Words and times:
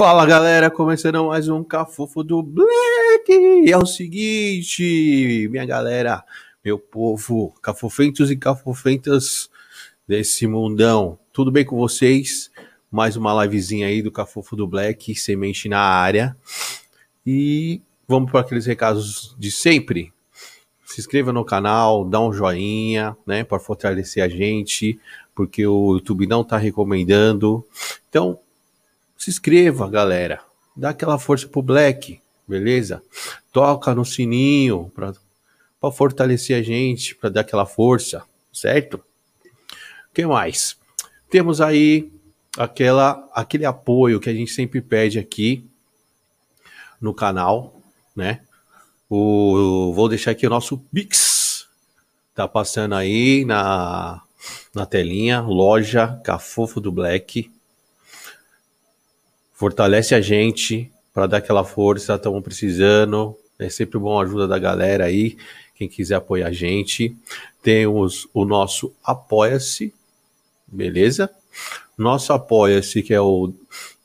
Fala 0.00 0.24
galera, 0.24 0.70
começando 0.70 1.26
mais 1.26 1.46
um 1.50 1.62
Cafofo 1.62 2.24
do 2.24 2.42
Black. 2.42 3.70
É 3.70 3.76
o 3.76 3.84
seguinte, 3.84 5.46
minha 5.50 5.66
galera, 5.66 6.24
meu 6.64 6.78
povo, 6.78 7.52
cafofentos 7.60 8.30
e 8.30 8.36
cafofentas 8.36 9.50
desse 10.08 10.46
mundão, 10.46 11.18
tudo 11.34 11.52
bem 11.52 11.66
com 11.66 11.76
vocês? 11.76 12.50
Mais 12.90 13.14
uma 13.14 13.44
livezinha 13.44 13.88
aí 13.88 14.00
do 14.00 14.10
Cafofo 14.10 14.56
do 14.56 14.66
Black, 14.66 15.14
semente 15.14 15.68
na 15.68 15.80
área. 15.80 16.34
E 17.26 17.82
vamos 18.08 18.30
para 18.30 18.40
aqueles 18.40 18.64
recados 18.64 19.36
de 19.38 19.50
sempre. 19.50 20.14
Se 20.86 21.02
inscreva 21.02 21.30
no 21.30 21.44
canal, 21.44 22.06
dá 22.06 22.18
um 22.22 22.32
joinha, 22.32 23.14
né, 23.26 23.44
para 23.44 23.60
fortalecer 23.60 24.24
a 24.24 24.30
gente, 24.30 24.98
porque 25.34 25.66
o 25.66 25.96
YouTube 25.96 26.26
não 26.26 26.40
está 26.40 26.56
recomendando. 26.56 27.62
Então, 28.08 28.38
se 29.20 29.28
inscreva, 29.28 29.86
galera. 29.86 30.40
Dá 30.74 30.88
aquela 30.88 31.18
força 31.18 31.46
pro 31.46 31.60
Black, 31.60 32.22
beleza? 32.48 33.02
Toca 33.52 33.94
no 33.94 34.02
sininho 34.02 34.90
para 34.94 35.92
fortalecer 35.92 36.58
a 36.58 36.62
gente, 36.62 37.14
para 37.14 37.28
dar 37.28 37.42
aquela 37.42 37.66
força, 37.66 38.24
certo? 38.50 38.94
O 38.94 40.14
que 40.14 40.24
mais? 40.24 40.74
Temos 41.28 41.60
aí 41.60 42.10
aquela, 42.56 43.28
aquele 43.34 43.66
apoio 43.66 44.20
que 44.20 44.30
a 44.30 44.32
gente 44.32 44.52
sempre 44.52 44.80
pede 44.80 45.18
aqui 45.18 45.68
no 46.98 47.12
canal, 47.12 47.78
né? 48.16 48.40
O, 49.08 49.92
vou 49.94 50.08
deixar 50.08 50.30
aqui 50.30 50.46
o 50.46 50.50
nosso 50.50 50.78
Pix. 50.78 51.68
Tá 52.34 52.48
passando 52.48 52.94
aí 52.94 53.44
na, 53.44 54.22
na 54.74 54.86
telinha, 54.86 55.42
loja 55.42 56.18
Cafofo 56.24 56.80
do 56.80 56.90
Black 56.90 57.50
fortalece 59.60 60.14
a 60.14 60.22
gente 60.22 60.90
para 61.12 61.26
dar 61.26 61.36
aquela 61.36 61.62
força, 61.62 62.14
estamos 62.14 62.42
precisando. 62.42 63.36
É 63.58 63.68
sempre 63.68 63.98
bom 63.98 64.18
a 64.18 64.22
ajuda 64.22 64.48
da 64.48 64.58
galera 64.58 65.04
aí, 65.04 65.36
quem 65.74 65.86
quiser 65.86 66.14
apoiar 66.14 66.46
a 66.46 66.52
gente. 66.52 67.14
Temos 67.62 68.26
o 68.32 68.46
nosso 68.46 68.90
Apoia-se, 69.04 69.92
beleza? 70.66 71.28
Nosso 71.98 72.32
Apoia-se, 72.32 73.02
que 73.02 73.12
é 73.12 73.20
o 73.20 73.52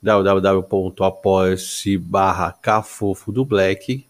www.apoia-se 0.04 1.98
barra 2.00 2.52
cafofo 2.52 3.32
do 3.32 3.46
Black, 3.46 4.06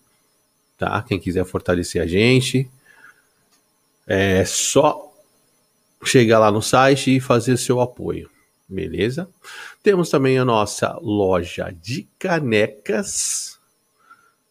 tá? 0.79 1.03
Quem 1.07 1.19
quiser 1.19 1.45
fortalecer 1.45 2.01
a 2.01 2.07
gente, 2.07 2.67
é 4.07 4.43
só 4.45 5.13
chegar 6.03 6.39
lá 6.39 6.49
no 6.49 6.63
site 6.63 7.17
e 7.17 7.19
fazer 7.19 7.55
seu 7.57 7.79
apoio. 7.81 8.31
Beleza? 8.67 9.29
Temos 9.83 10.09
também 10.09 10.39
a 10.39 10.45
nossa 10.45 10.97
loja 11.01 11.73
de 11.81 12.07
canecas, 12.17 13.59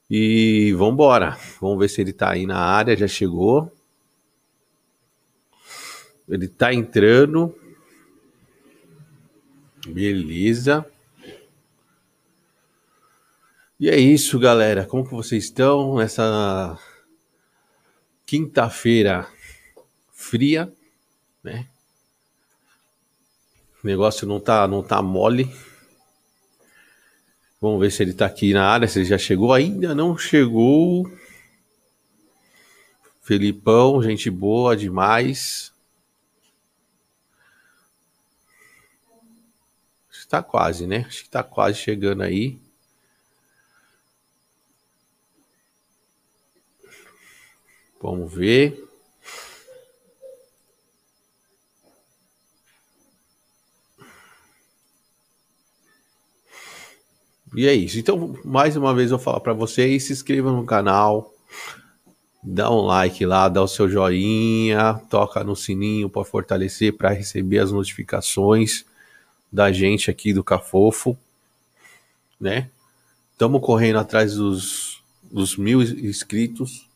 E 0.09 0.73
vambora. 0.75 1.37
Vamos 1.61 1.79
ver 1.81 1.89
se 1.89 2.01
ele 2.01 2.13
tá 2.13 2.31
aí 2.31 2.47
na 2.47 2.59
área, 2.59 2.97
já 2.97 3.09
chegou. 3.09 3.73
Ele 6.29 6.47
tá 6.47 6.73
entrando. 6.73 7.53
Beleza. 9.89 10.87
E 13.81 13.89
é 13.89 13.99
isso, 13.99 14.39
galera. 14.39 14.85
Como 14.85 15.07
que 15.07 15.15
vocês 15.15 15.45
estão 15.45 15.97
nessa 15.97 16.79
quinta-feira 18.27 19.27
fria, 20.13 20.71
né? 21.43 21.67
O 23.83 23.87
negócio 23.87 24.27
não 24.27 24.39
tá, 24.39 24.69
não 24.69 24.83
tá 24.83 25.01
mole. 25.01 25.51
Vamos 27.59 27.81
ver 27.81 27.91
se 27.91 28.03
ele 28.03 28.13
tá 28.13 28.27
aqui 28.27 28.53
na 28.53 28.69
área, 28.69 28.87
se 28.87 28.99
ele 28.99 29.07
já 29.07 29.17
chegou. 29.17 29.51
Ainda 29.51 29.95
não 29.95 30.19
chegou. 30.19 31.11
Felipão, 33.23 34.03
gente 34.03 34.31
boa 34.31 34.77
demais. 34.77 35.73
Está 40.13 40.43
quase, 40.43 40.87
né? 40.87 41.07
Acho 41.07 41.23
que 41.23 41.31
tá 41.31 41.43
quase 41.43 41.79
chegando 41.79 42.23
aí. 42.23 42.59
Vamos 48.01 48.33
ver. 48.33 48.83
E 57.55 57.67
é 57.67 57.75
isso. 57.75 57.99
Então, 57.99 58.39
mais 58.45 58.77
uma 58.77 58.95
vez 58.95 59.11
eu 59.11 59.19
falar 59.19 59.41
para 59.41 59.53
vocês, 59.53 60.05
se 60.05 60.13
inscreva 60.13 60.53
no 60.53 60.65
canal, 60.65 61.35
dá 62.43 62.71
um 62.71 62.81
like 62.83 63.27
lá, 63.27 63.49
dá 63.49 63.63
o 63.63 63.69
seu 63.69 63.89
joinha, 63.89 64.95
toca 65.11 65.43
no 65.43 65.57
sininho 65.57 66.09
para 66.09 66.25
fortalecer, 66.25 66.97
para 66.97 67.11
receber 67.11 67.59
as 67.59 67.73
notificações 67.73 68.85
da 69.53 69.73
gente 69.73 70.11
aqui 70.11 70.33
do 70.33 70.45
Cafofo, 70.45 71.19
né? 72.41 72.71
Estamos 73.33 73.61
correndo 73.61 73.99
atrás 73.99 74.35
dos, 74.35 75.03
dos 75.31 75.57
mil 75.57 75.83
inscritos. 75.83 76.90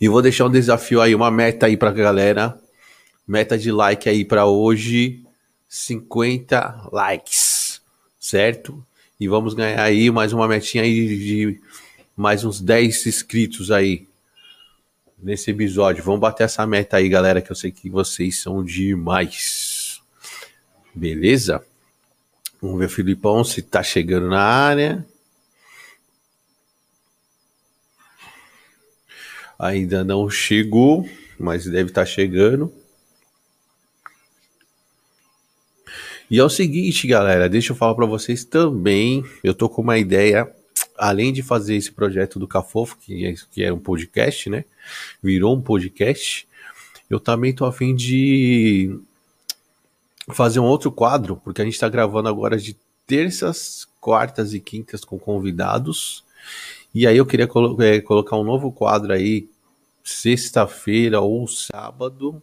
E 0.00 0.08
vou 0.08 0.20
deixar 0.20 0.46
um 0.46 0.50
desafio 0.50 1.00
aí, 1.00 1.14
uma 1.14 1.30
meta 1.30 1.66
aí 1.66 1.76
pra 1.76 1.90
galera. 1.90 2.58
Meta 3.26 3.56
de 3.56 3.72
like 3.72 4.08
aí 4.08 4.24
para 4.24 4.46
hoje, 4.46 5.24
50 5.68 6.90
likes, 6.92 7.80
certo? 8.20 8.84
E 9.18 9.26
vamos 9.26 9.54
ganhar 9.54 9.82
aí 9.82 10.10
mais 10.10 10.32
uma 10.32 10.46
metinha 10.46 10.84
aí 10.84 11.18
de 11.18 11.60
mais 12.14 12.44
uns 12.44 12.60
10 12.60 13.06
inscritos 13.06 13.70
aí 13.70 14.06
nesse 15.18 15.50
episódio. 15.50 16.04
Vamos 16.04 16.20
bater 16.20 16.44
essa 16.44 16.66
meta 16.66 16.98
aí, 16.98 17.08
galera, 17.08 17.40
que 17.40 17.50
eu 17.50 17.56
sei 17.56 17.72
que 17.72 17.88
vocês 17.88 18.40
são 18.40 18.62
demais. 18.62 20.00
Beleza? 20.94 21.64
Vamos 22.60 22.78
ver 22.78 22.86
o 22.86 22.90
Filipão 22.90 23.42
se 23.42 23.62
tá 23.62 23.82
chegando 23.82 24.28
na 24.28 24.42
área. 24.42 25.06
Ainda 29.58 30.04
não 30.04 30.28
chegou, 30.28 31.08
mas 31.38 31.64
deve 31.64 31.90
estar 31.90 32.02
tá 32.02 32.06
chegando. 32.06 32.72
E 36.30 36.38
é 36.38 36.44
o 36.44 36.48
seguinte, 36.48 37.06
galera, 37.06 37.48
deixa 37.48 37.72
eu 37.72 37.76
falar 37.76 37.94
para 37.94 38.06
vocês 38.06 38.44
também. 38.44 39.24
Eu 39.44 39.54
tô 39.54 39.68
com 39.68 39.80
uma 39.80 39.96
ideia, 39.96 40.52
além 40.98 41.32
de 41.32 41.42
fazer 41.42 41.76
esse 41.76 41.92
projeto 41.92 42.38
do 42.38 42.48
Cafofo, 42.48 42.96
que 42.98 43.24
é, 43.24 43.34
que 43.50 43.62
é 43.62 43.72
um 43.72 43.78
podcast, 43.78 44.50
né? 44.50 44.64
Virou 45.22 45.56
um 45.56 45.60
podcast. 45.60 46.48
Eu 47.08 47.20
também 47.20 47.54
tô 47.54 47.64
afim 47.64 47.94
de 47.94 48.98
fazer 50.32 50.58
um 50.58 50.64
outro 50.64 50.90
quadro, 50.90 51.36
porque 51.36 51.62
a 51.62 51.64
gente 51.64 51.78
tá 51.78 51.88
gravando 51.88 52.28
agora 52.28 52.56
de 52.56 52.76
terças, 53.06 53.86
quartas 54.00 54.52
e 54.52 54.58
quintas 54.58 55.04
com 55.04 55.18
convidados. 55.18 56.24
E 56.98 57.06
aí 57.06 57.18
eu 57.18 57.26
queria 57.26 57.46
colo 57.46 57.76
é, 57.82 58.00
colocar 58.00 58.38
um 58.38 58.42
novo 58.42 58.72
quadro 58.72 59.12
aí, 59.12 59.50
sexta-feira 60.02 61.20
ou 61.20 61.46
sábado, 61.46 62.42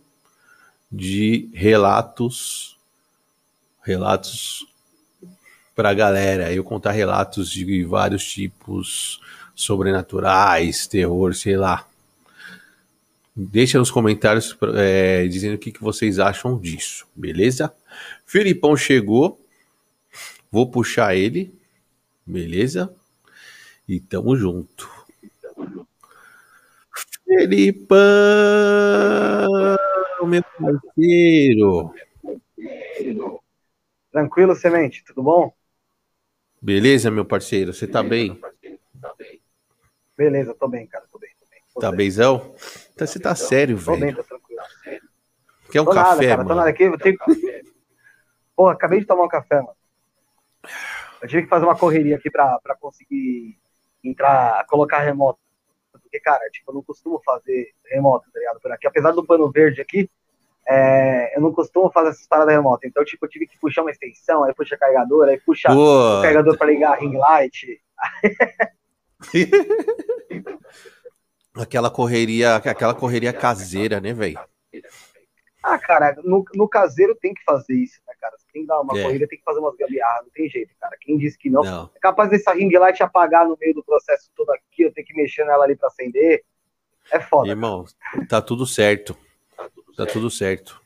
de 0.92 1.50
relatos, 1.56 2.78
relatos 3.82 4.64
para 5.76 5.90
a 5.90 5.94
galera. 5.96 6.54
Eu 6.54 6.64
contar 6.64 6.92
relatos 6.92 7.50
de 7.50 7.84
vários 7.84 8.32
tipos, 8.32 9.20
sobrenaturais, 9.56 10.86
terror, 10.86 11.34
sei 11.34 11.58
lá. 11.58 11.88
Deixa 13.36 13.80
nos 13.80 13.90
comentários 13.90 14.56
é, 14.76 15.26
dizendo 15.26 15.56
o 15.56 15.58
que, 15.58 15.72
que 15.72 15.82
vocês 15.82 16.20
acham 16.20 16.60
disso, 16.60 17.08
beleza? 17.16 17.74
Filipão 18.24 18.78
chegou, 18.78 19.44
vou 20.52 20.70
puxar 20.70 21.16
ele, 21.16 21.52
beleza? 22.24 22.94
E 23.88 24.00
tamo 24.00 24.36
junto. 24.36 24.90
Felipão, 27.26 27.98
meu 30.26 30.44
parceiro. 30.44 31.94
Tranquilo, 34.12 34.56
Semente, 34.56 35.04
tudo 35.04 35.22
bom? 35.24 35.54
Beleza, 36.62 37.12
meu 37.12 37.26
parceiro, 37.26 37.74
você 37.74 37.86
tá 37.86 38.02
bem? 38.02 38.40
Beleza, 40.16 40.54
tô 40.54 40.68
bem, 40.68 40.88
cara, 40.88 41.06
tô 41.12 41.20
bem. 41.20 41.32
Tô 41.38 41.46
bem 41.50 41.60
tô 41.74 41.80
tá 41.82 41.90
bem. 41.90 41.98
benzão? 41.98 42.56
Então 42.94 43.06
você 43.06 43.20
tá 43.20 43.36
sério, 43.36 43.84
Tô 43.84 43.92
bem, 43.92 44.00
velho. 44.00 44.18
tô 44.18 44.24
tranquilo. 44.24 44.62
Quer 45.72 45.82
um 45.82 45.86
tô 45.86 45.92
café, 45.92 46.10
nada, 46.10 46.22
cara, 46.28 46.38
mano? 46.38 46.50
tô 46.50 46.56
nada 46.56 46.70
aqui. 46.70 46.84
Eu 46.84 46.98
tenho... 46.98 47.18
Porra, 48.56 48.74
acabei 48.74 49.00
de 49.00 49.06
tomar 49.06 49.26
um 49.26 49.28
café, 49.28 49.56
mano. 49.56 49.76
Eu 51.22 51.28
tive 51.28 51.44
que 51.44 51.50
fazer 51.50 51.66
uma 51.66 51.78
correria 51.78 52.16
aqui 52.16 52.30
pra, 52.30 52.60
pra 52.60 52.76
conseguir 52.76 53.58
entrar, 54.04 54.66
colocar 54.68 55.00
remoto. 55.00 55.40
Porque, 55.92 56.20
cara, 56.20 56.48
tipo, 56.52 56.72
eu 56.72 56.76
não 56.76 56.84
costumo 56.84 57.22
fazer 57.24 57.72
remoto, 57.86 58.30
tá 58.32 58.40
ligado? 58.40 58.60
Por 58.60 58.72
aqui. 58.72 58.88
Apesar 58.88 59.12
do 59.12 59.26
pano 59.26 59.52
verde 59.52 59.82
aqui, 59.82 60.10
é, 60.68 61.36
eu 61.36 61.42
não 61.42 61.52
costumo 61.52 61.92
fazer 61.92 62.10
essas 62.10 62.28
paradas 62.28 62.54
remotas. 62.54 62.90
Então, 62.90 63.04
tipo, 63.04 63.26
eu 63.26 63.30
tive 63.30 63.48
que 63.48 63.60
puxar 63.60 63.82
uma 63.82 63.92
extensão, 63.92 64.44
aí 64.44 64.54
puxa 64.54 64.78
carregador, 64.78 65.28
aí 65.28 65.40
puxa 65.40 65.72
o 65.72 66.22
carregador 66.22 66.58
pra 66.58 66.68
ligar 66.68 66.94
a 66.94 66.96
ring 66.96 67.18
light. 67.18 67.82
aquela 71.56 71.90
correria, 71.90 72.56
aquela 72.56 72.96
correria 72.96 73.34
caseira, 73.34 74.00
né, 74.00 74.14
velho? 74.14 74.40
Ah, 75.62 75.78
cara, 75.78 76.16
no, 76.24 76.44
no 76.56 76.68
caseiro 76.68 77.16
tem 77.16 77.34
que 77.34 77.44
fazer 77.44 77.76
isso, 77.76 78.02
tem 78.54 78.62
que 78.62 78.68
dar 78.68 78.80
uma 78.80 78.98
É. 78.98 79.04
corrida, 79.04 79.28
tem 79.28 79.38
que 79.40 79.44
fazer 79.44 79.60
umas 79.60 79.76
gambiarras, 79.76 80.24
não 80.24 80.32
tem 80.32 80.48
jeito, 80.50 80.72
cara. 80.80 80.96
Quem 81.02 81.18
disse 81.18 81.38
que 81.38 81.50
não, 81.50 81.64
Não. 81.64 81.90
é 81.96 82.00
capaz 82.00 82.30
dessa 82.30 82.54
ring 82.54 82.72
light 82.78 83.02
apagar 83.04 83.46
no 83.48 83.58
meio 83.60 83.74
do 83.74 83.84
processo 83.84 84.30
todo 84.36 84.50
aqui, 84.52 84.84
eu 84.84 84.94
tenho 84.94 85.06
que 85.06 85.14
mexer 85.16 85.44
nela 85.46 85.66
ali 85.66 85.76
pra 85.76 85.88
acender. 85.88 86.44
É 87.12 87.20
foda. 87.20 87.50
Irmão, 87.50 87.84
tá 88.30 88.42
tudo 88.42 88.66
certo. 88.66 89.18
Tá 89.98 90.06
tudo 90.06 90.30
certo. 90.30 90.82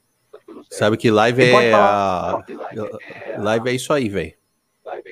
Sabe 0.72 0.98
que 0.98 1.12
live 1.12 1.44
é 1.44 1.74
a... 1.74 2.44
Live 3.38 3.70
é 3.70 3.74
isso 3.74 3.94
aí, 3.94 4.10
velho. 4.10 4.34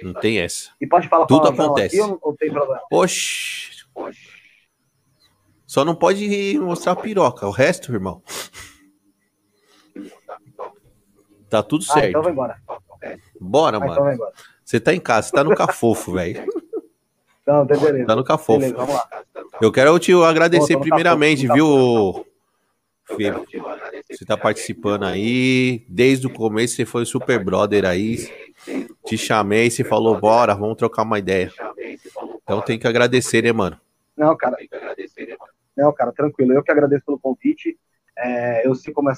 Não 0.02 0.14
tem 0.14 0.40
essa. 0.40 0.72
E 0.80 0.88
pode 0.88 1.08
falar 1.10 1.26
Tudo 1.26 1.48
acontece. 1.50 2.02
aqui 2.02 2.18
ou 2.22 2.34
tem 2.36 2.50
problema? 2.52 2.82
Oxi. 2.92 3.86
Só 5.66 5.84
não 5.84 5.96
pode 5.96 6.58
mostrar 6.60 6.94
a 6.94 6.96
piroca. 6.96 7.46
O 7.46 7.52
resto, 7.52 7.92
irmão. 7.94 8.22
Tá 11.56 11.64
tudo 11.64 11.86
Ah, 11.90 11.94
certo. 11.94 12.10
então 12.10 12.22
vai 12.24 12.32
embora. 12.32 12.58
Bora, 13.40 13.78
Ah, 13.78 13.80
então 13.80 13.88
mano. 13.90 14.04
vai 14.04 14.14
embora. 14.16 14.32
Você 14.64 14.80
tá 14.80 14.94
em 14.94 15.00
casa, 15.00 15.28
você 15.28 15.34
tá 15.36 15.44
no 15.44 15.56
cafofo, 15.56 16.14
velho. 16.14 16.44
Não, 17.46 17.66
tem 17.68 17.80
beleza. 17.80 18.08
Tá 18.08 18.16
no 18.16 18.24
cafofo. 18.24 18.60
Beleza, 18.60 18.76
vamos 18.78 18.96
lá. 18.96 19.08
Eu 19.62 19.72
quero 19.72 19.98
te 20.00 20.12
agradecer 20.14 20.74
Pô, 20.74 20.82
primeiramente, 20.82 21.48
cafofo, 21.48 22.26
viu, 23.08 23.16
Filho? 23.18 23.46
Você 24.10 24.26
tá 24.26 24.36
participando 24.36 25.04
aí. 25.04 25.86
Desde 25.88 26.26
o 26.28 26.30
começo 26.34 26.76
você 26.76 26.86
foi 26.86 27.06
super 27.06 27.44
brother 27.44 27.86
aí. 27.86 28.28
Te 29.06 29.18
chamei, 29.18 29.70
você 29.70 29.84
falou, 29.84 30.20
bora, 30.20 30.56
vamos 30.56 30.76
trocar 30.76 31.04
uma 31.04 31.20
ideia. 31.20 31.52
Então 32.44 32.62
tem 32.62 32.80
que 32.80 32.88
agradecer, 32.88 33.44
né, 33.44 33.52
mano? 33.54 33.80
Não, 34.18 34.36
cara. 34.36 34.58
Não, 35.78 35.94
cara, 35.94 36.12
tranquilo. 36.12 36.54
Eu 36.54 36.64
que 36.64 36.72
agradeço 36.72 37.06
pelo 37.06 37.20
convite. 37.20 37.78
É, 38.18 38.66
eu 38.68 38.74
sei 38.74 38.94
como 38.94 39.10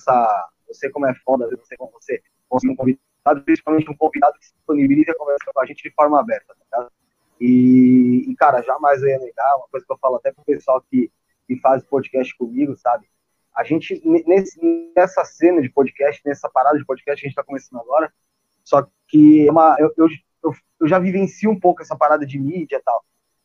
sei 0.73 0.89
como 0.89 1.05
é 1.07 1.13
foda, 1.25 1.47
você 1.49 1.75
como 1.77 1.91
você 1.91 2.21
conseguir 2.49 2.73
um 2.73 2.75
convidado, 2.75 3.43
principalmente 3.43 3.89
um 3.89 3.95
convidado 3.95 4.37
que 4.39 4.45
se 4.45 4.53
disponibiliza 4.53 5.11
a 5.11 5.15
conversar 5.15 5.51
com 5.53 5.61
a 5.61 5.65
gente 5.65 5.83
de 5.83 5.93
forma 5.93 6.19
aberta, 6.19 6.55
tá? 6.69 6.89
E, 7.39 8.25
e, 8.27 8.35
cara, 8.35 8.61
jamais 8.63 9.01
eu 9.01 9.09
ia 9.09 9.19
negar, 9.19 9.57
uma 9.57 9.67
coisa 9.67 9.85
que 9.85 9.91
eu 9.91 9.97
falo 9.97 10.15
até 10.15 10.31
pro 10.31 10.43
pessoal 10.43 10.81
que, 10.89 11.11
que 11.47 11.59
faz 11.59 11.83
podcast 11.83 12.35
comigo, 12.35 12.75
sabe? 12.75 13.07
A 13.55 13.63
gente, 13.63 14.01
nesse, 14.05 14.59
nessa 14.95 15.23
cena 15.25 15.61
de 15.61 15.69
podcast, 15.69 16.21
nessa 16.25 16.49
parada 16.49 16.77
de 16.77 16.85
podcast 16.85 17.21
que 17.21 17.25
a 17.25 17.29
gente 17.29 17.35
tá 17.35 17.43
começando 17.43 17.79
agora, 17.79 18.11
só 18.63 18.87
que 19.07 19.47
é 19.47 19.51
uma, 19.51 19.75
eu, 19.79 19.91
eu, 19.97 20.07
eu, 20.43 20.51
eu 20.81 20.87
já 20.87 20.99
vivencio 20.99 21.49
um 21.49 21.59
pouco 21.59 21.81
essa 21.81 21.95
parada 21.95 22.25
de 22.25 22.39
mídia 22.39 22.77
e 22.77 22.81
tal. 22.81 23.03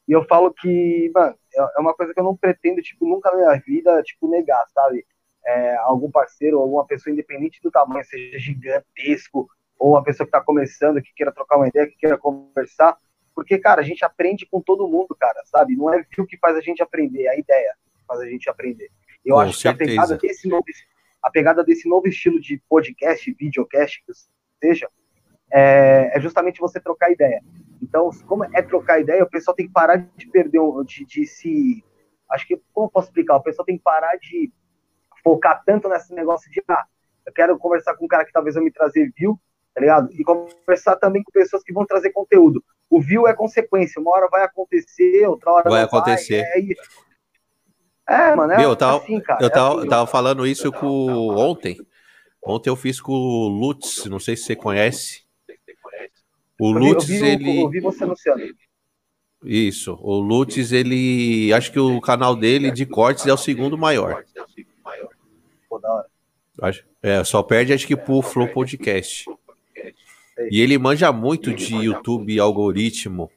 E 0.09 0.13
eu 0.13 0.25
falo 0.25 0.53
que, 0.53 1.11
mano, 1.15 1.37
é 1.55 1.63
é 1.77 1.81
uma 1.81 1.95
coisa 1.95 2.13
que 2.13 2.21
eu 2.21 2.25
não 2.25 2.37
pretendo, 2.37 2.83
tipo, 2.83 3.07
nunca 3.07 3.31
na 3.31 3.37
minha 3.37 3.63
vida, 3.65 4.03
tipo, 4.03 4.29
negar, 4.29 4.65
sabe? 4.75 5.07
É, 5.45 5.77
algum 5.79 6.11
parceiro, 6.11 6.59
alguma 6.59 6.87
pessoa 6.87 7.13
independente 7.13 7.61
do 7.63 7.71
tamanho, 7.71 8.05
seja 8.05 8.39
gigantesco, 8.39 9.49
ou 9.79 9.91
uma 9.91 10.03
pessoa 10.05 10.25
que 10.25 10.31
tá 10.31 10.41
começando, 10.41 11.03
que 11.03 11.13
queira 11.13 11.33
trocar 11.33 11.57
uma 11.57 11.67
ideia, 11.67 11.89
que 11.89 11.97
queira 11.97 12.17
conversar, 12.17 12.97
porque, 13.35 13.59
cara, 13.59 13.81
a 13.81 13.85
gente 13.85 14.05
aprende 14.05 14.47
com 14.47 14.61
todo 14.61 14.87
mundo, 14.87 15.17
cara, 15.19 15.43
sabe? 15.47 15.75
Não 15.75 15.93
é 15.93 16.07
o 16.19 16.27
que 16.27 16.37
faz 16.37 16.57
a 16.57 16.61
gente 16.61 16.83
aprender, 16.83 17.25
é 17.25 17.31
a 17.31 17.39
ideia 17.39 17.75
que 17.97 18.05
faz 18.07 18.21
a 18.21 18.27
gente 18.27 18.49
aprender. 18.49 18.91
Eu 19.25 19.37
Com 19.37 19.41
acho 19.41 19.61
que 19.61 19.69
a 19.69 19.71
certeza. 19.73 19.91
pegada 19.91 20.17
desse 20.19 20.49
novo, 20.49 20.65
a 21.23 21.31
pegada 21.31 21.65
desse 21.65 21.89
novo 21.89 22.07
estilo 22.07 22.41
de 22.41 22.63
podcast, 22.69 23.35
videocast, 23.39 24.03
que 24.05 24.13
seja, 24.61 24.89
é, 25.53 26.17
é 26.17 26.21
justamente 26.21 26.61
você 26.61 26.81
trocar 26.81 27.11
ideia. 27.11 27.43
Então, 27.83 28.11
como 28.27 28.45
é 28.45 28.63
trocar 28.63 29.01
ideia, 29.01 29.25
o 29.25 29.31
pessoal 29.31 29.55
tem 29.55 29.67
que 29.67 29.73
parar 29.73 29.97
de 29.97 30.29
perder, 30.29 30.61
de, 30.87 31.05
de 31.05 31.27
se. 31.27 31.85
Acho 32.31 32.47
que, 32.47 32.61
como 32.73 32.87
eu 32.87 32.91
posso 32.91 33.09
explicar? 33.09 33.37
O 33.37 33.43
pessoal 33.43 33.67
tem 33.67 33.77
que 33.77 33.83
parar 33.83 34.17
de 34.17 34.51
focar 35.23 35.63
tanto 35.65 35.89
nesse 35.89 36.13
negócio 36.15 36.51
de, 36.51 36.63
ah, 36.69 36.85
eu 37.27 37.33
quero 37.33 37.57
conversar 37.59 37.95
com 37.97 38.05
um 38.05 38.09
cara 38.09 38.25
que 38.25 38.33
talvez 38.33 38.55
vai 38.55 38.65
me 38.65 38.71
trazer 38.73 39.13
view, 39.17 39.39
tá 39.75 39.81
ligado? 39.81 40.09
E 40.13 40.25
conversar 40.25 40.97
também 40.97 41.23
com 41.23 41.31
pessoas 41.33 41.63
que 41.63 41.73
vão 41.73 41.87
trazer 41.87 42.11
conteúdo. 42.11 42.63
O 42.91 43.01
view 43.01 43.27
é 43.27 43.33
consequência, 43.35 44.01
uma 44.01 44.11
hora 44.13 44.29
vai 44.31 44.43
acontecer, 44.45 45.27
outra 45.27 45.51
hora 45.53 45.71
Vai 45.71 45.83
acontecer. 45.83 46.41
é, 46.41 46.53
aí- 46.55 46.77
é, 48.09 48.35
mano, 48.35 48.53
é 48.53 48.57
Meu, 48.59 48.71
eu 48.71 48.77
tava- 48.77 48.99
assim, 49.03 49.21
cara. 49.21 49.41
Eu 49.43 49.47
é 49.47 49.51
tava, 49.51 49.79
assim. 49.81 49.89
tava 49.89 50.07
falando 50.07 50.47
isso 50.47 50.71
com 50.73 51.29
ontem. 51.37 51.79
Ontem 52.45 52.69
eu 52.69 52.77
fiz 52.77 53.01
com 53.01 53.13
o 53.13 53.49
Lutz, 53.49 54.05
não 54.07 54.19
sei 54.19 54.37
se 54.37 54.43
você 54.45 54.57
conhece. 54.57 55.23
O 56.61 56.71
Eu 56.71 56.75
vi- 56.81 56.87
eu 56.89 56.93
Lutz, 56.95 57.07
vi, 57.07 57.25
ele. 57.25 57.63
eu 57.63 57.69
vi 57.71 57.81
você 57.81 58.05
anunciando. 58.05 58.43
Isso, 59.45 59.99
o 60.01 60.19
Lutz, 60.21 60.71
ele. 60.73 61.53
Acho 61.53 61.73
que 61.73 61.79
o 61.81 62.01
canal 62.01 62.37
dele 62.37 62.71
de 62.71 62.85
cortes 62.87 63.27
é 63.27 63.33
o 63.33 63.37
segundo 63.37 63.77
maior. 63.79 64.23
Da 65.83 65.93
hora. 65.93 66.07
Acho- 66.63 66.85
É, 67.03 67.25
só 67.25 67.43
perde 67.43 67.73
acho 67.73 67.87
que 67.87 67.97
pro 67.97 68.23
Flow 68.23 68.47
Podcast. 68.49 69.25
E 70.51 70.61
ele 70.61 70.79
manja 70.79 71.11
muito 71.13 71.53
de 71.53 71.75
YouTube, 71.75 72.39
algoritmo. 72.39 73.31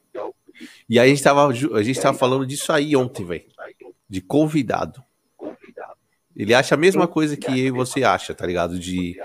E 0.88 0.98
aí 0.98 1.06
a 1.06 1.08
gente 1.08 1.22
tava, 1.22 1.46
a 1.48 1.82
gente 1.82 2.00
tava 2.00 2.16
falando 2.16 2.46
disso 2.46 2.72
aí 2.72 2.94
ontem, 2.96 3.24
velho. 3.24 3.44
De 4.08 4.20
convidado. 4.20 5.02
Ele 6.36 6.54
acha 6.54 6.74
a 6.74 6.78
mesma 6.78 7.08
coisa 7.08 7.36
que 7.36 7.70
você 7.70 8.04
acha, 8.04 8.34
tá 8.34 8.46
ligado? 8.46 8.78
De 8.78 9.18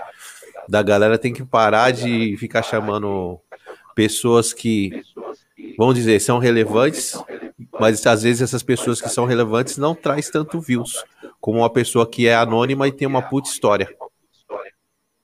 da 0.68 0.82
galera 0.82 1.18
tem 1.18 1.32
que 1.32 1.44
parar 1.44 1.90
de 1.92 2.36
ficar 2.38 2.62
chamando 2.62 3.38
pessoas 3.94 4.52
que, 4.52 5.02
vamos 5.76 5.94
dizer, 5.96 6.20
são 6.20 6.38
relevantes, 6.38 7.14
mas 7.78 8.04
às 8.06 8.22
vezes 8.22 8.42
essas 8.42 8.62
pessoas 8.62 9.00
que 9.00 9.08
são 9.08 9.24
relevantes 9.24 9.76
não 9.76 9.94
traz 9.94 10.30
tanto 10.30 10.60
views 10.60 11.04
como 11.42 11.58
uma 11.58 11.70
pessoa 11.72 12.08
que 12.08 12.28
é 12.28 12.36
anônima 12.36 12.88
e 12.88 12.92
tem 12.92 13.08
uma 13.08 13.20
puta 13.20 13.50
história. 13.50 13.94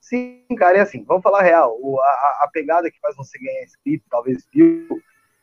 Sim, 0.01 0.43
cara, 0.57 0.77
e 0.77 0.81
assim, 0.81 1.03
vamos 1.05 1.23
falar 1.23 1.41
real. 1.43 1.77
O- 1.81 1.99
a, 2.01 2.43
a 2.43 2.49
pegada 2.51 2.91
que 2.91 2.99
faz 2.99 3.15
você 3.15 3.39
ganhar 3.39 3.63
inscrito, 3.63 4.05
talvez 4.09 4.45
viu. 4.53 4.87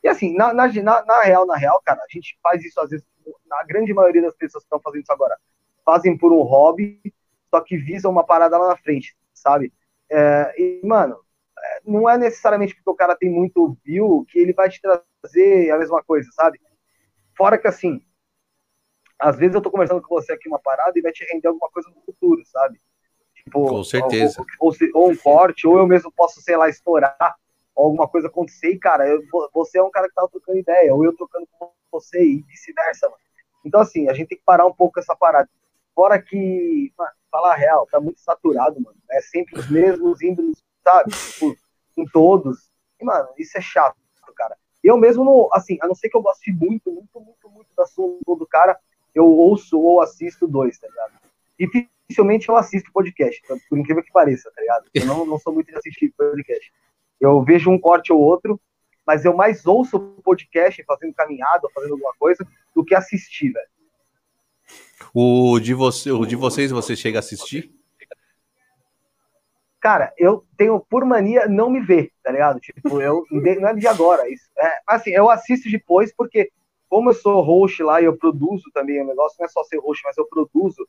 E 0.03 0.07
assim, 0.07 0.35
na, 0.35 0.53
na, 0.53 0.67
na, 0.71 1.05
na 1.05 1.21
real, 1.23 1.47
na 1.47 1.57
real, 1.57 1.81
cara, 1.83 1.99
a 2.01 2.07
gente 2.13 2.37
faz 2.43 2.63
isso 2.63 2.79
às 2.79 2.91
vezes, 2.91 3.05
na 3.47 3.63
grande 3.63 3.93
maioria 3.93 4.21
das 4.21 4.35
pessoas 4.35 4.63
que 4.63 4.67
estão 4.67 4.79
fazendo 4.79 5.01
isso 5.01 5.11
agora, 5.11 5.35
fazem 5.83 6.15
por 6.17 6.31
um 6.31 6.43
hobby, 6.43 7.01
só 7.49 7.59
que 7.61 7.75
visam 7.77 8.11
uma 8.11 8.23
parada 8.25 8.57
lá 8.57 8.67
na 8.69 8.77
frente, 8.77 9.15
sabe? 9.33 9.73
É, 10.11 10.53
e, 10.61 10.81
mano, 10.85 11.17
é, 11.57 11.81
não 11.85 12.09
é 12.09 12.17
necessariamente 12.17 12.75
porque 12.75 12.89
o 12.89 12.95
cara 12.95 13.15
tem 13.15 13.29
muito 13.31 13.75
view 13.83 14.25
que 14.29 14.37
ele 14.39 14.53
vai 14.53 14.69
te 14.69 14.79
trazer 14.81 15.71
a 15.71 15.77
mesma 15.79 16.03
coisa, 16.03 16.29
sabe? 16.33 16.59
Fora 17.37 17.57
que 17.57 17.67
assim, 17.67 18.01
às 19.19 19.37
vezes 19.37 19.55
eu 19.55 19.61
tô 19.61 19.71
conversando 19.71 20.01
com 20.01 20.13
você 20.15 20.33
aqui 20.33 20.47
uma 20.47 20.59
parada 20.59 20.97
e 20.97 21.01
vai 21.01 21.11
te 21.11 21.25
render 21.25 21.47
alguma 21.47 21.69
coisa 21.69 21.89
no 21.89 22.01
futuro, 22.01 22.41
sabe? 22.45 22.79
Tipo, 23.35 23.67
Com 23.67 23.83
certeza. 23.83 24.45
Ou, 24.59 24.71
ou, 24.71 25.03
ou 25.03 25.11
um 25.11 25.15
corte, 25.17 25.67
ou 25.67 25.77
eu 25.77 25.87
mesmo 25.87 26.11
posso, 26.11 26.41
sei 26.41 26.57
lá, 26.57 26.69
estourar, 26.69 27.35
ou 27.75 27.85
alguma 27.85 28.07
coisa 28.07 28.27
acontecer, 28.27 28.71
e, 28.71 28.79
cara, 28.79 29.07
eu- 29.07 29.21
você 29.53 29.79
é 29.79 29.83
um 29.83 29.91
cara 29.91 30.07
que 30.07 30.15
tava 30.15 30.27
trocando 30.29 30.57
ideia, 30.57 30.93
ou 30.93 31.03
eu 31.05 31.15
trocando 31.15 31.47
com 31.57 31.71
você, 31.91 32.21
e 32.23 32.41
vice-versa, 32.41 33.07
mano. 33.07 33.21
Então, 33.65 33.81
assim, 33.81 34.09
a 34.09 34.13
gente 34.13 34.29
tem 34.29 34.37
que 34.37 34.43
parar 34.43 34.65
um 34.65 34.73
pouco 34.73 34.95
com 34.95 34.99
essa 34.99 35.15
parada. 35.15 35.49
Fora 35.95 36.21
que, 36.21 36.91
mano, 36.97 37.11
falar 37.31 37.53
a 37.53 37.55
real, 37.55 37.87
tá 37.87 37.99
muito 37.99 38.19
saturado, 38.19 38.79
mano. 38.81 38.97
É 39.11 39.21
sempre 39.21 39.59
os 39.59 39.69
mesmos 39.69 40.21
ídolos, 40.21 40.63
sabe? 40.83 41.11
Tipo, 41.11 41.55
em 41.97 42.05
todos. 42.05 42.69
E, 42.99 43.05
mano, 43.05 43.29
isso 43.37 43.57
é 43.57 43.61
chato, 43.61 43.97
cara. 44.35 44.55
Eu 44.83 44.97
mesmo, 44.97 45.25
não, 45.25 45.49
assim, 45.53 45.77
a 45.81 45.87
não 45.87 45.95
ser 45.95 46.09
que 46.09 46.15
eu 46.15 46.21
goste 46.21 46.51
muito, 46.51 46.91
muito, 46.91 47.19
muito, 47.19 47.49
muito 47.49 47.69
da 47.75 47.85
sua 47.85 48.17
do 48.25 48.47
cara, 48.47 48.79
eu 49.17 49.25
ouço 49.25 49.79
ou 49.79 50.01
assisto 50.01 50.47
dois, 50.47 50.77
tá 50.77 50.87
ligado? 50.87 51.13
Dificilmente 51.59 52.47
eu 52.47 52.55
assisto 52.55 52.91
podcast, 52.91 53.41
por 53.67 53.77
incrível 53.77 54.03
que 54.03 54.11
pareça, 54.11 54.51
tá 54.55 54.61
ligado? 54.61 54.85
Eu 54.93 55.05
não, 55.05 55.25
não 55.25 55.39
sou 55.39 55.53
muito 55.53 55.67
de 55.67 55.77
assistir 55.77 56.13
podcast. 56.15 56.71
Eu 57.19 57.43
vejo 57.43 57.71
um 57.71 57.79
corte 57.79 58.13
ou 58.13 58.19
outro, 58.19 58.59
mas 59.05 59.25
eu 59.25 59.35
mais 59.35 59.65
ouço 59.65 59.99
podcast 60.23 60.83
fazendo 60.83 61.13
caminhada, 61.13 61.67
fazendo 61.73 61.93
alguma 61.93 62.13
coisa, 62.19 62.45
do 62.75 62.85
que 62.85 62.93
assistir, 62.93 63.51
velho. 63.51 63.67
O 65.13 65.59
de, 65.59 65.73
você, 65.73 66.11
o 66.11 66.25
de 66.25 66.35
vocês, 66.35 66.69
você 66.69 66.95
chega 66.95 67.17
a 67.17 67.21
assistir? 67.21 67.73
Cara, 69.79 70.13
eu 70.17 70.45
tenho 70.57 70.79
por 70.79 71.05
mania 71.05 71.47
não 71.47 71.69
me 71.69 71.79
ver, 71.79 72.11
tá 72.21 72.31
ligado? 72.31 72.59
Tipo, 72.59 73.01
eu 73.01 73.25
não 73.31 73.69
é 73.69 73.73
de 73.73 73.87
agora. 73.87 74.29
Isso, 74.29 74.45
é, 74.59 74.79
assim, 74.85 75.11
eu 75.11 75.29
assisto 75.29 75.71
depois 75.71 76.13
porque, 76.15 76.51
como 76.89 77.09
eu 77.09 77.13
sou 77.13 77.41
host 77.41 77.81
lá 77.83 78.01
e 78.01 78.05
eu 78.05 78.17
produzo 78.17 78.69
também 78.73 79.01
o 79.01 79.05
negócio, 79.05 79.37
não 79.39 79.45
é 79.45 79.49
só 79.49 79.63
ser 79.63 79.77
host, 79.77 80.01
mas 80.05 80.17
eu 80.17 80.25
produzo 80.25 80.87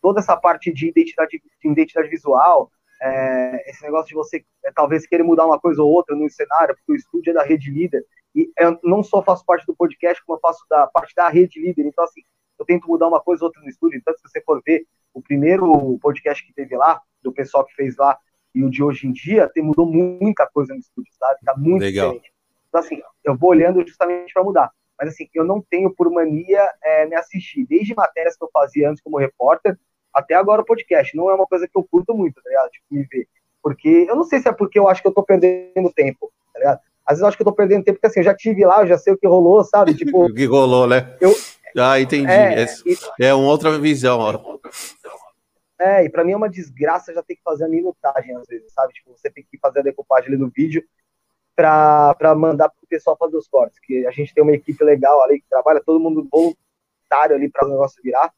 toda 0.00 0.20
essa 0.20 0.36
parte 0.36 0.72
de 0.72 0.88
identidade, 0.88 1.40
de 1.40 1.68
identidade 1.68 2.08
visual, 2.08 2.70
é, 3.00 3.70
esse 3.70 3.82
negócio 3.82 4.08
de 4.08 4.14
você 4.14 4.44
é, 4.64 4.72
talvez 4.72 5.06
querer 5.06 5.22
mudar 5.22 5.46
uma 5.46 5.58
coisa 5.58 5.82
ou 5.82 5.90
outra 5.90 6.14
no 6.14 6.28
cenário, 6.30 6.74
porque 6.76 6.92
o 6.92 6.96
estúdio 6.96 7.30
é 7.30 7.34
da 7.34 7.42
rede 7.42 7.70
líder, 7.70 8.04
e 8.34 8.50
eu 8.58 8.78
não 8.82 9.02
só 9.02 9.22
faço 9.22 9.44
parte 9.44 9.66
do 9.66 9.74
podcast, 9.74 10.24
como 10.24 10.36
eu 10.36 10.40
faço 10.40 10.64
da 10.68 10.86
parte 10.86 11.14
da 11.14 11.28
rede 11.28 11.60
líder, 11.60 11.86
então 11.86 12.04
assim, 12.04 12.22
eu 12.58 12.64
tento 12.64 12.88
mudar 12.88 13.08
uma 13.08 13.20
coisa 13.20 13.44
ou 13.44 13.48
outra 13.48 13.62
no 13.62 13.68
estúdio, 13.68 13.98
então 13.98 14.14
se 14.14 14.22
você 14.22 14.40
for 14.42 14.60
ver 14.64 14.86
o 15.14 15.20
primeiro 15.20 15.98
podcast 16.00 16.44
que 16.46 16.52
teve 16.52 16.76
lá, 16.76 17.00
do 17.22 17.32
pessoal 17.32 17.64
que 17.64 17.74
fez 17.74 17.96
lá, 17.96 18.18
e 18.54 18.62
o 18.62 18.70
de 18.70 18.82
hoje 18.82 19.06
em 19.06 19.12
dia, 19.12 19.48
tem, 19.52 19.62
mudou 19.62 19.86
muita 19.86 20.46
coisa 20.46 20.74
no 20.74 20.80
estúdio, 20.80 21.12
sabe? 21.18 21.40
Tá 21.44 21.54
muito 21.56 21.82
Legal. 21.82 22.12
diferente. 22.12 22.32
Então 22.68 22.80
assim, 22.80 23.00
eu 23.24 23.36
vou 23.36 23.50
olhando 23.50 23.86
justamente 23.86 24.32
para 24.32 24.44
mudar. 24.44 24.70
Mas 25.02 25.14
assim, 25.14 25.28
eu 25.34 25.44
não 25.44 25.60
tenho 25.60 25.92
por 25.92 26.08
mania 26.12 26.64
é, 26.80 27.06
me 27.06 27.16
assistir, 27.16 27.66
desde 27.66 27.92
matérias 27.92 28.36
que 28.36 28.44
eu 28.44 28.50
fazia 28.52 28.88
antes 28.88 29.02
como 29.02 29.18
repórter, 29.18 29.76
até 30.14 30.34
agora 30.34 30.62
o 30.62 30.64
podcast. 30.64 31.16
Não 31.16 31.28
é 31.28 31.34
uma 31.34 31.44
coisa 31.44 31.66
que 31.66 31.76
eu 31.76 31.82
curto 31.82 32.14
muito, 32.14 32.40
tá 32.40 32.48
ligado? 32.48 32.70
Tipo, 32.70 32.86
me 32.92 33.02
ver. 33.10 33.26
Porque 33.60 34.06
eu 34.08 34.14
não 34.14 34.22
sei 34.22 34.38
se 34.38 34.48
é 34.48 34.52
porque 34.52 34.78
eu 34.78 34.88
acho 34.88 35.02
que 35.02 35.08
eu 35.08 35.12
tô 35.12 35.24
perdendo 35.24 35.92
tempo, 35.92 36.30
tá 36.54 36.60
ligado? 36.60 36.78
Às 37.04 37.14
vezes 37.14 37.22
eu 37.22 37.26
acho 37.26 37.36
que 37.36 37.42
eu 37.42 37.46
tô 37.46 37.52
perdendo 37.52 37.82
tempo, 37.82 37.98
porque 37.98 38.06
assim, 38.06 38.20
eu 38.20 38.24
já 38.24 38.34
tive 38.34 38.64
lá, 38.64 38.82
eu 38.82 38.86
já 38.86 38.96
sei 38.96 39.12
o 39.12 39.18
que 39.18 39.26
rolou, 39.26 39.64
sabe? 39.64 39.92
Tipo. 39.92 40.22
o 40.30 40.32
que 40.32 40.44
rolou, 40.44 40.86
né? 40.86 41.16
Eu, 41.20 41.34
ah, 41.78 41.98
entendi. 41.98 42.30
É, 42.30 42.62
é, 42.62 42.66
é 43.26 43.34
uma 43.34 43.48
outra 43.48 43.76
visão, 43.80 44.20
ó. 44.20 44.58
É, 45.80 46.04
e 46.04 46.10
pra 46.10 46.22
mim 46.22 46.30
é 46.30 46.36
uma 46.36 46.48
desgraça 46.48 47.12
já 47.12 47.24
ter 47.24 47.34
que 47.34 47.42
fazer 47.42 47.64
a 47.64 47.68
minutagem, 47.68 48.36
às 48.36 48.46
vezes, 48.46 48.72
sabe? 48.72 48.92
Tipo, 48.92 49.16
você 49.16 49.28
tem 49.28 49.44
que 49.50 49.58
fazer 49.58 49.80
a 49.80 49.82
decupagem 49.82 50.28
ali 50.28 50.36
do 50.36 50.48
vídeo 50.48 50.84
pra, 51.54 52.14
pra 52.14 52.34
mandar 52.34 52.68
pro 52.68 52.86
pessoal 52.88 53.16
fazer 53.16 53.36
os 53.36 53.48
cortes. 53.48 53.78
Que 53.80 54.06
a 54.06 54.10
gente 54.10 54.34
tem 54.34 54.42
uma 54.42 54.52
equipe 54.52 54.82
legal 54.84 55.22
ali 55.22 55.40
que 55.40 55.48
trabalha, 55.48 55.82
todo 55.84 56.00
mundo 56.00 56.28
voluntário 56.30 57.36
ali 57.36 57.50
para 57.50 57.66
o 57.66 57.70
negócio 57.70 58.02
virar. 58.02 58.32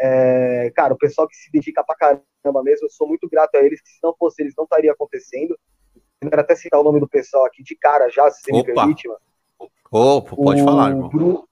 É, 0.00 0.70
cara, 0.76 0.94
o 0.94 0.98
pessoal 0.98 1.26
que 1.26 1.36
se 1.36 1.50
dedica 1.50 1.82
pra 1.82 1.96
caramba 1.96 2.62
mesmo, 2.62 2.86
eu 2.86 2.90
sou 2.90 3.08
muito 3.08 3.28
grato 3.28 3.56
a 3.56 3.58
eles, 3.58 3.80
que 3.80 3.88
se 3.88 3.98
não 4.02 4.14
fosse 4.14 4.42
eles, 4.42 4.54
não 4.56 4.64
estaria 4.64 4.92
acontecendo. 4.92 5.58
Eu 6.20 6.30
quero 6.30 6.42
até 6.42 6.54
citar 6.54 6.80
o 6.80 6.84
nome 6.84 7.00
do 7.00 7.08
pessoal 7.08 7.44
aqui 7.44 7.62
de 7.62 7.76
cara 7.76 8.08
já, 8.08 8.30
se 8.30 8.42
você 8.42 8.52
Opa. 8.52 8.58
me 8.58 8.74
permite, 8.74 9.08
mano. 9.08 9.20
Opa, 9.90 10.36
pode 10.36 10.62
o 10.62 10.64
falar, 10.64 10.90
irmão. 10.90 11.08
Bruno, 11.08 11.48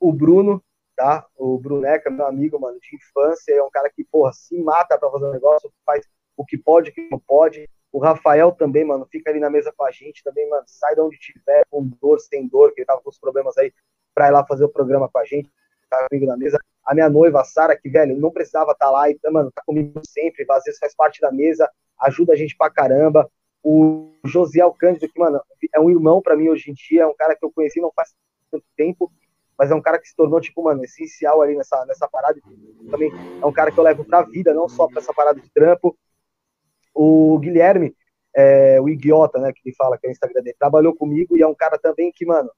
o 0.00 0.12
Bruno, 0.12 0.62
tá? 0.96 1.26
O 1.36 1.58
Bruneca, 1.58 2.10
meu 2.10 2.26
amigo, 2.26 2.60
mano, 2.60 2.78
de 2.80 2.96
infância, 2.96 3.52
é 3.52 3.62
um 3.62 3.70
cara 3.70 3.90
que, 3.90 4.04
porra, 4.04 4.32
se 4.32 4.58
mata 4.60 4.98
pra 4.98 5.10
fazer 5.10 5.26
um 5.26 5.32
negócio, 5.32 5.72
faz 5.86 6.06
o 6.36 6.44
que 6.44 6.58
pode, 6.58 6.90
o 6.90 6.92
que 6.92 7.08
não 7.10 7.18
pode. 7.18 7.68
O 7.94 8.00
Rafael 8.00 8.50
também, 8.50 8.84
mano, 8.84 9.06
fica 9.06 9.30
ali 9.30 9.38
na 9.38 9.48
mesa 9.48 9.72
com 9.76 9.84
a 9.84 9.90
gente 9.92 10.24
também, 10.24 10.50
mano, 10.50 10.64
sai 10.66 10.96
de 10.96 11.00
onde 11.00 11.16
tiver, 11.16 11.64
com 11.70 11.86
dor, 12.02 12.18
sem 12.18 12.48
dor, 12.48 12.74
que 12.74 12.80
ele 12.80 12.86
tava 12.86 13.00
com 13.00 13.08
os 13.08 13.20
problemas 13.20 13.56
aí, 13.56 13.72
pra 14.12 14.26
ir 14.26 14.32
lá 14.32 14.44
fazer 14.44 14.64
o 14.64 14.68
programa 14.68 15.08
com 15.08 15.18
a 15.18 15.24
gente, 15.24 15.48
tá 15.88 16.08
comigo 16.08 16.26
na 16.26 16.36
mesa 16.36 16.58
a 16.84 16.92
minha 16.92 17.08
noiva, 17.08 17.40
a 17.40 17.44
Sara, 17.44 17.76
que, 17.76 17.88
velho, 17.88 18.18
não 18.18 18.32
precisava 18.32 18.72
estar 18.72 18.86
tá 18.86 18.90
lá, 18.90 19.08
e, 19.08 19.16
mano, 19.30 19.52
tá 19.54 19.62
comigo 19.64 20.00
sempre, 20.06 20.44
às 20.50 20.64
vezes 20.64 20.80
faz 20.80 20.92
parte 20.92 21.20
da 21.20 21.30
mesa, 21.30 21.70
ajuda 22.00 22.32
a 22.32 22.36
gente 22.36 22.56
pra 22.56 22.68
caramba. 22.68 23.30
O 23.62 24.10
Josiel 24.24 24.72
Cândido, 24.72 25.08
que, 25.08 25.18
mano, 25.18 25.40
é 25.72 25.78
um 25.78 25.88
irmão 25.88 26.20
para 26.20 26.34
mim 26.34 26.48
hoje 26.48 26.72
em 26.72 26.74
dia, 26.74 27.02
é 27.02 27.06
um 27.06 27.14
cara 27.14 27.36
que 27.36 27.44
eu 27.44 27.52
conheci 27.52 27.80
não 27.80 27.92
faz 27.94 28.12
tanto 28.50 28.64
tempo, 28.76 29.10
mas 29.56 29.70
é 29.70 29.74
um 29.74 29.80
cara 29.80 30.00
que 30.00 30.08
se 30.08 30.16
tornou, 30.16 30.40
tipo, 30.40 30.64
mano, 30.64 30.84
essencial 30.84 31.40
ali 31.40 31.56
nessa, 31.56 31.86
nessa 31.86 32.08
parada. 32.08 32.40
Também 32.90 33.10
é 33.40 33.46
um 33.46 33.52
cara 33.52 33.70
que 33.70 33.78
eu 33.78 33.84
levo 33.84 34.04
pra 34.04 34.22
vida, 34.22 34.52
não 34.52 34.68
só 34.68 34.88
pra 34.88 35.00
essa 35.00 35.14
parada 35.14 35.40
de 35.40 35.48
trampo. 35.50 35.96
O 36.94 37.38
Guilherme, 37.38 37.94
é, 38.34 38.80
o 38.80 38.88
idiota, 38.88 39.38
né, 39.38 39.52
que 39.52 39.60
ele 39.64 39.74
fala 39.76 39.98
que 39.98 40.06
é 40.06 40.10
o 40.10 40.12
Instagram 40.12 40.42
dele, 40.42 40.56
trabalhou 40.58 40.94
comigo 40.94 41.36
e 41.36 41.42
é 41.42 41.46
um 41.46 41.54
cara 41.54 41.78
também 41.78 42.12
que, 42.14 42.24
mano, 42.24 42.50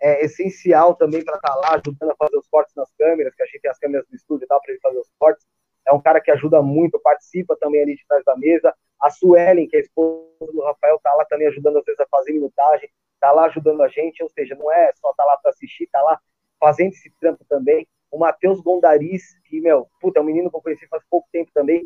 é 0.00 0.24
essencial 0.24 0.94
também 0.94 1.24
para 1.24 1.36
estar 1.36 1.52
tá 1.52 1.54
lá 1.56 1.80
ajudando 1.82 2.10
a 2.10 2.16
fazer 2.16 2.36
os 2.36 2.46
cortes 2.48 2.74
nas 2.74 2.90
câmeras, 2.98 3.34
que 3.34 3.42
a 3.42 3.46
gente 3.46 3.60
tem 3.60 3.70
as 3.70 3.78
câmeras 3.78 4.06
do 4.08 4.14
estúdio 4.14 4.44
e 4.44 4.48
tal, 4.48 4.60
para 4.60 4.72
ele 4.72 4.80
fazer 4.80 4.98
os 4.98 5.10
cortes. 5.18 5.46
É 5.86 5.92
um 5.92 6.00
cara 6.00 6.20
que 6.20 6.30
ajuda 6.30 6.60
muito, 6.60 6.98
participa 6.98 7.56
também 7.56 7.82
ali 7.82 7.96
de 7.96 8.06
trás 8.06 8.24
da 8.24 8.36
mesa. 8.36 8.74
A 9.00 9.10
Suelen, 9.10 9.68
que 9.68 9.76
é 9.76 9.80
a 9.80 9.82
esposa 9.82 10.52
do 10.52 10.62
Rafael, 10.62 10.98
tá 11.02 11.14
lá 11.14 11.24
também 11.26 11.46
ajudando 11.48 11.78
às 11.78 11.84
vezes 11.84 12.00
a 12.00 12.06
fazer 12.10 12.32
minutagem, 12.32 12.88
tá 13.20 13.30
lá 13.32 13.46
ajudando 13.46 13.82
a 13.82 13.88
gente, 13.88 14.22
ou 14.22 14.28
seja, 14.30 14.54
não 14.56 14.70
é 14.70 14.90
só 14.96 15.12
tá 15.14 15.24
lá 15.24 15.36
para 15.36 15.50
assistir, 15.50 15.88
tá 15.90 16.02
lá 16.02 16.20
fazendo 16.58 16.92
esse 16.92 17.10
trampo 17.20 17.44
também. 17.48 17.86
O 18.10 18.18
Matheus 18.18 18.60
Gondaris, 18.60 19.38
que, 19.44 19.60
meu, 19.60 19.88
puta, 20.00 20.18
é 20.18 20.22
um 20.22 20.26
menino 20.26 20.50
que 20.50 20.56
eu 20.56 20.62
conheci 20.62 20.86
faz 20.88 21.02
pouco 21.08 21.28
tempo 21.30 21.50
também, 21.54 21.84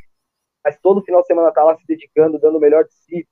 mas 0.64 0.78
todo 0.80 1.02
final 1.02 1.20
de 1.22 1.26
semana 1.26 1.52
tá 1.52 1.64
lá 1.64 1.76
se 1.76 1.86
dedicando, 1.86 2.38
dando 2.38 2.58
o 2.58 2.60
melhor 2.60 2.84
de 2.84 2.94
si, 2.94 3.28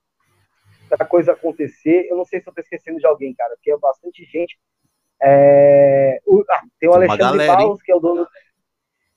para 0.88 1.06
coisa 1.06 1.32
acontecer. 1.32 2.06
Eu 2.11 2.16
não 2.16 2.25
sei 2.25 2.40
se 2.40 2.49
eu 2.49 2.54
tô 2.54 2.61
esquecendo 2.61 2.99
de 2.99 3.06
alguém, 3.06 3.35
cara, 3.35 3.54
porque 3.54 3.70
é 3.70 3.76
bastante 3.76 4.25
gente. 4.25 4.58
É, 5.20 6.20
o, 6.26 6.44
ah, 6.49 6.62
tem 6.78 6.88
o 6.88 6.92
tem 6.92 7.08
Alexandre 7.08 7.47
Barros, 7.47 7.82
que 7.82 7.92
é 7.92 7.97
o 7.97 8.00
dono. 8.00 8.26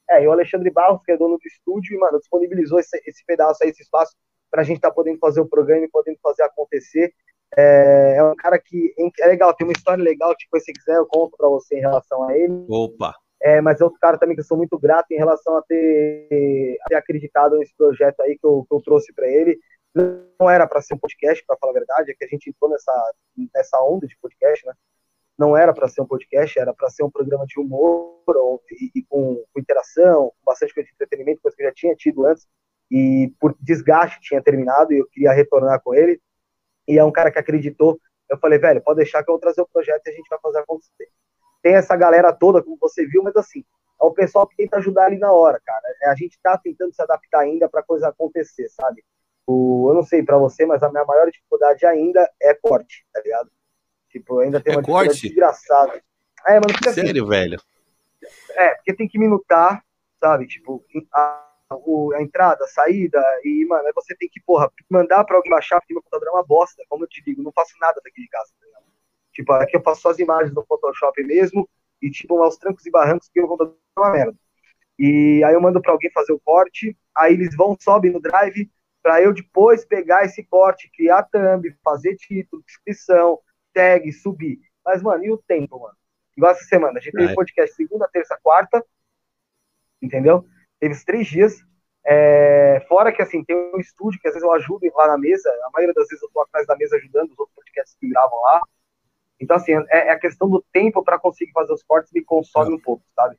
É, 0.09 0.23
e 0.23 0.27
o 0.27 0.31
Alexandre 0.31 0.69
Barros, 0.69 1.01
que 1.05 1.11
é 1.11 1.17
dono 1.17 1.37
do 1.37 1.47
estúdio, 1.47 1.95
e, 1.95 1.97
mano, 1.97 2.19
disponibilizou 2.19 2.79
esse, 2.79 3.01
esse 3.05 3.23
pedaço 3.25 3.63
aí, 3.63 3.69
esse 3.69 3.83
espaço, 3.83 4.15
pra 4.49 4.63
gente 4.63 4.77
estar 4.77 4.89
tá 4.89 4.95
podendo 4.95 5.19
fazer 5.19 5.39
o 5.39 5.47
programa 5.47 5.85
e 5.85 5.89
podendo 5.89 6.17
fazer 6.21 6.43
acontecer. 6.43 7.13
É, 7.55 8.15
é, 8.17 8.23
um 8.23 8.35
cara 8.35 8.59
que 8.59 8.93
é 9.19 9.27
legal, 9.27 9.53
tem 9.53 9.65
uma 9.65 9.73
história 9.73 10.03
legal, 10.03 10.35
tipo, 10.35 10.59
se 10.59 10.73
quiser, 10.73 10.97
eu 10.97 11.05
conto 11.05 11.37
pra 11.37 11.47
você 11.47 11.77
em 11.77 11.81
relação 11.81 12.27
a 12.27 12.37
ele. 12.37 12.65
Opa! 12.69 13.15
É, 13.43 13.59
mas 13.59 13.81
é 13.81 13.83
outro 13.83 13.99
cara 13.99 14.19
também 14.19 14.35
que 14.35 14.41
eu 14.41 14.45
sou 14.45 14.57
muito 14.57 14.77
grato 14.77 15.11
em 15.11 15.17
relação 15.17 15.57
a 15.57 15.63
ter, 15.63 16.77
a 16.85 16.89
ter 16.89 16.95
acreditado 16.95 17.57
nesse 17.57 17.75
projeto 17.75 18.21
aí 18.21 18.37
que 18.37 18.45
eu, 18.45 18.65
que 18.69 18.75
eu 18.75 18.81
trouxe 18.81 19.11
para 19.13 19.27
ele 19.27 19.57
não 19.93 20.49
era 20.49 20.67
para 20.67 20.81
ser 20.81 20.93
um 20.93 20.97
podcast, 20.97 21.43
para 21.45 21.57
falar 21.57 21.71
a 21.71 21.79
verdade, 21.79 22.11
é 22.11 22.13
que 22.13 22.23
a 22.23 22.27
gente 22.27 22.49
entrou 22.49 22.69
nessa, 22.69 23.13
nessa 23.53 23.81
onda 23.81 24.07
de 24.07 24.17
podcast, 24.17 24.65
né? 24.65 24.73
Não 25.37 25.57
era 25.57 25.73
para 25.73 25.87
ser 25.87 26.01
um 26.01 26.05
podcast, 26.05 26.57
era 26.59 26.73
para 26.73 26.89
ser 26.89 27.03
um 27.03 27.09
programa 27.09 27.45
de 27.45 27.59
humor 27.59 28.21
ou, 28.27 28.61
e, 28.71 28.99
e 28.99 29.03
com, 29.03 29.43
com, 29.51 29.59
interação, 29.59 30.29
com 30.29 30.45
bastante 30.45 30.73
coisa 30.73 30.87
de 30.87 30.93
entretenimento, 30.93 31.41
coisa 31.41 31.55
que 31.55 31.63
eu 31.63 31.67
já 31.67 31.73
tinha 31.73 31.95
tido 31.95 32.25
antes, 32.25 32.47
e 32.89 33.33
por 33.39 33.55
desgaste 33.59 34.19
tinha 34.21 34.41
terminado 34.41 34.93
e 34.93 34.99
eu 34.99 35.07
queria 35.07 35.31
retornar 35.31 35.81
com 35.81 35.93
ele. 35.93 36.21
E 36.87 36.97
é 36.97 37.03
um 37.03 37.11
cara 37.11 37.31
que 37.31 37.39
acreditou. 37.39 37.99
Eu 38.29 38.37
falei, 38.37 38.59
velho, 38.59 38.81
pode 38.81 38.97
deixar 38.97 39.23
que 39.23 39.29
eu 39.29 39.33
vou 39.33 39.39
trazer 39.39 39.61
o 39.61 39.67
projeto 39.67 40.05
e 40.05 40.09
a 40.09 40.13
gente 40.13 40.29
vai 40.29 40.39
fazer 40.39 40.59
acontecer. 40.59 41.09
Tem 41.61 41.75
essa 41.75 41.95
galera 41.95 42.33
toda, 42.33 42.61
como 42.61 42.77
você 42.79 43.05
viu, 43.05 43.23
mas 43.23 43.35
assim, 43.35 43.63
é 44.01 44.05
o 44.05 44.11
pessoal 44.11 44.47
que 44.47 44.55
tenta 44.55 44.77
ajudar 44.77 45.05
ali 45.05 45.17
na 45.17 45.31
hora, 45.31 45.61
cara. 45.63 45.83
É, 46.01 46.09
a 46.09 46.15
gente 46.15 46.39
tá 46.41 46.57
tentando 46.57 46.93
se 46.93 47.01
adaptar 47.01 47.41
ainda 47.41 47.69
para 47.69 47.83
coisa 47.83 48.09
acontecer, 48.09 48.67
sabe? 48.69 49.03
O, 49.45 49.87
eu 49.89 49.93
não 49.93 50.03
sei 50.03 50.23
para 50.23 50.37
você, 50.37 50.65
mas 50.65 50.81
a 50.81 50.89
minha 50.89 51.05
maior 51.05 51.29
dificuldade 51.29 51.85
ainda 51.85 52.27
é 52.41 52.53
corte, 52.53 53.05
tá 53.13 53.21
ligado? 53.21 53.51
Tipo, 54.09 54.39
ainda 54.39 54.59
tem 54.59 54.73
é 54.73 54.77
uma 54.77 54.83
corte? 54.83 55.13
dificuldade 55.13 55.57
desgraçada. 55.57 56.03
É, 56.47 56.53
mano, 56.53 56.73
fica 56.75 56.89
assim. 56.89 57.01
Sério, 57.01 57.23
assim, 57.23 57.29
velho? 57.29 57.61
É, 58.51 58.75
porque 58.75 58.93
tem 58.93 59.07
que 59.07 59.19
minutar, 59.19 59.83
sabe? 60.19 60.47
Tipo, 60.47 60.83
a, 61.13 61.47
a 62.15 62.21
entrada, 62.21 62.63
a 62.65 62.67
saída, 62.67 63.21
e, 63.43 63.65
mano, 63.67 63.85
aí 63.85 63.93
você 63.93 64.15
tem 64.15 64.29
que, 64.29 64.41
porra, 64.41 64.71
mandar 64.89 65.23
pra 65.23 65.35
alguém 65.35 65.51
baixar, 65.51 65.79
porque 65.79 65.93
meu 65.93 66.01
computador 66.01 66.29
é 66.29 66.31
uma 66.31 66.45
bosta, 66.45 66.83
como 66.89 67.03
eu 67.03 67.07
te 67.07 67.23
digo, 67.23 67.43
não 67.43 67.51
faço 67.51 67.73
nada 67.79 68.01
daqui 68.03 68.21
de 68.21 68.27
casa, 68.27 68.51
tá 68.59 68.65
ligado? 68.65 68.90
Tipo, 69.31 69.53
aqui 69.53 69.75
eu 69.75 69.81
faço 69.81 70.01
só 70.01 70.09
as 70.09 70.19
imagens 70.19 70.53
do 70.53 70.65
Photoshop 70.65 71.23
mesmo, 71.23 71.69
e, 72.01 72.09
tipo, 72.09 72.41
aos 72.41 72.57
trancos 72.57 72.85
e 72.85 72.91
barrancos, 72.91 73.27
porque 73.27 73.41
o 73.41 73.47
computador 73.47 73.77
é 73.97 73.99
uma 73.99 74.11
merda. 74.11 74.35
E 74.97 75.43
aí 75.43 75.53
eu 75.53 75.61
mando 75.61 75.81
pra 75.81 75.91
alguém 75.91 76.11
fazer 76.11 76.33
o 76.33 76.39
corte, 76.39 76.97
aí 77.15 77.33
eles 77.33 77.55
vão, 77.55 77.75
sobem 77.79 78.11
no 78.11 78.19
drive, 78.19 78.69
para 79.01 79.21
eu 79.21 79.33
depois 79.33 79.85
pegar 79.85 80.25
esse 80.25 80.43
corte, 80.43 80.91
criar 80.95 81.23
thumb, 81.23 81.75
fazer 81.83 82.15
título, 82.15 82.63
descrição, 82.63 83.39
tag, 83.73 84.11
subir. 84.11 84.59
Mas, 84.85 85.01
mano, 85.01 85.23
e 85.23 85.31
o 85.31 85.37
tempo, 85.37 85.79
mano? 85.79 85.95
Igual 86.37 86.51
essa 86.51 86.63
semana, 86.63 86.99
a 86.99 87.01
gente 87.01 87.13
teve 87.13 87.35
podcast 87.35 87.75
segunda, 87.75 88.07
terça, 88.11 88.37
quarta, 88.41 88.83
entendeu? 90.01 90.45
Teve 90.79 90.95
três 91.05 91.27
dias. 91.27 91.57
É, 92.03 92.83
fora 92.87 93.11
que, 93.11 93.21
assim, 93.21 93.43
tem 93.43 93.55
um 93.55 93.79
estúdio 93.79 94.19
que 94.19 94.27
às 94.27 94.33
vezes 94.33 94.45
eu 94.45 94.53
ajudo 94.53 94.81
lá 94.95 95.07
na 95.07 95.17
mesa, 95.17 95.49
a 95.49 95.69
maioria 95.71 95.93
das 95.93 96.07
vezes 96.07 96.23
eu 96.23 96.29
tô 96.31 96.41
atrás 96.41 96.65
da 96.65 96.75
mesa 96.75 96.95
ajudando 96.95 97.31
os 97.31 97.39
outros 97.39 97.55
podcasts 97.55 97.95
que 97.99 98.09
gravam 98.09 98.39
lá. 98.41 98.61
Então, 99.41 99.57
assim, 99.57 99.73
é, 99.89 100.07
é 100.07 100.11
a 100.11 100.19
questão 100.19 100.47
do 100.47 100.63
tempo 100.71 101.03
para 101.03 101.17
conseguir 101.17 101.51
fazer 101.51 101.73
os 101.73 101.81
cortes 101.81 102.13
me 102.13 102.23
consome 102.23 102.71
é. 102.71 102.75
um 102.75 102.79
pouco, 102.79 103.03
sabe? 103.15 103.35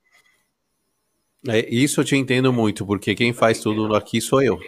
É, 1.49 1.61
isso 1.69 2.01
eu 2.01 2.05
te 2.05 2.17
entendo 2.17 2.53
muito, 2.53 2.85
porque 2.85 3.15
quem 3.15 3.33
faz 3.33 3.61
tudo 3.61 3.95
aqui 3.95 4.21
sou 4.21 4.43
eu. 4.43 4.59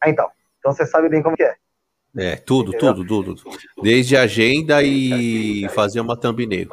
Ah, 0.00 0.08
então. 0.08 0.30
Então 0.58 0.72
você 0.72 0.86
sabe 0.86 1.08
bem 1.08 1.22
como 1.22 1.36
que 1.36 1.42
é. 1.42 1.56
É, 2.16 2.36
tudo, 2.36 2.72
tudo, 2.72 3.04
tudo. 3.04 3.34
Desde 3.82 4.16
agenda 4.16 4.82
e 4.82 5.68
fazer 5.70 6.00
uma 6.00 6.16
thumbnail. 6.16 6.68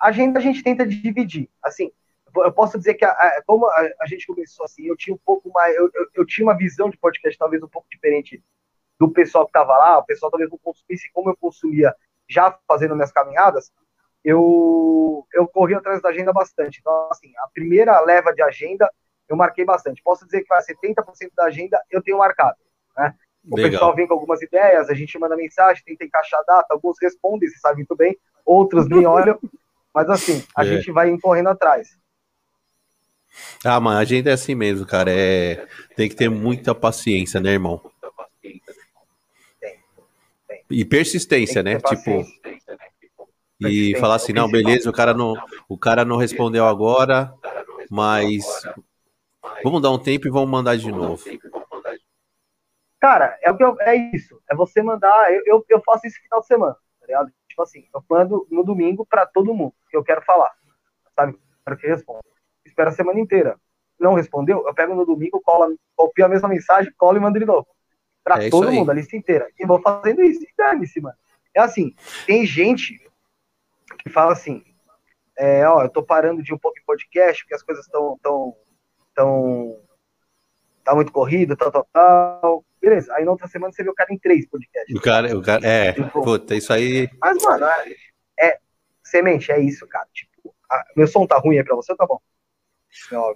Agenda 0.00 0.38
a 0.38 0.42
gente 0.42 0.62
tenta 0.62 0.84
dividir. 0.86 1.48
Assim, 1.62 1.92
eu 2.34 2.52
posso 2.52 2.76
dizer 2.76 2.94
que 2.94 3.04
a, 3.04 3.10
a, 3.10 3.42
como 3.46 3.66
a, 3.66 3.88
a, 4.00 4.06
gente 4.06 4.26
começou 4.26 4.64
assim, 4.64 4.86
eu 4.86 4.96
tinha 4.96 5.14
um 5.14 5.20
pouco 5.24 5.50
mais, 5.50 5.74
eu, 5.76 5.88
eu, 5.94 6.06
eu, 6.14 6.26
tinha 6.26 6.46
uma 6.46 6.56
visão 6.56 6.90
de 6.90 6.98
podcast 6.98 7.38
talvez 7.38 7.62
um 7.62 7.68
pouco 7.68 7.86
diferente 7.90 8.42
do 8.98 9.10
pessoal 9.10 9.44
que 9.44 9.50
estava 9.50 9.76
lá, 9.76 9.98
o 9.98 10.04
pessoal 10.04 10.30
talvez 10.30 10.50
não 10.50 10.58
consumisse 10.58 11.10
como 11.12 11.30
eu 11.30 11.36
consumia 11.36 11.94
já 12.28 12.56
fazendo 12.66 12.94
minhas 12.94 13.12
caminhadas, 13.12 13.72
eu, 14.24 15.26
eu 15.32 15.46
corri 15.46 15.74
atrás 15.74 16.02
da 16.02 16.08
agenda 16.08 16.32
bastante. 16.32 16.80
Então, 16.80 17.08
assim, 17.10 17.32
a 17.38 17.48
primeira 17.54 18.00
leva 18.00 18.32
de 18.32 18.42
agenda 18.42 18.90
eu 19.28 19.36
marquei 19.36 19.64
bastante. 19.64 20.02
Posso 20.02 20.24
dizer 20.24 20.42
que 20.42 20.48
vai 20.48 20.60
70% 20.62 21.30
da 21.36 21.44
agenda 21.44 21.80
eu 21.90 22.02
tenho 22.02 22.18
marcado. 22.18 22.56
Né? 22.96 23.14
O 23.48 23.56
Legal. 23.56 23.70
pessoal 23.70 23.94
vem 23.94 24.06
com 24.06 24.14
algumas 24.14 24.42
ideias, 24.42 24.90
a 24.90 24.94
gente 24.94 25.16
manda 25.18 25.36
mensagem, 25.36 25.82
tenta 25.84 26.04
encaixar 26.04 26.40
a 26.40 26.44
data, 26.44 26.66
alguns 26.70 26.96
respondem, 27.00 27.48
você 27.48 27.58
sabe 27.58 27.76
muito 27.76 27.94
bem, 27.94 28.18
outros 28.44 28.88
me 28.88 29.06
olham, 29.06 29.38
mas 29.94 30.10
assim, 30.10 30.44
a 30.56 30.64
é. 30.64 30.66
gente 30.66 30.90
vai 30.90 31.16
correndo 31.18 31.50
atrás. 31.50 31.96
Ah, 33.64 33.78
mano, 33.78 33.98
a 33.98 34.00
agenda 34.00 34.30
é 34.30 34.32
assim 34.32 34.54
mesmo, 34.54 34.86
cara. 34.86 35.10
É... 35.12 35.66
Tem 35.94 36.08
que 36.08 36.16
ter 36.16 36.28
muita 36.28 36.74
paciência, 36.74 37.38
né, 37.38 37.50
irmão? 37.50 37.80
E 40.70 40.84
persistência, 40.84 41.62
né? 41.62 41.78
Tipo. 41.80 42.24
E 43.60 43.96
falar 43.98 44.16
assim, 44.16 44.32
não, 44.32 44.50
beleza, 44.50 44.90
o 44.90 44.92
cara 44.92 45.14
não, 45.14 45.34
o 45.66 45.78
cara 45.78 46.04
não 46.04 46.18
respondeu 46.18 46.66
agora, 46.66 47.32
mas 47.90 48.44
vamos 49.64 49.80
dar 49.80 49.90
um 49.90 49.98
tempo 49.98 50.28
e 50.28 50.30
vamos 50.30 50.50
mandar 50.50 50.76
de 50.76 50.92
novo. 50.92 51.24
Cara, 53.00 53.38
é 53.42 53.50
o 53.50 53.56
que 53.56 53.64
eu, 53.64 53.80
é 53.80 53.94
isso. 54.14 54.40
É 54.50 54.54
você 54.54 54.82
mandar. 54.82 55.32
Eu, 55.32 55.42
eu, 55.46 55.64
eu 55.68 55.82
faço 55.82 56.06
isso 56.06 56.20
final 56.20 56.40
de 56.40 56.46
semana, 56.46 56.74
tá 57.00 57.06
ligado? 57.06 57.32
Tipo 57.48 57.62
assim, 57.62 57.86
eu 57.94 58.04
mando 58.10 58.46
no 58.50 58.62
domingo 58.62 59.06
para 59.06 59.24
todo 59.26 59.54
mundo 59.54 59.74
que 59.88 59.96
eu 59.96 60.04
quero 60.04 60.22
falar. 60.22 60.52
Sabe? 61.14 61.38
Para 61.64 61.76
que 61.76 61.86
responda. 61.86 62.20
Espera 62.64 62.90
a 62.90 62.92
semana 62.92 63.18
inteira. 63.20 63.58
Não 63.98 64.14
respondeu? 64.14 64.66
Eu 64.66 64.74
pego 64.74 64.94
no 64.94 65.06
domingo, 65.06 65.40
colo, 65.40 65.74
copio 65.94 66.26
a 66.26 66.28
mesma 66.28 66.48
mensagem, 66.48 66.92
colo 66.98 67.16
e 67.16 67.20
mando 67.20 67.38
de 67.38 67.46
novo. 67.46 67.66
Pra 68.26 68.42
é 68.42 68.50
todo 68.50 68.72
mundo, 68.72 68.90
a 68.90 68.94
lista 68.94 69.16
inteira. 69.16 69.48
E 69.56 69.64
vou 69.64 69.80
fazendo 69.80 70.20
isso. 70.20 70.42
E 70.42 70.48
dane-se, 70.58 71.00
mano. 71.00 71.14
É 71.54 71.60
assim, 71.60 71.94
tem 72.26 72.44
gente 72.44 73.00
que 74.02 74.10
fala 74.10 74.32
assim, 74.32 74.64
é, 75.38 75.66
ó, 75.68 75.84
eu 75.84 75.88
tô 75.88 76.02
parando 76.02 76.42
de 76.42 76.52
um 76.52 76.58
pouco 76.58 76.76
em 76.76 76.84
podcast, 76.84 77.44
porque 77.44 77.54
as 77.54 77.62
coisas 77.62 77.84
estão 77.84 78.18
tão, 78.20 78.56
tão, 79.14 79.78
tá 80.82 80.92
muito 80.92 81.12
corrido, 81.12 81.56
tal, 81.56 81.70
tal, 81.70 81.88
tal. 81.92 82.64
Beleza, 82.80 83.14
aí 83.14 83.24
na 83.24 83.30
outra 83.30 83.46
semana 83.46 83.72
você 83.72 83.84
vê 83.84 83.90
o 83.90 83.94
cara 83.94 84.12
em 84.12 84.18
três 84.18 84.44
podcasts. 84.48 84.96
O 84.96 85.00
cara, 85.00 85.38
o 85.38 85.40
cara, 85.40 85.64
é, 85.64 85.92
tipo, 85.92 86.20
puta, 86.20 86.56
isso 86.56 86.72
aí... 86.72 87.08
Mas, 87.20 87.40
mano, 87.44 87.64
é, 87.64 87.94
é, 88.40 88.58
semente, 89.04 89.52
é 89.52 89.60
isso, 89.60 89.86
cara. 89.86 90.08
Tipo, 90.12 90.52
a, 90.68 90.84
meu 90.96 91.06
som 91.06 91.24
tá 91.28 91.38
ruim 91.38 91.58
aí 91.58 91.64
pra 91.64 91.76
você 91.76 91.94
tá 91.94 92.04
bom? 92.04 92.20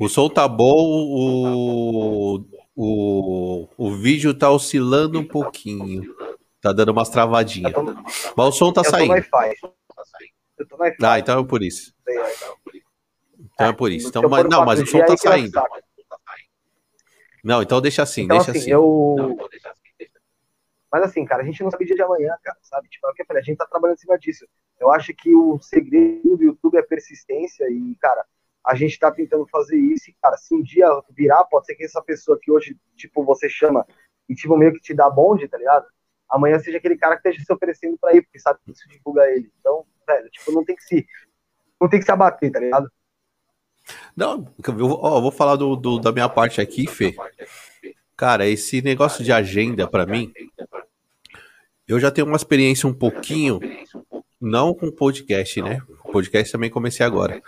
O 0.01 0.09
som 0.09 0.29
tá 0.29 0.49
bom, 0.49 0.75
o, 0.75 2.45
o, 2.75 3.69
o 3.77 3.97
vídeo 3.97 4.33
tá 4.33 4.51
oscilando 4.51 5.19
um 5.19 5.27
pouquinho. 5.27 6.15
Tá 6.61 6.73
dando 6.73 6.93
umas 6.93 7.09
travadinhas. 7.09 7.73
Tô, 7.73 7.83
Mas 7.83 8.47
o 8.47 8.53
som 8.53 8.73
tá 8.73 8.85
saindo. 8.85 9.15
Eu 10.59 10.67
tô 10.69 10.77
no 10.77 10.85
Ah, 11.03 11.19
então 11.19 11.41
é 11.41 11.45
por 11.47 11.63
isso. 11.63 11.95
Então 13.55 13.67
é 13.67 13.73
por 13.73 13.91
isso. 13.91 14.09
Então, 14.09 14.29
mas, 14.29 14.45
não, 14.49 14.65
mas 14.65 14.81
o 14.81 14.87
som 14.87 15.05
tá 15.05 15.17
saindo. 15.17 15.59
Não, 17.43 17.63
então 17.63 17.81
deixa 17.81 18.03
assim, 18.03 18.25
então, 18.25 18.37
deixa 18.37 18.51
assim. 18.51 18.61
assim. 18.61 18.71
Eu... 18.71 19.37
Mas 20.93 21.05
assim, 21.05 21.25
cara, 21.25 21.43
a 21.43 21.47
gente 21.47 21.63
não 21.63 21.71
sabe 21.71 21.87
dia 21.87 21.95
de 21.95 22.03
amanhã, 22.03 22.37
cara, 22.43 22.59
sabe? 22.63 22.89
Tipo, 22.89 23.07
é 23.07 23.11
o 23.11 23.15
que 23.15 23.23
eu 23.23 23.27
falei, 23.27 23.43
a 23.43 23.45
gente 23.45 23.57
tá 23.57 23.67
trabalhando 23.67 23.97
em 23.97 24.01
cima 24.01 24.19
disso. 24.19 24.47
Eu 24.79 24.91
acho 24.91 25.15
que 25.15 25.35
o 25.35 25.59
segredo 25.61 26.37
do 26.37 26.43
YouTube 26.43 26.77
é 26.77 26.83
persistência 26.83 27.65
e, 27.71 27.95
cara, 28.01 28.27
a 28.67 28.75
gente 28.75 28.99
tá 28.99 29.11
tentando 29.11 29.47
fazer 29.49 29.77
isso 29.77 30.11
e, 30.11 30.17
cara, 30.21 30.37
se 30.37 30.55
um 30.55 30.63
dia 30.63 30.87
virar, 31.11 31.45
pode 31.45 31.67
ser 31.67 31.75
que 31.75 31.85
essa 31.85 32.03
pessoa 32.03 32.39
que 32.41 32.51
hoje, 32.51 32.77
tipo, 32.97 33.25
você 33.25 33.49
chama 33.49 33.87
e, 34.29 34.35
tipo, 34.35 34.57
meio 34.57 34.73
que 34.73 34.81
te 34.81 34.95
dá 34.95 35.09
bonde, 35.09 35.49
tá 35.49 35.59
ligado? 35.59 35.87
Amanhã 36.29 36.59
seja 36.59 36.79
aquele 36.79 36.97
cara 36.97 37.17
que 37.17 37.29
esteja 37.29 37.45
se 37.45 37.53
oferecendo 37.53 37.99
pra 37.99 38.15
ir, 38.15 38.23
porque 38.23 38.39
sabe 38.39 38.61
que 38.65 38.71
isso 38.71 38.89
divulga 38.89 39.29
ele. 39.31 39.51
Então, 39.59 39.85
velho, 40.07 40.31
tipo, 40.31 40.53
não 40.53 40.65
tem 40.65 40.77
que 40.77 40.85
se, 40.85 41.07
não 41.81 41.89
tem 41.89 41.99
que 41.99 42.07
se 42.07 42.13
abater, 42.13 42.53
tá 42.53 42.61
ligado? 42.61 42.91
Não, 44.17 44.47
eu, 44.79 44.91
ó, 44.91 45.21
vou 45.21 45.33
falar 45.33 45.57
do, 45.57 45.75
do, 45.75 45.99
da 45.99 46.13
minha 46.13 46.29
parte 46.29 46.61
aqui, 46.61 46.87
Fê. 46.87 47.15
Cara, 48.17 48.47
esse 48.47 48.83
negócio 48.83 49.25
de 49.25 49.33
agenda 49.33 49.89
para 49.89 50.07
mim, 50.07 50.33
eu 51.89 51.99
já 51.99 52.11
tenho 52.11 52.27
uma 52.27 52.37
experiência 52.37 52.89
um 52.89 52.95
pouquinho, 52.95 53.59
não 54.41 54.75
com 54.75 54.93
podcast, 54.93 55.61
né? 55.63 55.81
Podcast 56.11 56.53
também 56.53 56.71
comecei 56.71 57.05
agora. 57.05 57.43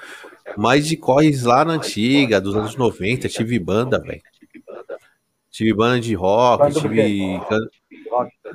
Mas 0.57 0.87
de 0.87 0.96
corres 0.96 1.42
lá 1.42 1.64
na 1.64 1.75
antiga, 1.75 2.40
dos 2.40 2.57
anos 2.57 2.77
90, 2.77 3.29
tive 3.29 3.59
banda, 3.59 4.01
velho. 4.01 4.22
Tive 5.51 5.75
banda 5.75 6.01
de 6.01 6.14
rock, 6.14 6.72
tive 6.81 7.40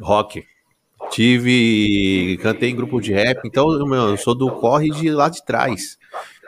rock. 0.02 0.44
Tive. 1.12 2.38
Cantei 2.42 2.70
em 2.70 2.76
grupo 2.76 3.00
de 3.00 3.14
rap, 3.14 3.40
então 3.46 3.68
meu, 3.86 4.10
eu 4.10 4.18
sou 4.18 4.36
do 4.36 4.52
corre 4.52 4.90
de 4.90 5.10
lá 5.10 5.30
de 5.30 5.46
trás. 5.46 5.98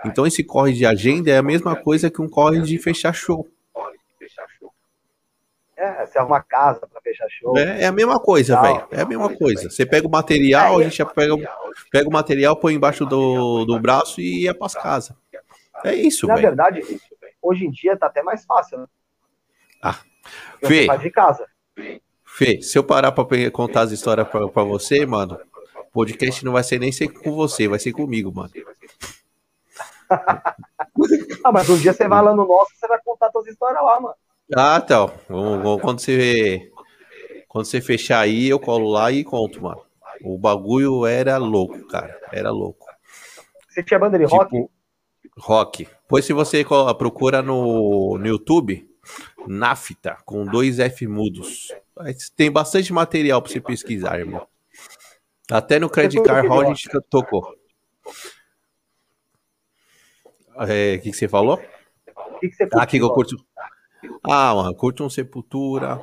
Então 0.06 0.26
esse 0.26 0.44
corre 0.44 0.74
de 0.74 0.86
agenda 0.86 1.30
é 1.30 1.38
a 1.38 1.44
mesma 1.44 1.76
coisa 1.76 2.10
que 2.10 2.22
um 2.22 2.28
corre 2.28 2.62
de 2.62 2.78
fechar 2.78 3.14
show. 3.14 3.48
É, 5.80 6.06
você 6.06 6.20
é 6.20 6.22
uma 6.22 6.42
casa 6.42 6.86
para 6.86 7.00
fechar 7.00 7.26
show. 7.30 7.58
É, 7.58 7.84
é, 7.84 7.86
a 7.86 7.92
mesma 7.94 8.20
coisa, 8.20 8.60
velho. 8.62 8.86
É 8.92 9.00
a 9.00 9.06
mesma 9.06 9.34
coisa. 9.34 9.70
Você 9.70 9.86
pega 9.86 10.06
o 10.06 10.12
material, 10.12 10.78
a 10.78 10.84
gente 10.84 10.98
já 10.98 11.06
pega, 11.06 11.34
pega 11.90 12.10
o 12.10 12.12
material, 12.12 12.58
põe 12.58 12.74
embaixo 12.74 13.06
do, 13.06 13.64
do 13.64 13.80
braço 13.80 14.20
e 14.20 14.44
ia 14.44 14.54
para 14.54 14.70
casa. 14.74 15.16
É 15.86 15.96
isso, 15.96 16.28
velho. 16.28 16.36
Na 16.36 16.48
verdade, 16.50 16.82
hoje 17.42 17.66
em 17.66 17.72
dia 17.72 17.96
tá 17.96 18.08
até 18.08 18.22
mais 18.22 18.44
fácil, 18.44 18.80
né? 18.80 18.86
Ah. 19.82 19.96
Fê, 20.62 20.86
de 20.98 21.10
casa. 21.10 21.48
Fê, 22.26 22.62
se 22.62 22.78
eu 22.78 22.84
parar 22.84 23.14
pra 23.14 23.26
contar 23.50 23.84
as 23.84 23.92
histórias 23.94 24.28
pra, 24.28 24.50
pra 24.50 24.64
você, 24.64 25.06
mano, 25.06 25.40
o 25.78 25.84
podcast 25.94 26.44
não 26.44 26.52
vai 26.52 26.64
ser 26.64 26.78
nem 26.78 26.92
ser 26.92 27.08
com 27.08 27.32
você, 27.32 27.70
vai 27.70 27.80
ser 27.80 27.94
comigo, 27.94 28.34
mano. 28.36 28.52
ah, 31.42 31.52
mas 31.54 31.70
um 31.70 31.78
dia 31.78 31.94
você 31.94 32.06
vai 32.06 32.22
lá 32.22 32.36
no 32.36 32.46
nosso, 32.46 32.72
você 32.76 32.86
vai 32.86 33.00
contar 33.02 33.32
suas 33.32 33.48
histórias 33.48 33.82
lá, 33.82 34.02
mano. 34.02 34.16
Ah, 34.56 34.82
então. 34.84 35.12
Quando 35.82 36.00
você, 36.00 36.72
quando 37.48 37.66
você 37.66 37.82
fechar 37.82 38.20
aí, 38.22 38.48
eu 38.48 38.60
colo 38.60 38.90
lá 38.90 39.12
e 39.12 39.24
conto, 39.24 39.62
mano. 39.62 39.82
O 40.22 40.38
bagulho 40.38 41.06
era 41.06 41.38
louco, 41.38 41.88
cara. 41.88 42.20
Era 42.32 42.52
louco. 42.52 42.86
Você 43.70 43.84
tinha 43.84 44.00
banda 44.00 44.18
de 44.18 44.26
tipo, 44.26 44.36
rock? 44.36 44.70
Rock. 45.38 45.88
Pois 46.08 46.26
se 46.26 46.34
você 46.34 46.66
procura 46.98 47.42
no, 47.42 48.18
no 48.18 48.28
YouTube, 48.28 48.90
Nafta, 49.48 50.18
com 50.26 50.46
dois 50.46 50.80
F 50.80 51.08
mudos. 51.08 51.72
Tem 52.36 52.52
bastante 52.52 52.92
material 52.92 53.42
para 53.42 53.52
você 53.52 53.62
pesquisar, 53.62 54.20
irmão. 54.20 54.46
Até 55.50 55.80
no 55.80 55.90
Credit 55.90 56.24
Card 56.24 56.48
Hall 56.48 56.62
a 56.62 56.66
gente 56.66 56.90
tocou. 57.10 57.56
É, 60.56 60.62
o 60.62 60.64
é, 60.64 60.98
que, 60.98 61.12
que 61.12 61.18
você 61.18 61.28
falou? 61.28 61.56
O 61.56 62.40
que, 62.40 62.50
que 62.50 62.56
você 62.56 62.68
curte, 62.68 62.84
ah, 62.84 62.86
que 62.86 62.98
eu 62.98 63.10
curto. 63.14 63.36
Ah, 64.24 64.54
mano, 64.56 64.74
curto 64.76 65.04
um 65.04 65.10
Sepultura. 65.10 66.00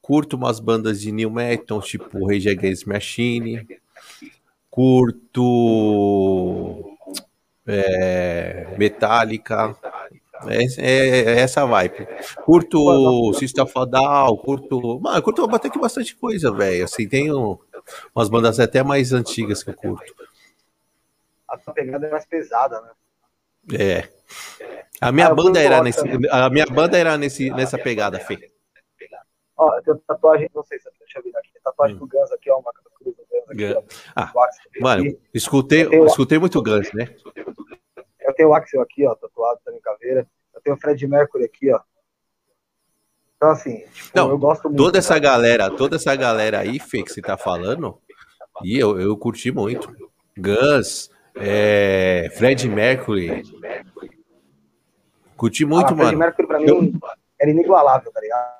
Curto 0.00 0.36
umas 0.36 0.58
bandas 0.60 1.00
de 1.00 1.12
New 1.12 1.30
Metal, 1.30 1.80
tipo 1.82 2.26
Rage 2.26 2.48
Against 2.48 2.86
Machine. 2.86 3.66
Curto. 4.70 5.36
É, 7.66 8.74
Metallica. 8.78 9.76
É, 10.46 10.64
é, 10.78 11.20
é, 11.20 11.40
essa 11.40 11.66
vibe. 11.66 12.06
Curto 12.44 12.86
of 13.30 13.90
Down, 13.90 14.36
curto. 14.38 15.00
Mano, 15.00 15.22
curto 15.22 15.44
até 15.54 15.68
que 15.68 15.78
bastante 15.78 16.14
coisa, 16.14 16.52
velho. 16.52 16.84
Assim, 16.84 17.08
tem 17.08 17.32
um, 17.32 17.58
umas 18.14 18.28
bandas 18.28 18.60
até 18.60 18.82
mais 18.82 19.12
antigas 19.12 19.62
que 19.62 19.70
eu 19.70 19.74
curto. 19.74 20.14
A 21.48 21.58
sua 21.58 21.72
pegada 21.72 22.06
é 22.06 22.10
mais 22.10 22.26
pesada, 22.26 22.80
né? 22.80 22.90
É. 23.78 24.08
A 25.00 25.12
minha 25.12 25.28
ah, 25.28 25.34
banda 25.34 25.60
era 25.60 25.82
nesse, 25.82 26.00
a 26.30 26.50
minha 26.50 26.66
banda 26.66 26.98
era 26.98 27.16
nesse, 27.16 27.50
nessa 27.50 27.78
pegada, 27.78 28.18
Fê. 28.18 28.50
Ó, 29.56 29.80
tem 29.80 29.96
tatuagem, 30.06 30.48
não 30.54 30.62
sei 30.62 30.78
se 30.78 30.88
deixa 30.98 31.18
eu 31.18 31.22
ver 31.22 31.36
aqui, 31.36 31.52
tem 31.52 31.62
tatuagem 31.62 31.96
hum. 31.96 32.00
do 32.00 32.06
Guns 32.06 32.30
aqui, 32.32 32.50
ó, 32.50 32.58
uma 32.58 32.72
cruz 32.72 33.16
do 33.16 33.26
Guns 33.30 33.50
aqui, 33.50 33.74
ó. 33.74 33.82
Ah, 34.14 34.32
mano, 34.80 35.18
escutei, 35.34 35.88
escutei 36.06 36.38
muito 36.38 36.62
Guns, 36.62 36.92
né? 36.92 37.14
Eu 38.20 38.34
tenho 38.34 38.50
o 38.50 38.54
Axel 38.54 38.80
aqui, 38.80 39.06
ó, 39.06 39.14
tatuado 39.14 39.60
também 39.64 39.80
caveira. 39.80 40.26
Eu 40.54 40.60
tenho 40.60 40.76
o 40.76 40.78
Fred 40.78 41.06
Mercury 41.06 41.44
aqui, 41.44 41.72
ó. 41.72 41.80
Então, 43.36 43.50
assim, 43.50 43.84
tipo, 43.92 44.10
Não, 44.14 44.28
eu 44.30 44.38
gosto 44.38 44.64
muito. 44.64 44.76
Toda 44.76 44.98
essa 44.98 45.16
galera, 45.18 45.70
toda 45.70 45.96
essa 45.96 46.14
galera 46.16 46.58
aí, 46.58 46.80
Fê, 46.80 47.04
que 47.04 47.12
você 47.12 47.22
tá 47.22 47.38
falando, 47.38 48.00
e 48.64 48.76
eu, 48.76 49.00
eu 49.00 49.16
curti 49.16 49.52
muito. 49.52 49.92
Guns, 50.36 51.08
é, 51.36 52.28
Fred 52.36 52.68
Mercury. 52.68 53.42
Curti 55.38 55.64
muito, 55.64 55.94
ah, 55.94 55.96
mano. 55.96 56.08
Fred 56.08 56.16
Mercury 56.16 56.48
pra 56.48 56.58
mim 56.58 56.66
eu... 56.66 56.92
era 57.38 57.50
inigualável, 57.50 58.10
tá 58.12 58.20
ligado? 58.20 58.58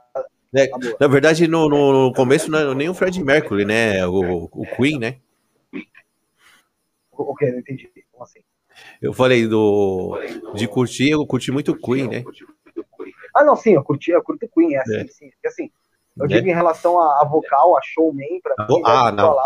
É, 0.54 0.70
na 0.98 1.08
verdade, 1.08 1.46
no, 1.48 1.68
no, 1.68 2.12
começo 2.14 2.50
não 2.50 2.58
é 2.58 2.74
nem 2.74 2.88
o 2.88 2.94
Fred 2.94 3.22
Mercury, 3.22 3.64
né? 3.64 4.06
O, 4.06 4.44
o 4.44 4.64
Queen, 4.76 4.98
né? 4.98 5.16
O 7.12 7.34
que? 7.34 7.50
Não 7.50 7.58
entendi. 7.58 7.90
Como 8.12 8.22
assim? 8.22 8.38
Eu 9.02 9.12
falei 9.12 9.46
do 9.46 10.18
de 10.54 10.68
curtir, 10.68 11.10
eu 11.10 11.26
curti 11.26 11.50
muito 11.50 11.76
Queen, 11.76 12.08
né? 12.08 12.24
Ah, 13.34 13.44
não, 13.44 13.56
sim, 13.56 13.72
eu 13.72 13.82
curti, 13.82 14.12
eu 14.12 14.22
curto 14.22 14.48
Queen, 14.48 14.74
é 14.74 14.80
assim, 14.80 14.96
é. 14.96 15.06
sim. 15.08 15.30
Porque, 15.30 15.48
assim, 15.48 15.70
eu 16.16 16.26
digo 16.28 16.46
é. 16.46 16.50
em 16.50 16.54
relação 16.54 16.98
a, 16.98 17.22
a, 17.22 17.24
vocal, 17.24 17.76
a 17.76 17.80
showman, 17.82 18.40
pra 18.40 18.66
mim, 18.68 18.82
ah, 18.84 19.08
é 19.08 19.12
não. 19.12 19.36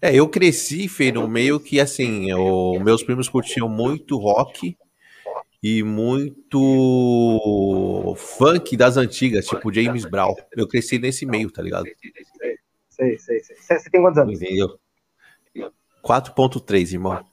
É, 0.00 0.14
eu 0.14 0.28
cresci, 0.28 0.88
Fê, 0.88 1.10
no 1.10 1.26
meio 1.28 1.58
que, 1.58 1.80
assim, 1.80 2.32
o, 2.32 2.78
meus 2.80 3.02
primos 3.02 3.28
curtiam 3.28 3.68
muito 3.68 4.16
rock 4.16 4.76
e 5.62 5.82
muito 5.82 6.58
funk 8.16 8.76
das 8.76 8.96
antigas, 8.96 9.46
tipo 9.46 9.72
James 9.72 10.04
Brown. 10.04 10.34
Eu 10.56 10.66
cresci 10.66 10.98
nesse 10.98 11.24
meio, 11.24 11.50
tá 11.52 11.62
ligado? 11.62 11.86
Sei, 12.88 13.16
sei, 13.18 13.40
sei. 13.40 13.56
Você 13.56 13.88
tem 13.90 14.02
quantos 14.02 14.18
anos? 14.18 14.42
Entendeu? 14.42 14.76
4.3, 16.02 16.92
irmão. 16.92 17.24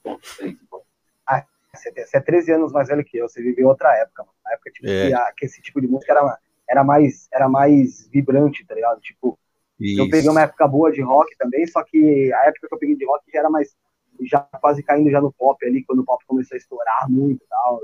Ah, 1.26 1.44
você 1.74 2.16
é 2.16 2.20
13 2.20 2.52
anos 2.52 2.72
mais 2.72 2.88
velho 2.88 3.04
que 3.04 3.18
eu, 3.18 3.28
você 3.28 3.42
viveu 3.42 3.66
outra 3.66 3.92
época, 3.96 4.22
mano. 4.22 4.36
A 4.46 4.52
época 4.54 4.70
tipo, 4.70 4.88
é. 4.88 5.08
que, 5.08 5.14
a, 5.14 5.32
que, 5.36 5.46
esse 5.46 5.60
tipo 5.60 5.80
de 5.80 5.88
música 5.88 6.12
era, 6.12 6.38
era, 6.68 6.84
mais, 6.84 7.28
era 7.32 7.48
mais 7.48 8.08
vibrante, 8.08 8.64
tá 8.64 8.76
ligado? 8.76 9.00
Tipo, 9.00 9.36
Isso. 9.78 10.00
eu 10.00 10.08
peguei 10.08 10.30
uma 10.30 10.42
época 10.42 10.68
boa 10.68 10.92
de 10.92 11.02
rock 11.02 11.36
também, 11.36 11.66
só 11.66 11.82
que 11.82 12.32
a 12.32 12.46
época 12.46 12.68
que 12.68 12.74
eu 12.74 12.78
peguei 12.78 12.94
de 12.94 13.06
rock 13.06 13.24
já 13.32 13.40
era 13.40 13.50
mais, 13.50 13.76
já 14.22 14.40
quase 14.40 14.84
caindo 14.84 15.10
já 15.10 15.20
no 15.20 15.32
pop 15.32 15.64
ali, 15.66 15.84
quando 15.84 16.00
o 16.00 16.04
pop 16.04 16.24
começou 16.26 16.54
a 16.54 16.58
estourar 16.58 17.10
muito 17.10 17.42
e 17.42 17.48
tal. 17.48 17.80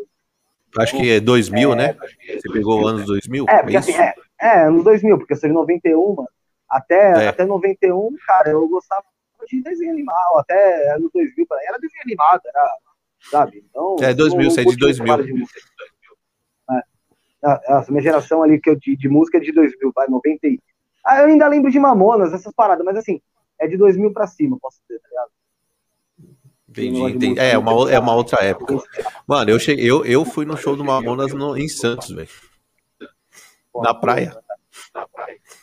Acho 0.79 0.97
que 0.97 1.11
é 1.11 1.21
2000, 1.21 1.73
é, 1.73 1.77
né? 1.77 1.97
Você 2.27 2.53
pegou 2.53 2.87
anos 2.87 3.07
2000? 3.07 3.47
É, 3.49 3.63
porque 3.63 3.77
é 3.77 3.79
assim, 3.79 3.93
é, 3.93 4.15
é, 4.41 4.67
anos 4.67 4.85
2000, 4.85 5.19
porque 5.19 5.33
eu 5.33 5.37
sou 5.37 5.49
de 5.49 5.55
91, 5.55 6.15
mano. 6.15 6.29
Até, 6.69 7.25
é. 7.25 7.29
até 7.29 7.45
91, 7.45 8.15
cara, 8.27 8.51
eu 8.51 8.69
gostava 8.69 9.05
de 9.49 9.63
desenho 9.63 9.93
animado, 9.93 10.39
até 10.39 10.95
anos 10.95 11.11
2000, 11.13 11.47
era 11.69 11.79
desenho 11.79 12.03
animado, 12.05 12.41
era, 12.45 12.71
sabe? 13.31 13.65
Então, 13.71 13.97
é 14.01 14.13
2000, 14.13 14.51
você 14.51 14.61
é 14.63 14.65
de 14.65 14.77
2000. 14.77 15.23
De 15.23 15.45
é. 16.71 16.83
A, 17.45 17.85
minha 17.89 18.03
geração 18.03 18.43
ali 18.43 18.61
que 18.61 18.71
eu, 18.71 18.77
de, 18.77 18.97
de 18.97 19.09
música 19.09 19.39
é 19.39 19.41
de 19.41 19.53
2000, 19.53 19.93
vai, 19.95 20.09
90 20.09 20.49
Ah, 21.05 21.21
eu 21.21 21.27
ainda 21.27 21.47
lembro 21.47 21.71
de 21.71 21.79
Mamonas, 21.79 22.33
essas 22.33 22.53
paradas, 22.53 22.85
mas 22.85 22.97
assim, 22.97 23.21
é 23.59 23.69
de 23.69 23.77
2000 23.77 24.13
pra 24.13 24.27
cima, 24.27 24.59
posso 24.61 24.81
dizer, 24.83 25.01
tá 25.01 25.09
ligado? 25.09 25.31
Entendi, 26.77 27.01
entendi. 27.01 27.41
É, 27.41 27.57
uma, 27.57 27.91
é 27.91 27.99
uma 27.99 28.15
outra 28.15 28.45
época. 28.45 28.83
Mano, 29.27 29.51
eu, 29.51 29.59
cheguei, 29.59 29.91
eu, 29.91 30.05
eu 30.05 30.25
fui 30.25 30.45
no 30.45 30.57
show 30.57 30.77
do 30.77 30.85
Mamonas 30.85 31.33
no, 31.33 31.57
em 31.57 31.69
Santos, 31.69 32.11
velho. 32.11 32.29
Na 33.75 33.95
praia. 33.95 34.37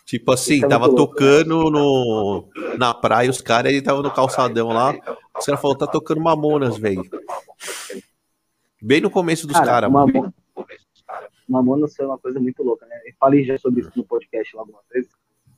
Tipo 0.06 0.32
assim, 0.32 0.64
é 0.64 0.68
tava 0.68 0.94
tocando 0.94 1.70
no, 1.70 2.48
na 2.78 2.94
praia, 2.94 3.30
os 3.30 3.42
caras, 3.42 3.72
ele 3.72 3.82
tava 3.82 4.02
no 4.02 4.12
calçadão 4.12 4.70
lá. 4.70 4.92
Os 5.38 5.46
caras 5.46 5.62
falaram, 5.62 5.80
tá 5.80 5.88
tocando 5.88 6.22
Mamonas, 6.22 6.78
velho. 6.78 7.04
Bem 8.82 9.00
no 9.00 9.12
começo 9.12 9.46
dos 9.46 9.56
caras. 9.56 9.92
Cara, 9.92 10.34
Mamonas 11.48 11.96
foi 11.96 12.06
uma 12.06 12.18
coisa 12.18 12.40
muito 12.40 12.64
louca, 12.64 12.86
né? 12.88 13.00
Eu 13.06 13.14
falei 13.20 13.44
já 13.44 13.58
sobre 13.58 13.82
isso 13.82 13.92
no 13.96 14.04
podcast 14.04 14.56
lá 14.56 14.62
algumas 14.62 14.84
vezes, 14.92 15.12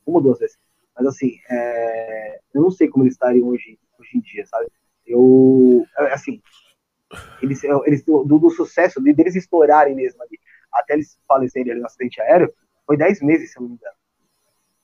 uma 0.06 0.18
ou 0.18 0.24
duas 0.24 0.40
vezes. 0.40 0.58
Mas 0.96 1.08
assim, 1.08 1.38
é... 1.50 2.40
eu 2.54 2.62
não 2.62 2.72
sei 2.72 2.88
como 2.88 3.04
eles 3.04 3.14
estariam 3.14 3.48
hoje, 3.48 3.80
hoje 4.00 4.18
em 4.18 4.20
dia, 4.20 4.46
sabe? 4.46 4.68
Eu, 5.06 5.86
é, 5.98 6.14
assim, 6.14 6.42
eles, 7.42 7.64
eles 7.64 8.04
do, 8.04 8.24
do 8.24 8.50
sucesso, 8.50 9.02
de, 9.02 9.14
deles 9.14 9.36
estourarem 9.36 9.96
mesmo 9.96 10.22
ali, 10.24 10.40
até 10.72 10.94
eles 10.94 11.18
falecerem 11.28 11.72
ali 11.72 11.82
no 11.82 11.88
acidente 11.88 12.20
aéreo, 12.22 12.54
foi 12.86 12.98
10 12.98 13.22
meses, 13.22 13.52
se 13.52 13.58
eu 13.58 13.64
não 13.64 13.70
me 13.70 13.76
engano. 13.76 13.96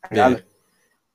Tá 0.10 0.44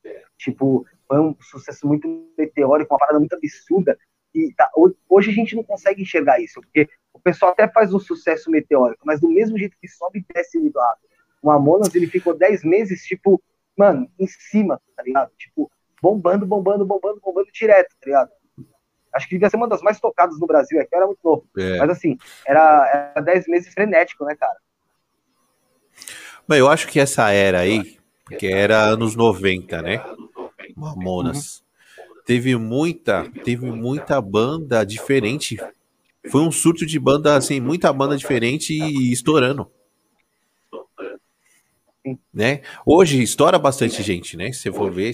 é. 0.04 0.22
Tipo, 0.38 0.86
foi 1.06 1.18
um 1.18 1.36
sucesso 1.40 1.86
muito 1.86 2.08
meteórico, 2.36 2.92
uma 2.92 2.98
parada 2.98 3.18
muito 3.18 3.34
absurda. 3.34 3.98
E 4.34 4.52
tá, 4.54 4.70
hoje 5.08 5.30
a 5.30 5.34
gente 5.34 5.56
não 5.56 5.64
consegue 5.64 6.02
enxergar 6.02 6.40
isso, 6.40 6.60
porque 6.60 6.88
o 7.12 7.18
pessoal 7.18 7.52
até 7.52 7.66
faz 7.68 7.94
um 7.94 7.98
sucesso 7.98 8.50
meteórico, 8.50 9.02
mas 9.04 9.20
do 9.20 9.28
mesmo 9.28 9.58
jeito 9.58 9.76
que 9.80 9.88
sobe 9.88 10.18
e 10.18 10.34
desce 10.34 10.60
do 10.60 10.70
lado. 10.74 10.98
O 11.42 11.50
Amonas, 11.50 11.94
ele 11.94 12.06
ficou 12.06 12.34
10 12.34 12.64
meses, 12.64 13.04
tipo, 13.04 13.42
mano, 13.76 14.10
em 14.18 14.26
cima, 14.26 14.80
tá 14.94 15.02
ligado? 15.02 15.32
Tipo, 15.36 15.70
bombando, 16.02 16.46
bombando, 16.46 16.84
bombando, 16.84 17.20
bombando 17.20 17.48
direto, 17.52 17.94
tá 18.00 18.06
ligado? 18.06 18.30
Acho 19.16 19.26
que 19.26 19.34
devia 19.34 19.48
ser 19.48 19.56
uma 19.56 19.66
das 19.68 19.80
mais 19.80 19.98
tocadas 19.98 20.38
no 20.38 20.46
Brasil, 20.46 20.78
aqui 20.78 20.94
era 20.94 21.06
muito 21.06 21.20
novo. 21.24 21.46
É. 21.56 21.78
Mas 21.78 21.90
assim, 21.90 22.18
era, 22.46 23.12
era 23.14 23.24
10 23.24 23.48
meses 23.48 23.72
frenético, 23.72 24.24
né, 24.26 24.36
cara? 24.36 24.56
Mas 26.46 26.58
eu 26.58 26.68
acho 26.68 26.86
que 26.86 27.00
essa 27.00 27.30
era 27.30 27.60
aí, 27.60 27.98
porque 28.26 28.46
era 28.46 28.82
anos 28.82 29.16
90, 29.16 29.80
né? 29.80 30.04
Mamonas. 30.76 31.64
Uhum. 31.98 32.14
Teve 32.26 32.56
muita, 32.56 33.24
teve 33.42 33.64
muita 33.70 34.20
banda 34.20 34.84
diferente. 34.84 35.56
Foi 36.30 36.42
um 36.42 36.52
surto 36.52 36.84
de 36.84 36.98
banda, 36.98 37.36
assim, 37.36 37.58
muita 37.58 37.90
banda 37.92 38.18
diferente 38.18 38.74
e 38.74 39.12
estourando. 39.12 39.70
Né? 42.32 42.60
Hoje 42.84 43.22
estoura 43.22 43.58
bastante 43.58 44.02
gente, 44.02 44.36
né? 44.36 44.52
Se 44.52 44.70
for 44.70 44.92
ver, 44.92 45.12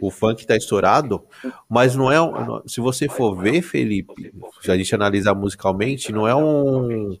o 0.00 0.10
funk 0.10 0.46
tá 0.46 0.56
estourado, 0.56 1.22
mas 1.68 1.94
não 1.94 2.10
é. 2.10 2.16
Se 2.66 2.80
você 2.80 3.08
for 3.08 3.36
ver, 3.36 3.62
Felipe, 3.62 4.32
se 4.60 4.70
a 4.70 4.76
gente 4.76 4.94
analisar 4.94 5.34
musicalmente, 5.34 6.12
não 6.12 6.26
é 6.26 6.34
um. 6.34 7.16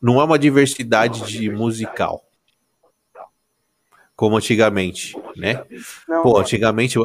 Não 0.00 0.20
é 0.20 0.24
uma 0.24 0.38
diversidade 0.38 1.26
de 1.26 1.50
musical 1.50 2.22
como 4.16 4.36
antigamente, 4.36 5.16
né? 5.36 5.64
Pô, 6.22 6.38
antigamente, 6.38 6.98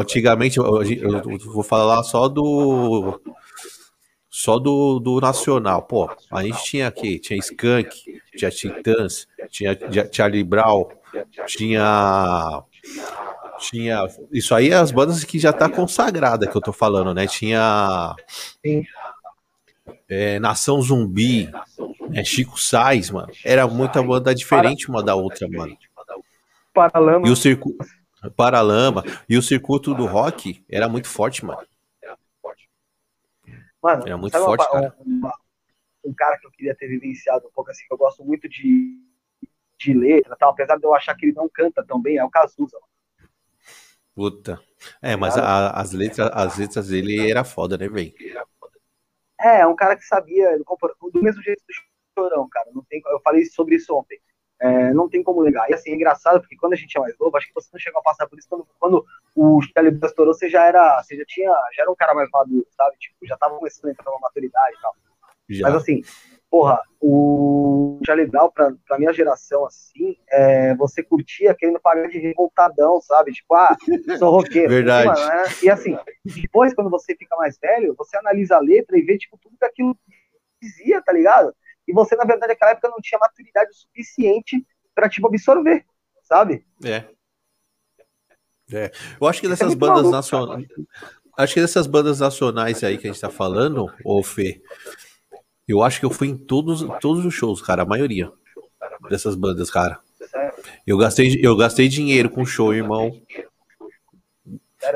antigamente, 0.00 0.58
eu 0.58 1.38
vou 1.52 1.62
falar 1.62 2.02
só 2.02 2.28
do 2.28 3.20
só 4.36 4.58
do, 4.58 5.00
do 5.00 5.18
nacional. 5.18 5.80
Pô, 5.80 6.10
a 6.30 6.42
gente 6.42 6.62
tinha 6.62 6.88
aqui, 6.88 7.18
tinha 7.18 7.38
Skank, 7.38 8.20
tinha 8.36 8.50
Titãs, 8.50 9.26
tinha 9.48 9.74
Charlie 10.12 10.44
Brown, 10.44 10.88
tinha 11.46 12.62
tinha 13.58 14.06
isso 14.30 14.54
aí 14.54 14.68
é 14.68 14.74
as 14.74 14.90
bandas 14.90 15.24
que 15.24 15.38
já 15.38 15.54
tá 15.54 15.70
consagrada 15.70 16.46
que 16.46 16.54
eu 16.54 16.60
tô 16.60 16.70
falando, 16.70 17.14
né? 17.14 17.26
Tinha 17.26 18.14
é, 20.06 20.38
Nação 20.38 20.82
Zumbi, 20.82 21.50
é, 22.12 22.22
Chico 22.22 22.60
Sainz, 22.60 23.10
mano. 23.10 23.32
Era 23.42 23.66
muita 23.66 24.02
banda 24.02 24.34
diferente 24.34 24.90
uma 24.90 25.02
da 25.02 25.14
outra, 25.14 25.48
mano. 25.48 25.74
Paralama. 26.74 27.26
E 27.26 27.30
o 27.30 27.36
circuito. 27.36 27.86
Paralama. 28.36 29.02
E 29.26 29.38
o 29.38 29.42
circuito 29.42 29.94
do 29.94 30.04
rock 30.04 30.62
era 30.68 30.90
muito 30.90 31.08
forte, 31.08 31.42
mano. 31.42 31.62
Mano, 33.86 34.02
era 34.04 34.16
muito 34.16 34.36
forte, 34.36 34.62
uma, 34.62 34.72
cara. 34.72 34.96
Uma, 34.98 35.32
um 36.04 36.12
cara 36.12 36.36
que 36.38 36.46
eu 36.46 36.50
queria 36.50 36.74
ter 36.74 36.88
vivenciado 36.88 37.46
um 37.46 37.52
pouco 37.52 37.70
assim, 37.70 37.86
que 37.86 37.94
eu 37.94 37.98
gosto 37.98 38.24
muito 38.24 38.48
de, 38.48 39.00
de 39.78 39.94
letra, 39.94 40.34
tal, 40.36 40.50
apesar 40.50 40.76
de 40.76 40.84
eu 40.84 40.92
achar 40.92 41.14
que 41.14 41.26
ele 41.26 41.36
não 41.36 41.48
canta 41.48 41.84
tão 41.86 42.02
bem, 42.02 42.16
é 42.16 42.24
o 42.24 42.30
Cazuza. 42.30 42.76
Mano. 42.80 43.30
Puta. 44.12 44.60
É, 45.00 45.14
mas 45.14 45.36
a, 45.38 45.70
as, 45.70 45.92
letras, 45.92 46.28
as 46.32 46.58
letras 46.58 46.88
dele 46.88 47.30
era 47.30 47.44
foda, 47.44 47.78
né, 47.78 47.88
velho? 47.88 48.12
É, 49.40 49.60
é 49.60 49.66
um 49.68 49.76
cara 49.76 49.94
que 49.94 50.04
sabia, 50.04 50.58
do 50.58 51.22
mesmo 51.22 51.40
jeito 51.42 51.62
do 51.64 51.74
Chorão, 52.18 52.48
cara. 52.48 52.68
Não 52.74 52.82
tem, 52.82 53.00
eu 53.06 53.20
falei 53.20 53.44
sobre 53.44 53.76
isso 53.76 53.94
ontem. 53.94 54.20
É, 54.60 54.92
não 54.94 55.08
tem 55.08 55.22
como 55.22 55.42
negar. 55.42 55.68
E 55.70 55.74
assim, 55.74 55.90
é 55.90 55.94
engraçado, 55.94 56.40
porque 56.40 56.56
quando 56.56 56.72
a 56.72 56.76
gente 56.76 56.96
é 56.96 57.00
mais 57.00 57.16
novo, 57.18 57.36
acho 57.36 57.46
que 57.46 57.54
você 57.54 57.68
não 57.72 57.78
chegou 57.78 58.00
a 58.00 58.04
passar 58.04 58.26
por 58.26 58.38
isso, 58.38 58.48
quando, 58.48 58.66
quando 58.78 59.04
o 59.34 59.60
Charlie 59.62 59.98
estourou, 60.02 60.32
você 60.32 60.48
já 60.48 60.64
era, 60.64 61.02
você 61.02 61.16
já 61.16 61.24
tinha, 61.26 61.50
já 61.74 61.82
era 61.82 61.90
um 61.90 61.94
cara 61.94 62.14
mais 62.14 62.28
maduro, 62.30 62.66
sabe? 62.70 62.96
Tipo, 62.98 63.26
já 63.26 63.36
tava 63.36 63.56
começando 63.58 63.86
a 63.86 63.90
entrar 63.90 64.04
numa 64.06 64.20
maturidade 64.20 64.76
e 64.76 64.80
tal. 64.80 64.94
Já. 65.48 65.68
Mas 65.68 65.76
assim, 65.76 66.02
porra, 66.50 66.80
o 67.00 68.00
Charlie 68.04 68.26
Brown, 68.26 68.50
pra, 68.50 68.72
pra 68.86 68.98
minha 68.98 69.12
geração, 69.12 69.66
assim, 69.66 70.16
é, 70.28 70.74
você 70.74 71.02
curtia 71.02 71.54
querendo 71.54 71.78
pagar 71.78 72.08
de 72.08 72.18
revoltadão, 72.18 73.00
sabe? 73.00 73.32
Tipo, 73.32 73.54
ah, 73.54 73.76
sou 74.18 74.30
roqueiro. 74.30 74.68
Verdade. 74.72 75.04
E, 75.04 75.24
mano, 75.26 75.32
é, 75.32 75.44
e 75.62 75.70
assim, 75.70 75.98
depois, 76.24 76.74
quando 76.74 76.90
você 76.90 77.14
fica 77.14 77.36
mais 77.36 77.58
velho, 77.58 77.94
você 77.96 78.16
analisa 78.16 78.56
a 78.56 78.60
letra 78.60 78.98
e 78.98 79.02
vê, 79.02 79.18
tipo, 79.18 79.38
tudo 79.38 79.56
que 79.58 79.64
aquilo 79.64 79.96
dizia, 80.60 81.02
tá 81.02 81.12
ligado? 81.12 81.54
E 81.86 81.92
você, 81.92 82.16
na 82.16 82.24
verdade, 82.24 82.52
naquela 82.52 82.72
época 82.72 82.88
não 82.88 82.98
tinha 83.00 83.18
maturidade 83.18 83.70
suficiente 83.74 84.64
para 84.94 85.08
tipo, 85.08 85.26
absorver, 85.26 85.84
sabe? 86.22 86.64
É. 86.84 87.04
É. 88.72 88.90
Eu 89.20 89.26
acho 89.28 89.40
que 89.40 89.48
dessas 89.48 89.72
é 89.72 89.76
bandas 89.76 90.10
nacionais. 90.10 90.66
Acho 91.36 91.54
que 91.54 91.60
dessas 91.60 91.86
bandas 91.86 92.20
nacionais 92.20 92.82
aí 92.82 92.98
que 92.98 93.06
a 93.06 93.12
gente 93.12 93.20
tá 93.20 93.30
falando, 93.30 93.92
ô 94.04 94.22
Fê, 94.22 94.62
eu 95.68 95.82
acho 95.82 96.00
que 96.00 96.06
eu 96.06 96.10
fui 96.10 96.28
em 96.28 96.36
todos, 96.36 96.84
todos 97.00 97.24
os 97.24 97.34
shows, 97.34 97.60
cara, 97.60 97.82
a 97.82 97.86
maioria 97.86 98.32
dessas 99.08 99.34
bandas, 99.34 99.70
cara. 99.70 100.00
Eu 100.86 100.96
gastei, 100.96 101.38
eu 101.42 101.56
gastei 101.56 101.88
dinheiro 101.88 102.30
com 102.30 102.44
show, 102.44 102.72
irmão. 102.72 103.20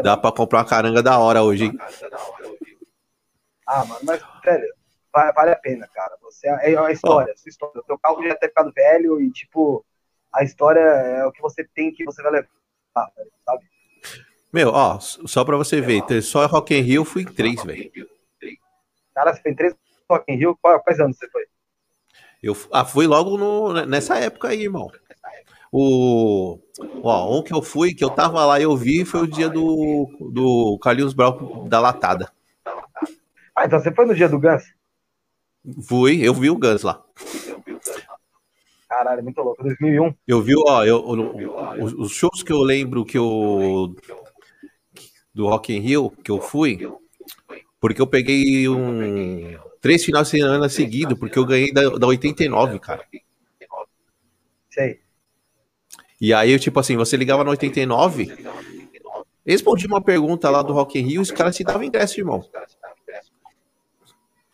Dá 0.03 0.17
pra 0.17 0.33
comprar 0.33 0.61
uma 0.61 0.65
caranga 0.65 1.03
da 1.03 1.19
hora 1.19 1.43
hoje, 1.43 1.65
hein? 1.65 1.79
Ah, 3.67 3.85
mano, 3.85 4.01
mas, 4.03 4.23
velho, 4.45 4.75
vale 5.13 5.53
a 5.53 5.57
pena, 5.57 5.89
cara. 5.89 6.17
Você, 6.23 6.49
é, 6.49 6.73
é 6.73 6.81
uma 6.81 6.93
história, 6.93 7.33
oh. 7.35 7.39
sua 7.39 7.49
história. 7.49 7.81
O 7.81 7.85
teu 7.85 7.99
carro 7.99 8.23
já 8.23 8.35
ter 8.35 8.49
ficado 8.49 8.73
velho 8.73 9.21
e, 9.21 9.31
tipo, 9.31 9.85
a 10.33 10.43
história 10.43 10.81
é 10.81 11.25
o 11.27 11.33
que 11.33 11.43
você 11.43 11.65
tem 11.65 11.93
que 11.93 12.05
você 12.05 12.23
vai 12.23 12.33
levar, 12.33 12.49
sabe? 13.45 13.65
Meu, 14.53 14.71
ó, 14.71 14.99
só 14.99 15.45
pra 15.45 15.57
você 15.57 15.81
ver, 15.81 16.03
só 16.23 16.45
Rock 16.47 16.75
in 16.75 16.81
Rio 16.81 17.03
eu 17.03 17.05
fui 17.05 17.23
em 17.23 17.33
três, 17.33 17.63
velho. 17.63 17.91
Cara, 19.15 19.35
você 19.35 19.43
foi 19.43 19.53
em 19.53 19.55
três 19.55 19.75
Rock 20.11 20.33
in 20.33 20.37
Rio? 20.37 20.57
Quais 20.57 20.99
anos 21.01 21.17
você 21.17 21.29
foi? 21.31 21.45
Eu 22.43 22.57
ah, 22.73 22.85
fui 22.85 23.07
logo 23.07 23.37
no, 23.37 23.85
nessa 23.87 24.19
época 24.19 24.49
aí, 24.49 24.63
irmão. 24.63 24.91
O, 25.73 26.59
Ó, 27.03 27.39
um 27.39 27.43
que 27.43 27.53
eu 27.53 27.63
fui, 27.63 27.95
que 27.95 28.03
eu 28.03 28.11
tava 28.11 28.45
lá 28.45 28.59
e 28.59 28.63
eu 28.63 28.77
vi, 28.77 29.05
foi 29.05 29.21
o 29.21 29.27
dia 29.27 29.49
do, 29.49 30.09
do 30.33 30.79
Carlinhos 30.83 31.15
Brau 31.15 31.67
da 31.69 31.81
Latada. 31.81 32.31
Ah, 33.55 33.67
então 33.67 33.79
você 33.79 33.93
foi 33.93 34.07
no 34.07 34.15
dia 34.15 34.29
do 34.29 34.39
Guns? 34.39 34.65
Fui, 35.83 36.27
eu 36.27 36.33
vi 36.35 36.51
o 36.51 36.59
Guns 36.59 36.83
lá. 36.83 37.03
Caralho, 38.89 39.23
muito 39.23 39.41
louco. 39.41 39.63
2001. 39.63 40.15
Eu 40.27 40.43
vi, 40.43 40.53
ó, 40.57 40.85
eu, 40.85 41.05
os, 41.81 41.93
os 41.93 42.13
shows 42.13 42.43
que 42.43 42.53
eu 42.53 42.59
lembro 42.59 43.05
que 43.05 43.17
eu. 43.17 43.95
do 45.33 45.47
Rock 45.47 45.73
in 45.73 45.81
Rio, 45.81 46.11
que 46.11 46.31
eu 46.31 46.41
fui, 46.41 46.91
porque 47.81 48.01
eu 48.01 48.07
peguei 48.07 48.69
um. 48.69 49.57
Três 49.81 50.05
finais 50.05 50.29
de 50.29 50.39
semana 50.39 50.69
seguidos, 50.69 51.19
porque 51.19 51.39
eu 51.39 51.47
ganhei 51.47 51.73
da, 51.73 51.89
da 51.91 52.07
89, 52.07 52.79
cara. 52.79 53.05
Sei. 54.69 55.01
E 56.21 56.35
aí, 56.35 56.59
tipo 56.59 56.79
assim, 56.79 56.97
você 56.97 57.17
ligava 57.17 57.43
no 57.43 57.51
89, 57.51 58.37
respondia 59.47 59.89
uma 59.89 60.03
pergunta 60.03 60.51
lá 60.51 60.63
do 60.63 60.73
Rock 60.73 60.99
in 60.99 61.03
Rio 61.03 61.15
e 61.15 61.19
os 61.21 61.31
caras 61.31 61.57
te 61.57 61.65
davam 61.65 61.85
ingresso, 61.85 62.21
irmão. 62.21 62.45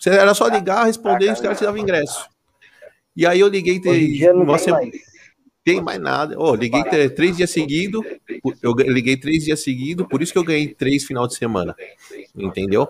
Você 0.07 0.11
era 0.11 0.35
só 0.35 0.47
ligar, 0.47 0.85
responder 0.85 1.27
e 1.27 1.33
os 1.33 1.41
caras 1.41 1.59
te 1.59 1.65
davam 1.65 1.81
ingresso. 1.81 2.29
E 3.17 3.27
aí 3.27 3.41
eu 3.41 3.49
liguei. 3.49 3.81
Hoje 3.85 4.33
não 4.33 4.47
você... 4.47 4.67
tem 4.67 4.73
mais. 4.73 5.17
Tem 5.65 5.81
mais 5.83 6.01
nada. 6.01 6.37
Oh, 6.39 6.55
liguei 6.55 6.85
três 7.11 7.37
dias 7.37 7.51
seguidos. 7.51 8.05
Eu 8.63 8.73
liguei 8.73 9.17
três 9.17 9.43
dias 9.43 9.61
seguidos, 9.65 10.07
por 10.07 10.23
isso 10.23 10.33
que 10.33 10.39
eu 10.39 10.45
ganhei 10.45 10.73
três 10.73 11.03
final 11.03 11.27
de 11.27 11.35
semana. 11.35 11.75
Entendeu? 12.37 12.89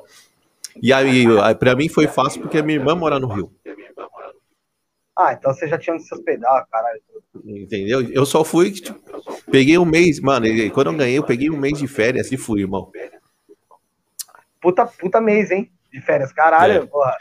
E 0.83 0.93
aí, 0.93 1.25
aí 1.43 1.55
para 1.55 1.75
mim 1.75 1.89
foi 1.89 2.07
fácil 2.07 2.43
porque 2.43 2.59
a 2.59 2.63
minha 2.63 2.79
irmã 2.79 2.95
mora 2.95 3.19
no 3.19 3.29
Rio. 3.29 3.51
Ah, 5.19 5.33
então 5.33 5.55
você 5.55 5.67
já 5.67 5.79
tinha 5.79 5.95
onde 5.95 6.05
se 6.05 6.15
hospedar, 6.15 6.69
caralho. 6.71 7.01
Entendeu? 7.47 8.03
Eu 8.13 8.27
só 8.27 8.45
fui, 8.45 8.73
tipo, 8.73 8.95
peguei 9.51 9.79
um 9.79 9.87
mês, 9.87 10.21
mano. 10.21 10.47
Quando 10.75 10.89
eu 10.89 10.97
ganhei, 10.99 11.17
eu 11.17 11.25
peguei 11.25 11.49
um 11.49 11.57
mês 11.57 11.79
de 11.79 11.89
férias 11.89 12.31
e 12.31 12.37
fui, 12.37 12.61
irmão. 12.61 12.93
Puta, 14.61 14.85
puta 14.85 15.19
mês, 15.19 15.51
hein? 15.51 15.73
De 15.97 16.03
férias, 16.03 16.31
caralho, 16.31 16.83
é. 16.83 16.87
porra. 16.87 17.17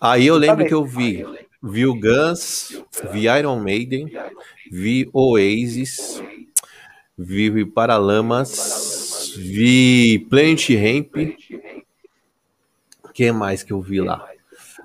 Aí 0.00 0.26
eu 0.26 0.36
lembro 0.36 0.66
que 0.66 0.74
eu 0.74 0.84
vi, 0.84 1.24
vi 1.62 1.86
o 1.86 1.94
Guns, 1.94 2.82
vi 3.12 3.28
Iron 3.28 3.60
Maiden, 3.60 4.10
vi 4.72 5.08
Oasis, 5.12 6.20
vi 7.16 7.64
Paralamas, 7.64 9.34
vi 9.36 10.18
Planet 10.28 10.68
Ramp. 10.70 11.14
O 13.04 13.08
que 13.10 13.30
mais 13.30 13.62
que 13.62 13.72
eu 13.72 13.80
vi 13.80 14.00
lá? 14.00 14.28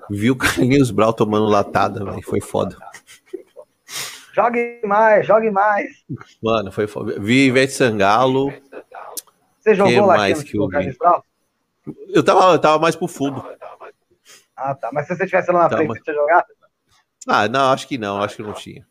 Vi 0.07 0.29
o 0.29 0.35
Carlinhos 0.35 0.91
Brau 0.91 1.11
tomando 1.11 1.47
latada, 1.47 2.05
velho. 2.05 2.21
Foi 2.21 2.39
foda. 2.39 2.77
Jogue 4.31 4.81
mais, 4.83 5.25
jogue 5.25 5.49
mais. 5.49 6.03
Mano, 6.43 6.71
foi 6.71 6.85
foda. 6.85 7.19
Vi 7.19 7.47
Ivete 7.47 7.73
Sangalo. 7.73 8.53
Você 9.59 9.73
jogou 9.73 9.91
que 9.91 9.99
lá 10.01 10.17
mais 10.17 10.43
que 10.43 10.55
eu 10.55 10.69
vi? 10.69 10.95
Eu 12.09 12.23
tava, 12.23 12.53
eu 12.53 12.59
tava 12.59 12.79
mais 12.79 12.95
pro 12.95 13.07
fundo. 13.07 13.43
Ah, 14.55 14.73
tá. 14.73 14.89
Mas 14.91 15.07
se 15.07 15.15
você 15.15 15.25
tivesse 15.25 15.51
lá 15.51 15.63
na 15.63 15.69
frente, 15.69 15.87
você 15.87 16.01
tinha 16.01 16.15
jogado? 16.15 16.45
Ah, 17.27 17.47
não, 17.47 17.71
acho 17.71 17.87
que 17.87 17.97
não. 17.97 18.21
Acho 18.21 18.37
que 18.37 18.43
não 18.43 18.53
tinha. 18.53 18.85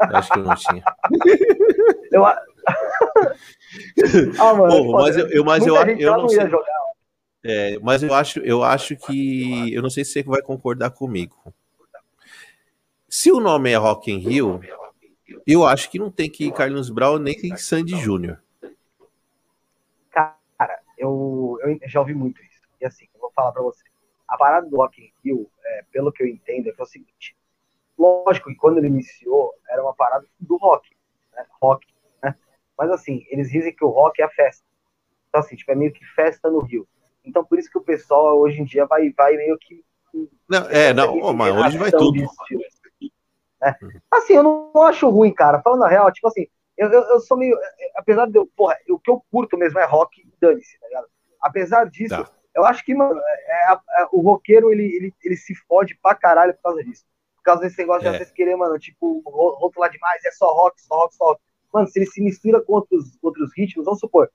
acho 0.00 0.32
que 0.32 0.38
não 0.38 0.54
tinha. 0.54 0.82
eu... 2.12 2.24
ah, 2.24 2.42
mano, 4.54 4.68
Pô, 4.68 4.92
mas 4.92 5.16
eu, 5.16 5.28
eu, 5.28 5.44
mas 5.44 5.66
eu, 5.66 5.76
eu, 5.76 5.98
eu 5.98 6.16
não 6.16 6.28
sei. 6.28 6.48
Jogar, 6.48 6.84
é, 7.44 7.78
mas 7.80 8.02
eu 8.02 8.14
acho, 8.14 8.40
eu 8.40 8.64
acho 8.64 8.96
que. 8.96 9.72
Eu 9.72 9.82
não 9.82 9.90
sei 9.90 10.04
se 10.04 10.12
você 10.12 10.22
vai 10.22 10.40
concordar 10.40 10.90
comigo. 10.90 11.36
Se 13.08 13.30
o 13.30 13.38
nome 13.38 13.70
é 13.70 13.76
Rock 13.76 14.10
in 14.10 14.18
Rio, 14.18 14.60
eu 15.46 15.66
acho 15.66 15.90
que 15.90 15.98
não 15.98 16.10
tem 16.10 16.30
que 16.30 16.46
ir 16.46 16.52
Carlos 16.52 16.90
Brown 16.90 17.18
nem 17.18 17.56
Sandy 17.56 17.96
Júnior. 18.00 18.43
Eu, 20.96 21.58
eu 21.62 21.78
já 21.88 22.00
ouvi 22.00 22.14
muito 22.14 22.42
isso. 22.42 22.62
E 22.80 22.86
assim, 22.86 23.06
eu 23.14 23.20
vou 23.20 23.32
falar 23.32 23.52
pra 23.52 23.62
você. 23.62 23.82
A 24.28 24.36
parada 24.36 24.68
do 24.68 24.76
Rock 24.76 25.02
in 25.02 25.12
Rio, 25.24 25.50
é, 25.64 25.84
pelo 25.92 26.12
que 26.12 26.22
eu 26.22 26.26
entendo, 26.26 26.68
é 26.68 26.72
que 26.72 26.80
é 26.80 26.84
o 26.84 26.86
seguinte. 26.86 27.36
Lógico 27.98 28.48
que 28.48 28.56
quando 28.56 28.78
ele 28.78 28.88
iniciou, 28.88 29.54
era 29.68 29.82
uma 29.82 29.94
parada 29.94 30.26
do 30.40 30.56
rock. 30.56 30.90
Né? 31.32 31.46
Rock, 31.62 31.86
né? 32.22 32.34
Mas 32.76 32.90
assim, 32.90 33.24
eles 33.28 33.50
dizem 33.50 33.74
que 33.74 33.84
o 33.84 33.88
rock 33.88 34.20
é 34.20 34.24
a 34.24 34.30
festa. 34.30 34.64
Então 35.28 35.40
assim, 35.40 35.56
tipo, 35.56 35.70
é 35.70 35.74
meio 35.74 35.92
que 35.92 36.04
festa 36.04 36.50
no 36.50 36.60
Rio. 36.60 36.86
Então, 37.24 37.44
por 37.44 37.58
isso 37.58 37.70
que 37.70 37.78
o 37.78 37.82
pessoal 37.82 38.38
hoje 38.38 38.60
em 38.60 38.64
dia 38.64 38.84
vai, 38.86 39.10
vai 39.10 39.36
meio 39.36 39.56
que. 39.58 39.82
Não, 40.48 40.68
é, 40.68 40.92
não, 40.92 41.18
oh, 41.18 41.32
mas 41.32 41.56
hoje 41.56 41.78
vai 41.78 41.90
tudo. 41.90 42.22
É. 43.62 43.74
Assim, 44.10 44.34
eu 44.34 44.42
não 44.42 44.82
acho 44.82 45.08
ruim, 45.08 45.32
cara. 45.32 45.62
Falando 45.62 45.84
a 45.84 45.88
real, 45.88 46.12
tipo 46.12 46.28
assim, 46.28 46.46
eu, 46.76 46.90
eu, 46.90 47.02
eu, 47.02 47.20
sou 47.20 47.36
meio. 47.36 47.56
Apesar 47.96 48.26
de 48.26 48.38
eu. 48.38 48.46
Porra, 48.56 48.76
o 48.88 48.98
que 48.98 49.10
eu 49.10 49.22
curto 49.30 49.56
mesmo 49.56 49.78
é 49.78 49.84
rock 49.84 50.20
e 50.20 50.32
dane-se, 50.40 50.78
tá 50.78 50.86
ligado? 50.88 51.08
Apesar 51.40 51.88
disso, 51.88 52.24
tá. 52.24 52.30
eu 52.54 52.64
acho 52.64 52.84
que, 52.84 52.94
mano, 52.94 53.18
é, 53.18 53.72
é, 53.72 53.72
é, 53.72 54.08
o 54.10 54.20
roqueiro 54.20 54.72
ele, 54.72 54.84
ele, 54.84 55.14
ele 55.22 55.36
se 55.36 55.54
fode 55.54 55.96
pra 56.02 56.14
caralho 56.14 56.54
por 56.54 56.62
causa 56.62 56.82
disso. 56.82 57.04
Por 57.36 57.42
causa 57.42 57.62
desse 57.62 57.78
negócio 57.78 58.02
de 58.02 58.08
às 58.08 58.14
é. 58.14 58.18
vezes 58.18 58.32
querer, 58.32 58.56
mano, 58.56 58.78
tipo, 58.78 59.22
rotular 59.24 59.90
demais, 59.90 60.24
é 60.24 60.30
só 60.30 60.52
rock, 60.52 60.80
só 60.80 60.96
rock, 60.96 61.14
só 61.14 61.24
rock. 61.26 61.40
Mano, 61.72 61.88
se 61.88 61.98
ele 61.98 62.06
se 62.06 62.22
mistura 62.22 62.62
com 62.62 62.74
outros, 62.74 63.18
outros 63.22 63.50
ritmos, 63.56 63.84
vamos 63.84 64.00
supor, 64.00 64.30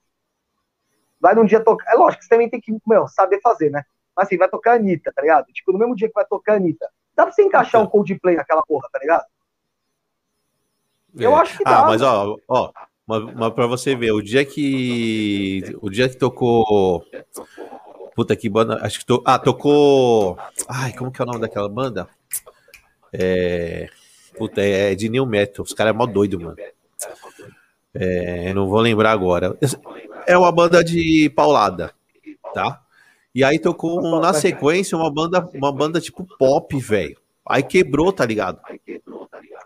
vai 1.20 1.34
num 1.34 1.46
dia 1.46 1.64
tocar. 1.64 1.92
É 1.92 1.96
lógico 1.96 2.20
que 2.20 2.26
você 2.26 2.30
também 2.30 2.50
tem 2.50 2.62
que, 2.62 2.72
meu, 2.86 3.08
saber 3.08 3.40
fazer, 3.42 3.70
né? 3.70 3.84
Mas 4.16 4.28
assim, 4.28 4.38
vai 4.38 4.50
tocar 4.50 4.74
a 4.74 4.76
Anitta, 4.76 5.12
tá 5.14 5.22
ligado? 5.22 5.46
Tipo, 5.48 5.72
no 5.72 5.80
mesmo 5.80 5.96
dia 5.96 6.08
que 6.08 6.14
vai 6.14 6.26
tocar 6.26 6.54
a 6.54 6.56
Anitta. 6.58 6.90
Dá 7.16 7.24
pra 7.24 7.32
você 7.32 7.44
encaixar 7.44 7.82
um 7.82 7.88
Coldplay 7.88 8.36
naquela 8.36 8.62
porra, 8.64 8.88
tá 8.92 9.00
ligado? 9.00 9.26
É. 11.18 11.26
Eu 11.26 11.36
acho 11.36 11.58
que 11.58 11.64
ah, 11.66 11.72
dá. 11.72 11.80
Ah, 11.80 11.88
mas 11.88 12.02
ó, 12.02 12.38
ó, 12.48 12.72
mas, 13.08 13.24
mas 13.36 13.54
pra 13.54 13.66
você 13.66 13.96
ver, 13.96 14.12
o 14.12 14.22
dia 14.22 14.46
que. 14.46 15.64
O 15.82 15.90
dia 15.90 16.08
que 16.08 16.16
tocou. 16.16 17.04
Puta 18.16 18.36
que 18.36 18.50
banda. 18.50 18.80
Acho 18.82 19.00
que 19.00 19.06
to... 19.06 19.24
Ah, 19.26 19.40
tocou. 19.40 20.38
Ai, 20.68 20.94
como 20.94 21.12
que 21.12 21.22
é 21.22 21.24
o 21.24 21.28
nome 21.28 21.40
daquela 21.40 21.70
banda? 21.70 22.08
É. 23.14 23.88
Puta, 24.38 24.62
é 24.62 24.94
de 24.94 25.10
New 25.10 25.26
Metal. 25.26 25.64
Os 25.66 25.74
caras 25.74 25.94
é 25.94 25.98
mó 25.98 26.06
doido, 26.06 26.40
mano. 26.40 26.56
É, 27.94 28.54
não 28.54 28.68
vou 28.68 28.80
lembrar 28.80 29.12
agora. 29.12 29.58
É 30.28 30.38
uma 30.38 30.52
banda 30.52 30.84
de 30.84 31.32
paulada, 31.36 31.92
tá? 32.54 32.82
E 33.34 33.44
aí 33.44 33.58
tocou 33.58 34.20
na 34.20 34.34
sequência 34.34 34.98
uma 34.98 35.12
banda, 35.12 35.50
uma 35.56 35.72
banda 35.72 36.00
tipo 36.00 36.26
pop, 36.38 36.78
velho. 36.80 37.18
Aí 37.48 37.64
quebrou, 37.64 38.14
tá 38.14 38.26
ligado? 38.26 38.60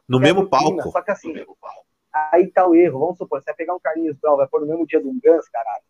No 0.08 0.18
é 0.20 0.22
mesmo 0.22 0.48
palco. 0.48 0.92
Só 0.92 1.02
que 1.02 1.12
assim, 1.12 1.34
aí 2.32 2.48
tá 2.48 2.68
o 2.68 2.76
erro. 2.76 3.00
Vamos 3.00 3.18
supor, 3.18 3.42
você 3.42 3.46
vai 3.46 3.56
pegar 3.56 3.76
um 3.76 3.80
Carlinhos 3.80 4.18
Brown, 4.18 4.38
vai 4.38 4.48
pôr 4.48 4.62
no 4.62 4.68
mesmo 4.68 4.86
dia 4.86 5.02
do 5.02 5.10
Guns, 5.10 5.50
caralho. 5.50 5.84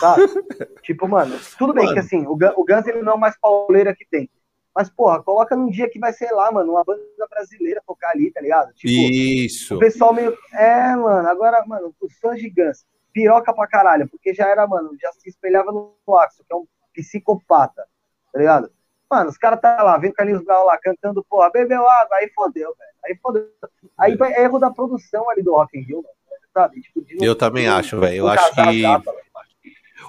Tá? 0.00 0.16
tipo, 0.82 1.08
mano, 1.08 1.38
tudo 1.58 1.72
bem 1.72 1.84
mano. 1.84 1.94
que 1.94 2.00
assim, 2.00 2.26
o, 2.26 2.32
o 2.32 2.64
Guns 2.64 2.86
ele 2.86 3.02
não 3.02 3.14
é 3.14 3.18
mais 3.18 3.38
pauleira 3.38 3.94
que 3.94 4.04
tem. 4.04 4.28
Mas, 4.76 4.90
porra, 4.90 5.22
coloca 5.22 5.56
num 5.56 5.70
dia 5.70 5.88
que 5.88 5.98
vai 5.98 6.12
ser 6.12 6.30
lá, 6.32 6.52
mano, 6.52 6.72
uma 6.72 6.84
banda 6.84 7.02
brasileira 7.30 7.82
tocar 7.86 8.10
ali, 8.10 8.30
tá 8.30 8.42
ligado? 8.42 8.74
Tipo, 8.74 8.92
Isso. 8.92 9.74
O 9.74 9.78
pessoal 9.78 10.12
meio. 10.12 10.36
É, 10.52 10.94
mano, 10.94 11.26
agora, 11.26 11.64
mano, 11.66 11.94
os 11.98 12.18
fãs 12.18 12.38
gigantes, 12.38 12.84
piroca 13.10 13.54
pra 13.54 13.66
caralho, 13.66 14.06
porque 14.06 14.34
já 14.34 14.46
era, 14.46 14.66
mano, 14.66 14.90
já 15.00 15.10
se 15.12 15.30
espelhava 15.30 15.72
no 15.72 15.96
Axel, 16.18 16.44
que 16.46 16.52
é 16.52 16.56
um 16.56 16.66
psicopata, 16.92 17.86
tá 18.30 18.38
ligado? 18.38 18.70
Mano, 19.10 19.30
os 19.30 19.38
caras 19.38 19.60
tá 19.60 19.82
lá, 19.82 19.96
vendo 19.98 20.14
Carlinhos 20.14 20.44
Brown 20.44 20.64
lá 20.64 20.76
cantando, 20.78 21.24
porra, 21.28 21.50
bebeu 21.50 21.88
água, 21.88 22.16
aí 22.16 22.30
fodeu, 22.34 22.74
velho. 22.76 22.90
Aí 23.04 23.16
fodeu. 23.22 23.48
Aí 23.96 24.16
é 24.20 24.42
erro 24.42 24.58
da 24.58 24.70
produção 24.70 25.30
ali 25.30 25.42
do 25.42 25.52
Rock 25.52 25.78
in 25.78 25.82
Rio, 25.82 26.02
mano, 26.02 26.42
sabe? 26.52 26.80
Tipo, 26.80 27.04
eu 27.20 27.36
também 27.36 27.68
acho, 27.68 28.00
velho. 28.00 28.16
Eu 28.16 28.28
acho 28.28 28.52
que. 28.52 28.82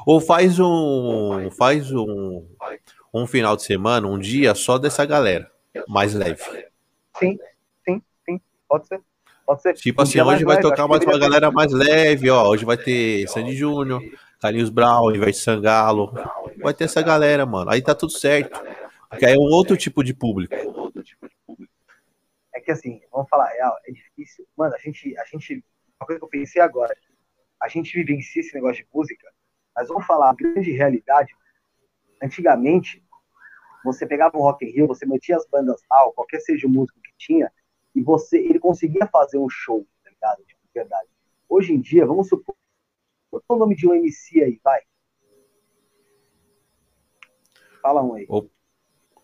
Ou 0.05 0.19
faz 0.19 0.60
um. 0.60 1.49
Faz 1.51 1.91
um 1.91 2.45
um 3.13 3.25
final 3.25 3.55
de 3.55 3.63
semana, 3.63 4.07
um 4.07 4.19
dia 4.19 4.53
só 4.53 4.77
dessa 4.77 5.05
galera, 5.05 5.49
mais 5.88 6.13
leve. 6.13 6.43
Sim, 7.17 7.38
sim, 7.86 8.01
sim, 8.25 8.41
pode 8.67 8.88
ser. 8.88 9.01
Pode 9.45 9.62
ser. 9.62 9.73
Tipo 9.75 10.01
um 10.01 10.03
assim, 10.03 10.21
hoje 10.21 10.43
vai 10.43 10.57
leve, 10.57 10.69
tocar 10.69 10.88
mais 10.88 11.03
uma 11.03 11.17
galera 11.17 11.49
mais 11.51 11.71
leve, 11.71 12.29
ó. 12.29 12.49
Hoje 12.49 12.65
vai 12.65 12.77
ter 12.77 13.27
Sandy 13.29 13.55
Júnior, 13.55 14.01
Carlinhos 14.41 14.69
Brown, 14.69 15.12
de 15.12 15.33
Sangalo. 15.33 16.13
Vai 16.62 16.73
ter 16.73 16.83
essa 16.83 17.01
galera, 17.01 17.45
mano. 17.45 17.71
Aí 17.71 17.81
tá 17.81 17.95
tudo 17.95 18.12
certo. 18.12 18.62
Porque 19.09 19.25
aí 19.25 19.33
é 19.33 19.37
um 19.37 19.53
outro 19.53 19.77
tipo 19.77 20.03
de 20.03 20.13
público. 20.13 20.53
É 22.53 22.59
que 22.59 22.71
assim, 22.71 23.01
vamos 23.11 23.29
falar 23.29 23.47
real, 23.49 23.77
é 23.85 23.91
difícil. 23.91 24.45
Mano, 24.57 24.75
a 24.75 24.79
gente, 24.79 25.17
a 25.17 25.23
gente. 25.25 25.63
Uma 25.99 26.05
coisa 26.05 26.19
que 26.19 26.25
eu 26.25 26.29
pensei 26.29 26.61
agora, 26.61 26.95
a 27.61 27.67
gente 27.67 27.93
vivencia 27.93 28.41
esse 28.41 28.53
negócio 28.53 28.83
de 28.83 28.89
música, 28.93 29.31
mas 29.75 29.87
vamos 29.87 30.05
falar 30.05 30.29
a 30.29 30.35
grande 30.35 30.71
realidade. 30.71 31.35
Antigamente, 32.21 33.03
você 33.83 34.05
pegava 34.05 34.37
um 34.37 34.41
Rock 34.41 34.65
in 34.65 34.71
Rio, 34.71 34.87
você 34.87 35.05
metia 35.05 35.37
as 35.37 35.47
bandas 35.47 35.81
tal, 35.87 36.13
qualquer 36.13 36.39
seja 36.39 36.67
o 36.67 36.69
músico 36.69 36.99
que 37.01 37.11
tinha, 37.17 37.51
e 37.95 38.01
você, 38.01 38.37
ele 38.37 38.59
conseguia 38.59 39.07
fazer 39.07 39.37
um 39.37 39.49
show, 39.49 39.87
tá 40.03 40.09
ligado? 40.09 40.43
Tipo, 40.45 40.61
de 40.61 40.73
verdade. 40.73 41.09
Hoje 41.49 41.73
em 41.73 41.79
dia, 41.79 42.05
vamos 42.05 42.27
supor, 42.27 42.55
qual 43.29 43.41
é 43.49 43.53
o 43.53 43.57
nome 43.57 43.75
de 43.75 43.87
um 43.87 43.93
MC 43.93 44.43
aí, 44.43 44.59
vai? 44.63 44.81
Fala 47.81 48.03
um 48.03 48.15
aí. 48.15 48.25
O, 48.27 48.49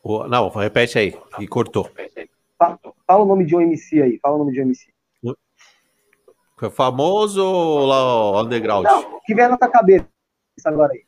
o, 0.03 0.27
não, 0.27 0.49
repete 0.49 0.99
aí, 0.99 1.17
e 1.39 1.47
cortou. 1.47 1.89
Fala, 2.59 2.77
fala, 3.07 3.23
o 3.23 3.25
nome 3.25 3.45
de 3.45 3.55
um 3.55 3.61
MC 3.61 4.01
aí, 4.01 4.19
fala 4.19 4.35
o 4.35 4.39
nome 4.39 4.51
de 4.51 4.59
um 4.59 4.63
MC. 4.63 4.91
Famoso 6.71 7.43
ou 7.43 7.85
lá 7.85 8.41
underground? 8.41 8.85
Não, 8.85 9.19
que 9.21 9.33
vem 9.33 9.47
na 9.47 9.57
tua 9.57 9.69
cabeça 9.69 10.07
agora 10.65 10.93
aí. 10.93 11.03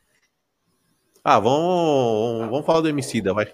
Ah, 1.23 1.39
vamos, 1.39 2.49
vamos 2.49 2.65
falar 2.65 2.81
do 2.81 2.89
Emicida, 2.89 3.33
vai. 3.33 3.53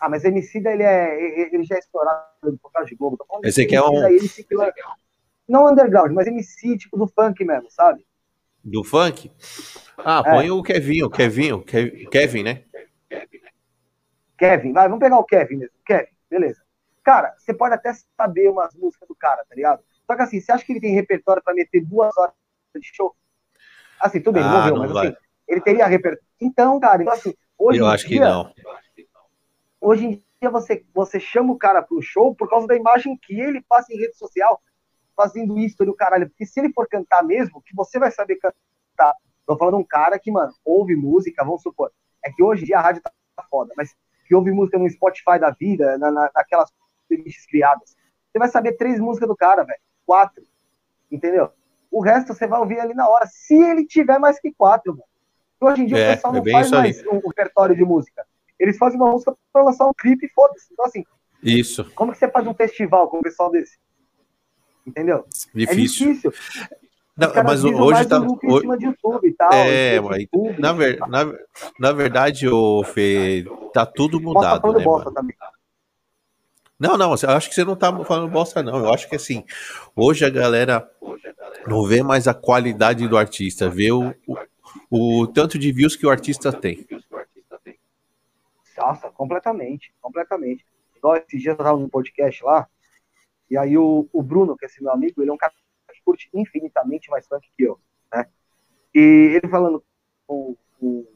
Ah, 0.00 0.08
mas 0.08 0.24
Emicida, 0.24 0.72
ele, 0.72 0.82
é, 0.84 1.52
ele 1.52 1.64
já 1.64 1.76
é 1.76 1.78
estourado 1.78 2.58
por 2.62 2.70
causa 2.72 2.88
de 2.88 2.94
Globo. 2.94 3.18
Esse 3.42 3.62
aqui 3.62 3.74
é 3.74 3.82
um... 3.82 3.94
Não 5.48 5.66
underground, 5.66 6.12
mas 6.12 6.26
MC, 6.26 6.76
tipo 6.78 6.96
do 6.96 7.06
funk 7.08 7.44
mesmo, 7.44 7.70
sabe? 7.70 8.06
Do 8.62 8.84
funk? 8.84 9.30
Ah, 9.98 10.22
é. 10.24 10.30
põe 10.30 10.50
o 10.50 10.62
Kevin, 10.62 11.02
o 11.02 11.10
Kevin, 11.10 11.52
o 11.52 11.62
Kevin, 11.62 12.42
né? 12.42 12.64
Kevin, 14.38 14.72
vai, 14.72 14.88
vamos 14.88 15.00
pegar 15.00 15.18
o 15.18 15.24
Kevin 15.24 15.56
mesmo. 15.56 15.74
Kevin, 15.84 16.08
beleza. 16.30 16.62
Cara, 17.02 17.34
você 17.36 17.52
pode 17.52 17.74
até 17.74 17.92
saber 18.16 18.48
umas 18.48 18.74
músicas 18.74 19.08
do 19.08 19.14
cara, 19.14 19.44
tá 19.48 19.54
ligado? 19.54 19.82
Só 20.06 20.14
que 20.14 20.22
assim, 20.22 20.40
você 20.40 20.52
acha 20.52 20.64
que 20.64 20.72
ele 20.72 20.80
tem 20.80 20.94
repertório 20.94 21.42
pra 21.42 21.54
meter 21.54 21.84
duas 21.84 22.16
horas 22.16 22.34
de 22.74 22.90
show? 22.94 23.14
Assim, 24.00 24.20
tudo 24.20 24.34
bem, 24.34 24.44
ah, 24.44 24.50
morreu, 24.50 24.76
mas 24.76 24.92
vai. 24.92 25.06
assim, 25.08 25.16
ele 25.48 25.60
teria 25.60 25.86
repertório. 25.86 26.24
Então, 26.40 26.78
cara, 26.78 27.02
então 27.02 27.12
assim, 27.12 27.34
hoje 27.58 27.80
Eu 27.80 27.86
acho 27.86 28.06
dia, 28.06 28.18
que 28.18 28.24
não. 28.24 28.52
Hoje 29.80 30.06
em 30.06 30.24
dia 30.40 30.50
você, 30.50 30.84
você 30.94 31.18
chama 31.18 31.52
o 31.52 31.58
cara 31.58 31.82
pro 31.82 32.00
show 32.00 32.34
por 32.34 32.48
causa 32.48 32.66
da 32.66 32.76
imagem 32.76 33.16
que 33.16 33.38
ele 33.40 33.60
passa 33.68 33.92
em 33.92 33.98
rede 33.98 34.16
social, 34.16 34.62
fazendo 35.16 35.58
isso 35.58 35.82
ali, 35.82 35.90
o 35.90 35.94
caralho. 35.94 36.28
Porque 36.28 36.46
se 36.46 36.60
ele 36.60 36.72
for 36.72 36.86
cantar 36.86 37.24
mesmo, 37.24 37.60
que 37.62 37.74
você 37.74 37.98
vai 37.98 38.10
saber 38.10 38.36
cantar. 38.36 39.14
Tô 39.46 39.56
falando 39.56 39.78
um 39.78 39.84
cara 39.84 40.18
que, 40.18 40.30
mano, 40.30 40.52
ouve 40.64 40.94
música, 40.94 41.44
vamos 41.44 41.62
supor. 41.62 41.90
É 42.24 42.30
que 42.30 42.42
hoje 42.42 42.62
em 42.62 42.66
dia 42.66 42.78
a 42.78 42.82
rádio 42.82 43.02
tá 43.02 43.10
foda, 43.50 43.72
mas 43.76 43.96
que 44.28 44.34
ouve 44.34 44.52
música 44.52 44.78
no 44.78 44.88
Spotify 44.88 45.38
da 45.40 45.50
vida, 45.50 45.96
na, 45.96 46.10
na, 46.10 46.30
naquelas 46.34 46.70
playlists 47.08 47.46
criadas. 47.46 47.96
Você 48.30 48.38
vai 48.38 48.48
saber 48.48 48.76
três 48.76 49.00
músicas 49.00 49.28
do 49.28 49.34
cara, 49.34 49.64
velho. 49.64 49.80
Quatro. 50.04 50.44
Entendeu? 51.10 51.50
O 51.90 52.02
resto 52.02 52.34
você 52.34 52.46
vai 52.46 52.60
ouvir 52.60 52.78
ali 52.78 52.92
na 52.92 53.08
hora, 53.08 53.26
se 53.26 53.54
ele 53.54 53.86
tiver 53.86 54.18
mais 54.18 54.38
que 54.38 54.52
quatro, 54.52 54.92
mano. 54.92 55.04
Hoje 55.60 55.82
em 55.82 55.86
dia 55.86 55.98
é, 55.98 56.12
o 56.12 56.14
pessoal 56.14 56.32
não 56.34 56.42
é 56.42 56.52
faz 56.52 56.70
mais 56.70 57.06
um, 57.06 57.20
repertório 57.26 57.74
de 57.74 57.84
música. 57.84 58.24
Eles 58.60 58.76
fazem 58.76 59.00
uma 59.00 59.10
música 59.10 59.34
para 59.52 59.62
lançar 59.62 59.86
um 59.88 59.94
clipe 59.94 60.26
e 60.26 60.28
foda-se. 60.28 60.68
Então, 60.70 60.84
assim. 60.84 61.04
Isso. 61.42 61.90
Como 61.94 62.12
que 62.12 62.18
você 62.18 62.28
faz 62.28 62.46
um 62.46 62.54
festival 62.54 63.08
com 63.08 63.18
um 63.18 63.22
pessoal 63.22 63.50
desse? 63.50 63.78
Entendeu? 64.86 65.24
Difícil. 65.54 66.10
É 66.10 66.12
difícil. 66.12 66.32
Não, 67.18 67.32
mas 67.42 67.64
hoje 67.64 68.06
tá. 68.06 68.20
Hoje... 68.20 68.84
YouTube 68.86 69.32
tal, 69.32 69.52
é, 69.52 70.00
mas 70.00 70.28
na, 70.56 70.72
ver, 70.72 71.00
na, 71.08 71.34
na 71.76 71.92
verdade, 71.92 72.48
o 72.48 72.84
Fê, 72.84 73.44
tá 73.74 73.84
tudo 73.84 74.20
mudado, 74.20 74.72
né, 74.72 74.84
Não, 76.78 76.96
não, 76.96 77.16
eu 77.20 77.30
acho 77.30 77.48
que 77.48 77.56
você 77.56 77.64
não 77.64 77.74
tá 77.74 77.92
falando 78.04 78.30
bosta, 78.30 78.62
não. 78.62 78.78
Eu 78.78 78.94
acho 78.94 79.08
que 79.08 79.16
assim, 79.16 79.44
hoje 79.96 80.24
a 80.24 80.30
galera 80.30 80.88
não 81.66 81.84
vê 81.84 82.04
mais 82.04 82.28
a 82.28 82.34
qualidade 82.34 83.08
do 83.08 83.18
artista, 83.18 83.68
vê 83.68 83.90
o, 83.90 84.14
o, 84.88 85.22
o 85.22 85.26
tanto 85.26 85.58
de 85.58 85.72
views 85.72 85.96
que 85.96 86.06
o 86.06 86.10
artista 86.10 86.52
tem. 86.52 86.86
Nossa, 88.76 89.10
completamente, 89.10 89.92
completamente. 90.00 90.64
Igual 90.96 91.16
esses 91.16 91.42
dias 91.42 91.58
eu 91.58 91.64
tava 91.64 91.78
no 91.78 91.88
podcast 91.88 92.44
lá, 92.44 92.68
e 93.50 93.56
aí 93.58 93.76
o, 93.76 94.08
o 94.12 94.22
Bruno, 94.22 94.56
que 94.56 94.64
é 94.64 94.68
esse 94.68 94.80
meu 94.80 94.92
amigo, 94.92 95.20
ele 95.20 95.30
é 95.30 95.32
um 95.32 95.36
cara 95.36 95.52
curte 96.08 96.30
infinitamente 96.32 97.10
mais 97.10 97.26
funk 97.28 97.46
que 97.54 97.64
eu, 97.64 97.78
né? 98.10 98.26
E 98.94 99.36
ele 99.36 99.48
falando 99.48 99.84
com 100.26 100.56
o. 100.80 101.06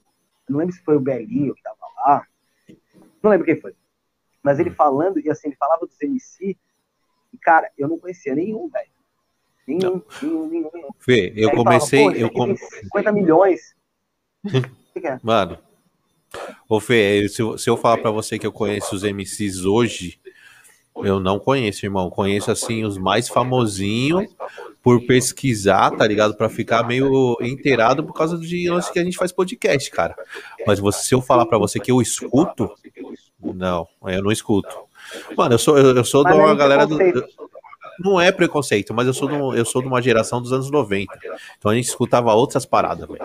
Não 0.46 0.58
lembro 0.58 0.74
se 0.74 0.82
foi 0.82 0.96
o 0.96 1.00
Belinho 1.00 1.54
que 1.54 1.62
tava 1.62 1.78
lá. 1.96 2.26
Não 3.22 3.30
lembro 3.30 3.46
quem 3.46 3.58
foi. 3.58 3.74
Mas 4.42 4.58
ele 4.58 4.70
falando, 4.70 5.18
e 5.18 5.30
assim, 5.30 5.48
ele 5.48 5.56
falava 5.56 5.86
dos 5.86 5.98
MC, 6.02 6.58
e 7.32 7.38
cara, 7.38 7.70
eu 7.78 7.88
não 7.88 7.98
conhecia 7.98 8.34
nenhum, 8.34 8.68
velho. 8.68 8.90
Nenhum, 9.66 10.02
nenhum, 10.20 10.48
nenhum, 10.48 10.70
nenhum. 10.74 10.88
Fê, 10.98 11.32
eu 11.34 11.52
comecei. 11.52 12.00
Falava, 12.00 12.18
eu 12.18 12.30
com... 12.30 12.54
50 12.54 13.12
milhões. 13.12 13.74
é? 15.02 15.18
Mano. 15.22 15.58
Ô 16.68 16.80
Fê, 16.80 17.26
se, 17.28 17.42
se 17.58 17.70
eu 17.70 17.76
falar 17.78 17.98
para 17.98 18.10
você 18.10 18.38
que 18.38 18.46
eu 18.46 18.52
conheço 18.52 18.94
os 18.94 19.04
MCs 19.04 19.64
hoje, 19.64 20.20
eu 20.96 21.20
não 21.20 21.38
conheço, 21.38 21.86
irmão. 21.86 22.10
Conheço 22.10 22.50
assim 22.50 22.84
os 22.84 22.98
mais 22.98 23.28
famosinhos 23.28 24.34
por 24.82 25.06
pesquisar, 25.06 25.90
tá 25.92 26.06
ligado? 26.06 26.34
Para 26.34 26.48
ficar 26.48 26.86
meio 26.86 27.36
inteirado 27.40 28.04
por 28.04 28.12
causa 28.12 28.36
de 28.36 28.68
lance 28.68 28.92
que 28.92 28.98
a 28.98 29.04
gente 29.04 29.16
faz 29.16 29.32
podcast, 29.32 29.90
cara. 29.90 30.16
Mas 30.66 30.78
você, 30.78 31.04
se 31.04 31.14
eu 31.14 31.22
falar 31.22 31.46
para 31.46 31.58
você 31.58 31.78
que 31.78 31.90
eu 31.90 32.02
escuto, 32.02 32.70
não, 33.40 33.86
eu 34.06 34.22
não 34.22 34.32
escuto. 34.32 34.76
Mano, 35.36 35.54
eu 35.54 35.58
sou 35.58 35.78
eu, 35.78 35.96
eu 35.96 36.04
sou 36.04 36.24
de 36.24 36.32
uma 36.32 36.54
galera 36.54 36.86
do 36.86 36.98
não 37.98 38.20
é 38.20 38.32
preconceito, 38.32 38.94
mas 38.94 39.06
eu 39.06 39.14
sou, 39.14 39.28
do, 39.28 39.54
eu 39.54 39.64
sou 39.64 39.82
de 39.82 39.88
uma 39.88 40.02
geração 40.02 40.40
dos 40.40 40.52
anos 40.52 40.70
90. 40.70 41.12
Então 41.58 41.70
a 41.70 41.74
gente 41.74 41.88
escutava 41.88 42.34
outras 42.34 42.64
paradas, 42.64 43.06
velho. 43.06 43.20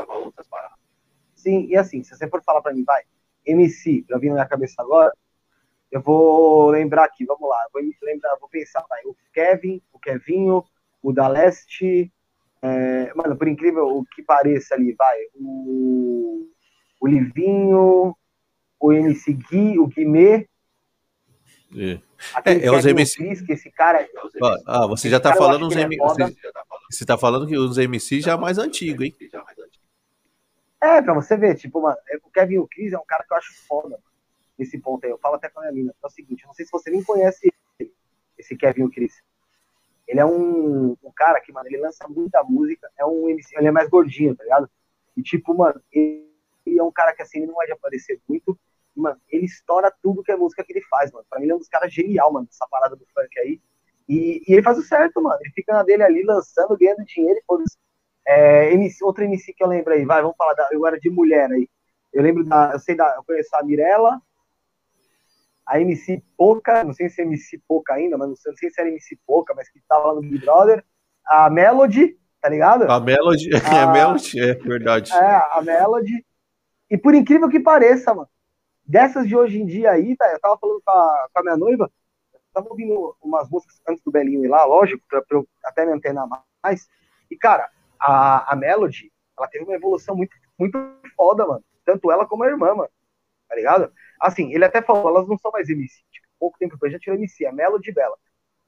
Sim, 1.36 1.68
e 1.70 1.78
assim, 1.78 2.04
se 2.04 2.16
você 2.16 2.28
for 2.28 2.44
falar 2.44 2.62
para 2.62 2.74
mim, 2.74 2.84
vai, 2.84 3.04
MC, 3.46 4.06
já 4.10 4.18
vi 4.18 4.28
na 4.28 4.34
minha 4.36 4.46
cabeça 4.46 4.76
agora, 4.80 5.12
eu 5.92 6.02
vou 6.02 6.70
lembrar 6.70 7.06
aqui, 7.06 7.26
vamos 7.26 7.48
lá, 7.50 7.66
vou 7.74 7.82
lembrar, 8.04 8.36
vou 8.40 8.50
pensar, 8.50 8.84
vai, 8.90 9.02
o 9.06 9.16
Kevin, 9.34 9.82
o 9.94 10.00
Kevinho, 10.00 10.64
o 11.02 11.14
da 11.14 11.28
Leste, 11.28 12.12
é, 12.62 13.14
mano, 13.16 13.38
por 13.38 13.48
incrível 13.48 13.88
o 13.88 14.06
que 14.06 14.22
pareça 14.22 14.76
ali, 14.76 14.94
vai, 14.94 15.18
o, 15.36 16.50
o 17.00 17.08
Livinho, 17.08 18.16
o 18.80 18.94
MC 18.94 19.34
Gui, 19.34 19.80
o 19.80 19.88
Guimê. 19.88 20.48
É, 21.76 22.00
é, 22.46 22.66
é 22.66 22.72
os 22.72 22.86
MC. 22.86 23.18
Chris, 23.18 23.42
que 23.42 23.54
esse 23.54 23.70
cara. 23.70 24.02
É 24.02 24.10
ah, 24.66 24.88
você 24.88 25.10
já 25.10 25.20
tá 25.20 25.36
falando 25.36 25.68
os 25.68 25.76
MC. 25.76 25.98
Você, 25.98 26.36
você 26.90 27.06
tá 27.06 27.18
falando 27.18 27.46
que 27.46 27.58
os 27.58 27.78
MC 27.78 28.22
já 28.22 28.34
é 28.34 28.38
mais 28.38 28.58
antigo, 28.58 29.04
hein? 29.04 29.16
É, 30.82 31.02
pra 31.02 31.14
você 31.14 31.36
ver, 31.36 31.56
tipo, 31.56 31.82
mano, 31.82 31.98
o 32.24 32.30
Kevin 32.30 32.60
o 32.60 32.68
Chris 32.68 32.94
é 32.94 32.98
um 32.98 33.06
cara 33.06 33.24
que 33.24 33.34
eu 33.34 33.38
acho 33.38 33.54
foda, 33.68 33.90
mano 33.90 34.07
nesse 34.58 34.80
ponto 34.80 35.06
aí. 35.06 35.12
Eu 35.12 35.20
falo 35.20 35.36
até 35.36 35.50
com 35.50 35.60
a 35.60 35.64
minha 35.64 35.74
mina. 35.74 35.96
É 36.04 36.08
o 36.08 36.10
seguinte, 36.10 36.46
não 36.46 36.54
sei 36.54 36.66
se 36.66 36.72
você 36.72 36.90
nem 36.90 37.04
conhece 37.04 37.52
esse 38.38 38.56
Kevin 38.56 38.84
o 38.84 38.92
Chris. 38.92 39.22
Ele 40.08 40.20
é 40.20 40.26
um, 40.26 40.96
um, 41.04 41.12
cara 41.16 41.42
que, 41.42 41.52
mano, 41.52 41.68
ele 41.68 41.78
lança 41.78 42.08
muita 42.08 42.42
música, 42.44 42.90
é 42.98 43.06
um 43.06 43.28
MC, 43.30 43.58
ele 43.58 43.68
é 43.68 43.72
mais 43.72 43.90
gordinho, 43.90 44.36
tá 44.36 44.44
ligado? 44.44 44.70
E 45.18 45.22
tipo, 45.22 45.54
mano, 45.54 45.82
ele, 45.92 46.32
ele 46.66 46.80
é 46.80 46.84
um 46.84 46.92
cara 46.92 47.14
que 47.14 47.22
assim, 47.22 47.40
ele 47.40 47.48
não 47.48 47.56
vai 47.56 47.70
aparecer 47.72 48.22
muito, 48.28 48.58
e, 48.96 49.00
mano, 49.02 49.20
ele 49.30 49.46
estoura 49.46 49.94
tudo 50.02 50.24
que 50.24 50.32
é 50.32 50.38
música 50.38 50.64
que 50.64 50.72
ele 50.72 50.82
faz, 50.90 51.12
mano. 51.12 51.26
Pra 51.30 51.40
mim 51.40 51.46
ele 51.46 51.52
é 51.52 51.56
um 51.56 51.60
dos 51.60 51.68
caras 51.68 51.94
genial, 51.94 52.32
mano, 52.32 52.48
essa 52.50 52.66
parada 52.70 52.96
do 52.96 53.06
funk 53.14 53.40
aí. 53.40 53.62
E, 54.08 54.42
e, 54.48 54.54
ele 54.54 54.64
faz 54.64 54.78
o 54.78 54.84
certo, 54.84 55.22
mano. 55.22 55.38
Ele 55.42 55.52
fica 55.52 55.74
na 55.74 55.84
dele 55.84 56.04
ali, 56.04 56.24
lançando, 56.24 56.78
ganhando 56.78 57.04
dinheiro. 57.04 57.40
É, 58.26 58.72
MC, 58.74 59.04
outro 59.04 59.24
MC 59.24 59.54
que 59.54 59.64
eu 59.64 59.68
lembro 59.68 59.94
aí, 59.94 60.06
vai, 60.06 60.22
vamos 60.22 60.38
falar 60.38 60.54
da, 60.54 60.70
eu 60.72 60.86
era 60.88 60.98
de 61.00 61.10
mulher 61.10 61.52
aí. 61.52 61.70
Eu 62.14 62.24
lembro 62.24 62.44
da, 62.46 62.72
eu 62.74 62.80
sei 62.80 62.96
da, 62.96 63.16
eu 63.16 63.24
conheço 63.24 63.54
a 63.56 63.64
Mirella, 63.64 64.22
a 65.68 65.82
MC 65.82 66.24
Poca, 66.38 66.84
não 66.84 66.94
sei 66.94 67.10
se 67.10 67.22
é 67.22 67.26
MC 67.26 67.62
Poca 67.68 67.94
ainda, 67.94 68.18
mas 68.18 68.30
não 68.30 68.36
sei, 68.36 68.52
não 68.52 68.58
sei 68.58 68.70
se 68.70 68.80
era 68.80 68.90
MC 68.90 69.20
Poca, 69.28 69.54
mas 69.54 69.70
que 69.70 69.82
tava 69.88 70.08
lá 70.08 70.16
no 70.16 70.22
Big 70.22 70.40
Brother, 70.40 70.84
a 71.26 71.50
Melody, 71.50 72.18
tá 72.42 72.48
ligado? 72.48 72.90
A 72.90 73.00
Melody, 73.00 73.50
a, 73.54 73.58
é 73.76 73.84
a 73.84 73.92
Melody, 73.92 74.40
é 74.40 74.54
verdade. 74.54 75.12
É, 75.14 75.42
a 75.52 75.62
Melody. 75.62 76.26
E 76.90 76.98
por 76.98 77.14
incrível 77.14 77.50
que 77.50 77.60
pareça, 77.60 78.14
mano, 78.14 78.30
dessas 78.86 79.28
de 79.28 79.36
hoje 79.36 79.62
em 79.62 79.66
dia 79.66 79.92
aí, 79.92 80.16
tá, 80.16 80.32
eu 80.32 80.40
tava 80.40 80.58
falando 80.58 80.82
com 80.86 80.92
a, 80.92 81.28
com 81.34 81.40
a 81.40 81.44
minha 81.44 81.58
noiva, 81.58 81.92
eu 82.34 82.40
tava 82.54 82.70
ouvindo 82.70 83.16
umas 83.22 83.50
músicas 83.50 83.82
antes 83.90 84.02
do 84.06 84.12
Belinho 84.12 84.46
ir 84.46 84.48
lá, 84.48 84.64
lógico, 84.64 85.04
pra, 85.10 85.22
pra 85.22 85.38
eu 85.38 85.48
até 85.66 85.86
me 85.86 85.92
antenar 85.92 86.26
mais, 86.64 86.88
e 87.30 87.36
cara, 87.36 87.70
a, 88.00 88.54
a 88.54 88.56
Melody, 88.56 89.12
ela 89.38 89.50
teve 89.50 89.66
uma 89.66 89.76
evolução 89.76 90.16
muito, 90.16 90.34
muito 90.58 90.80
foda, 91.14 91.46
mano, 91.46 91.64
tanto 91.86 92.10
ela 92.10 92.26
como 92.26 92.44
a 92.44 92.48
irmã, 92.48 92.74
mano, 92.74 92.90
tá 93.48 93.56
ligado? 93.56 93.92
Assim, 94.20 94.54
ele 94.54 94.66
até 94.66 94.82
falou, 94.82 95.10
elas 95.10 95.28
não 95.28 95.38
são 95.38 95.52
mais 95.52 95.70
MC. 95.70 96.04
Tipo, 96.12 96.28
pouco 96.40 96.58
tempo 96.58 96.74
depois 96.74 96.92
já 96.92 97.00
tirou 97.00 97.18
MC, 97.18 97.46
a 97.46 97.52
Melody 97.52 97.92
Bella. 97.92 98.18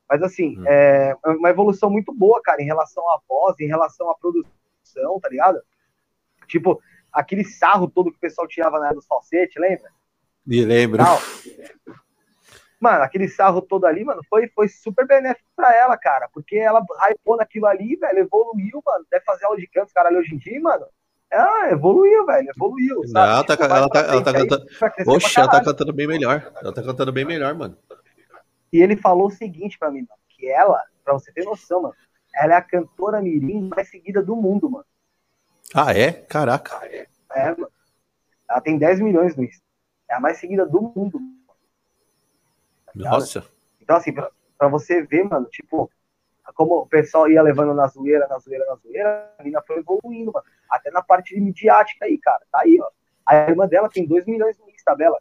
Mas 0.10 0.24
assim, 0.24 0.60
hum. 0.60 0.64
é 0.66 1.16
uma 1.26 1.50
evolução 1.50 1.90
muito 1.90 2.14
boa, 2.14 2.42
cara, 2.42 2.62
em 2.62 2.66
relação 2.66 3.08
à 3.10 3.20
voz, 3.28 3.60
em 3.60 3.68
relação 3.68 4.10
à 4.10 4.16
produção, 4.16 5.20
tá 5.22 5.30
ligado? 5.30 5.62
Tipo, 6.48 6.82
aquele 7.14 7.44
sarro 7.44 7.88
todo 7.88 8.12
que 8.12 8.18
o 8.18 8.22
pessoal 8.22 8.48
tirava 8.48 8.80
na 8.80 8.92
dos 8.92 9.06
falsetes, 9.06 9.62
lembra? 9.62 9.92
Me 10.46 10.66
lembro. 10.66 11.04
Mano, 12.80 13.04
aquele 13.04 13.28
sarro 13.28 13.62
todo 13.62 13.86
ali, 13.86 14.06
mano, 14.06 14.22
foi, 14.30 14.48
foi 14.48 14.70
super 14.70 15.06
benéfico 15.06 15.48
pra 15.56 15.76
ela, 15.76 15.98
cara. 15.98 16.30
Porque 16.34 16.56
ela 16.56 16.82
hypou 17.10 17.36
naquilo 17.36 17.68
ali, 17.68 17.98
velho, 17.98 18.20
evoluiu, 18.20 18.82
mano. 18.86 19.06
Deve 19.12 19.26
fazer 19.26 19.46
aula 19.46 19.58
de 19.58 19.68
canto, 19.68 19.94
caralho, 19.94 20.18
hoje 20.18 20.34
em 20.34 20.38
dia, 20.38 20.60
mano. 20.62 20.88
Ah, 21.32 21.70
evoluiu, 21.72 22.26
velho, 22.26 22.50
evoluiu. 22.56 23.08
Sabe? 23.08 23.36
Não, 23.36 23.44
tá, 23.44 23.58
tipo, 23.58 23.74
ela 23.74 23.90
tá, 23.90 24.00
ela 24.00 24.24
tá 24.24 24.34
cantando. 24.34 24.66
Oxe, 25.08 25.40
ela 25.40 25.50
tá 25.50 25.64
cantando 25.64 25.94
bem 25.94 26.08
melhor. 26.08 26.52
Ela 26.62 26.74
tá 26.74 26.82
cantando 26.82 27.12
bem 27.12 27.26
melhor, 27.26 27.54
mano. 27.54 27.78
E 28.74 28.82
ele 28.82 28.96
falou 28.96 29.28
o 29.28 29.32
seguinte 29.32 29.78
pra 29.78 29.92
mim, 29.92 30.06
mano, 30.10 30.22
que 30.30 30.48
ela, 30.48 30.82
pra 31.04 31.14
você 31.14 31.32
ter 31.32 31.44
noção, 31.44 31.84
mano, 31.84 31.96
ela 32.34 32.54
é 32.54 32.58
a 32.58 32.62
cantora 32.62 33.22
mirim 33.22 33.70
mais 33.70 33.90
seguida 33.90 34.22
do 34.22 34.36
mundo, 34.36 34.70
mano. 34.70 34.86
Ah, 35.74 35.94
é? 35.94 36.12
Caraca. 36.12 36.80
É, 37.32 37.50
mano. 37.52 37.72
Ela 38.50 38.62
tem 38.62 38.78
10 38.78 39.00
milhões 39.00 39.36
no 39.36 39.44
Insta. 39.44 39.64
É 40.10 40.16
a 40.16 40.20
mais 40.20 40.38
seguida 40.38 40.66
do 40.66 40.82
mundo. 40.82 41.20
Tá 42.86 42.92
Nossa. 42.96 43.46
Então, 43.80 43.98
assim, 43.98 44.12
pra, 44.12 44.32
pra 44.58 44.68
você 44.68 45.04
ver, 45.04 45.24
mano, 45.24 45.46
tipo, 45.46 45.92
como 46.56 46.80
o 46.80 46.88
pessoal 46.88 47.30
ia 47.30 47.42
levando 47.42 47.74
na 47.76 47.88
zoeira, 47.88 48.28
na 48.28 48.40
zoeira, 48.40 48.66
na 48.66 48.76
zoeira, 48.76 49.34
a 49.38 49.44
menina 49.44 49.62
foi 49.62 49.78
evoluindo, 49.78 50.32
mano. 50.32 50.46
Até 50.70 50.92
na 50.92 51.02
parte 51.02 51.40
midiática 51.40 52.06
aí, 52.06 52.18
cara. 52.18 52.42
Tá 52.52 52.60
aí, 52.62 52.80
ó. 52.82 52.90
A 53.26 53.36
irmã 53.36 53.68
dela 53.68 53.90
tem 53.90 54.08
2 54.08 54.26
milhões 54.26 54.58
no 54.58 54.70
Insta 54.70 54.96
dela. 54.96 55.20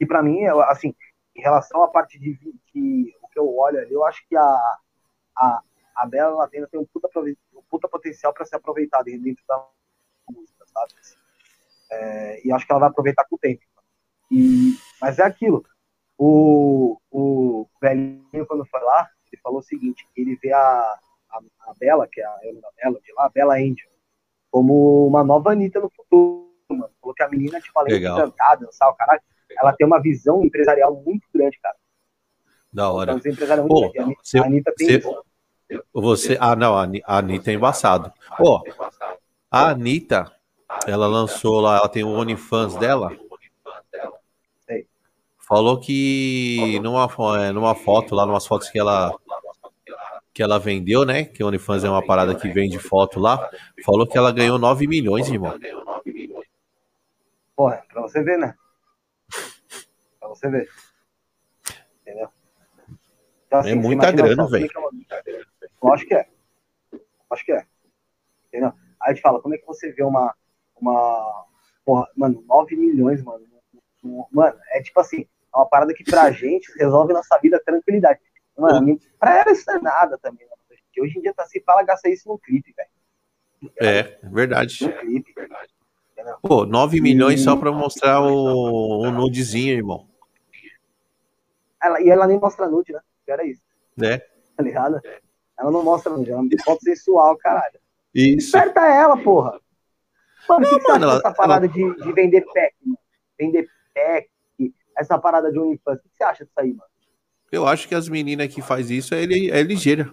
E 0.00 0.06
pra 0.06 0.22
mim, 0.22 0.44
assim, 0.68 0.94
em 1.34 1.40
relação 1.40 1.82
à 1.82 1.88
parte 1.88 2.18
de 2.18 2.34
que 2.66 3.14
o 3.22 3.28
que 3.28 3.38
eu 3.38 3.56
olho 3.56 3.80
ali, 3.80 3.92
eu 3.92 4.04
acho 4.04 4.26
que 4.28 4.36
a, 4.36 4.78
a, 5.36 5.62
a 5.94 6.06
Bela 6.06 6.32
ela 6.32 6.68
tem, 6.68 6.80
um 6.80 6.86
puta, 6.86 7.08
um 7.54 7.62
puta 7.68 7.88
potencial 7.88 8.32
para 8.32 8.44
ser 8.44 8.56
aproveitada 8.56 9.04
dentro 9.04 9.44
da 9.46 9.66
música, 10.30 10.64
sabe? 10.66 10.92
É, 11.90 12.46
e 12.46 12.52
acho 12.52 12.66
que 12.66 12.72
ela 12.72 12.80
vai 12.80 12.88
aproveitar 12.90 13.24
com 13.24 13.36
o 13.36 13.38
tempo. 13.38 13.62
E, 14.30 14.76
mas 15.00 15.18
é 15.18 15.22
aquilo. 15.22 15.64
O, 16.16 17.00
o 17.10 17.68
velhinho, 17.80 18.46
quando 18.46 18.66
foi 18.66 18.80
lá, 18.80 19.08
ele 19.30 19.40
falou 19.40 19.60
o 19.60 19.62
seguinte: 19.62 20.06
ele 20.16 20.36
vê 20.36 20.52
a, 20.52 20.58
a, 20.58 21.40
a 21.60 21.74
Bela, 21.78 22.08
que 22.10 22.20
é 22.20 22.24
a 22.24 22.30
Ana 22.30 22.68
Bela, 22.76 23.00
de 23.00 23.12
lá, 23.12 23.26
a 23.26 23.30
Bela 23.30 23.54
Angel, 23.54 23.90
como 24.50 25.06
uma 25.06 25.22
nova 25.24 25.52
Anitta 25.52 25.80
no 25.80 25.90
futuro, 25.94 26.48
mano. 26.68 26.90
Falou 27.00 27.14
que 27.14 27.22
a 27.22 27.28
menina, 27.28 27.60
tipo, 27.60 27.78
além 27.78 27.94
Legal. 27.94 28.16
de 28.16 28.22
cantar, 28.22 28.56
dançar, 28.56 28.88
o 28.90 28.94
caralho, 28.94 29.20
ela 29.60 29.72
tem 29.72 29.86
uma 29.86 30.00
visão 30.00 30.44
empresarial 30.44 30.94
muito 31.04 31.26
grande, 31.34 31.58
cara. 31.60 31.76
Da 32.72 32.90
hora. 32.90 33.12
Empresarial 33.12 33.66
muito 33.66 33.86
Pô, 33.86 33.92
grande. 33.92 34.16
se- 34.22 34.38
a 34.38 34.44
Anitta 34.44 34.72
tem 34.76 34.86
se- 34.88 34.98
isso. 34.98 35.24
Você, 35.92 36.38
ah, 36.40 36.56
não, 36.56 36.76
a 36.76 36.82
Ani- 36.82 37.02
a 37.06 37.18
Anitta 37.18 37.50
é 37.50 37.54
embaçado. 37.54 38.12
Ó, 38.40 38.62
a 39.50 39.68
Anitta, 39.70 40.32
ela 40.86 41.06
lançou 41.06 41.60
lá, 41.60 41.78
ela 41.78 41.88
tem 41.88 42.04
o 42.04 42.08
OnlyFans 42.08 42.76
dela. 42.76 43.10
Falou 45.38 45.80
que 45.80 46.78
numa, 46.82 47.08
é, 47.42 47.52
numa 47.52 47.74
foto, 47.74 48.14
lá, 48.14 48.26
numas 48.26 48.46
fotos 48.46 48.68
que 48.68 48.78
ela 48.78 49.14
que 50.38 50.42
ela 50.44 50.56
vendeu, 50.60 51.04
né? 51.04 51.24
Que 51.24 51.42
o 51.42 51.48
OnlyFans 51.48 51.82
é 51.82 51.90
uma 51.90 52.00
parada 52.06 52.32
que 52.32 52.48
vende 52.48 52.78
foto 52.78 53.18
lá. 53.18 53.50
Falou 53.84 54.06
que 54.06 54.16
ela 54.16 54.30
ganhou 54.30 54.56
9 54.56 54.86
milhões, 54.86 55.28
irmão. 55.28 55.58
Porra, 57.56 57.82
pra 57.92 58.02
você 58.02 58.22
ver, 58.22 58.38
né? 58.38 58.54
Pra 60.20 60.28
você 60.28 60.48
ver. 60.48 60.68
Entendeu? 62.02 62.28
Então, 63.48 63.60
É 63.62 63.74
muita 63.74 64.12
grana, 64.12 64.44
é 64.44 64.68
que 64.68 64.76
é 64.76 64.78
uma- 64.78 64.90
Lógico 65.82 66.08
que 66.08 66.14
é. 66.14 66.26
Lógico 67.28 67.46
que 67.46 67.52
é. 67.52 67.66
Entendeu? 68.46 68.68
Aí 69.02 69.10
a 69.10 69.12
gente 69.12 69.20
fala, 69.22 69.42
como 69.42 69.56
é 69.56 69.58
que 69.58 69.66
você 69.66 69.90
vê 69.90 70.04
uma. 70.04 70.32
uma 70.80 71.46
porra, 71.84 72.06
mano, 72.16 72.44
9 72.46 72.76
milhões, 72.76 73.20
mano. 73.24 73.44
Mano, 74.30 74.56
é 74.70 74.80
tipo 74.82 75.00
assim, 75.00 75.22
é 75.52 75.56
uma 75.56 75.66
parada 75.68 75.92
que 75.92 76.04
pra 76.04 76.30
gente 76.30 76.70
resolve 76.78 77.12
nossa 77.12 77.36
vida 77.40 77.60
tranquilidade. 77.66 78.20
Mano, 78.58 78.98
pra 79.18 79.38
ela 79.38 79.52
isso 79.52 79.64
não 79.66 79.76
é 79.76 79.80
nada 79.80 80.18
também. 80.18 80.46
Mano. 80.46 80.58
Hoje 81.00 81.16
em 81.16 81.22
dia 81.22 81.32
tá 81.32 81.46
se 81.46 81.60
fala 81.60 81.84
gastar 81.84 82.08
isso 82.08 82.28
no 82.28 82.36
clipe, 82.38 82.74
velho. 82.76 83.72
É, 83.80 84.18
verdade. 84.24 84.84
No 84.84 84.92
clipe. 84.98 85.32
Pô, 86.42 86.66
9 86.66 87.00
milhões 87.00 87.40
só 87.42 87.56
pra 87.56 87.70
mostrar 87.70 88.20
o, 88.20 89.02
o 89.02 89.10
nudezinho, 89.10 89.74
irmão. 89.76 90.08
Ela, 91.80 92.00
e 92.02 92.08
ela 92.08 92.26
nem 92.26 92.38
mostra 92.38 92.66
nude, 92.68 92.92
né? 92.92 93.00
Era 93.26 93.44
isso. 93.46 93.62
Né? 93.96 94.18
tá 94.56 94.62
ligado? 94.64 95.00
Ela 95.58 95.70
não 95.70 95.84
mostra 95.84 96.12
nude, 96.12 96.30
ela 96.32 96.42
me 96.42 96.60
foto 96.62 96.82
sensual, 96.82 97.36
caralho. 97.36 97.78
Isso. 98.12 98.50
Desperta 98.52 98.86
ela, 98.86 99.16
porra. 99.16 99.60
Mano, 100.48 100.66
o 100.66 100.68
que, 100.68 100.88
mano, 100.88 101.04
ela- 101.04 101.16
dessa 101.16 101.32
parada 101.32 101.68
de, 101.68 101.94
de 101.96 102.12
vender 102.12 102.44
pack, 102.52 102.74
mano? 102.84 102.98
Vender 103.38 103.68
pack, 103.94 104.28
essa 104.96 105.16
parada 105.18 105.52
de 105.52 105.58
OnlyFans. 105.58 106.00
O 106.00 106.02
que 106.02 106.16
você 106.16 106.24
acha 106.24 106.44
disso 106.44 106.58
aí, 106.58 106.72
mano? 106.72 106.90
Eu 107.50 107.66
acho 107.66 107.88
que 107.88 107.94
as 107.94 108.08
meninas 108.08 108.52
que 108.52 108.60
faz 108.60 108.90
isso 108.90 109.14
é, 109.14 109.22
é 109.22 109.62
ligeira. 109.62 110.12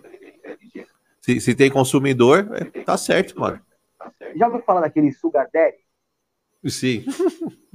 Se, 1.22 1.40
se 1.42 1.56
tem 1.56 1.70
consumidor, 1.70 2.50
é- 2.54 2.84
tá 2.84 2.98
certo, 2.98 3.40
mano. 3.40 3.60
Já 4.36 4.48
ouviu 4.48 4.62
falar 4.62 4.82
daquele 4.82 5.12
Sugar 5.12 5.50
Daddy? 5.54 5.78
Sim. 6.68 7.06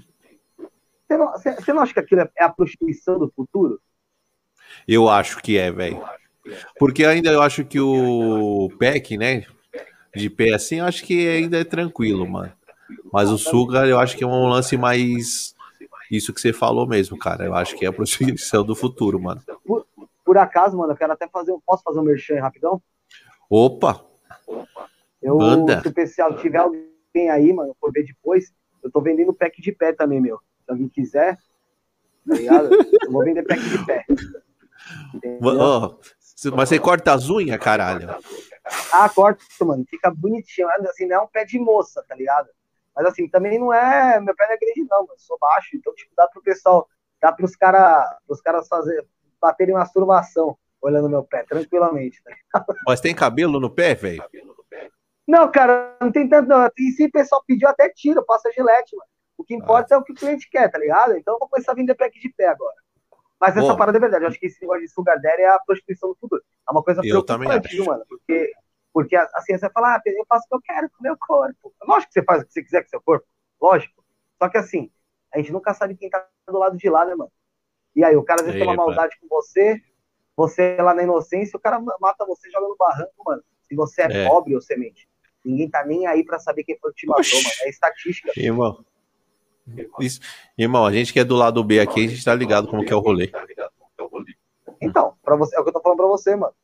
Você 1.11 1.16
não, 1.16 1.32
você, 1.32 1.52
você 1.56 1.72
não 1.72 1.82
acha 1.82 1.92
que 1.92 1.98
aquilo 1.98 2.20
é 2.20 2.44
a 2.44 2.48
prostituição 2.48 3.18
do 3.18 3.28
futuro? 3.34 3.80
Eu 4.86 5.08
acho 5.08 5.38
que 5.42 5.58
é, 5.58 5.68
velho. 5.68 6.00
Porque 6.78 7.04
ainda 7.04 7.32
eu 7.32 7.42
acho 7.42 7.64
que 7.64 7.80
o 7.80 8.70
PEC, 8.78 9.16
né? 9.16 9.44
De 10.14 10.30
pé 10.30 10.54
assim, 10.54 10.76
eu 10.76 10.84
acho 10.84 11.02
que 11.04 11.26
ainda 11.28 11.58
é 11.58 11.64
tranquilo, 11.64 12.28
mano. 12.28 12.52
Mas 13.12 13.28
o 13.28 13.38
Sugar, 13.38 13.88
eu 13.88 13.98
acho 13.98 14.16
que 14.16 14.22
é 14.22 14.26
um 14.26 14.46
lance 14.46 14.76
mais. 14.76 15.54
Isso 16.11 16.32
que 16.34 16.40
você 16.40 16.52
falou 16.52 16.86
mesmo, 16.86 17.16
cara. 17.18 17.44
Eu 17.44 17.54
acho 17.54 17.76
que 17.76 17.84
é 17.84 17.88
a 17.88 17.92
prostituição 17.92 18.64
do 18.64 18.74
futuro, 18.74 19.20
mano. 19.20 19.40
Por 20.24 20.36
acaso, 20.38 20.76
mano, 20.76 20.92
eu 20.92 20.96
quero 20.96 21.12
até 21.12 21.28
fazer. 21.28 21.52
um- 21.52 21.61
Posso 21.61 21.82
fazer 21.82 21.98
um 22.00 22.02
merchan 22.04 22.40
rapidão? 22.40 22.82
Opa! 23.48 24.04
Eu, 25.22 25.36
Manda. 25.36 25.80
se 25.82 25.88
o 25.88 25.92
pessoal 25.92 26.36
tiver 26.36 26.58
alguém 26.58 27.30
aí, 27.30 27.52
mano, 27.52 27.76
for 27.80 27.92
ver 27.92 28.04
depois, 28.04 28.52
eu 28.82 28.90
tô 28.90 29.00
vendendo 29.00 29.32
pack 29.34 29.61
de 29.61 29.72
pé 29.72 29.92
também, 29.92 30.20
meu. 30.20 30.38
Se 30.64 30.70
alguém 30.70 30.88
quiser, 30.88 31.36
tá 32.28 32.34
ligado? 32.34 32.70
Eu 32.72 33.11
vou 33.12 33.24
vender 33.24 33.42
pack 33.42 33.61
de 33.61 33.84
pé. 33.84 34.04
Ó, 35.42 35.96
mas 36.56 36.68
você 36.68 36.78
corta 36.78 37.12
as 37.12 37.28
unhas, 37.28 37.58
caralho. 37.58 38.08
Ah, 38.92 39.08
corta, 39.08 39.42
mano. 39.62 39.84
Fica 39.88 40.11
bonitinho. 40.11 40.68
Assim, 40.88 41.06
não 41.06 41.16
é 41.16 41.20
um 41.20 41.26
pé 41.26 41.44
de 41.44 41.58
moça, 41.58 42.04
tá 42.08 42.14
ligado? 42.14 42.48
Mas 42.95 43.07
assim, 43.07 43.28
também 43.28 43.59
não 43.59 43.72
é. 43.72 44.20
Meu 44.20 44.34
pé 44.34 44.47
não 44.47 44.55
é 44.55 44.59
grande, 44.59 44.86
não, 44.88 44.99
mano. 44.99 45.12
Eu 45.12 45.18
sou 45.18 45.38
baixo. 45.38 45.68
Então, 45.74 45.95
tipo, 45.95 46.12
dá 46.16 46.26
pro 46.28 46.43
pessoal. 46.43 46.88
Dá 47.20 47.32
pros 47.32 47.55
caras 47.55 48.05
os 48.28 48.41
caras 48.41 48.66
fazer, 48.66 49.07
baterem 49.41 49.74
uma 49.74 49.80
masturbação 49.80 50.57
olhando 50.80 51.11
meu 51.11 51.22
pé, 51.22 51.45
tranquilamente. 51.45 52.22
Tá? 52.53 52.64
Mas 52.86 53.01
tem 53.01 53.14
cabelo 53.14 53.61
no 53.61 53.70
pé, 53.70 53.95
velho? 53.95 54.24
Não, 55.28 55.51
cara, 55.51 55.97
não 56.01 56.11
tem 56.11 56.28
tanto. 56.28 56.49
Não. 56.49 56.68
E 56.78 56.91
se 56.93 57.05
o 57.05 57.11
pessoal 57.11 57.43
pediu, 57.47 57.68
até 57.68 57.88
tira, 57.91 58.22
passa 58.24 58.51
gilete, 58.53 58.97
mano. 58.97 59.09
O 59.36 59.45
que 59.45 59.55
importa 59.55 59.95
é 59.95 59.99
o 59.99 60.03
que 60.03 60.12
o 60.12 60.14
cliente 60.14 60.49
quer, 60.51 60.70
tá 60.70 60.78
ligado? 60.78 61.16
Então 61.16 61.34
eu 61.34 61.38
vou 61.38 61.49
começar 61.49 61.72
a 61.72 61.74
vender 61.74 61.95
pack 61.95 62.18
de 62.18 62.28
pé 62.30 62.49
agora. 62.49 62.74
Mas 63.41 63.57
essa 63.57 63.62
Boa. 63.62 63.76
parada 63.76 63.97
é 63.97 64.01
verdade. 64.01 64.24
Eu 64.24 64.28
acho 64.28 64.38
que 64.38 64.47
esse 64.47 64.61
negócio 64.61 64.82
de 64.82 64.88
sugar 64.88 65.18
daddy 65.18 65.43
é 65.43 65.49
a 65.49 65.59
prostituição 65.61 66.11
do 66.11 66.16
futuro. 66.16 66.43
É 66.68 66.72
uma 66.72 66.82
coisa 66.82 67.01
Eu 67.03 67.22
também 67.22 67.49
preocupante, 67.49 67.74
acho. 67.74 67.82
viu, 67.82 67.93
mano? 67.93 68.05
Porque, 68.07 68.53
porque 68.93 69.16
assim, 69.16 69.57
você 69.57 69.70
fala, 69.70 69.95
ah, 69.95 70.03
eu 70.05 70.26
faço 70.28 70.45
o 70.47 70.49
que 70.49 70.55
eu 70.57 70.61
quero 70.74 70.91
com 70.91 70.97
o 71.01 71.03
meu 71.03 71.16
corpo. 71.16 71.72
Lógico 71.86 72.12
que 72.12 72.20
você 72.20 72.24
faz 72.24 72.43
o 72.43 72.47
que 72.47 72.53
você 72.53 72.62
quiser 72.62 72.80
com 72.82 72.86
o 72.86 72.91
seu 72.91 73.01
corpo. 73.01 73.26
Lógico. 73.61 74.05
Só 74.38 74.49
que 74.49 74.59
assim, 74.59 74.91
a 75.32 75.38
gente 75.38 75.53
nunca 75.53 75.72
sabe 75.74 75.97
quem 75.97 76.11
tá 76.11 76.26
do 76.49 76.59
lado 76.59 76.76
de 76.76 76.88
lá, 76.88 77.05
né, 77.05 77.14
mano? 77.14 77.30
E 77.95 78.05
aí, 78.05 78.16
o 78.16 78.22
cara 78.22 78.41
às 78.41 78.47
vezes 78.47 78.61
tem 78.61 78.68
uma 78.68 78.76
maldade 78.76 79.16
com 79.20 79.28
você, 79.28 79.80
você 80.36 80.76
lá 80.80 80.95
na 80.95 81.03
inocência, 81.03 81.57
o 81.57 81.61
cara 81.61 81.80
mata 82.01 82.24
você 82.24 82.51
joga 82.51 82.66
no 82.68 82.76
barranco, 82.76 83.12
mano. 83.24 83.43
Se 83.68 83.74
você 83.74 84.03
é, 84.03 84.24
É. 84.24 84.28
pobre 84.28 84.55
ou 84.55 84.61
semente. 84.61 85.09
Ninguém 85.45 85.68
tá 85.70 85.84
nem 85.84 86.07
aí 86.07 86.24
pra 86.24 86.38
saber 86.38 86.64
quem 86.64 86.78
foi 86.78 86.93
que 86.93 86.99
te 87.01 87.07
matou, 87.07 87.43
mano. 87.43 87.55
É 87.62 87.68
estatística. 87.68 88.32
Irmão. 88.36 88.84
Isso. 90.01 90.20
Irmão, 90.59 90.84
a 90.84 90.93
gente 90.93 91.12
que 91.12 91.20
é 91.20 91.24
do 91.24 91.36
lado 91.36 91.62
B 91.62 91.80
aqui, 91.80 92.05
a 92.05 92.09
gente 92.09 92.24
tá 92.24 92.34
ligado 92.34 92.68
como 92.68 92.84
que 92.84 92.93
é 92.93 92.97
o 92.97 93.01
rolê. 93.01 93.30
Então, 94.80 95.16
pra 95.22 95.36
você, 95.36 95.57
é 95.57 95.61
o 95.61 95.62
que 95.62 95.68
eu 95.68 95.74
tô 95.74 95.80
falando 95.80 95.99
pra 95.99 96.07
você, 96.07 96.34
mano. 96.34 96.55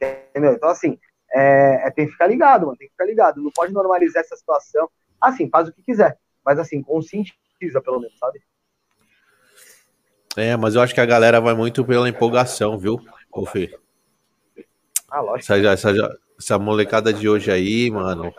Entendeu? 0.00 0.52
Então, 0.52 0.68
assim, 0.68 0.98
é, 1.32 1.86
é- 1.86 1.90
tem 1.90 2.06
que 2.06 2.12
ficar 2.12 2.26
ligado, 2.26 2.66
mano. 2.66 2.76
Tem 2.78 2.86
que 2.88 2.92
ficar 2.92 3.04
ligado. 3.06 3.42
Não 3.42 3.50
pode 3.50 3.72
normalizar 3.72 4.22
essa 4.22 4.36
situação. 4.36 4.90
Assim, 5.20 5.48
faz 5.48 5.68
o 5.68 5.72
que 5.72 5.82
quiser. 5.82 6.18
Mas, 6.44 6.58
assim, 6.58 6.82
conscientiza, 6.82 7.80
pelo 7.82 8.00
menos, 8.00 8.18
sabe? 8.18 8.40
É, 10.36 10.56
mas 10.56 10.74
eu 10.74 10.80
acho 10.80 10.94
que 10.94 11.00
a 11.00 11.06
galera 11.06 11.40
vai 11.40 11.54
muito 11.54 11.84
pela 11.84 12.08
empolgação, 12.08 12.78
viu, 12.78 13.00
ô 13.32 13.44
Fê? 13.44 13.76
Ah, 15.10 15.20
lógico. 15.20 15.52
Essa, 15.52 15.90
essa, 15.90 16.18
essa 16.38 16.58
molecada 16.58 17.12
de 17.12 17.28
hoje 17.28 17.50
aí, 17.50 17.90
mano, 17.90 18.32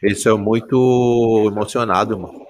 eles 0.00 0.22
são 0.22 0.38
muito 0.38 1.48
emocionados, 1.50 2.16
mano. 2.16 2.46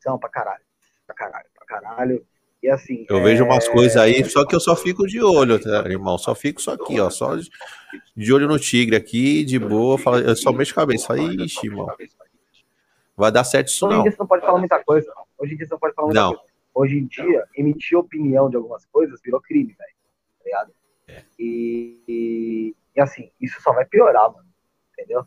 São 0.00 0.18
pra 0.18 0.28
caralho. 0.30 0.64
Pra 1.06 1.14
caralho, 1.14 1.46
pra 1.54 1.66
caralho. 1.66 2.26
E 2.66 2.70
assim. 2.70 3.06
Eu 3.08 3.18
é, 3.18 3.22
vejo 3.22 3.44
umas 3.44 3.68
coisas 3.68 3.96
aí, 3.96 4.24
só 4.24 4.44
que 4.44 4.52
eu 4.52 4.58
só 4.58 4.74
fico 4.74 5.06
de 5.06 5.22
olho, 5.22 5.56
tá, 5.62 5.88
irmão? 5.88 6.18
Só 6.18 6.34
fico 6.34 6.60
só 6.60 6.72
aqui, 6.72 6.98
ó. 6.98 7.08
Só 7.08 7.36
de- 7.36 8.32
olho 8.32 8.48
no 8.48 8.58
tigre 8.58 8.96
aqui, 8.96 9.44
de 9.44 9.56
boa. 9.56 9.96
falo- 9.96 10.18
Eu 10.18 10.34
só 10.34 10.50
mexo 10.50 10.72
a 10.72 10.82
cabeça. 10.82 11.16
Ixi, 11.16 11.68
irmão. 11.68 11.86
Vai 13.16 13.30
dar 13.30 13.44
certo 13.44 13.68
isso 13.68 13.86
Hoje 13.86 13.94
em 13.94 13.96
não. 13.98 14.02
dia 14.02 14.10
você 14.10 14.18
não 14.18 14.26
pode 14.26 14.44
falar 14.44 14.58
muita 14.58 14.82
coisa. 14.82 15.12
Hoje 15.38 15.54
em 15.54 15.56
dia 15.56 15.66
você 15.66 15.74
não 15.74 15.78
pode 15.78 15.94
falar 15.94 16.06
muita 16.08 16.20
Não. 16.20 16.34
coisa. 16.34 16.52
Hoje 16.74 16.96
em 16.98 17.06
dia, 17.06 17.44
emitir 17.56 17.96
opinião 17.96 18.50
de 18.50 18.56
algumas 18.56 18.84
coisas 18.86 19.20
virou 19.22 19.40
crime, 19.40 19.72
velho. 19.78 19.94
Tá 20.40 20.44
ligado? 20.44 20.72
É. 21.06 21.22
E, 21.38 22.00
e, 22.08 22.74
e, 22.96 23.00
assim, 23.00 23.30
isso 23.40 23.62
só 23.62 23.72
vai 23.72 23.84
piorar, 23.84 24.30
mano. 24.32 24.48
Entendeu? 24.92 25.24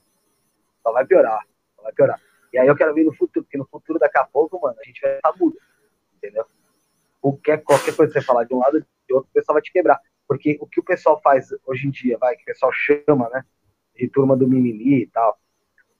Só 0.84 0.92
vai 0.92 1.06
piorar. 1.06 1.40
Só 1.78 1.84
vai 1.84 1.94
piorar. 1.94 2.22
E 2.52 2.60
aí 2.60 2.68
eu 2.68 2.76
quero 2.76 2.94
ver 2.94 3.06
no 3.06 3.14
futuro, 3.14 3.46
porque 3.46 3.58
no 3.58 3.66
futuro, 3.66 3.98
daqui 3.98 4.18
a 4.18 4.26
pouco, 4.26 4.60
mano, 4.62 4.76
a 4.78 4.84
gente 4.84 5.00
vai 5.00 5.16
estar 5.16 5.34
mudo. 5.40 5.58
Entendeu? 6.18 6.46
Qualquer, 7.22 7.64
qualquer 7.64 7.96
coisa 7.96 8.14
que 8.14 8.20
você 8.20 8.26
falar 8.26 8.46
de 8.46 8.54
um 8.54 8.60
lado 8.60 8.80
de 8.80 9.14
outro, 9.14 9.30
o 9.30 9.34
pessoal 9.34 9.56
vai 9.56 9.62
te 9.62 9.72
quebrar. 9.72 10.00
Porque 10.28 10.58
o 10.62 10.68
que 10.68 10.80
o 10.80 10.84
pessoal 10.84 11.20
faz 11.22 11.48
hoje 11.66 11.88
em 11.88 11.92
dia, 11.92 12.18
vai, 12.18 12.36
que 12.36 12.44
o 12.44 12.46
pessoal 12.46 12.72
chama, 12.74 13.30
né? 13.30 13.44
De 13.96 14.08
turma 14.08 14.38
do 14.38 14.48
mimimi 14.48 15.02
e 15.02 15.08
tal, 15.08 15.38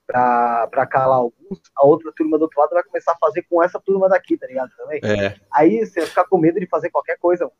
pra, 0.06 0.66
pra 0.68 0.86
calar 0.86 1.18
alguns, 1.18 1.60
a 1.76 1.86
outra 1.86 2.12
turma 2.16 2.38
do 2.38 2.42
outro 2.42 2.60
lado 2.60 2.70
vai 2.70 2.82
começar 2.82 3.12
a 3.12 3.18
fazer 3.18 3.42
com 3.48 3.62
essa 3.62 3.78
turma 3.78 4.08
daqui, 4.08 4.36
tá 4.36 4.46
ligado? 4.46 4.70
Também. 4.76 5.00
É, 5.04 5.36
Aí 5.52 5.84
você 5.84 6.00
vai 6.00 6.08
ficar 6.08 6.24
com 6.24 6.38
medo 6.38 6.58
de 6.58 6.66
fazer 6.66 6.90
qualquer 6.90 7.18
coisa, 7.18 7.44
mano. 7.44 7.56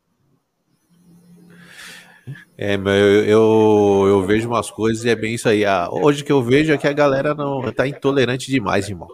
É, 2.57 2.75
eu, 2.75 3.25
eu, 3.25 4.05
eu, 4.07 4.25
vejo 4.25 4.47
umas 4.47 4.69
coisas 4.69 5.03
e 5.03 5.09
é 5.09 5.15
bem 5.15 5.33
isso 5.33 5.49
aí. 5.49 5.65
Ah, 5.65 5.89
hoje 5.91 6.23
que 6.23 6.31
eu 6.31 6.43
vejo 6.43 6.71
é 6.71 6.77
que 6.77 6.87
a 6.87 6.93
galera 6.93 7.33
não 7.33 7.71
tá 7.73 7.87
intolerante 7.87 8.51
demais, 8.51 8.87
irmão. 8.87 9.07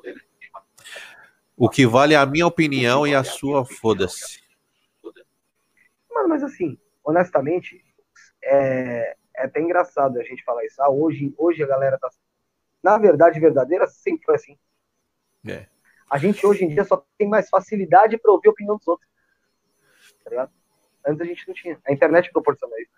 O 1.57 1.67
que 1.67 1.87
vale 1.87 2.13
é 2.13 2.17
a 2.17 2.25
minha 2.25 2.45
opinião 2.45 3.07
e 3.07 3.15
a 3.15 3.23
sua, 3.23 3.65
foda-se. 3.65 4.39
Mano, 6.13 6.29
mas 6.29 6.43
assim, 6.43 6.77
honestamente, 7.03 7.83
é, 8.43 9.15
é 9.35 9.45
até 9.45 9.59
engraçado 9.59 10.19
a 10.19 10.23
gente 10.23 10.43
falar 10.43 10.63
isso. 10.65 10.79
Ah, 10.79 10.91
hoje, 10.91 11.33
hoje 11.35 11.63
a 11.63 11.67
galera 11.67 11.97
tá. 11.97 12.09
Na 12.83 12.99
verdade, 12.99 13.39
verdadeira, 13.39 13.87
sempre 13.87 14.23
foi 14.23 14.35
assim. 14.35 14.57
É. 15.47 15.65
A 16.09 16.19
gente 16.19 16.45
hoje 16.45 16.63
em 16.63 16.69
dia 16.69 16.85
só 16.85 17.03
tem 17.17 17.27
mais 17.27 17.49
facilidade 17.49 18.17
para 18.19 18.31
ouvir 18.31 18.49
a 18.49 18.51
opinião 18.51 18.77
dos 18.77 18.87
outros. 18.87 19.09
Tá 20.23 20.29
ligado? 20.29 20.51
Antes 21.05 21.21
a 21.21 21.25
gente 21.25 21.47
não 21.47 21.55
tinha. 21.55 21.79
A 21.87 21.91
internet 21.91 22.31
proporciona 22.31 22.75
isso. 22.79 22.91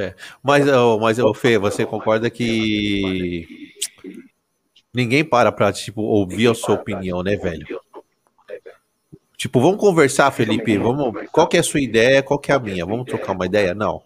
É. 0.00 0.14
Mas, 0.42 0.68
oh, 0.68 0.98
mas 0.98 1.18
oh, 1.18 1.34
Fê, 1.34 1.58
você 1.58 1.84
concorda 1.84 2.30
que 2.30 3.74
ninguém 4.94 5.24
para 5.24 5.50
pra, 5.50 5.72
tipo, 5.72 6.02
ouvir 6.02 6.48
a 6.48 6.54
sua 6.54 6.76
opinião, 6.76 7.22
né, 7.22 7.36
velho? 7.36 7.66
Tipo, 9.36 9.60
vamos 9.60 9.78
conversar, 9.78 10.30
Felipe. 10.30 10.78
Vamos, 10.78 11.28
qual 11.30 11.46
que 11.46 11.56
é 11.56 11.60
a 11.60 11.62
sua 11.62 11.80
ideia? 11.80 12.22
Qual 12.22 12.38
que 12.38 12.50
é 12.50 12.54
a 12.54 12.58
minha? 12.58 12.86
Vamos 12.86 13.06
trocar 13.06 13.32
uma 13.32 13.46
ideia? 13.46 13.74
Não. 13.74 14.02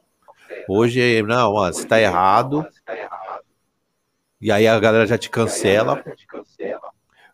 Hoje, 0.69 1.23
não, 1.23 1.55
mano, 1.55 1.73
você 1.73 1.87
tá 1.87 2.01
errado. 2.01 2.67
E 4.41 4.51
aí 4.51 4.67
a 4.67 4.79
galera 4.79 5.07
já 5.07 5.17
te 5.17 5.31
cancela. 5.31 6.03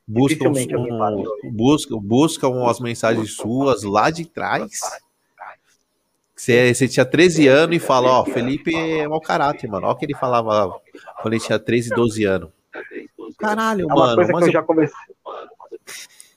Busca, 0.07 0.49
um, 0.49 1.53
busca, 1.53 1.97
busca 1.97 2.49
umas 2.49 2.79
mensagens 2.79 3.33
suas 3.33 3.83
lá 3.83 4.09
de 4.09 4.25
trás 4.25 4.81
você, 6.37 6.75
você 6.75 6.87
tinha 6.87 7.07
13 7.07 7.49
anos 7.49 7.77
e 7.77 7.81
fala, 7.81 8.21
ó, 8.21 8.25
Felipe 8.25 8.75
é 8.75 9.09
mau 9.09 9.21
caráter, 9.21 9.69
mano. 9.69 9.87
Olha 9.87 9.95
o 9.95 9.99
que 9.99 10.05
ele 10.05 10.15
falava 10.15 10.79
quando 11.23 11.33
ele 11.33 11.43
tinha 11.43 11.59
13, 11.59 11.91
12 11.91 12.25
anos. 12.25 12.51
Caralho, 13.39 13.83
é 13.83 13.87
uma 13.87 13.95
mano. 13.95 14.17
Coisa 14.17 14.33
que 14.35 14.45
eu, 14.45 14.53
já 14.53 14.63
comecei. 14.63 14.97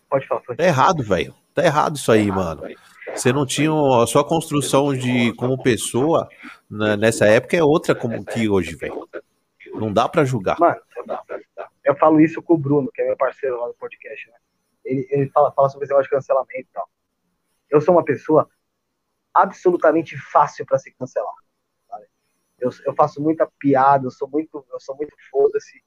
Pode 0.10 0.26
falar. 0.26 0.42
Tá 0.42 0.64
errado, 0.64 1.04
velho. 1.04 1.36
Tá 1.60 1.66
errado 1.66 1.98
isso 1.98 2.12
aí, 2.12 2.32
mano. 2.32 2.62
Você 3.14 3.34
não 3.34 3.46
tinha 3.46 3.72
a 4.02 4.08
sua 4.08 4.24
construção 4.24 4.94
de 4.94 5.34
como 5.36 5.62
pessoa 5.62 6.30
né, 6.70 6.96
nessa 6.96 7.26
época 7.26 7.58
é 7.58 7.64
outra 7.64 7.94
como 7.94 8.24
que 8.24 8.48
hoje, 8.48 8.76
velho. 8.76 9.08
Não 9.74 9.92
dá 9.92 10.08
para 10.08 10.24
julgar. 10.24 10.58
Mano, 10.60 10.80
eu 11.84 11.96
falo 11.96 12.22
isso 12.22 12.42
com 12.42 12.54
o 12.54 12.58
Bruno, 12.58 12.90
que 12.94 13.02
é 13.02 13.08
meu 13.08 13.18
parceiro 13.18 13.60
lá 13.60 13.68
no 13.68 13.74
podcast, 13.74 14.30
né? 14.30 14.38
Ele, 14.86 15.08
ele 15.10 15.30
fala, 15.32 15.52
fala 15.52 15.70
sobre 15.70 15.84
esse 15.84 15.92
negócio 15.92 16.10
de 16.10 16.16
cancelamento 16.16 16.60
e 16.60 16.74
tal. 16.74 16.90
Eu 17.70 17.82
sou 17.82 17.94
uma 17.94 18.06
pessoa 18.06 18.50
absolutamente 19.34 20.18
fácil 20.18 20.66
para 20.66 20.78
se 20.78 20.92
cancelar. 20.94 21.36
Eu, 22.58 22.70
eu, 22.86 22.94
faço 22.94 23.22
muita 23.22 23.50
piada, 23.58 24.06
eu 24.06 24.12
sou 24.12 24.28
muito, 24.30 24.66
eu 24.72 24.80
sou 24.80 24.96
muito 24.96 25.16
foda-se. 25.32 25.82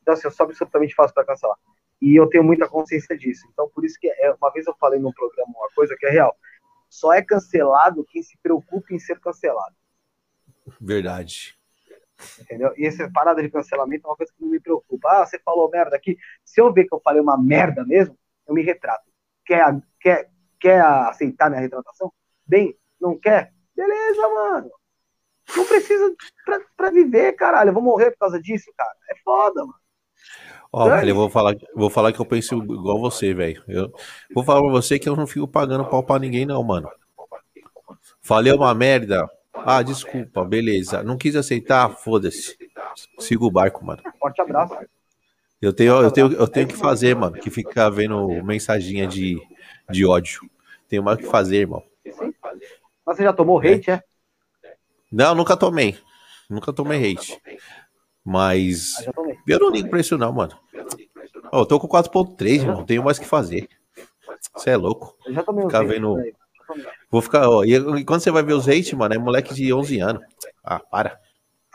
Então, 0.00 0.14
assim, 0.14 0.26
eu 0.26 0.30
sou 0.30 0.44
absolutamente 0.44 0.94
fácil 0.94 1.14
para 1.14 1.24
cancelar. 1.24 1.56
E 2.00 2.16
eu 2.16 2.28
tenho 2.28 2.44
muita 2.44 2.68
consciência 2.68 3.16
disso. 3.16 3.46
Então, 3.52 3.68
por 3.68 3.84
isso 3.84 3.98
que 3.98 4.08
é, 4.08 4.32
uma 4.32 4.52
vez 4.52 4.66
eu 4.66 4.74
falei 4.78 5.00
num 5.00 5.12
programa 5.12 5.52
uma 5.56 5.68
coisa 5.74 5.96
que 5.98 6.06
é 6.06 6.10
real. 6.10 6.36
Só 6.88 7.12
é 7.12 7.22
cancelado 7.22 8.06
quem 8.08 8.22
se 8.22 8.36
preocupa 8.42 8.92
em 8.92 8.98
ser 8.98 9.18
cancelado. 9.20 9.74
Verdade. 10.80 11.58
Entendeu? 12.40 12.72
E 12.76 12.86
essa 12.86 13.10
parada 13.12 13.42
de 13.42 13.50
cancelamento 13.50 14.06
é 14.06 14.10
uma 14.10 14.16
coisa 14.16 14.32
que 14.32 14.42
não 14.42 14.50
me 14.50 14.60
preocupa. 14.60 15.08
Ah, 15.08 15.26
você 15.26 15.38
falou 15.38 15.70
merda 15.70 15.96
aqui. 15.96 16.16
Se 16.44 16.60
eu 16.60 16.72
ver 16.72 16.84
que 16.84 16.94
eu 16.94 17.00
falei 17.00 17.20
uma 17.20 17.36
merda 17.36 17.84
mesmo, 17.84 18.16
eu 18.46 18.54
me 18.54 18.62
retrato. 18.62 19.10
Quer, 19.44 19.82
quer, 20.00 20.30
quer 20.60 20.80
aceitar 20.80 21.50
minha 21.50 21.60
retratação? 21.60 22.12
Bem, 22.46 22.76
não 23.00 23.18
quer? 23.18 23.52
Beleza, 23.74 24.28
mano. 24.28 24.70
Não 25.56 25.66
precisa 25.66 26.14
pra, 26.44 26.60
pra 26.76 26.90
viver, 26.90 27.32
caralho. 27.32 27.70
Eu 27.70 27.74
vou 27.74 27.82
morrer 27.82 28.12
por 28.12 28.18
causa 28.18 28.40
disso, 28.40 28.72
cara. 28.76 28.94
É 29.10 29.16
foda, 29.22 29.60
mano. 29.64 29.74
Ó, 30.76 30.88
velho, 30.88 31.10
eu 31.10 31.14
vou 31.14 31.30
falar, 31.30 31.54
vou 31.72 31.88
falar 31.88 32.12
que 32.12 32.20
eu 32.20 32.26
penso 32.26 32.56
igual 32.56 32.98
você, 32.98 33.32
velho. 33.32 33.62
Eu 33.68 33.92
vou 34.34 34.42
falar 34.42 34.60
pra 34.60 34.72
você 34.72 34.98
que 34.98 35.08
eu 35.08 35.14
não 35.14 35.24
fico 35.24 35.46
pagando 35.46 35.84
pau 35.84 36.02
pra 36.02 36.18
ninguém, 36.18 36.44
não, 36.44 36.60
mano. 36.64 36.90
Falei 38.20 38.52
uma 38.52 38.74
merda. 38.74 39.24
Ah, 39.54 39.82
desculpa, 39.82 40.44
beleza. 40.44 41.00
Não 41.04 41.16
quis 41.16 41.36
aceitar, 41.36 41.88
foda-se. 41.90 42.58
Siga 43.20 43.44
o 43.44 43.52
barco, 43.52 43.86
mano. 43.86 44.02
Forte 44.18 44.40
abraço. 44.40 44.76
Eu 45.62 45.72
tenho, 45.72 46.02
eu 46.02 46.10
tenho, 46.10 46.32
eu 46.32 46.48
tenho 46.48 46.66
que 46.66 46.76
fazer, 46.76 47.14
mano, 47.14 47.38
que 47.38 47.50
ficar 47.50 47.88
vendo 47.88 48.26
mensaginha 48.42 49.06
de, 49.06 49.40
de 49.88 50.04
ódio. 50.04 50.40
Tenho 50.88 51.04
mais 51.04 51.18
o 51.18 51.20
que 51.22 51.28
fazer, 51.28 51.58
irmão. 51.58 51.84
Mas 53.06 53.16
você 53.16 53.22
já 53.22 53.32
tomou 53.32 53.62
é. 53.62 53.74
hate, 53.74 53.92
é? 53.92 54.02
Não, 55.12 55.36
nunca 55.36 55.56
tomei. 55.56 55.96
Nunca 56.50 56.72
tomei 56.72 57.12
hate. 57.12 57.40
Mas. 58.24 59.06
Ah, 59.06 59.12
eu 59.46 59.58
não 59.58 59.70
ligo 59.70 59.90
pra 59.90 60.00
isso, 60.00 60.16
não, 60.16 60.32
mano. 60.32 60.58
Oh, 61.52 61.58
eu 61.58 61.66
tô 61.66 61.78
com 61.78 61.86
4.3, 61.86 62.62
irmão. 62.62 62.84
Tenho 62.84 63.04
mais 63.04 63.18
que 63.18 63.26
fazer. 63.26 63.68
Você 64.54 64.70
é 64.70 64.76
louco. 64.76 65.16
Eu 65.26 65.34
já 65.34 65.42
tomei 65.42 65.64
Ficar 65.64 65.82
vendo. 65.84 66.16
Vou 67.10 67.20
ficar. 67.20 67.48
Ó, 67.48 67.64
e 67.64 68.04
quando 68.04 68.20
você 68.20 68.30
vai 68.30 68.42
ver 68.42 68.54
os 68.54 68.68
hate, 68.68 68.96
mano, 68.96 69.14
é 69.14 69.18
moleque 69.18 69.52
de 69.52 69.72
11 69.72 70.00
anos. 70.00 70.22
Ah, 70.62 70.80
para. 70.80 71.20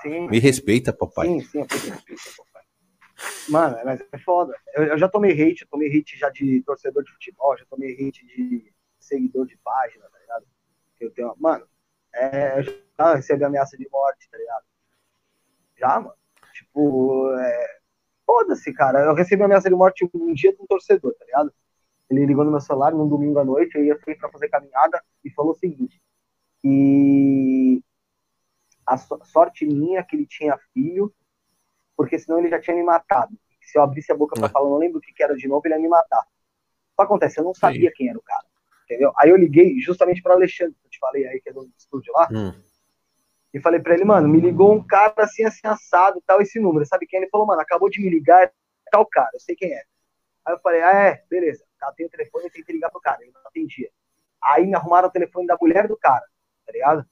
Sim. 0.01 0.27
Me 0.27 0.39
respeita, 0.39 0.91
papai. 0.91 1.27
Sim, 1.27 1.41
sim. 1.41 1.65
Mano, 3.49 3.77
mas 3.83 4.01
é 4.11 4.17
foda. 4.17 4.55
Eu, 4.73 4.83
eu, 4.85 4.97
já 4.97 5.09
tomei 5.09 5.31
hate, 5.31 5.63
eu 5.63 5.67
tomei 5.67 5.89
hate 5.89 6.17
já 6.17 6.29
de 6.29 6.61
torcedor 6.63 7.03
de 7.03 7.11
futebol, 7.11 7.57
já 7.57 7.65
tomei 7.65 7.93
hate 7.93 8.25
de 8.25 8.71
seguidor 8.99 9.45
de 9.45 9.57
página, 9.57 10.05
tá 10.09 10.19
ligado? 10.19 10.45
Eu 10.99 11.11
tenho, 11.11 11.33
mano, 11.37 11.67
é, 12.13 12.59
eu 12.59 12.63
já 12.63 13.15
recebi 13.15 13.43
ameaça 13.43 13.77
de 13.77 13.87
morte, 13.89 14.29
tá 14.29 14.37
ligado? 14.37 14.63
Já, 15.77 15.99
mano. 15.99 16.18
Tipo, 16.69 17.31
é, 17.37 17.67
foda-se, 18.25 18.73
cara. 18.73 18.99
Eu 19.05 19.13
recebi 19.13 19.43
ameaça 19.43 19.69
de 19.69 19.75
morte 19.75 20.07
um 20.13 20.33
dia 20.33 20.53
de 20.53 20.61
um 20.61 20.65
torcedor, 20.65 21.13
tá 21.15 21.25
ligado? 21.25 21.53
Ele 22.09 22.25
ligou 22.25 22.43
no 22.43 22.51
meu 22.51 22.59
celular 22.59 22.91
num 22.91 23.07
domingo 23.07 23.39
à 23.39 23.45
noite, 23.45 23.75
eu 23.75 23.83
ia 23.83 23.97
sair 23.99 24.15
pra 24.15 24.29
fazer 24.29 24.49
caminhada 24.49 25.01
e 25.23 25.29
falou 25.29 25.51
o 25.51 25.55
seguinte: 25.55 26.01
e 26.63 27.81
a 28.85 28.97
sorte 28.97 29.65
minha 29.65 29.99
é 29.99 30.03
que 30.03 30.15
ele 30.15 30.25
tinha 30.25 30.57
filho, 30.73 31.13
porque 31.95 32.17
senão 32.17 32.39
ele 32.39 32.49
já 32.49 32.59
tinha 32.59 32.75
me 32.75 32.83
matado. 32.83 33.37
Se 33.61 33.77
eu 33.77 33.83
abrisse 33.83 34.11
a 34.11 34.15
boca 34.15 34.35
pra 34.35 34.47
é. 34.47 34.49
falar, 34.49 34.67
não 34.67 34.77
lembro 34.77 34.97
o 34.97 35.01
que, 35.01 35.13
que 35.13 35.21
era 35.21 35.35
de 35.35 35.47
novo, 35.47 35.61
ele 35.65 35.75
ia 35.75 35.79
me 35.79 35.87
matar. 35.87 36.23
Que 36.97 37.03
acontece? 37.03 37.39
Eu 37.39 37.43
não 37.43 37.53
sabia 37.53 37.89
Sim. 37.89 37.95
quem 37.95 38.09
era 38.09 38.17
o 38.17 38.23
cara 38.23 38.49
entendeu? 38.89 39.13
Aí 39.17 39.29
eu 39.29 39.37
liguei 39.37 39.79
justamente 39.79 40.21
para 40.21 40.33
Alexandre, 40.33 40.73
que 40.81 40.87
eu 40.87 40.89
te 40.89 40.97
falei 40.97 41.27
aí, 41.27 41.39
que 41.39 41.49
é 41.49 41.53
do 41.53 41.69
estúdio 41.77 42.11
lá, 42.13 42.27
hum. 42.31 42.51
E 43.53 43.59
falei 43.59 43.79
para 43.79 43.93
ele, 43.93 44.05
mano, 44.05 44.27
me 44.27 44.39
ligou 44.39 44.73
um 44.73 44.85
cara 44.85 45.13
assim, 45.17 45.43
assim, 45.43 45.65
assado, 45.65 46.21
tal, 46.25 46.41
esse 46.41 46.59
número, 46.59 46.85
sabe 46.85 47.07
quem? 47.07 47.19
Ele 47.19 47.29
falou, 47.29 47.47
mano, 47.47 47.61
acabou 47.61 47.89
de 47.89 48.01
me 48.01 48.09
ligar, 48.09 48.43
é 48.43 48.51
tal 48.91 49.05
cara, 49.05 49.29
eu 49.33 49.39
sei 49.39 49.55
quem 49.55 49.73
é. 49.73 49.83
Aí 50.45 50.53
eu 50.53 50.59
falei, 50.59 50.81
ah, 50.81 50.93
é, 50.93 51.23
beleza, 51.29 51.65
tá, 51.79 51.91
tem 51.93 52.05
o 52.05 52.09
telefone, 52.09 52.45
eu 52.45 52.51
tentei 52.51 52.75
ligar 52.75 52.89
pro 52.89 53.01
cara, 53.01 53.21
ele 53.21 53.31
não 53.31 53.41
atendia. 53.45 53.89
Aí 54.41 54.65
me 54.65 54.75
arrumaram 54.75 55.07
o 55.07 55.11
telefone 55.11 55.47
da 55.47 55.57
mulher 55.59 55.87
do 55.87 55.97
cara, 55.97 56.25
tá 56.65 56.71
ligado? 56.71 57.05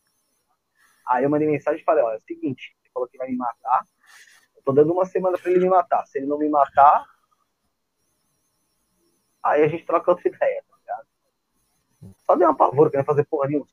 Aí 1.07 1.23
eu 1.23 1.29
mandei 1.29 1.47
mensagem 1.47 1.81
e 1.81 1.83
falei, 1.83 2.03
olha, 2.03 2.15
é 2.15 2.19
o 2.19 2.23
seguinte, 2.23 2.75
ele 2.81 2.91
falou 2.93 3.07
que 3.07 3.17
vai 3.17 3.29
me 3.29 3.37
matar, 3.37 3.83
eu 4.55 4.61
tô 4.63 4.71
dando 4.71 4.93
uma 4.93 5.05
semana 5.05 5.37
pra 5.37 5.51
ele 5.51 5.61
me 5.61 5.69
matar, 5.69 6.05
se 6.05 6.19
ele 6.19 6.27
não 6.27 6.37
me 6.37 6.49
matar, 6.49 7.05
aí 9.43 9.63
a 9.63 9.67
gente 9.67 9.85
troca 9.85 10.11
outra 10.11 10.27
ideia. 10.27 10.63
Só 12.27 12.35
deu 12.35 12.49
uma 12.49 12.55
pavor, 12.57 12.91
querendo 12.91 13.05
fazer 13.05 13.25
porra 13.25 13.47
nenhuma. 13.47 13.67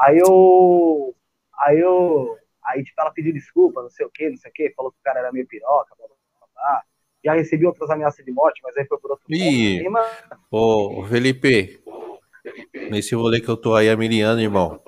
Aí 0.00 0.18
eu. 0.18 1.14
Aí 1.60 1.78
eu. 1.78 2.36
Aí, 2.64 2.84
tipo, 2.84 3.00
ela 3.00 3.10
pediu 3.10 3.32
desculpa, 3.32 3.82
não 3.82 3.90
sei 3.90 4.04
o 4.04 4.10
que, 4.10 4.28
não 4.28 4.36
sei 4.36 4.50
o 4.50 4.54
que, 4.54 4.74
falou 4.76 4.92
que 4.92 4.98
o 4.98 5.02
cara 5.02 5.20
era 5.20 5.32
meio 5.32 5.46
piroca, 5.46 5.94
blá, 5.96 6.06
blá, 6.06 6.48
blá. 6.54 6.82
Já 7.24 7.34
recebi 7.34 7.66
outras 7.66 7.88
ameaças 7.90 8.24
de 8.24 8.30
morte, 8.30 8.60
mas 8.62 8.76
aí 8.76 8.86
foi 8.86 8.98
por 8.98 9.10
outro 9.12 9.24
Ih, 9.28 9.82
Ô, 10.50 11.04
Felipe, 11.06 11.82
nesse 12.90 13.14
rolê 13.14 13.40
que 13.40 13.48
eu 13.48 13.56
tô 13.56 13.74
aí 13.74 13.88
anos, 13.88 14.42
irmão, 14.42 14.80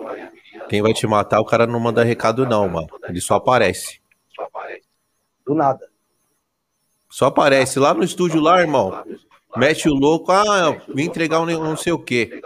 quem 0.68 0.82
vai 0.82 0.92
te 0.92 1.06
matar, 1.06 1.40
o 1.40 1.44
cara 1.44 1.66
não 1.66 1.80
manda 1.80 2.04
recado 2.04 2.46
não, 2.46 2.68
mano. 2.68 2.88
Ele 3.08 3.20
só 3.20 3.36
aparece. 3.36 4.00
Do 5.44 5.54
nada. 5.54 5.90
Só 7.08 7.26
aparece 7.26 7.78
lá 7.80 7.92
no 7.92 8.04
estúdio 8.04 8.40
lá, 8.40 8.60
irmão. 8.60 9.04
Mete 9.56 9.88
o 9.88 9.94
louco, 9.94 10.30
ah, 10.30 10.80
vim 10.94 11.04
entregar 11.04 11.40
um 11.40 11.46
não 11.46 11.76
sei 11.76 11.92
o 11.92 11.98
quê. 11.98 12.40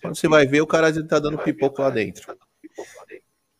Quando 0.00 0.16
você 0.16 0.26
vai 0.26 0.46
ver, 0.46 0.62
o 0.62 0.66
cara 0.66 0.90
tá 1.06 1.18
dando 1.18 1.38
pipoco 1.38 1.82
lá 1.82 1.90
dentro. 1.90 2.34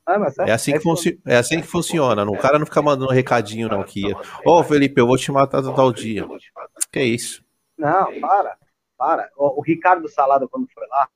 Ah, 0.07 0.19
é, 0.47 0.53
assim 0.53 0.73
que 0.79 1.21
é 1.27 1.37
assim 1.37 1.61
que 1.61 1.67
funciona. 1.67 2.25
O 2.25 2.39
cara 2.39 2.59
não 2.59 2.67
fica 2.67 2.81
mandando 2.81 3.11
recadinho, 3.11 3.69
não. 3.69 3.83
Que 3.83 4.13
Ô, 4.45 4.59
oh, 4.59 4.63
Felipe, 4.63 5.01
eu 5.01 5.07
vou 5.07 5.17
te 5.17 5.33
matar 5.33 5.63
tal 5.63 5.93
dia. 5.93 6.25
Que 6.93 7.03
isso? 7.03 7.45
Não, 7.77 8.21
para. 8.21 8.57
Para. 8.97 9.31
O, 9.37 9.59
o 9.59 9.63
Ricardo 9.63 10.09
Salada, 10.09 10.47
quando 10.47 10.69
foi 10.73 10.87
lá, 10.87 11.09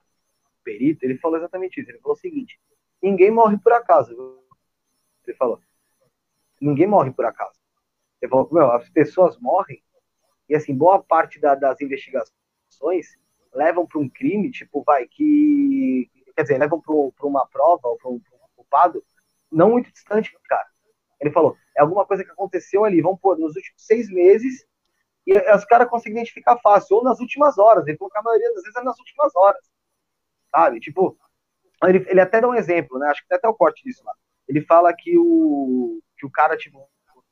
perito, 0.64 1.04
ele 1.04 1.18
falou 1.18 1.38
exatamente 1.38 1.80
isso. 1.80 1.90
Ele 1.90 2.00
falou 2.00 2.16
o 2.16 2.20
seguinte: 2.20 2.58
ninguém 3.00 3.30
morre 3.30 3.56
por 3.58 3.72
acaso. 3.72 4.12
Ele 5.24 5.36
falou: 5.36 5.60
ninguém 6.60 6.88
morre 6.88 7.12
por 7.12 7.24
acaso. 7.24 7.58
Ele 8.20 8.28
falou: 8.28 8.48
meu, 8.50 8.72
as 8.72 8.88
pessoas 8.88 9.38
morrem 9.38 9.80
e 10.50 10.54
assim, 10.56 10.74
boa 10.74 11.00
parte 11.00 11.40
da, 11.40 11.54
das 11.54 11.80
investigações 11.80 13.16
levam 13.54 13.86
para 13.86 14.00
um 14.00 14.08
crime, 14.08 14.50
tipo, 14.50 14.82
vai, 14.82 15.06
que. 15.06 16.10
Quer 16.34 16.42
dizer, 16.42 16.58
levam 16.58 16.80
para 16.80 17.26
uma 17.26 17.46
prova 17.46 17.86
ou 17.86 17.96
para 17.96 18.10
um, 18.10 18.20
culpado 18.70 19.04
não 19.50 19.70
muito 19.70 19.92
distante, 19.92 20.32
cara. 20.48 20.66
Ele 21.20 21.30
falou, 21.30 21.56
é 21.76 21.82
alguma 21.82 22.06
coisa 22.06 22.24
que 22.24 22.30
aconteceu 22.30 22.84
ali, 22.84 23.02
vamos 23.02 23.20
pôr, 23.20 23.36
nos 23.36 23.56
últimos 23.56 23.84
seis 23.84 24.08
meses, 24.08 24.64
e 25.26 25.36
os 25.54 25.64
caras 25.64 25.88
conseguem 25.88 26.18
identificar 26.18 26.56
fácil, 26.58 26.96
ou 26.96 27.04
nas 27.04 27.20
últimas 27.20 27.58
horas, 27.58 27.86
ele 27.86 27.98
falou 27.98 28.10
que 28.10 28.18
a 28.18 28.22
maioria 28.22 28.54
das 28.54 28.62
vezes 28.62 28.76
é 28.76 28.82
nas 28.82 28.98
últimas 28.98 29.34
horas, 29.36 29.62
sabe? 30.50 30.80
Tipo, 30.80 31.18
ele, 31.84 32.06
ele 32.08 32.20
até 32.20 32.40
dá 32.40 32.48
um 32.48 32.54
exemplo, 32.54 32.98
né? 32.98 33.08
Acho 33.08 33.22
que 33.22 33.28
tem 33.28 33.36
até 33.36 33.48
o 33.48 33.54
corte 33.54 33.82
disso 33.84 34.02
lá. 34.04 34.14
Ele 34.48 34.62
fala 34.62 34.94
que 34.96 35.18
o, 35.18 36.00
que 36.16 36.24
o 36.24 36.30
cara, 36.30 36.56
tipo, 36.56 36.88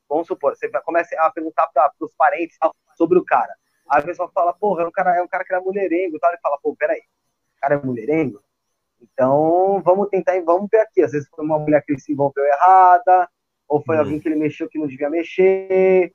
vamos 0.08 0.26
supor, 0.26 0.54
você 0.54 0.68
começa 0.82 1.18
a 1.20 1.30
perguntar 1.30 1.66
para 1.68 1.92
os 2.00 2.14
parentes 2.14 2.58
sobre 2.96 3.18
o 3.18 3.24
cara. 3.24 3.54
Aí 3.90 4.00
a 4.00 4.04
pessoa 4.04 4.30
fala, 4.30 4.52
porra, 4.52 4.82
é 4.82 4.86
um 4.86 4.90
cara, 4.90 5.16
é 5.16 5.22
um 5.22 5.28
cara 5.28 5.44
que 5.44 5.52
era 5.52 5.62
mulherengo 5.62 6.16
e 6.16 6.20
tal. 6.20 6.30
Ele 6.30 6.40
fala, 6.40 6.58
pô, 6.62 6.76
peraí, 6.76 7.00
o 7.00 7.60
cara 7.60 7.74
é 7.74 7.78
mulherengo? 7.78 8.42
Então, 9.00 9.80
vamos 9.84 10.08
tentar, 10.08 10.40
vamos 10.44 10.68
ver 10.70 10.80
aqui. 10.80 11.02
Às 11.02 11.12
vezes 11.12 11.28
foi 11.28 11.44
uma 11.44 11.58
mulher 11.58 11.82
que 11.84 11.92
ele 11.92 12.00
se 12.00 12.12
envolveu 12.12 12.44
errada, 12.44 13.28
ou 13.68 13.82
foi 13.82 13.96
hum. 13.96 14.00
alguém 14.00 14.20
que 14.20 14.28
ele 14.28 14.36
mexeu 14.36 14.68
que 14.68 14.78
não 14.78 14.86
devia 14.86 15.10
mexer. 15.10 16.12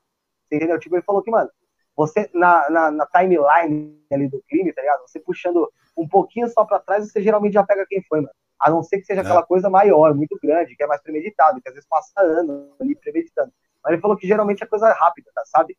Entendeu? 0.51 0.79
Tipo, 0.79 0.95
ele 0.95 1.03
falou 1.03 1.21
que, 1.21 1.31
mano, 1.31 1.49
você, 1.95 2.29
na, 2.33 2.69
na, 2.69 2.91
na 2.91 3.05
timeline 3.07 3.99
ali 4.11 4.27
do 4.27 4.43
crime, 4.47 4.73
tá 4.73 4.81
ligado? 4.81 5.01
Você 5.01 5.19
puxando 5.19 5.71
um 5.95 6.07
pouquinho 6.07 6.47
só 6.47 6.65
pra 6.65 6.79
trás, 6.79 7.09
você 7.09 7.21
geralmente 7.21 7.53
já 7.53 7.63
pega 7.63 7.85
quem 7.87 8.01
foi, 8.03 8.21
mano. 8.21 8.33
A 8.59 8.69
não 8.69 8.81
ser 8.81 8.99
que 8.99 9.05
seja 9.05 9.21
é. 9.21 9.23
aquela 9.23 9.43
coisa 9.43 9.69
maior, 9.69 10.15
muito 10.15 10.37
grande, 10.41 10.75
que 10.75 10.83
é 10.83 10.87
mais 10.87 11.01
premeditado, 11.01 11.61
que 11.61 11.67
às 11.67 11.75
vezes 11.75 11.87
passa 11.87 12.13
anos 12.21 12.69
ali 12.79 12.95
premeditando. 12.95 13.51
Mas 13.83 13.93
ele 13.93 14.01
falou 14.01 14.17
que 14.17 14.27
geralmente 14.27 14.63
é 14.63 14.67
coisa 14.67 14.91
rápida, 14.93 15.29
tá, 15.35 15.43
sabe? 15.45 15.77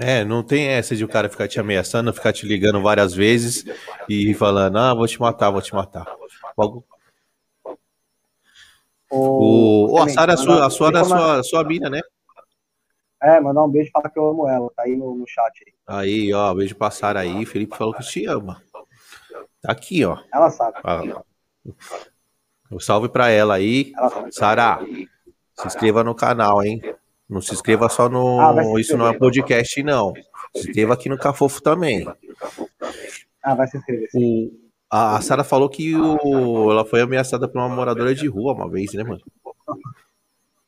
É, 0.00 0.24
não 0.24 0.42
tem 0.42 0.66
essa 0.68 0.94
de 0.94 1.04
o 1.04 1.08
cara 1.08 1.28
ficar 1.28 1.48
te 1.48 1.58
ameaçando, 1.58 2.12
ficar 2.12 2.32
te 2.32 2.46
ligando 2.46 2.82
várias 2.82 3.14
vezes 3.14 3.64
e 4.08 4.34
falando, 4.34 4.78
ah, 4.78 4.92
vou 4.92 5.06
te 5.06 5.20
matar, 5.20 5.50
vou 5.50 5.62
te 5.62 5.74
matar. 5.74 6.06
Logo... 6.56 6.84
O, 9.10 9.94
o, 9.94 10.02
a 10.02 10.08
Sara, 10.08 10.34
a 10.34 10.36
sua, 10.36 10.66
a 10.66 10.70
sua, 10.70 11.00
a 11.00 11.04
sua, 11.04 11.42
sua 11.42 11.64
mina, 11.64 11.88
né? 11.88 12.00
É, 13.22 13.40
mandar 13.40 13.64
um 13.64 13.70
beijo 13.70 13.88
e 13.88 13.90
falar 13.90 14.10
que 14.10 14.18
eu 14.18 14.28
amo 14.28 14.46
ela, 14.46 14.70
tá 14.76 14.82
aí 14.82 14.94
no, 14.94 15.16
no 15.16 15.26
chat. 15.26 15.64
Aí. 15.86 16.26
aí, 16.26 16.34
ó, 16.34 16.54
beijo 16.54 16.76
pra 16.76 16.90
Sara 16.90 17.20
aí, 17.20 17.46
Felipe 17.46 17.76
falou 17.76 17.94
que 17.94 18.02
te 18.02 18.26
ama. 18.26 18.62
Tá 19.62 19.72
aqui, 19.72 20.04
ó. 20.04 20.18
Ela 20.32 20.50
sabe. 20.50 20.78
Ah, 20.84 21.22
um 22.70 22.78
salve 22.78 23.08
pra 23.08 23.30
ela 23.30 23.54
aí. 23.54 23.92
Sara, 24.30 24.78
se 25.56 25.66
inscreva 25.66 26.04
no 26.04 26.14
canal, 26.14 26.62
hein? 26.62 26.80
Não 27.28 27.40
se 27.40 27.52
inscreva 27.52 27.88
só 27.88 28.08
no. 28.08 28.40
Ah, 28.40 28.80
Isso 28.80 28.96
não 28.96 29.06
é 29.06 29.16
podcast, 29.16 29.82
não. 29.82 30.14
Se 30.56 30.68
inscreva 30.68 30.94
aqui 30.94 31.08
no 31.08 31.18
Cafofo 31.18 31.62
também. 31.62 32.06
Ah, 33.42 33.54
vai 33.54 33.66
se 33.66 33.76
inscrever. 33.76 34.08
O, 34.14 34.50
a, 34.90 35.16
a 35.16 35.20
Sara 35.20 35.44
falou 35.44 35.68
que 35.68 35.94
o, 35.94 36.70
ela 36.70 36.84
foi 36.84 37.02
ameaçada 37.02 37.46
por 37.46 37.58
uma 37.58 37.68
moradora 37.68 38.14
de 38.14 38.26
rua 38.26 38.54
uma 38.54 38.70
vez, 38.70 38.92
né, 38.94 39.02
mano? 39.02 39.20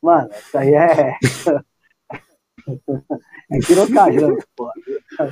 Mano, 0.02 0.28
isso 0.30 0.58
aí 0.58 0.74
é. 0.74 1.16
é 3.50 3.58
pirocagem, 3.66 4.36
porra. 4.54 4.72
A 5.18 5.28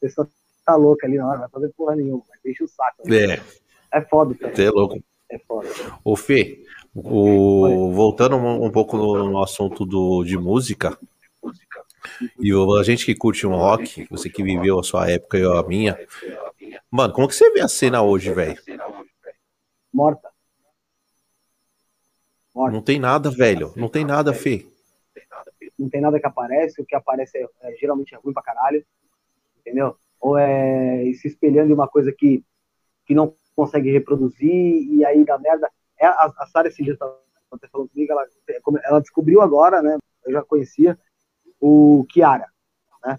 pessoa 0.00 0.28
tá 0.64 0.74
louca 0.74 1.06
ali 1.06 1.18
na 1.18 1.28
hora, 1.28 1.38
vai 1.40 1.48
fazer 1.48 1.72
porra 1.76 1.96
nenhuma, 1.96 2.22
deixa 2.42 2.64
o 2.64 2.68
saco. 2.68 3.08
Né? 3.08 3.34
É. 3.34 3.40
É 3.94 4.00
foda, 4.00 4.34
cara. 4.34 4.54
Você 4.54 4.64
é 4.64 4.70
louco. 4.70 5.00
É 5.30 5.38
foda. 5.38 5.68
Ô, 6.02 6.16
Fê, 6.16 6.64
o, 6.94 7.92
voltando 7.92 8.36
um, 8.36 8.64
um, 8.64 8.70
pouco 8.70 8.96
no, 8.96 9.30
no 9.30 9.42
assunto 9.42 9.84
do, 9.84 10.22
de 10.24 10.36
música, 10.36 10.98
e 12.38 12.52
a 12.52 12.82
gente 12.82 13.04
que 13.04 13.14
curte 13.14 13.46
um 13.46 13.56
rock, 13.56 14.06
você 14.10 14.28
que 14.28 14.42
viveu 14.42 14.78
a 14.78 14.82
sua 14.82 15.10
época 15.10 15.38
e 15.38 15.44
a 15.44 15.62
minha, 15.62 15.98
mano, 16.90 17.12
como 17.12 17.26
que 17.26 17.34
você 17.34 17.50
vê 17.50 17.60
a 17.60 17.68
cena 17.68 18.02
hoje, 18.02 18.32
velho? 18.32 18.56
Morta. 19.92 20.30
Morta. 22.54 22.74
Não 22.74 22.82
tem 22.82 22.98
nada, 22.98 23.30
velho. 23.30 23.72
Não 23.76 23.88
tem 23.88 24.04
nada, 24.04 24.32
Fê. 24.32 24.66
Não 25.78 25.88
tem 25.88 26.00
nada 26.00 26.20
que 26.20 26.26
aparece. 26.26 26.80
O 26.80 26.86
que 26.86 26.94
aparece 26.94 27.38
é, 27.38 27.48
é, 27.62 27.76
geralmente 27.76 28.14
é 28.14 28.18
ruim 28.18 28.32
pra 28.32 28.42
caralho. 28.42 28.84
Entendeu? 29.58 29.96
Ou 30.20 30.38
é 30.38 31.12
se 31.14 31.28
espelhando 31.28 31.70
em 31.70 31.74
uma 31.74 31.88
coisa 31.88 32.12
que, 32.12 32.44
que 33.06 33.14
não 33.14 33.34
consegue 33.56 33.90
reproduzir 33.90 34.52
e 34.52 35.04
aí 35.04 35.24
dá 35.24 35.38
merda. 35.38 35.70
É, 35.98 36.06
a, 36.06 36.32
a 36.38 36.46
Sarah 36.46 36.68
esse 36.68 36.82
dia 36.82 36.96
falando 36.96 37.20
comigo, 37.90 38.12
ela, 38.12 38.26
ela 38.84 39.00
descobriu 39.00 39.40
agora, 39.40 39.80
né? 39.82 39.98
Eu 40.24 40.32
já 40.32 40.42
conhecia 40.42 40.98
o 41.60 42.04
Kiara, 42.08 42.48
né? 43.04 43.18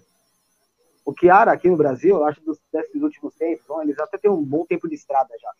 O 1.04 1.12
Kiara 1.12 1.52
aqui 1.52 1.70
no 1.70 1.76
Brasil, 1.76 2.16
eu 2.16 2.24
acho 2.24 2.40
dos 2.42 2.58
desses 2.72 3.02
últimos 3.02 3.34
tempos, 3.36 3.66
bom, 3.66 3.82
eles 3.82 3.98
até 3.98 4.18
têm 4.18 4.30
um 4.30 4.42
bom 4.42 4.66
tempo 4.66 4.88
de 4.88 4.94
estrada 4.94 5.32
já. 5.40 5.50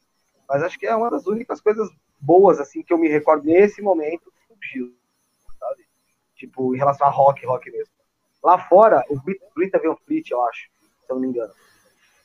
Mas 0.48 0.62
acho 0.62 0.78
que 0.78 0.86
é 0.86 0.94
uma 0.94 1.10
das 1.10 1.26
únicas 1.26 1.60
coisas 1.60 1.88
boas 2.20 2.60
assim 2.60 2.82
que 2.82 2.92
eu 2.92 2.98
me 2.98 3.08
recordo 3.08 3.44
nesse 3.44 3.80
momento 3.82 4.32
surgiu, 4.46 4.94
sabe? 5.58 5.86
Tipo, 6.34 6.74
em 6.74 6.78
relação 6.78 7.06
a 7.06 7.10
rock, 7.10 7.44
rock 7.46 7.70
mesmo. 7.70 7.92
Lá 8.42 8.58
fora, 8.58 9.04
o 9.08 9.20
Brita 9.54 9.78
veio 9.78 9.98
Fleet, 10.04 10.30
eu 10.30 10.42
acho, 10.44 10.68
se 11.04 11.10
eu 11.10 11.16
não 11.16 11.20
me 11.22 11.28
engano. 11.28 11.52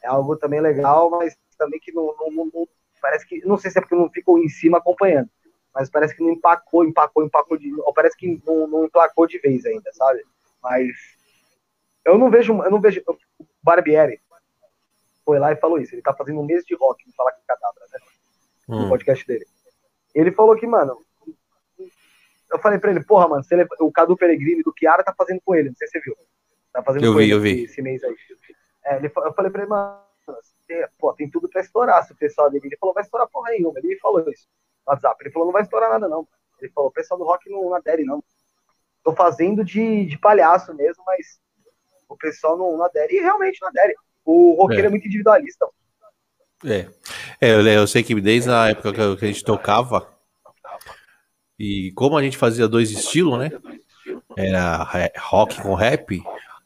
É 0.04 0.08
algo 0.08 0.36
também 0.36 0.60
legal, 0.60 1.10
mas 1.10 1.38
também 1.58 1.80
que 1.80 1.92
não, 1.92 2.16
não, 2.18 2.50
não, 2.54 2.68
parece 3.02 3.26
que, 3.26 3.46
não 3.46 3.58
sei 3.58 3.72
se 3.72 3.78
é 3.78 3.82
porque 3.82 3.96
não 3.96 4.10
ficou 4.10 4.38
em 4.38 4.48
cima 4.48 4.78
acompanhando, 4.78 5.30
mas 5.74 5.90
parece 5.90 6.16
que 6.16 6.24
não 6.24 6.32
empacou, 6.32 6.86
empacou, 6.86 7.26
empacou, 7.26 7.58
de, 7.58 7.74
ou 7.82 7.94
parece 7.94 8.16
que 8.16 8.42
não, 8.46 8.68
não 8.68 8.86
emplacou 8.86 9.26
de 9.26 9.40
vez 9.40 9.66
ainda, 9.66 9.92
sabe? 9.94 10.24
Mas 10.62 10.88
eu 12.06 12.18
não 12.18 12.30
vejo, 12.30 12.62
eu 12.64 12.72
não 12.72 12.80
vejo, 12.80 13.02
o 13.08 13.46
Barbieri 13.64 14.22
foi 15.26 15.40
lá 15.40 15.52
e 15.52 15.58
falou 15.58 15.80
isso, 15.80 15.96
ele 15.96 16.02
tá 16.02 16.14
fazendo 16.14 16.40
um 16.40 16.46
mês 16.46 16.64
de 16.64 16.76
rock, 16.76 17.06
não 17.06 17.14
falar 17.14 17.32
que 17.32 17.42
cadabra, 17.48 17.84
né? 17.92 18.00
No 18.68 18.86
hum. 18.86 18.90
podcast 18.90 19.26
dele. 19.26 19.46
Ele 20.14 20.32
falou 20.32 20.56
que, 20.56 20.68
mano, 20.68 21.04
eu 22.52 22.60
falei 22.60 22.80
pra 22.80 22.92
ele, 22.92 23.04
porra, 23.04 23.28
mano, 23.28 23.44
ele, 23.50 23.66
o 23.80 23.92
Cadu 23.92 24.18
Peregrino 24.18 24.62
do 24.64 24.74
Chiara 24.78 25.04
tá 25.04 25.14
fazendo 25.18 25.42
com 25.44 25.56
ele, 25.56 25.70
não 25.70 25.76
sei 25.76 25.88
se 25.88 25.94
você 25.94 26.00
viu. 26.02 26.16
Tá 26.74 26.84
fazendo 26.84 27.06
eu 27.06 27.14
com 27.14 27.20
vi, 27.20 27.24
ele 27.26 27.34
eu 27.34 27.40
vi. 27.40 27.64
esse 27.64 27.82
mês 27.82 28.04
aí. 28.04 28.16
É, 28.84 28.98
ele, 28.98 29.08
eu 29.08 29.34
falei 29.34 29.52
pra 29.52 29.62
ele, 29.62 29.70
mano, 29.70 30.02
tem, 30.72 30.86
pô, 30.98 31.14
tem 31.14 31.30
tudo 31.30 31.50
pra 31.50 31.62
estourar. 31.62 32.04
Se 32.06 32.14
o 32.14 32.16
pessoal 32.16 32.50
dele 32.50 32.68
ele 32.68 32.78
falou, 32.78 32.96
vai 32.96 33.04
estourar 33.04 33.28
porra 33.28 33.52
nenhuma. 33.52 33.78
Ele 33.80 34.00
falou 34.00 34.22
isso 34.30 34.48
no 34.86 34.94
WhatsApp. 34.94 35.18
Ele 35.22 35.32
falou, 35.32 35.48
não 35.48 35.54
vai 35.54 35.62
estourar 35.64 35.90
nada, 35.90 36.08
não. 36.08 36.28
Ele 36.60 36.72
falou, 36.72 36.90
o 36.90 36.94
pessoal 36.94 37.20
do 37.20 37.26
rock 37.26 37.50
não, 37.50 37.74
adere, 37.74 38.04
não. 38.06 38.24
Tô 39.04 39.14
fazendo 39.14 39.66
de, 39.66 40.06
de 40.06 40.18
palhaço 40.18 40.74
mesmo, 40.74 41.04
mas 41.06 41.40
o 42.08 42.16
pessoal 42.16 42.58
não, 42.58 42.78
não 42.78 42.86
adere. 42.86 43.16
E 43.16 43.20
realmente 43.20 43.60
não 43.62 43.68
adere. 43.68 43.96
O 44.24 44.56
roqueiro 44.62 44.84
é, 44.84 44.88
é 44.88 44.90
muito 44.90 45.08
individualista. 45.08 45.68
É. 46.64 46.88
é 47.42 47.52
eu, 47.54 47.66
eu, 47.66 47.88
sei 47.88 48.04
que 48.04 48.20
desde 48.22 48.52
a 48.52 48.70
época 48.70 48.94
que 49.18 49.26
a 49.26 49.28
gente 49.28 49.44
tocava, 49.44 50.08
e 51.58 51.92
como 51.94 52.18
a 52.18 52.24
gente 52.24 52.38
fazia 52.38 52.68
dois 52.68 52.92
estilos, 52.92 53.38
né? 53.38 53.50
Era 54.38 54.88
rock 55.20 55.62
com 55.62 55.74
rap, 55.74 56.22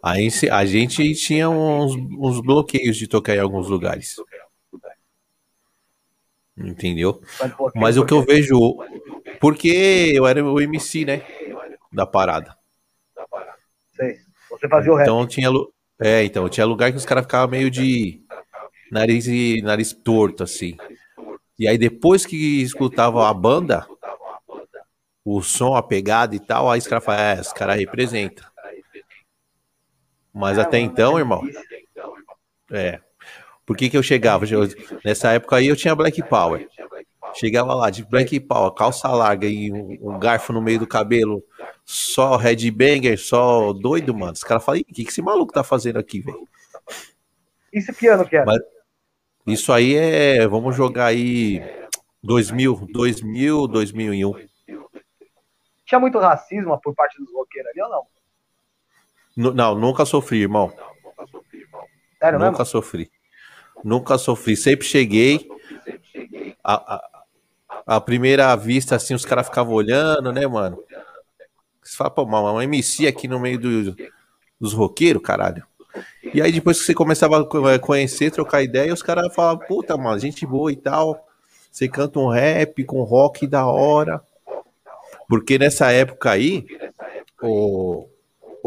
Aí 0.06 0.30
a 0.51 0.66
gente 0.66 1.16
tinha 1.16 1.49
uns, 1.49 1.95
uns 1.95 2.39
bloqueios 2.39 2.95
de 2.95 3.08
tocar 3.08 3.36
em 3.36 3.39
alguns 3.39 3.68
lugares. 3.68 4.16
Entendeu? 6.56 7.20
Mas 7.74 7.97
o 7.97 8.06
que 8.06 8.14
eu 8.14 8.22
vejo. 8.22 8.78
Porque 9.39 10.12
eu 10.14 10.28
era 10.28 10.45
o 10.45 10.62
MC, 10.62 11.06
né? 11.06 11.24
Da 11.91 12.06
parada. 12.06 12.56
Sei. 13.95 14.18
Você 14.51 14.70
fazia 14.70 14.93
o 14.93 14.95
rap. 14.95 15.08
Então 15.08 15.26
tinha. 15.26 15.49
É, 15.99 16.24
então, 16.24 16.47
tinha 16.49 16.68
lugar 16.68 16.91
que 16.91 16.97
os 16.97 17.06
caras 17.06 17.24
ficavam 17.24 17.49
meio 17.49 17.72
de 17.72 18.22
nariz 18.91 19.26
e 19.26 19.60
nariz 19.64 19.91
torto, 19.91 20.43
assim. 20.43 20.78
E 21.58 21.68
aí 21.68 21.80
depois 21.80 22.28
que 22.28 22.62
escutava 22.62 23.28
a 23.28 23.34
banda, 23.34 23.88
o 25.24 25.41
som, 25.41 25.74
a 25.74 25.82
pegada 25.82 26.36
e 26.36 26.39
tal, 26.39 26.70
aí 26.70 26.78
os 26.78 26.86
caras 26.86 27.03
falam, 27.03 27.22
é, 27.22 27.41
os 27.41 27.51
caras 27.51 27.76
representam. 27.76 28.45
Mas 30.36 30.60
até 30.60 30.78
então, 30.80 31.18
irmão. 31.18 31.42
É. 32.70 33.00
Por 33.66 33.78
que, 33.78 33.90
que 33.90 33.98
eu 33.98 34.04
chegava? 34.04 34.46
nessa 35.04 35.32
época 35.32 35.56
aí 35.56 35.68
eu 35.68 35.78
tinha 35.78 35.96
Black 35.96 36.22
Power. 36.28 36.68
Chegava 37.34 37.74
lá 37.74 37.90
de 37.90 38.04
Black 38.04 38.38
Power, 38.42 38.72
calça 38.74 39.08
larga 39.08 39.48
e 39.48 39.72
um, 39.72 40.20
garfo 40.20 40.52
no 40.54 40.62
meio 40.62 40.80
do 40.80 40.88
cabelo, 40.88 41.44
só 41.86 42.36
headbanger, 42.36 43.18
só 43.18 43.74
doido, 43.74 44.14
mano. 44.14 44.34
Os 44.34 44.44
caras 44.44 44.64
falam, 44.64 44.82
o 44.82 44.86
que, 44.86 45.04
que 45.04 45.10
esse 45.10 45.22
maluco 45.22 45.54
tá 45.54 45.64
fazendo 45.64 46.00
aqui, 46.00 46.20
velho? 46.20 46.48
Isso 47.74 47.94
que 47.94 48.08
ano 48.08 48.28
que 48.28 48.36
era? 48.36 48.46
Mas, 48.46 48.60
isso 49.48 49.72
aí 49.72 49.96
é, 49.96 50.48
vamos 50.48 50.76
jogar 50.76 51.08
aí 51.08 51.62
2000, 52.24 52.88
2000, 52.92 53.68
2001. 53.68 54.34
Tinha 55.86 56.00
muito 56.00 56.20
racismo 56.20 56.80
por 56.82 56.94
parte 56.94 57.18
dos 57.18 57.34
roqueiros 57.34 57.72
ali 57.72 57.82
ou 57.82 57.90
não? 57.90 58.14
Não, 59.36 59.76
nunca 59.76 60.06
sofri, 60.06 60.42
irmão. 60.42 60.72
Sério 62.20 62.40
nunca 62.40 62.52
mesmo? 62.52 62.66
sofri. 62.66 63.12
Nunca 63.84 64.18
sofri. 64.18 64.56
Sempre 64.56 64.86
cheguei. 64.86 65.48
A, 66.64 66.96
a, 66.96 67.96
a 67.98 68.02
primeira 68.02 68.56
vista, 68.56 68.96
assim, 68.96 69.14
os 69.14 69.26
caras 69.26 69.48
ficavam 69.48 69.74
olhando, 69.74 70.32
né, 70.32 70.48
mano? 70.48 70.82
Você 71.84 71.96
fala, 71.96 72.10
pô, 72.10 72.24
uma 72.24 72.64
MC 72.64 73.06
aqui 73.08 73.28
no 73.28 73.40
meio 73.40 73.60
do, 73.60 73.96
dos 74.60 74.74
roqueiros, 74.74 75.22
caralho. 75.22 75.64
E 76.34 76.42
aí 76.42 76.52
depois 76.52 76.80
que 76.80 76.86
você 76.86 76.94
começava 76.94 77.40
a 77.40 77.80
conhecer, 77.80 78.32
trocar 78.32 78.64
ideia, 78.64 78.94
os 78.94 79.04
caras 79.04 79.34
falavam, 79.34 79.66
puta, 79.68 79.96
mano, 79.96 80.20
gente 80.20 80.46
boa 80.46 80.72
e 80.72 80.76
tal. 80.76 81.28
Você 81.72 81.88
canta 81.88 82.20
um 82.20 82.30
rap 82.30 82.84
com 82.86 83.04
rock 83.04 83.46
da 83.46 83.68
hora. 83.68 84.22
Porque 85.28 85.60
nessa 85.60 85.92
época 85.92 86.32
aí, 86.32 86.66
o, 87.42 88.08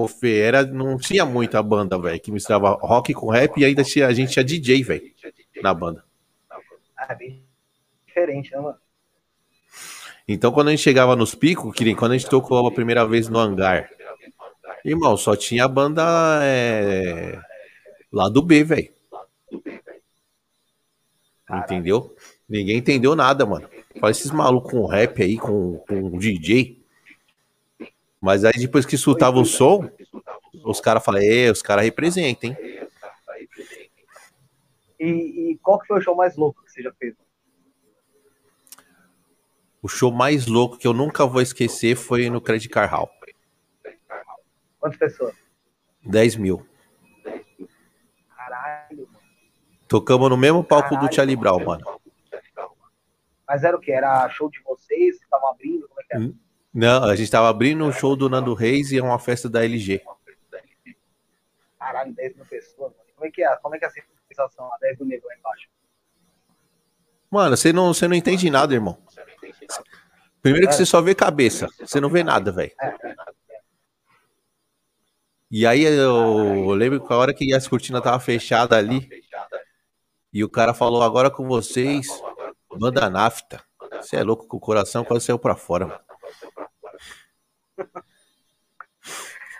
o 0.00 0.06
Fê 0.06 0.38
era, 0.38 0.64
não 0.64 0.96
tinha 0.96 1.26
muita 1.26 1.60
banda, 1.60 1.98
velho, 1.98 2.20
que 2.20 2.30
misturava 2.30 2.70
rock 2.80 3.12
com 3.12 3.30
rap 3.30 3.58
e 3.58 3.64
ainda 3.64 3.82
tinha, 3.82 4.06
a 4.06 4.12
gente 4.12 4.30
tinha 4.30 4.44
DJ, 4.44 4.84
velho, 4.84 5.12
na 5.60 5.74
banda. 5.74 6.04
Ah, 6.96 7.16
bem 7.16 7.42
diferente, 8.06 8.52
né, 8.52 8.60
mano? 8.60 8.78
Então, 10.28 10.52
quando 10.52 10.68
a 10.68 10.70
gente 10.70 10.84
chegava 10.84 11.16
nos 11.16 11.34
picos, 11.34 11.74
que 11.74 11.94
quando 11.96 12.12
a 12.12 12.16
gente 12.16 12.30
tocou 12.30 12.64
a 12.64 12.70
primeira 12.70 13.04
vez 13.04 13.28
no 13.28 13.40
hangar, 13.40 13.90
irmão, 14.84 15.16
só 15.16 15.34
tinha 15.34 15.64
a 15.64 15.68
banda 15.68 16.04
é, 16.44 17.36
lá 18.12 18.28
do 18.28 18.40
B, 18.40 18.62
velho. 18.62 18.92
Entendeu? 21.50 22.14
Ninguém 22.48 22.76
entendeu 22.76 23.16
nada, 23.16 23.44
mano. 23.44 23.68
Fala 23.98 24.12
esses 24.12 24.30
malucos 24.30 24.70
com 24.70 24.86
rap 24.86 25.20
aí, 25.20 25.36
com, 25.36 25.78
com 25.88 26.16
DJ. 26.16 26.77
Mas 28.20 28.44
aí 28.44 28.52
depois 28.52 28.84
que 28.84 28.96
escutava 28.96 29.38
o 29.38 29.44
som, 29.44 29.88
os 30.64 30.80
caras 30.80 31.04
falam, 31.04 31.22
é, 31.22 31.50
os 31.50 31.62
caras 31.62 31.84
representam, 31.84 32.50
hein? 32.50 32.56
E, 34.98 35.52
e, 35.52 35.58
qual 35.58 35.78
que 35.78 35.86
foi 35.86 35.98
o 35.98 36.00
show 36.00 36.16
mais 36.16 36.36
louco 36.36 36.64
que 36.64 36.72
você 36.72 36.82
já 36.82 36.92
fez? 36.92 37.14
O 39.80 39.86
show 39.86 40.10
mais 40.10 40.46
louco 40.46 40.76
que 40.76 40.88
eu 40.88 40.92
nunca 40.92 41.24
vou 41.24 41.40
esquecer 41.40 41.94
foi 41.94 42.28
no 42.28 42.40
Credit 42.40 42.68
Car 42.68 42.90
Hall. 42.90 43.08
Quantas 44.80 44.98
pessoas? 44.98 45.36
10 46.04 46.36
mil. 46.36 46.66
Caralho, 48.36 49.06
mano. 49.06 49.18
Tocamos 49.86 50.28
no 50.28 50.36
mesmo 50.36 50.64
palco 50.64 50.90
Caralho, 50.90 51.08
do 51.08 51.14
Charlie 51.14 51.36
Brown, 51.36 51.64
mano. 51.64 52.00
Mas 53.46 53.62
era 53.62 53.76
o 53.76 53.80
que? 53.80 53.92
Era 53.92 54.28
show 54.30 54.50
de 54.50 54.60
vocês? 54.62 55.16
Vocês 55.16 55.22
estavam 55.22 55.50
abrindo? 55.50 55.86
Como 55.88 56.00
é 56.00 56.04
que 56.04 56.14
era? 56.16 56.32
Não, 56.72 57.04
a 57.04 57.16
gente 57.16 57.30
tava 57.30 57.48
abrindo 57.48 57.84
um 57.84 57.92
show 57.92 58.14
do 58.14 58.28
Nando 58.28 58.54
Reis 58.54 58.92
e 58.92 58.98
é 58.98 59.02
uma 59.02 59.18
festa 59.18 59.48
da 59.48 59.64
LG. 59.64 60.02
Caralho, 61.78 62.12
10 62.12 62.36
mil 62.36 62.44
pessoas, 62.46 62.92
mano. 62.92 63.10
Como 63.14 63.26
é 63.26 63.30
que 63.30 63.42
é? 63.42 63.56
Como 63.56 63.74
é 63.74 63.78
que 63.78 63.84
é 63.84 63.88
a 63.88 63.92
sensação 64.28 64.68
lá, 64.68 64.76
10 64.80 64.98
mil 64.98 65.08
negros 65.08 65.28
lá 65.28 65.36
embaixo? 65.36 65.68
Mano, 67.30 67.56
você 67.56 67.72
não, 67.72 67.92
você 67.92 68.06
não 68.06 68.14
entende 68.14 68.50
nada, 68.50 68.74
irmão. 68.74 68.98
Primeiro 70.40 70.68
que 70.68 70.74
você 70.74 70.86
só 70.86 71.00
vê 71.00 71.14
cabeça, 71.14 71.68
você 71.80 72.00
não 72.00 72.08
vê 72.08 72.22
nada, 72.22 72.52
velho. 72.52 72.72
E 75.50 75.66
aí 75.66 75.82
eu, 75.82 76.70
lembro 76.74 77.04
que 77.04 77.12
a 77.12 77.16
hora 77.16 77.34
que 77.34 77.54
as 77.54 77.66
cortinas 77.66 78.02
tava 78.02 78.20
fechada 78.20 78.76
ali, 78.76 79.08
e 80.32 80.44
o 80.44 80.48
cara 80.48 80.74
falou 80.74 81.02
agora 81.02 81.30
com 81.30 81.46
vocês, 81.48 82.06
banda 82.78 83.08
nafta. 83.08 83.62
Você 83.92 84.16
é 84.16 84.22
louco 84.22 84.46
com 84.46 84.58
o 84.58 84.60
coração 84.60 85.04
quase 85.04 85.24
saiu 85.24 85.38
pra 85.38 85.56
fora, 85.56 85.86
mano. 85.86 86.07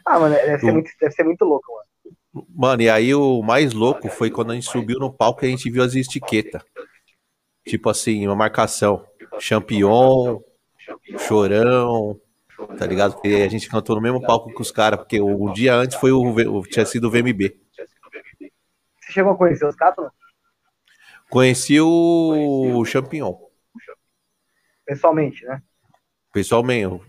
Ah, 0.05 0.19
mano, 0.19 0.35
deve 0.35 0.59
ser, 0.59 0.73
muito, 0.73 0.91
deve 0.99 1.15
ser 1.15 1.23
muito 1.23 1.45
louco, 1.45 1.71
mano. 1.71 2.47
Mano, 2.55 2.83
e 2.83 2.89
aí 2.89 3.15
o 3.15 3.43
mais 3.43 3.73
louco 3.75 4.09
foi 4.09 4.31
quando 4.31 4.53
a 4.53 4.55
gente 4.55 4.67
subiu 4.69 4.99
no 4.99 5.13
palco 5.13 5.45
e 5.45 5.49
a 5.49 5.51
gente 5.51 5.71
viu 5.71 5.83
as 5.83 5.95
etiquetas. 5.95 6.63
Tipo 7.67 7.91
assim, 7.91 8.27
uma 8.27 8.37
marcação. 8.37 9.07
Champion, 9.39 10.43
Chorão, 11.19 12.19
tá 12.79 12.87
ligado? 12.87 13.15
Porque 13.15 13.29
a 13.29 13.49
gente 13.49 13.69
cantou 13.69 13.97
no 13.97 14.03
mesmo 14.03 14.21
palco 14.21 14.53
com 14.53 14.63
os 14.63 14.71
caras, 14.71 15.01
porque 15.01 15.21
o, 15.21 15.43
o, 15.43 15.53
dia 15.53 15.75
antes 15.75 15.97
foi 15.97 16.11
o, 16.11 16.23
o, 16.23 16.63
tinha 16.63 16.87
sido 16.87 17.09
o 17.09 17.11
VMB. 17.11 17.57
Você 17.71 19.13
chegou 19.13 19.33
a 19.33 19.37
conhecer 19.37 19.67
os 19.67 19.77
caras? 19.77 20.11
Conheci 21.29 21.79
o 21.81 22.83
Champignon. 22.87 23.35
Pessoalmente, 24.87 25.45
né? 25.45 25.63
Pessoalmente. 26.39 27.03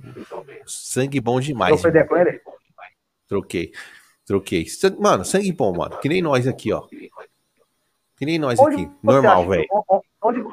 Sangue 0.65 1.21
bom 1.21 1.39
demais. 1.39 1.79
Trocou 1.79 2.07
com 2.07 2.17
ele? 2.17 2.41
Troquei. 3.27 3.71
Troquei. 4.25 4.65
Mano, 4.99 5.23
sangue 5.23 5.51
bom, 5.51 5.71
mano. 5.71 5.99
Que 5.99 6.09
nem 6.09 6.19
nós 6.19 6.47
aqui, 6.47 6.73
ó. 6.73 6.87
Que 8.17 8.25
nem 8.25 8.39
nós 8.39 8.59
onde 8.59 8.73
aqui. 8.73 8.91
Normal, 9.03 9.47
velho. 9.47 9.67
Onde, 10.19 10.43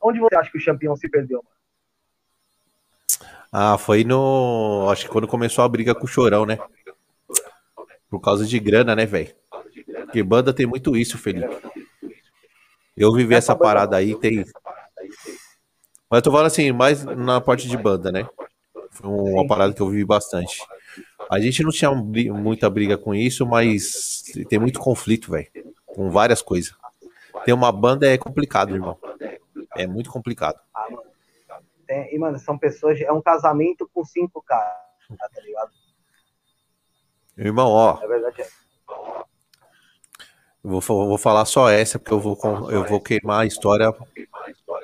onde 0.00 0.20
você 0.20 0.36
acha 0.36 0.48
que 0.48 0.58
o 0.58 0.60
Champignon 0.60 0.94
se 0.94 1.08
perdeu, 1.08 1.42
mano? 1.42 1.56
Ah, 3.50 3.76
foi 3.76 4.04
no. 4.04 4.88
Acho 4.92 5.06
que 5.06 5.10
quando 5.10 5.26
começou 5.26 5.64
a 5.64 5.68
briga 5.68 5.92
com 5.92 6.04
o 6.04 6.08
Chorão, 6.08 6.46
né? 6.46 6.56
Por 8.08 8.20
causa 8.20 8.46
de 8.46 8.60
grana, 8.60 8.94
né, 8.94 9.06
velho? 9.06 9.34
Porque 10.04 10.22
banda 10.22 10.54
tem 10.54 10.66
muito 10.66 10.96
isso, 10.96 11.18
Felipe. 11.18 11.52
Eu 12.96 13.12
vivi 13.12 13.34
essa 13.34 13.56
parada 13.56 13.96
aí, 13.96 14.14
tem. 14.14 14.44
Mas 16.10 16.18
eu 16.18 16.22
tô 16.22 16.32
falando 16.32 16.46
assim, 16.46 16.72
mais 16.72 17.04
na 17.04 17.40
parte 17.40 17.68
de 17.68 17.76
banda, 17.76 18.10
né? 18.10 18.28
Foi 18.90 19.08
uma 19.08 19.46
parada 19.46 19.72
que 19.72 19.80
eu 19.80 19.88
vivi 19.88 20.04
bastante. 20.04 20.60
A 21.30 21.38
gente 21.38 21.62
não 21.62 21.70
tinha 21.70 21.92
muita 21.92 22.68
briga 22.68 22.98
com 22.98 23.14
isso, 23.14 23.46
mas 23.46 24.24
tem 24.48 24.58
muito 24.58 24.80
conflito, 24.80 25.30
velho. 25.30 25.46
Com 25.86 26.10
várias 26.10 26.42
coisas. 26.42 26.74
Ter 27.44 27.52
uma 27.52 27.70
banda 27.70 28.08
é 28.08 28.18
complicado, 28.18 28.74
irmão. 28.74 28.98
É 29.76 29.86
muito 29.86 30.10
complicado. 30.10 30.58
Ah, 30.74 30.86
mano. 30.90 31.04
É, 31.88 32.14
e, 32.14 32.18
mano, 32.18 32.38
são 32.38 32.58
pessoas. 32.58 33.00
É 33.00 33.12
um 33.12 33.22
casamento 33.22 33.88
com 33.94 34.04
cinco 34.04 34.42
caras, 34.42 34.74
tá 35.08 35.40
ligado? 35.42 35.70
Irmão, 37.36 37.68
ó. 37.68 37.98
É 38.02 38.08
verdade. 38.08 38.42
Eu 38.42 38.46
vou, 40.62 40.80
vou 40.80 41.18
falar 41.18 41.44
só 41.44 41.68
essa, 41.68 41.98
porque 41.98 42.12
eu 42.12 42.20
vou, 42.20 42.38
eu 42.70 42.84
vou 42.84 43.00
queimar 43.00 43.40
a 43.40 43.46
história 43.46 43.92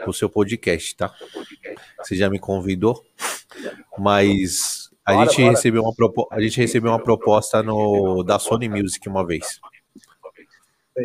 pro 0.03 0.12
seu 0.12 0.29
podcast, 0.29 0.97
tá? 0.97 1.12
Você 1.99 2.16
já 2.16 2.31
me 2.31 2.39
convidou, 2.39 3.05
mas 3.99 4.91
a 5.05 5.24
gente 5.24 5.43
recebeu 5.43 5.83
uma 5.83 6.27
a 6.33 6.41
gente 6.41 6.61
recebeu 6.61 6.91
uma 6.91 7.03
proposta 7.03 7.62
no 7.62 8.22
da 8.22 8.39
Sony 8.39 8.68
Music 8.68 9.09
uma 9.09 9.24
vez. 9.24 9.61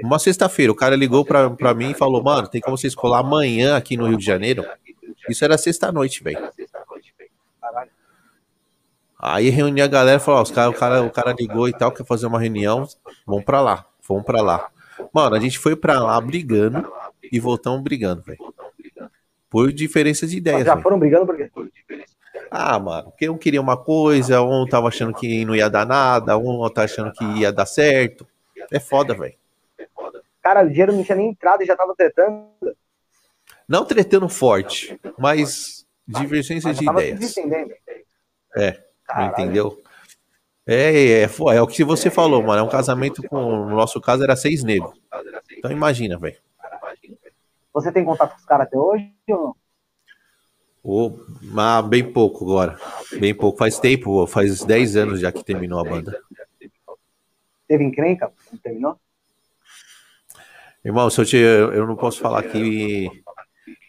Uma 0.04 0.20
sexta-feira, 0.20 0.72
o 0.72 0.76
cara 0.76 0.96
ligou 0.96 1.26
pra, 1.26 1.50
pra 1.50 1.74
mim 1.74 1.92
e 1.92 1.94
falou, 1.94 2.24
mano, 2.24 2.48
tem 2.48 2.62
como 2.62 2.78
vocês 2.78 2.96
colar 2.96 3.20
amanhã 3.20 3.76
aqui 3.76 3.98
no 3.98 4.08
Rio 4.08 4.18
de 4.18 4.26
Janeiro? 4.26 4.66
Isso 5.30 5.44
era 5.44 5.58
sexta-noite, 5.58 6.24
velho. 6.24 6.50
Aí 9.20 9.50
reuni 9.50 9.82
a 9.82 9.88
galera 9.88 10.18
e 10.18 10.24
falou, 10.24 10.40
ó, 10.40 10.44
os 10.44 10.50
cara, 10.50 10.70
o, 10.70 10.74
cara, 10.74 11.04
o 11.04 11.12
cara 11.12 11.36
ligou 11.38 11.68
e 11.68 11.74
tal, 11.74 11.92
quer 11.92 12.06
fazer 12.06 12.26
uma 12.26 12.40
reunião, 12.40 12.88
vamos 13.24 13.44
pra 13.44 13.62
lá, 13.62 13.86
vamos 14.08 14.24
pra 14.24 14.42
lá. 14.42 14.70
Mano, 15.14 15.36
a 15.36 15.40
gente 15.40 15.58
foi 15.58 15.76
pra 15.76 16.00
lá 16.00 16.20
brigando 16.20 16.92
e 17.32 17.40
voltamos 17.40 17.82
brigando, 17.82 18.22
velho. 18.22 18.40
Por 19.50 19.72
diferença 19.74 20.26
de 20.26 20.38
ideias. 20.38 20.60
Mas 20.60 20.68
já 20.68 20.82
foram 20.82 20.98
brigando 21.00 21.26
por 21.26 21.36
quê? 21.36 21.50
Ah, 22.50 22.78
mano, 22.80 23.12
porque 23.12 23.30
um 23.30 23.38
queria 23.38 23.62
uma 23.62 23.78
coisa, 23.78 24.42
um 24.42 24.66
tava 24.68 24.90
achando 24.90 25.14
que 25.14 25.46
não 25.46 25.56
ia 25.56 25.70
dar 25.70 25.86
nada, 25.86 26.38
um 26.38 26.70
tá 26.70 26.84
achando 26.84 27.12
que 27.12 27.24
ia 27.40 27.52
dar 27.52 27.66
certo. 27.66 28.28
É 28.72 28.80
foda, 28.80 29.14
velho. 29.14 29.36
Cara, 30.42 30.64
o 30.66 30.70
dinheiro 30.70 30.92
não 30.92 31.04
tinha 31.04 31.16
nem 31.16 31.30
entrado 31.30 31.64
e 31.64 31.66
já 31.66 31.76
tava 31.76 31.96
tretando. 31.96 32.48
Não 33.68 33.86
tretando 33.86 34.28
forte, 34.28 35.00
mas 35.18 35.86
divergência 36.06 36.74
de 36.74 36.84
ideias. 36.84 37.36
É, 38.56 38.84
Caralho. 39.06 39.32
entendeu? 39.32 39.82
É, 40.66 40.76
é, 40.76 41.22
é, 41.24 41.24
é, 41.24 41.62
o 41.62 41.68
que 41.68 41.84
você 41.84 42.10
falou, 42.10 42.44
mano. 42.44 42.60
É 42.60 42.64
um 42.64 42.70
casamento 42.70 43.22
com. 43.24 43.66
No 43.66 43.76
nosso 43.76 44.00
caso 44.00 44.24
era 44.24 44.36
seis 44.36 44.64
negros. 44.64 45.00
Então 45.58 45.72
imagina, 45.72 46.18
velho. 46.18 46.38
Você 47.74 47.92
tem 47.92 48.04
contato 48.04 48.32
com 48.32 48.40
os 48.40 48.46
caras 48.46 48.68
até 48.68 48.78
hoje 48.78 49.12
ou 49.30 49.38
não? 49.38 49.56
Oh, 50.84 51.14
ah, 51.58 51.82
bem 51.82 52.12
pouco 52.12 52.44
agora. 52.44 52.78
Bem 53.20 53.36
pouco. 53.36 53.58
Faz 53.58 53.80
tempo, 53.80 54.26
faz 54.26 54.64
10 54.64 54.96
anos 54.96 55.20
já 55.20 55.32
que 55.32 55.44
terminou 55.44 55.80
a 55.80 55.84
banda. 55.84 56.20
Teve 57.68 57.84
encrenca? 57.84 58.32
Terminou? 58.64 58.98
Irmão, 60.84 61.10
se 61.10 61.22
eu, 61.22 61.26
te, 61.26 61.38
eu 61.38 61.86
não 61.86 61.96
posso 61.96 62.20
falar 62.20 62.40
aqui 62.40 63.08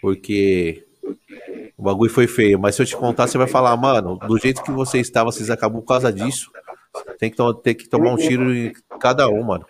porque 0.02 0.86
o 1.76 1.82
bagulho 1.82 2.12
foi 2.12 2.26
feio, 2.26 2.60
mas 2.60 2.74
se 2.76 2.82
eu 2.82 2.86
te 2.86 2.96
contar, 2.96 3.26
você 3.26 3.38
vai 3.38 3.48
falar, 3.48 3.74
mano, 3.76 4.18
do 4.18 4.38
jeito 4.38 4.62
que 4.62 4.70
você 4.70 5.00
estava, 5.00 5.32
vocês 5.32 5.48
acabou 5.48 5.80
por 5.80 5.88
causa 5.88 6.12
disso. 6.12 6.50
Tem 7.18 7.30
que, 7.30 7.36
ter 7.62 7.74
que 7.74 7.88
tomar 7.88 8.12
um 8.12 8.16
tiro 8.16 8.54
em 8.54 8.72
cada 9.00 9.28
um, 9.28 9.42
mano. 9.42 9.66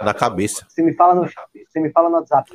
Na 0.00 0.12
cabeça. 0.12 0.66
Você 0.68 0.82
me 0.82 0.92
fala 0.94 1.14
no, 1.14 1.26
você 1.26 1.80
me 1.80 1.90
fala 1.90 2.08
no 2.08 2.16
WhatsApp. 2.16 2.52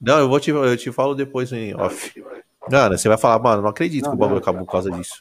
Não, 0.00 0.18
eu 0.18 0.28
vou 0.28 0.38
te, 0.38 0.50
eu 0.50 0.76
te 0.76 0.92
falo 0.92 1.14
depois 1.14 1.52
em 1.52 1.74
off. 1.74 2.24
Mano, 2.70 2.96
você 2.96 3.08
vai 3.08 3.18
falar, 3.18 3.42
mano, 3.42 3.62
não 3.62 3.70
acredito 3.70 4.04
não, 4.04 4.10
que 4.10 4.16
o 4.16 4.18
bagulho 4.18 4.38
acabou 4.38 4.64
por 4.64 4.72
causa 4.72 4.90
disso. 4.90 5.20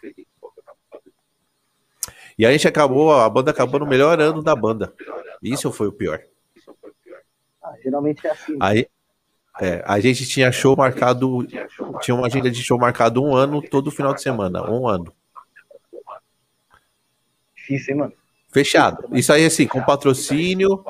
E 2.37 2.45
a 2.45 2.51
gente 2.51 2.67
acabou, 2.67 3.13
a 3.13 3.27
banda 3.27 3.49
acabou 3.49 3.79
no 3.79 3.87
melhor 3.87 4.19
ano 4.21 4.43
da 4.43 4.55
banda. 4.55 4.93
Isso 5.41 5.71
foi 5.71 5.87
o 5.87 5.91
pior. 5.91 6.21
Ah, 7.63 7.73
geralmente 7.83 8.27
é 8.27 8.31
assim. 8.31 8.57
Aí, 8.59 8.87
é, 9.59 9.83
a 9.87 9.99
gente 9.99 10.27
tinha 10.27 10.51
show 10.51 10.75
marcado, 10.75 11.45
tinha 12.01 12.13
uma 12.13 12.27
agenda 12.27 12.51
de 12.51 12.63
show 12.63 12.77
marcado 12.77 13.23
um 13.23 13.35
ano, 13.35 13.61
todo 13.61 13.89
final 13.89 14.13
de 14.13 14.21
semana, 14.21 14.69
um 14.69 14.87
ano. 14.87 15.11
Difícil, 17.67 17.93
hein, 17.93 17.99
mano? 17.99 18.13
Fechado. 18.49 19.09
Isso 19.11 19.33
aí, 19.33 19.45
assim, 19.45 19.67
com 19.67 19.83
patrocínio, 19.83 20.83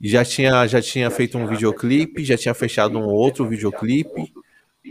já 0.00 0.24
tinha, 0.24 0.66
já 0.66 0.80
tinha 0.80 1.10
feito 1.10 1.36
um 1.36 1.46
videoclipe, 1.46 2.24
já 2.24 2.36
tinha 2.36 2.54
fechado 2.54 2.98
um 2.98 3.06
outro 3.06 3.46
videoclipe, 3.46 4.32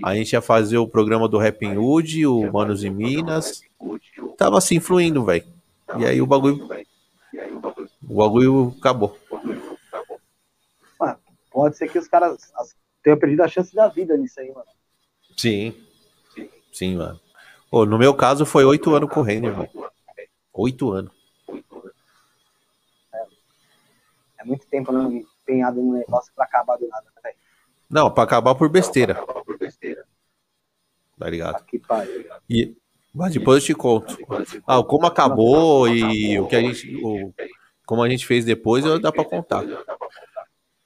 A 0.04 0.14
gente 0.14 0.34
ia 0.34 0.42
fazer 0.42 0.78
o 0.78 0.88
programa 0.88 1.28
do 1.28 1.38
Rapping 1.38 1.78
Hood, 1.78 2.26
o 2.26 2.52
Manos 2.52 2.84
e 2.84 2.90
Minas. 2.90 3.62
Tava 4.38 4.58
assim, 4.58 4.80
fluindo, 4.80 5.24
velho. 5.24 5.46
E 5.98 6.06
aí 6.06 6.22
o 6.22 6.28
bagulho. 6.28 6.68
O 8.08 8.16
bagulho 8.16 8.76
acabou. 8.78 9.18
Mano, 11.00 11.18
pode 11.50 11.78
ser 11.78 11.88
que 11.90 11.98
os 11.98 12.08
caras 12.08 12.38
tenham 13.02 13.18
perdido 13.18 13.44
a 13.44 13.48
chance 13.48 13.74
da 13.74 13.88
vida 13.88 14.18
nisso 14.18 14.40
aí, 14.40 14.52
mano. 14.52 14.68
Sim. 15.38 15.74
Sim, 16.74 16.98
mano. 16.98 17.20
Pô, 17.72 17.86
no 17.86 17.98
meu 17.98 18.14
caso 18.14 18.46
foi 18.46 18.66
oito 18.66 18.94
anos 18.94 19.10
correndo, 19.10 19.48
irmão. 19.48 19.70
Oito 20.56 20.92
anos. 20.92 21.12
É, 23.14 23.26
é 24.40 24.44
muito 24.46 24.66
tempo 24.68 24.92
empenhado 24.92 25.82
no 25.82 25.94
negócio 25.94 26.32
pra 26.34 26.46
acabar 26.46 26.78
do 26.78 26.88
nada, 26.88 27.06
velho. 27.22 27.36
Não, 27.90 28.10
pra 28.10 28.24
acabar 28.24 28.56
por 28.56 28.70
besteira. 28.70 29.22
Tá 31.20 31.30
ligado? 31.30 31.66
E, 32.50 32.76
mas 33.14 33.34
depois 33.34 33.62
eu 33.62 33.66
te 33.68 33.74
conto. 33.74 34.18
Ah, 34.66 34.82
como 34.84 35.06
acabou 35.06 35.88
e 35.88 36.40
o 36.40 36.48
que 36.48 36.56
a 36.56 36.62
gente. 36.62 36.96
O, 37.04 37.34
como 37.86 38.02
a 38.02 38.10
gente 38.10 38.26
fez 38.26 38.46
depois, 38.46 38.84
dá 39.02 39.12
pra 39.12 39.26
contar. 39.26 39.64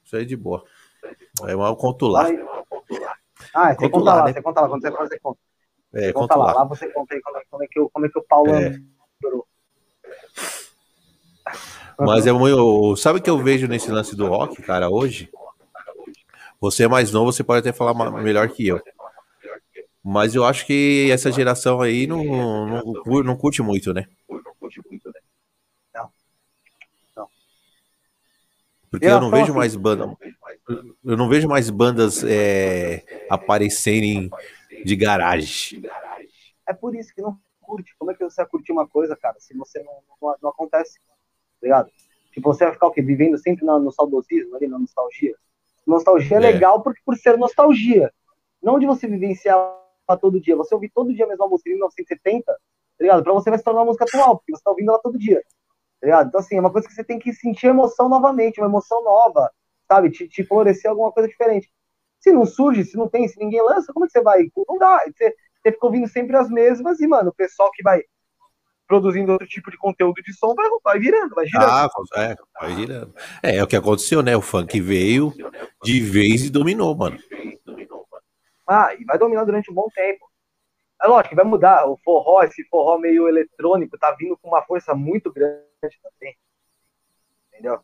Isso 0.03 0.15
aí 0.15 0.23
é 0.23 0.25
de 0.25 0.35
boa. 0.35 0.63
Aí 1.43 1.53
eu 1.53 1.75
conto 1.75 2.07
lá. 2.07 2.27
Ah, 3.53 3.73
você 3.73 3.89
conta 3.89 4.13
lá, 4.13 4.25
né? 4.25 4.33
você 4.33 4.41
conta 4.41 4.61
lá, 4.61 4.67
quando 4.67 4.81
você 4.81 4.91
fazer 4.91 5.19
conta. 5.19 5.39
É, 5.93 6.13
conta 6.13 6.35
lá. 6.35 6.53
lá. 6.53 6.63
você 6.65 6.91
conta 6.91 7.15
aí 7.15 7.21
como 7.21 7.63
é, 7.63 7.65
é, 7.65 7.67
que, 7.67 7.89
como 7.91 8.05
é 8.05 8.09
que 8.09 8.19
o 8.19 8.23
Paulo 8.23 8.53
é. 8.53 8.79
Mas 11.99 12.25
é 12.25 12.31
muito. 12.31 12.95
Sabe 12.95 13.19
o 13.19 13.21
que 13.21 13.29
eu 13.29 13.37
vejo 13.37 13.67
nesse 13.67 13.91
lance 13.91 14.15
do 14.15 14.27
rock, 14.27 14.61
cara, 14.61 14.89
hoje? 14.89 15.29
Você 16.61 16.83
é 16.83 16.87
mais 16.87 17.11
novo, 17.11 17.31
você 17.31 17.43
pode 17.43 17.59
até 17.59 17.75
falar 17.75 17.93
melhor 18.21 18.49
que 18.49 18.67
eu. 18.67 18.81
Mas 20.03 20.33
eu 20.33 20.45
acho 20.45 20.65
que 20.65 21.09
essa 21.11 21.31
geração 21.31 21.81
aí 21.81 22.07
não, 22.07 22.23
não, 22.23 23.23
não 23.23 23.37
curte 23.37 23.61
muito, 23.61 23.93
né? 23.93 24.07
Não. 25.93 26.11
Não. 27.15 27.27
Porque 28.89 29.05
eu 29.05 29.21
não 29.21 29.29
vejo 29.29 29.53
mais 29.53 29.75
banda. 29.75 30.17
Eu 31.03 31.17
não 31.17 31.29
vejo 31.29 31.47
mais 31.47 31.69
bandas 31.69 32.23
é, 32.23 33.03
aparecerem 33.29 34.29
de 34.85 34.95
garagem. 34.95 35.83
É 36.67 36.73
por 36.73 36.95
isso 36.95 37.13
que 37.13 37.21
não 37.21 37.37
curte. 37.61 37.93
Como 37.97 38.11
é 38.11 38.15
que 38.15 38.23
você 38.23 38.41
vai 38.41 38.49
curtir 38.49 38.71
uma 38.71 38.87
coisa, 38.87 39.15
cara, 39.15 39.39
se 39.39 39.55
você 39.55 39.81
não, 39.83 39.93
não, 40.21 40.35
não 40.43 40.49
acontece? 40.49 40.99
Tá 41.59 41.67
ligado? 41.67 41.89
Tipo, 42.31 42.53
você 42.53 42.65
vai 42.65 42.73
ficar 42.73 42.87
o 42.87 42.91
quê? 42.91 43.01
Vivendo 43.01 43.37
sempre 43.37 43.65
no, 43.65 43.79
no 43.79 43.91
saudosismo, 43.91 44.55
ali, 44.55 44.67
na 44.67 44.79
nostalgia. 44.79 45.35
Nostalgia 45.85 46.37
é, 46.37 46.39
é 46.39 46.39
legal 46.39 46.81
porque, 46.81 47.01
por 47.05 47.17
ser 47.17 47.37
nostalgia. 47.37 48.11
Não 48.61 48.79
de 48.79 48.85
você 48.85 49.07
vivenciar 49.07 49.57
todo 50.21 50.39
dia. 50.39 50.55
Você 50.55 50.73
ouvir 50.73 50.89
todo 50.89 51.13
dia 51.13 51.25
a 51.25 51.27
mesma 51.27 51.47
música 51.47 51.69
em 51.69 51.73
1970, 51.73 52.45
tá 52.45 52.57
ligado? 52.99 53.23
Pra 53.23 53.33
você 53.33 53.49
vai 53.49 53.59
se 53.59 53.65
tornar 53.65 53.81
uma 53.81 53.87
música 53.87 54.05
atual, 54.05 54.37
porque 54.37 54.55
você 54.55 54.63
tá 54.63 54.71
ouvindo 54.71 54.89
ela 54.89 54.99
todo 54.99 55.17
dia. 55.17 55.41
Tá 55.99 56.07
ligado? 56.07 56.27
Então, 56.27 56.39
assim, 56.39 56.55
é 56.55 56.59
uma 56.59 56.71
coisa 56.71 56.87
que 56.87 56.93
você 56.93 57.03
tem 57.03 57.19
que 57.19 57.33
sentir 57.33 57.67
emoção 57.67 58.07
novamente, 58.07 58.59
uma 58.59 58.67
emoção 58.67 59.03
nova, 59.03 59.51
sabe? 59.87 60.09
Te, 60.11 60.27
te 60.27 60.43
florescer 60.43 60.89
alguma 60.89 61.11
coisa 61.11 61.27
diferente. 61.27 61.69
Se 62.19 62.31
não 62.31 62.45
surge, 62.45 62.83
se 62.85 62.97
não 62.97 63.07
tem, 63.07 63.27
se 63.27 63.39
ninguém 63.39 63.61
lança, 63.61 63.93
como 63.93 64.05
é 64.05 64.07
que 64.07 64.13
você 64.13 64.21
vai? 64.21 64.49
Não 64.67 64.77
dá. 64.77 64.99
Você, 65.05 65.35
você 65.61 65.71
fica 65.71 65.85
ouvindo 65.85 66.07
sempre 66.07 66.35
as 66.35 66.49
mesmas 66.49 66.99
e, 66.99 67.07
mano, 67.07 67.29
o 67.29 67.33
pessoal 67.33 67.69
que 67.71 67.83
vai 67.83 68.01
produzindo 68.89 69.31
outro 69.31 69.47
tipo 69.47 69.69
de 69.69 69.77
conteúdo 69.77 70.19
de 70.23 70.33
som 70.33 70.55
vai, 70.55 70.67
vai 70.83 70.99
virando, 70.99 71.35
vai 71.35 71.45
girando. 71.45 71.69
Ah, 71.69 71.89
é, 72.15 72.35
vai 72.59 72.75
girando. 72.75 73.15
É, 73.43 73.57
é 73.57 73.63
o 73.63 73.67
que 73.67 73.75
aconteceu, 73.75 74.23
né? 74.23 74.35
O 74.35 74.41
funk 74.41 74.81
veio 74.81 75.31
de 75.83 76.01
vez 76.01 76.43
e 76.43 76.49
dominou, 76.49 76.95
mano. 76.95 77.19
Ah, 78.67 78.91
e 78.95 79.05
vai 79.05 79.19
dominar 79.19 79.43
durante 79.43 79.69
um 79.69 79.75
bom 79.75 79.87
tempo. 79.93 80.27
É 81.01 81.07
lógico 81.07 81.29
que 81.29 81.35
vai 81.35 81.45
mudar. 81.45 81.87
O 81.87 81.97
forró, 82.03 82.41
esse 82.41 82.63
forró 82.65 82.97
meio 82.97 83.27
eletrônico, 83.27 83.95
tá 83.95 84.11
vindo 84.19 84.35
com 84.37 84.47
uma 84.47 84.63
força 84.63 84.95
muito 84.95 85.31
grande 85.31 85.61
também. 86.01 86.35
Entendeu? 87.49 87.79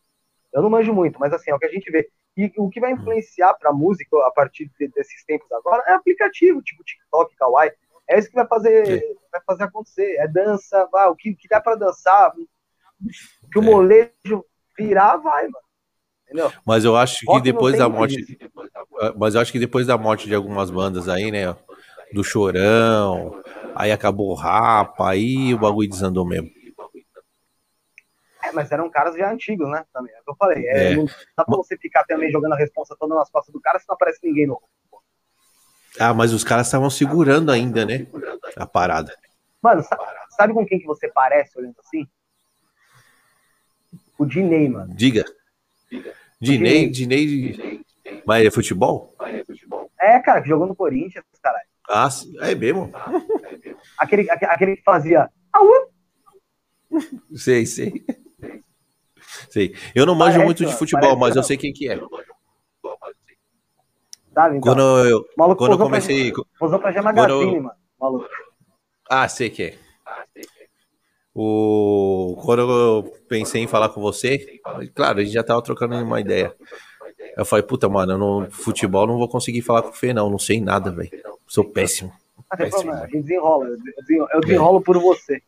Eu 0.51 0.63
não 0.63 0.71
manjo 0.71 0.91
muito, 0.91 1.19
mas 1.19 1.31
assim, 1.33 1.51
é 1.51 1.55
o 1.55 1.59
que 1.59 1.67
a 1.67 1.71
gente 1.71 1.91
vê. 1.91 2.09
E 2.35 2.51
o 2.57 2.67
que 2.67 2.79
vai 2.79 2.91
influenciar 2.91 3.53
pra 3.53 3.71
música 3.71 4.17
a 4.25 4.31
partir 4.31 4.71
desses 4.79 5.23
tempos 5.23 5.49
agora 5.51 5.83
é 5.85 5.93
aplicativo, 5.93 6.63
tipo 6.63 6.83
TikTok, 6.83 7.35
Kawaii. 7.35 7.71
É 8.07 8.19
isso 8.19 8.29
que 8.29 8.35
vai 8.35 8.47
fazer, 8.47 8.87
é. 8.87 9.13
vai 9.31 9.41
fazer 9.45 9.63
acontecer. 9.63 10.15
É 10.19 10.27
dança, 10.27 10.87
vai, 10.91 11.07
o 11.09 11.15
que, 11.15 11.33
que 11.35 11.47
dá 11.47 11.59
para 11.59 11.75
dançar, 11.75 12.31
o 12.31 13.49
que 13.49 13.59
o 13.59 13.61
é. 13.61 13.65
molejo 13.65 14.45
virar, 14.77 15.17
vai, 15.17 15.43
mano. 15.43 15.65
Entendeu? 16.25 16.51
Mas 16.65 16.83
eu 16.83 16.95
acho 16.95 17.25
que 17.25 17.41
depois 17.41 17.77
da 17.77 17.87
morte. 17.87 18.19
Isso. 18.19 18.37
Mas 19.17 19.35
eu 19.35 19.41
acho 19.41 19.51
que 19.51 19.59
depois 19.59 19.85
da 19.85 19.97
morte 19.97 20.27
de 20.27 20.35
algumas 20.35 20.71
bandas 20.71 21.07
aí, 21.07 21.31
né? 21.31 21.55
Do 22.13 22.23
Chorão, 22.23 23.41
aí 23.75 23.91
acabou 23.91 24.29
o 24.29 24.35
Rapa, 24.35 25.09
aí 25.09 25.53
o 25.53 25.59
bagulho 25.59 25.89
desandou 25.89 26.25
mesmo. 26.25 26.49
É, 28.43 28.51
mas 28.51 28.71
eram 28.71 28.89
caras 28.89 29.15
já 29.15 29.31
antigos, 29.31 29.67
né? 29.69 29.83
Também. 29.91 30.13
É 30.13 30.19
o 30.19 30.23
que 30.23 30.31
eu 30.31 30.35
falei. 30.35 30.65
É, 30.67 30.91
é. 30.91 30.95
Não 30.95 31.05
dá 31.05 31.43
pra 31.43 31.57
você 31.57 31.77
ficar 31.77 32.03
também 32.05 32.31
jogando 32.31 32.53
a 32.53 32.57
responsa 32.57 32.95
toda 32.99 33.15
nas 33.15 33.29
costas 33.29 33.51
do 33.51 33.59
cara 33.59 33.79
se 33.79 33.87
não 33.87 33.95
aparece 33.95 34.19
ninguém 34.23 34.47
novo. 34.47 34.63
Ah, 35.99 36.13
mas 36.13 36.33
os 36.33 36.43
caras 36.43 36.67
estavam 36.67 36.89
segurando 36.89 37.51
ainda, 37.51 37.85
né? 37.85 38.07
A 38.55 38.65
parada. 38.65 39.15
Mano, 39.61 39.83
sabe 40.29 40.53
com 40.53 40.65
quem 40.65 40.79
que 40.79 40.85
você 40.85 41.07
parece 41.07 41.57
olhando 41.57 41.75
assim? 41.79 42.07
O 44.17 44.25
Dinei, 44.25 44.69
mano. 44.69 44.93
Diga. 44.93 45.25
Dinei, 46.39 46.89
Dinei. 46.89 47.83
Mas 48.25 48.45
é 48.45 48.51
futebol? 48.51 49.15
É, 49.99 50.19
cara, 50.19 50.41
que 50.41 50.49
jogou 50.49 50.67
no 50.67 50.75
Corinthians, 50.75 51.23
caralho. 51.41 51.65
Ah, 51.89 52.09
é 52.41 52.55
mesmo? 52.55 52.91
Aquele, 53.97 54.29
aquele 54.29 54.75
que 54.77 54.83
fazia. 54.83 55.29
Sei, 57.35 57.65
sei. 57.65 58.05
Sei. 59.49 59.75
Eu 59.93 60.05
não 60.05 60.15
manjo 60.15 60.33
parece, 60.33 60.45
muito 60.45 60.65
de 60.65 60.77
futebol, 60.77 61.17
mas 61.17 61.35
eu 61.35 61.43
sei 61.43 61.57
quem 61.57 61.73
que 61.73 61.89
é. 61.89 61.99
Sabe, 64.35 64.57
então, 64.57 64.73
quando 64.73 65.07
eu, 65.07 65.25
quando 65.55 65.71
eu 65.71 65.77
comecei. 65.77 66.33
Pra, 66.33 66.43
usou 66.59 66.77
pra 66.77 67.01
Magazine, 67.01 67.61
mano. 67.61 67.75
Maluco. 67.97 68.27
Ah, 69.09 69.29
sei 69.29 69.49
que 69.49 69.63
é. 69.63 69.77
O... 71.33 72.37
Quando 72.43 72.61
eu 72.61 73.13
pensei 73.29 73.63
em 73.63 73.67
falar 73.67 73.89
com 73.89 74.01
você, 74.01 74.59
claro, 74.93 75.19
a 75.19 75.23
gente 75.23 75.33
já 75.33 75.43
tava 75.43 75.61
trocando 75.61 75.95
uma 75.95 76.19
ideia. 76.19 76.53
Eu 77.37 77.45
falei, 77.45 77.63
puta, 77.63 77.87
mano, 77.87 78.13
eu 78.13 78.17
no 78.17 78.51
futebol 78.51 79.07
não 79.07 79.17
vou 79.17 79.29
conseguir 79.29 79.61
falar 79.61 79.81
com 79.83 79.89
o 79.89 79.93
Fê, 79.93 80.13
não. 80.13 80.29
Não 80.29 80.39
sei 80.39 80.59
nada, 80.59 80.91
velho. 80.91 81.09
Sou 81.47 81.63
péssimo. 81.63 82.11
Gente 82.59 83.21
desenrola. 83.21 83.67
Eu 84.33 84.41
desenrolo, 84.41 84.81
por 84.81 84.97
você. 84.99 85.41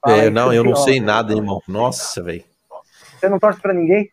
Fala 0.00 0.16
é, 0.16 0.30
não, 0.30 0.52
eu 0.52 0.64
não 0.64 0.76
sei 0.76 0.98
nada, 0.98 1.34
irmão. 1.34 1.62
Nossa, 1.68 2.22
velho. 2.22 2.44
Você 3.18 3.28
não 3.28 3.38
torce 3.38 3.60
pra 3.60 3.72
ninguém? 3.72 4.10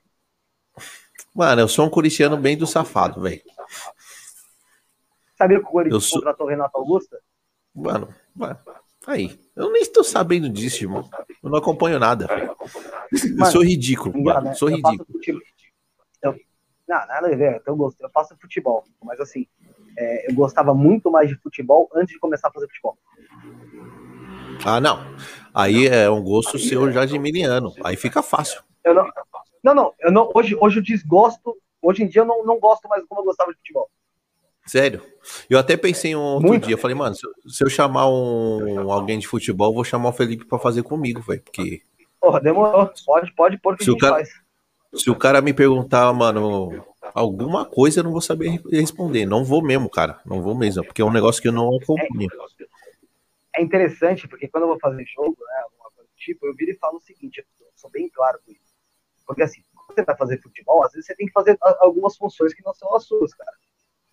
Mano, 1.33 1.61
eu 1.61 1.67
sou 1.67 1.85
um 1.85 1.89
corintiano 1.89 2.37
bem 2.37 2.57
do 2.57 2.67
safado, 2.67 3.21
velho. 3.21 3.41
Sabia 5.41 5.59
que 5.59 5.65
o 5.65 5.69
Corinthians 5.69 6.05
sou... 6.05 6.19
contratou 6.19 6.45
o 6.45 6.49
Renato 6.49 6.77
Augusta? 6.77 7.19
Mano, 7.73 8.13
mano, 8.35 8.59
aí. 9.07 9.39
Eu 9.55 9.71
nem 9.71 9.81
estou 9.81 10.03
sabendo 10.03 10.47
disso, 10.47 10.83
irmão. 10.83 11.09
Eu 11.41 11.49
não 11.49 11.57
acompanho 11.57 11.97
nada. 11.97 12.27
Mano, 12.27 12.55
eu 13.39 13.45
sou 13.47 13.63
ridículo, 13.63 14.23
mano. 14.23 14.41
Né? 14.41 14.53
Sou 14.53 14.69
eu 14.69 14.75
ridículo. 14.75 15.07
Eu... 16.21 16.35
Não, 16.87 17.07
nada 17.07 17.27
a 17.27 17.35
ver. 17.35 17.59
Eu, 17.65 17.75
gosto, 17.75 17.99
eu 18.01 18.09
faço 18.11 18.37
futebol. 18.39 18.83
Mas 19.03 19.19
assim, 19.19 19.47
é, 19.97 20.29
eu 20.29 20.35
gostava 20.35 20.75
muito 20.75 21.09
mais 21.09 21.27
de 21.27 21.35
futebol 21.37 21.89
antes 21.95 22.13
de 22.13 22.19
começar 22.19 22.49
a 22.49 22.51
fazer 22.51 22.67
futebol. 22.67 22.95
Ah, 24.63 24.79
não. 24.79 24.99
Aí 25.55 25.87
é 25.87 26.07
um 26.07 26.21
gosto 26.21 26.59
seu 26.59 26.91
já 26.91 27.03
de 27.03 27.17
miliano. 27.17 27.73
Aí 27.83 27.95
fica 27.95 28.21
fácil. 28.21 28.61
Eu 28.83 28.93
não, 28.93 29.07
não, 29.63 29.73
não, 29.73 29.93
eu 30.01 30.11
não. 30.11 30.29
Hoje, 30.35 30.55
hoje 30.61 30.77
eu 30.77 30.83
desgosto. 30.83 31.57
Hoje 31.81 32.03
em 32.03 32.07
dia 32.07 32.21
eu 32.21 32.25
não, 32.25 32.45
não 32.45 32.59
gosto 32.59 32.87
mais 32.87 33.03
como 33.07 33.21
eu 33.21 33.25
gostava 33.25 33.51
de 33.51 33.57
futebol. 33.57 33.89
Sério? 34.71 35.01
Eu 35.49 35.59
até 35.59 35.75
pensei 35.75 36.15
um 36.15 36.21
outro 36.21 36.47
Muito. 36.47 36.65
dia, 36.65 36.75
eu 36.75 36.77
falei, 36.77 36.95
mano, 36.95 37.13
se 37.13 37.27
eu, 37.27 37.31
se 37.45 37.61
eu 37.61 37.69
chamar 37.69 38.07
um, 38.09 38.89
alguém 38.89 39.19
de 39.19 39.27
futebol, 39.27 39.73
vou 39.73 39.83
chamar 39.83 40.07
o 40.07 40.13
Felipe 40.13 40.45
para 40.45 40.57
fazer 40.57 40.81
comigo, 40.81 41.21
velho, 41.21 41.41
porque... 41.41 41.81
Porra, 42.21 42.39
demorou. 42.39 42.89
Pode, 43.05 43.33
pode 43.33 43.57
pôr 43.57 43.75
que 43.75 43.83
se 43.83 43.91
o 43.91 43.97
cara, 43.97 44.15
faz. 44.15 44.29
Se 44.93 45.09
o 45.09 45.15
cara 45.15 45.41
me 45.41 45.53
perguntar, 45.53 46.13
mano, 46.13 46.85
alguma 47.13 47.65
coisa, 47.65 47.99
eu 47.99 48.05
não 48.05 48.13
vou 48.13 48.21
saber 48.21 48.61
responder. 48.71 49.25
Não 49.25 49.43
vou 49.43 49.61
mesmo, 49.61 49.89
cara. 49.89 50.21
Não 50.25 50.41
vou 50.41 50.55
mesmo, 50.55 50.85
porque 50.85 51.01
é 51.01 51.05
um 51.05 51.11
negócio 51.11 51.41
que 51.41 51.49
eu 51.49 51.51
não 51.51 51.75
acompanho. 51.75 52.29
É, 53.53 53.59
é 53.59 53.61
interessante, 53.61 54.25
porque 54.25 54.47
quando 54.47 54.63
eu 54.63 54.69
vou 54.69 54.79
fazer 54.79 55.03
jogo, 55.03 55.35
né, 55.37 55.63
alguma 55.65 55.91
coisa 55.93 56.09
do 56.09 56.15
tipo, 56.15 56.45
eu 56.45 56.55
viro 56.55 56.71
e 56.71 56.77
falo 56.77 56.95
o 56.95 57.01
seguinte, 57.01 57.43
eu 57.59 57.67
sou 57.75 57.89
bem 57.89 58.07
claro 58.07 58.39
com 58.45 58.53
isso. 58.53 58.73
Porque 59.27 59.43
assim, 59.43 59.63
quando 59.75 59.95
você 59.95 60.05
vai 60.05 60.15
fazer 60.15 60.41
futebol, 60.41 60.81
às 60.85 60.93
vezes 60.93 61.07
você 61.07 61.15
tem 61.15 61.27
que 61.27 61.33
fazer 61.33 61.57
algumas 61.81 62.15
funções 62.15 62.53
que 62.53 62.63
não 62.63 62.73
são 62.73 62.95
as 62.95 63.03
suas, 63.03 63.33
cara 63.33 63.51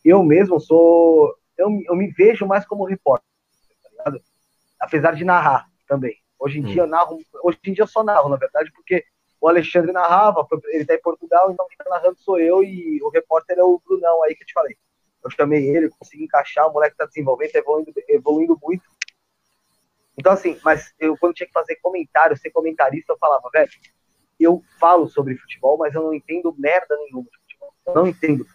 eu 0.05 0.23
mesmo 0.23 0.61
sou. 0.61 1.35
Eu, 1.57 1.69
eu 1.87 1.97
me 1.97 2.09
vejo 2.09 2.47
mais 2.47 2.65
como 2.65 2.85
repórter, 2.85 3.27
tá 3.97 4.13
apesar 4.81 5.13
de 5.15 5.25
narrar 5.25 5.67
também. 5.87 6.17
Hoje 6.39 6.61
em 6.61 6.63
hum. 6.63 6.67
dia 6.67 6.83
eu 6.83 6.87
narro, 6.87 7.19
hoje 7.43 7.59
em 7.67 7.73
dia 7.73 7.83
eu 7.83 7.89
só 7.89 8.05
narro, 8.05 8.29
na 8.29 8.37
verdade, 8.37 8.71
porque 8.73 9.05
o 9.41 9.49
Alexandre 9.49 9.93
narrava, 9.93 10.47
ele 10.67 10.85
tá 10.85 10.95
em 10.95 11.01
Portugal, 11.01 11.51
então 11.51 11.67
quem 11.69 11.77
tá 11.77 11.85
narrando 11.89 12.19
sou 12.19 12.39
eu 12.39 12.63
e 12.63 13.01
o 13.03 13.09
repórter 13.09 13.59
é 13.59 13.63
o 13.63 13.81
Brunão 13.85 14.23
aí 14.23 14.35
que 14.35 14.43
eu 14.43 14.47
te 14.47 14.53
falei. 14.53 14.77
Eu 15.23 15.31
chamei 15.31 15.69
ele, 15.69 15.91
consegui 15.91 16.25
encaixar, 16.25 16.69
o 16.69 16.73
moleque 16.73 16.97
tá 16.97 17.07
desenvolvendo, 17.07 17.53
tá 17.53 17.59
evoluindo, 17.59 17.93
evoluindo 18.09 18.59
muito. 18.63 18.85
Então, 20.17 20.33
assim, 20.33 20.59
mas 20.65 20.93
eu 20.99 21.17
quando 21.17 21.35
tinha 21.35 21.47
que 21.47 21.53
fazer 21.53 21.77
comentário, 21.77 22.37
ser 22.37 22.51
comentarista, 22.51 23.13
eu 23.13 23.19
falava, 23.19 23.49
velho, 23.53 23.71
eu 24.39 24.63
falo 24.79 25.09
sobre 25.09 25.37
futebol, 25.37 25.77
mas 25.77 25.95
eu 25.95 26.03
não 26.03 26.15
entendo 26.15 26.55
merda 26.59 26.97
nenhuma 26.97 27.25
de 27.25 27.39
futebol. 27.41 27.75
Eu 27.87 27.95
não 27.95 28.07
entendo. 28.07 28.47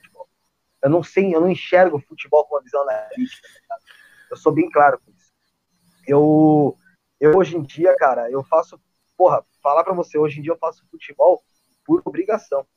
Eu 0.83 0.89
não 0.89 1.01
sei, 1.01 1.33
eu 1.33 1.39
não 1.39 1.49
enxergo 1.49 1.99
futebol 1.99 2.45
com 2.45 2.55
uma 2.55 2.61
visão 2.61 2.81
analítica. 2.81 3.47
Tá 3.69 3.77
eu 4.31 4.37
sou 4.37 4.51
bem 4.51 4.69
claro 4.69 4.99
com 4.99 5.11
isso. 5.11 5.31
Eu, 6.05 6.77
eu 7.19 7.37
hoje 7.37 7.55
em 7.55 7.61
dia, 7.61 7.95
cara, 7.95 8.29
eu 8.29 8.43
faço, 8.43 8.79
porra, 9.17 9.45
falar 9.61 9.83
para 9.83 9.93
você, 9.93 10.17
hoje 10.17 10.39
em 10.39 10.43
dia 10.43 10.51
eu 10.51 10.57
faço 10.57 10.85
futebol 10.91 11.41
por 11.85 12.01
obrigação. 12.03 12.67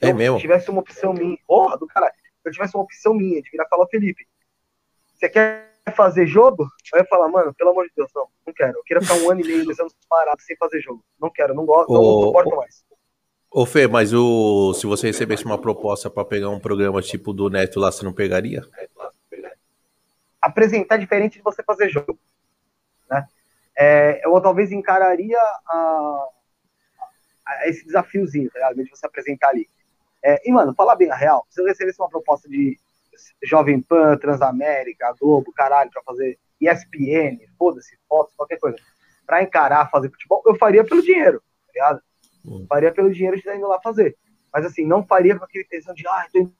É 0.00 0.12
mesmo? 0.12 0.36
Se 0.36 0.42
tivesse 0.42 0.70
uma 0.70 0.80
opção 0.80 1.14
minha, 1.14 1.38
porra, 1.46 1.78
do 1.78 1.86
cara, 1.86 2.12
se 2.12 2.48
eu 2.48 2.52
tivesse 2.52 2.76
uma 2.76 2.84
opção 2.84 3.14
minha 3.14 3.40
de 3.40 3.50
virar 3.50 3.66
falar, 3.68 3.86
Felipe, 3.86 4.26
você 5.14 5.28
quer 5.28 5.70
fazer 5.96 6.26
jogo? 6.26 6.66
Eu 6.92 7.00
ia 7.00 7.06
falar, 7.06 7.28
mano, 7.28 7.54
pelo 7.54 7.70
amor 7.70 7.86
de 7.86 7.92
Deus, 7.96 8.10
não, 8.14 8.28
não 8.46 8.52
quero. 8.52 8.78
Eu 8.78 8.84
queria 8.84 9.02
ficar 9.02 9.14
um 9.16 9.30
ano 9.30 9.40
e 9.40 9.44
meio, 9.44 9.64
dois 9.64 9.78
anos 9.80 9.94
parado 10.08 10.40
sem 10.42 10.56
fazer 10.56 10.80
jogo. 10.80 11.02
Não 11.18 11.30
quero, 11.30 11.54
não 11.54 11.64
gosto, 11.64 11.92
não, 11.92 12.02
não 12.02 12.22
suporto 12.22 12.56
mais. 12.56 12.84
Ô 13.52 13.66
Fê, 13.66 13.88
mas 13.88 14.12
o, 14.12 14.72
se 14.74 14.86
você 14.86 15.08
recebesse 15.08 15.44
uma 15.44 15.60
proposta 15.60 16.08
para 16.08 16.24
pegar 16.24 16.50
um 16.50 16.60
programa 16.60 17.02
tipo 17.02 17.32
do 17.32 17.50
Neto 17.50 17.80
lá, 17.80 17.90
você 17.90 18.04
não 18.04 18.12
pegaria? 18.12 18.62
Apresentar 20.40 20.98
diferente 20.98 21.38
de 21.38 21.42
você 21.42 21.60
fazer 21.64 21.88
jogo. 21.88 22.16
Né? 23.10 23.26
É, 23.76 24.20
eu 24.24 24.40
talvez 24.40 24.70
encararia 24.70 25.36
a, 25.66 26.28
a 27.44 27.68
esse 27.68 27.84
desafiozinho, 27.84 28.48
tá? 28.52 28.72
De 28.72 28.88
você 28.88 29.04
apresentar 29.04 29.48
ali. 29.48 29.68
É, 30.22 30.48
e, 30.48 30.52
mano, 30.52 30.72
falar 30.72 30.94
bem 30.94 31.10
a 31.10 31.16
real, 31.16 31.44
se 31.50 31.60
eu 31.60 31.66
recebesse 31.66 32.00
uma 32.00 32.08
proposta 32.08 32.48
de 32.48 32.78
Jovem 33.42 33.80
Pan, 33.80 34.16
Transamérica, 34.16 35.12
Globo, 35.20 35.52
caralho, 35.52 35.90
pra 35.90 36.02
fazer 36.02 36.38
ESPN, 36.60 37.40
foda-se, 37.58 37.98
fotos, 38.08 38.32
qualquer 38.36 38.58
coisa, 38.58 38.76
pra 39.26 39.42
encarar, 39.42 39.90
fazer 39.90 40.08
futebol, 40.08 40.40
eu 40.46 40.54
faria 40.54 40.84
pelo 40.84 41.02
dinheiro, 41.02 41.42
tá 41.66 41.72
ligado? 41.74 42.02
Hum. 42.44 42.66
Faria 42.68 42.92
pelo 42.92 43.12
dinheiro 43.12 43.36
de 43.36 43.42
estar 43.42 43.56
indo 43.56 43.68
lá 43.68 43.80
fazer. 43.80 44.16
Mas 44.52 44.64
assim, 44.64 44.84
não 44.84 45.04
faria 45.04 45.38
com 45.38 45.44
aquele 45.44 45.64
tesão 45.64 45.94
de, 45.94 46.06
ah, 46.06 46.26
tô 46.32 46.40
indo 46.40 46.52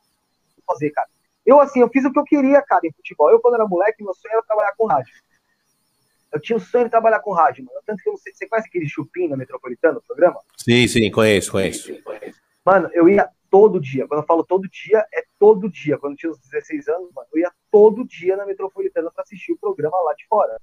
fazer, 0.67 0.91
cara. 0.91 1.09
Eu, 1.45 1.59
assim, 1.61 1.81
eu 1.81 1.89
fiz 1.89 2.05
o 2.05 2.13
que 2.13 2.19
eu 2.19 2.25
queria, 2.25 2.63
cara, 2.63 2.87
em 2.87 2.93
futebol. 2.93 3.31
Eu, 3.31 3.41
quando 3.41 3.55
era 3.55 3.67
moleque, 3.67 4.05
meu 4.05 4.15
sonho 4.15 4.33
era 4.33 4.43
trabalhar 4.43 4.73
com 4.77 4.87
rádio. 4.87 5.13
Eu 6.33 6.41
tinha 6.41 6.57
o 6.57 6.61
sonho 6.61 6.85
de 6.85 6.91
trabalhar 6.91 7.21
com 7.21 7.33
rádio, 7.33 7.65
mano. 7.65 7.81
Tanto 7.85 8.03
que 8.03 8.09
eu 8.09 8.13
não 8.13 8.19
sei, 8.19 8.33
você 8.33 8.47
conhece 8.47 8.69
aquele 8.69 8.89
chupim 8.89 9.27
na 9.27 9.37
Metropolitana, 9.37 9.99
o 9.99 10.03
programa? 10.03 10.41
Sim, 10.57 10.87
sim, 10.87 11.11
conheço, 11.11 11.51
conheço. 11.51 11.93
Mano, 12.65 12.89
eu 12.93 13.09
ia 13.09 13.29
todo 13.51 13.81
dia. 13.81 14.07
Quando 14.07 14.21
eu 14.21 14.27
falo 14.27 14.45
todo 14.45 14.69
dia, 14.69 15.05
é 15.13 15.25
todo 15.39 15.69
dia. 15.69 15.99
Quando 15.99 16.13
eu 16.13 16.17
tinha 16.17 16.31
uns 16.31 16.39
16 16.39 16.89
anos, 16.89 17.11
mano, 17.13 17.27
eu 17.33 17.41
ia 17.41 17.51
todo 17.71 18.07
dia 18.07 18.37
na 18.37 18.47
Metropolitana 18.47 19.11
pra 19.11 19.25
assistir 19.25 19.53
o 19.53 19.59
programa 19.59 20.01
lá 20.03 20.15
de 20.15 20.25
fora. 20.29 20.61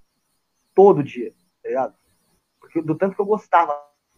Todo 0.74 1.04
dia, 1.04 1.34
tá 1.62 1.70
ligado? 1.70 1.96
Porque 2.62 2.82
do 2.82 2.96
tanto 2.96 3.16
que 3.16 3.22
eu 3.22 3.26
gostava, 3.26 3.78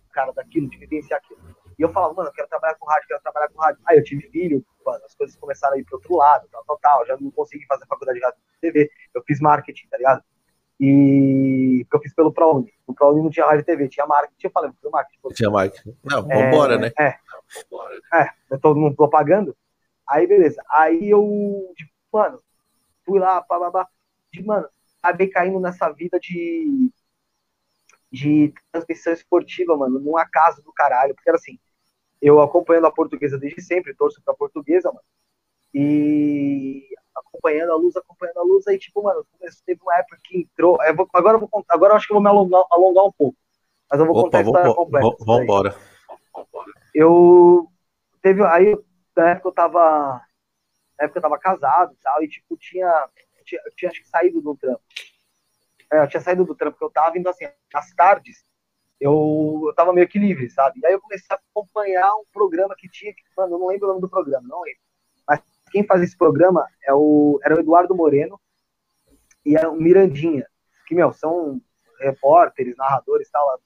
cara, 0.10 0.32
daquilo, 0.32 0.70
de 0.70 0.78
vivenciar 0.78 1.20
aquilo. 1.20 1.40
E 1.78 1.82
eu 1.82 1.90
falava, 1.94 2.14
mano, 2.14 2.30
eu 2.30 2.34
quero 2.34 2.48
trabalhar 2.50 2.76
com 2.76 2.86
rádio, 2.86 3.08
quero 3.08 3.22
trabalhar 3.22 3.50
com 3.50 3.62
rádio. 3.62 3.82
Aí 3.86 3.98
eu 3.98 4.04
tive 4.04 4.30
filho, 4.30 4.66
mano, 4.86 5.04
as 5.06 5.16
coisas 5.16 5.36
começaram 5.38 5.76
a 5.76 5.80
ir 5.80 5.86
pro 5.86 5.96
outro 5.96 6.16
lado, 6.16 6.48
tal, 6.52 6.64
tal, 6.66 6.80
tal. 6.80 7.06
Já 7.06 7.18
não 7.18 7.32
consegui 7.32 7.66
fazer 7.66 7.86
faculdade 7.86 8.20
de 8.20 8.26
rádio 8.26 8.40
TV. 8.60 8.92
Eu 9.14 9.24
fiz 9.24 9.40
marketing, 9.40 9.88
tá 9.88 9.98
ligado? 9.98 10.24
E 10.80 11.86
eu 11.92 12.00
fiz 12.02 12.14
pelo 12.14 12.34
ProUni. 12.34 12.74
O 12.88 12.94
ProUni 12.94 13.22
não 13.22 13.30
tinha 13.30 13.46
rádio 13.46 13.66
TV, 13.66 13.88
tinha 13.88 14.06
marketing. 14.06 14.48
Eu 14.48 14.52
falei, 14.52 14.72
foi 14.82 14.92
marketing. 14.92 15.20
Tinha 15.34 15.50
marketing. 15.50 15.98
Não, 16.04 16.22
vambora, 16.22 16.76
é, 16.76 16.78
né? 16.78 16.92
É, 17.00 17.16
é, 18.14 18.58
todo 18.62 18.80
mundo 18.80 18.96
propagando. 18.96 19.56
Aí, 20.08 20.26
beleza. 20.26 20.62
Aí 20.70 21.10
eu, 21.10 21.72
tipo, 21.76 21.92
mano, 22.12 22.42
fui 23.06 23.20
lá, 23.20 23.42
pá, 23.42 23.60
pá, 23.60 23.72
pá. 23.72 23.88
De, 24.34 24.44
mano, 24.44 24.68
acabei 25.02 25.28
caindo 25.28 25.60
nessa 25.60 25.90
vida 25.92 26.20
de 26.20 26.92
de 28.12 28.54
transmissão 28.72 29.14
esportiva, 29.14 29.78
mano, 29.78 30.00
num 30.00 30.18
acaso 30.18 30.62
do 30.64 30.74
caralho, 30.74 31.14
porque 31.14 31.30
era 31.30 31.38
assim, 31.38 31.60
eu 32.22 32.42
acompanhando 32.42 32.88
a 32.88 32.92
portuguesa 32.92 33.38
desde 33.38 33.62
sempre, 33.62 33.96
torço 33.96 34.22
pra 34.24 34.34
portuguesa, 34.34 34.90
mano, 34.90 35.04
e 35.74 36.88
acompanhando 37.16 37.72
a 37.72 37.76
luz, 37.76 37.96
acompanhando 37.96 38.40
a 38.40 38.44
luz, 38.44 38.68
aí, 38.68 38.78
tipo, 38.78 39.04
mano, 39.04 39.26
teve 39.66 39.80
uma 39.82 39.96
época 39.98 40.20
que 40.24 40.40
entrou. 40.40 40.82
Eu 40.84 40.96
vou, 40.96 41.08
agora 41.14 41.36
eu 41.36 41.40
vou 41.40 41.50
contar, 41.50 41.76
agora 41.76 41.94
eu 41.94 41.98
acho 41.98 42.08
que 42.08 42.14
eu 42.14 42.16
vou 42.16 42.24
me 42.24 42.30
alongar, 42.30 42.64
alongar 42.72 43.06
um 43.06 43.12
pouco. 43.12 43.38
Mas 43.90 44.00
eu 44.00 44.06
vou 44.06 44.16
Opa, 44.16 44.24
contar 44.24 44.40
a 44.40 44.42
história 44.42 44.74
completa. 44.74 45.16
Vamos 45.20 45.44
embora. 45.44 45.76
Eu 46.94 47.68
teve. 48.22 48.44
Aí, 48.44 48.78
na 49.16 49.32
época 49.32 49.50
eu 49.50 49.54
tava. 49.54 50.22
Na 50.98 51.06
época 51.06 51.20
eu 51.20 51.24
tava 51.24 51.40
casado 51.40 51.94
e 51.94 52.04
tal, 52.04 52.24
e 52.24 52.28
tipo, 52.28 52.58
tinha. 52.58 53.10
tinha, 53.46 53.62
eu 53.66 53.72
tinha 53.76 53.90
acho 53.90 54.02
que 54.02 54.10
saído 54.10 54.42
do 54.42 54.56
trampo. 54.56 54.82
É, 55.92 56.04
eu 56.04 56.08
tinha 56.08 56.22
saído 56.22 56.46
do 56.46 56.56
trampo 56.56 56.78
que 56.78 56.84
eu 56.84 56.92
tava, 56.92 57.18
indo 57.18 57.30
assim, 57.30 57.46
às 57.74 57.94
tardes, 57.94 58.44
eu, 59.00 59.64
eu 59.66 59.74
tava 59.76 59.94
meio 59.94 60.08
que 60.08 60.20
livre, 60.20 60.50
sabe? 60.50 60.80
E 60.82 60.86
aí 60.86 60.94
eu 60.94 61.02
comecei 61.02 61.28
a 61.36 61.40
acompanhar 61.52 62.14
um 62.16 62.26
programa 62.34 62.76
que 62.78 62.90
tinha, 62.90 63.14
que, 63.14 63.22
mano, 63.36 63.56
eu 63.56 63.60
não 63.60 63.68
lembro 63.68 63.88
o 63.88 63.90
nome 63.90 64.02
do 64.02 64.10
programa, 64.10 64.48
não 64.48 64.62
lembro 64.62 64.80
quem 65.70 65.86
faz 65.86 66.02
esse 66.02 66.18
programa 66.18 66.66
é 66.86 66.94
o, 66.94 67.40
era 67.44 67.56
o 67.56 67.60
Eduardo 67.60 67.96
Moreno 67.96 68.40
e 69.46 69.56
é 69.56 69.68
o 69.68 69.76
Mirandinha, 69.76 70.46
que, 70.88 70.96
meu, 70.96 71.14
são 71.14 71.62
repórteres, 72.00 72.76
narradores, 72.76 73.30
tal, 73.30 73.60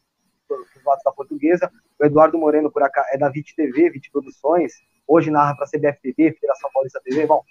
dos 0.47 0.83
lados 0.85 1.03
da 1.03 1.11
portuguesa. 1.11 1.71
O 1.99 2.05
Eduardo 2.05 2.37
Moreno, 2.37 2.71
por 2.71 2.83
acá, 2.83 3.05
é 3.11 3.17
da 3.17 3.29
VIT 3.29 3.55
TV, 3.55 3.89
VIT 3.89 4.11
Produções, 4.11 4.73
hoje 5.07 5.31
narra 5.31 5.55
para 5.55 5.65
a 5.65 5.67
CBF 5.67 5.99
TV, 6.01 6.33
Federação 6.33 6.69
Paulista 6.73 7.01
TV, 7.03 7.25
bom, 7.25 7.43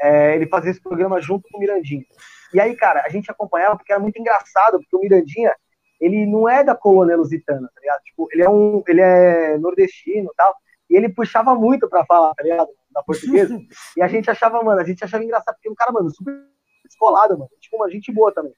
é, 0.00 0.34
ele 0.34 0.46
fazia 0.46 0.70
esse 0.70 0.82
programa 0.82 1.20
junto 1.20 1.48
com 1.50 1.58
o 1.58 1.60
Mirandinha. 1.60 2.04
E 2.52 2.60
aí, 2.60 2.74
cara, 2.76 3.02
a 3.04 3.08
gente 3.08 3.30
acompanhava 3.30 3.76
porque 3.76 3.92
era 3.92 4.00
muito 4.00 4.18
engraçado, 4.18 4.78
porque 4.78 4.96
o 4.96 5.00
Mirandinha, 5.00 5.54
ele 6.00 6.26
não 6.26 6.48
é 6.48 6.64
da 6.64 6.74
colônia 6.74 7.16
lusitana, 7.16 7.68
tá 7.74 7.80
ligado? 7.80 8.02
Tipo, 8.02 8.28
ele 8.32 8.42
é 8.42 8.48
um, 8.48 8.82
ele 8.86 9.00
é 9.00 9.58
nordestino, 9.58 10.32
tal, 10.36 10.54
e 10.88 10.96
ele 10.96 11.08
puxava 11.08 11.54
muito 11.54 11.88
para 11.88 12.04
falar, 12.06 12.34
tá 12.34 12.42
ligado? 12.42 12.70
da 12.98 13.02
portuguesa. 13.02 13.58
e 13.96 14.02
a 14.02 14.08
gente 14.08 14.30
achava, 14.30 14.62
mano, 14.62 14.80
a 14.80 14.84
gente 14.84 15.04
achava 15.04 15.24
engraçado, 15.24 15.54
porque 15.54 15.68
o 15.68 15.74
cara, 15.74 15.92
mano, 15.92 16.10
super 16.10 16.34
descolado, 16.84 17.38
mano. 17.38 17.50
Tipo, 17.60 17.76
uma 17.76 17.90
gente 17.90 18.12
boa 18.12 18.32
também. 18.32 18.52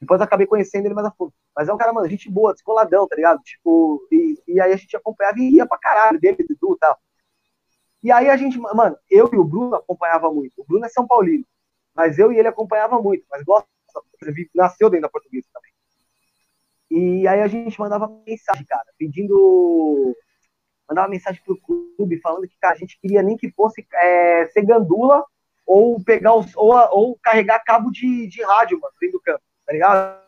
Depois 0.00 0.20
acabei 0.20 0.46
conhecendo 0.46 0.86
ele 0.86 0.94
mais 0.94 1.06
a 1.06 1.10
fundo. 1.10 1.32
Mas 1.56 1.68
é 1.68 1.72
um 1.72 1.76
cara, 1.76 1.92
mano, 1.92 2.08
gente 2.08 2.30
boa, 2.30 2.52
descoladão, 2.52 3.06
tá 3.08 3.16
ligado? 3.16 3.40
Tipo, 3.42 4.06
e, 4.12 4.40
e 4.46 4.60
aí 4.60 4.72
a 4.72 4.76
gente 4.76 4.96
acompanhava 4.96 5.38
e 5.38 5.56
ia 5.56 5.66
pra 5.66 5.78
caralho 5.78 6.20
dele, 6.20 6.44
Dudu 6.48 6.74
e 6.74 6.78
tal. 6.78 6.98
E 8.02 8.12
aí 8.12 8.28
a 8.28 8.36
gente, 8.36 8.58
mano, 8.58 8.96
eu 9.10 9.28
e 9.32 9.36
o 9.36 9.44
Bruno 9.44 9.74
acompanhava 9.74 10.32
muito. 10.32 10.52
O 10.58 10.64
Bruno 10.64 10.86
é 10.86 10.88
São 10.88 11.06
Paulino, 11.06 11.44
mas 11.94 12.18
eu 12.18 12.32
e 12.32 12.38
ele 12.38 12.48
acompanhava 12.48 13.00
muito. 13.00 13.24
Mas 13.30 13.42
gosta, 13.42 13.68
nasceu 14.54 14.88
dentro 14.88 15.02
da 15.02 15.08
portuguesa 15.08 15.46
também. 15.52 15.72
E 16.90 17.28
aí 17.28 17.42
a 17.42 17.48
gente 17.48 17.78
mandava 17.78 18.08
mensagem, 18.26 18.64
cara, 18.64 18.84
pedindo 18.96 20.16
mandar 20.88 21.02
uma 21.02 21.08
mensagem 21.08 21.42
pro 21.44 21.60
clube 21.60 22.18
falando 22.20 22.48
que 22.48 22.56
cara, 22.58 22.74
a 22.74 22.78
gente 22.78 22.98
queria 22.98 23.22
nem 23.22 23.36
que 23.36 23.50
fosse 23.50 23.86
é, 23.92 24.46
ser 24.46 24.64
gandula 24.64 25.22
ou 25.66 26.02
pegar 26.02 26.34
os, 26.34 26.56
ou, 26.56 26.72
ou 26.92 27.18
carregar 27.22 27.62
cabo 27.62 27.90
de, 27.90 28.26
de 28.26 28.42
rádio, 28.42 28.80
mano, 28.80 28.94
dentro 28.98 29.18
do 29.18 29.22
campo, 29.22 29.42
tá 29.66 29.72
ligado? 29.72 30.18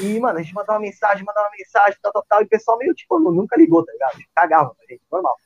E, 0.00 0.18
mano, 0.20 0.38
a 0.38 0.42
gente 0.42 0.54
mandava 0.54 0.78
mensagem, 0.78 1.24
mandava 1.24 1.50
mensagem, 1.50 1.98
tal, 2.00 2.12
tal, 2.12 2.24
tal, 2.26 2.40
e 2.40 2.44
o 2.44 2.48
pessoal 2.48 2.78
meio, 2.78 2.94
tipo, 2.94 3.18
nunca 3.18 3.56
ligou, 3.56 3.84
tá 3.84 3.92
ligado? 3.92 4.18
Cagava 4.34 4.74
pra 4.74 4.86
gente, 4.88 5.02
normal. 5.10 5.36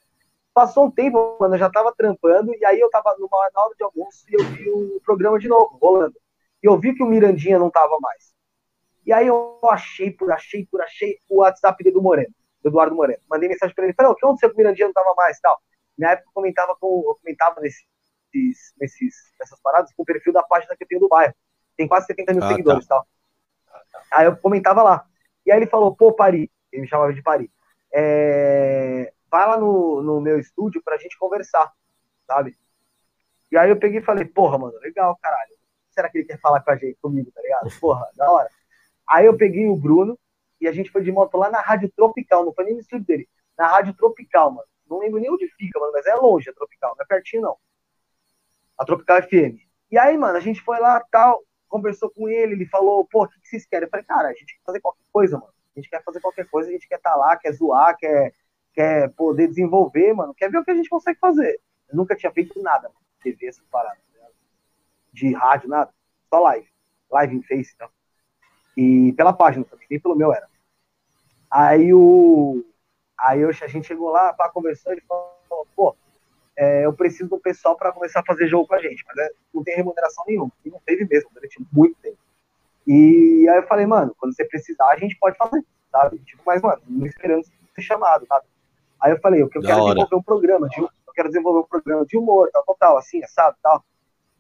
Passou 0.57 0.87
um 0.87 0.91
tempo, 0.91 1.37
mano, 1.39 1.55
eu 1.55 1.59
já 1.59 1.69
tava 1.69 1.95
trampando, 1.95 2.51
e 2.55 2.65
aí 2.65 2.81
eu 2.81 2.89
tava 2.89 3.15
numa, 3.19 3.51
na 3.55 3.63
hora 3.63 3.75
de 3.77 3.85
almoço 3.85 4.25
e 4.27 4.41
eu 4.41 4.43
vi 4.43 4.71
o 4.71 4.99
programa 5.05 5.39
de 5.39 5.49
novo, 5.49 5.77
rolando. 5.77 6.17
E 6.63 6.67
eu 6.67 6.81
vi 6.81 6.95
que 6.95 7.03
o 7.03 7.07
Mirandinha 7.07 7.59
não 7.59 7.69
tava 7.69 7.99
mais. 8.01 8.35
E 9.05 9.13
aí 9.13 9.27
eu 9.27 9.61
achei 9.65 10.11
por 10.11 10.33
achei 10.33 10.65
por 10.65 10.81
achei 10.81 11.19
o 11.29 11.41
WhatsApp 11.41 11.93
do 11.93 12.01
Moreno 12.01 12.33
do 12.63 12.71
Eduardo 12.71 12.97
Moreno. 12.97 13.21
Mandei 13.29 13.51
mensagem 13.51 13.75
para 13.75 13.85
ele, 13.85 13.93
falei, 13.93 14.11
o 14.11 14.15
que 14.15 14.25
aconteceu 14.25 14.49
com 14.49 14.55
o 14.55 14.57
Mirandinha 14.57 14.87
não 14.87 14.95
tava 14.95 15.15
mais 15.15 15.39
tal? 15.41 15.61
Na 15.99 16.13
época 16.13 16.31
eu 16.31 16.33
comentava, 16.33 16.75
com, 16.81 17.05
eu 17.07 17.15
comentava 17.17 17.61
nesses, 17.61 17.85
nesses, 18.81 19.15
nessas 19.39 19.61
paradas 19.61 19.93
com 19.93 20.05
o 20.05 20.07
perfil 20.07 20.33
da 20.33 20.43
página 20.43 20.75
que 20.75 20.85
eu 20.85 20.89
tenho 20.89 21.03
do 21.03 21.09
bairro. 21.09 21.35
Tem 21.77 21.87
quase 21.87 22.07
70 22.07 22.33
mil 22.33 22.43
ah, 22.43 22.49
seguidores 22.49 22.87
tá. 22.87 22.95
tal. 22.95 23.07
Aí 24.11 24.25
eu 24.25 24.35
comentava 24.39 24.83
lá. 24.83 25.07
E 25.45 25.53
aí 25.53 25.59
ele 25.59 25.67
falou, 25.67 25.95
pô, 25.95 26.15
Pari, 26.15 26.51
ele 26.73 26.81
me 26.81 26.89
chamava 26.89 27.13
de 27.13 27.21
Pari, 27.21 27.51
é... 27.93 29.13
vai 29.37 29.47
lá 29.47 29.59
no, 29.59 30.03
no 30.03 30.19
meu 30.19 30.39
estúdio 30.39 30.83
pra 30.83 30.97
gente 30.97 31.19
conversar, 31.19 31.71
sabe? 32.27 32.57
E 33.53 33.59
aí 33.59 33.69
eu 33.69 33.79
peguei 33.79 34.01
e 34.01 34.03
falei, 34.03 34.25
porra, 34.25 34.57
mano, 34.57 34.79
legal, 34.79 35.15
caralho. 35.23 35.53
Será 35.91 36.09
que 36.09 36.19
ele 36.19 36.27
quer 36.27 36.41
falar 36.41 36.63
com 36.63 36.71
a 36.71 36.77
gente, 36.77 36.97
comigo, 37.03 37.31
tá 37.31 37.43
ligado? 37.43 37.71
Porra, 37.79 38.09
da 38.17 38.31
hora. 38.31 38.49
Aí 39.07 39.27
eu 39.27 39.37
peguei 39.37 39.69
o 39.69 39.77
Bruno, 39.77 40.19
e 40.59 40.67
a 40.67 40.73
gente 40.73 40.91
foi 40.91 41.03
de 41.03 41.13
moto 41.13 41.37
lá 41.37 41.51
na 41.51 41.61
Rádio 41.61 41.93
Tropical, 41.95 42.47
não 42.47 42.55
foi 42.55 42.65
nem 42.65 42.75
no 42.75 42.81
estúdio 42.81 43.07
dele, 43.07 43.29
na 43.59 43.69
Rádio 43.69 43.93
Tropical, 43.93 44.53
mano. 44.53 44.67
Não 44.89 44.99
lembro 45.01 45.21
nem 45.21 45.31
onde 45.31 45.47
fica, 45.49 45.79
mano, 45.79 45.93
mas 45.93 46.07
é 46.07 46.15
longe 46.15 46.49
a 46.49 46.55
Tropical, 46.55 46.95
não 46.97 47.05
é 47.05 47.07
pertinho 47.07 47.43
não. 47.43 47.59
A 48.79 48.87
Tropical 48.87 49.23
FM. 49.23 49.61
E 49.91 49.99
aí, 49.99 50.17
mano, 50.17 50.39
a 50.39 50.41
gente 50.41 50.63
foi 50.63 50.81
lá, 50.81 51.05
tal, 51.11 51.45
conversou 51.69 52.09
com 52.09 52.27
ele, 52.27 52.55
ele 52.55 52.67
falou, 52.67 53.07
pô, 53.07 53.25
o 53.25 53.29
que, 53.29 53.39
vocês 53.43 53.67
querem? 53.67 53.85
Eu 53.85 53.91
falei, 53.91 54.07
cara, 54.07 54.29
a 54.29 54.33
gente 54.33 54.55
quer 54.57 54.65
fazer 54.65 54.81
qualquer 54.81 55.05
coisa, 55.13 55.39
mano. 55.39 55.53
A 55.75 55.79
gente 55.79 55.91
quer 55.91 56.03
fazer 56.03 56.21
qualquer 56.21 56.49
coisa, 56.49 56.71
a 56.71 56.73
gente 56.73 56.89
quer 56.89 56.97
estar 56.97 57.11
tá 57.11 57.17
lá, 57.17 57.37
quer 57.37 57.53
zoar, 57.53 57.95
quer, 57.99 58.33
quer 58.77 59.09
poder 59.13 59.49
desenvolver, 59.49 60.13
mano, 60.13 60.35
quer 60.35 60.51
ver 60.51 60.59
o 60.59 60.65
que 60.65 60.71
a 60.71 60.75
gente 60.75 60.91
consegue 60.91 61.19
fazer. 61.19 61.59
Eu 61.89 61.97
nunca 61.97 62.15
tinha 62.15 62.31
feito 62.31 62.63
nada, 62.63 62.91
TV, 63.23 63.47
essa 63.47 63.63
parada, 63.71 63.97
tá 63.97 64.29
de 65.13 65.33
rádio, 65.33 65.69
nada. 65.69 65.91
Só 66.29 66.41
live. 66.41 66.69
Live 67.11 67.37
em 67.37 67.43
Face, 67.43 67.73
então. 67.75 67.89
E 68.77 69.15
pela 69.15 69.33
página 69.33 69.65
também, 69.65 69.87
nem 69.91 69.99
pelo 69.99 70.15
meu 70.15 70.33
era. 70.33 70.47
Aí 71.51 71.95
o. 71.95 72.63
Aí 73.19 73.41
eu, 73.41 73.49
a 73.49 73.67
gente 73.67 73.87
chegou 73.87 74.11
lá 74.11 74.35
para 74.35 74.51
conversar 74.51 74.95
e 74.95 75.01
falou, 75.01 75.67
pô, 75.75 75.97
é, 76.55 76.85
eu 76.85 76.93
preciso 76.93 77.31
do 77.31 77.41
pessoal 77.41 77.77
para 77.77 77.93
começar 77.93 78.21
a 78.21 78.25
fazer 78.25 78.47
jogo 78.47 78.69
com 78.69 78.75
a 78.75 78.83
gente, 78.83 79.03
mas 79.07 79.17
é, 79.17 79.31
não 79.55 79.65
tem 79.65 79.75
remuneração 79.75 80.23
nenhuma. 80.27 80.53
E 80.63 80.69
não 80.69 80.81
teve 80.85 81.07
mesmo, 81.07 81.31
durante 81.33 81.65
muito 81.73 81.97
tempo. 82.03 82.19
E 82.87 83.49
aí 83.49 83.57
eu 83.57 83.67
falei, 83.67 83.87
mano, 83.87 84.15
quando 84.19 84.37
você 84.37 84.45
precisar, 84.45 84.91
a 84.91 84.99
gente 84.99 85.17
pode 85.19 85.39
fazer, 85.39 85.65
sabe? 85.91 86.19
Tipo, 86.19 86.43
mas, 86.45 86.61
mano, 86.61 86.83
não 86.87 87.07
esperando 87.07 87.43
ser 87.45 87.83
chamado, 87.83 88.27
sabe? 88.27 88.47
Aí 89.01 89.13
eu 89.13 89.21
falei, 89.21 89.43
eu 89.43 89.49
quero 89.49 89.65
desenvolver 89.65 90.15
um 90.15 90.23
programa, 90.23 90.69
de, 90.69 90.81
eu 90.81 91.13
quero 91.15 91.29
desenvolver 91.29 91.61
um 91.61 91.69
programa 91.69 92.07
de 92.07 92.17
humor, 92.17 92.49
tal, 92.53 92.65
tal, 92.65 92.77
tal, 92.79 92.99
assim, 92.99 93.21
sabe, 93.27 93.57
tal. 93.63 93.85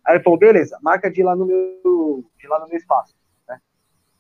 Aí 0.04 0.16
ele 0.16 0.24
falou, 0.24 0.38
beleza, 0.38 0.78
marca 0.82 1.10
de 1.10 1.22
lá 1.22 1.34
no 1.34 1.44
meu, 1.46 2.24
de 2.38 2.48
lá 2.48 2.60
no 2.60 2.68
meu 2.68 2.76
espaço. 2.76 3.14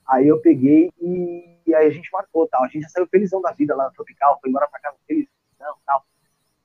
Aí 0.08 0.28
eu 0.28 0.40
peguei 0.40 0.92
e, 1.00 1.58
e, 1.66 1.74
aí 1.74 1.88
a 1.88 1.90
gente 1.90 2.08
marcou, 2.12 2.46
tal. 2.46 2.62
A 2.62 2.68
gente 2.68 2.82
já 2.82 2.88
saiu 2.90 3.08
felizão 3.08 3.40
da 3.40 3.50
vida 3.50 3.74
lá 3.74 3.86
no 3.86 3.92
Tropical, 3.92 4.38
foi 4.40 4.50
embora 4.50 4.68
pra 4.68 4.78
casa 4.78 4.96
felizão, 5.06 5.74
tal. 5.84 6.04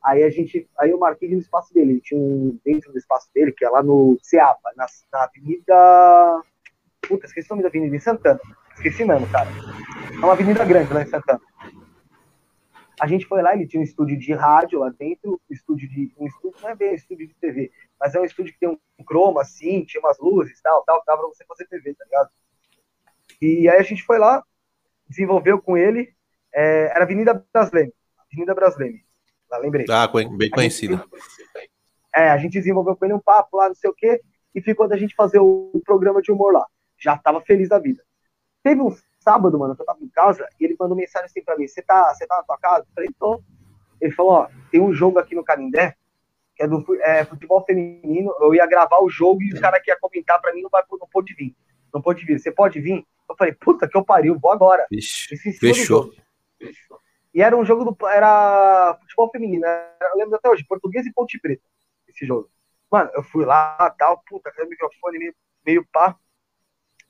Aí 0.04 0.24
a 0.24 0.30
gente, 0.30 0.70
aí 0.80 0.92
eu 0.92 1.00
marquei 1.00 1.30
no 1.30 1.40
espaço 1.40 1.74
dele, 1.74 1.94
ele 1.94 2.02
tinha 2.02 2.20
um, 2.20 2.60
dentro 2.64 2.92
do 2.92 2.98
espaço 2.98 3.30
dele, 3.34 3.52
que 3.52 3.66
é 3.66 3.70
lá 3.70 3.82
no 3.82 4.18
Ceapa, 4.22 4.72
na, 4.76 4.86
na 5.12 5.24
avenida, 5.24 6.42
puta, 7.02 7.26
esqueci 7.26 7.48
o 7.52 7.54
nome 7.54 7.64
da 7.64 7.70
avenida, 7.70 7.96
em 7.96 8.00
Santana, 8.00 8.40
esqueci 8.76 9.06
mesmo, 9.06 9.28
cara. 9.30 9.50
É 10.12 10.26
uma 10.26 10.34
avenida 10.34 10.66
grande 10.66 10.92
lá 10.92 11.04
em 11.04 11.08
Santana. 11.08 11.42
A 13.02 13.08
gente 13.08 13.26
foi 13.26 13.42
lá, 13.42 13.56
ele 13.56 13.66
tinha 13.66 13.80
um 13.80 13.84
estúdio 13.84 14.16
de 14.16 14.32
rádio 14.32 14.78
lá 14.78 14.90
dentro, 14.90 15.42
um 15.50 15.54
estúdio 15.54 15.90
de, 15.90 16.14
um 16.20 16.28
estúdio, 16.28 16.62
não 16.62 16.70
é 16.70 16.76
bem 16.76 16.92
um 16.92 16.94
estúdio 16.94 17.28
de 17.28 17.34
TV, 17.34 17.72
mas 18.00 18.14
é 18.14 18.20
um 18.20 18.24
estúdio 18.24 18.54
que 18.54 18.60
tem 18.60 18.70
um 18.70 19.04
croma, 19.04 19.42
assim, 19.42 19.84
tinha 19.86 20.00
umas 20.00 20.20
luzes, 20.20 20.62
tal, 20.62 20.84
tal, 20.84 21.02
dava 21.04 21.24
pra 21.24 21.30
você 21.30 21.44
fazer 21.46 21.66
TV, 21.66 21.96
tá 21.96 22.06
ligado? 22.06 22.30
E 23.42 23.68
aí 23.68 23.80
a 23.80 23.82
gente 23.82 24.04
foi 24.04 24.20
lá, 24.20 24.44
desenvolveu 25.10 25.60
com 25.60 25.76
ele, 25.76 26.14
é, 26.54 26.92
era 26.94 27.04
Avenida 27.04 27.44
Brasleme, 27.52 27.92
Avenida 28.32 28.54
Brasleme, 28.54 29.04
lá 29.50 29.58
lembrei. 29.58 29.88
Ah, 29.90 30.08
bem 30.38 30.52
conhecida. 30.52 31.04
É, 32.14 32.30
a 32.30 32.38
gente 32.38 32.54
desenvolveu 32.54 32.96
com 32.96 33.04
ele 33.04 33.16
um 33.16 33.20
papo 33.20 33.58
lá, 33.58 33.68
não 33.68 33.76
sei 33.76 33.90
o 33.90 33.96
quê, 33.96 34.22
e 34.54 34.62
ficou 34.62 34.88
da 34.88 34.96
gente 34.96 35.16
fazer 35.16 35.40
o 35.40 35.82
programa 35.84 36.22
de 36.22 36.32
humor 36.32 36.54
lá. 36.54 36.68
Já 37.00 37.18
tava 37.18 37.42
feliz 37.42 37.68
da 37.68 37.80
vida. 37.80 38.04
Teve 38.62 38.80
um 38.80 38.96
sábado, 39.22 39.58
mano, 39.58 39.76
que 39.76 39.82
eu 39.82 39.86
tava 39.86 40.04
em 40.04 40.10
casa, 40.10 40.48
e 40.60 40.66
ele 40.66 40.76
mandou 40.80 40.98
mensagem 40.98 41.26
assim 41.26 41.44
pra 41.44 41.58
mim, 41.58 41.68
você 41.68 41.82
tá, 41.82 42.14
tá 42.28 42.38
na 42.38 42.44
tua 42.44 42.58
casa? 42.58 42.86
Eu 42.90 42.94
falei, 42.94 43.10
tô. 43.18 43.42
Ele 44.00 44.12
falou, 44.12 44.32
ó, 44.34 44.48
tem 44.72 44.82
um 44.82 44.94
jogo 44.94 45.20
aqui 45.20 45.36
no 45.36 45.44
Canindé, 45.44 45.96
que 46.56 46.64
é 46.64 46.68
do 46.68 46.84
é, 47.02 47.24
futebol 47.24 47.64
feminino, 47.64 48.36
eu 48.40 48.54
ia 48.54 48.66
gravar 48.66 49.00
o 49.00 49.10
jogo 49.10 49.42
e 49.44 49.54
o 49.54 49.62
cara 49.62 49.80
que 49.80 49.92
ia 49.92 50.00
comentar 50.00 50.42
pra 50.42 50.54
mim 50.54 50.62
não, 50.62 50.70
vai, 50.70 50.84
não 51.00 51.08
pôde 51.08 51.34
vir. 51.36 51.56
Não 51.94 52.02
pôde 52.02 52.26
vir. 52.26 52.40
Você 52.40 52.52
pode 52.52 52.80
vir? 52.80 53.06
Eu 53.30 53.36
falei, 53.36 53.54
puta 53.54 53.88
que 53.88 53.96
eu 53.96 54.04
pariu, 54.04 54.40
vou 54.40 54.52
agora. 54.52 54.86
Ixi, 54.92 55.38
fechou. 55.54 56.12
E 57.34 57.42
era 57.42 57.56
um 57.56 57.64
jogo 57.64 57.86
do. 57.86 58.08
Era 58.08 58.98
futebol 59.02 59.30
feminino. 59.32 59.66
Eu 59.66 60.18
lembro 60.18 60.36
até 60.36 60.50
hoje, 60.50 60.66
português 60.66 61.06
e 61.06 61.14
Ponte 61.14 61.40
Preta. 61.40 61.64
Esse 62.08 62.26
jogo. 62.26 62.50
Mano, 62.92 63.10
eu 63.14 63.24
fui 63.24 63.46
lá, 63.46 63.94
tal, 63.98 64.22
puta, 64.28 64.52
o 64.60 64.68
microfone 64.68 65.18
meio, 65.18 65.36
meio 65.66 65.88
pá. 65.92 66.18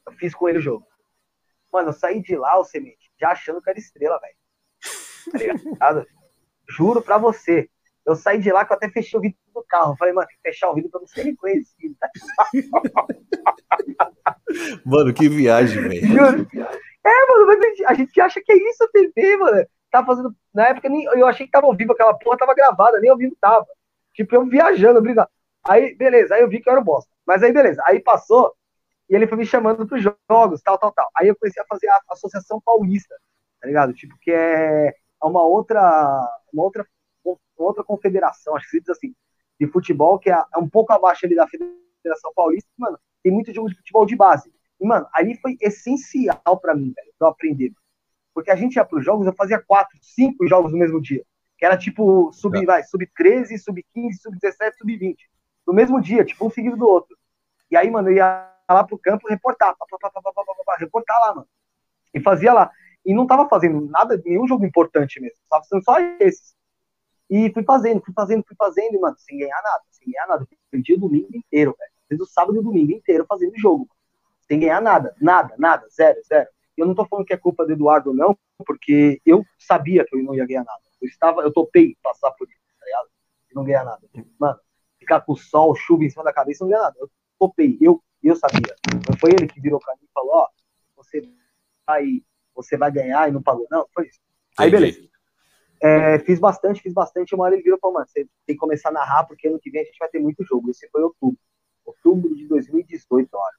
Eu 0.06 0.12
fiz 0.14 0.36
com 0.36 0.48
ele 0.48 0.60
o 0.60 0.62
jogo. 0.62 0.86
Mano, 1.72 1.90
eu 1.90 1.94
saí 1.94 2.22
de 2.22 2.36
lá, 2.36 2.60
o 2.60 2.64
semente, 2.64 3.12
já 3.20 3.30
achando 3.30 3.62
que 3.62 3.70
era 3.70 3.80
estrela, 3.80 4.20
velho. 4.20 5.78
Tá 5.78 6.06
Juro 6.68 7.02
pra 7.02 7.18
você. 7.18 7.70
Eu 8.06 8.16
saí 8.16 8.40
de 8.40 8.52
lá 8.52 8.66
que 8.66 8.74
eu 8.74 8.78
até 8.78 8.90
fechei 8.90 9.18
o 9.18 9.22
vidro 9.22 9.38
do 9.54 9.64
carro. 9.64 9.94
Eu 9.94 9.98
falei, 9.98 10.14
mano, 10.14 10.28
tem 10.28 10.38
que 10.38 10.42
fechar 10.42 10.70
o 10.70 10.76
vidro 10.76 10.90
pra 10.90 11.00
não 11.00 11.08
ser 11.08 11.24
reconhecido. 11.24 11.96
Mano, 14.86 15.14
que 15.14 15.30
viagem, 15.30 15.82
velho. 15.82 16.48
É, 17.04 17.28
mano, 17.28 17.48
mas 17.48 17.60
a 17.88 17.94
gente, 17.94 18.20
acha 18.20 18.42
que 18.42 18.52
é 18.52 18.70
isso 18.70 18.84
a 18.84 18.88
TV, 18.90 19.38
mano. 19.38 19.66
Tá 19.90 20.06
fazendo. 20.06 20.36
Na 20.54 20.68
época 20.68 20.90
nem, 20.90 21.06
eu 21.06 21.26
achei 21.26 21.46
que 21.46 21.52
tava 21.52 21.68
ao 21.68 21.76
vivo, 21.76 21.94
aquela 21.94 22.14
porra 22.14 22.38
tava 22.38 22.54
gravada, 22.54 23.00
nem 23.00 23.10
ao 23.10 23.18
vivo 23.18 23.36
tava. 23.40 23.66
Tipo, 24.14 24.36
eu 24.36 24.46
viajando, 24.46 25.02
brincando. 25.02 25.30
Aí, 25.64 25.96
beleza, 25.96 26.36
aí 26.36 26.42
eu 26.42 26.50
vi 26.50 26.60
que 26.60 26.70
eu 26.70 26.74
era 26.74 26.82
bosta. 26.82 27.10
Mas 27.26 27.42
aí, 27.44 27.54
beleza. 27.54 27.82
Aí 27.86 28.02
passou 28.02 28.54
e 29.12 29.16
ele 29.16 29.28
foi 29.28 29.38
me 29.38 29.46
chamando 29.46 29.86
pros 29.86 30.02
jogos, 30.02 30.62
tal, 30.62 30.78
tal, 30.78 30.94
tal. 30.94 31.10
Aí 31.18 31.28
eu 31.28 31.36
comecei 31.36 31.62
a 31.62 31.66
fazer 31.66 31.90
a 31.90 32.00
Associação 32.12 32.62
Paulista, 32.62 33.14
tá 33.60 33.68
ligado? 33.68 33.94
Tipo, 33.94 34.18
que 34.22 34.32
é 34.32 34.94
uma 35.22 35.44
outra, 35.44 35.82
uma 36.54 36.64
outra, 36.64 36.88
uma 37.26 37.38
outra 37.58 37.84
confederação, 37.84 38.56
acho 38.56 38.66
que 38.68 38.72
se 38.72 38.80
diz 38.80 38.90
assim, 38.90 39.14
de 39.60 39.68
futebol, 39.68 40.18
que 40.18 40.32
é, 40.32 40.34
é 40.34 40.58
um 40.58 40.70
pouco 40.70 40.94
abaixo 40.94 41.26
ali 41.26 41.36
da 41.36 41.46
Federação 41.46 42.32
Paulista, 42.34 42.70
mano, 42.78 42.98
tem 43.22 43.34
muito 43.34 43.54
jogo 43.54 43.70
de 43.70 43.76
futebol 43.76 44.06
de 44.06 44.16
base. 44.16 44.50
E, 44.80 44.88
mano, 44.88 45.06
ali 45.14 45.36
foi 45.36 45.58
essencial 45.60 46.58
para 46.62 46.74
mim, 46.74 46.94
velho, 46.96 47.14
pra 47.20 47.28
eu 47.28 47.32
aprender. 47.32 47.74
Porque 48.34 48.50
a 48.50 48.56
gente 48.56 48.78
ia 48.78 48.86
pros 48.86 49.04
jogos, 49.04 49.28
eu 49.28 49.34
fazia 49.34 49.60
quatro, 49.60 49.98
cinco 50.02 50.48
jogos 50.48 50.72
no 50.72 50.78
mesmo 50.80 51.02
dia. 51.02 51.24
Que 51.58 51.66
era 51.66 51.78
tipo 51.78 52.32
sub, 52.32 52.58
é. 52.58 52.66
vai, 52.66 52.84
sub 52.84 53.06
13, 53.14 53.60
sub 53.60 53.86
15, 53.94 54.22
sub 54.22 54.38
17, 54.42 54.78
sub 54.78 54.98
20. 54.98 55.30
No 55.68 55.74
mesmo 55.74 56.02
dia, 56.02 56.24
tipo, 56.24 56.48
um 56.48 56.50
seguido 56.50 56.78
do 56.78 56.88
outro. 56.88 57.16
E 57.70 57.76
aí, 57.76 57.92
mano, 57.92 58.10
eu 58.10 58.16
ia 58.16 58.52
lá 58.74 58.84
pro 58.84 58.98
campo 58.98 59.28
reportar, 59.28 59.76
pá, 59.78 59.86
pá, 60.00 60.10
pá, 60.12 60.78
reportar 60.80 61.20
lá, 61.22 61.36
mano. 61.36 61.48
E 62.14 62.20
fazia 62.20 62.54
lá. 62.54 62.72
E 63.06 63.14
não 63.14 63.26
tava 63.26 63.48
fazendo 63.48 63.82
nada, 63.90 64.22
nenhum 64.26 64.48
jogo 64.48 64.66
importante 64.66 65.20
mesmo. 65.20 65.38
Tava 65.50 65.64
fazendo 65.64 65.84
só 65.84 66.00
esses. 66.20 66.56
E 67.30 67.52
fui 67.54 67.64
fazendo, 67.64 68.02
fui 68.04 68.14
fazendo, 68.14 68.44
fui 68.46 68.56
fazendo, 68.58 69.00
mano, 69.00 69.16
sem 69.18 69.38
ganhar 69.38 69.62
nada, 69.64 69.84
sem 69.90 70.12
ganhar 70.12 70.28
nada. 70.28 70.48
Perdi 70.70 70.94
o 70.94 71.00
domingo 71.00 71.30
inteiro, 71.34 71.76
velho 71.78 71.92
vezes 72.12 72.28
o 72.28 72.32
sábado 72.32 72.56
e 72.56 72.60
o 72.60 72.64
domingo 72.64 72.92
inteiro 72.92 73.26
fazendo 73.28 73.58
jogo, 73.58 73.90
sem 74.48 74.60
ganhar 74.60 74.82
nada, 74.82 75.16
nada, 75.20 75.56
nada, 75.58 75.88
zero, 75.90 76.22
zero. 76.28 76.50
Eu 76.78 76.86
não 76.86 76.96
tô 76.96 77.06
falando 77.06 77.26
que 77.26 77.34
é 77.34 77.38
culpa 77.38 77.66
do 77.66 77.74
Eduardo, 77.74 78.14
não, 78.14 78.38
porque 78.66 79.22
eu 79.26 79.44
sabia 79.58 80.06
que 80.06 80.16
eu 80.16 80.24
não 80.24 80.36
ia 80.36 80.46
ganhar 80.46 80.64
nada. 80.64 80.82
Eu 81.02 81.08
estava, 81.08 81.42
eu 81.42 81.52
topei 81.52 81.96
passar 82.02 82.32
por 82.32 82.48
isso, 82.48 82.60
tá 82.80 82.86
ligado? 82.86 83.10
E 83.50 83.56
não 83.56 83.64
ganhar 83.64 83.86
nada. 83.86 84.02
Mano, 84.40 84.60
ficar 85.00 85.22
com 85.22 85.36
sol, 85.36 85.76
chuva 85.76 86.04
em 86.04 86.10
cima 86.10 86.24
da 86.24 86.34
cabeça, 86.34 86.64
não 86.64 86.70
ganhar 86.70 86.84
nada. 86.84 86.98
Eu 87.00 87.10
topei, 87.40 87.78
eu, 87.82 88.02
eu 88.28 88.36
sabia. 88.36 88.76
Não 89.10 89.18
foi 89.18 89.32
ele 89.32 89.48
que 89.48 89.62
virou 89.62 89.80
pra 89.80 89.96
mim 89.96 90.06
e 90.06 90.14
falou, 90.14 90.36
ó, 90.36 90.48
você 90.96 91.28
vai, 91.86 92.24
você 92.56 92.78
vai 92.78 92.92
ganhar 92.92 93.30
e 93.30 93.32
não 93.32 93.42
pagou. 93.42 93.68
Não, 93.70 93.88
foi 93.94 94.08
isso. 94.08 94.20
Aí, 94.58 94.70
beleza. 94.70 95.10
É, 95.82 96.20
fiz 96.20 96.40
bastante, 96.40 96.82
fiz 96.82 96.94
bastante. 96.94 97.34
Uma 97.34 97.46
hora 97.46 97.56
ele 97.56 97.64
virou 97.64 97.78
e 97.78 97.82
falou, 97.82 97.96
mano, 97.96 98.08
você 98.08 98.28
tem 98.46 98.56
que 98.56 98.60
começar 98.60 98.90
a 98.90 98.94
narrar, 98.94 99.24
porque 99.26 99.48
ano 99.48 99.60
que 99.60 99.72
vem 99.72 99.82
a 99.82 99.86
gente 99.86 99.98
vai 99.98 100.10
ter 100.10 100.20
muito 100.20 100.44
jogo. 100.44 100.70
Esse 100.70 100.88
foi 100.90 101.02
outubro 101.02 101.40
outubro 101.86 102.36
de 102.36 102.48
2018, 102.48 103.30
olha. 103.34 103.56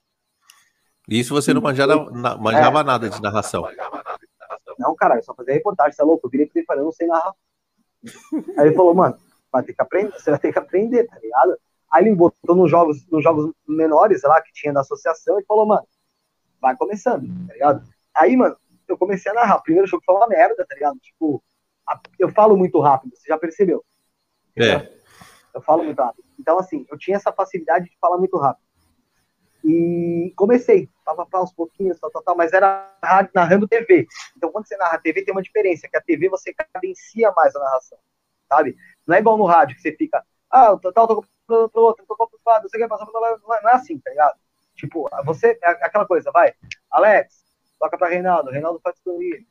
Isso 1.09 1.34
você 1.34 1.52
não 1.52 1.60
manjava, 1.60 2.10
manjava 2.39 2.80
é, 2.80 2.84
nada 2.84 3.10
de 3.10 3.20
narração. 3.20 3.68
Não, 4.78 4.94
cara, 4.94 5.16
eu 5.16 5.22
só 5.22 5.34
fazia 5.34 5.55
reportagem, 5.55 5.93
você 5.93 6.02
é 6.02 6.05
louco? 6.05 6.26
Eu 6.26 6.30
virei 6.30 6.47
pra 6.47 6.59
ele 6.59 6.66
falando, 6.66 6.84
não 6.84 6.93
sei 6.93 7.06
narrar. 7.06 7.34
Aí 8.56 8.66
ele 8.66 8.74
falou, 8.74 8.94
mano, 8.94 9.18
vai 9.51 9.62
ter 9.62 9.74
que 9.74 9.82
aprender, 9.82 10.12
você 10.12 10.30
vai 10.30 10.39
ter 10.39 10.52
que 10.52 10.59
aprender, 10.59 11.05
tá 11.05 11.18
ligado? 11.18 11.59
Aí 11.93 12.05
ele 12.05 12.14
botou 12.14 12.56
nos 12.56 12.70
jogos, 12.70 13.06
nos 13.09 13.23
jogos 13.23 13.52
menores 13.69 14.23
lá 14.23 14.40
que 14.40 14.52
tinha 14.52 14.73
da 14.73 14.81
associação 14.81 15.39
e 15.39 15.44
falou, 15.44 15.66
mano, 15.66 15.86
vai 16.60 16.74
começando, 16.77 17.27
tá 17.47 17.52
ligado? 17.52 17.85
Aí, 18.14 18.36
mano, 18.36 18.56
eu 18.89 18.97
comecei 18.97 19.31
a 19.31 19.35
narrar. 19.35 19.56
O 19.56 19.62
primeiro 19.62 19.86
jogo 19.86 20.02
foi 20.05 20.14
uma 20.14 20.27
merda, 20.27 20.64
tá 20.66 20.74
ligado? 20.74 20.98
Tipo, 21.01 21.43
eu 22.19 22.31
falo 22.31 22.56
muito 22.56 22.81
rápido, 22.81 23.14
você 23.14 23.28
já 23.28 23.36
percebeu? 23.36 23.85
É. 24.56 24.90
Eu 25.55 25.60
falo 25.60 25.85
muito 25.85 26.01
rápido. 26.01 26.24
Então, 26.39 26.59
assim, 26.59 26.86
eu 26.90 26.97
tinha 26.97 27.16
essa 27.16 27.32
facilidade 27.32 27.86
de 27.86 27.98
falar 28.01 28.16
muito 28.16 28.39
rápido. 28.39 28.64
E 29.64 30.32
comecei, 30.35 30.89
tava 31.05 31.24
para 31.24 31.43
uns 31.43 31.52
pouquinhos, 31.52 31.98
tal, 32.01 32.10
tal, 32.10 32.23
tal, 32.23 32.36
mas 32.36 32.52
era 32.52 32.90
narrando 33.35 33.69
TV. 33.69 34.09
Então, 34.36 34.51
quando 34.51 34.66
você 34.66 34.77
narra 34.77 34.98
TV, 34.98 35.24
tem 35.24 35.32
uma 35.32 35.43
diferença, 35.43 35.89
que 35.89 35.97
a 35.97 36.01
TV 36.01 36.28
você 36.28 36.52
cadencia 36.52 37.31
mais 37.32 37.55
a 37.55 37.60
narração, 37.60 37.98
sabe? 38.48 38.77
Não 39.06 39.14
é 39.14 39.20
igual 39.20 39.36
no 39.36 39.44
rádio, 39.44 39.77
que 39.77 39.82
você 39.82 39.93
fica, 39.93 40.24
ah, 40.51 40.77
tal, 40.93 41.24
pro 41.69 41.83
outro, 41.83 42.05
tô 42.07 42.15
ocupado, 42.19 42.69
você 42.69 42.79
quer 42.79 42.89
passar 42.89 43.07
pra 43.07 43.39
não 43.43 43.70
é 43.70 43.74
assim, 43.74 43.99
tá 43.99 44.11
ligado? 44.11 44.39
Tipo, 44.74 45.09
você, 45.24 45.59
é 45.62 45.70
aquela 45.70 46.07
coisa, 46.07 46.31
vai, 46.31 46.55
Alex, 46.91 47.45
toca 47.79 47.99
pra 47.99 48.09
Reinaldo, 48.09 48.51
Reinaldo 48.51 48.81
faz 48.83 48.99
tudo 49.01 49.23
isso, 49.23 49.47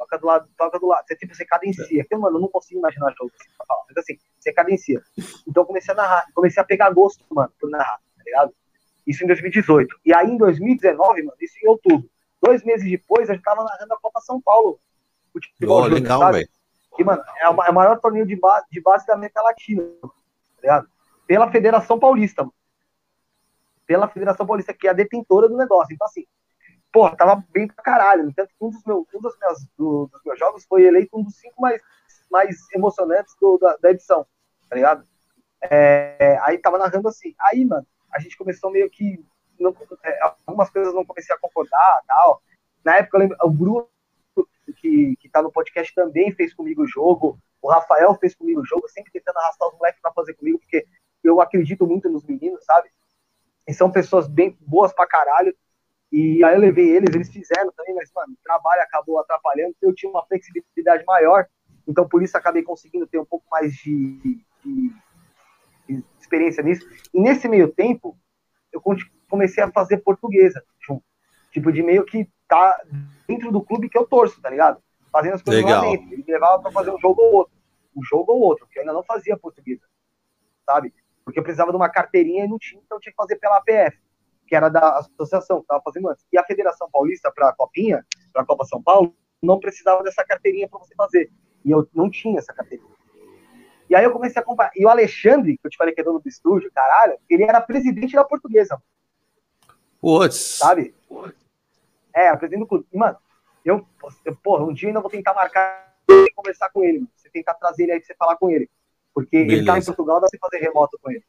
toca 0.00 0.18
do 0.18 0.26
lado, 0.26 0.48
toca 0.56 0.78
do 0.78 0.86
lado. 0.86 1.04
Você, 1.06 1.16
tipo, 1.16 1.34
você 1.34 1.44
cadencia. 1.44 2.02
Porque, 2.02 2.16
mano, 2.16 2.36
eu 2.36 2.40
não 2.40 2.48
consigo 2.48 2.80
imaginar 2.80 3.12
jogo 3.18 3.30
assim 3.38 3.50
pra 3.56 3.66
falar. 3.66 3.82
Mas 3.88 3.96
assim, 3.98 4.18
você 4.38 4.52
cadencia. 4.52 5.02
Então 5.46 5.62
eu 5.62 5.66
comecei 5.66 5.92
a 5.92 5.96
narrar, 5.96 6.26
comecei 6.34 6.62
a 6.62 6.64
pegar 6.64 6.90
gosto, 6.90 7.22
mano, 7.30 7.52
por 7.60 7.68
narrar, 7.68 7.98
tá 8.16 8.22
ligado? 8.24 8.54
Isso 9.06 9.24
em 9.24 9.26
2018. 9.26 10.00
E 10.04 10.14
aí 10.14 10.28
em 10.28 10.36
2019, 10.38 11.22
mano, 11.22 11.36
isso 11.40 11.54
em 11.62 11.68
outubro. 11.68 12.08
Dois 12.42 12.64
meses 12.64 12.88
depois, 12.88 13.28
eu 13.28 13.34
já 13.34 13.42
tava 13.42 13.64
narrando 13.64 13.94
a 13.94 14.00
Copa 14.00 14.20
São 14.20 14.40
Paulo. 14.40 14.80
Futebol, 15.32 15.82
oh, 15.82 15.86
legal, 15.86 16.32
velho. 16.32 16.48
E, 16.98 17.04
mano, 17.04 17.22
é 17.40 17.48
o, 17.48 17.62
é 17.62 17.72
maior 17.72 17.98
torneio 18.00 18.26
de, 18.26 18.36
ba 18.36 18.64
de 18.70 18.80
base 18.80 19.06
da 19.06 19.14
América 19.14 19.42
Latina, 19.42 19.82
tá 20.02 20.62
ligado? 20.62 20.88
Pela 21.30 21.48
Federação 21.48 21.96
Paulista. 21.96 22.44
Pela 23.86 24.08
Federação 24.08 24.44
Paulista, 24.44 24.74
que 24.74 24.88
é 24.88 24.90
a 24.90 24.92
detentora 24.92 25.48
do 25.48 25.56
negócio. 25.56 25.94
Então, 25.94 26.04
assim, 26.04 26.26
porra, 26.92 27.14
tava 27.14 27.44
bem 27.52 27.68
pra 27.68 27.84
caralho. 27.84 28.34
Tanto 28.34 28.48
que 28.48 28.64
um 28.64 28.68
dos, 28.68 28.82
meus, 28.84 29.06
um 29.14 29.20
dos, 29.20 29.38
meus, 29.38 29.64
do, 29.78 30.08
dos 30.08 30.20
meus 30.24 30.36
jogos 30.36 30.64
foi 30.64 30.82
eleito 30.82 31.16
um 31.16 31.22
dos 31.22 31.36
cinco 31.36 31.62
mais, 31.62 31.80
mais 32.28 32.56
emocionantes 32.74 33.32
do, 33.40 33.58
da, 33.58 33.76
da, 33.76 33.92
edição, 33.92 34.26
tá 34.68 34.74
ligado? 34.74 35.06
É, 35.62 36.36
aí 36.42 36.58
tava 36.58 36.78
narrando 36.78 37.06
assim. 37.06 37.32
Aí, 37.38 37.64
mano, 37.64 37.86
a 38.12 38.18
gente 38.18 38.36
começou 38.36 38.68
meio 38.68 38.90
que. 38.90 39.24
Não, 39.56 39.72
é, 40.02 40.18
algumas 40.44 40.68
coisas 40.68 40.92
não 40.92 41.06
comecei 41.06 41.32
a 41.32 41.38
concordar 41.38 42.02
tal. 42.08 42.42
Na 42.84 42.96
época, 42.96 43.18
lembro, 43.18 43.36
o 43.40 43.50
Bruno, 43.50 43.88
que, 44.78 45.14
que 45.14 45.28
tá 45.28 45.40
no 45.40 45.52
podcast, 45.52 45.94
também 45.94 46.32
fez 46.32 46.52
comigo 46.52 46.82
o 46.82 46.88
jogo. 46.88 47.38
O 47.62 47.70
Rafael 47.70 48.16
fez 48.16 48.34
comigo 48.34 48.62
o 48.62 48.66
jogo, 48.66 48.88
sempre 48.88 49.12
tentando 49.12 49.38
arrastar 49.38 49.68
os 49.68 49.78
moleques 49.78 50.02
pra 50.02 50.12
fazer 50.12 50.34
comigo, 50.34 50.58
porque 50.58 50.84
eu 51.22 51.40
acredito 51.40 51.86
muito 51.86 52.08
nos 52.08 52.24
meninos, 52.24 52.64
sabe? 52.64 52.88
E 53.66 53.74
são 53.74 53.90
pessoas 53.90 54.26
bem 54.26 54.56
boas 54.60 54.92
pra 54.92 55.06
caralho. 55.06 55.54
E 56.10 56.42
aí 56.42 56.54
eu 56.54 56.60
levei 56.60 56.88
eles, 56.96 57.14
eles 57.14 57.30
fizeram 57.30 57.70
também, 57.72 57.94
mas, 57.94 58.10
mano, 58.14 58.32
o 58.32 58.42
trabalho 58.42 58.82
acabou 58.82 59.20
atrapalhando. 59.20 59.74
Eu 59.80 59.94
tinha 59.94 60.10
uma 60.10 60.26
flexibilidade 60.26 61.04
maior, 61.04 61.46
então 61.86 62.08
por 62.08 62.22
isso 62.22 62.36
acabei 62.36 62.62
conseguindo 62.62 63.06
ter 63.06 63.18
um 63.18 63.24
pouco 63.24 63.44
mais 63.50 63.72
de, 63.74 64.42
de, 64.64 64.92
de 65.88 66.04
experiência 66.20 66.62
nisso. 66.62 66.84
E 67.14 67.20
nesse 67.20 67.48
meio 67.48 67.72
tempo, 67.72 68.18
eu 68.72 68.82
comecei 69.28 69.62
a 69.62 69.70
fazer 69.70 69.98
portuguesa 69.98 70.64
junto. 70.80 71.04
Tipo, 71.52 71.72
de 71.72 71.82
meio 71.82 72.04
que 72.04 72.28
tá 72.48 72.80
dentro 73.26 73.52
do 73.52 73.62
clube 73.62 73.88
que 73.88 73.96
eu 73.96 74.06
torço, 74.06 74.40
tá 74.40 74.50
ligado? 74.50 74.82
Fazendo 75.12 75.34
as 75.34 75.42
coisas 75.42 75.64
Legal. 75.64 75.84
lá 75.84 75.90
dentro. 75.90 76.12
Ele 76.12 76.24
me 76.24 76.32
levava 76.32 76.62
pra 76.62 76.72
fazer 76.72 76.90
um 76.90 76.98
jogo 76.98 77.22
ou 77.22 77.34
outro. 77.34 77.54
Um 77.96 78.02
jogo 78.04 78.32
ou 78.32 78.40
outro, 78.40 78.66
que 78.68 78.78
eu 78.78 78.82
ainda 78.82 78.92
não 78.92 79.02
fazia 79.02 79.36
portuguesa, 79.36 79.82
sabe? 80.64 80.94
Porque 81.24 81.38
eu 81.38 81.42
precisava 81.42 81.70
de 81.70 81.76
uma 81.76 81.88
carteirinha 81.88 82.44
e 82.44 82.48
não 82.48 82.58
tinha, 82.58 82.80
então 82.84 82.96
eu 82.96 83.00
tinha 83.00 83.12
que 83.12 83.16
fazer 83.16 83.36
pela 83.36 83.58
APF 83.58 83.98
que 84.50 84.56
era 84.56 84.68
da 84.68 84.98
associação 84.98 85.58
que 85.58 85.62
estava 85.62 85.80
fazendo 85.80 86.08
antes. 86.08 86.26
E 86.32 86.36
a 86.36 86.42
Federação 86.42 86.90
Paulista, 86.90 87.30
para 87.30 87.50
a 87.50 87.52
Copinha, 87.54 88.04
para 88.32 88.42
a 88.42 88.44
Copa 88.44 88.64
São 88.64 88.82
Paulo, 88.82 89.14
não 89.40 89.60
precisava 89.60 90.02
dessa 90.02 90.24
carteirinha 90.24 90.68
para 90.68 90.80
você 90.80 90.92
fazer. 90.96 91.30
E 91.64 91.70
eu 91.70 91.88
não 91.94 92.10
tinha 92.10 92.40
essa 92.40 92.52
carteirinha. 92.52 92.90
E 93.88 93.94
aí 93.94 94.02
eu 94.02 94.10
comecei 94.10 94.42
a 94.42 94.44
comprar. 94.44 94.72
E 94.74 94.84
o 94.84 94.88
Alexandre, 94.88 95.56
que 95.56 95.64
eu 95.64 95.70
te 95.70 95.76
falei 95.76 95.94
que 95.94 96.00
é 96.00 96.04
dono 96.04 96.18
do 96.18 96.28
estúdio, 96.28 96.68
caralho, 96.74 97.16
ele 97.28 97.44
era 97.44 97.60
presidente 97.60 98.16
da 98.16 98.24
portuguesa. 98.24 98.82
Putz. 100.00 100.58
Sabe? 100.58 100.96
É, 102.12 102.34
presidente 102.36 102.64
do 102.64 102.66
clube. 102.66 102.86
E, 102.92 102.98
mano, 102.98 103.16
eu, 103.64 103.86
eu, 104.24 104.34
porra, 104.34 104.64
um 104.64 104.72
dia 104.72 104.88
ainda 104.88 105.00
vou 105.00 105.10
tentar 105.10 105.32
marcar 105.32 105.94
e 106.08 106.32
conversar 106.34 106.70
com 106.70 106.82
ele, 106.82 106.98
mano. 106.98 107.10
Você 107.14 107.30
tentar 107.30 107.54
trazer 107.54 107.84
ele 107.84 107.92
aí 107.92 108.00
pra 108.00 108.06
você 108.08 108.14
falar 108.16 108.34
com 108.34 108.50
ele. 108.50 108.68
Porque 109.14 109.38
Beleza. 109.38 109.56
ele 109.56 109.66
tá 109.66 109.78
em 109.78 109.84
Portugal, 109.84 110.20
dá 110.20 110.28
pra 110.30 110.38
fazer 110.40 110.64
remoto 110.64 110.98
com 111.00 111.10
ele. 111.10 111.24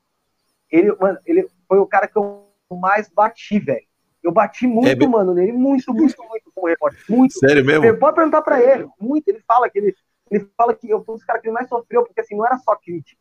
Ele, 0.69 0.95
mano, 0.95 1.19
ele 1.25 1.47
foi 1.67 1.79
o 1.79 1.87
cara 1.87 2.07
que 2.07 2.17
eu 2.17 2.47
mais 2.71 3.09
bati, 3.09 3.59
velho. 3.59 3.85
Eu 4.23 4.31
bati 4.31 4.67
muito, 4.67 5.03
é, 5.03 5.07
mano, 5.07 5.33
nele, 5.33 5.51
muito, 5.51 5.91
muito, 5.93 6.23
muito 6.23 6.51
como 6.53 6.67
repórter. 6.67 7.03
Muito. 7.09 7.33
Sério 7.39 7.65
mesmo? 7.65 7.83
Você 7.83 7.93
pode 7.93 8.15
perguntar 8.15 8.41
pra 8.43 8.61
ele. 8.61 8.87
Muito. 8.99 9.27
Ele 9.27 9.41
fala 9.47 9.69
que 9.69 9.79
ele, 9.79 9.95
ele 10.29 10.47
fala 10.55 10.75
que 10.75 10.89
eu 10.89 11.03
fui 11.03 11.15
um 11.15 11.17
dos 11.17 11.25
caras 11.25 11.41
que 11.41 11.47
ele 11.47 11.55
mais 11.55 11.67
sofreu, 11.67 12.03
porque 12.05 12.21
assim, 12.21 12.35
não 12.35 12.45
era 12.45 12.57
só 12.59 12.75
crítica. 12.75 13.19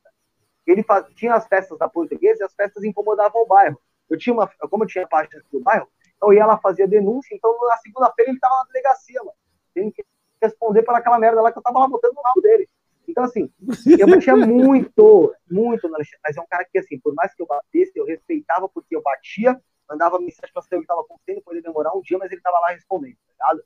Ele 0.66 0.82
faz, 0.82 1.06
tinha 1.14 1.34
as 1.34 1.48
festas 1.48 1.78
da 1.78 1.88
portuguesa 1.88 2.42
e 2.42 2.44
as 2.44 2.54
festas 2.54 2.84
incomodavam 2.84 3.42
o 3.42 3.46
bairro. 3.46 3.80
Eu 4.10 4.18
tinha 4.18 4.34
uma, 4.34 4.46
como 4.68 4.84
eu 4.84 4.88
tinha 4.88 5.06
página 5.08 5.42
do 5.50 5.60
bairro, 5.60 5.88
eu 6.22 6.32
ia 6.32 6.44
lá, 6.44 6.58
fazia 6.58 6.86
denúncia, 6.86 7.34
então 7.34 7.56
na 7.66 7.76
segunda-feira 7.78 8.30
ele 8.30 8.40
tava 8.40 8.56
na 8.56 8.64
delegacia, 8.64 9.20
mano. 9.20 9.36
Tem 9.72 9.90
que 9.90 10.04
responder 10.42 10.82
por 10.82 10.94
aquela 10.94 11.18
merda 11.18 11.40
lá 11.40 11.50
que 11.50 11.58
eu 11.58 11.62
tava 11.62 11.78
lá 11.78 11.88
botando 11.88 12.14
no 12.14 12.22
rabo 12.22 12.40
dele. 12.40 12.68
Então, 13.10 13.24
assim, 13.24 13.50
eu 13.98 14.06
batia 14.06 14.36
muito, 14.36 15.34
muito 15.50 15.88
no 15.88 15.94
Alexandre, 15.94 16.20
mas 16.24 16.36
é 16.36 16.40
um 16.40 16.46
cara 16.46 16.64
que, 16.64 16.78
assim, 16.78 16.98
por 17.00 17.14
mais 17.14 17.34
que 17.34 17.42
eu 17.42 17.46
batesse, 17.46 17.92
eu 17.96 18.06
respeitava 18.06 18.68
porque 18.68 18.94
eu 18.94 19.02
batia, 19.02 19.60
mandava 19.88 20.20
mensagem 20.20 20.52
pra 20.52 20.62
saber 20.62 20.76
o 20.76 20.78
que 20.80 20.84
estava 20.84 21.00
acontecendo, 21.00 21.42
poderia 21.42 21.62
demorar 21.62 21.92
um 21.92 22.00
dia, 22.00 22.18
mas 22.18 22.30
ele 22.30 22.38
estava 22.38 22.58
lá 22.60 22.68
respondendo, 22.68 23.16
tá 23.26 23.32
ligado? 23.32 23.64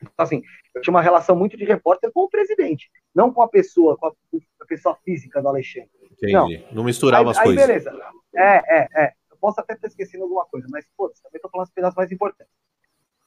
Então, 0.00 0.24
assim, 0.24 0.42
eu 0.74 0.80
tinha 0.80 0.94
uma 0.94 1.02
relação 1.02 1.34
muito 1.34 1.56
de 1.56 1.64
repórter 1.64 2.12
com 2.12 2.20
o 2.20 2.30
presidente, 2.30 2.90
não 3.12 3.32
com 3.32 3.42
a 3.42 3.48
pessoa, 3.48 3.96
com 3.96 4.06
a, 4.06 4.12
a 4.60 4.66
pessoa 4.66 4.94
física 5.04 5.42
do 5.42 5.48
Alexandre. 5.48 5.90
Entendi. 6.12 6.32
Não, 6.32 6.48
não 6.72 6.84
misturava 6.84 7.30
aí, 7.30 7.30
as 7.30 7.38
aí, 7.38 7.44
coisas. 7.44 7.66
beleza. 7.66 8.12
É, 8.34 8.78
é, 8.78 8.88
é. 8.94 9.12
Eu 9.30 9.36
posso 9.38 9.60
até 9.60 9.74
ter 9.74 9.88
esquecido 9.88 10.22
alguma 10.22 10.46
coisa, 10.46 10.68
mas, 10.70 10.88
pô, 10.96 11.12
também 11.22 11.40
tô 11.40 11.48
falando 11.48 11.66
os 11.66 11.72
pedaços 11.72 11.96
mais 11.96 12.12
importantes. 12.12 12.52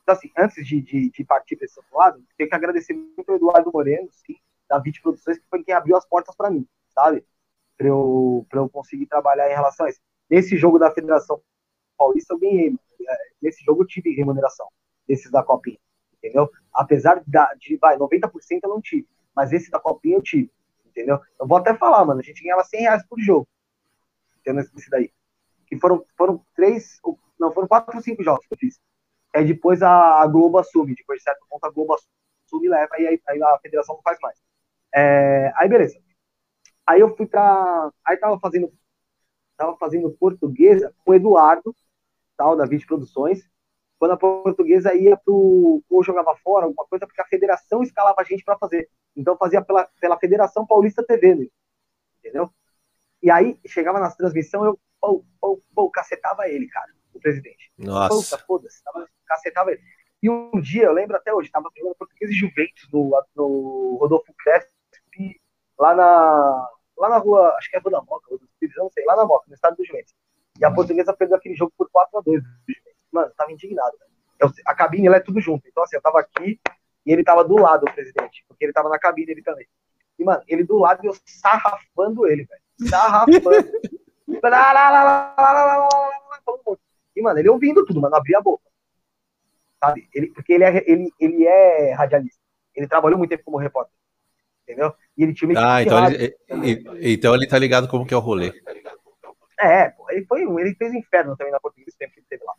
Então, 0.04 0.16
assim, 0.16 0.32
antes 0.38 0.66
de, 0.66 0.82
de, 0.82 1.10
de 1.10 1.24
partir 1.26 1.58
para 1.58 1.66
esse 1.66 1.78
outro 1.78 1.98
lado, 1.98 2.24
tenho 2.38 2.50
que 2.50 2.56
agradecer 2.56 2.94
muito 2.94 3.30
ao 3.30 3.36
Eduardo 3.36 3.72
Moreno, 3.74 4.10
sim, 4.12 4.36
da 4.72 4.80
VIT 4.80 5.02
Produções, 5.02 5.38
que 5.38 5.46
foi 5.50 5.62
quem 5.64 5.74
abriu 5.74 5.98
as 5.98 6.06
portas 6.06 6.34
para 6.34 6.50
mim, 6.50 6.66
sabe? 6.90 7.26
Para 7.78 7.88
eu, 7.88 8.48
eu 8.54 8.70
conseguir 8.70 9.06
trabalhar 9.06 9.52
em 9.52 9.54
relação 9.54 9.86
a 9.86 9.90
isso. 9.90 10.00
Nesse 10.30 10.56
jogo 10.56 10.80
da 10.80 10.90
Federação 10.90 11.42
Paulista, 11.98 12.34
eu 12.34 12.40
ganhei. 12.40 12.74
É, 13.06 13.18
nesse 13.42 13.64
jogo 13.66 13.84
eu 13.84 13.88
tive 13.88 14.16
remuneração, 14.16 14.68
desses 15.06 15.30
da 15.30 15.44
Copinha, 15.44 15.78
entendeu? 16.18 16.50
Apesar 16.74 17.22
de, 17.22 17.78
vai, 17.78 17.98
90% 17.98 18.32
eu 18.64 18.70
não 18.70 18.82
tive, 18.82 19.08
mas 19.36 19.52
esse 19.52 19.70
da 19.70 19.80
Copinha 19.80 20.16
eu 20.16 20.22
tive, 20.22 20.50
entendeu? 20.86 21.20
Eu 21.38 21.46
vou 21.46 21.58
até 21.58 21.76
falar, 21.76 22.06
mano, 22.06 22.22
a 22.22 22.24
gente 22.24 22.42
ganhava 22.42 22.64
100 22.64 22.82
reais 22.82 23.06
por 23.08 23.20
jogo, 23.20 23.48
entendeu? 24.40 24.64
Esse 24.64 24.90
daí. 24.90 25.12
Que 25.68 25.78
foram, 25.78 26.06
foram 26.18 26.46
três, 26.56 27.00
não, 27.38 27.52
foram 27.52 27.68
quatro 27.68 27.96
ou 27.96 28.02
cinco 28.02 28.24
jogos 28.24 28.46
que 28.46 28.54
eu 28.54 28.58
fiz. 28.58 28.80
Aí 29.36 29.46
depois 29.46 29.82
a, 29.82 30.22
a 30.22 30.28
Globo 30.28 30.60
assume, 30.60 30.96
depois 30.96 31.18
de 31.18 31.24
certo 31.24 31.46
ponto 31.50 31.66
a 31.66 31.70
Globo 31.70 31.94
assume 31.94 32.68
e 32.68 32.70
leva, 32.70 33.00
e 33.00 33.08
aí, 33.08 33.22
aí 33.28 33.44
a 33.44 33.60
federação 33.60 33.96
não 33.96 34.02
faz 34.02 34.18
mais. 34.22 34.38
É, 34.94 35.52
aí 35.56 35.70
beleza. 35.70 36.00
Aí 36.86 37.00
eu 37.00 37.16
fui 37.16 37.26
pra. 37.26 37.92
Aí 38.06 38.18
tava 38.18 38.40
fazendo. 38.40 38.72
Tava 39.58 39.78
fazendo 39.78 40.12
portuguesa 40.12 40.94
com 41.06 41.12
o 41.12 41.14
Eduardo, 41.14 41.76
tal, 42.36 42.56
da 42.56 42.66
Vídeo 42.66 42.88
Produções. 42.88 43.48
Quando 44.00 44.12
a 44.12 44.18
portuguesa 44.18 44.94
ia 44.96 45.16
pro. 45.16 45.84
ou 45.90 46.04
jogava 46.04 46.36
fora, 46.44 46.66
alguma 46.66 46.86
coisa, 46.88 47.06
porque 47.06 47.22
a 47.22 47.28
federação 47.28 47.84
escalava 47.84 48.20
a 48.20 48.24
gente 48.24 48.44
para 48.44 48.58
fazer. 48.58 48.90
Então 49.16 49.38
fazia 49.38 49.62
pela, 49.62 49.88
pela 50.00 50.18
Federação 50.18 50.66
Paulista 50.66 51.04
TV, 51.04 51.36
né? 51.36 51.48
entendeu? 52.20 52.50
E 53.22 53.30
aí 53.30 53.60
chegava 53.68 54.00
nas 54.00 54.16
transmissões, 54.16 54.66
eu 54.66 54.80
pô, 55.00 55.26
pô, 55.40 55.62
pô, 55.74 55.90
cacetava 55.90 56.48
ele, 56.48 56.68
cara, 56.68 56.92
o 57.14 57.20
presidente. 57.20 57.72
Nossa. 57.78 58.38
foda-se, 58.40 58.82
cacetava 59.26 59.72
ele. 59.72 59.82
E 60.22 60.30
um 60.30 60.62
dia, 60.62 60.84
eu 60.84 60.94
lembro 60.94 61.18
até 61.18 61.34
hoje, 61.34 61.50
tava 61.50 61.70
jogando 61.76 61.96
português 61.96 62.32
e 62.32 62.36
Juventus 62.36 62.88
no, 62.94 63.12
no 63.36 63.98
Rodolfo 64.00 64.34
Crespo, 64.38 64.72
lá 65.82 65.96
na, 65.96 66.70
lá 66.96 67.10
na 67.10 67.18
rua, 67.18 67.56
acho 67.58 67.70
que 67.70 67.76
é 67.76 67.80
a 67.80 67.82
Rua 67.82 67.92
da 67.92 68.02
Moca, 68.02 68.28
não 68.78 68.90
sei, 68.92 69.04
lá 69.06 69.16
na 69.16 69.26
Moca, 69.26 69.46
no 69.48 69.56
estado 69.56 69.76
do 69.76 69.84
Juventus. 69.84 70.14
E 70.60 70.64
a 70.64 70.70
uhum. 70.70 70.76
portuguesa 70.76 71.12
perdeu 71.12 71.36
aquele 71.36 71.56
jogo 71.56 71.74
por 71.76 71.90
4x2 71.90 72.24
do 72.24 72.32
Juventus. 72.34 73.02
Mano, 73.12 73.28
eu 73.28 73.36
tava 73.36 73.52
indignado. 73.52 73.98
Eu, 74.40 74.52
a 74.66 74.76
cabine 74.76 75.08
ela 75.08 75.18
é 75.18 75.20
tudo 75.20 75.42
junto. 75.42 75.68
Então, 75.68 75.84
assim, 75.84 75.96
eu 75.96 76.02
tava 76.02 76.20
aqui 76.20 76.60
e 77.04 77.12
ele 77.12 77.24
tava 77.24 77.44
do 77.44 77.56
lado 77.56 77.86
do 77.86 77.92
presidente, 77.92 78.46
porque 78.48 78.64
ele 78.64 78.74
tava 78.74 78.90
na 78.90 79.00
cabine 79.00 79.32
ele 79.32 79.42
também. 79.42 79.68
E, 80.20 80.24
mano, 80.24 80.44
ele 80.48 80.64
do 80.64 80.78
lado 80.78 81.04
e 81.04 81.08
eu 81.08 81.16
sarrafando 81.26 82.28
ele, 82.28 82.46
velho. 82.46 82.62
Sarrafando. 82.90 83.50
e, 87.16 87.22
mano, 87.24 87.40
ele 87.40 87.50
ouvindo 87.50 87.84
tudo, 87.86 88.00
mano, 88.00 88.16
abria 88.16 88.38
a 88.38 88.42
boca. 88.42 88.64
Sabe? 89.84 90.08
Ele, 90.14 90.28
porque 90.28 90.54
ele 90.54 90.64
é, 90.64 90.84
ele, 90.86 91.12
ele 91.20 91.48
é 91.48 91.94
radialista. 91.94 92.40
Ele 92.76 92.88
trabalhou 92.88 93.18
muito 93.18 93.32
tempo 93.32 93.44
como 93.44 93.58
repórter 93.58 94.01
entendeu? 94.64 94.94
E 95.18 95.24
ele 95.24 95.34
tinha 95.34 95.50
uma 95.50 95.76
Ah, 95.76 95.82
então 95.82 96.08
ele, 96.08 96.36
então 97.02 97.36
ele 97.36 97.48
tá 97.48 97.58
ligado 97.58 97.88
como 97.88 98.06
que 98.06 98.14
é 98.14 98.18
o 98.18 98.22
rolê. 98.22 98.52
É, 99.60 99.90
pô, 99.90 100.10
ele 100.10 100.26
foi 100.26 100.46
um, 100.46 100.60
ele 100.60 100.74
fez 100.76 100.94
inferno 100.94 101.38
também 101.38 101.52
na 101.52 101.60
portuguesa 101.60 101.96
tempo 101.98 102.14
que 102.14 102.20
ele 102.20 102.28
teve 102.30 102.44
lá. 102.44 102.54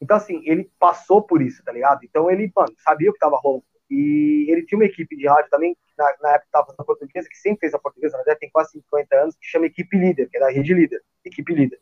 Então, 0.00 0.16
assim, 0.16 0.42
ele 0.44 0.70
passou 0.78 1.22
por 1.22 1.42
isso, 1.42 1.62
tá 1.62 1.70
ligado? 1.70 2.00
Então 2.04 2.30
ele, 2.30 2.50
mano, 2.54 2.74
sabia 2.78 3.10
o 3.10 3.12
que 3.12 3.18
tava 3.18 3.36
rolando. 3.36 3.64
E 3.88 4.46
ele 4.48 4.64
tinha 4.64 4.78
uma 4.78 4.84
equipe 4.84 5.16
de 5.16 5.26
rádio 5.26 5.50
também, 5.50 5.76
na, 5.98 6.16
na 6.22 6.34
época 6.34 6.48
tava 6.52 6.74
na 6.78 6.84
portuguesa, 6.84 7.28
que 7.28 7.36
sempre 7.36 7.60
fez 7.60 7.74
a 7.74 7.78
portuguesa, 7.78 8.12
na 8.12 8.18
verdade 8.18 8.40
tem 8.40 8.50
quase 8.50 8.72
50 8.72 9.16
anos, 9.16 9.36
que 9.36 9.46
chama 9.46 9.66
Equipe 9.66 9.96
Líder, 9.96 10.30
que 10.30 10.36
é 10.36 10.40
da 10.40 10.50
Rede 10.50 10.72
Líder, 10.72 11.02
Equipe 11.24 11.52
Líder. 11.52 11.80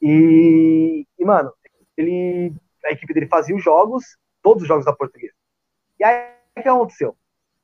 E, 0.00 1.06
e, 1.16 1.24
mano, 1.24 1.52
ele, 1.96 2.52
a 2.84 2.90
equipe 2.90 3.14
dele 3.14 3.28
fazia 3.28 3.54
os 3.54 3.62
jogos, 3.62 4.16
todos 4.42 4.62
os 4.62 4.68
jogos 4.68 4.84
da 4.84 4.92
portuguesa. 4.92 5.34
E 6.00 6.04
aí, 6.04 6.34
o 6.58 6.62
que 6.62 6.68
aconteceu? 6.68 7.16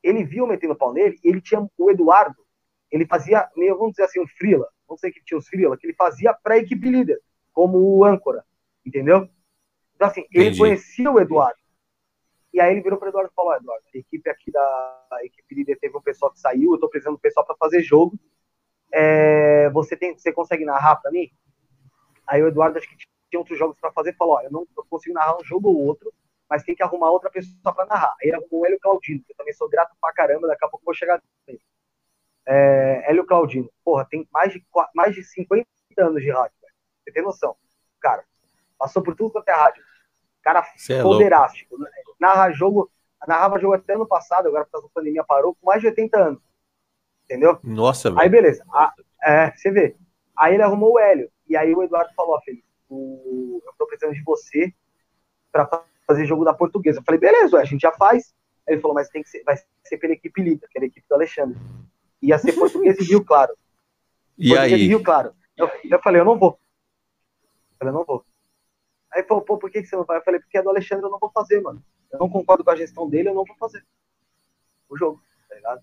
Ele 0.03 0.25
viu 0.25 0.47
metendo 0.47 0.77
pau 0.77 0.93
nele, 0.93 1.19
ele 1.23 1.41
tinha 1.41 1.67
o 1.77 1.91
Eduardo, 1.91 2.45
ele 2.91 3.07
fazia, 3.07 3.49
meio, 3.57 3.77
vamos 3.77 3.93
dizer 3.93 4.05
assim, 4.05 4.21
um 4.21 4.27
frila, 4.27 4.69
não 4.89 4.97
sei 4.97 5.11
que 5.11 5.23
tinha 5.25 5.39
os 5.39 5.49
frila, 5.49 5.77
que 5.77 5.87
ele 5.87 5.95
fazia 5.95 6.37
a 6.43 6.57
equipe 6.57 6.89
líder, 6.89 7.21
como 7.53 7.79
o 7.79 8.05
âncora, 8.05 8.45
entendeu? 8.85 9.29
Então, 9.95 10.09
assim, 10.09 10.25
ele 10.33 10.47
Entendi. 10.47 10.59
conhecia 10.59 11.11
o 11.11 11.21
Eduardo. 11.21 11.59
E 12.53 12.61
aí 12.61 12.73
ele 12.73 12.81
virou 12.81 12.99
para 12.99 13.07
o 13.07 13.09
Eduardo 13.11 13.31
e 13.31 13.35
falou: 13.35 13.55
Eduardo, 13.55 13.85
a 13.95 13.99
equipe 13.99 14.31
aqui 14.31 14.51
da 14.51 15.09
equipe 15.23 15.55
líder 15.55 15.79
teve 15.79 15.97
um 15.97 16.01
pessoal 16.01 16.33
que 16.33 16.41
saiu, 16.41 16.71
eu 16.71 16.75
estou 16.75 16.89
precisando 16.89 17.17
do 17.17 17.21
pessoal 17.21 17.45
para 17.45 17.57
fazer 17.57 17.83
jogo. 17.83 18.19
É, 18.93 19.69
você, 19.71 19.97
tem, 19.97 20.17
você 20.17 20.33
consegue 20.33 20.65
narrar 20.65 20.97
para 20.97 21.11
mim? 21.11 21.31
Aí 22.27 22.43
o 22.43 22.49
Eduardo, 22.49 22.79
acho 22.79 22.89
que 22.89 22.97
tinha 22.97 23.39
outros 23.39 23.59
jogos 23.59 23.77
para 23.79 23.93
fazer, 23.93 24.15
falou: 24.15 24.37
Ó, 24.37 24.41
eu 24.41 24.51
não 24.51 24.67
eu 24.77 24.85
consigo 24.89 25.15
narrar 25.15 25.37
um 25.37 25.45
jogo 25.45 25.69
ou 25.69 25.77
outro, 25.77 26.13
mas 26.49 26.63
tem 26.63 26.75
que 26.75 26.83
arrumar 26.83 27.11
outra 27.11 27.31
pessoa 27.31 27.75
para 27.75 27.87
narrar. 27.87 28.15
Aí 28.21 28.29
ele 28.29 28.37
arrumou 28.37 28.63
o 28.63 28.67
Hélio 28.67 28.81
Claudino, 28.81 29.23
que 29.25 29.33
eu 29.33 29.37
também 29.37 29.53
sou 29.53 29.69
grato 29.69 29.95
pra 30.01 30.13
caramba, 30.13 30.49
daqui 30.49 30.65
a 30.65 30.69
pouco 30.69 30.85
vou 30.85 30.95
chegar 30.95 31.23
nele. 31.47 31.61
É, 32.47 33.11
Hélio 33.11 33.27
Claudino, 33.27 33.71
porra, 33.85 34.07
tem 34.09 34.27
mais 34.33 34.53
de, 34.53 34.65
mais 34.95 35.15
de 35.15 35.23
50 35.23 35.67
anos 35.99 36.23
de 36.23 36.31
rádio, 36.31 36.57
velho. 36.63 36.75
Você 37.05 37.13
tem 37.13 37.23
noção? 37.23 37.57
Cara, 38.01 38.25
passou 38.79 39.03
por 39.03 39.15
tudo 39.15 39.33
quanto 39.33 39.49
é 39.49 39.53
rádio. 39.53 39.83
Cara 40.43 40.65
é 40.91 41.03
poderástico. 41.03 41.79
Né? 41.79 41.91
Narra 42.19 42.51
jogo, 42.51 42.91
narrava 43.27 43.59
jogo 43.59 43.75
até 43.75 43.95
ano 43.95 44.07
passado, 44.07 44.49
agora 44.49 44.65
por 44.65 44.73
causa 44.73 44.87
da 44.87 44.93
pandemia 44.95 45.25
parou, 45.25 45.55
com 45.55 45.67
mais 45.67 45.83
de 45.83 45.89
80 45.89 46.19
anos. 46.19 46.43
Entendeu? 47.25 47.59
Nossa, 47.63 48.09
velho. 48.09 48.23
Aí, 48.23 48.29
beleza. 48.31 48.65
A, 48.73 48.95
é, 49.23 49.51
você 49.55 49.71
vê. 49.71 49.97
Aí 50.35 50.55
ele 50.55 50.63
arrumou 50.63 50.95
o 50.95 50.99
Hélio. 50.99 51.31
E 51.47 51.57
aí 51.57 51.75
o 51.75 51.83
Eduardo 51.83 52.15
falou, 52.15 52.37
ó, 52.37 52.41
Felipe, 52.41 52.65
o, 52.89 53.61
eu 53.67 53.73
tô 53.77 53.87
precisando 53.87 54.15
de 54.15 54.23
você 54.23 54.73
pra 55.53 55.67
fazer 56.09 56.25
jogo 56.25 56.45
da 56.45 56.55
portuguesa. 56.55 57.01
Eu 57.01 57.05
falei, 57.05 57.21
beleza, 57.21 57.57
ué, 57.57 57.63
a 57.63 57.67
gente 57.67 57.83
já 57.83 57.93
faz. 57.93 58.35
Aí 58.67 58.75
ele 58.75 58.81
falou, 58.81 58.95
mas 58.95 59.09
tem 59.09 59.23
que 59.23 59.29
ser, 59.29 59.43
vai 59.45 59.57
ser 59.85 59.99
pela 59.99 60.15
equipe 60.15 60.43
líder, 60.43 60.67
que 60.69 60.79
era 60.79 60.87
a 60.87 60.89
equipe 60.89 61.07
do 61.07 61.15
Alexandre. 61.15 61.59
Ia 62.23 62.39
ser 62.39 62.53
português 62.55 62.99
e 62.99 63.05
Rio 63.05 63.25
Claro. 63.25 63.55
E 64.41 64.57
aí? 64.57 64.87
Rio 64.87 65.03
Claro. 65.03 65.35
Eu, 65.57 65.69
eu 65.85 66.01
falei, 66.01 66.21
eu 66.21 66.25
não 66.25 66.39
vou. 66.39 66.59
Eu 67.73 67.77
falei, 67.79 67.93
eu 67.93 67.99
não 67.99 68.05
vou. 68.05 68.25
Aí 69.13 69.25
falou, 69.25 69.43
pô, 69.43 69.59
por 69.59 69.71
que, 69.71 69.83
que 69.83 69.89
você 69.89 69.97
não 69.97 70.05
vai? 70.05 70.19
Eu 70.19 70.23
falei, 70.23 70.41
porque 70.41 70.59
é 70.59 70.63
do 70.63 70.71
Alexandre 70.71 71.05
eu 71.05 71.11
não 71.11 71.19
vou 71.19 71.31
fazer, 71.31 71.61
mano. 71.61 71.83
Eu 72.11 72.19
não 72.19 72.31
concordo 72.31 72.65
com 72.65 72.71
a 72.71 72.77
gestão 72.77 73.09
dele, 73.09 73.29
eu 73.29 73.35
não 73.35 73.45
vou 73.45 73.57
fazer 73.57 73.85
o 74.89 74.97
jogo, 74.97 75.21
tá 75.49 75.55
ligado? 75.55 75.83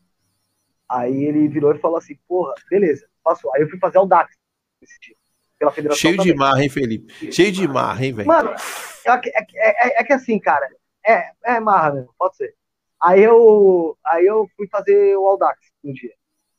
Aí 0.88 1.24
ele 1.24 1.48
virou 1.48 1.74
e 1.74 1.80
falou 1.80 1.98
assim, 1.98 2.16
porra, 2.28 2.54
beleza, 2.70 3.08
passou. 3.24 3.54
Aí 3.54 3.62
eu 3.62 3.70
fui 3.70 3.80
fazer 3.80 4.00
o 4.00 4.06
DAX 4.06 4.36
esse 4.82 5.00
dia, 5.00 5.16
pela 5.58 5.72
federação. 5.72 6.02
Cheio 6.02 6.18
também. 6.18 6.34
de 6.34 6.38
marra, 6.38 6.64
hein, 6.64 6.70
Felipe? 6.70 7.32
Cheio 7.32 7.52
de 7.52 7.68
marra, 7.68 8.06
hein, 8.06 8.14
velho? 8.14 8.28
Mano, 8.28 8.52
é, 8.52 9.12
é, 9.12 9.44
é, 9.56 10.02
é, 10.02 10.04
que 10.04 10.14
assim, 10.14 10.40
cara, 10.40 10.68
é, 11.06 11.32
é 11.44 11.60
marra 11.60 11.94
mesmo, 11.94 12.14
pode 12.18 12.36
ser. 12.36 12.56
Aí 13.02 13.24
eu, 13.24 13.98
aí 14.06 14.26
eu 14.26 14.50
fui 14.56 14.68
fazer 14.68 15.16
o 15.18 15.28
Aldax 15.28 15.60
um 15.84 15.94
dia. 15.94 16.14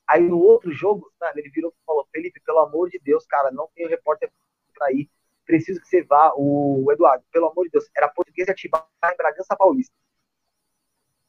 Aí 0.07 0.23
no 0.23 0.39
outro 0.39 0.71
jogo, 0.73 1.11
mano, 1.21 1.33
ele 1.37 1.51
virou 1.51 1.71
e 1.71 1.85
falou: 1.85 2.07
Felipe, 2.13 2.41
pelo 2.41 2.61
amor 2.61 2.89
de 2.89 3.01
Deus, 3.01 3.27
cara, 3.27 3.51
não 3.51 3.69
tem 3.75 3.89
repórter 3.89 4.31
pra 4.73 4.93
ir. 4.93 5.11
Preciso 5.45 5.81
que 5.81 5.89
você 5.89 6.03
vá. 6.03 6.33
O 6.37 6.87
Eduardo, 6.93 7.25
pelo 7.33 7.49
amor 7.49 7.65
de 7.65 7.71
Deus, 7.71 7.89
era 7.97 8.09
português 8.09 8.47
de 8.47 8.53
Atibaia 8.53 8.85
em 9.13 9.17
Bragança 9.17 9.57
Paulista. 9.57 9.93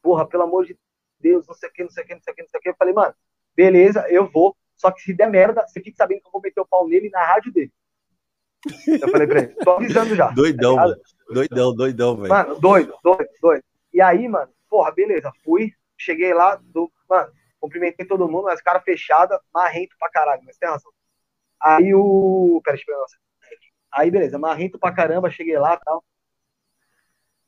Porra, 0.02 0.28
pelo 0.28 0.44
amor 0.44 0.66
de 0.66 0.78
Deus, 1.20 1.48
não 1.48 1.56
sei 1.56 1.70
o 1.70 1.74
que, 1.74 1.84
não 1.84 1.90
sei 1.90 2.04
o 2.04 2.08
que, 2.08 2.14
não 2.14 2.22
sei 2.22 2.34
o 2.34 2.36
que, 2.36 2.42
não 2.44 2.50
sei 2.50 2.60
o 2.60 2.62
que. 2.62 2.70
Eu 2.70 2.76
falei, 2.76 2.94
mano, 2.94 3.16
beleza, 3.56 4.06
eu 4.10 4.30
vou. 4.30 4.56
Só 4.78 4.92
que 4.92 5.02
se 5.02 5.14
der 5.14 5.30
merda, 5.30 5.66
você 5.68 5.82
fica 5.82 5.98
sabendo 5.98 6.22
que 6.22 6.28
eu 6.28 6.32
vou 6.32 6.42
meter 6.42 6.62
o 6.62 6.66
pau 6.66 6.88
nele 6.88 7.10
na 7.10 7.26
rádio 7.26 7.52
dele. 7.52 7.72
Eu 8.88 9.10
falei 9.10 9.28
pra 9.28 9.40
ele, 9.40 9.56
tô 9.56 9.72
avisando 9.72 10.16
já. 10.16 10.28
Doidão, 10.32 10.76
tá 10.76 10.82
mano. 10.84 11.02
Doidão, 11.30 11.76
doidão, 11.76 12.16
velho. 12.18 12.30
Mano, 12.30 12.60
doido, 12.60 12.94
doido, 13.04 13.30
doido. 13.42 13.64
E 13.94 14.02
aí, 14.02 14.28
mano, 14.28 14.52
porra, 14.70 14.92
beleza, 14.92 15.32
fui, 15.44 15.74
cheguei 15.98 16.34
lá, 16.34 16.56
do, 16.56 16.92
mano, 17.10 17.32
cumprimentei 17.60 18.06
todo 18.06 18.28
mundo, 18.30 18.44
mas 18.44 18.62
cara 18.62 18.80
fechada, 18.80 19.40
marrento 19.54 19.96
pra 20.00 20.10
caralho, 20.10 20.42
mas 20.46 20.58
tem 20.58 20.70
razão. 20.70 20.92
Aí 21.62 21.94
o. 21.94 22.62
Pera, 22.64 22.78
eu 22.78 22.86
pegar 22.86 23.06
Aí, 23.92 24.12
beleza, 24.12 24.38
marrento 24.38 24.78
pra 24.78 24.94
caramba, 24.94 25.30
cheguei 25.30 25.58
lá 25.58 25.74
e 25.74 25.80
tal. 25.80 26.04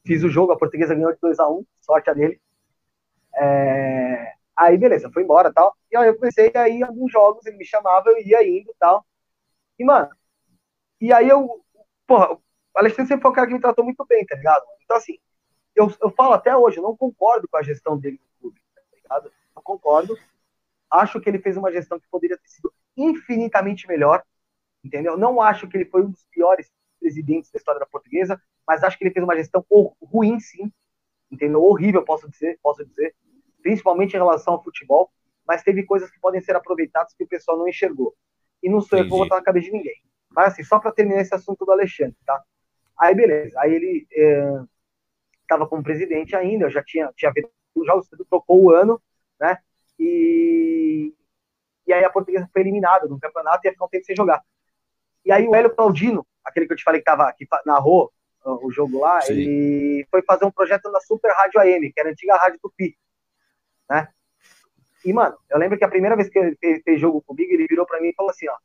Fiz 0.05 0.23
o 0.23 0.29
jogo, 0.29 0.51
a 0.51 0.57
portuguesa 0.57 0.95
ganhou 0.95 1.13
de 1.13 1.19
2x1, 1.19 1.59
um, 1.59 1.65
sorte 1.81 2.09
a 2.09 2.13
dele. 2.13 2.41
É... 3.35 4.33
Aí, 4.59 4.77
beleza, 4.77 5.09
foi 5.09 5.23
embora 5.23 5.53
tal. 5.53 5.73
E 5.89 5.95
aí 5.95 6.09
eu 6.09 6.15
comecei 6.17 6.51
a 6.53 6.67
ir 6.67 6.83
alguns 6.83 7.09
jogos, 7.09 7.45
ele 7.45 7.55
me 7.55 7.65
chamava, 7.65 8.09
eu 8.09 8.17
ia 8.19 8.45
indo 8.45 8.75
tal. 8.77 9.05
E, 9.79 9.85
mano, 9.85 10.09
e 10.99 11.13
aí 11.13 11.29
eu. 11.29 11.63
Porra, 12.05 12.33
o 12.33 12.41
Alexandre 12.75 13.07
sempre 13.07 13.21
foi 13.21 13.31
um 13.31 13.33
cara 13.33 13.47
que 13.47 13.53
me 13.53 13.61
tratou 13.61 13.85
muito 13.85 14.05
bem, 14.05 14.25
tá 14.25 14.35
ligado? 14.35 14.65
Então, 14.83 14.97
assim, 14.97 15.17
eu, 15.73 15.89
eu 16.01 16.11
falo 16.11 16.33
até 16.33 16.55
hoje, 16.57 16.77
eu 16.77 16.83
não 16.83 16.97
concordo 16.97 17.47
com 17.47 17.55
a 17.55 17.63
gestão 17.63 17.97
dele 17.97 18.19
no 18.21 18.39
clube, 18.41 18.61
tá 18.75 18.81
ligado? 18.93 19.31
Não 19.55 19.63
concordo. 19.63 20.17
Acho 20.91 21.21
que 21.21 21.29
ele 21.29 21.39
fez 21.39 21.55
uma 21.55 21.71
gestão 21.71 21.97
que 21.97 22.07
poderia 22.09 22.37
ter 22.37 22.49
sido 22.49 22.73
infinitamente 22.97 23.87
melhor, 23.87 24.23
entendeu? 24.83 25.17
Não 25.17 25.41
acho 25.41 25.69
que 25.69 25.77
ele 25.77 25.85
foi 25.85 26.03
um 26.03 26.11
dos 26.11 26.25
piores 26.25 26.69
presidentes 26.99 27.49
da 27.49 27.57
história 27.57 27.79
da 27.79 27.85
portuguesa, 27.85 28.41
mas 28.67 28.83
acho 28.83 28.97
que 28.97 29.05
ele 29.05 29.13
fez 29.13 29.23
uma 29.23 29.37
gestão 29.37 29.65
ruim, 30.01 30.37
sim, 30.41 30.69
entendeu? 31.31 31.63
Horrível, 31.63 32.03
posso 32.03 32.29
dizer, 32.29 32.59
posso 32.61 32.83
dizer, 32.85 33.15
principalmente 33.61 34.13
em 34.13 34.17
relação 34.17 34.53
ao 34.53 34.63
futebol, 34.63 35.11
mas 35.47 35.63
teve 35.63 35.83
coisas 35.83 36.09
que 36.11 36.19
podem 36.19 36.41
ser 36.41 36.55
aproveitadas 36.55 37.13
que 37.13 37.23
o 37.23 37.27
pessoal 37.27 37.57
não 37.57 37.67
enxergou. 37.67 38.15
E 38.61 38.69
não 38.69 38.81
sou 38.81 38.99
eu 38.99 39.05
que 39.05 39.09
vou 39.09 39.19
botar 39.19 39.37
na 39.37 39.43
cabeça 39.43 39.67
de 39.67 39.71
ninguém. 39.71 39.95
Mas 40.29 40.53
assim, 40.53 40.63
só 40.63 40.79
para 40.79 40.91
terminar 40.91 41.21
esse 41.21 41.33
assunto 41.33 41.65
do 41.65 41.71
Alexandre, 41.71 42.15
tá? 42.25 42.41
Aí 42.99 43.15
beleza, 43.15 43.59
aí 43.59 43.73
ele 43.73 44.07
estava 45.41 45.63
é, 45.63 45.67
como 45.67 45.81
presidente 45.81 46.35
ainda, 46.35 46.65
eu 46.65 46.69
já 46.69 46.83
tinha, 46.83 47.11
tinha 47.15 47.31
feito, 47.31 47.49
já 47.85 47.95
o 47.95 48.25
trocou 48.29 48.61
o 48.63 48.71
ano, 48.71 49.01
né? 49.39 49.57
E, 49.97 51.13
e 51.87 51.93
aí 51.93 52.03
a 52.03 52.09
portuguesa 52.09 52.49
foi 52.51 52.61
eliminada 52.61 53.07
do 53.07 53.19
campeonato 53.19 53.61
e 53.63 53.67
ia 53.67 53.71
ficar 53.71 53.85
um 53.85 53.89
tempo 53.89 54.05
sem 54.05 54.15
jogar. 54.15 54.43
E 55.25 55.31
aí 55.31 55.47
o 55.47 55.55
Hélio 55.55 55.73
Claudino, 55.73 56.25
aquele 56.43 56.67
que 56.67 56.73
eu 56.73 56.77
te 56.77 56.83
falei 56.83 57.01
que, 57.01 57.05
tava, 57.05 57.31
que 57.33 57.47
narrou 57.65 58.11
o 58.43 58.71
jogo 58.71 58.99
lá, 58.99 59.21
Sim. 59.21 59.33
ele 59.33 60.07
foi 60.09 60.21
fazer 60.21 60.45
um 60.45 60.51
projeto 60.51 60.91
na 60.91 60.99
Super 61.01 61.31
Rádio 61.31 61.59
AM, 61.59 61.91
que 61.91 61.99
era 61.99 62.09
a 62.09 62.11
antiga 62.11 62.37
Rádio 62.37 62.59
Tupi, 62.61 62.97
né? 63.89 64.07
E, 65.03 65.13
mano, 65.13 65.37
eu 65.49 65.57
lembro 65.57 65.77
que 65.77 65.85
a 65.85 65.89
primeira 65.89 66.15
vez 66.15 66.29
que 66.29 66.37
ele 66.37 66.55
fez, 66.57 66.81
fez 66.83 66.99
jogo 66.99 67.21
comigo, 67.21 67.51
ele 67.53 67.67
virou 67.67 67.85
para 67.85 68.01
mim 68.01 68.09
e 68.09 68.15
falou 68.15 68.31
assim, 68.31 68.47
ó, 68.49 68.57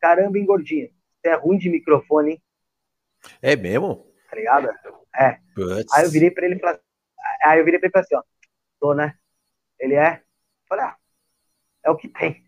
caramba, 0.00 0.38
engordinha, 0.38 0.88
você 1.20 1.28
é 1.28 1.34
ruim 1.34 1.58
de 1.58 1.68
microfone, 1.68 2.32
hein? 2.32 2.42
É 3.42 3.56
mesmo? 3.56 4.06
Tá 4.30 4.36
ligado? 4.36 4.68
É. 5.14 5.38
Puts. 5.54 5.92
Aí 5.92 6.04
eu 6.04 6.10
virei 6.10 6.30
pra 6.30 6.46
ele 6.46 6.54
e 6.54 6.60
falei, 6.60 6.80
aí 7.44 7.58
eu 7.58 7.64
virei 7.64 7.80
pra 7.80 7.88
ele 7.88 7.94
e 7.96 8.00
assim, 8.00 8.14
ó, 8.14 8.22
tô, 8.78 8.94
né? 8.94 9.14
Ele 9.78 9.94
é? 9.94 10.22
Falei, 10.68 10.84
ah, 10.84 10.96
é 11.84 11.90
o 11.90 11.96
que 11.96 12.08
tem, 12.08 12.44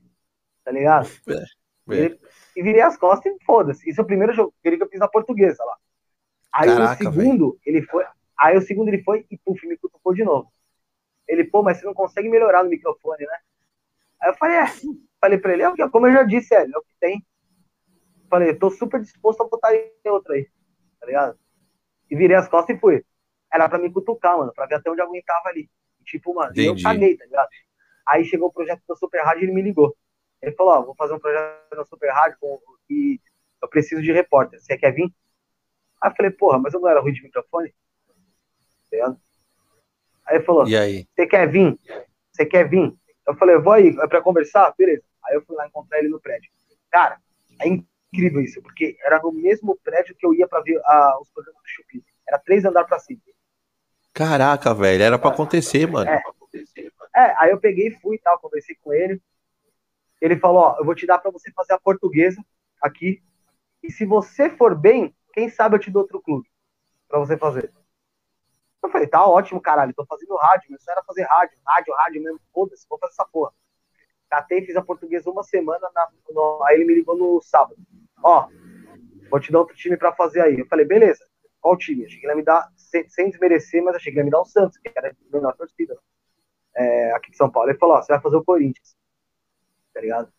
tá 0.64 0.70
ligado? 0.70 1.09
É. 1.28 1.96
é. 1.96 2.18
E 2.54 2.62
virei 2.62 2.80
as 2.80 2.96
costas 2.96 3.34
e 3.34 3.44
foda-se. 3.44 3.88
Isso 3.88 4.00
é 4.00 4.04
o 4.04 4.06
primeiro 4.06 4.32
jogo 4.32 4.54
que 4.62 4.68
eu 4.68 4.88
fiz 4.88 5.00
na 5.00 5.09
portuguesa 5.09 5.64
lá. 5.64 5.76
Aí 6.52 6.68
Caraca, 6.68 7.09
o 7.09 7.12
segundo, 7.12 7.50
véio. 7.52 7.60
ele 7.64 7.82
foi. 7.86 8.04
Aí 8.38 8.56
o 8.56 8.62
segundo 8.62 8.88
ele 8.88 9.02
foi 9.02 9.26
e 9.30 9.38
puf, 9.38 9.66
me 9.66 9.76
cutucou 9.76 10.14
de 10.14 10.22
novo. 10.22 10.52
Ele, 11.28 11.44
pô, 11.44 11.62
mas 11.62 11.78
você 11.78 11.86
não 11.86 11.94
consegue 11.94 12.28
melhorar 12.28 12.62
no 12.62 12.70
microfone, 12.70 13.24
né? 13.24 13.38
Aí 14.20 14.30
eu 14.30 14.34
falei, 14.34 14.56
é. 14.56 14.66
Falei 15.20 15.38
pra 15.38 15.52
ele, 15.52 15.62
é 15.62 15.68
o 15.68 15.74
que, 15.74 15.88
como 15.88 16.08
eu 16.08 16.12
já 16.12 16.22
disse, 16.24 16.54
é, 16.54 16.62
é 16.62 16.78
o 16.78 16.82
que 16.82 16.94
tem. 16.98 17.24
Falei, 18.28 18.54
tô 18.54 18.70
super 18.70 19.00
disposto 19.00 19.42
a 19.42 19.48
botar 19.48 19.74
em 19.74 19.92
outro 20.06 20.32
aí, 20.32 20.48
tá 20.98 21.06
ligado? 21.06 21.38
E 22.10 22.16
virei 22.16 22.36
as 22.36 22.48
costas 22.48 22.76
e 22.76 22.80
fui. 22.80 23.04
Era 23.52 23.68
pra 23.68 23.78
me 23.78 23.92
cutucar, 23.92 24.36
mano, 24.36 24.52
pra 24.52 24.66
ver 24.66 24.76
até 24.76 24.90
onde 24.90 25.00
eu 25.00 25.06
aguentava 25.06 25.48
ali. 25.48 25.70
E, 26.00 26.04
tipo, 26.04 26.34
mano, 26.34 26.52
eu 26.56 26.74
caguei, 26.82 27.16
tá 27.16 27.24
ligado? 27.24 27.48
Aí 28.08 28.24
chegou 28.24 28.48
o 28.48 28.52
projeto 28.52 28.82
da 28.88 28.96
Super 28.96 29.22
Rádio 29.22 29.42
e 29.42 29.44
ele 29.44 29.52
me 29.52 29.62
ligou. 29.62 29.96
Ele 30.40 30.52
falou, 30.56 30.72
ó, 30.72 30.82
vou 30.82 30.94
fazer 30.96 31.14
um 31.14 31.20
projeto 31.20 31.76
da 31.76 31.84
Super 31.84 32.10
Rádio 32.10 32.38
com, 32.40 32.60
e 32.90 33.20
eu 33.62 33.68
preciso 33.68 34.02
de 34.02 34.10
repórter. 34.10 34.60
Você 34.60 34.76
quer 34.76 34.92
vir? 34.92 35.12
Aí 36.00 36.10
eu 36.10 36.16
falei, 36.16 36.32
porra, 36.32 36.58
mas 36.58 36.74
eu 36.74 36.80
não 36.80 36.88
era 36.88 37.00
ruim 37.00 37.12
de 37.12 37.22
microfone? 37.22 37.72
Tá 38.90 39.16
aí 40.32 40.38
ele 40.38 40.44
falou, 40.44 40.66
e 40.66 40.76
aí? 40.76 41.06
Você 41.14 41.26
quer 41.26 41.50
vir? 41.50 41.78
Você 42.32 42.46
quer 42.46 42.68
vir? 42.68 42.94
Eu 43.26 43.34
falei, 43.36 43.56
vou 43.59 43.72
aí, 43.72 43.88
é 43.88 44.06
pra 44.06 44.22
conversar? 44.22 44.74
Beleza. 44.76 45.02
Aí 45.24 45.34
eu 45.34 45.42
fui 45.44 45.54
lá 45.56 45.66
encontrar 45.66 45.98
ele 45.98 46.09
no 46.09 46.20
prédio. 46.20 46.50
Cara, 46.90 47.18
é 47.60 47.68
incrível 47.68 48.40
isso, 48.40 48.60
porque 48.62 48.96
era 49.04 49.20
no 49.20 49.32
mesmo 49.32 49.78
prédio 49.84 50.14
que 50.16 50.26
eu 50.26 50.34
ia 50.34 50.48
pra 50.48 50.60
ver 50.60 50.80
ah, 50.84 51.18
os 51.20 51.30
programas 51.30 51.62
do 51.62 51.68
Chupi. 51.68 52.04
Era 52.26 52.38
três 52.38 52.64
andares 52.64 52.88
pra 52.88 52.98
cima. 52.98 53.20
Caraca, 54.12 54.74
velho, 54.74 55.02
era 55.02 55.18
pra 55.18 55.30
acontecer, 55.30 55.86
mano. 55.86 56.10
É, 56.10 56.22
é, 57.14 57.34
aí 57.38 57.50
eu 57.50 57.60
peguei 57.60 57.88
e 57.88 58.00
fui 58.00 58.16
e 58.16 58.18
tal, 58.18 58.38
conversei 58.38 58.76
com 58.82 58.92
ele. 58.92 59.20
Ele 60.20 60.36
falou, 60.36 60.62
ó, 60.62 60.76
eu 60.78 60.84
vou 60.84 60.94
te 60.94 61.06
dar 61.06 61.18
para 61.18 61.30
você 61.30 61.50
fazer 61.52 61.72
a 61.72 61.80
portuguesa 61.80 62.42
aqui. 62.80 63.22
E 63.82 63.90
se 63.90 64.04
você 64.04 64.50
for 64.50 64.74
bem, 64.74 65.14
quem 65.32 65.48
sabe 65.48 65.76
eu 65.76 65.80
te 65.80 65.90
dou 65.90 66.02
outro 66.02 66.20
clube 66.20 66.48
para 67.09 67.18
você 67.18 67.36
fazer. 67.36 67.72
Eu 68.82 68.90
falei, 68.90 69.06
tá 69.06 69.24
ótimo, 69.24 69.60
caralho, 69.60 69.94
tô 69.94 70.04
fazendo 70.04 70.34
rádio, 70.36 70.70
meu 70.70 70.80
sonho 70.80 70.94
era 70.94 71.04
fazer 71.04 71.22
rádio, 71.22 71.56
rádio, 71.64 71.94
rádio 71.94 72.22
mesmo, 72.22 72.40
foda-se, 72.52 72.86
vou 72.88 72.98
fazer 72.98 73.12
essa 73.12 73.24
porra. 73.24 73.52
Catei, 74.28 74.64
fiz 74.64 74.74
a 74.76 74.82
portuguesa 74.82 75.30
uma 75.30 75.42
semana, 75.44 75.88
na, 75.94 76.09
no, 76.30 76.64
aí 76.64 76.76
ele 76.76 76.84
me 76.84 76.94
ligou 76.94 77.16
no 77.16 77.40
sábado. 77.42 77.76
Ó, 78.22 78.48
vou 79.30 79.38
te 79.40 79.52
dar 79.52 79.60
outro 79.60 79.76
time 79.76 79.96
para 79.96 80.12
fazer 80.12 80.40
aí. 80.40 80.59
Eu 80.59 80.66
falei, 80.66 80.84
beleza, 80.84 81.24
qual 81.60 81.76
time? 81.76 82.04
Achei 82.04 82.18
que 82.18 82.26
ele 82.26 82.32
ia 82.32 82.36
me 82.36 82.42
dar, 82.42 82.68
sem, 82.76 83.09
sem 83.09 83.30
desmerecer, 83.30 83.82
mas 83.84 83.94
achei 83.94 84.12
que 84.12 84.18
ele 84.18 84.22
ia 84.22 84.24
me 84.24 84.30
dar 84.30 84.40
o 84.40 84.44
Santos, 84.44 84.78
que 84.78 84.90
era 84.94 85.10
a 85.10 85.32
menor 85.32 85.54
torcida 85.54 85.96
é, 86.74 87.12
aqui 87.12 87.30
de 87.30 87.36
São 87.36 87.50
Paulo. 87.50 87.70
Ele 87.70 87.78
falou, 87.78 87.96
ó, 87.96 88.02
você 88.02 88.12
vai 88.12 88.20
fazer 88.20 88.36
o 88.36 88.44
Corinthians, 88.44 88.96
tá 89.94 90.00
ligado? 90.00 90.32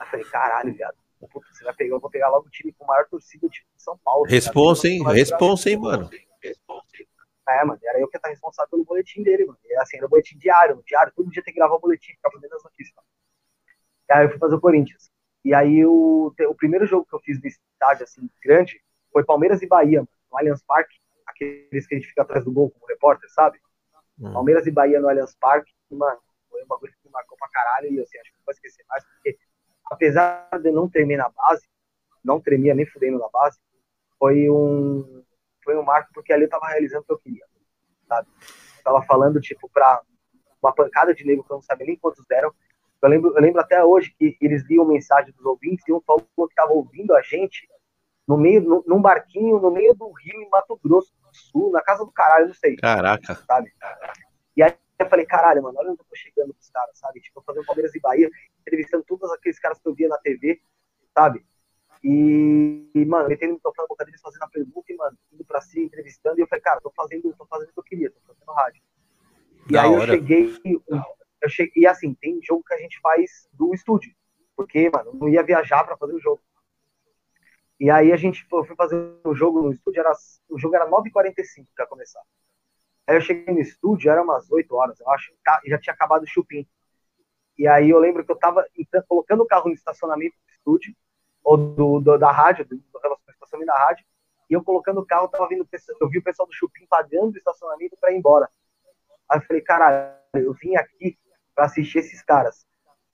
Eu 0.00 0.06
falei, 0.06 0.24
caralho, 0.24 0.74
viado 0.74 1.02
puta, 1.28 1.46
você 1.52 1.64
vai 1.64 1.74
pegar, 1.74 1.94
eu 1.94 2.00
vou 2.00 2.10
pegar 2.10 2.28
logo 2.28 2.46
o 2.46 2.50
time 2.50 2.72
com 2.72 2.84
maior 2.86 3.06
torcida 3.08 3.48
tipo, 3.48 3.66
de 3.76 3.82
São 3.82 3.98
Paulo. 3.98 4.24
Responsa, 4.26 4.88
hein? 4.88 5.02
Responsa, 5.04 5.70
hein, 5.70 5.76
mano. 5.76 6.10
É, 7.48 7.64
mano, 7.64 7.80
era 7.82 7.98
eu 7.98 8.08
que 8.08 8.16
ia 8.16 8.18
estar 8.18 8.28
responsável 8.28 8.70
pelo 8.70 8.84
boletim 8.84 9.22
dele, 9.22 9.44
mano. 9.44 9.58
E, 9.64 9.74
assim, 9.76 9.96
era 9.96 10.06
o 10.06 10.08
boletim 10.08 10.38
diário, 10.38 10.76
no 10.76 10.82
diário, 10.84 11.12
todo 11.14 11.30
dia 11.30 11.42
tem 11.42 11.52
que 11.52 11.58
gravar 11.58 11.74
o 11.74 11.80
boletim, 11.80 12.12
ficar 12.12 12.30
sabendo 12.30 12.54
as 12.54 12.62
notícias. 12.62 12.94
Mano. 12.94 13.08
E 14.08 14.12
aí 14.12 14.24
eu 14.24 14.30
fui 14.30 14.38
fazer 14.38 14.54
o 14.54 14.60
Corinthians. 14.60 15.10
E 15.44 15.52
aí 15.52 15.84
o, 15.84 16.32
o 16.38 16.54
primeiro 16.54 16.86
jogo 16.86 17.04
que 17.04 17.14
eu 17.14 17.20
fiz 17.20 17.40
no 17.40 17.48
estádio, 17.48 18.04
assim, 18.04 18.30
grande, 18.42 18.80
foi 19.12 19.24
Palmeiras 19.24 19.60
e 19.60 19.66
Bahia, 19.66 19.98
mano, 19.98 20.08
no 20.30 20.38
Allianz 20.38 20.62
Parque, 20.62 20.96
aqueles 21.26 21.86
que 21.86 21.94
a 21.94 21.98
gente 21.98 22.08
fica 22.08 22.22
atrás 22.22 22.44
do 22.44 22.52
gol 22.52 22.70
como 22.70 22.86
repórter, 22.86 23.28
sabe? 23.30 23.58
Hum. 24.20 24.32
Palmeiras 24.32 24.66
e 24.66 24.70
Bahia 24.70 25.00
no 25.00 25.08
Allianz 25.08 25.34
Parque, 25.34 25.72
mano, 25.90 26.20
foi 26.48 26.62
um 26.62 26.66
bagulho 26.66 26.92
que 26.92 27.08
me 27.08 27.12
marcou 27.12 27.36
pra 27.36 27.48
caralho, 27.48 27.92
e 27.92 28.00
assim, 28.00 28.18
acho 28.18 28.30
que 28.30 28.38
não 28.38 28.44
vou 28.44 28.52
esquecer 28.52 28.84
mais, 28.88 29.04
porque 29.04 29.36
apesar 29.86 30.48
de 30.60 30.68
eu 30.68 30.72
não 30.72 30.88
tremer 30.88 31.16
na 31.16 31.28
base, 31.28 31.68
não 32.24 32.40
tremia 32.40 32.74
nem 32.74 32.86
fudendo 32.86 33.18
na 33.18 33.28
base, 33.28 33.58
foi 34.18 34.48
um, 34.48 35.21
foi 35.62 35.76
um 35.76 35.82
marco 35.82 36.10
porque 36.14 36.32
ali 36.32 36.44
eu 36.44 36.48
tava 36.48 36.66
realizando 36.66 37.02
o 37.02 37.04
que 37.04 37.12
eu 37.12 37.18
queria, 37.18 37.44
sabe? 38.08 38.28
Eu 38.78 38.84
tava 38.84 39.02
falando, 39.02 39.40
tipo, 39.40 39.68
pra 39.68 40.02
uma 40.62 40.74
pancada 40.74 41.14
de 41.14 41.24
negro 41.24 41.44
que 41.44 41.52
eu 41.52 41.56
não 41.56 41.62
sabia 41.62 41.86
nem 41.86 41.96
quantos 41.96 42.24
deram, 42.26 42.52
Eu 43.02 43.08
lembro, 43.08 43.34
eu 43.34 43.42
lembro 43.42 43.60
até 43.60 43.84
hoje 43.84 44.14
que 44.16 44.36
eles 44.40 44.64
liam 44.68 44.84
mensagem 44.84 45.32
dos 45.32 45.44
ouvintes 45.44 45.86
e 45.88 45.92
um 45.92 46.00
falou 46.00 46.24
que 46.36 46.42
estava 46.52 46.72
ouvindo 46.72 47.14
a 47.14 47.22
gente 47.22 47.68
no 48.26 48.36
meio, 48.38 48.60
no, 48.62 48.84
num 48.86 49.02
barquinho 49.02 49.58
no 49.58 49.70
meio 49.70 49.94
do 49.94 50.10
rio 50.12 50.40
em 50.40 50.48
Mato 50.48 50.78
Grosso 50.82 51.12
do 51.20 51.36
Sul, 51.36 51.72
na 51.72 51.80
casa 51.80 52.04
do 52.04 52.12
caralho, 52.12 52.46
não 52.46 52.54
sei. 52.54 52.76
Caraca. 52.76 53.34
Sabe? 53.34 53.72
E 54.56 54.62
aí 54.62 54.72
eu 54.98 55.08
falei, 55.08 55.26
caralho, 55.26 55.62
mano, 55.62 55.78
olha 55.78 55.90
onde 55.90 56.00
eu 56.00 56.06
tô 56.08 56.14
chegando 56.14 56.54
com 56.54 56.60
os 56.60 56.70
caras, 56.70 56.96
sabe? 56.98 57.20
Tipo, 57.20 57.42
fazendo 57.42 57.66
Palmeiras 57.66 57.94
e 57.94 58.00
Bahia, 58.00 58.30
entrevistando 58.60 59.04
todos 59.04 59.30
aqueles 59.32 59.58
caras 59.58 59.80
que 59.80 59.88
eu 59.88 59.94
via 59.94 60.08
na 60.08 60.18
TV, 60.18 60.60
sabe? 61.12 61.44
E, 62.02 62.90
e 62.94 63.04
mano, 63.04 63.28
metendo 63.28 63.52
o 63.52 63.54
microfone 63.56 63.84
na 63.84 63.88
boca 63.88 64.04
deles, 64.04 64.20
fazendo 64.20 64.42
a 64.42 64.48
pergunta, 64.48 64.92
e, 64.92 64.96
mano, 64.96 65.16
indo 65.32 65.44
pra 65.44 65.60
si, 65.60 65.80
entrevistando, 65.80 66.38
e 66.38 66.42
eu 66.42 66.48
falei, 66.48 66.62
cara, 66.62 66.80
tô 66.80 66.90
fazendo, 66.90 67.32
tô 67.36 67.46
fazendo 67.46 67.68
o 67.70 67.72
que 67.72 67.78
eu 67.78 67.84
queria, 67.84 68.10
tô 68.10 68.20
fazendo 68.26 68.52
rádio. 68.52 68.82
E 69.68 69.72
da 69.72 69.82
aí 69.82 69.90
hora. 69.90 70.12
eu 70.12 70.18
cheguei, 70.18 70.52
eu 71.40 71.48
cheguei, 71.48 71.82
e 71.82 71.86
assim, 71.86 72.14
tem 72.14 72.40
jogo 72.42 72.64
que 72.64 72.74
a 72.74 72.78
gente 72.78 72.98
faz 73.00 73.48
do 73.52 73.72
estúdio, 73.72 74.12
porque, 74.56 74.90
mano, 74.90 75.12
não 75.14 75.28
ia 75.28 75.42
viajar 75.42 75.84
pra 75.84 75.96
fazer 75.96 76.14
o 76.14 76.20
jogo. 76.20 76.42
E 77.78 77.90
aí 77.90 78.12
a 78.12 78.16
gente 78.16 78.44
foi 78.44 78.64
fazer 78.76 78.96
o 79.24 79.34
jogo 79.34 79.62
no 79.62 79.72
estúdio, 79.72 80.00
era, 80.00 80.12
o 80.48 80.58
jogo 80.58 80.74
era 80.74 80.88
9h45 80.88 81.66
pra 81.74 81.86
começar. 81.86 82.22
Aí 83.06 83.16
eu 83.16 83.20
cheguei 83.20 83.52
no 83.54 83.60
estúdio, 83.60 84.10
era 84.10 84.22
umas 84.22 84.50
8 84.50 84.74
horas, 84.74 84.98
eu 85.00 85.08
acho, 85.10 85.32
tá, 85.44 85.60
já 85.66 85.78
tinha 85.78 85.92
acabado 85.94 86.22
o 86.22 86.28
chupim. 86.28 86.66
E 87.58 87.66
aí 87.66 87.90
eu 87.90 87.98
lembro 87.98 88.24
que 88.24 88.32
eu 88.32 88.36
tava 88.36 88.64
colocando 89.08 89.42
o 89.42 89.46
carro 89.46 89.68
no 89.68 89.74
estacionamento 89.74 90.34
do 90.36 90.52
estúdio, 90.52 90.94
ou 91.42 91.56
do, 91.56 92.00
do 92.00 92.18
da 92.18 92.30
rádio, 92.30 92.64
do, 92.64 92.76
do 92.76 93.30
estacionamento 93.30 93.72
da 93.72 93.78
rádio, 93.84 94.04
e 94.48 94.54
eu 94.54 94.62
colocando 94.62 95.00
o 95.00 95.06
carro, 95.06 95.28
tava 95.28 95.48
vindo, 95.48 95.66
eu 96.00 96.08
vi 96.08 96.18
o 96.18 96.22
pessoal 96.22 96.46
do 96.46 96.54
chupim 96.54 96.86
pagando 96.88 97.34
o 97.34 97.38
estacionamento 97.38 97.96
para 98.00 98.12
ir 98.12 98.18
embora. 98.18 98.48
Aí 99.28 99.38
eu 99.38 99.42
falei, 99.42 99.62
caralho, 99.62 100.14
eu 100.34 100.52
vim 100.52 100.76
aqui 100.76 101.18
para 101.54 101.64
assistir 101.64 101.98
esses 101.98 102.22
caras. 102.22 102.66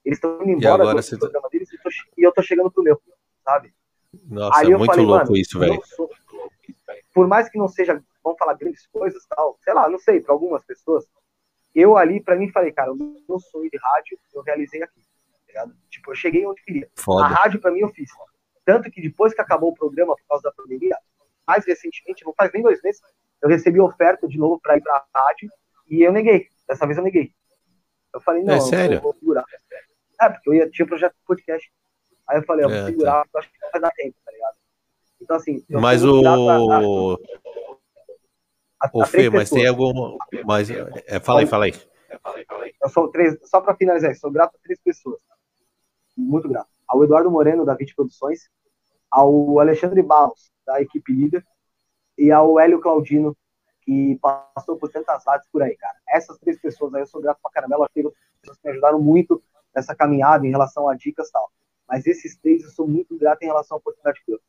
Eles 0.03 0.17
estão 0.17 0.41
indo 0.43 0.51
embora 0.51 0.85
do 0.85 0.91
você... 0.93 1.17
programa 1.17 1.49
deles 1.49 1.71
e, 1.71 1.77
tô, 1.77 1.89
e 2.17 2.23
eu 2.23 2.31
tô 2.33 2.41
chegando 2.41 2.71
pro 2.71 2.83
meu, 2.83 3.01
sabe? 3.43 3.73
Nossa, 4.25 4.59
aí 4.59 4.71
é 4.71 4.77
muito 4.77 4.91
falei, 4.91 5.05
louco 5.05 5.37
isso, 5.37 5.59
velho. 5.59 5.81
Por 7.13 7.27
mais 7.27 7.49
que 7.49 7.57
não 7.57 7.67
seja 7.67 8.03
vamos 8.23 8.37
falar 8.37 8.53
grandes 8.55 8.85
coisas 8.87 9.25
tal, 9.27 9.57
sei 9.61 9.73
lá, 9.73 9.89
não 9.89 9.99
sei, 9.99 10.21
para 10.21 10.33
algumas 10.33 10.63
pessoas, 10.63 11.05
eu 11.73 11.97
ali, 11.97 12.21
para 12.21 12.35
mim, 12.35 12.51
falei, 12.51 12.71
cara, 12.71 12.91
o 12.91 12.95
meu 12.95 13.39
sonho 13.39 13.69
de 13.69 13.77
rádio 13.77 14.19
eu 14.33 14.41
realizei 14.41 14.81
aqui, 14.83 15.01
tá 15.53 15.67
Tipo, 15.89 16.11
eu 16.11 16.15
cheguei 16.15 16.45
onde 16.45 16.63
queria. 16.63 16.89
Foda. 16.95 17.25
A 17.25 17.27
rádio, 17.27 17.59
para 17.59 17.71
mim, 17.71 17.79
eu 17.79 17.89
fiz. 17.89 18.09
Tanto 18.65 18.89
que 18.91 19.01
depois 19.01 19.33
que 19.33 19.41
acabou 19.41 19.71
o 19.71 19.73
programa 19.73 20.15
por 20.15 20.27
causa 20.27 20.43
da 20.43 20.51
pandemia, 20.51 20.97
mais 21.47 21.65
recentemente, 21.65 22.25
não 22.25 22.33
faz 22.33 22.51
nem 22.53 22.61
dois 22.61 22.81
meses, 22.81 23.01
eu 23.41 23.49
recebi 23.49 23.79
oferta 23.79 24.27
de 24.27 24.37
novo 24.37 24.59
para 24.61 24.77
ir 24.77 24.81
pra 24.81 25.05
rádio 25.13 25.49
e 25.89 26.01
eu 26.01 26.11
neguei. 26.11 26.47
Dessa 26.67 26.85
vez 26.85 26.97
eu 26.97 27.03
neguei. 27.03 27.33
Eu 28.13 28.21
falei, 28.21 28.43
não, 28.43 28.53
é 28.53 28.59
sério? 28.59 28.97
eu 28.97 29.01
vou 29.01 29.13
segurar. 29.13 29.43
É, 30.21 30.29
porque 30.29 30.49
eu 30.49 30.53
ia, 30.53 30.69
tinha 30.69 30.85
um 30.85 30.89
projeto 30.89 31.13
de 31.13 31.25
podcast. 31.25 31.71
Aí 32.27 32.37
eu 32.37 32.43
falei, 32.43 32.65
eu 32.65 32.69
vou 32.69 32.77
é, 32.77 32.85
segurar, 32.85 33.25
tá. 33.31 33.39
acho 33.39 33.51
que 33.51 33.57
vai 33.71 33.81
dar 33.81 33.91
tempo, 33.91 34.15
tá 34.23 34.31
ligado? 34.31 34.55
Então, 35.21 35.37
assim. 35.37 35.65
Mas 35.69 36.03
o. 36.03 36.21
Pra, 36.21 37.19
Ô, 38.93 39.05
Fê, 39.05 39.29
mas 39.29 39.49
tem 39.49 39.67
algum. 39.67 40.17
Mas, 40.45 40.69
é, 40.69 41.19
fala 41.19 41.41
aí, 41.41 41.47
fala 41.47 41.65
aí. 41.65 41.73
Eu 42.81 42.89
sou 42.89 43.09
três, 43.09 43.37
só 43.43 43.59
para 43.59 43.75
finalizar, 43.75 44.15
sou 44.15 44.31
grato 44.31 44.55
a 44.55 44.59
três 44.63 44.79
pessoas. 44.81 45.21
Muito 46.19 46.49
grato. 46.49 46.69
Ao 46.87 47.03
Eduardo 47.03 47.31
Moreno, 47.31 47.65
da 47.65 47.75
Vit 47.75 47.95
Produções, 47.95 48.49
ao 49.09 49.59
Alexandre 49.59 50.01
Barros, 50.01 50.51
da 50.65 50.81
equipe 50.81 51.13
líder, 51.13 51.45
e 52.17 52.31
ao 52.31 52.59
Hélio 52.59 52.81
Claudino, 52.81 53.35
que 53.81 54.19
passou 54.21 54.77
por 54.77 54.89
tantas 54.89 55.23
rádios 55.25 55.47
por 55.51 55.63
aí, 55.63 55.75
cara. 55.77 55.95
Essas 56.09 56.37
três 56.37 56.59
pessoas 56.59 56.93
aí 56.93 57.01
eu 57.01 57.07
sou 57.07 57.21
grato 57.21 57.39
pra 57.41 57.51
caramba. 57.51 57.75
Elas 57.75 57.89
pessoas 57.93 58.57
que 58.57 58.67
me 58.67 58.71
ajudaram 58.71 59.01
muito 59.01 59.41
nessa 59.73 59.95
caminhada 59.95 60.45
em 60.45 60.49
relação 60.49 60.89
a 60.89 60.95
dicas 60.95 61.29
e 61.29 61.31
tal. 61.31 61.49
Mas 61.87 62.05
esses 62.05 62.37
três 62.37 62.63
eu 62.63 62.69
sou 62.69 62.87
muito 62.87 63.17
grato 63.17 63.41
em 63.43 63.47
relação 63.47 63.77
à 63.77 63.79
oportunidade 63.79 64.21
que 64.25 64.33
eu 64.33 64.39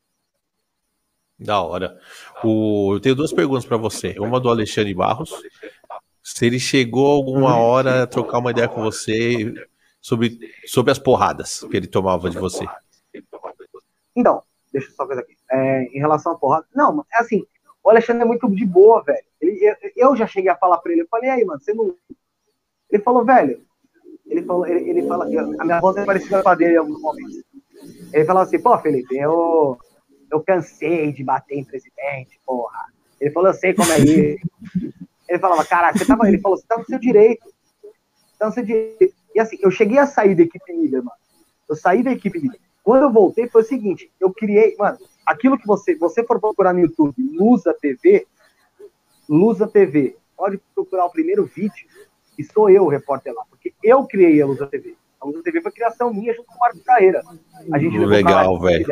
da 1.38 1.62
hora. 1.62 1.98
O, 2.44 2.94
eu 2.94 3.00
tenho 3.00 3.14
duas 3.14 3.32
perguntas 3.32 3.64
para 3.64 3.78
você. 3.78 4.14
Uma 4.18 4.38
do 4.38 4.50
Alexandre 4.50 4.92
Barros. 4.92 5.32
Se 6.22 6.44
ele 6.44 6.60
chegou 6.60 7.06
alguma 7.06 7.56
hora 7.56 8.02
a 8.02 8.06
trocar 8.06 8.38
uma 8.38 8.50
ideia 8.50 8.68
com 8.68 8.82
você 8.82 9.50
sobre, 10.00 10.38
sobre 10.66 10.90
as 10.92 10.98
porradas 10.98 11.60
que 11.70 11.76
ele 11.76 11.86
tomava 11.86 12.30
de 12.30 12.38
você. 12.38 12.64
Então, 14.16 14.42
deixa 14.72 14.88
eu 14.88 14.94
só 14.94 15.06
coisa 15.06 15.20
aqui. 15.20 15.36
É, 15.50 15.82
em 15.84 15.98
relação 15.98 16.32
à 16.32 16.36
porrada. 16.36 16.66
Não, 16.74 17.04
é 17.12 17.20
assim. 17.20 17.44
O 17.82 17.90
Alexandre 17.90 18.22
é 18.22 18.26
muito 18.26 18.48
de 18.50 18.66
boa, 18.66 19.02
velho. 19.02 19.24
Ele, 19.40 19.76
eu, 19.96 20.14
já 20.14 20.26
cheguei 20.26 20.50
a 20.50 20.56
falar 20.56 20.78
pra 20.78 20.92
ele. 20.92 21.02
Eu 21.02 21.08
falei, 21.08 21.30
aí, 21.30 21.44
mano, 21.44 21.60
você 21.60 21.72
não. 21.72 21.94
Ele 22.90 23.02
falou, 23.02 23.24
velho. 23.24 23.62
Ele 24.26 24.42
falou, 24.42 24.66
ele, 24.66 24.90
ele 24.90 25.06
fala. 25.06 25.24
A 25.24 25.64
minha 25.64 25.80
voz 25.80 25.96
é 25.96 26.04
parecida 26.04 26.42
com 26.42 26.48
a 26.48 26.54
dele 26.54 26.74
em 26.74 26.78
alguns 26.78 27.00
momentos. 27.00 27.42
Ele 28.12 28.24
falou 28.24 28.42
assim, 28.42 28.60
pô, 28.60 28.76
Felipe, 28.78 29.16
eu 29.16 29.78
eu 30.30 30.40
cansei 30.40 31.12
de 31.12 31.24
bater 31.24 31.58
em 31.58 31.64
presidente, 31.64 32.38
porra. 32.46 32.86
Ele 33.20 33.30
falou, 33.30 33.48
eu 33.48 33.54
sei 33.54 33.74
como 33.74 33.90
é 33.92 33.98
isso. 33.98 34.48
Ele 35.28 35.38
falava, 35.38 35.64
cara, 35.64 35.92
você 35.92 36.04
tava. 36.04 36.28
Ele 36.28 36.38
falou, 36.38 36.56
você 36.56 36.66
tá 36.66 36.78
no 36.78 36.84
seu 36.84 36.98
direito. 36.98 37.52
Tá 38.38 38.46
no 38.46 38.52
seu 38.52 38.64
direito. 38.64 39.14
E 39.40 39.42
assim, 39.42 39.58
eu 39.62 39.70
cheguei 39.70 39.98
a 39.98 40.06
sair 40.06 40.34
da 40.34 40.42
equipe 40.42 40.70
líder, 40.70 40.98
mano. 40.98 41.16
Eu 41.66 41.74
saí 41.74 42.02
da 42.02 42.12
equipe 42.12 42.38
líder. 42.38 42.60
Quando 42.84 43.04
eu 43.04 43.10
voltei, 43.10 43.48
foi 43.48 43.62
o 43.62 43.64
seguinte, 43.64 44.10
eu 44.20 44.30
criei, 44.32 44.76
mano, 44.78 44.98
aquilo 45.24 45.58
que 45.58 45.66
você, 45.66 45.94
você 45.94 46.22
for 46.24 46.38
procurar 46.38 46.74
no 46.74 46.80
YouTube, 46.80 47.14
Lusa 47.32 47.74
TV, 47.80 48.26
Lusa 49.26 49.66
TV, 49.66 50.16
pode 50.36 50.60
procurar 50.74 51.06
o 51.06 51.10
primeiro 51.10 51.46
vídeo, 51.46 51.86
e 52.38 52.44
sou 52.44 52.68
eu 52.68 52.84
o 52.84 52.88
repórter 52.88 53.32
lá, 53.32 53.44
porque 53.48 53.72
eu 53.82 54.04
criei 54.04 54.42
a 54.42 54.46
Lusa 54.46 54.66
TV. 54.66 54.94
A 55.18 55.26
Lusa 55.26 55.42
TV 55.42 55.62
foi 55.62 55.72
criação 55.72 56.12
minha 56.12 56.34
junto 56.34 56.46
com 56.46 56.56
o 56.56 56.58
Marcos 56.58 56.82
Carreira. 56.82 57.22
A 57.72 57.78
gente 57.78 57.98
Legal, 57.98 58.58
velho. 58.60 58.86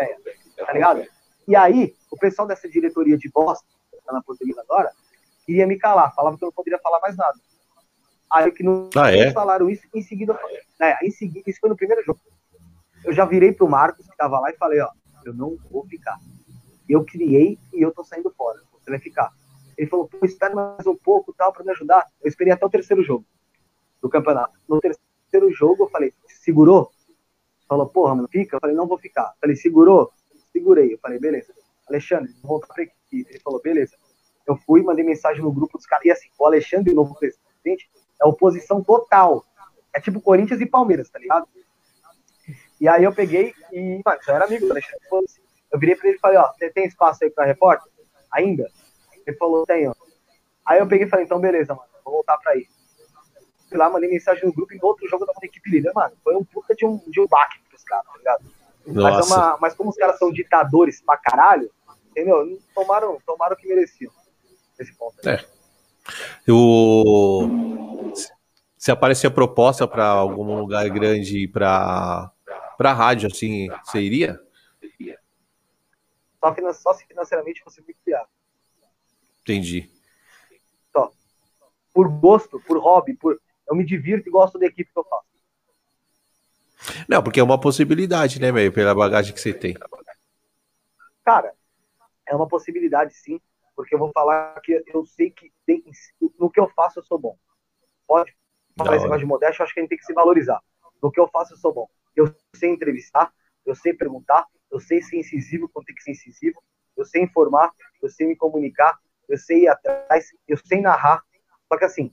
Tá 0.57 0.73
ligado? 0.73 1.05
E 1.47 1.57
aí, 1.57 1.95
o 2.11 2.17
pessoal 2.17 2.49
dessa 2.49 2.69
diretoria 2.69 3.19
de 3.19 3.31
bosta, 3.31 3.67
que 3.91 3.97
está 3.99 4.13
na 4.13 4.23
portuguesa 4.23 4.63
agora, 4.63 4.91
queria 5.45 5.67
me 5.67 5.77
calar, 5.79 6.15
falava 6.15 6.39
que 6.39 6.45
eu 6.45 6.47
não 6.47 6.53
poderia 6.53 6.79
falar 6.79 7.01
mais 7.01 7.17
nada. 7.17 7.39
Aí 8.31 8.51
que 8.51 8.63
não 8.63 8.91
ah, 8.97 9.11
é? 9.11 9.33
falaram 9.33 9.71
isso, 9.71 9.87
em 9.95 10.03
seguida, 10.03 10.39
é, 10.81 11.07
em 11.07 11.11
seguida, 11.11 11.49
isso 11.49 11.61
foi 11.61 11.71
no 11.71 11.77
primeiro 11.77 12.03
jogo. 12.05 12.21
Eu 13.05 13.13
já 13.13 13.25
virei 13.25 13.53
pro 13.53 13.69
Marcos, 13.69 14.05
que 14.05 14.13
estava 14.13 14.39
lá, 14.39 14.51
e 14.51 14.57
falei, 14.57 14.81
ó, 14.81 14.91
eu 15.25 15.33
não 15.33 15.57
vou 15.71 15.87
ficar. 15.87 16.19
Eu 16.89 17.05
criei 17.05 17.59
e 17.73 17.81
eu 17.83 17.93
tô 17.93 18.05
saindo 18.05 18.31
fora. 18.31 18.61
Você 18.73 18.91
vai 18.91 18.99
ficar. 18.99 19.33
Ele 19.77 19.89
falou, 19.89 20.09
pô, 20.09 20.25
espera 20.25 20.55
mais 20.55 20.87
um 20.87 20.97
pouco 20.97 21.33
tal 21.33 21.53
para 21.53 21.65
me 21.65 21.71
ajudar. 21.71 22.07
Eu 22.23 22.29
esperei 22.29 22.53
até 22.53 22.67
o 22.67 22.71
terceiro 22.71 23.03
jogo 23.03 23.25
do 24.03 24.09
campeonato. 24.09 24.59
No 24.69 24.81
terceiro 24.81 25.51
jogo, 25.53 25.85
eu 25.85 25.89
falei, 25.89 26.13
segurou? 26.27 26.91
Falou, 27.69 27.87
porra, 27.87 28.15
mano, 28.15 28.29
fica? 28.29 28.57
Eu 28.57 28.61
falei, 28.61 28.75
não 28.75 28.87
vou 28.87 28.99
ficar. 28.99 29.33
Eu 29.35 29.41
falei, 29.41 29.57
segurou? 29.57 30.11
segurei. 30.53 30.95
Eu 30.95 30.99
falei, 30.99 31.19
beleza. 31.19 31.55
Alexandre, 31.89 32.35
volta 32.43 32.67
para 32.67 32.83
equipe. 32.83 33.31
Ele 33.31 33.41
falou, 33.41 33.61
beleza. 33.63 33.97
Eu 34.47 34.57
fui, 34.57 34.83
mandei 34.83 35.05
mensagem 35.05 35.43
no 35.43 35.53
grupo 35.53 35.77
dos 35.77 35.87
caras. 35.87 36.05
E 36.05 36.11
assim, 36.11 36.29
o 36.39 36.47
Alexandre, 36.47 36.93
o 36.93 36.97
novo 36.97 37.15
presidente, 37.15 37.91
é 38.21 38.27
oposição 38.27 38.83
total. 38.83 39.45
É 39.95 40.01
tipo 40.01 40.21
Corinthians 40.21 40.61
e 40.61 40.67
Palmeiras, 40.67 41.09
tá 41.11 41.19
ligado? 41.19 41.49
E 42.81 42.89
aí 42.89 43.05
eu 43.05 43.13
peguei 43.13 43.55
e, 43.73 44.01
mano, 44.05 44.21
eu 44.27 44.35
era 44.35 44.45
amigo 44.45 44.67
do 44.67 44.73
Alexandre. 44.73 45.01
Eu 45.73 45.79
virei 45.79 45.97
pra 45.97 46.09
ele 46.09 46.17
e 46.17 46.21
falei, 46.21 46.39
ó, 46.39 46.53
você 46.53 46.71
tem 46.71 46.87
espaço 46.87 47.25
aí 47.25 47.31
pra 47.31 47.45
repórter? 47.45 47.91
Ainda? 48.33 48.71
Ele 49.27 49.37
falou, 49.37 49.67
tenho. 49.67 49.95
Aí 50.65 50.79
eu 50.79 50.87
peguei 50.87 51.07
e 51.07 51.11
falei, 51.11 51.25
então 51.25 51.41
beleza, 51.41 51.75
mano, 51.75 51.89
vou 52.05 52.15
voltar 52.15 52.39
pra 52.39 52.53
aí. 52.53 52.67
Fui 53.69 53.77
lá, 53.77 53.91
mandei 53.91 54.09
mensagem 54.09 54.45
no 54.47 54.53
grupo 54.53 54.73
e 54.73 54.79
no 54.79 54.87
outro 54.87 55.09
jogo 55.09 55.27
da 55.27 55.33
equipe 55.43 55.71
líder, 55.71 55.93
mano. 55.95 56.15
Foi 56.25 56.35
um 56.37 56.45
puta 56.45 56.75
de 56.75 56.87
um, 56.87 56.99
de 57.07 57.21
um 57.21 57.27
baque 57.27 57.59
pros 57.69 57.85
caras, 57.85 58.07
tá 58.07 58.19
ligado? 58.19 58.45
Mas, 58.87 59.31
é 59.31 59.35
uma, 59.35 59.59
mas, 59.61 59.75
como 59.75 59.91
os 59.91 59.97
caras 59.97 60.19
são 60.19 60.33
ditadores 60.33 61.03
pra 61.03 61.19
caralho, 61.19 61.71
entendeu? 62.11 62.59
Tomaram, 62.75 63.21
tomaram 63.27 63.55
o 63.55 63.59
que 63.59 63.69
mereciam. 63.69 64.11
Nesse 64.79 64.95
ponto. 64.95 65.29
É. 65.29 65.45
O... 66.49 68.13
Se 68.77 68.91
aparecer 68.91 69.31
proposta 69.31 69.87
para 69.87 70.07
algum 70.07 70.59
lugar 70.59 70.89
grande 70.89 71.49
para 71.49 72.31
para 72.77 72.93
rádio, 72.93 73.27
assim, 73.27 73.69
você 73.85 74.01
iria? 74.01 74.41
Só, 76.39 76.55
finan 76.55 76.73
só 76.73 76.95
se 76.95 77.05
financeiramente 77.07 77.61
fosse 77.61 77.83
muito 77.83 77.99
viável. 78.07 78.29
Entendi. 79.43 79.91
Só. 80.93 81.11
Por 81.93 82.09
gosto, 82.09 82.61
por 82.61 82.79
hobby, 82.79 83.15
por 83.15 83.41
eu 83.69 83.75
me 83.75 83.85
divirto 83.85 84.29
e 84.29 84.33
gosto 84.33 84.59
da 84.59 84.67
equipe 84.67 84.91
que 84.93 84.99
eu 84.99 85.05
faço. 85.05 85.27
Não, 87.09 87.23
porque 87.23 87.41
é 87.41 87.43
uma 87.43 87.61
possibilidade, 87.61 88.41
né, 88.41 88.53
meio 88.53 88.73
pela 88.73 88.95
bagagem 88.95 89.35
que 89.35 89.41
você 89.41 89.53
tem. 89.53 89.77
Cara, 91.25 91.53
é 92.27 92.35
uma 92.35 92.47
possibilidade 92.47 93.13
sim, 93.15 93.41
porque 93.79 93.95
eu 93.95 93.99
vou 94.01 94.11
falar 94.13 94.61
que 94.61 94.83
eu 94.89 95.07
sei 95.07 95.31
que 95.31 95.53
tem, 95.65 95.85
no 96.37 96.51
que 96.51 96.59
eu 96.59 96.69
faço 96.71 96.99
eu 96.99 97.05
sou 97.05 97.17
bom. 97.17 97.39
Pode 98.09 98.35
falar 98.77 98.97
esse 98.97 99.05
negócio 99.05 99.21
de 99.21 99.27
modéstia, 99.27 99.63
eu 99.63 99.65
acho 99.65 99.73
que 99.73 99.79
a 99.79 99.83
gente 99.85 99.91
tem 99.91 99.99
que 99.99 100.05
se 100.05 100.13
valorizar. 100.13 100.61
No 101.01 101.13
que 101.13 101.21
eu 101.21 101.29
faço 101.29 101.53
eu 101.53 101.59
sou 101.59 101.73
bom. 101.73 101.89
Eu 102.17 102.35
sei 102.57 102.71
entrevistar, 102.71 103.33
eu 103.65 103.77
sei 103.77 103.95
perguntar, 103.95 104.45
eu 104.69 104.81
sei 104.81 105.01
ser 105.01 105.19
incisivo 105.19 105.69
quando 105.69 105.85
tem 105.85 105.95
que 105.95 106.03
ser 106.03 106.11
incisivo, 106.11 106.61
eu 106.97 107.05
sei 107.05 107.23
informar, 107.23 107.73
eu 108.03 108.09
sei 108.09 108.27
me 108.27 108.35
comunicar, 108.35 108.99
eu 109.29 109.39
sei 109.39 109.63
ir 109.63 109.69
atrás, 109.69 110.35
eu 110.49 110.57
sei 110.57 110.81
narrar. 110.81 111.23
Só 111.73 111.79
que 111.79 111.85
assim, 111.85 112.11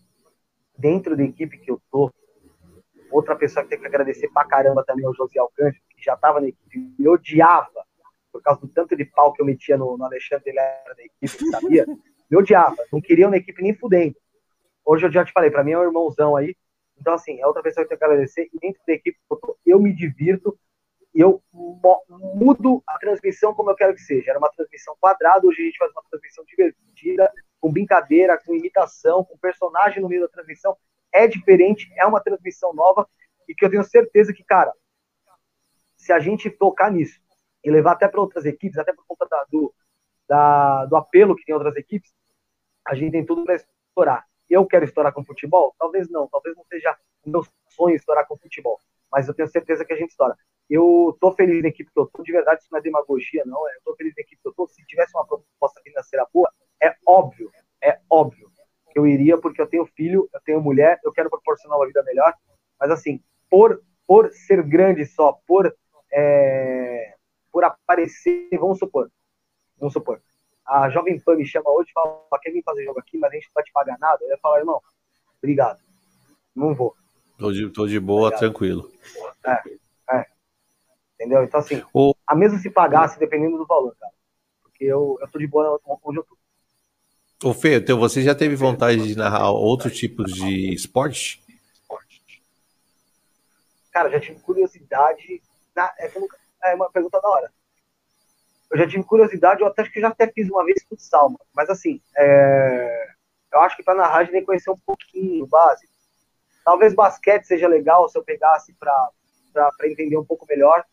dentro 0.78 1.18
da 1.18 1.24
equipe 1.24 1.58
que 1.58 1.72
eu 1.72 1.82
tô, 1.90 2.14
Outra 3.12 3.36
pessoa 3.36 3.64
que 3.64 3.70
tem 3.70 3.80
que 3.80 3.88
agradecer 3.88 4.28
pra 4.30 4.46
caramba 4.46 4.84
também 4.84 5.06
é 5.06 5.10
o 5.10 5.14
José 5.14 5.40
Alcântara, 5.40 5.82
que 5.90 6.04
já 6.04 6.18
tava 6.18 6.42
na 6.42 6.48
equipe, 6.48 6.94
me 7.00 7.08
odiava 7.08 7.85
por 8.36 8.42
causa 8.42 8.60
do 8.60 8.68
tanto 8.68 8.98
de 8.98 9.06
pau 9.06 9.32
que 9.32 9.42
eu 9.42 9.46
metia 9.46 9.78
no, 9.78 9.98
no 9.98 10.04
Alexandre, 10.04 10.50
ele 10.50 10.60
era 10.60 10.94
da 10.94 11.04
equipe, 11.04 11.50
sabia? 11.50 11.86
Me 12.30 12.38
odiava, 12.38 12.76
não 12.92 13.00
queria 13.00 13.30
na 13.30 13.38
equipe 13.38 13.64
nem 13.64 13.74
fudendo. 13.74 14.18
Hoje 14.84 15.06
eu 15.06 15.12
já 15.12 15.24
te 15.24 15.32
falei, 15.32 15.50
para 15.50 15.64
mim 15.64 15.72
é 15.72 15.80
um 15.80 15.84
irmãozão 15.84 16.36
aí. 16.36 16.54
Então, 17.00 17.14
assim, 17.14 17.40
é 17.40 17.48
outra 17.48 17.64
pessoa 17.64 17.86
que 17.86 17.94
eu 17.94 17.98
tenho 17.98 18.00
que 18.00 18.14
agradecer. 18.14 18.50
E 18.54 18.60
dentro 18.60 18.82
da 18.86 18.94
equipe, 18.94 19.18
eu 19.66 19.80
me 19.80 19.94
divirto 19.94 20.60
e 21.14 21.22
eu 21.22 21.42
mudo 22.34 22.84
a 22.86 22.98
transmissão 22.98 23.54
como 23.54 23.72
eu 23.72 23.76
quero 23.76 23.94
que 23.94 24.02
seja. 24.02 24.32
Era 24.32 24.40
uma 24.40 24.52
transmissão 24.52 24.98
quadrada, 25.00 25.48
hoje 25.48 25.62
a 25.62 25.66
gente 25.66 25.78
faz 25.78 25.92
uma 25.92 26.04
transmissão 26.10 26.44
divertida, 26.44 27.32
com 27.62 27.72
brincadeira, 27.72 28.38
com 28.46 28.54
imitação, 28.54 29.24
com 29.24 29.38
personagem 29.38 30.02
no 30.02 30.10
meio 30.10 30.24
da 30.24 30.28
transmissão. 30.28 30.76
É 31.10 31.26
diferente, 31.26 31.90
é 31.96 32.06
uma 32.06 32.20
transmissão 32.20 32.74
nova 32.74 33.08
e 33.48 33.56
que 33.56 33.64
eu 33.64 33.70
tenho 33.70 33.84
certeza 33.86 34.34
que, 34.34 34.44
cara, 34.44 34.74
se 35.96 36.12
a 36.12 36.20
gente 36.20 36.50
tocar 36.50 36.92
nisso 36.92 37.24
e 37.66 37.72
levar 37.72 37.94
até 37.94 38.08
para 38.08 38.22
outras 38.22 38.46
equipes, 38.46 38.78
até 38.78 38.94
por 38.94 39.04
conta 39.08 39.26
da, 39.28 39.44
do, 39.50 39.74
da, 40.30 40.86
do 40.86 40.96
apelo 40.96 41.36
que 41.36 41.44
tem 41.44 41.56
outras 41.56 41.76
equipes, 41.76 42.14
a 42.86 42.94
gente 42.94 43.12
tem 43.12 43.26
tudo 43.26 43.44
para 43.44 43.56
estourar. 43.56 44.26
Eu 44.48 44.68
quero 44.68 44.86
estourar 44.86 45.12
com 45.12 45.26
futebol? 45.26 45.74
Talvez 45.80 46.08
não, 46.08 46.28
talvez 46.28 46.56
não 46.56 46.64
seja 46.66 46.96
o 47.26 47.30
meu 47.32 47.44
sonho 47.70 47.96
estourar 47.96 48.28
com 48.28 48.38
futebol, 48.38 48.80
mas 49.12 49.28
eu 49.28 49.34
tenho 49.34 49.50
certeza 49.50 49.84
que 49.84 49.92
a 49.92 49.98
gente 49.98 50.12
estoura. 50.12 50.38
Eu 50.70 51.18
tô 51.20 51.32
feliz 51.32 51.64
na 51.64 51.70
equipe 51.70 51.92
que 51.92 52.00
eu 52.00 52.06
tô, 52.06 52.22
de 52.22 52.32
verdade, 52.32 52.62
isso 52.62 52.70
não 52.72 52.78
é 52.78 52.82
demagogia, 52.84 53.44
não. 53.46 53.68
É, 53.68 53.76
eu 53.76 53.82
tô 53.84 53.96
feliz 53.96 54.14
na 54.16 54.22
equipe 54.22 54.40
que 54.40 54.48
eu 54.48 54.54
tô. 54.54 54.68
Se 54.68 54.86
tivesse 54.86 55.16
uma 55.16 55.26
proposta 55.26 55.82
financeira 55.84 56.28
boa, 56.32 56.52
é 56.82 56.96
óbvio, 57.06 57.52
é 57.84 58.00
óbvio 58.10 58.52
que 58.92 59.00
eu 59.00 59.08
iria, 59.08 59.40
porque 59.40 59.60
eu 59.60 59.68
tenho 59.68 59.86
filho, 59.88 60.30
eu 60.32 60.40
tenho 60.42 60.62
mulher, 60.62 61.00
eu 61.04 61.12
quero 61.12 61.30
proporcionar 61.32 61.80
uma 61.80 61.88
vida 61.88 62.04
melhor. 62.04 62.32
Mas 62.80 62.92
assim, 62.92 63.24
por, 63.50 63.82
por 64.06 64.32
ser 64.32 64.62
grande 64.64 65.06
só, 65.06 65.34
por, 65.48 65.76
é, 66.14 67.15
por 67.56 67.64
aparecer, 67.64 68.50
vamos 68.60 68.78
supor, 68.78 69.10
vamos 69.80 69.94
supor, 69.94 70.22
a 70.66 70.90
Jovem 70.90 71.18
Pan 71.22 71.38
me 71.38 71.46
chama 71.46 71.70
hoje 71.70 71.90
e 71.90 71.94
fala, 71.94 72.28
quer 72.42 72.52
vir 72.52 72.62
fazer 72.62 72.84
jogo 72.84 73.00
aqui, 73.00 73.18
mas 73.18 73.32
a 73.32 73.36
gente 73.36 73.46
não 73.46 73.54
vai 73.54 73.64
te 73.64 73.72
pagar 73.72 73.98
nada. 73.98 74.18
Eu 74.24 74.32
ia 74.32 74.38
falar, 74.40 74.60
irmão, 74.60 74.82
obrigado, 75.38 75.80
não 76.54 76.76
vou. 76.76 76.94
Tô 77.38 77.54
de, 77.54 77.70
tô 77.70 77.88
de 77.88 77.98
boa, 77.98 78.28
obrigado. 78.28 78.40
tranquilo. 78.42 78.92
É, 79.46 80.18
é. 80.18 80.26
Entendeu? 81.14 81.46
Então, 81.46 81.62
assim, 81.62 81.82
o... 81.94 82.14
a 82.28 82.36
mesmo 82.36 82.60
se 82.60 82.70
pagasse, 82.70 83.18
dependendo 83.18 83.58
do 83.58 83.66
valor, 83.66 83.96
cara. 83.98 84.12
Porque 84.62 84.84
eu, 84.84 85.18
eu 85.22 85.28
tô 85.30 85.40
de 85.40 85.48
boa 85.48 85.80
onde 86.04 86.20
eu 86.20 86.26
tô. 86.26 86.38
Ô, 87.50 87.54
Fê, 87.54 87.78
então 87.78 87.98
você 87.98 88.22
já 88.22 88.36
teve 88.36 88.58
vontade 88.58 89.08
de 89.08 89.18
narrar 89.18 89.50
outros 89.50 89.98
tipos 89.98 90.34
de 90.34 90.74
esporte? 90.74 91.42
Cara, 93.94 94.10
já 94.10 94.20
tive 94.20 94.42
curiosidade. 94.42 95.42
Na, 95.74 95.94
é, 95.98 96.10
é 96.72 96.76
uma 96.76 96.92
pergunta 96.92 97.20
da 97.22 97.28
hora. 97.28 97.52
Eu 98.72 98.80
já 98.80 98.88
tive 98.88 99.04
curiosidade, 99.04 99.62
eu 99.62 99.68
até 99.68 99.84
acho 99.84 99.92
que 99.92 100.02
já 100.02 100.10
até 100.10 100.28
fiz 100.28 100.50
uma 100.50 100.66
vez 100.66 100.84
futsal, 100.88 101.32
mas 101.54 101.70
assim, 101.70 102.02
é, 102.18 103.08
eu 103.54 103.60
acho 103.62 103.76
que 103.78 103.84
para 103.84 103.96
narrar 103.96 104.18
a 104.18 104.24
gente 104.24 104.32
tem 104.32 104.42
que 104.42 104.48
conhecer 104.48 104.72
um 104.72 104.78
pouquinho, 104.86 105.46
básico. 105.48 105.94
Talvez 106.64 106.94
basquete 106.96 107.44
seja 107.46 107.68
legal 107.68 108.10
se 108.10 108.18
eu 108.18 108.24
pegasse 108.24 108.74
para 108.74 109.12
entender 109.84 110.18
um 110.18 110.26
pouco 110.26 110.46
melhor 110.50 110.84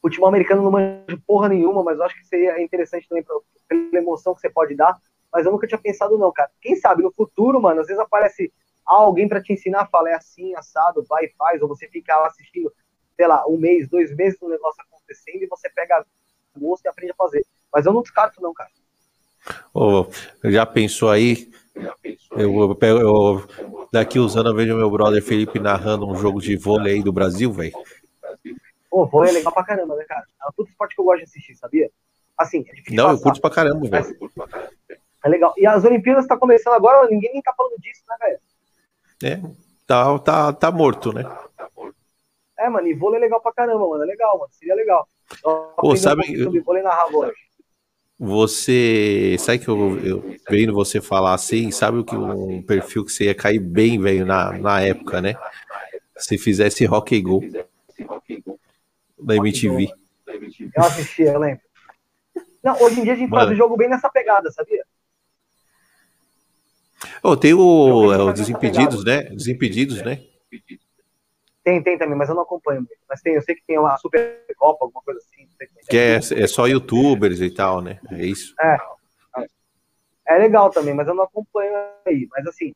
futebol 0.00 0.28
americano 0.28 0.62
não 0.62 0.70
manjo 0.70 1.20
porra 1.26 1.48
nenhuma, 1.48 1.82
mas 1.82 1.98
eu 1.98 2.04
acho 2.04 2.16
que 2.16 2.26
seria 2.26 2.60
interessante 2.62 3.08
também 3.08 3.22
pra, 3.22 3.36
pela 3.66 3.98
emoção 3.98 4.34
que 4.34 4.40
você 4.40 4.50
pode 4.50 4.74
dar. 4.74 4.98
Mas 5.32 5.44
eu 5.44 5.52
nunca 5.52 5.66
tinha 5.66 5.78
pensado, 5.78 6.16
não, 6.16 6.32
cara. 6.32 6.50
Quem 6.60 6.76
sabe 6.76 7.02
no 7.02 7.12
futuro, 7.12 7.60
mano, 7.60 7.80
às 7.80 7.86
vezes 7.86 8.00
aparece 8.00 8.52
alguém 8.84 9.28
para 9.28 9.42
te 9.42 9.52
ensinar, 9.52 9.88
fala, 9.90 10.10
é 10.10 10.14
assim, 10.14 10.54
assado, 10.54 11.04
vai 11.06 11.26
e 11.26 11.34
faz, 11.36 11.60
ou 11.60 11.68
você 11.68 11.86
fica 11.88 12.16
lá 12.16 12.28
assistindo, 12.28 12.72
sei 13.18 13.26
lá, 13.26 13.44
um 13.48 13.58
mês, 13.58 13.88
dois 13.88 14.14
meses 14.14 14.40
o 14.40 14.48
negócio 14.48 14.80
acontecendo 14.80 15.42
e 15.42 15.46
você 15.48 15.68
pega 15.70 16.06
o 16.54 16.60
gosto 16.60 16.84
e 16.84 16.88
aprende 16.88 17.10
a 17.10 17.16
fazer. 17.16 17.44
Mas 17.72 17.84
eu 17.84 17.92
não 17.92 18.00
descarto, 18.00 18.40
não, 18.40 18.54
cara. 18.54 18.70
Oh, 19.74 20.06
já 20.44 20.64
pensou 20.64 21.10
aí? 21.10 21.50
Eu, 22.30 22.76
eu, 22.80 22.98
eu, 23.00 23.48
daqui 23.92 24.20
uns 24.20 24.36
anos 24.36 24.52
eu 24.52 24.56
vejo 24.56 24.76
meu 24.76 24.88
brother 24.88 25.22
Felipe 25.22 25.58
narrando 25.58 26.08
um 26.08 26.14
jogo 26.14 26.40
de 26.40 26.56
vôlei 26.56 26.94
aí 26.94 27.02
do 27.02 27.12
Brasil, 27.12 27.52
velho. 27.52 27.72
Pô, 28.88 29.04
vôlei 29.06 29.30
é 29.30 29.34
legal 29.34 29.52
pra 29.52 29.64
caramba, 29.64 29.96
né, 29.96 30.04
cara? 30.04 30.24
É 30.40 30.60
um 30.60 30.64
esporte 30.64 30.94
que 30.94 31.00
eu 31.00 31.04
gosto 31.04 31.18
de 31.18 31.24
assistir, 31.24 31.56
sabia? 31.56 31.90
Assim, 32.36 32.64
é 32.68 32.72
difícil. 32.72 32.96
Não, 32.96 33.06
passar, 33.06 33.18
eu 33.18 33.22
curto 33.22 33.40
pra 33.40 33.50
caramba, 33.50 33.88
velho. 33.88 34.30
É 35.24 35.28
legal. 35.28 35.52
E 35.56 35.66
as 35.66 35.84
Olimpíadas 35.84 36.26
tá 36.26 36.36
começando 36.36 36.74
agora, 36.74 37.08
ninguém 37.10 37.32
nem 37.32 37.42
tá 37.42 37.52
falando 37.56 37.76
disso, 37.80 38.02
né, 38.08 38.16
velho? 38.20 38.40
É, 39.24 39.50
tá, 39.86 40.18
tá, 40.20 40.52
tá 40.52 40.70
morto, 40.70 41.12
né? 41.12 41.24
É, 42.58 42.68
mano, 42.68 42.88
e 42.88 42.94
vôlei 42.94 43.18
é 43.18 43.20
legal 43.20 43.40
pra 43.40 43.52
caramba, 43.52 43.88
mano. 43.88 44.02
É 44.02 44.06
legal, 44.06 44.38
mano. 44.38 44.50
Seria 44.52 44.74
legal. 44.74 45.08
Pô, 45.76 45.94
sabe. 45.96 46.46
Um 46.46 46.62
vôlei 46.62 46.82
narrar 46.82 47.06
vôlei. 47.06 47.32
Você. 48.18 49.36
Sabe 49.38 49.60
que 49.60 49.68
eu, 49.68 49.98
eu 50.04 50.36
vendo 50.50 50.74
você 50.74 51.00
falar 51.00 51.34
assim, 51.34 51.70
sabe 51.70 51.98
o 51.98 52.04
que 52.04 52.16
um 52.16 52.60
perfil 52.62 53.04
que 53.04 53.12
você 53.12 53.24
ia 53.24 53.34
cair 53.34 53.60
bem, 53.60 54.00
velho, 54.00 54.26
na, 54.26 54.52
na 54.52 54.80
época, 54.80 55.20
né? 55.20 55.36
Se 56.16 56.36
fizesse 56.36 56.84
rock 56.84 57.16
and 57.16 57.22
go 57.22 57.40
da 59.20 59.36
MTV. 59.36 59.88
Eu 60.74 60.82
assisti, 60.82 61.22
eu 61.22 61.38
lembro. 61.38 61.60
Não, 62.62 62.82
hoje 62.82 63.00
em 63.00 63.04
dia 63.04 63.12
a 63.12 63.16
gente 63.16 63.30
Mano. 63.30 63.44
faz 63.44 63.54
o 63.54 63.56
jogo 63.56 63.76
bem 63.76 63.88
nessa 63.88 64.08
pegada, 64.08 64.50
sabia? 64.50 64.84
Oh, 67.22 67.36
tem 67.36 67.54
o, 67.54 68.12
é, 68.12 68.18
o 68.18 68.32
Desimpedidos, 68.32 69.04
né? 69.04 69.22
Desimpedidos, 69.24 70.02
né? 70.02 70.24
Tem, 71.68 71.82
tem 71.82 71.98
também, 71.98 72.16
mas 72.16 72.30
eu 72.30 72.34
não 72.34 72.44
acompanho. 72.44 72.88
Mas 73.06 73.20
tem, 73.20 73.34
eu 73.34 73.42
sei 73.42 73.54
que 73.54 73.62
tem 73.66 73.78
uma 73.78 73.98
Supercopa, 73.98 74.86
alguma 74.86 75.02
coisa 75.02 75.20
assim. 75.20 75.46
Que 75.86 75.98
é, 75.98 76.16
é 76.16 76.46
só 76.46 76.66
youtubers 76.66 77.42
e 77.42 77.50
tal, 77.50 77.82
né? 77.82 78.00
É 78.10 78.24
isso. 78.24 78.54
É. 78.58 78.78
É 80.26 80.38
legal 80.38 80.70
também, 80.70 80.94
mas 80.94 81.06
eu 81.06 81.14
não 81.14 81.24
acompanho 81.24 81.74
aí. 82.06 82.26
Mas 82.30 82.46
assim, 82.46 82.74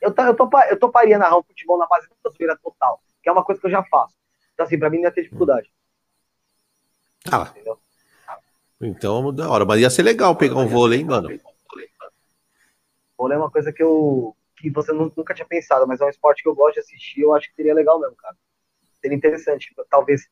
eu, 0.00 0.14
eu, 0.16 0.34
topa, 0.34 0.66
eu 0.70 0.78
toparia 0.78 1.18
narrar 1.18 1.36
um 1.36 1.42
futebol 1.42 1.76
na 1.76 1.86
base 1.86 2.08
da 2.24 2.30
zoeira 2.30 2.56
total, 2.56 2.98
que 3.22 3.28
é 3.28 3.32
uma 3.32 3.44
coisa 3.44 3.60
que 3.60 3.66
eu 3.66 3.70
já 3.70 3.84
faço. 3.84 4.14
Então, 4.54 4.64
assim, 4.64 4.78
pra 4.78 4.88
mim 4.88 4.96
não 4.96 5.04
ia 5.04 5.10
ter 5.10 5.24
dificuldade. 5.24 5.70
Ah. 7.30 7.50
Entendeu? 7.50 7.78
Então, 8.80 9.34
da 9.34 9.50
hora. 9.50 9.66
Mas 9.66 9.82
ia 9.82 9.90
ser 9.90 10.02
legal 10.02 10.34
pegar 10.34 10.56
um 10.56 10.66
vôlei, 10.66 11.00
hein, 11.00 11.04
mano? 11.04 11.28
Vôlei 13.18 13.36
é 13.36 13.38
uma 13.38 13.50
coisa 13.50 13.70
que 13.70 13.82
eu. 13.82 14.34
Que 14.60 14.70
você 14.70 14.92
nunca 14.92 15.34
tinha 15.34 15.46
pensado, 15.46 15.86
mas 15.86 16.00
é 16.00 16.04
um 16.04 16.10
esporte 16.10 16.42
que 16.42 16.48
eu 16.48 16.54
gosto 16.54 16.74
de 16.74 16.80
assistir. 16.80 17.22
Eu 17.22 17.34
acho 17.34 17.48
que 17.48 17.54
seria 17.54 17.74
legal 17.74 18.00
mesmo, 18.00 18.16
cara. 18.16 18.36
Seria 19.00 19.16
interessante. 19.16 19.74
Talvez 19.88 20.28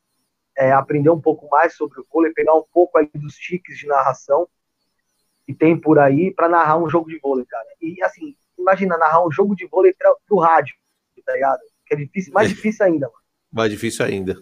é, 0.57 0.73
aprender 0.73 1.11
um 1.11 1.21
pouco 1.21 1.49
mais 1.49 1.75
sobre 1.75 2.01
o 2.01 2.07
vôlei, 2.13 2.33
pegar 2.33 2.55
um 2.55 2.65
pouco 2.73 2.99
aí 2.99 3.09
dos 3.15 3.37
tiques 3.37 3.79
de 3.79 3.87
narração 3.87 4.49
que 5.47 5.55
tem 5.55 5.79
por 5.79 5.99
aí 5.99 6.33
para 6.33 6.49
narrar 6.49 6.77
um 6.77 6.89
jogo 6.89 7.09
de 7.09 7.19
vôlei, 7.19 7.47
cara. 7.47 7.67
E 7.81 8.03
assim, 8.03 8.35
imagina 8.59 8.99
narrar 8.99 9.25
um 9.25 9.31
jogo 9.31 9.55
de 9.55 9.67
vôlei 9.67 9.93
pra, 9.93 10.13
pro 10.27 10.39
rádio, 10.39 10.75
tá 11.25 11.33
ligado? 11.33 11.61
Que 11.87 11.95
é 11.95 11.97
difícil, 11.97 12.33
mais 12.33 12.49
difícil 12.49 12.85
ainda, 12.85 13.07
mano. 13.07 13.19
Mais 13.53 13.71
difícil 13.71 14.05
ainda. 14.05 14.37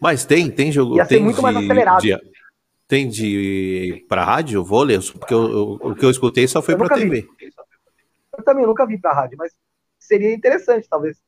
Mas 0.00 0.24
tem, 0.24 0.50
tem 0.50 0.72
jogo. 0.72 0.96
Ia 0.96 1.06
tem 1.06 1.22
muito 1.22 1.36
de, 1.36 1.42
mais 1.42 1.56
acelerado. 1.56 2.00
De, 2.00 2.18
tem 2.88 3.08
de 3.08 4.04
para 4.08 4.24
rádio, 4.24 4.64
vôlei? 4.64 4.98
Porque 4.98 5.34
eu, 5.34 5.50
eu, 5.50 5.72
o 5.82 5.94
que 5.94 6.04
eu 6.04 6.10
escutei 6.10 6.48
só 6.48 6.62
foi 6.62 6.74
para 6.74 6.94
TV. 6.94 7.20
Vi. 7.20 7.52
Eu 8.36 8.44
também 8.44 8.66
nunca 8.66 8.86
vi 8.86 8.98
para 8.98 9.14
rádio, 9.14 9.38
mas 9.38 9.56
seria 9.98 10.34
interessante, 10.34 10.88
talvez. 10.88 11.20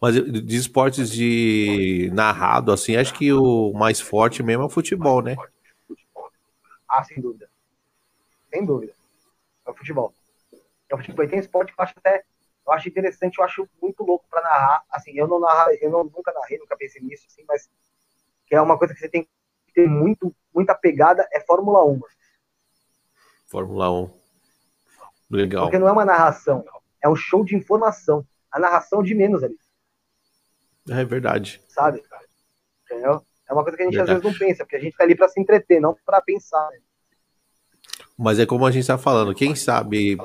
Mas 0.00 0.14
de 0.14 0.56
esportes 0.56 1.10
de 1.10 2.10
narrado, 2.12 2.72
assim, 2.72 2.96
acho 2.96 3.14
que 3.14 3.32
o 3.32 3.72
mais 3.72 4.00
forte 4.00 4.42
mesmo 4.42 4.64
é 4.64 4.66
o 4.66 4.70
futebol, 4.70 5.22
né? 5.22 5.36
Ah, 6.88 7.02
sem 7.04 7.20
dúvida. 7.20 7.48
Sem 8.50 8.66
dúvida. 8.66 8.92
É 9.66 9.70
o 9.70 9.74
futebol. 9.74 10.12
É 10.90 10.94
o 10.94 10.98
futebol. 10.98 11.24
E 11.24 11.28
tem 11.28 11.38
esporte 11.38 11.72
que 11.72 11.80
eu 11.80 11.84
acho 11.84 11.94
até 11.96 12.22
eu 12.64 12.72
acho 12.72 12.88
interessante, 12.88 13.38
eu 13.38 13.44
acho 13.44 13.68
muito 13.80 14.04
louco 14.04 14.24
para 14.30 14.42
narrar. 14.42 14.84
Assim, 14.90 15.12
eu 15.14 15.26
não 15.26 15.40
narro, 15.40 15.70
eu 15.80 15.90
não, 15.90 16.04
nunca 16.04 16.32
narrei, 16.32 16.58
nunca 16.58 16.76
pensei 16.76 17.02
nisso, 17.02 17.24
assim, 17.26 17.44
mas 17.46 17.68
que 18.46 18.54
é 18.54 18.60
uma 18.60 18.78
coisa 18.78 18.94
que 18.94 19.00
você 19.00 19.08
tem 19.08 19.24
que 19.24 19.72
ter 19.74 19.88
muito, 19.88 20.34
muita 20.54 20.74
pegada 20.74 21.26
é 21.32 21.40
Fórmula 21.40 21.84
1. 21.84 22.00
Fórmula 23.46 23.90
1. 23.90 24.21
Legal. 25.32 25.64
Porque 25.64 25.78
não 25.78 25.88
é 25.88 25.92
uma 25.92 26.04
narração, 26.04 26.62
é 27.02 27.08
um 27.08 27.16
show 27.16 27.42
de 27.42 27.56
informação. 27.56 28.24
A 28.50 28.60
narração 28.60 29.02
de 29.02 29.14
menos 29.14 29.42
ali. 29.42 29.56
É 30.90 31.02
verdade. 31.04 31.62
Sabe? 31.68 32.02
Entendeu? 32.84 33.24
É 33.48 33.52
uma 33.54 33.62
coisa 33.62 33.76
que 33.76 33.82
a 33.82 33.86
gente 33.86 33.96
verdade. 33.96 34.18
às 34.18 34.22
vezes 34.22 34.40
não 34.40 34.46
pensa, 34.46 34.64
porque 34.64 34.76
a 34.76 34.80
gente 34.80 34.94
tá 34.94 35.04
ali 35.04 35.16
para 35.16 35.28
se 35.28 35.40
entreter, 35.40 35.80
não 35.80 35.96
para 36.04 36.20
pensar. 36.20 36.68
Né? 36.70 36.78
Mas 38.18 38.38
é 38.38 38.44
como 38.44 38.66
a 38.66 38.70
gente 38.70 38.82
está 38.82 38.98
falando, 38.98 39.34
quem 39.34 39.54
sabe 39.54 40.18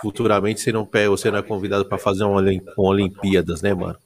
futuramente 0.00 0.60
você 0.60 0.70
não 0.70 0.86
pega, 0.86 1.10
você 1.10 1.28
não 1.28 1.38
é 1.38 1.42
convidado 1.42 1.84
para 1.84 1.98
fazer 1.98 2.22
uma, 2.22 2.40
uma 2.40 2.62
Olimpíadas, 2.76 3.62
né, 3.62 3.74
mano? 3.74 3.98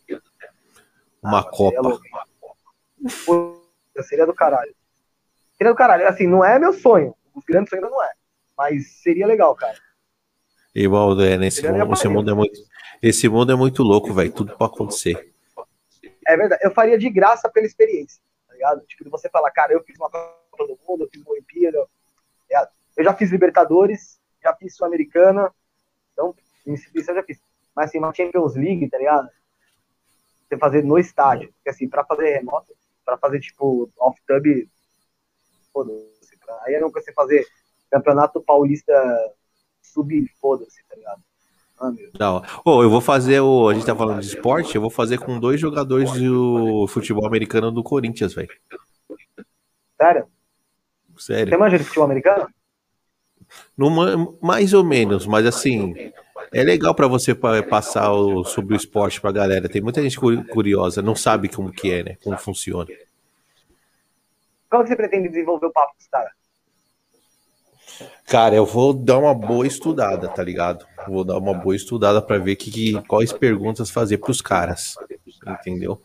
Uma 1.22 1.40
ah, 1.40 1.44
Copa. 1.44 2.00
Seria, 3.06 4.02
seria 4.02 4.26
do 4.26 4.34
caralho. 4.34 4.74
Seria 5.52 5.72
do 5.72 5.76
caralho. 5.76 6.08
Assim, 6.08 6.26
não 6.26 6.42
é 6.42 6.58
meu 6.58 6.72
sonho. 6.72 7.14
Os 7.34 7.44
grandes 7.44 7.68
sonhos 7.68 7.90
não 7.90 8.02
é. 8.02 8.10
Mas 8.56 9.02
seria 9.02 9.26
legal, 9.26 9.54
cara. 9.54 9.76
Igual, 10.74 11.20
é, 11.20 11.36
nesse 11.36 11.66
mundo, 11.68 11.92
esse 11.92 12.08
mundo 12.08 12.30
é 12.30 12.34
muito, 12.34 12.60
esse 13.02 13.28
mundo 13.28 13.52
é 13.52 13.56
muito 13.56 13.82
louco, 13.82 14.12
velho. 14.12 14.32
Tudo 14.32 14.56
pode 14.56 14.74
acontecer. 14.74 15.32
É 16.26 16.36
verdade. 16.36 16.62
Eu 16.64 16.70
faria 16.70 16.96
de 16.96 17.10
graça 17.10 17.48
pela 17.48 17.66
experiência, 17.66 18.20
tá 18.46 18.54
ligado? 18.54 18.80
Tipo, 18.86 19.10
você 19.10 19.28
falar, 19.28 19.50
cara, 19.50 19.72
eu 19.72 19.82
fiz 19.82 19.96
uma 19.98 20.08
Copa 20.08 20.66
do 20.66 20.78
Mundo, 20.86 21.04
eu 21.04 21.08
fiz 21.10 21.20
uma 21.22 21.32
Olimpíada. 21.32 21.78
Tá 22.48 22.70
eu 22.96 23.04
já 23.04 23.14
fiz 23.14 23.30
Libertadores, 23.30 24.20
já 24.42 24.54
fiz 24.54 24.76
Sul-Americana. 24.76 25.52
Então, 26.12 26.34
eu 26.66 26.76
já 27.02 27.22
fiz. 27.22 27.40
Mas 27.74 27.86
assim, 27.86 27.98
uma 27.98 28.14
Champions 28.14 28.54
League, 28.54 28.88
tá 28.88 28.98
ligado? 28.98 29.28
Você 30.48 30.56
fazer 30.56 30.84
no 30.84 30.98
estádio. 30.98 31.52
Porque 31.54 31.70
assim, 31.70 31.88
pra 31.88 32.04
fazer 32.04 32.34
remoto, 32.34 32.72
pra 33.04 33.16
fazer 33.16 33.40
tipo 33.40 33.90
off-tub, 33.98 34.68
foda-se. 35.72 36.38
Aí 36.62 36.74
é 36.74 36.80
não 36.80 36.90
você 36.90 37.12
fazer 37.12 37.46
Campeonato 37.90 38.42
Paulista 38.42 38.92
sub, 39.82 40.26
foda-se, 40.40 40.82
tá 40.88 40.96
ligado? 40.96 41.22
Ah, 41.80 41.92
não. 42.18 42.42
Oh, 42.64 42.82
eu 42.82 42.90
vou 42.90 43.00
fazer 43.00 43.40
o. 43.40 43.68
A 43.68 43.74
gente 43.74 43.86
tá 43.86 43.96
falando 43.96 44.20
de 44.20 44.26
esporte, 44.26 44.74
eu 44.74 44.82
vou 44.82 44.90
fazer 44.90 45.18
com 45.18 45.40
dois 45.40 45.58
jogadores 45.58 46.12
do 46.12 46.86
futebol 46.88 47.26
americano 47.26 47.70
do 47.70 47.82
Corinthians, 47.82 48.34
velho. 48.34 48.50
Sério? 49.96 50.26
Sério. 51.16 51.50
Você 51.50 51.56
manja 51.56 51.78
de 51.78 51.84
futebol 51.84 52.04
americano? 52.04 52.48
Numa, 53.76 54.34
mais 54.40 54.74
ou 54.74 54.84
menos, 54.84 55.26
mas 55.26 55.46
assim, 55.46 56.12
é 56.52 56.62
legal 56.62 56.94
para 56.94 57.08
você 57.08 57.34
passar 57.34 58.12
o, 58.12 58.44
sobre 58.44 58.74
o 58.74 58.76
esporte 58.76 59.20
pra 59.20 59.32
galera. 59.32 59.68
Tem 59.68 59.80
muita 59.80 60.02
gente 60.02 60.18
curiosa, 60.18 61.02
não 61.02 61.16
sabe 61.16 61.48
como 61.48 61.72
que 61.72 61.90
é, 61.90 62.02
né? 62.02 62.16
Como 62.22 62.36
funciona. 62.38 62.88
Como 64.70 64.86
você 64.86 64.94
pretende 64.94 65.28
desenvolver 65.28 65.66
o 65.66 65.72
papo 65.72 65.94
com 65.94 66.00
os 66.00 66.08
caras? 66.08 66.32
Cara, 68.26 68.54
eu 68.54 68.64
vou 68.64 68.92
dar 68.92 69.18
uma 69.18 69.34
boa 69.34 69.66
estudada, 69.66 70.28
tá 70.28 70.42
ligado? 70.42 70.86
Vou 71.08 71.24
dar 71.24 71.38
uma 71.38 71.54
boa 71.54 71.74
estudada 71.74 72.22
para 72.22 72.38
ver 72.38 72.56
que, 72.56 72.70
que, 72.70 73.02
quais 73.02 73.32
perguntas 73.32 73.90
fazer 73.90 74.18
pros 74.18 74.40
caras, 74.40 74.94
entendeu? 75.46 76.00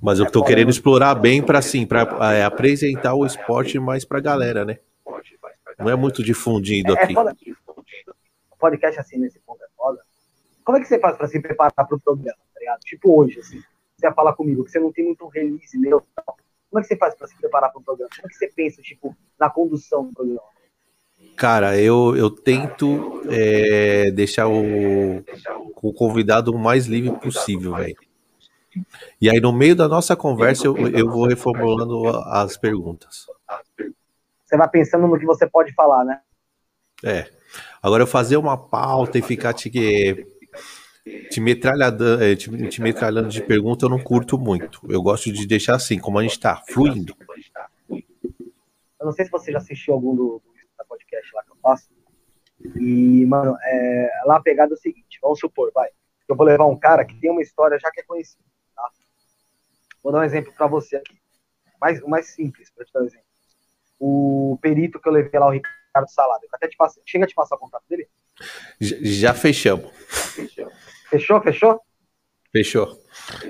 Mas 0.00 0.18
eu 0.18 0.30
tô 0.30 0.42
querendo 0.42 0.70
explorar 0.70 1.14
bem 1.14 1.42
para 1.42 1.58
assim, 1.58 1.86
para 1.86 2.34
é, 2.34 2.44
apresentar 2.44 3.14
o 3.14 3.26
esporte 3.26 3.78
mais 3.78 4.04
pra 4.04 4.20
galera, 4.20 4.64
né? 4.64 4.78
Não 5.78 5.90
é 5.90 5.96
muito 5.96 6.22
difundido 6.22 6.96
é, 6.96 7.02
aqui. 7.02 7.12
É 7.12 7.14
foda. 7.14 7.36
Podcast 8.58 9.00
assim 9.00 9.18
nesse 9.18 9.38
ponto 9.40 9.62
é 9.62 9.68
foda. 9.76 10.00
Como 10.64 10.78
é 10.78 10.80
que 10.80 10.86
você 10.86 10.98
faz 10.98 11.16
para 11.16 11.28
se 11.28 11.40
preparar 11.40 11.72
para 11.72 11.94
o 11.94 12.00
programa, 12.00 12.36
tá 12.54 12.60
ligado? 12.60 12.80
Tipo 12.80 13.18
hoje, 13.18 13.40
assim, 13.40 13.62
você 13.96 14.06
ia 14.06 14.12
falar 14.12 14.34
comigo 14.34 14.64
que 14.64 14.70
você 14.70 14.78
não 14.78 14.92
tem 14.92 15.04
muito 15.04 15.26
release 15.28 15.78
meu, 15.78 16.02
como 16.70 16.78
é 16.78 16.82
que 16.82 16.88
você 16.88 16.96
faz 16.96 17.14
para 17.16 17.26
se 17.26 17.36
preparar 17.36 17.70
para 17.70 17.80
o 17.80 17.84
programa? 17.84 18.08
Como 18.14 18.26
é 18.26 18.28
que 18.28 18.36
você 18.36 18.48
pensa, 18.48 18.80
tipo, 18.80 19.16
na 19.38 19.50
condução 19.50 20.06
do 20.06 20.12
programa? 20.12 20.40
Cara, 21.36 21.78
eu, 21.78 22.16
eu 22.16 22.30
tento 22.30 23.22
é, 23.28 24.10
deixar 24.10 24.46
o, 24.46 25.18
o 25.82 25.92
convidado 25.92 26.52
o 26.52 26.58
mais 26.58 26.86
livre 26.86 27.18
possível, 27.18 27.74
velho. 27.74 27.96
E 29.20 29.28
aí, 29.28 29.40
no 29.40 29.52
meio 29.52 29.74
da 29.74 29.88
nossa 29.88 30.14
conversa, 30.14 30.66
eu, 30.66 30.76
eu 30.88 31.10
vou 31.10 31.26
reformulando 31.26 32.08
as 32.26 32.56
perguntas. 32.56 33.26
Você 34.44 34.56
vai 34.56 34.68
pensando 34.68 35.08
no 35.08 35.18
que 35.18 35.26
você 35.26 35.46
pode 35.46 35.72
falar, 35.74 36.04
né? 36.04 36.20
É. 37.04 37.28
Agora, 37.82 38.02
eu 38.02 38.06
fazer 38.06 38.36
uma 38.36 38.56
pauta 38.56 39.18
e 39.18 39.22
ficar 39.22 39.52
te, 39.52 39.70
te 41.30 41.40
metralhando, 41.40 42.22
é, 42.22 42.34
te, 42.36 42.68
te 42.68 42.82
metralhando 42.82 43.28
de 43.28 43.42
pergunta, 43.42 43.84
eu 43.84 43.90
não 43.90 44.02
curto 44.02 44.38
muito. 44.38 44.80
Eu 44.88 45.02
gosto 45.02 45.32
de 45.32 45.46
deixar 45.46 45.76
assim, 45.76 45.98
como 45.98 46.18
a 46.18 46.22
gente 46.22 46.32
está, 46.32 46.56
fluindo. 46.68 47.14
Eu 47.90 49.06
não 49.06 49.12
sei 49.12 49.24
se 49.24 49.30
você 49.30 49.52
já 49.52 49.58
assistiu 49.58 49.94
algum 49.94 50.14
do, 50.14 50.42
do 50.78 50.84
podcast 50.88 51.34
lá 51.34 51.42
que 51.42 51.50
eu 51.50 51.56
faço. 51.62 51.88
E, 52.76 53.24
mano, 53.26 53.56
é, 53.62 54.10
lá 54.26 54.36
a 54.36 54.42
pegada 54.42 54.74
é 54.74 54.76
o 54.76 54.78
seguinte: 54.78 55.18
vamos 55.22 55.38
supor, 55.38 55.70
vai. 55.74 55.88
Eu 56.28 56.36
vou 56.36 56.46
levar 56.46 56.66
um 56.66 56.78
cara 56.78 57.04
que 57.04 57.18
tem 57.18 57.30
uma 57.30 57.42
história 57.42 57.78
já 57.78 57.90
que 57.90 58.00
é 58.00 58.04
conhecida. 58.04 58.44
Tá? 58.76 58.88
Vou 60.02 60.12
dar 60.12 60.20
um 60.20 60.24
exemplo 60.24 60.52
para 60.52 60.66
você 60.66 60.96
aqui. 60.96 61.18
Mais, 61.80 62.02
o 62.02 62.08
mais 62.08 62.26
simples, 62.26 62.70
para 62.70 62.84
te 62.84 62.92
dar 62.92 63.00
um 63.00 63.06
exemplo. 63.06 63.24
O 63.98 64.58
perito 64.60 65.00
que 65.00 65.08
eu 65.08 65.12
levei 65.12 65.40
lá, 65.40 65.46
o 65.46 65.50
Ricardo 65.50 66.08
Salada. 66.08 66.44
Eu 66.44 66.50
até 66.52 66.68
te 66.68 66.76
passo, 66.76 67.00
chega 67.04 67.24
a 67.24 67.28
te 67.28 67.34
passar 67.34 67.56
o 67.56 67.58
contato 67.58 67.84
dele? 67.88 68.08
Já, 68.80 68.96
já 69.00 69.34
fechamos. 69.34 69.90
Fechou, 71.10 71.40
fechou? 71.42 71.80
Fechou. 72.52 73.00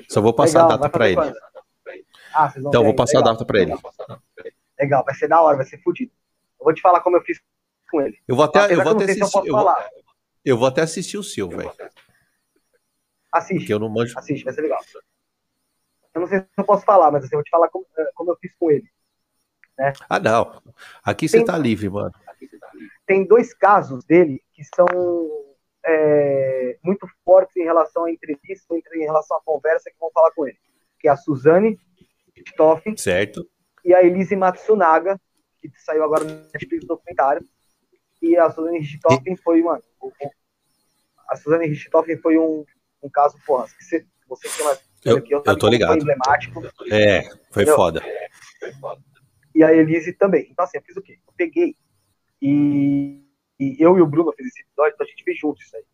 Só 0.08 0.20
vou 0.20 0.34
passar 0.34 0.62
Legal, 0.62 0.72
a 0.72 0.76
data 0.76 0.90
para 0.90 1.08
ele. 1.10 1.34
Ah, 2.34 2.52
então, 2.56 2.82
vou 2.82 2.94
passar 2.94 3.18
Legal. 3.18 3.30
a 3.30 3.32
data 3.34 3.44
para 3.44 3.60
ele. 3.60 3.74
Legal, 4.78 5.04
vai 5.04 5.14
ser 5.14 5.28
da 5.28 5.40
hora, 5.40 5.58
vai 5.58 5.66
ser 5.66 5.78
fodido. 5.82 6.10
Eu 6.58 6.64
vou 6.64 6.74
te 6.74 6.80
falar 6.80 7.00
como 7.00 7.16
eu 7.16 7.22
fiz 7.22 7.40
com 7.90 8.00
ele. 8.00 8.18
Eu 8.26 8.34
vou 8.34 8.44
até, 8.44 8.72
eu 8.72 8.82
vou 8.82 8.92
até 8.92 9.04
assistir. 9.04 9.38
Eu, 9.38 9.46
eu, 9.46 9.52
vou, 9.52 9.74
eu 10.44 10.58
vou 10.58 10.68
até 10.68 10.82
assistir 10.82 11.18
o 11.18 11.22
seu, 11.22 11.48
velho. 11.48 11.72
Assiste. 13.30 13.70
Eu 13.70 13.78
não 13.78 13.90
manjo. 13.90 14.18
Assiste, 14.18 14.42
vai 14.42 14.54
ser 14.54 14.62
legal. 14.62 14.80
Eu 16.14 16.22
não 16.22 16.28
sei 16.28 16.40
se 16.40 16.46
eu 16.56 16.64
posso 16.64 16.84
falar, 16.84 17.10
mas 17.10 17.24
assim, 17.24 17.34
eu 17.34 17.38
vou 17.38 17.44
te 17.44 17.50
falar 17.50 17.68
como, 17.68 17.86
eh, 17.96 18.10
como 18.14 18.30
eu 18.32 18.36
fiz 18.36 18.54
com 18.58 18.70
ele. 18.70 18.88
Né? 19.78 19.92
Ah, 20.08 20.18
não. 20.18 20.62
Aqui 21.04 21.28
você 21.28 21.44
tá 21.44 21.56
livre, 21.56 21.88
mano. 21.88 22.12
Tem 23.06 23.26
dois 23.26 23.54
casos 23.54 24.04
dele 24.04 24.42
que 24.52 24.64
são 24.64 24.86
é, 25.84 26.78
muito 26.82 27.06
fortes 27.24 27.56
em 27.56 27.64
relação 27.64 28.04
à 28.04 28.10
entrevista, 28.10 28.74
em 28.74 29.04
relação 29.04 29.36
à 29.36 29.40
conversa 29.42 29.90
que 29.90 29.98
vão 29.98 30.10
falar 30.12 30.30
com 30.32 30.46
ele. 30.46 30.58
Que 30.98 31.08
é 31.08 31.10
a 31.10 31.16
Suzane 31.16 31.78
Stoffen 32.48 32.96
certo. 32.96 33.46
e 33.84 33.94
a 33.94 34.02
Elise 34.02 34.36
Matsunaga, 34.36 35.20
que 35.60 35.70
saiu 35.78 36.02
agora 36.02 36.24
no 36.24 36.30
Netflix 36.52 36.86
documentário. 36.86 37.46
E 38.22 38.36
a 38.36 38.50
Suzane 38.50 38.78
Richthofen 38.78 39.36
foi, 39.36 39.62
mano, 39.62 39.82
a 41.28 41.36
Suzane 41.36 41.66
Richthofen 41.66 42.18
foi 42.18 42.38
um, 42.38 42.64
um 43.02 43.08
caso, 43.08 43.38
porra, 43.46 43.66
que 43.66 43.82
você, 43.82 44.06
você 44.28 44.48
tem 44.48 44.64
mais 44.64 44.90
eu, 45.04 45.16
aqui, 45.16 45.32
eu, 45.32 45.42
eu 45.44 45.58
tô 45.58 45.68
ligado. 45.68 45.88
Foi 45.88 45.98
emblemático. 45.98 46.62
É, 46.90 47.22
foi 47.50 47.64
foda. 47.66 48.02
E 49.54 49.62
a 49.62 49.72
Elise 49.72 50.12
também. 50.12 50.48
Então, 50.50 50.64
assim, 50.64 50.78
eu 50.78 50.82
fiz 50.82 50.96
o 50.96 51.02
quê? 51.02 51.18
Eu 51.26 51.32
peguei 51.36 51.74
e 52.40 53.22
e 53.60 53.76
eu 53.78 53.98
e 53.98 54.00
o 54.00 54.06
Bruno 54.06 54.32
fez 54.32 54.48
esse 54.48 54.62
episódio, 54.62 54.94
então 54.94 55.06
a 55.06 55.10
gente 55.10 55.22
fez 55.22 55.38
juntos 55.38 55.62
isso 55.62 55.76
aí. 55.76 55.84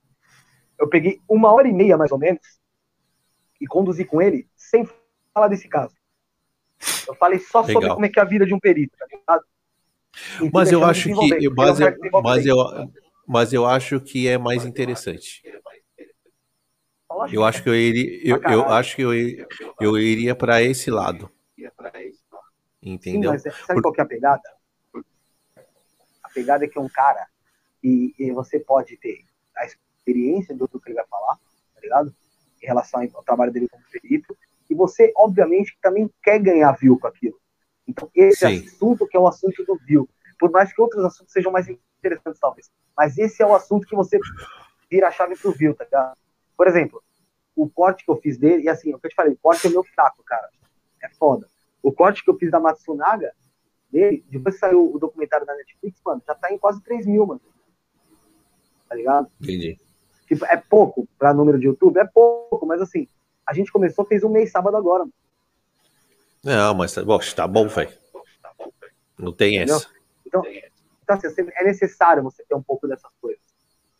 Eu 0.78 0.88
peguei 0.88 1.20
uma 1.28 1.52
hora 1.52 1.66
e 1.66 1.72
meia, 1.72 1.96
mais 1.96 2.12
ou 2.12 2.18
menos, 2.18 2.40
e 3.60 3.66
conduzi 3.66 4.04
com 4.04 4.22
ele 4.22 4.48
sem 4.54 4.88
falar 5.34 5.48
desse 5.48 5.68
caso. 5.68 5.94
Eu 7.08 7.14
falei 7.16 7.40
só 7.40 7.62
Legal. 7.62 7.74
sobre 7.74 7.94
como 7.94 8.06
é 8.06 8.08
que 8.08 8.20
é 8.20 8.22
a 8.22 8.26
vida 8.26 8.46
de 8.46 8.54
um 8.54 8.60
perito, 8.60 8.96
tá 8.96 9.06
ligado? 9.10 9.44
mas 10.52 10.70
eu 10.70 10.84
acho 10.84 11.08
que. 11.08 11.48
Mas 11.50 11.80
eu, 11.80 12.22
mas, 12.22 12.46
eu, 12.46 12.56
mas 13.26 13.52
eu 13.52 13.66
acho 13.66 14.00
que 14.00 14.28
é 14.28 14.38
mais 14.38 14.64
interessante. 14.64 15.42
Eu 17.32 17.44
acho 17.44 17.62
que 17.62 17.68
eu 17.68 17.74
iria, 17.74 18.28
eu, 18.28 18.42
eu 18.42 18.64
acho 18.68 18.94
que 18.94 19.02
eu, 19.02 19.12
eu 19.80 19.98
iria 19.98 20.34
para 20.34 20.62
esse 20.62 20.90
lado. 20.90 21.30
Entendeu? 22.82 23.36
Sim, 23.36 23.44
mas 23.44 23.56
sabe 23.66 23.74
Por... 23.74 23.82
qual 23.82 23.94
que 23.94 24.00
é 24.00 24.04
a 24.04 24.06
pegada? 24.06 24.42
A 26.22 26.28
pegada 26.28 26.64
é 26.64 26.68
que 26.68 26.78
é 26.78 26.80
um 26.80 26.88
cara 26.88 27.26
e, 27.86 28.12
e 28.18 28.32
você 28.32 28.58
pode 28.58 28.96
ter 28.96 29.24
a 29.56 29.64
experiência 29.64 30.56
do 30.56 30.66
que 30.68 30.88
ele 30.88 30.96
vai 30.96 31.06
falar, 31.06 31.36
tá 31.36 31.80
ligado? 31.80 32.12
Em 32.60 32.66
relação 32.66 33.00
ao 33.14 33.22
trabalho 33.22 33.52
dele 33.52 33.68
como 33.68 33.84
perito, 33.84 34.36
e 34.68 34.74
você, 34.74 35.12
obviamente, 35.16 35.78
também 35.80 36.10
quer 36.20 36.40
ganhar 36.40 36.72
view 36.72 36.98
com 36.98 37.06
aquilo. 37.06 37.38
Então, 37.86 38.10
esse 38.12 38.40
Sim. 38.40 38.66
assunto 38.66 39.06
que 39.06 39.16
é 39.16 39.20
o 39.20 39.28
assunto 39.28 39.64
do 39.64 39.76
view, 39.76 40.08
por 40.36 40.50
mais 40.50 40.72
que 40.72 40.82
outros 40.82 41.04
assuntos 41.04 41.32
sejam 41.32 41.52
mais 41.52 41.68
interessantes, 41.68 42.40
talvez, 42.40 42.68
mas 42.96 43.16
esse 43.16 43.40
é 43.40 43.46
o 43.46 43.54
assunto 43.54 43.86
que 43.86 43.94
você 43.94 44.18
vira 44.90 45.06
a 45.06 45.12
chave 45.12 45.36
pro 45.36 45.52
view, 45.52 45.72
tá 45.72 45.84
ligado? 45.84 46.16
Por 46.56 46.66
exemplo, 46.66 47.00
o 47.54 47.70
corte 47.70 48.04
que 48.04 48.10
eu 48.10 48.16
fiz 48.16 48.36
dele, 48.36 48.64
e 48.64 48.68
assim, 48.68 48.92
o 48.92 48.98
que 48.98 49.06
eu 49.06 49.10
te 49.10 49.14
falei, 49.14 49.34
o 49.34 49.38
corte 49.38 49.64
é 49.64 49.70
meu 49.70 49.84
fraco, 49.84 50.24
cara. 50.24 50.50
É 51.00 51.08
foda. 51.10 51.46
O 51.80 51.92
corte 51.92 52.24
que 52.24 52.30
eu 52.30 52.36
fiz 52.36 52.50
da 52.50 52.58
Matsunaga, 52.58 53.32
dele, 53.88 54.24
depois 54.28 54.56
que 54.56 54.60
saiu 54.60 54.92
o 54.92 54.98
documentário 54.98 55.46
da 55.46 55.54
Netflix, 55.54 56.00
mano, 56.04 56.20
já 56.26 56.34
tá 56.34 56.52
em 56.52 56.58
quase 56.58 56.82
3 56.82 57.06
mil, 57.06 57.24
mano 57.24 57.40
tá 58.88 58.94
ligado? 58.94 59.28
Entendi. 59.40 59.78
Tipo, 60.26 60.44
é 60.46 60.56
pouco 60.56 61.08
pra 61.18 61.32
número 61.32 61.58
de 61.58 61.66
YouTube? 61.66 61.98
É 61.98 62.04
pouco, 62.04 62.66
mas 62.66 62.80
assim, 62.80 63.08
a 63.46 63.54
gente 63.54 63.70
começou, 63.70 64.04
fez 64.04 64.24
um 64.24 64.28
mês 64.28 64.50
sábado 64.50 64.76
agora. 64.76 65.04
Não, 66.42 66.74
mas 66.74 66.96
bom, 66.98 67.18
tá 67.34 67.46
bom, 67.46 67.68
velho. 67.68 67.92
Não 69.18 69.32
tem 69.32 69.56
Entendeu? 69.56 69.76
essa. 69.76 69.88
Então, 70.26 70.42
então 71.02 71.16
assim, 71.16 71.46
é 71.54 71.64
necessário 71.64 72.22
você 72.22 72.44
ter 72.44 72.54
um 72.54 72.62
pouco 72.62 72.86
dessas 72.88 73.10
coisas. 73.20 73.40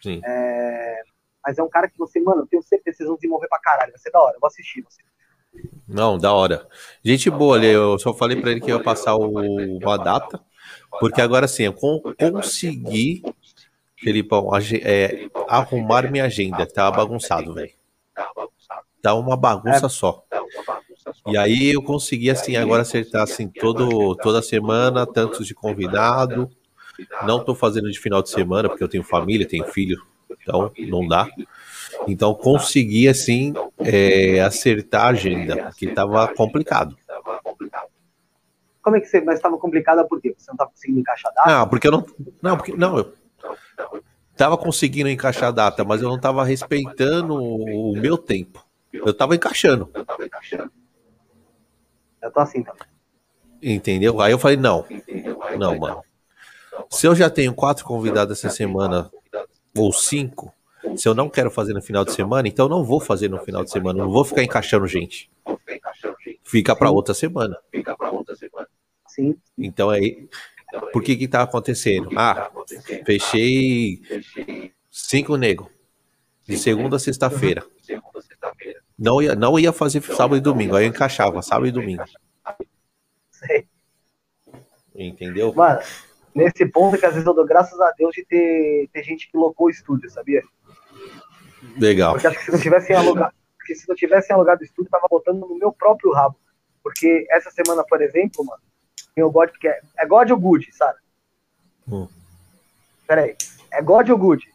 Sim. 0.03 0.21
É, 0.25 1.03
mas 1.45 1.59
é 1.59 1.63
um 1.63 1.69
cara 1.69 1.89
que 1.89 1.99
você, 1.99 2.21
mano, 2.21 2.43
eu 2.43 2.47
tenho 2.47 2.63
certeza 2.63 2.93
que 2.93 2.97
vocês 2.99 3.09
vão 3.09 3.17
desenvolver 3.17 3.49
pra 3.49 3.61
caralho. 3.61 3.93
Vai 3.93 4.01
ser 4.01 4.11
da 4.11 4.21
hora, 4.21 4.37
eu 4.37 4.41
vou 4.41 4.49
assistir. 4.49 4.83
Você. 4.83 5.03
Não, 5.89 6.19
da 6.19 6.33
hora. 6.33 6.67
Gente 7.05 7.31
boa 7.31 7.57
ali, 7.57 7.69
eu 7.69 7.99
só 7.99 8.13
falei 8.13 8.41
pra 8.41 8.51
ele 8.51 8.61
que 8.61 8.71
ia 8.71 8.83
passar 8.83 9.15
o, 9.15 9.31
uma 9.79 9.97
data, 9.97 10.41
porque 10.99 11.21
agora 11.21 11.47
sim, 11.47 11.65
eu 11.65 11.73
consegui 11.73 13.23
Felipão, 13.99 14.51
é, 14.83 15.29
arrumar 15.49 16.11
minha 16.11 16.25
agenda, 16.25 16.67
tá 16.67 16.91
bagunçado, 16.91 17.55
velho. 17.55 17.73
Tá 19.01 19.15
uma 19.15 19.37
bagunça 19.37 19.89
só. 19.89 20.23
E 21.27 21.37
aí 21.37 21.73
eu 21.73 21.83
consegui, 21.83 22.31
assim, 22.31 22.57
agora 22.57 22.83
acertar, 22.83 23.23
assim, 23.23 23.49
todo, 23.49 24.15
toda 24.17 24.43
semana, 24.43 25.07
tantos 25.07 25.47
de 25.47 25.55
convidado, 25.55 26.51
Não 27.27 27.45
tô 27.45 27.55
fazendo 27.55 27.91
de 27.91 27.99
final 27.99 28.23
de 28.23 28.31
semana, 28.31 28.69
porque 28.69 28.83
eu 28.83 28.89
tenho 28.89 29.05
família, 29.05 29.47
tenho 29.47 29.65
filho, 29.65 30.03
então 30.41 30.73
não 30.89 31.07
dá. 31.07 31.29
Então 32.09 32.35
consegui, 32.35 33.09
assim, 33.09 33.55
é, 33.79 34.41
acertar 34.41 35.07
a 35.07 35.09
agenda, 35.09 35.71
que 35.77 35.87
tava 35.89 36.27
complicado. 36.29 36.97
Como 38.83 38.97
é 38.97 39.01
que 39.01 39.07
você. 39.07 39.21
Mas 39.21 39.37
estava 39.37 39.59
complicada 39.59 40.05
por 40.07 40.21
quê? 40.21 40.35
Você 40.37 40.49
não 40.49 40.55
estava 40.55 40.71
conseguindo 40.71 41.01
encaixar 41.01 41.33
data? 41.35 41.51
Não, 41.51 41.69
porque 41.69 41.87
eu 41.87 41.93
não. 41.93 42.07
Não, 42.41 42.57
porque. 42.57 42.73
Não, 42.73 42.99
eu 42.99 43.13
tava 44.37 44.57
conseguindo 44.59 45.09
encaixar 45.09 45.49
a 45.49 45.53
data, 45.53 45.85
mas 45.85 46.03
eu 46.03 46.09
não 46.09 46.21
tava 46.21 46.45
respeitando 46.45 47.35
o 47.35 47.97
meu 47.97 48.19
tempo. 48.19 48.65
Eu 48.93 49.15
tava 49.15 49.35
encaixando. 49.35 49.91
Eu 52.23 52.31
tô 52.31 52.41
assim 52.41 52.63
também. 52.63 52.83
Entendeu? 53.63 54.21
Aí 54.21 54.33
eu 54.33 54.39
falei, 54.39 54.57
não. 54.57 54.85
Não, 55.59 55.79
mano. 55.79 56.03
Se 56.91 57.07
eu 57.07 57.15
já 57.15 57.31
tenho 57.31 57.55
quatro 57.55 57.85
convidados 57.85 58.39
essa 58.39 58.55
semana, 58.55 59.11
ou 59.77 59.93
cinco, 59.93 60.53
se 60.97 61.09
eu 61.09 61.15
não 61.15 61.29
quero 61.29 61.51
fazer 61.51 61.73
no 61.73 61.83
final 61.83 62.05
de 62.05 62.13
semana, 62.13 62.47
então 62.47 62.67
eu 62.67 62.71
não 62.71 62.85
vou 62.85 63.01
fazer 63.01 63.29
no 63.29 63.39
final 63.41 63.65
de 63.65 63.71
semana. 63.71 63.99
Não 63.99 64.11
vou 64.11 64.25
ficar 64.25 64.43
encaixando 64.43 64.87
gente. 64.87 65.31
Fica 66.45 66.77
para 66.77 66.91
outra 66.91 67.15
semana. 67.15 67.59
Sim. 69.09 69.37
Então 69.59 69.91
aí, 69.91 70.29
por 70.93 71.03
que 71.03 71.17
que 71.17 71.29
tá 71.29 71.43
acontecendo? 71.43 72.11
Ah, 72.17 72.51
fechei 73.05 74.01
cinco 74.91 75.37
nego 75.37 75.71
de 76.45 76.57
segunda 76.57 76.97
a 76.97 76.99
sexta-feira. 76.99 77.65
Não 78.99 79.21
ia, 79.21 79.35
não 79.35 79.59
ia 79.59 79.73
fazer 79.73 80.03
sábado 80.03 80.37
e 80.37 80.41
domingo, 80.41 80.75
aí 80.75 80.85
eu 80.85 80.89
encaixava 80.89 81.43
sábado 81.43 81.67
e 81.67 81.73
domingo. 81.73 82.05
Sei. 83.31 83.67
Entendeu? 84.95 85.53
Mano, 85.53 85.81
nesse 86.35 86.65
ponto 86.67 86.97
que 86.97 87.05
às 87.05 87.13
vezes 87.13 87.27
eu 87.27 87.35
dou 87.35 87.45
graças 87.45 87.79
a 87.79 87.93
Deus 87.93 88.15
de 88.15 88.25
ter, 88.25 88.89
ter 88.93 89.03
gente 89.03 89.31
que 89.31 89.37
locou 89.37 89.67
o 89.67 89.71
estúdio, 89.71 90.09
sabia? 90.09 90.43
Legal. 91.79 92.13
Porque 92.13 92.27
acho 92.27 92.39
que 92.39 92.45
se 92.45 92.53
não 92.53 92.61
tivessem 92.61 92.97
alugado, 92.97 93.35
porque 93.59 93.75
se 93.75 93.89
não 93.89 93.97
tivessem 93.97 94.35
alugado 94.35 94.63
o 94.63 94.65
estúdio, 94.65 94.91
tava 94.91 95.07
botando 95.11 95.41
no 95.41 95.59
meu 95.59 95.73
próprio 95.73 96.13
rabo. 96.13 96.39
Porque 96.83 97.27
essa 97.31 97.51
semana, 97.51 97.85
por 97.85 98.01
exemplo, 98.01 98.45
mano, 98.45 98.63
tem 99.17 99.25
o 99.25 99.31
God 99.31 99.51
é, 99.65 99.81
é 99.97 100.07
God 100.07 100.31
ou 100.31 100.39
Good, 100.39 100.71
sabe? 100.75 100.99
Hum. 101.89 102.07
Peraí. 103.09 103.35
É 103.71 103.81
God 103.81 104.11
ou 104.11 104.19
Good? 104.19 104.55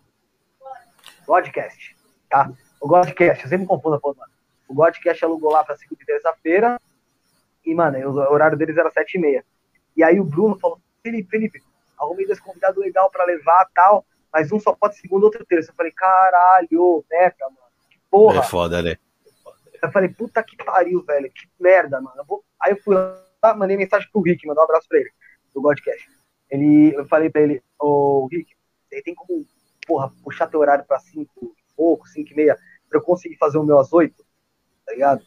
Godcast, 1.26 1.96
tá? 2.30 2.52
O 2.80 2.88
Godcast, 2.88 3.44
eu 3.44 3.50
sempre 3.50 3.66
confundo 3.66 3.96
a 3.96 4.00
porra, 4.00 4.16
mano. 4.20 4.32
O 4.68 4.74
Godcast 4.74 5.26
alugou 5.26 5.52
lá 5.52 5.64
pra 5.64 5.76
segunda 5.76 6.02
e 6.04 6.06
terça-feira. 6.06 6.80
E, 7.66 7.74
mano, 7.74 7.98
o 8.08 8.34
horário 8.34 8.58
deles 8.58 8.78
era 8.78 8.92
sete 8.92 9.16
e 9.16 9.20
meia. 9.20 9.44
E 9.98 10.04
aí 10.04 10.20
o 10.20 10.24
Bruno 10.24 10.58
falou, 10.60 10.80
Felipe, 11.02 11.30
Felipe, 11.30 11.64
arrumei 11.98 12.28
dois 12.28 12.40
convidados 12.40 12.78
legal 12.78 13.10
pra 13.10 13.26
levar 13.26 13.68
tal, 13.74 14.06
mas 14.32 14.52
um 14.52 14.60
só 14.60 14.74
pode 14.74 14.98
segunda, 14.98 15.26
outro 15.26 15.46
terça. 15.46 15.72
Eu 15.72 15.76
falei, 15.76 15.92
caralho, 15.92 17.04
meta, 17.10 17.46
mano. 17.46 17.58
Que 17.90 18.00
porra. 18.10 18.40
É 18.40 18.44
foda, 18.44 18.82
né? 18.82 18.96
Eu 19.82 19.92
falei, 19.92 20.10
puta 20.10 20.44
que 20.44 20.56
pariu, 20.58 21.04
velho. 21.04 21.32
Que 21.32 21.50
merda, 21.60 22.00
mano. 22.00 22.18
Eu 22.18 22.26
vou... 22.26 22.44
Aí 22.60 22.74
eu 22.74 22.82
fui 22.82 22.96
lá, 22.96 23.18
mandei 23.56 23.78
mensagem 23.78 24.10
pro 24.12 24.22
Rick, 24.22 24.46
mandar 24.46 24.62
um 24.62 24.66
abraço 24.66 24.88
pra 24.88 25.00
ele, 25.00 25.12
do 25.54 25.62
Godcast. 25.62 26.10
Ele, 26.50 26.94
eu 26.96 27.06
falei 27.08 27.30
pra 27.30 27.42
ele, 27.42 27.64
ô 27.80 28.28
Rick, 28.32 28.54
você 28.88 29.02
tem 29.02 29.16
como, 29.16 29.46
porra, 29.88 30.12
puxar 30.24 30.48
teu 30.48 30.60
horário 30.60 30.86
pra 30.86 31.00
cinco 31.00 31.56
e 31.58 31.76
pouco, 31.76 32.08
cinco 32.08 32.32
e 32.32 32.36
meia, 32.36 32.58
pra 32.90 33.00
eu 33.00 33.04
conseguir 33.04 33.38
fazer 33.38 33.58
o 33.58 33.64
meu 33.64 33.80
às 33.80 33.92
oito? 33.94 34.24
Tá 34.86 34.94
ligado? 34.94 35.24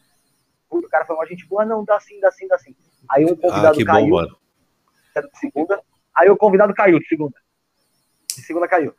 O 0.69 0.81
cara 0.89 1.05
foi 1.05 1.15
uma 1.15 1.25
gente 1.25 1.45
boa, 1.47 1.65
não, 1.65 1.83
dá 1.83 1.99
sim, 1.99 2.19
dá 2.19 2.31
sim, 2.31 2.47
dá 2.47 2.57
sim. 2.57 2.75
Aí 3.09 3.25
um 3.25 3.35
convidado 3.35 3.79
Ah, 3.81 3.85
caiu, 3.85 4.09
bom, 4.09 5.29
segunda. 5.39 5.81
Aí 6.15 6.29
o 6.29 6.37
convidado 6.37 6.73
caiu 6.73 6.99
de 6.99 7.07
segunda. 7.07 7.35
De 8.27 8.41
segunda 8.41 8.67
caiu. 8.67 8.93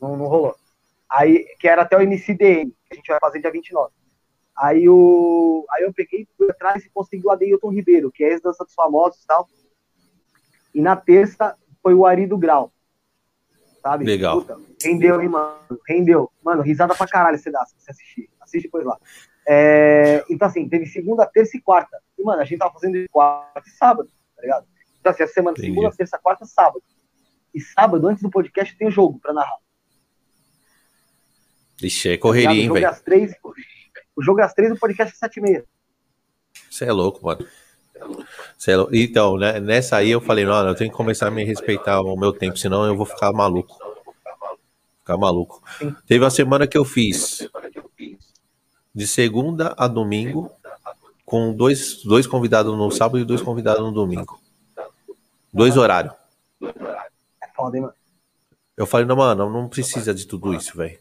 Não, 0.00 0.16
não 0.16 0.26
rolou. 0.26 0.54
Aí, 1.08 1.44
que 1.58 1.66
era 1.66 1.82
até 1.82 1.96
o 1.96 2.00
MCDM, 2.00 2.70
que 2.70 2.92
a 2.92 2.94
gente 2.94 3.08
vai 3.08 3.18
fazer 3.18 3.40
dia 3.40 3.50
29. 3.50 3.92
Aí, 4.58 4.88
o, 4.88 5.64
aí 5.70 5.84
eu 5.84 5.92
peguei 5.94 6.26
por 6.36 6.50
atrás 6.50 6.84
e 6.84 6.90
consegui 6.90 7.24
o 7.26 7.30
Adeilton 7.30 7.70
Ribeiro, 7.70 8.10
que 8.10 8.24
é 8.24 8.30
ex-dança 8.30 8.64
dos 8.64 8.74
famosos 8.74 9.22
e 9.22 9.26
tal. 9.26 9.48
E 10.74 10.80
na 10.80 10.96
terça 10.96 11.56
foi 11.82 11.94
o 11.94 12.04
Ari 12.04 12.26
do 12.26 12.36
Grau. 12.36 12.72
Sabe? 13.80 14.04
Legal. 14.04 14.40
Puta, 14.40 14.58
rendeu, 14.82 15.20
hein, 15.22 15.28
mano? 15.28 15.80
Rendeu. 15.86 16.30
Mano, 16.42 16.62
risada 16.62 16.94
pra 16.94 17.06
caralho 17.06 17.38
você 17.38 17.50
dá, 17.50 17.64
se 17.66 17.74
você 17.78 17.90
assistir. 17.92 18.28
Assiste 18.40 18.64
depois 18.64 18.84
lá. 18.84 18.98
É, 19.46 20.24
então, 20.28 20.48
assim, 20.48 20.68
teve 20.68 20.86
segunda, 20.86 21.24
terça 21.24 21.56
e 21.56 21.60
quarta. 21.60 21.96
E, 22.18 22.22
mano, 22.22 22.42
a 22.42 22.44
gente 22.44 22.58
tava 22.58 22.72
fazendo 22.74 23.08
quarta 23.10 23.62
e 23.66 23.70
sábado, 23.70 24.10
tá 24.34 24.42
ligado? 24.42 24.66
Então, 25.00 25.12
assim, 25.12 25.22
a 25.22 25.28
semana 25.28 25.56
Entendi. 25.56 25.72
segunda, 25.72 25.96
terça, 25.96 26.18
quarta, 26.18 26.44
sábado. 26.44 26.82
E 27.54 27.60
sábado, 27.60 28.06
antes 28.08 28.22
do 28.22 28.30
podcast, 28.30 28.76
tem 28.76 28.88
o 28.88 28.90
jogo 28.90 29.18
pra 29.20 29.32
narrar. 29.32 29.56
Ixi, 31.80 32.08
é 32.10 32.16
tá 32.16 32.22
correria, 32.22 32.50
ligado? 32.50 32.64
hein, 32.64 32.70
é 32.70 32.80
velho? 32.80 32.90
às 32.90 33.00
três. 33.00 33.34
O 34.18 34.22
jogo 34.22 34.40
é 34.40 34.42
às 34.42 34.52
três, 34.52 34.72
o 34.72 34.76
podcast 34.76 35.14
é 35.14 35.16
sete 35.16 35.36
e 35.36 35.40
meia. 35.40 35.64
Você 36.68 36.84
é 36.86 36.92
louco, 36.92 37.24
mano. 37.24 37.46
Cê 38.56 38.72
é 38.72 38.76
lou- 38.76 38.88
Então, 38.92 39.36
né, 39.36 39.60
nessa 39.60 39.96
aí 39.96 40.10
eu 40.10 40.20
falei, 40.20 40.44
não, 40.44 40.66
eu 40.66 40.74
tenho 40.74 40.90
que 40.90 40.96
começar 40.96 41.28
a 41.28 41.30
me 41.30 41.44
respeitar 41.44 42.00
o 42.00 42.16
meu 42.16 42.32
tempo, 42.32 42.56
senão 42.58 42.84
eu 42.84 42.96
vou 42.96 43.06
ficar 43.06 43.32
maluco. 43.32 43.78
Ficar 44.98 45.16
maluco. 45.16 45.62
Sim. 45.78 45.94
Teve 46.04 46.24
a 46.24 46.30
semana 46.30 46.66
que 46.66 46.76
eu 46.76 46.84
fiz 46.84 47.48
de 48.92 49.06
segunda 49.06 49.72
a 49.78 49.86
domingo, 49.86 50.50
com 51.24 51.54
dois, 51.54 52.02
dois 52.02 52.26
convidados 52.26 52.76
no 52.76 52.90
sábado 52.90 53.20
e 53.20 53.24
dois 53.24 53.40
convidados 53.40 53.82
no 53.82 53.92
domingo. 53.92 54.40
Dois 55.54 55.76
horários. 55.76 56.12
É 56.60 57.48
foda, 57.54 57.76
hein, 57.76 57.82
mano? 57.84 57.94
Eu 58.76 58.84
falei, 58.86 59.06
não, 59.06 59.14
mano, 59.16 59.48
não 59.48 59.68
precisa 59.68 60.12
de 60.12 60.26
tudo 60.26 60.52
isso, 60.54 60.76
velho. 60.76 60.98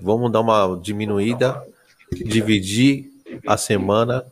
Vamos 0.00 0.30
dar 0.30 0.40
uma 0.40 0.78
diminuída, 0.80 1.60
dividir 2.12 3.10
a 3.46 3.56
semana, 3.56 4.24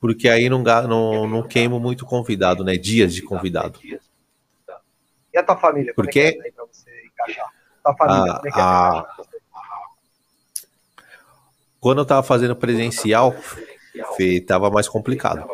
porque 0.00 0.28
aí 0.28 0.48
não, 0.48 0.62
não, 0.62 1.26
não 1.28 1.42
queimo 1.42 1.78
muito 1.80 2.04
convidado, 2.06 2.64
né? 2.64 2.76
Dias 2.76 3.14
de 3.14 3.22
convidado. 3.22 3.78
E 5.32 5.38
a 5.38 5.42
tua 5.42 5.56
família? 5.56 5.94
Como 5.94 6.04
Porque- 6.06 6.20
é 6.20 6.32
que 6.32 6.38
é 6.38 6.42
aí 6.44 6.52
pra 6.52 6.64
você 6.66 6.90
encaixar? 7.06 7.46
Tua 7.82 7.96
família, 7.96 8.32
Ah, 8.32 8.36
como 8.36 8.48
é 8.48 8.50
que 8.52 8.58
é? 8.58 8.62
ah. 8.62 9.06
Quando 11.80 11.98
eu 12.00 12.04
tava 12.06 12.22
fazendo 12.22 12.54
presencial, 12.54 13.34
Fê, 14.16 14.40
tava 14.40 14.70
mais 14.70 14.88
complicado. 14.88 15.44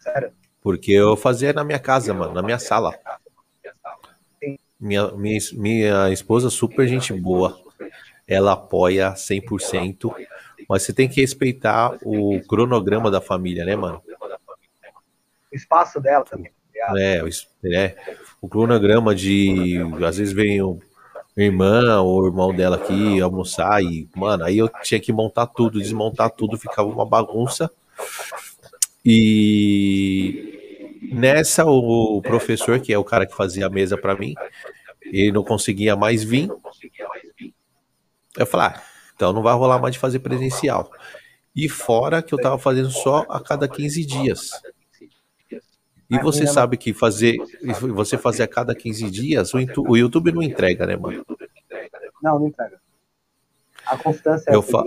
Sério? 0.00 0.32
Porque 0.60 0.90
eu 0.92 1.16
fazia 1.16 1.52
na 1.52 1.62
minha 1.64 1.78
casa, 1.78 2.12
mano, 2.12 2.34
na 2.34 2.42
minha 2.42 2.58
sala. 2.58 2.92
Minha, 4.78 5.08
minha, 5.12 5.38
minha 5.54 6.10
esposa, 6.12 6.50
super 6.50 6.86
gente 6.88 7.12
boa. 7.12 7.58
Ela 8.26 8.52
apoia 8.52 9.14
100%. 9.14 10.12
Mas 10.68 10.82
você 10.82 10.92
tem 10.92 11.08
que 11.08 11.20
respeitar 11.20 11.96
o 12.02 12.40
cronograma 12.48 13.10
da 13.10 13.20
família, 13.20 13.64
né, 13.64 13.76
mano? 13.76 14.02
O 15.52 15.54
espaço 15.54 16.00
dela 16.00 16.24
também. 16.24 16.50
tá? 16.74 16.92
É, 16.96 17.22
é, 17.64 17.96
o 18.40 18.48
cronograma 18.48 19.14
de. 19.14 19.78
Às 20.06 20.18
vezes 20.18 20.32
vem 20.32 20.60
o 20.60 20.80
irmã 21.36 22.00
ou 22.00 22.22
o 22.22 22.26
irmão 22.26 22.54
dela 22.54 22.76
aqui 22.76 23.20
almoçar 23.20 23.82
e, 23.82 24.08
mano, 24.16 24.44
aí 24.44 24.58
eu 24.58 24.68
tinha 24.82 24.98
que 24.98 25.12
montar 25.12 25.46
tudo, 25.46 25.80
desmontar 25.80 26.30
tudo, 26.30 26.58
ficava 26.58 26.88
uma 26.88 27.04
bagunça. 27.04 27.70
E 29.04 30.98
nessa, 31.12 31.64
o 31.64 32.20
professor, 32.22 32.80
que 32.80 32.92
é 32.92 32.98
o 32.98 33.04
cara 33.04 33.26
que 33.26 33.36
fazia 33.36 33.66
a 33.66 33.70
mesa 33.70 33.96
pra 33.96 34.16
mim, 34.16 34.34
ele 35.02 35.30
não 35.30 35.44
conseguia 35.44 35.94
mais 35.94 36.24
vir. 36.24 36.50
Eu 38.36 38.46
falei, 38.46 38.68
ah, 38.68 38.82
então 39.14 39.32
não 39.32 39.42
vai 39.42 39.54
rolar 39.54 39.78
mais 39.78 39.94
de 39.94 39.98
fazer 39.98 40.18
presencial. 40.18 40.90
E 41.54 41.68
fora 41.68 42.22
que 42.22 42.34
eu 42.34 42.38
tava 42.38 42.58
fazendo 42.58 42.90
só 42.90 43.24
a 43.28 43.40
cada 43.40 43.66
15 43.66 44.04
dias. 44.04 44.50
E 46.08 46.18
você 46.18 46.46
sabe 46.46 46.76
que 46.76 46.92
fazer, 46.92 47.36
você 47.94 48.16
fazer 48.16 48.44
a 48.44 48.48
cada 48.48 48.74
15 48.74 49.10
dias, 49.10 49.52
o, 49.54 49.96
YouTube 49.96 50.32
não 50.32 50.42
entrega, 50.42 50.86
né, 50.86 50.96
mano? 50.96 51.24
Não, 52.22 52.38
não 52.38 52.46
entrega. 52.46 52.78
A 53.86 53.96
constância 53.96 54.50
é 54.50 54.54
Eu 54.54 54.62
fa-. 54.62 54.84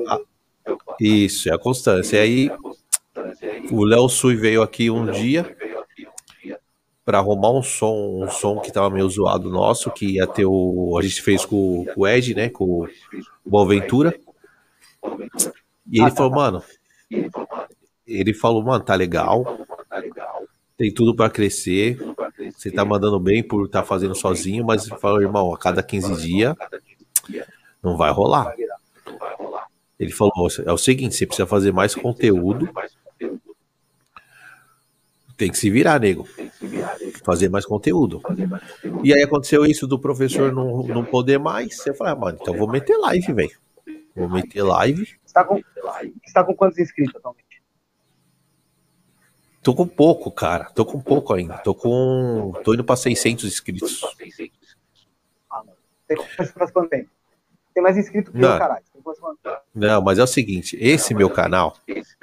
Isso, 0.99 1.49
é 1.49 1.53
a 1.53 1.57
constância. 1.57 2.17
E 2.17 2.19
aí, 2.19 2.51
o 3.71 3.83
Léo 3.83 4.07
Sui 4.07 4.35
veio 4.35 4.61
aqui 4.61 4.89
um 4.89 5.11
dia 5.11 5.55
para 7.09 7.17
arrumar 7.17 7.49
um 7.49 7.63
som, 7.63 8.23
um 8.23 8.29
som 8.29 8.59
que 8.59 8.71
tava 8.71 8.87
meio 8.91 9.09
zoado 9.09 9.49
nosso, 9.49 9.89
que 9.89 10.17
ia 10.17 10.27
ter 10.27 10.45
o. 10.45 10.95
A 10.95 11.01
gente 11.01 11.23
fez 11.23 11.43
com, 11.43 11.83
com 11.95 12.01
o 12.01 12.07
Ed, 12.07 12.35
né? 12.35 12.49
Com 12.49 12.83
o 12.83 12.87
Boaventura. 13.43 14.13
E 15.91 15.99
ele 15.99 16.11
falou, 16.11 16.31
mano. 16.31 16.63
Ele 18.05 18.31
falou, 18.31 18.63
mano, 18.63 18.83
tá 18.83 18.93
legal. 18.93 19.65
Tem 20.77 20.93
tudo 20.93 21.15
para 21.15 21.31
crescer. 21.31 21.97
Você 22.55 22.69
tá 22.69 22.85
mandando 22.85 23.19
bem 23.19 23.41
por 23.41 23.65
estar 23.65 23.83
fazendo 23.83 24.13
sozinho, 24.13 24.63
mas 24.63 24.87
falou, 24.87 25.19
irmão, 25.19 25.51
a 25.51 25.57
cada 25.57 25.81
15 25.81 26.15
dias 26.21 26.55
não 27.81 27.97
vai 27.97 28.11
rolar. 28.11 28.53
Ele 29.99 30.11
falou: 30.11 30.47
é 30.63 30.71
o 30.71 30.77
seguinte, 30.77 31.15
você 31.15 31.25
precisa 31.25 31.47
fazer 31.47 31.73
mais 31.73 31.95
conteúdo. 31.95 32.69
Tem 35.39 35.49
que 35.49 35.57
se 35.57 35.69
virar, 35.69 36.01
nego. 36.01 36.27
fazer 37.23 37.47
mais 37.47 37.65
conteúdo. 37.65 38.21
E 39.01 39.13
aí 39.13 39.23
aconteceu 39.23 39.65
isso 39.65 39.87
do 39.87 39.97
professor 39.97 40.51
não, 40.51 40.83
não 40.83 41.05
poder 41.05 41.39
mais. 41.39 41.87
Eu 41.87 41.95
falei, 41.95 42.11
ah, 42.11 42.15
mano, 42.17 42.37
então 42.41 42.53
vou 42.53 42.69
meter 42.69 42.97
live, 42.97 43.31
velho. 43.31 43.57
Vou 44.13 44.29
meter 44.29 44.61
live. 44.61 45.07
Você 45.25 45.33
tá 45.33 45.45
com, 45.45 45.55
você 45.55 46.33
tá 46.33 46.43
com 46.43 46.53
quantos 46.53 46.77
inscritos 46.77 47.15
atualmente? 47.15 47.63
Tô 49.63 49.73
com 49.73 49.87
pouco, 49.87 50.29
cara. 50.29 50.65
Tô 50.71 50.85
com 50.85 50.99
pouco 50.99 51.33
ainda. 51.33 51.57
Tô 51.59 51.73
com. 51.73 52.51
Tô 52.65 52.73
indo 52.73 52.83
pra 52.83 52.97
600 52.97 53.45
inscritos. 53.45 54.01
Ah, 55.49 55.63
mano. 55.63 55.77
Tem 57.73 57.81
mais 57.81 57.95
inscrito 57.95 58.29
que 58.33 58.37
não. 58.37 58.51
eu, 58.51 58.59
caralho. 58.59 58.83
Não, 59.73 60.01
mas 60.01 60.19
é 60.19 60.23
o 60.23 60.27
seguinte: 60.27 60.77
esse 60.81 61.13
meu 61.13 61.29
canal. 61.29 61.77
Esse, 61.87 62.17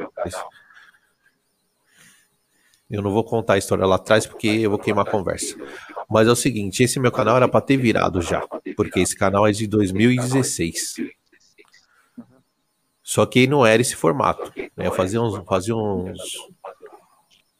eu 2.90 3.02
não 3.02 3.10
vou 3.10 3.24
contar 3.24 3.54
a 3.54 3.58
história 3.58 3.84
lá 3.84 3.96
atrás 3.96 4.26
porque 4.26 4.46
eu 4.46 4.70
vou 4.70 4.78
queimar 4.78 5.06
a 5.06 5.10
conversa. 5.10 5.56
Mas 6.08 6.28
é 6.28 6.30
o 6.30 6.36
seguinte, 6.36 6.82
esse 6.82 7.00
meu 7.00 7.10
canal 7.10 7.36
era 7.36 7.48
para 7.48 7.60
ter 7.60 7.76
virado 7.76 8.22
já, 8.22 8.46
porque 8.76 9.00
esse 9.00 9.16
canal 9.16 9.46
é 9.46 9.52
de 9.52 9.66
2016. 9.66 10.96
Só 13.02 13.26
que 13.26 13.46
não 13.46 13.66
era 13.66 13.82
esse 13.82 13.96
formato. 13.96 14.52
Né? 14.76 14.86
Eu 14.86 14.92
fazia 14.92 15.20
uns, 15.20 15.36
fazia 15.46 15.74
uns, 15.74 16.18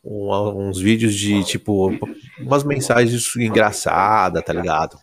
uns 0.04 0.78
vídeos 0.78 1.14
de 1.14 1.42
tipo 1.44 1.90
umas 2.38 2.62
mensagens 2.62 3.34
engraçadas, 3.36 4.44
tá 4.44 4.52
ligado? 4.52 4.98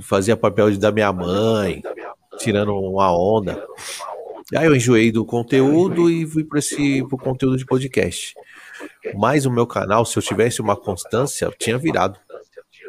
Fazia 0.00 0.36
papel 0.36 0.70
de 0.70 0.78
da 0.78 0.90
minha 0.90 1.12
mãe, 1.12 1.82
tirando 2.38 2.74
uma 2.74 3.14
onda. 3.14 3.62
Aí 4.56 4.66
eu 4.66 4.76
enjoei 4.76 5.10
do 5.10 5.24
conteúdo 5.24 6.10
e 6.10 6.26
fui 6.26 6.44
para 6.44 6.58
esse 6.58 7.02
pro 7.08 7.16
conteúdo 7.16 7.56
de 7.56 7.64
podcast. 7.64 8.34
Mas 9.14 9.46
o 9.46 9.50
meu 9.50 9.66
canal, 9.66 10.04
se 10.04 10.18
eu 10.18 10.22
tivesse 10.22 10.60
uma 10.60 10.76
constância, 10.76 11.50
tinha 11.58 11.78
virado. 11.78 12.18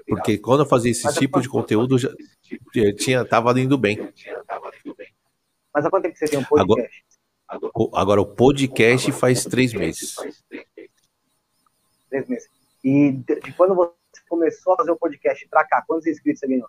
Porque 0.08 0.38
quando 0.38 0.62
eu 0.62 0.66
fazia 0.66 0.92
esse 0.92 1.08
tipo 1.14 1.40
de 1.40 1.48
conteúdo, 1.48 1.98
já 1.98 2.10
tipo 2.42 2.70
tinha, 2.98 3.24
tava 3.24 3.58
indo 3.60 3.78
bem. 3.78 4.12
Mas 5.74 5.86
há 5.86 5.90
quanto 5.90 6.04
tempo 6.04 6.18
você 6.18 6.26
tem 6.26 6.40
um 6.40 6.44
podcast? 6.44 7.04
Agora, 7.48 7.90
agora 7.94 8.22
o 8.22 8.26
podcast 8.26 9.12
faz 9.14 9.46
três 9.46 9.74
meses. 9.74 10.16
Três 12.10 12.28
meses. 12.28 12.50
E 12.84 13.12
de 13.12 13.54
quando 13.56 13.74
você 13.74 13.94
começou 14.28 14.74
a 14.74 14.78
fazer 14.78 14.92
o 14.92 14.98
podcast 14.98 15.48
para 15.48 15.66
cá, 15.66 15.84
quantos 15.88 16.08
inscritos 16.08 16.42
você 16.42 16.48
ganhou? 16.48 16.68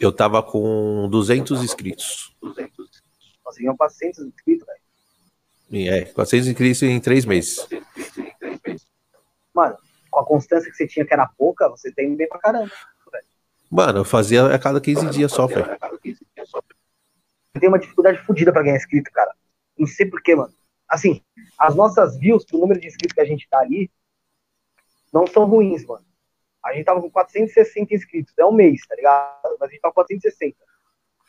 Eu 0.00 0.10
tava 0.10 0.42
com 0.42 1.08
200 1.10 1.62
inscritos. 1.62 2.34
200 2.42 2.93
é 3.54 3.74
Conseguimos 3.74 3.76
400 3.76 4.26
inscritos, 4.26 4.66
velho. 4.66 5.88
É, 5.88 6.04
400 6.06 6.48
inscritos 6.48 6.82
em 6.82 7.00
três 7.00 7.24
meses. 7.24 7.66
Mano, 9.52 9.76
com 10.10 10.20
a 10.20 10.26
constância 10.26 10.70
que 10.70 10.76
você 10.76 10.86
tinha, 10.86 11.06
que 11.06 11.12
era 11.12 11.26
pouca, 11.26 11.68
você 11.68 11.92
tem 11.92 12.14
bem 12.14 12.28
pra 12.28 12.38
caramba. 12.38 12.70
Velho. 13.10 13.24
Mano, 13.70 14.00
eu 14.00 14.04
fazia 14.04 14.46
a 14.46 14.58
cada 14.58 14.80
15 14.80 15.10
dias 15.10 15.32
só, 15.32 15.46
velho. 15.46 15.66
Eu 17.54 17.60
tenho 17.60 17.72
uma 17.72 17.78
dificuldade 17.78 18.18
fodida 18.18 18.52
pra 18.52 18.62
ganhar 18.62 18.76
inscrito, 18.76 19.10
cara. 19.12 19.32
Não 19.78 19.86
sei 19.86 20.06
porquê, 20.06 20.34
mano. 20.34 20.52
Assim, 20.88 21.22
as 21.58 21.74
nossas 21.74 22.16
views, 22.18 22.44
o 22.52 22.58
número 22.58 22.80
de 22.80 22.88
inscritos 22.88 23.14
que 23.14 23.20
a 23.20 23.24
gente 23.24 23.48
tá 23.48 23.58
ali, 23.58 23.90
não 25.12 25.26
são 25.26 25.44
ruins, 25.46 25.84
mano. 25.84 26.04
A 26.64 26.72
gente 26.72 26.84
tava 26.84 27.00
com 27.00 27.10
460 27.10 27.94
inscritos, 27.94 28.34
é 28.38 28.44
um 28.44 28.52
mês, 28.52 28.80
tá 28.86 28.94
ligado? 28.94 29.56
Mas 29.60 29.68
a 29.68 29.72
gente 29.72 29.80
tava 29.80 29.94
com 29.94 30.02
460 30.02 30.56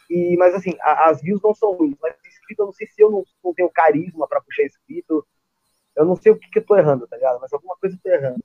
e, 0.10 0.38
mas 0.38 0.53
assim, 0.53 0.76
a, 0.82 1.10
as 1.10 1.22
views 1.22 1.41
não 1.41 1.53
são 1.53 1.73
ruins, 1.73 1.98
mas 2.02 2.15
inscrito, 2.26 2.61
eu 2.61 2.65
não 2.65 2.73
sei 2.73 2.88
se 2.88 3.02
eu 3.02 3.11
não, 3.11 3.23
não 3.44 3.53
tenho 3.53 3.69
carisma 3.69 4.27
para 4.27 4.41
puxar 4.41 4.64
inscrito. 4.64 5.26
Eu 5.95 6.06
não 6.06 6.15
sei 6.15 6.32
o 6.32 6.38
que, 6.38 6.49
que 6.49 6.60
eu 6.60 6.65
tô 6.65 6.76
errando, 6.77 7.07
tá 7.07 7.15
ligado? 7.15 7.40
Mas 7.40 7.52
alguma 7.53 7.76
coisa 7.77 7.95
eu 7.95 7.99
tô 8.02 8.10
errando. 8.10 8.44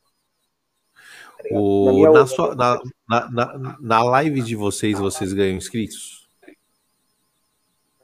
Tá 1.39 1.49
o, 1.51 2.03
na, 2.03 2.13
na, 2.13 2.27
sua, 2.27 2.55
na, 2.55 2.81
na, 3.09 3.79
na 3.81 4.03
live 4.05 4.41
de 4.43 4.55
vocês, 4.55 4.99
vocês 4.99 5.33
ganham 5.33 5.57
inscritos? 5.57 6.29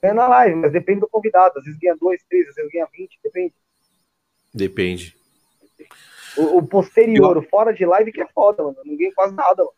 É 0.03 0.13
na 0.13 0.29
live, 0.29 0.57
mas 0.57 0.73
depende 0.73 1.01
do 1.01 1.09
convidado. 1.09 1.59
Às 1.59 1.65
vezes 1.65 1.79
ganha 1.79 1.97
dois, 1.97 2.23
três, 2.29 2.49
às 2.49 2.55
vezes 2.55 2.71
ganha 2.71 2.89
20, 2.93 3.19
depende. 3.23 3.55
Depende. 4.55 5.17
O, 6.37 6.59
o 6.59 6.67
posterior, 6.67 7.37
eu... 7.37 7.43
fora 7.43 7.73
de 7.73 7.85
live, 7.85 8.13
que 8.13 8.21
é 8.21 8.29
foda, 8.29 8.63
mano. 8.63 8.77
Ninguém 8.85 9.13
quase 9.13 9.35
nada, 9.35 9.65
mano. 9.65 9.75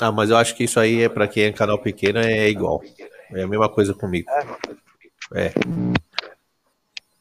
Ah, 0.00 0.12
mas 0.12 0.30
eu 0.30 0.36
acho 0.36 0.54
que 0.54 0.64
isso 0.64 0.78
aí 0.78 1.02
é 1.02 1.08
para 1.08 1.26
quem 1.26 1.44
é 1.44 1.52
canal 1.52 1.78
pequeno 1.78 2.18
é 2.18 2.48
igual. 2.48 2.82
É 3.32 3.42
a 3.42 3.46
mesma 3.46 3.68
coisa 3.68 3.94
comigo. 3.94 4.28
É. 5.34 5.52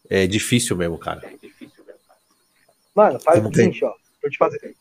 É 0.09 0.27
difícil 0.27 0.75
mesmo, 0.75 0.97
cara. 0.97 1.23
Mano, 2.93 3.19
faz 3.19 3.43
o 3.43 3.53
seguinte, 3.53 3.83
ó. 3.83 3.93
Tô 4.21 4.29
te, 4.29 4.37
fazendo, 4.37 4.75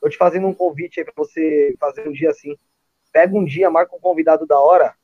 tô 0.00 0.08
te 0.08 0.16
fazendo 0.16 0.46
um 0.46 0.54
convite 0.54 1.00
aí 1.00 1.04
pra 1.04 1.14
você 1.16 1.74
fazer 1.78 2.08
um 2.08 2.12
dia 2.12 2.30
assim. 2.30 2.56
Pega 3.12 3.36
um 3.36 3.44
dia, 3.44 3.70
marca 3.70 3.94
um 3.96 4.00
convidado 4.00 4.46
da 4.46 4.58
hora. 4.60 4.94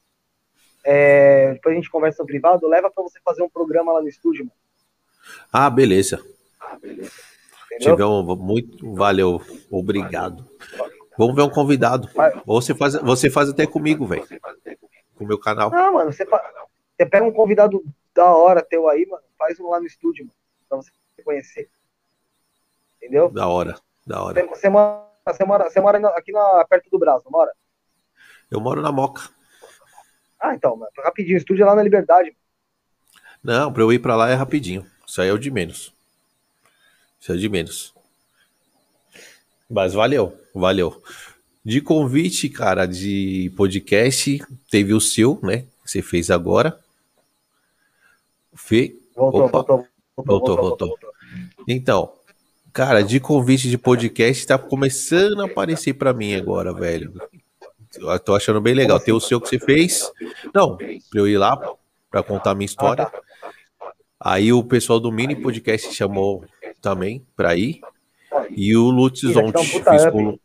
É, 0.85 1.55
depois 1.55 1.73
a 1.73 1.77
gente 1.77 1.91
conversa 1.91 2.23
no 2.23 2.27
privado. 2.27 2.69
Leva 2.69 2.91
pra 2.91 3.03
você 3.03 3.19
fazer 3.25 3.43
um 3.43 3.49
programa 3.49 3.93
lá 3.93 4.03
no 4.03 4.09
estúdio, 4.09 4.45
mano. 4.45 4.57
Ah, 5.53 5.71
beleza. 5.71 6.25
Ah, 6.61 6.77
beleza. 6.77 7.11
Tivemos 7.81 8.39
muito. 8.39 8.95
Valeu. 8.95 9.41
Obrigado. 9.71 10.47
Vamos 11.17 11.35
ver 11.35 11.43
um 11.43 11.51
convidado. 11.51 12.09
Ou 12.47 12.61
você 12.61 12.75
faz, 12.75 12.95
você 12.95 13.31
faz 13.31 13.49
até 13.49 13.67
comigo, 13.67 14.07
velho. 14.07 14.27
Com 15.17 15.25
o 15.25 15.27
meu 15.27 15.39
canal. 15.39 15.71
Não, 15.71 15.95
mano, 15.95 16.13
você, 16.13 16.25
você 16.25 17.07
pega 17.07 17.25
um 17.25 17.33
convidado 17.33 17.85
da 18.15 18.27
hora 18.27 18.63
teu 18.63 18.89
aí, 18.89 19.07
mano. 19.07 19.23
Faz 19.39 19.59
um 19.61 19.69
lá 19.69 19.81
no 19.81 19.87
estúdio, 19.87 20.25
mano. 20.25 20.37
Pra 20.69 20.79
você 20.79 20.91
conhecer. 21.25 21.69
Entendeu? 22.97 23.31
Da 23.31 23.47
hora, 23.47 23.77
da 24.07 24.23
hora. 24.23 24.47
Você, 24.47 24.69
mora, 24.69 25.07
você, 25.27 25.45
mora, 25.45 25.71
você 25.71 25.81
mora 25.81 26.09
aqui 26.09 26.33
na, 26.33 26.65
perto 26.69 26.91
do 26.91 26.99
Brasil, 26.99 27.23
não 27.25 27.39
mora? 27.39 27.53
Eu 28.51 28.61
moro 28.61 28.81
na 28.81 28.91
Moca. 28.91 29.29
Ah, 30.41 30.55
então, 30.55 30.77
mano. 30.77 30.91
Rapidinho, 30.99 31.37
o 31.37 31.39
estúdio 31.39 31.63
é 31.63 31.67
lá 31.67 31.75
na 31.75 31.83
Liberdade. 31.83 32.37
Não, 33.43 33.73
pra 33.73 33.83
eu 33.83 33.93
ir 33.93 33.99
pra 33.99 34.17
lá 34.17 34.31
é 34.31 34.35
rapidinho. 34.35 34.87
Isso 35.07 35.21
aí 35.21 35.29
é 35.29 35.33
o 35.33 35.39
de 35.39 35.51
menos. 35.51 35.93
Isso 37.21 37.33
é 37.33 37.35
o 37.35 37.39
de 37.39 37.49
menos. 37.49 37.94
Mas 39.69 39.95
valeu, 39.95 40.37
valeu. 40.55 41.03
De 41.65 41.81
convite, 41.81 42.49
cara, 42.49 42.87
de 42.87 43.51
podcast, 43.57 44.43
teve 44.71 44.93
o 44.93 45.01
seu, 45.01 45.39
né? 45.43 45.65
Que 45.83 45.91
você 45.91 46.03
fez 46.03 46.31
agora. 46.31 46.79
Fê. 48.55 48.95
Voltou, 49.17 49.45
Opa. 49.45 49.59
voltou, 49.59 49.77
voltou, 49.77 49.87
voltou, 50.17 50.57
voltou, 50.57 50.89
voltou. 50.89 51.11
Então, 51.67 52.13
cara, 52.73 53.03
de 53.03 53.19
convite 53.19 53.71
de 53.71 53.79
podcast 53.79 54.47
tá 54.47 54.59
começando 54.59 55.41
a 55.41 55.47
aparecer 55.47 55.95
para 55.95 56.13
mim 56.13 56.35
agora, 56.35 56.73
velho. 56.73 57.13
Eu 57.97 58.19
tô 58.19 58.35
achando 58.35 58.61
bem 58.61 58.75
legal. 58.75 59.01
Tem 59.01 59.15
o 59.15 59.21
seu 59.21 59.41
que 59.41 59.49
você 59.49 59.59
fez. 59.59 60.11
Não, 60.53 60.77
pra 60.77 60.89
eu 61.15 61.29
ir 61.29 61.39
lá 61.39 61.57
para 62.11 62.23
contar 62.23 62.55
minha 62.55 62.67
história. 62.67 63.11
Aí 64.21 64.53
o 64.53 64.63
pessoal 64.63 65.01
do 65.01 65.13
mini 65.13 65.37
podcast 65.37 65.93
chamou 65.95 66.45
também 66.81 67.25
para 67.37 67.57
ir. 67.57 67.81
E 68.51 68.77
o 68.77 68.91
Lutz 68.91 69.21
Zonte. 69.21 69.81
Um 70.15 70.39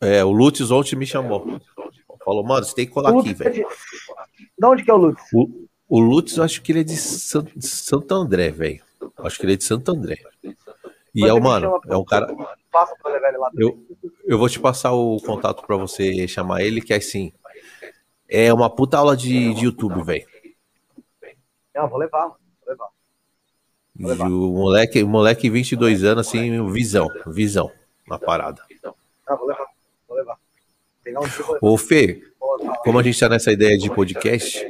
é, 0.00 0.24
o 0.24 0.32
me 0.96 1.06
chamou. 1.06 1.60
Falou, 2.24 2.44
mano, 2.44 2.64
você 2.64 2.74
tem 2.74 2.86
que 2.86 2.92
colar 2.92 3.16
aqui, 3.16 3.32
velho. 3.32 3.66
De 4.58 4.66
onde 4.66 4.84
que 4.84 4.90
é 4.90 4.94
o 4.94 4.96
Lutz? 4.96 5.22
O, 5.32 5.68
o 5.88 6.00
Lutz, 6.00 6.36
eu 6.36 6.42
acho 6.42 6.60
que 6.60 6.72
ele 6.72 6.80
é 6.80 6.84
de 6.84 6.96
Santo 6.96 8.14
André, 8.14 8.50
velho. 8.50 8.82
Acho 9.18 9.38
que 9.38 9.46
ele 9.46 9.52
é 9.52 9.56
de 9.56 9.64
Santo 9.64 9.92
André. 9.92 10.18
E 11.14 11.24
é 11.24 11.32
o, 11.32 11.40
mano, 11.40 11.80
é 11.88 11.96
um 11.96 12.04
cara. 12.04 12.26
Eu, 13.56 13.86
eu 14.24 14.38
vou 14.38 14.48
te 14.48 14.60
passar 14.60 14.92
o 14.92 15.16
contato 15.18 15.64
para 15.66 15.76
você 15.76 16.26
chamar 16.28 16.62
ele, 16.62 16.80
que 16.80 16.92
é 16.92 16.96
assim. 16.96 17.32
É 18.28 18.52
uma 18.52 18.68
puta 18.68 18.98
aula 18.98 19.16
de, 19.16 19.54
de 19.54 19.64
YouTube, 19.64 20.02
velho. 20.02 20.26
Não, 21.74 21.88
vou 21.88 21.98
levar, 21.98 22.26
vou 22.26 22.36
levar. 22.36 22.45
O 23.98 24.52
moleque, 24.52 25.02
moleque 25.04 25.48
22 25.48 26.04
anos, 26.04 26.28
assim, 26.28 26.70
visão, 26.70 27.08
visão 27.26 27.72
na 28.06 28.18
parada. 28.18 28.62
Ah, 29.26 29.34
vou 29.34 29.46
levar, 29.46 29.66
vou 30.06 30.16
levar. 30.16 30.38
Um 31.62 31.72
Ô, 31.72 31.78
Fê, 31.78 32.22
como 32.82 32.98
a 32.98 33.02
gente 33.02 33.18
tá 33.18 33.28
nessa 33.28 33.52
ideia 33.52 33.78
de 33.78 33.90
podcast, 33.90 34.66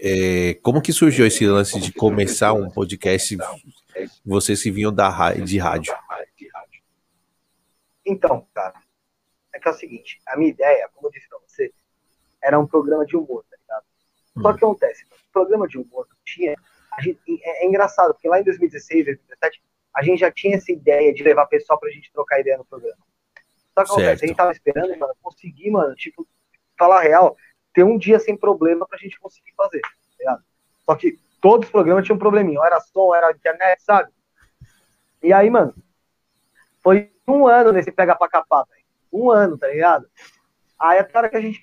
é, 0.00 0.54
como 0.62 0.80
que 0.80 0.92
surgiu 0.92 1.26
esse 1.26 1.46
lance 1.46 1.80
de 1.80 1.92
começar 1.92 2.52
um 2.52 2.70
podcast? 2.70 3.36
Vocês 4.24 4.62
que 4.62 4.70
vinham 4.70 4.92
da, 4.92 5.32
de 5.32 5.58
rádio. 5.58 5.94
Então, 8.04 8.46
cara, 8.54 8.74
é 9.52 9.58
que 9.58 9.68
é 9.68 9.70
o 9.70 9.74
seguinte, 9.74 10.20
a 10.28 10.36
minha 10.36 10.50
ideia, 10.50 10.88
como 10.94 11.08
eu 11.08 11.12
disse 11.12 11.28
pra 11.28 11.38
você, 11.44 11.72
era 12.40 12.58
um 12.58 12.66
programa 12.66 13.04
de 13.04 13.16
humor, 13.16 13.44
tá 13.50 13.56
ligado? 13.60 13.84
Só 14.34 14.48
hum. 14.48 14.52
que 14.52 14.64
acontece, 14.64 15.04
o 15.04 15.32
programa 15.32 15.66
de 15.66 15.78
humor 15.78 16.06
tinha 16.24 16.54
gente, 17.02 17.20
é, 17.42 17.64
é, 17.64 17.66
engraçado, 17.66 18.12
porque 18.12 18.28
lá 18.28 18.40
em 18.40 18.44
2016, 18.44 19.04
2017, 19.04 19.62
a 19.94 20.02
gente 20.02 20.20
já 20.20 20.30
tinha 20.30 20.56
essa 20.56 20.70
ideia 20.72 21.12
de 21.12 21.22
levar 21.22 21.46
pessoal 21.46 21.78
pra 21.78 21.90
gente 21.90 22.12
trocar 22.12 22.40
ideia 22.40 22.58
no 22.58 22.64
programa. 22.64 22.98
Só 23.74 23.84
que 23.84 23.90
acontece, 23.90 24.24
a 24.24 24.28
gente 24.28 24.36
tava 24.36 24.52
esperando, 24.52 24.96
mano, 24.98 25.14
conseguir, 25.22 25.70
mano, 25.70 25.94
tipo, 25.94 26.26
falar 26.78 27.00
real, 27.00 27.36
ter 27.74 27.82
um 27.82 27.98
dia 27.98 28.18
sem 28.18 28.36
problema 28.36 28.86
pra 28.86 28.98
gente 28.98 29.18
conseguir 29.18 29.52
fazer, 29.54 29.80
tá 29.80 29.88
ligado? 30.18 30.44
Só 30.84 30.94
que 30.94 31.18
todos 31.40 31.66
os 31.66 31.72
programas 31.72 32.04
tinham 32.04 32.16
um 32.16 32.18
probleminha, 32.20 32.60
era 32.64 32.80
som, 32.80 33.14
era 33.14 33.32
internet, 33.32 33.82
sabe? 33.82 34.10
E 35.22 35.32
aí, 35.32 35.50
mano, 35.50 35.74
Foi 36.82 37.10
um 37.26 37.46
ano 37.48 37.72
nesse 37.72 37.90
pega 37.90 38.14
pra 38.14 38.28
capar, 38.28 38.64
velho. 38.66 38.84
Um 39.12 39.30
ano, 39.30 39.58
tá 39.58 39.66
ligado? 39.66 40.08
Aí 40.78 40.98
até 40.98 41.16
a 41.16 41.20
hora 41.20 41.28
que 41.28 41.36
a 41.36 41.40
gente 41.40 41.60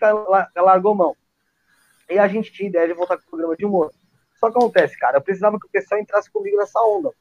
largou 0.55 0.93
mão. 0.93 1.15
E 2.09 2.19
a 2.19 2.27
gente 2.27 2.51
tinha 2.51 2.67
ideia 2.67 2.87
de 2.87 2.93
voltar 2.93 3.17
com 3.17 3.23
o 3.23 3.29
programa 3.29 3.55
de 3.55 3.65
humor. 3.65 3.91
Só 4.43 4.47
acontece, 4.47 4.97
cara, 4.97 5.19
eu 5.19 5.21
precisava 5.21 5.57
que 5.57 5.65
o 5.67 5.69
pessoal 5.69 6.01
entrasse 6.01 6.29
comigo 6.29 6.57
nessa 6.57 6.77
onda, 6.81 7.13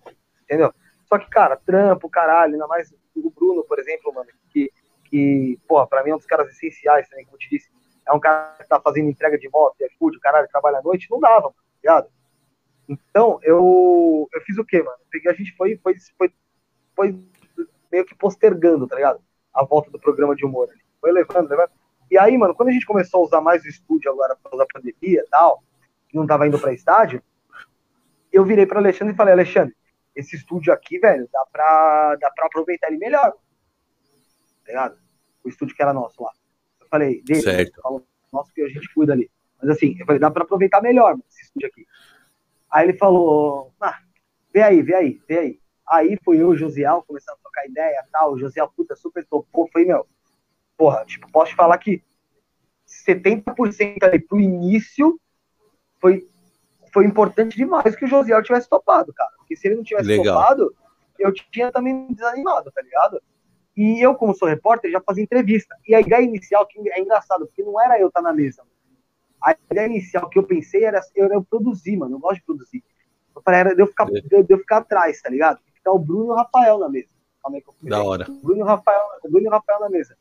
entendeu? 0.43 0.75
Só 1.05 1.17
que, 1.17 1.31
cara, 1.31 1.57
trampo, 1.57 2.11
caralho, 2.11 2.55
ainda 2.55 2.67
mais 2.67 2.93
o 3.15 3.31
Bruno, 3.31 3.63
por 3.63 3.79
exemplo, 3.79 4.13
mano, 4.13 4.29
que, 4.51 4.73
que 5.05 5.57
porra, 5.69 5.87
pra 5.87 6.03
mim 6.03 6.11
é 6.11 6.15
um 6.17 6.19
dos 6.19 6.27
caras 6.27 6.49
essenciais 6.49 7.09
também, 7.09 7.25
como 7.25 7.37
eu 7.37 7.39
te 7.39 7.49
disse. 7.49 7.71
É 8.09 8.13
um 8.13 8.19
cara 8.19 8.57
que 8.59 8.67
tá 8.67 8.81
fazendo 8.81 9.09
entrega 9.09 9.39
de 9.39 9.49
moto, 9.49 9.77
é 9.83 9.89
food, 10.01 10.17
o 10.17 10.21
caralho, 10.21 10.49
trabalha 10.49 10.79
à 10.79 10.83
noite, 10.83 11.09
não 11.13 11.21
dava, 11.21 11.51
tá 11.51 11.55
ligado? 11.81 12.09
Então, 12.89 13.39
eu, 13.45 14.29
eu 14.35 14.41
fiz 14.41 14.59
o 14.59 14.65
quê, 14.65 14.83
mano? 14.83 14.99
Peguei, 15.09 15.31
a 15.31 15.35
gente 15.35 15.55
foi, 15.55 15.77
foi, 15.77 15.95
foi, 16.19 16.35
foi 16.97 17.25
meio 17.93 18.05
que 18.05 18.17
postergando, 18.17 18.89
tá 18.89 18.97
ligado? 18.97 19.21
A 19.55 19.65
volta 19.65 19.93
do 19.93 20.01
programa 20.01 20.35
de 20.35 20.45
humor. 20.45 20.69
Foi 21.01 21.13
levando, 21.13 21.49
levando. 21.49 21.71
E 22.11 22.19
aí, 22.19 22.37
mano, 22.37 22.53
quando 22.53 22.71
a 22.71 22.73
gente 22.73 22.85
começou 22.85 23.21
a 23.21 23.25
usar 23.27 23.41
mais 23.41 23.63
o 23.63 23.69
estúdio 23.69 24.11
agora 24.11 24.35
por 24.35 24.51
causa 24.51 24.65
da 24.65 24.75
pandemia 24.75 25.21
e 25.21 25.31
tal, 25.31 25.63
que 26.13 26.19
não 26.19 26.27
tava 26.27 26.47
indo 26.47 26.59
pra 26.59 26.75
estádio, 26.75 27.23
eu 28.31 28.45
virei 28.45 28.67
para 28.67 28.79
Alexandre 28.79 29.15
e 29.15 29.17
falei, 29.17 29.33
Alexandre, 29.33 29.75
esse 30.15 30.37
estúdio 30.37 30.73
aqui, 30.73 30.99
velho, 30.99 31.27
dá 31.33 31.45
pra, 31.51 32.17
dá 32.17 32.31
pra 32.31 32.47
aproveitar 32.47 32.89
ele 32.89 32.99
melhor. 32.99 33.33
Tá 33.33 34.69
ligado? 34.69 34.99
O 35.43 35.49
estúdio 35.49 35.75
que 35.75 35.83
era 35.83 35.95
nosso 35.95 36.23
lá. 36.23 36.31
Eu 36.81 36.87
falei, 36.89 37.23
dele, 37.23 37.41
certo. 37.41 37.81
falou, 37.81 38.07
nosso 38.31 38.53
que 38.53 38.61
a 38.61 38.69
gente 38.69 38.93
cuida 38.93 39.15
ali. 39.15 39.31
Mas 39.61 39.71
assim, 39.71 39.97
eu 39.99 40.05
falei, 40.05 40.21
dá 40.21 40.31
pra 40.31 40.43
aproveitar 40.45 40.83
melhor 40.83 41.19
esse 41.31 41.45
estúdio 41.45 41.69
aqui. 41.69 41.87
Aí 42.71 42.87
ele 42.87 42.99
falou, 42.99 43.73
ah, 43.81 43.99
vê 44.53 44.61
aí, 44.61 44.83
vê 44.83 44.95
aí, 44.95 45.21
vê 45.27 45.39
aí. 45.39 45.61
Aí 45.89 46.19
foi 46.23 46.37
eu 46.37 46.53
e 46.53 46.55
o 46.55 46.57
Josiel 46.57 47.03
começando 47.07 47.37
a 47.37 47.43
trocar 47.43 47.67
ideia 47.67 48.05
e 48.07 48.11
tal. 48.11 48.33
O 48.33 48.39
Josiel, 48.39 48.71
puta, 48.77 48.95
super 48.95 49.25
topou. 49.25 49.69
Foi, 49.73 49.85
meu, 49.85 50.07
porra, 50.77 51.05
tipo, 51.07 51.31
posso 51.31 51.53
te 51.53 51.57
falar 51.57 51.79
que 51.79 52.03
70% 52.87 54.03
ali 54.03 54.19
pro 54.19 54.39
início 54.39 55.19
foi 56.03 56.29
foi 56.93 57.07
importante 57.07 57.57
demais 57.57 57.97
que 57.97 58.05
o 58.05 58.09
Josiel 58.09 58.43
tivesse 58.43 58.69
topado, 58.69 59.15
cara. 59.15 59.31
Porque 59.39 59.57
se 59.57 59.67
ele 59.67 59.77
não 59.77 59.83
tivesse 59.83 60.07
Legal. 60.07 60.39
topado, 60.39 60.75
eu 61.19 61.33
tinha 61.33 61.73
também 61.73 62.07
desanimado, 62.13 62.71
tá 62.71 62.83
ligado? 62.83 63.23
E 63.75 64.05
eu, 64.05 64.15
como 64.15 64.35
sou 64.35 64.47
repórter, 64.47 64.91
já 64.91 65.01
fazia 65.01 65.25
entrevista. 65.25 65.75
E 65.89 65.95
a 65.95 66.01
ideia 66.01 66.23
inicial, 66.23 66.67
que 66.67 66.79
é 66.91 67.01
engraçado, 67.01 67.47
porque 67.47 67.63
não 67.63 67.81
era 67.81 67.99
eu 67.99 68.09
estar 68.09 68.21
na 68.21 68.35
mesa. 68.35 68.63
A 69.43 69.57
ideia 69.71 69.87
inicial 69.87 70.29
que 70.29 70.39
eu 70.39 70.43
pensei 70.43 70.85
era 70.85 71.01
eu, 71.15 71.33
eu 71.33 71.43
produzir, 71.43 71.97
mano. 71.97 72.17
Eu 72.17 72.21
gosto 72.21 72.41
de 72.41 72.45
produzir. 72.45 72.85
Eu 73.35 73.41
falei, 73.41 73.61
era 73.61 73.75
de 73.75 73.81
eu 73.81 73.87
ficar, 73.87 74.05
de, 74.05 74.21
de 74.21 74.53
eu 74.53 74.59
ficar 74.59 74.79
atrás, 74.79 75.23
tá 75.23 75.31
ligado? 75.31 75.61
Ficar 75.75 75.93
o 75.93 75.99
Bruno 75.99 76.27
e 76.27 76.31
o 76.31 76.35
Rafael 76.35 76.79
na 76.79 76.91
mesa. 76.91 77.09
Calma 77.43 77.57
aí 77.57 77.63
que 77.63 77.69
eu 77.71 77.75
da 77.89 78.05
hora. 78.05 78.31
O 78.31 78.35
Bruno 78.35 78.61
e 78.61 78.63
o 78.63 78.67
Rafael, 78.67 79.01
o 79.25 79.31
Bruno 79.31 79.47
e 79.47 79.49
o 79.49 79.51
Rafael 79.51 79.81
na 79.81 79.89
mesa. 79.89 80.15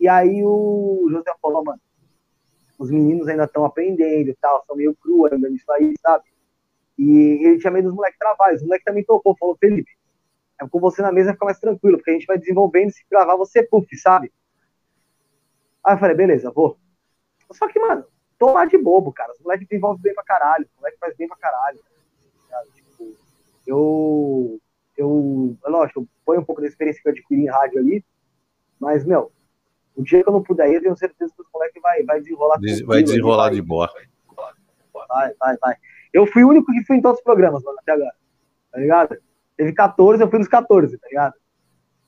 E 0.00 0.08
aí 0.08 0.42
o 0.42 1.06
José 1.08 1.32
falou, 1.40 1.62
mano, 1.62 1.80
os 2.80 2.90
meninos 2.90 3.28
ainda 3.28 3.44
estão 3.44 3.66
aprendendo 3.66 4.30
e 4.30 4.34
tal, 4.40 4.64
são 4.66 4.74
meio 4.74 4.94
cru 4.94 5.26
ainda 5.26 5.50
nisso 5.50 5.70
aí, 5.70 5.92
sabe? 6.00 6.24
E 6.98 7.46
ele 7.46 7.58
tinha 7.58 7.70
medo 7.70 7.88
dos 7.88 7.94
moleques 7.94 8.18
trabalhos. 8.18 8.62
Os 8.62 8.66
moleques 8.66 8.86
também 8.86 9.04
tocou, 9.04 9.36
falou, 9.36 9.54
Felipe, 9.54 9.90
é 10.58 10.66
com 10.66 10.80
você 10.80 11.02
na 11.02 11.12
mesa 11.12 11.34
fica 11.34 11.44
mais 11.44 11.60
tranquilo, 11.60 11.98
porque 11.98 12.10
a 12.10 12.14
gente 12.14 12.26
vai 12.26 12.38
desenvolvendo, 12.38 12.90
se 12.90 13.04
gravar 13.10 13.36
você 13.36 13.62
puff, 13.62 13.94
sabe? 13.98 14.32
Aí 15.84 15.94
eu 15.94 15.98
falei, 15.98 16.16
beleza, 16.16 16.50
vou. 16.50 16.78
Só 17.52 17.68
que, 17.68 17.78
mano, 17.78 18.06
tô 18.38 18.50
lá 18.50 18.64
de 18.64 18.78
bobo, 18.78 19.12
cara. 19.12 19.30
Os 19.34 19.40
moleques 19.40 19.68
desenvolvem 19.68 20.02
bem 20.02 20.14
pra 20.14 20.24
caralho, 20.24 20.64
os 20.64 20.76
moleques 20.76 20.98
fazem 20.98 21.16
bem 21.18 21.28
pra 21.28 21.36
caralho. 21.36 21.78
Tipo, 22.74 23.14
eu, 23.66 24.58
eu, 24.96 25.58
lógico, 25.66 26.00
eu 26.00 26.08
ponho 26.24 26.40
um 26.40 26.44
pouco 26.44 26.62
da 26.62 26.66
experiência 26.66 27.02
que 27.02 27.08
eu 27.08 27.12
adquiri 27.12 27.42
em 27.42 27.50
rádio 27.50 27.78
ali, 27.78 28.02
mas, 28.78 29.04
meu, 29.04 29.30
o 30.00 30.02
dia 30.02 30.22
que 30.22 30.28
eu 30.28 30.32
não 30.32 30.42
puder 30.42 30.68
ir, 30.70 30.76
eu 30.76 30.82
tenho 30.82 30.96
certeza 30.96 31.32
que 31.34 31.42
os 31.42 31.48
moleques 31.52 31.82
vai, 31.82 32.02
vai 32.04 32.20
desenrolar. 32.20 32.58
Des, 32.58 32.80
vai 32.80 33.02
desenrolar 33.02 33.46
ali, 33.46 33.56
de 33.56 33.62
boa. 33.62 33.90
Vai, 35.08 35.34
vai, 35.38 35.56
vai. 35.58 35.74
Eu 36.12 36.26
fui 36.26 36.42
o 36.42 36.48
único 36.48 36.72
que 36.72 36.84
fui 36.84 36.96
em 36.96 37.02
todos 37.02 37.18
os 37.18 37.24
programas, 37.24 37.62
mano, 37.62 37.78
até 37.78 37.92
agora. 37.92 38.14
Tá 38.72 38.78
ligado? 38.78 39.16
Teve 39.56 39.72
14, 39.74 40.22
eu 40.22 40.30
fui 40.30 40.38
nos 40.38 40.48
14, 40.48 40.96
tá 40.96 41.08
ligado? 41.08 41.34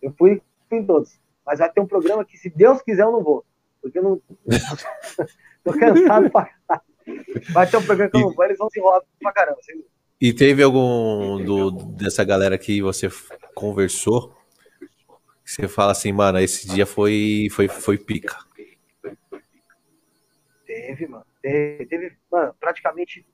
Eu 0.01 0.12
fui, 0.12 0.40
fui 0.69 0.78
em 0.78 0.86
todos. 0.86 1.20
Mas 1.44 1.59
vai 1.59 1.70
ter 1.70 1.81
um 1.81 1.86
programa 1.86 2.24
que, 2.24 2.39
se 2.39 2.48
Deus 2.48 2.81
quiser, 2.81 3.02
eu 3.02 3.12
não 3.12 3.23
vou. 3.23 3.44
Porque 3.82 3.98
eu 3.98 4.02
não. 4.02 4.23
tô 5.62 5.73
cansado 5.73 6.31
pra 6.31 6.48
caralho. 6.66 7.52
Vai 7.52 7.66
ter 7.66 7.77
um 7.77 7.82
programa 7.82 8.10
que 8.10 8.16
eu 8.16 8.20
não 8.23 8.32
vou, 8.32 8.44
eles 8.44 8.59
vão 8.59 8.70
se 8.70 8.78
enrolar 8.78 9.02
pra 9.20 9.32
caramba. 9.32 9.59
Assim. 9.59 9.85
E 10.20 10.32
teve 10.32 10.62
algum 10.62 11.44
do, 11.44 11.70
dessa 11.70 12.24
galera 12.24 12.56
que 12.56 12.81
você 12.81 13.09
conversou 13.55 14.35
você 15.44 15.69
fala 15.69 15.93
assim, 15.93 16.12
mano, 16.12 16.39
esse 16.39 16.69
dia 16.69 16.86
foi, 16.86 17.48
foi, 17.51 17.69
foi 17.69 17.98
pica. 17.98 18.39
Teve, 20.64 21.06
mano. 21.06 21.27
Teve, 21.43 21.86
teve 21.86 22.16
mano, 22.31 22.55
praticamente 22.59 23.27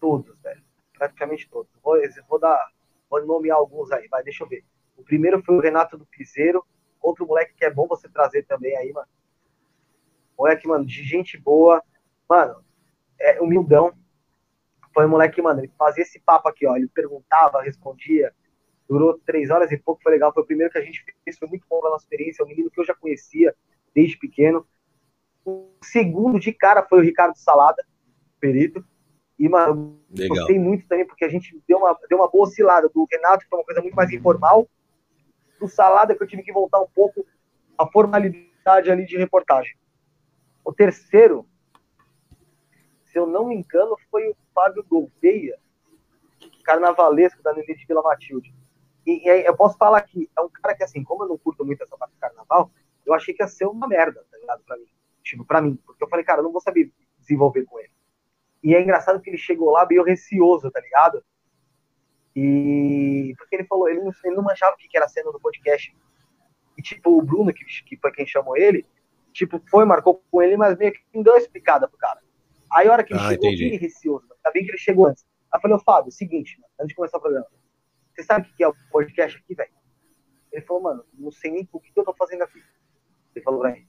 todos, 0.00 0.40
velho. 0.40 0.62
Praticamente 0.96 1.48
todos. 1.48 1.70
Vou, 1.82 1.98
vou 2.28 2.38
dar, 2.38 2.70
vou 3.10 3.24
nomear 3.26 3.58
alguns 3.58 3.90
aí, 3.92 4.08
vai, 4.08 4.22
deixa 4.22 4.44
eu 4.44 4.48
ver. 4.48 4.64
O 4.96 5.02
primeiro 5.02 5.42
foi 5.42 5.56
o 5.56 5.60
Renato 5.60 5.98
do 5.98 6.06
Piseiro, 6.06 6.64
outro 7.02 7.26
moleque 7.26 7.54
que 7.54 7.64
é 7.64 7.70
bom 7.70 7.86
você 7.86 8.08
trazer 8.08 8.44
também 8.44 8.76
aí, 8.76 8.92
mano. 8.92 9.08
Moleque, 10.38 10.66
mano, 10.66 10.84
de 10.84 11.02
gente 11.02 11.36
boa. 11.36 11.82
Mano, 12.28 12.64
é 13.18 13.40
humildão. 13.40 13.92
Foi 14.94 15.04
um 15.04 15.10
moleque, 15.10 15.42
mano, 15.42 15.60
ele 15.60 15.72
fazia 15.78 16.02
esse 16.02 16.18
papo 16.20 16.48
aqui, 16.48 16.66
ó. 16.66 16.76
Ele 16.76 16.88
perguntava, 16.88 17.62
respondia 17.62 18.32
durou 18.88 19.18
três 19.26 19.50
horas 19.50 19.70
e 19.72 19.76
pouco, 19.76 20.02
foi 20.02 20.12
legal, 20.12 20.32
foi 20.32 20.42
o 20.42 20.46
primeiro 20.46 20.72
que 20.72 20.78
a 20.78 20.82
gente 20.82 21.04
fez, 21.24 21.38
foi 21.38 21.48
muito 21.48 21.66
bom 21.68 21.84
a 21.86 21.90
nossa 21.90 22.04
experiência, 22.04 22.42
é 22.42 22.44
um 22.44 22.48
menino 22.48 22.70
que 22.70 22.80
eu 22.80 22.84
já 22.84 22.94
conhecia 22.94 23.54
desde 23.94 24.18
pequeno. 24.18 24.66
O 25.44 25.70
segundo 25.82 26.38
de 26.38 26.52
cara 26.52 26.82
foi 26.82 26.98
o 26.98 27.02
Ricardo 27.02 27.36
Salada, 27.36 27.84
perito, 28.40 28.84
e, 29.38 29.48
mano, 29.48 30.00
legal. 30.10 30.36
gostei 30.36 30.58
muito 30.58 30.86
também, 30.88 31.06
porque 31.06 31.24
a 31.24 31.28
gente 31.28 31.60
deu 31.68 31.78
uma, 31.78 31.98
deu 32.08 32.18
uma 32.18 32.28
boa 32.28 32.44
oscilada 32.44 32.88
do 32.88 33.06
Renato, 33.10 33.44
que 33.44 33.50
foi 33.50 33.58
uma 33.58 33.64
coisa 33.64 33.82
muito 33.82 33.94
mais 33.94 34.10
informal, 34.10 34.68
do 35.60 35.68
Salada, 35.68 36.14
que 36.14 36.22
eu 36.22 36.26
tive 36.26 36.42
que 36.42 36.52
voltar 36.52 36.80
um 36.80 36.88
pouco 36.88 37.26
a 37.76 37.86
formalidade 37.86 38.90
ali 38.90 39.04
de 39.04 39.16
reportagem. 39.16 39.76
O 40.64 40.72
terceiro, 40.72 41.46
se 43.04 43.18
eu 43.18 43.26
não 43.26 43.48
me 43.48 43.56
engano, 43.56 43.96
foi 44.10 44.28
o 44.28 44.36
Fábio 44.54 44.84
Gouveia, 44.88 45.58
carnavalesco 46.64 47.42
da 47.42 47.52
Nenê 47.52 47.74
de 47.74 47.86
Vila 47.86 48.02
Matilde. 48.02 48.54
E, 49.06 49.24
e 49.24 49.30
aí, 49.30 49.44
eu 49.44 49.56
posso 49.56 49.78
falar 49.78 50.00
que 50.02 50.28
é 50.36 50.40
um 50.40 50.48
cara 50.48 50.76
que, 50.76 50.82
assim, 50.82 51.04
como 51.04 51.22
eu 51.22 51.28
não 51.28 51.38
curto 51.38 51.64
muito 51.64 51.82
essa 51.82 51.96
parte 51.96 52.12
do 52.12 52.18
carnaval, 52.18 52.70
eu 53.06 53.14
achei 53.14 53.32
que 53.32 53.42
ia 53.42 53.46
ser 53.46 53.66
uma 53.66 53.86
merda, 53.86 54.26
tá 54.30 54.36
ligado? 54.36 54.64
Pra 54.64 54.76
mim. 54.76 54.86
Tipo, 55.22 55.44
pra 55.44 55.62
mim. 55.62 55.76
Porque 55.86 56.02
eu 56.02 56.08
falei, 56.08 56.24
cara, 56.24 56.40
eu 56.40 56.44
não 56.44 56.52
vou 56.52 56.60
saber 56.60 56.92
desenvolver 57.18 57.64
com 57.64 57.78
ele. 57.78 57.90
E 58.62 58.74
é 58.74 58.82
engraçado 58.82 59.20
que 59.20 59.30
ele 59.30 59.38
chegou 59.38 59.70
lá 59.70 59.86
meio 59.86 60.02
receoso, 60.02 60.70
tá 60.70 60.80
ligado? 60.80 61.24
E. 62.34 63.32
Porque 63.38 63.54
ele 63.54 63.64
falou, 63.64 63.88
ele 63.88 64.00
não, 64.00 64.10
ele 64.24 64.34
não 64.34 64.42
manchava 64.42 64.74
o 64.74 64.76
que 64.76 64.96
era 64.96 65.06
a 65.06 65.08
cena 65.08 65.30
do 65.30 65.40
podcast. 65.40 65.96
E, 66.76 66.82
tipo, 66.82 67.16
o 67.16 67.22
Bruno, 67.22 67.54
que, 67.54 67.64
que 67.64 67.96
foi 67.96 68.10
quem 68.10 68.26
chamou 68.26 68.56
ele, 68.56 68.84
tipo, 69.32 69.62
foi, 69.70 69.84
marcou 69.84 70.22
com 70.30 70.42
ele, 70.42 70.56
mas 70.56 70.76
meio 70.76 70.92
que 70.92 71.00
não 71.14 71.22
deu 71.22 71.36
explicada 71.36 71.88
pro 71.88 71.96
cara. 71.96 72.20
Aí, 72.70 72.88
a 72.88 72.92
hora 72.92 73.04
que 73.04 73.12
ele 73.12 73.20
ah, 73.20 73.28
chegou, 73.28 73.46
entendi. 73.46 73.64
ele 73.66 73.76
receoso, 73.76 74.26
tá 74.42 74.50
bem 74.50 74.64
que 74.64 74.70
ele 74.70 74.78
chegou 74.78 75.06
antes. 75.06 75.24
Aí 75.52 75.58
eu 75.58 75.62
falei, 75.62 75.78
Fábio, 75.78 76.10
seguinte, 76.12 76.60
antes 76.78 76.88
de 76.88 76.94
começar 76.96 77.18
o 77.18 77.20
programa, 77.20 77.46
você 78.16 78.22
sabe 78.22 78.48
o 78.48 78.56
que 78.56 78.64
é 78.64 78.68
o 78.68 78.74
podcast 78.90 79.38
aqui, 79.38 79.54
velho? 79.54 79.70
Ele 80.50 80.62
falou, 80.64 80.82
mano, 80.82 81.04
não 81.12 81.30
sei 81.30 81.50
nem 81.50 81.68
o 81.70 81.78
que 81.78 81.92
eu 81.94 82.04
tô 82.04 82.14
fazendo 82.14 82.42
aqui. 82.42 82.62
Ele 83.34 83.44
falou 83.44 83.60
pra 83.60 83.72
mim. 83.72 83.86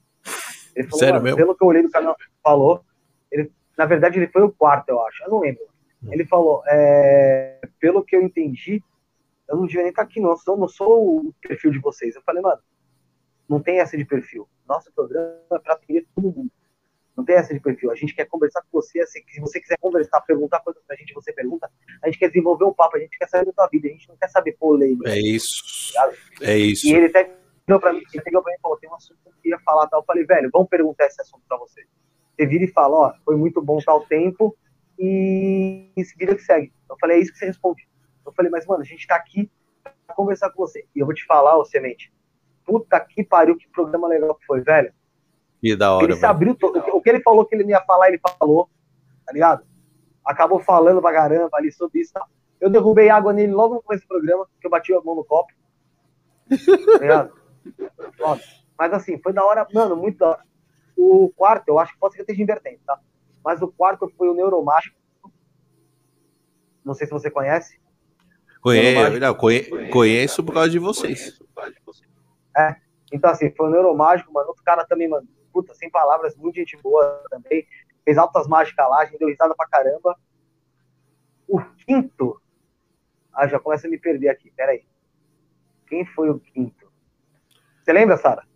Ele 0.76 0.86
falou, 0.86 0.98
Sério 0.98 1.22
mesmo? 1.22 1.36
Pelo 1.38 1.56
que 1.56 1.64
eu 1.64 1.68
olhei 1.68 1.82
do 1.82 1.90
canal, 1.90 2.14
falou. 2.42 2.84
Ele, 3.32 3.50
na 3.76 3.86
verdade, 3.86 4.18
ele 4.18 4.28
foi 4.28 4.42
o 4.42 4.52
quarto, 4.52 4.90
eu 4.90 5.00
acho. 5.06 5.24
Eu 5.24 5.30
não 5.30 5.40
lembro. 5.40 5.62
Hum. 6.02 6.12
Ele 6.12 6.26
falou, 6.26 6.62
é, 6.66 7.58
pelo 7.80 8.04
que 8.04 8.14
eu 8.14 8.22
entendi, 8.22 8.82
eu 9.48 9.56
não 9.56 9.64
devia 9.64 9.80
nem 9.80 9.90
estar 9.90 10.02
tá 10.02 10.08
aqui, 10.08 10.20
não. 10.20 10.30
Eu 10.30 10.36
sou, 10.36 10.56
não 10.58 10.68
sou 10.68 11.26
o 11.26 11.34
perfil 11.40 11.70
de 11.70 11.78
vocês. 11.78 12.14
Eu 12.14 12.22
falei, 12.22 12.42
mano, 12.42 12.60
não 13.48 13.62
tem 13.62 13.80
essa 13.80 13.96
de 13.96 14.04
perfil. 14.04 14.46
Nosso 14.68 14.92
programa 14.92 15.40
é 15.52 15.58
pra 15.58 15.72
atender 15.72 16.06
todo 16.14 16.30
mundo. 16.30 16.50
Não 17.18 17.24
tem 17.24 17.34
essa 17.34 17.52
de 17.52 17.58
perfil. 17.58 17.90
A 17.90 17.96
gente 17.96 18.14
quer 18.14 18.26
conversar 18.26 18.62
com 18.62 18.80
você. 18.80 19.04
Se 19.04 19.40
você 19.40 19.60
quiser 19.60 19.76
conversar, 19.80 20.20
perguntar 20.20 20.60
coisas 20.60 20.80
pra 20.86 20.94
gente, 20.94 21.12
você 21.12 21.32
pergunta. 21.32 21.68
A 22.00 22.06
gente 22.06 22.16
quer 22.16 22.28
desenvolver 22.28 22.64
um 22.64 22.72
papo, 22.72 22.96
a 22.96 23.00
gente 23.00 23.18
quer 23.18 23.28
saber 23.28 23.46
da 23.46 23.52
tua 23.52 23.66
vida, 23.66 23.88
a 23.88 23.90
gente 23.90 24.08
não 24.08 24.16
quer 24.16 24.28
saber 24.28 24.52
polêmica. 24.52 25.10
É 25.10 25.18
isso. 25.18 25.92
Tá 25.92 26.12
é 26.42 26.56
isso. 26.56 26.86
E 26.86 26.94
ele 26.94 27.06
até 27.06 27.24
chegou 27.66 27.80
pra 27.80 27.92
mim, 27.92 28.02
ele 28.14 28.22
chegou 28.22 28.40
pra 28.40 28.52
mim 28.52 28.56
e 28.56 28.60
falou: 28.60 28.78
tem 28.78 28.88
um 28.88 28.94
assunto 28.94 29.18
que 29.20 29.28
eu 29.30 29.32
queria 29.42 29.58
falar 29.64 29.88
tal. 29.88 29.98
Eu 29.98 30.04
falei, 30.04 30.24
velho, 30.24 30.48
vamos 30.52 30.68
perguntar 30.68 31.06
esse 31.06 31.20
assunto 31.20 31.42
pra 31.48 31.58
você. 31.58 31.84
Você 32.36 32.46
vira 32.46 32.62
e 32.62 32.68
fala, 32.68 32.96
ó, 32.96 33.14
foi 33.24 33.34
muito 33.34 33.60
bom 33.60 33.80
tal 33.84 34.06
tempo 34.06 34.56
e, 34.96 35.90
e 35.96 36.02
vida 36.16 36.36
que 36.36 36.42
segue. 36.42 36.72
Eu 36.88 36.96
falei, 37.00 37.16
é 37.16 37.20
isso 37.20 37.32
que 37.32 37.38
você 37.38 37.46
responde. 37.46 37.88
Eu 38.24 38.32
falei, 38.32 38.48
mas, 38.48 38.64
mano, 38.64 38.82
a 38.82 38.86
gente 38.86 39.04
tá 39.08 39.16
aqui 39.16 39.50
pra 40.06 40.14
conversar 40.14 40.50
com 40.50 40.64
você. 40.64 40.86
E 40.94 41.00
eu 41.00 41.06
vou 41.06 41.16
te 41.16 41.26
falar, 41.26 41.56
ô 41.56 41.64
Semente, 41.64 42.12
puta 42.64 43.00
que 43.00 43.24
pariu, 43.24 43.56
que 43.56 43.68
programa 43.70 44.06
legal 44.06 44.36
que 44.36 44.46
foi, 44.46 44.60
velho. 44.60 44.92
Que 45.60 45.76
da 45.76 45.94
hora. 45.94 46.04
Ele 46.04 46.16
se 46.16 46.26
abriu 46.26 46.54
todo. 46.54 46.78
O 46.92 47.02
que 47.02 47.08
ele 47.10 47.20
falou 47.20 47.44
que 47.44 47.54
ele 47.54 47.64
não 47.64 47.70
ia 47.70 47.80
falar, 47.82 48.08
ele 48.08 48.20
falou. 48.38 48.68
Tá 49.26 49.32
ligado? 49.32 49.64
Acabou 50.24 50.60
falando 50.60 51.00
pra 51.00 51.12
caramba 51.12 51.50
ali 51.54 51.72
sobre 51.72 52.00
isso. 52.00 52.12
Tá? 52.12 52.24
Eu 52.60 52.70
derrubei 52.70 53.10
água 53.10 53.32
nele 53.32 53.52
logo 53.52 53.74
no 53.74 53.82
começo 53.82 54.04
do 54.04 54.08
programa, 54.08 54.46
que 54.60 54.66
eu 54.66 54.70
bati 54.70 54.92
a 54.92 55.00
mão 55.00 55.14
no 55.14 55.24
copo. 55.24 55.52
Tá 57.00 57.30
Foda. 58.16 58.42
Mas 58.78 58.92
assim, 58.92 59.18
foi 59.18 59.32
da 59.32 59.44
hora, 59.44 59.66
mano, 59.72 59.96
muito 59.96 60.18
da 60.18 60.28
hora. 60.28 60.42
O 60.96 61.30
quarto, 61.36 61.68
eu 61.68 61.78
acho 61.78 61.92
que 61.92 61.98
pode 61.98 62.14
ser 62.14 62.18
que 62.18 62.22
esteja 62.22 62.42
invertendo, 62.42 62.80
tá? 62.86 62.98
Mas 63.44 63.62
o 63.62 63.68
quarto 63.68 64.12
foi 64.16 64.28
o 64.28 64.34
Neuromágico. 64.34 64.96
Não 66.84 66.94
sei 66.94 67.06
se 67.06 67.12
você 67.12 67.30
conhece. 67.30 67.80
Conheço, 68.60 69.20
não, 69.20 69.34
conhe, 69.34 69.90
conheço 69.90 70.42
por 70.42 70.54
causa 70.54 70.70
de 70.70 70.78
vocês. 70.78 71.38
É, 72.56 72.76
então 73.12 73.30
assim, 73.30 73.50
foi 73.50 73.68
o 73.68 73.70
Neuromágico, 73.70 74.32
mano. 74.32 74.48
Outro 74.48 74.64
cara 74.64 74.84
também, 74.84 75.08
mano, 75.08 75.28
puta, 75.58 75.74
sem 75.74 75.90
palavras, 75.90 76.36
muito 76.36 76.54
gente 76.54 76.76
boa 76.76 77.24
também. 77.30 77.66
Fez 78.04 78.16
altas 78.16 78.46
mágicas 78.46 78.88
lá, 78.88 79.00
a 79.00 79.04
gente 79.04 79.18
deu 79.18 79.28
risada 79.28 79.54
pra 79.56 79.66
caramba. 79.66 80.16
O 81.48 81.60
quinto. 81.60 82.40
Ah, 83.34 83.48
já 83.48 83.58
começa 83.58 83.88
a 83.88 83.90
me 83.90 83.98
perder 83.98 84.28
aqui, 84.28 84.52
peraí. 84.52 84.86
Quem 85.88 86.04
foi 86.06 86.30
o 86.30 86.38
quinto? 86.38 86.92
Você 87.82 87.92
lembra, 87.92 88.16
Sara? 88.16 88.46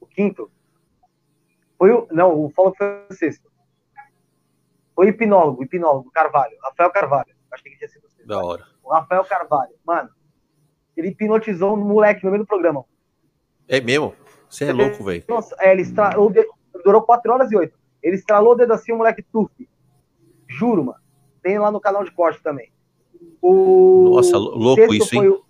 O 0.00 0.06
quinto? 0.06 0.50
Foi 1.76 1.90
o. 1.90 2.08
Não, 2.10 2.44
o 2.44 2.48
Folo 2.50 2.74
foi 2.76 3.06
o 3.10 3.12
sexto. 3.12 3.50
Foi 4.94 5.06
o 5.06 5.08
hipnólogo, 5.10 5.62
hipnólogo, 5.62 6.10
Carvalho, 6.10 6.56
Rafael 6.62 6.90
Carvalho. 6.90 7.36
Achei 7.50 7.70
que 7.70 7.78
tinha 7.78 7.88
sido 7.88 8.06
o 8.06 8.10
sexto. 8.10 8.26
Da 8.26 8.42
hora. 8.42 8.66
O 8.82 8.90
Rafael 8.90 9.24
Carvalho, 9.24 9.74
mano. 9.84 10.10
Ele 10.96 11.08
hipnotizou 11.08 11.74
um 11.74 11.84
moleque 11.84 12.24
no 12.24 12.30
meio 12.30 12.42
do 12.42 12.46
programa. 12.46 12.86
É 13.68 13.80
mesmo? 13.80 14.16
Você 14.48 14.64
é 14.66 14.72
louco, 14.72 15.04
velho. 15.04 15.24
Nossa, 15.28 15.56
é, 15.58 15.72
ele 15.72 15.82
estralou. 15.82 16.32
Durou 16.84 17.02
4 17.02 17.32
horas 17.32 17.50
e 17.50 17.56
8. 17.56 17.76
Ele 18.02 18.16
estralou 18.16 18.52
o 18.52 18.56
dedo 18.56 18.72
assim, 18.72 18.92
o 18.92 18.96
moleque 18.96 19.22
tuf. 19.22 19.68
Juro, 20.48 20.84
mano. 20.84 21.00
Tem 21.42 21.58
lá 21.58 21.70
no 21.70 21.80
canal 21.80 22.04
de 22.04 22.10
corte 22.10 22.42
também. 22.42 22.72
O 23.42 24.14
Nossa, 24.14 24.36
louco 24.36 24.94
isso, 24.94 25.14
hein? 25.14 25.28
O... 25.28 25.44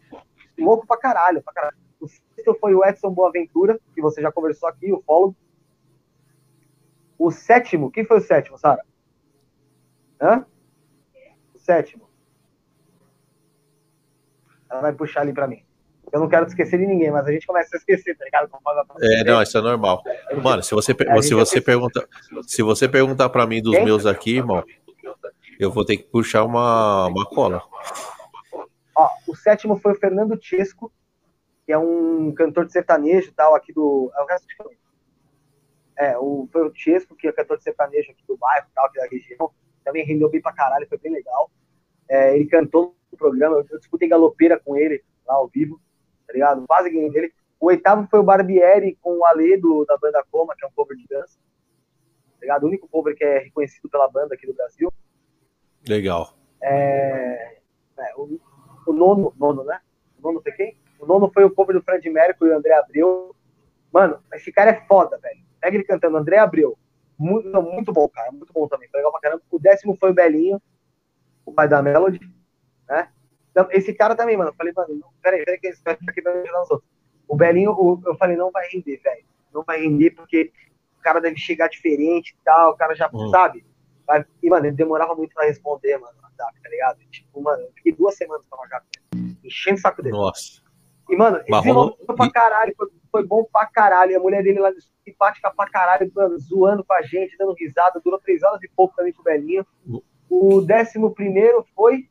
Louco 0.58 0.86
pra 0.86 0.96
caralho, 0.96 1.42
pra 1.42 1.52
caralho. 1.52 1.76
O 2.00 2.08
sexto 2.08 2.56
foi 2.60 2.74
o 2.74 2.84
Edson 2.84 3.10
Boaventura, 3.10 3.78
que 3.94 4.00
você 4.00 4.22
já 4.22 4.32
conversou 4.32 4.68
aqui, 4.68 4.92
o 4.92 5.02
follow. 5.02 5.34
O 7.18 7.30
sétimo, 7.30 7.90
quem 7.90 8.04
foi 8.04 8.18
o 8.18 8.22
sétimo, 8.22 8.58
Sara? 8.58 8.84
Hã? 10.20 10.46
O 11.54 11.58
sétimo. 11.58 12.08
Ela 14.68 14.80
vai 14.80 14.92
puxar 14.92 15.22
ali 15.22 15.32
pra 15.32 15.46
mim. 15.46 15.65
Eu 16.16 16.20
não 16.20 16.28
quero 16.30 16.46
esquecer 16.46 16.78
de 16.78 16.86
ninguém, 16.86 17.10
mas 17.10 17.26
a 17.26 17.30
gente 17.30 17.46
começa 17.46 17.76
a 17.76 17.78
esquecer, 17.78 18.16
tá 18.16 18.24
ligado? 18.24 18.48
É, 19.02 19.22
não, 19.22 19.42
isso 19.42 19.58
é 19.58 19.60
normal. 19.60 20.02
Mano, 20.42 20.62
se 20.62 20.74
você, 20.74 20.96
se 21.22 21.34
você 21.34 21.60
pergunta, 21.60 22.08
se 22.46 22.62
você 22.62 22.88
perguntar 22.88 23.28
para 23.28 23.46
mim 23.46 23.60
dos 23.60 23.78
meus 23.84 24.06
aqui, 24.06 24.36
irmão, 24.36 24.64
eu 25.60 25.70
vou 25.70 25.84
ter 25.84 25.98
que 25.98 26.04
puxar 26.04 26.42
uma, 26.44 27.06
uma 27.08 27.26
cola. 27.26 27.62
Ó, 28.96 29.10
o 29.28 29.36
sétimo 29.36 29.76
foi 29.76 29.92
o 29.92 29.96
Fernando 29.96 30.42
Chesco, 30.42 30.90
que 31.66 31.72
é 31.72 31.76
um 31.76 32.32
cantor 32.32 32.64
de 32.64 32.72
sertanejo 32.72 33.30
tal, 33.36 33.54
aqui 33.54 33.70
do. 33.74 34.10
É 34.16 34.22
o 34.22 34.26
resto 34.26 34.46
de 34.46 34.78
É, 35.98 36.16
o, 36.16 36.48
foi 36.50 36.66
o 36.66 36.72
Chesco, 36.74 37.14
que 37.14 37.28
é 37.28 37.32
cantor 37.32 37.58
de 37.58 37.64
sertanejo 37.64 38.10
aqui 38.10 38.24
do 38.26 38.38
bairro, 38.38 38.68
tal, 38.74 38.86
aqui 38.86 38.98
da 38.98 39.06
região. 39.06 39.50
Também 39.84 40.06
rendeu 40.06 40.30
bem 40.30 40.40
pra 40.40 40.54
caralho, 40.54 40.88
foi 40.88 40.96
bem 40.96 41.12
legal. 41.12 41.50
É, 42.08 42.34
ele 42.34 42.46
cantou 42.46 42.96
no 43.12 43.18
programa, 43.18 43.62
eu 43.70 43.78
disputei 43.78 44.08
galopeira 44.08 44.58
com 44.58 44.74
ele 44.78 45.04
lá 45.26 45.34
ao 45.34 45.48
vivo 45.48 45.78
tá 46.26 46.32
ligado? 46.32 46.66
Quase 46.66 46.90
ganhei 46.90 47.10
dele. 47.10 47.32
O 47.58 47.66
oitavo 47.66 48.06
foi 48.10 48.20
o 48.20 48.22
Barbieri 48.22 48.98
com 49.00 49.18
o 49.18 49.24
Ale 49.24 49.56
do, 49.56 49.84
da 49.84 49.96
banda 49.96 50.24
Coma, 50.30 50.54
que 50.56 50.64
é 50.64 50.68
um 50.68 50.72
cover 50.72 50.96
de 50.96 51.06
dança. 51.08 51.38
Tá 52.34 52.40
ligado? 52.42 52.64
O 52.64 52.66
único 52.66 52.88
cover 52.88 53.16
que 53.16 53.24
é 53.24 53.38
reconhecido 53.38 53.88
pela 53.88 54.08
banda 54.08 54.34
aqui 54.34 54.46
do 54.46 54.54
Brasil. 54.54 54.92
Legal. 55.88 56.34
É, 56.62 57.58
é 57.98 58.14
o, 58.16 58.38
o, 58.86 58.92
nono, 58.92 59.32
nono, 59.38 59.64
né? 59.64 59.80
O 60.18 60.22
nono 60.22 60.42
foi 60.42 60.52
quem? 60.52 60.78
O 60.98 61.06
nono 61.06 61.30
foi 61.32 61.44
o 61.44 61.50
cover 61.50 61.76
do 61.76 61.82
Fred 61.82 62.08
Mercury 62.10 62.50
e 62.50 62.54
o 62.54 62.56
André 62.56 62.74
Abreu. 62.74 63.34
Mano, 63.92 64.18
esse 64.34 64.52
cara 64.52 64.70
é 64.70 64.86
foda, 64.86 65.18
velho. 65.18 65.40
Pega 65.60 65.76
ele 65.76 65.84
cantando, 65.84 66.16
André 66.16 66.38
Abreu. 66.38 66.76
Muito, 67.18 67.62
muito 67.62 67.92
bom, 67.92 68.08
cara. 68.08 68.30
Muito 68.30 68.52
bom 68.52 68.68
também. 68.68 68.88
Foi 68.88 68.98
legal 68.98 69.12
pra 69.12 69.20
caramba. 69.20 69.42
O 69.50 69.58
décimo 69.58 69.96
foi 69.98 70.10
o 70.10 70.14
Belinho, 70.14 70.60
o 71.44 71.52
pai 71.52 71.68
da 71.68 71.80
Melody, 71.80 72.20
né? 72.88 73.08
Esse 73.70 73.94
cara 73.94 74.14
também, 74.14 74.36
mano, 74.36 74.50
eu 74.50 74.54
falei, 74.54 74.72
mano, 74.76 74.94
não, 74.94 75.08
peraí, 75.22 75.44
peraí, 75.44 75.58
que 75.58 75.68
esse 75.68 75.82
cara 75.82 75.98
aqui 76.06 76.20
vai 76.20 76.40
ajudar 76.40 76.62
os 76.62 76.70
outros. 76.70 76.90
O 77.28 77.36
Belinho, 77.36 77.72
o, 77.72 78.00
eu 78.04 78.16
falei, 78.16 78.36
não 78.36 78.50
vai 78.50 78.68
render, 78.68 79.00
velho. 79.02 79.24
Não 79.52 79.62
vai 79.64 79.80
render 79.80 80.10
porque 80.10 80.52
o 80.98 81.02
cara 81.02 81.20
deve 81.20 81.36
chegar 81.36 81.68
diferente 81.68 82.30
e 82.30 82.44
tal, 82.44 82.72
o 82.72 82.76
cara 82.76 82.94
já, 82.94 83.08
hum. 83.12 83.30
sabe? 83.30 83.64
E, 84.42 84.48
mano, 84.48 84.66
ele 84.66 84.76
demorava 84.76 85.14
muito 85.14 85.34
pra 85.34 85.46
responder, 85.46 85.98
mano, 85.98 86.14
no 86.16 86.22
WhatsApp, 86.22 86.60
tá 86.62 86.68
ligado? 86.68 86.98
Tipo, 87.10 87.42
mano, 87.42 87.62
eu 87.62 87.72
fiquei 87.74 87.92
duas 87.92 88.14
semanas 88.16 88.44
pra 88.48 88.58
marcar 88.58 88.82
enchendo 89.42 89.78
o 89.78 89.80
saco 89.80 90.02
dele. 90.02 90.16
Nossa. 90.16 90.62
E, 91.08 91.16
mano, 91.16 91.38
ele 91.38 91.58
desenvolveu 91.58 92.16
pra 92.16 92.30
caralho, 92.30 92.74
foi, 92.76 92.88
foi, 93.10 93.26
bom 93.26 93.44
pra 93.52 93.66
caralho. 93.66 94.12
E 94.12 94.14
a 94.14 94.20
mulher 94.20 94.42
dele 94.42 94.60
lá, 94.60 94.70
simpática 95.04 95.52
pra 95.56 95.68
caralho, 95.68 96.10
mano, 96.14 96.38
zoando 96.38 96.84
com 96.84 96.94
a 96.94 97.02
gente, 97.02 97.36
dando 97.36 97.54
risada, 97.54 98.00
durou 98.04 98.20
três 98.20 98.42
horas 98.42 98.62
e 98.62 98.68
pouco 98.68 98.94
também 98.96 99.12
com 99.12 99.22
o 99.22 99.24
Belinho. 99.24 99.66
Hum. 99.86 100.00
O 100.28 100.60
décimo 100.60 101.14
primeiro 101.14 101.64
foi 101.74 102.08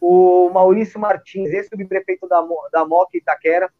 o 0.00 0.50
Maurício 0.50 0.98
Martins, 0.98 1.50
ex-subprefeito 1.50 2.26
da, 2.26 2.42
da 2.72 2.84
Moca 2.86 3.16
Itaquera. 3.16 3.70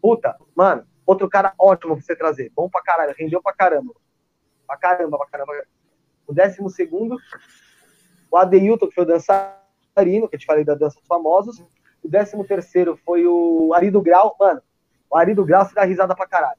Puta, 0.00 0.36
mano, 0.54 0.86
outro 1.04 1.28
cara 1.28 1.52
ótimo 1.58 1.96
pra 1.96 2.04
você 2.04 2.14
trazer. 2.14 2.52
Bom 2.54 2.68
pra 2.68 2.82
caralho, 2.82 3.14
rendeu 3.18 3.42
pra 3.42 3.52
caramba. 3.52 3.92
Pra 4.66 4.76
caramba, 4.76 5.18
pra 5.18 5.26
caramba. 5.26 5.52
O 6.26 6.32
décimo 6.32 6.70
segundo, 6.70 7.16
o 8.30 8.36
Adeilton, 8.36 8.86
que 8.88 8.94
foi 8.94 9.04
o 9.04 9.06
dançarino, 9.06 10.28
que 10.28 10.36
eu 10.36 10.38
te 10.38 10.46
falei 10.46 10.64
da 10.64 10.74
dança 10.74 10.98
dos 10.98 11.06
famosos. 11.06 11.60
O 12.02 12.08
décimo 12.08 12.44
terceiro 12.44 12.96
foi 13.04 13.26
o 13.26 13.72
Arido 13.74 14.00
Grau. 14.00 14.36
Mano, 14.38 14.62
o 15.10 15.16
Arido 15.16 15.44
Grau 15.44 15.64
se 15.66 15.74
dá 15.74 15.84
risada 15.84 16.14
pra 16.14 16.26
caralho. 16.26 16.58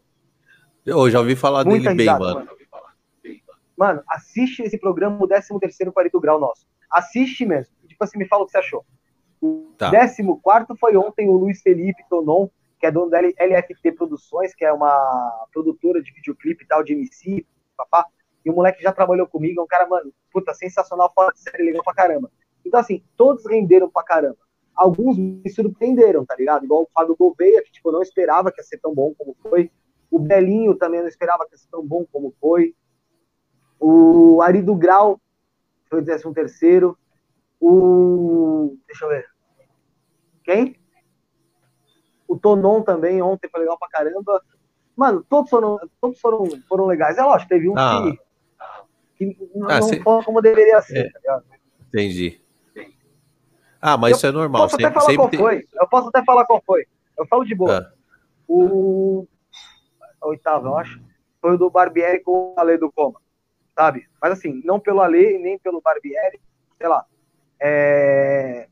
Eu 0.85 1.09
já 1.09 1.19
ouvi 1.19 1.35
falar 1.35 1.65
Muita 1.65 1.89
dele 1.89 2.01
risada, 2.03 2.19
bem, 2.25 2.33
mano. 2.33 2.45
mano. 2.45 2.57
Mano, 3.77 4.03
assiste 4.09 4.63
esse 4.63 4.77
programa, 4.77 5.23
o 5.23 5.27
décimo 5.27 5.59
terceiro 5.59 5.93
com 5.93 5.99
o 5.99 6.01
Arido 6.01 6.19
Grau 6.19 6.39
nosso. 6.39 6.65
Assiste 6.89 7.45
mesmo. 7.45 7.75
Tipo 7.87 8.03
assim, 8.03 8.17
me 8.17 8.27
fala 8.27 8.43
o 8.43 8.45
que 8.45 8.51
você 8.51 8.57
achou. 8.57 8.85
O 9.41 9.71
tá. 9.77 9.91
14 9.91 10.23
foi 10.79 10.97
ontem 10.97 11.29
o 11.29 11.33
Luiz 11.33 11.61
Felipe 11.61 12.03
Tonon, 12.09 12.47
que 12.79 12.85
é 12.85 12.91
dono 12.91 13.09
da 13.09 13.19
LFT 13.19 13.91
Produções, 13.93 14.53
que 14.53 14.65
é 14.65 14.71
uma 14.71 15.47
produtora 15.51 16.01
de 16.01 16.11
videoclipe 16.11 16.63
e 16.63 16.67
tal, 16.67 16.83
de 16.83 16.93
MC, 16.93 17.45
papá. 17.75 18.05
E 18.45 18.49
o 18.49 18.53
moleque 18.53 18.81
já 18.81 18.91
trabalhou 18.91 19.27
comigo, 19.27 19.59
é 19.59 19.63
um 19.63 19.67
cara, 19.67 19.87
mano, 19.87 20.11
puta, 20.31 20.53
sensacional, 20.53 21.11
fora 21.13 21.33
de 21.33 21.39
série, 21.39 21.63
legal 21.63 21.83
pra 21.83 21.93
caramba. 21.93 22.31
Então, 22.65 22.79
assim, 22.79 23.03
todos 23.15 23.45
renderam 23.45 23.89
pra 23.89 24.03
caramba. 24.03 24.37
Alguns 24.75 25.17
me 25.17 25.49
surpreenderam, 25.49 26.25
tá 26.25 26.35
ligado? 26.35 26.65
Igual 26.65 26.83
o 26.83 26.89
Fábio 26.93 27.15
Gouveia, 27.17 27.63
que, 27.63 27.71
tipo, 27.71 27.89
eu 27.89 27.93
não 27.93 28.01
esperava 28.01 28.51
que 28.51 28.59
ia 28.59 28.63
ser 28.63 28.77
tão 28.77 28.93
bom 28.93 29.13
como 29.17 29.35
foi. 29.41 29.71
O 30.09 30.19
Belinho 30.19 30.75
também 30.75 31.01
não 31.01 31.07
esperava 31.07 31.45
que 31.45 31.53
ia 31.53 31.57
ser 31.57 31.69
tão 31.69 31.85
bom 31.85 32.05
como 32.11 32.33
foi. 32.39 32.75
O 33.79 34.41
Ari 34.41 34.61
do 34.61 34.75
Grau 34.75 35.19
foi 35.89 36.01
o 36.01 36.05
13 36.05 36.31
terceiro. 36.33 36.97
O. 37.59 38.77
Deixa 38.87 39.05
eu 39.05 39.09
ver. 39.09 39.25
Quem? 40.43 40.75
O 42.27 42.37
Tonon 42.37 42.81
também, 42.81 43.21
ontem 43.21 43.49
foi 43.49 43.61
legal 43.61 43.77
pra 43.77 43.89
caramba. 43.89 44.41
Mano, 44.95 45.23
todos 45.29 45.49
foram, 45.49 45.79
todos 46.01 46.19
foram, 46.19 46.45
foram 46.67 46.85
legais. 46.85 47.17
É 47.17 47.23
lógico, 47.23 47.49
teve 47.49 47.69
um 47.69 47.77
ah. 47.77 48.11
que, 49.15 49.33
que 49.33 49.49
ah, 49.69 49.79
não 49.79 49.87
foi 50.03 50.23
como 50.23 50.41
deveria 50.41 50.81
ser, 50.81 51.05
é. 51.05 51.09
tá 51.09 51.19
ligado? 51.19 51.45
Entendi. 51.87 52.41
Ah, 53.81 53.95
mas 53.95 54.11
eu 54.11 54.17
isso 54.17 54.27
é 54.27 54.31
normal. 54.31 54.63
Posso 54.63 54.75
sempre, 54.75 54.85
até 54.87 54.99
falar 54.99 55.15
qual 55.15 55.29
tem... 55.29 55.39
foi. 55.39 55.67
Eu 55.73 55.87
posso 55.87 56.09
até 56.09 56.23
falar 56.23 56.45
qual 56.45 56.61
foi. 56.65 56.85
Eu 57.17 57.27
falo 57.27 57.45
de 57.45 57.55
boa. 57.55 57.77
Ah. 57.77 57.93
O... 58.47 59.27
o 60.21 60.27
oitavo, 60.29 60.67
eu 60.67 60.77
acho, 60.77 61.01
foi 61.39 61.53
o 61.53 61.57
do 61.57 61.69
Barbieri 61.69 62.21
com 62.21 62.53
o 62.55 62.59
Ale 62.59 62.77
do 62.77 62.91
Coma, 62.91 63.19
sabe? 63.75 64.07
Mas 64.21 64.33
assim, 64.33 64.61
não 64.65 64.79
pelo 64.79 65.01
Ale 65.01 65.37
nem 65.37 65.59
pelo 65.59 65.81
Barbieri, 65.81 66.39
sei 66.77 66.87
lá. 66.87 67.05
É... 67.59 68.67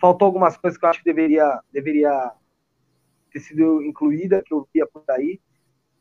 Faltou 0.00 0.26
algumas 0.26 0.56
coisas 0.56 0.78
que 0.78 0.84
eu 0.84 0.90
acho 0.90 1.00
que 1.00 1.04
deveria, 1.04 1.60
deveria 1.72 2.32
ter 3.32 3.40
sido 3.40 3.82
incluída, 3.82 4.42
que 4.44 4.54
eu 4.54 4.68
via 4.72 4.86
por 4.86 5.02
aí. 5.08 5.40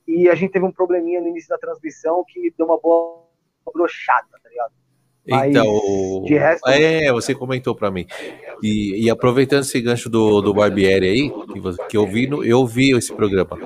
E 0.07 0.29
a 0.29 0.35
gente 0.35 0.51
teve 0.51 0.65
um 0.65 0.71
probleminha 0.71 1.19
no 1.19 1.27
início 1.27 1.49
da 1.49 1.57
transmissão 1.57 2.23
que 2.27 2.53
deu 2.57 2.65
uma 2.65 2.79
boa 2.79 3.25
brochada, 3.73 4.27
tá 4.41 4.49
ligado? 4.49 4.73
então, 5.49 6.23
de 6.23 6.37
resto, 6.37 6.69
é, 6.69 7.11
você 7.11 7.35
comentou 7.35 7.75
para 7.75 7.91
mim. 7.91 8.07
E, 8.63 9.03
e, 9.03 9.09
aproveitando 9.09 9.63
esse 9.63 9.81
gancho 9.81 10.09
do, 10.09 10.41
do 10.41 10.53
Barbieri 10.53 11.05
aí, 11.05 11.29
que, 11.51 11.59
você, 11.59 11.83
que 11.87 11.97
eu 11.97 12.07
vi, 12.07 12.27
no, 12.27 12.45
eu 12.45 12.65
vi 12.65 12.95
esse 12.95 13.13
programa. 13.13 13.59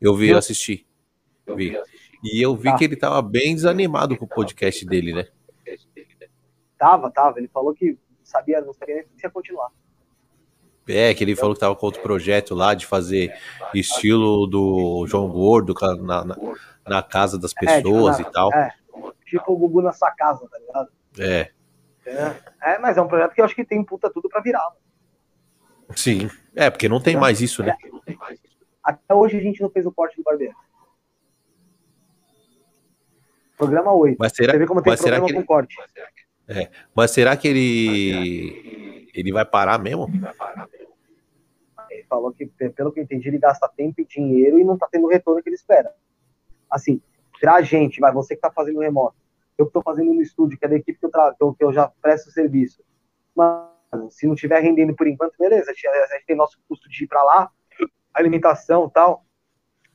Eu 0.00 0.14
vi, 0.14 0.28
eu 0.28 0.38
assisti. 0.38 0.86
Vi. 1.56 1.76
E 2.22 2.40
eu 2.40 2.54
vi 2.54 2.70
tá. 2.70 2.76
que 2.76 2.84
ele 2.84 2.94
tava 2.94 3.20
bem 3.20 3.56
desanimado 3.56 4.16
com 4.16 4.24
o 4.24 4.28
podcast 4.28 4.86
dele, 4.86 5.12
né? 5.12 5.26
Tava, 6.78 7.10
tava. 7.10 7.38
Ele 7.38 7.48
falou 7.48 7.74
que 7.74 7.98
sabia, 8.22 8.60
não 8.60 8.72
sabia 8.72 8.96
nem 8.96 9.04
se 9.16 9.24
ia 9.24 9.30
continuar. 9.30 9.70
É, 10.88 11.12
que 11.14 11.24
ele 11.24 11.34
falou 11.34 11.54
que 11.54 11.60
tava 11.60 11.74
com 11.74 11.86
outro 11.86 12.00
projeto 12.00 12.54
lá 12.54 12.72
de 12.72 12.86
fazer 12.86 13.34
estilo 13.74 14.46
do 14.46 15.04
João 15.08 15.28
Gordo 15.28 15.74
na, 16.00 16.24
na, 16.24 16.36
na 16.86 17.02
casa 17.02 17.36
das 17.38 17.52
pessoas 17.52 18.20
é, 18.20 18.22
tipo, 18.22 18.22
na, 18.22 18.30
e 18.30 18.32
tal. 18.32 18.52
É, 18.54 18.72
tipo 19.24 19.52
o 19.52 19.56
Gugu 19.56 19.82
na 19.82 19.92
sua 19.92 20.12
casa, 20.12 20.46
tá 20.48 20.58
ligado? 20.58 20.88
É. 21.18 21.50
É, 22.06 22.74
é, 22.74 22.78
mas 22.78 22.96
é 22.96 23.02
um 23.02 23.08
projeto 23.08 23.34
que 23.34 23.40
eu 23.40 23.44
acho 23.44 23.54
que 23.54 23.64
tem 23.64 23.82
puta 23.82 24.08
tudo 24.08 24.28
pra 24.28 24.40
virar. 24.40 24.62
Mano. 24.62 25.96
Sim. 25.96 26.30
É, 26.54 26.70
porque 26.70 26.88
não 26.88 27.00
tem 27.00 27.16
é. 27.16 27.18
mais 27.18 27.40
isso, 27.40 27.64
né? 27.64 27.76
Até 28.82 29.12
hoje 29.12 29.36
a 29.36 29.40
gente 29.40 29.60
não 29.60 29.68
fez 29.68 29.84
o 29.84 29.92
corte 29.92 30.16
do 30.16 30.22
barbeiro. 30.22 30.54
Programa 33.56 33.92
8. 33.92 34.16
Mas 34.18 34.32
será, 34.32 34.52
Você 34.52 34.58
vê 34.58 34.66
como 34.66 34.82
tem 34.82 34.92
mas 34.92 35.00
será 35.00 35.20
que 35.20 35.32
ele... 35.32 35.34
com 35.34 35.44
corte. 35.44 35.76
É, 36.48 36.70
mas 36.94 37.10
será 37.10 37.36
que 37.36 37.48
ele 37.48 39.08
ele 39.12 39.32
vai 39.32 39.44
parar 39.44 39.78
mesmo? 39.78 40.06
Ele 41.90 42.04
falou 42.04 42.32
que, 42.32 42.46
pelo 42.46 42.92
que 42.92 43.00
eu 43.00 43.04
entendi, 43.04 43.28
ele 43.28 43.38
gasta 43.38 43.68
tempo 43.68 44.00
e 44.00 44.04
dinheiro 44.04 44.58
e 44.58 44.64
não 44.64 44.76
tá 44.76 44.86
tendo 44.90 45.06
o 45.06 45.08
retorno 45.08 45.42
que 45.42 45.48
ele 45.48 45.56
espera. 45.56 45.94
Assim, 46.70 47.00
pra 47.40 47.62
gente, 47.62 47.98
vai, 47.98 48.12
você 48.12 48.34
que 48.34 48.42
tá 48.42 48.50
fazendo 48.50 48.80
remoto, 48.80 49.16
eu 49.56 49.66
que 49.66 49.72
tô 49.72 49.80
fazendo 49.80 50.12
no 50.12 50.20
estúdio, 50.20 50.58
que 50.58 50.66
é 50.66 50.68
da 50.68 50.76
equipe 50.76 50.98
que 50.98 51.06
eu, 51.06 51.10
tra... 51.10 51.34
que 51.34 51.64
eu 51.64 51.72
já 51.72 51.88
presto 52.02 52.30
serviço. 52.30 52.82
Mas 53.34 53.70
se 54.10 54.26
não 54.26 54.34
tiver 54.34 54.60
rendendo 54.60 54.94
por 54.94 55.06
enquanto, 55.06 55.36
beleza, 55.38 55.70
a 55.70 55.74
gente, 55.74 56.26
tem 56.26 56.36
nosso 56.36 56.58
custo 56.68 56.88
de 56.88 57.04
ir 57.04 57.06
pra 57.06 57.22
lá, 57.22 57.50
alimentação 58.12 58.88
tal, 58.88 59.24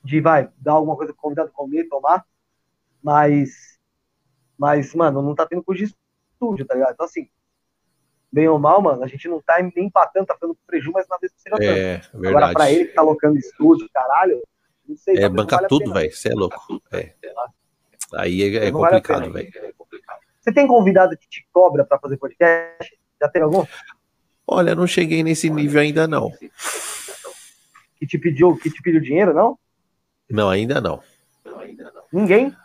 de 0.04 0.20
vai, 0.20 0.50
dar 0.58 0.74
alguma 0.74 0.96
coisa 0.96 1.14
pro 1.14 1.22
convidado 1.22 1.52
comer, 1.52 1.88
tomar, 1.88 2.26
mas, 3.04 3.80
mas, 4.58 4.96
mano, 4.96 5.22
não 5.22 5.36
tá 5.36 5.46
tendo 5.46 5.64
custo 5.64 5.86
de 5.86 5.96
estúdio, 6.42 6.66
tá 6.66 6.74
ligado? 6.74 6.94
Então, 6.94 7.06
assim, 7.06 7.30
bem 8.32 8.48
ou 8.48 8.58
mal, 8.58 8.82
mano, 8.82 9.04
a 9.04 9.08
gente 9.08 9.28
não 9.28 9.42
tá 9.42 9.62
nem 9.62 9.86
empatando, 9.86 10.26
tá 10.26 10.34
ficando 10.34 10.58
prejuízo, 10.66 10.92
mas 10.94 11.08
na 11.08 11.18
vez 11.18 11.32
que 11.32 11.42
seja 11.42 11.56
é, 11.62 11.98
tanto. 11.98 12.12
Verdade. 12.14 12.28
Agora, 12.28 12.54
pra 12.54 12.72
ele 12.72 12.86
que 12.86 12.94
tá 12.94 13.02
alocando 13.02 13.38
estúdio, 13.38 13.88
caralho, 13.94 14.42
não 14.88 14.98
sei. 14.98 15.18
É, 15.18 15.30
banca 15.30 15.58
vale 15.58 15.68
tudo, 15.68 15.94
velho, 15.94 16.12
você 16.12 16.30
é 16.30 16.34
louco. 16.34 16.82
É. 16.92 17.14
Aí 18.16 18.58
é, 18.58 18.68
é 18.68 18.72
complicado, 18.72 19.32
velho. 19.32 19.52
Você 20.40 20.52
tem 20.52 20.66
convidado 20.66 21.16
que 21.16 21.30
te 21.30 21.48
cobra 21.54 21.86
pra 21.86 22.00
fazer 22.00 22.18
podcast? 22.18 23.00
Já 23.22 23.30
tem 23.30 23.44
algum? 23.44 23.64
Olha, 24.48 24.74
não 24.74 24.88
cheguei 24.88 25.22
nesse 25.22 25.50
nível 25.50 25.80
ainda, 25.80 26.08
não. 26.08 26.32
Que 27.96 28.08
te 28.08 28.18
pediu, 28.18 28.58
que 28.58 28.72
te 28.72 28.82
pediu 28.82 29.00
dinheiro, 29.00 29.34
não? 29.34 29.58
Não, 30.30 30.50
ainda 30.50 30.82
não. 30.82 31.02
Ninguém? 32.12 32.56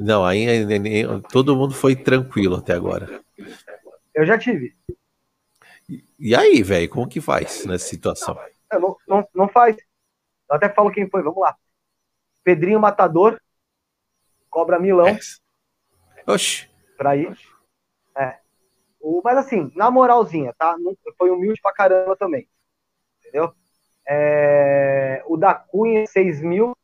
Não, 0.00 0.24
ainda 0.24 1.20
todo 1.30 1.54
mundo 1.54 1.74
foi 1.74 1.94
tranquilo 1.94 2.56
até 2.56 2.72
agora. 2.72 3.22
Eu 4.14 4.24
já 4.24 4.38
tive. 4.38 4.74
E 6.18 6.34
aí, 6.34 6.62
velho, 6.62 6.88
como 6.88 7.06
que 7.06 7.20
faz 7.20 7.66
nessa 7.66 7.86
situação? 7.86 8.38
Não, 8.72 8.96
não, 9.06 9.28
não 9.34 9.48
faz. 9.48 9.76
Eu 10.48 10.56
até 10.56 10.70
falo 10.70 10.90
quem 10.90 11.06
foi, 11.08 11.22
vamos 11.22 11.40
lá. 11.40 11.54
Pedrinho 12.42 12.80
Matador, 12.80 13.38
Cobra 14.48 14.78
Milão. 14.78 15.06
É. 15.06 15.18
Oxi. 16.26 16.66
Pra 16.96 17.14
ir. 17.14 17.36
É. 18.16 18.38
O, 19.00 19.20
mas 19.22 19.36
assim, 19.36 19.70
na 19.74 19.90
moralzinha, 19.90 20.54
tá? 20.56 20.76
Foi 21.18 21.30
humilde 21.30 21.60
pra 21.60 21.74
caramba 21.74 22.16
também. 22.16 22.48
Entendeu? 23.18 23.52
É, 24.08 25.22
o 25.26 25.36
da 25.36 25.54
Cunha, 25.54 26.06
6 26.06 26.40
mil. 26.40 26.74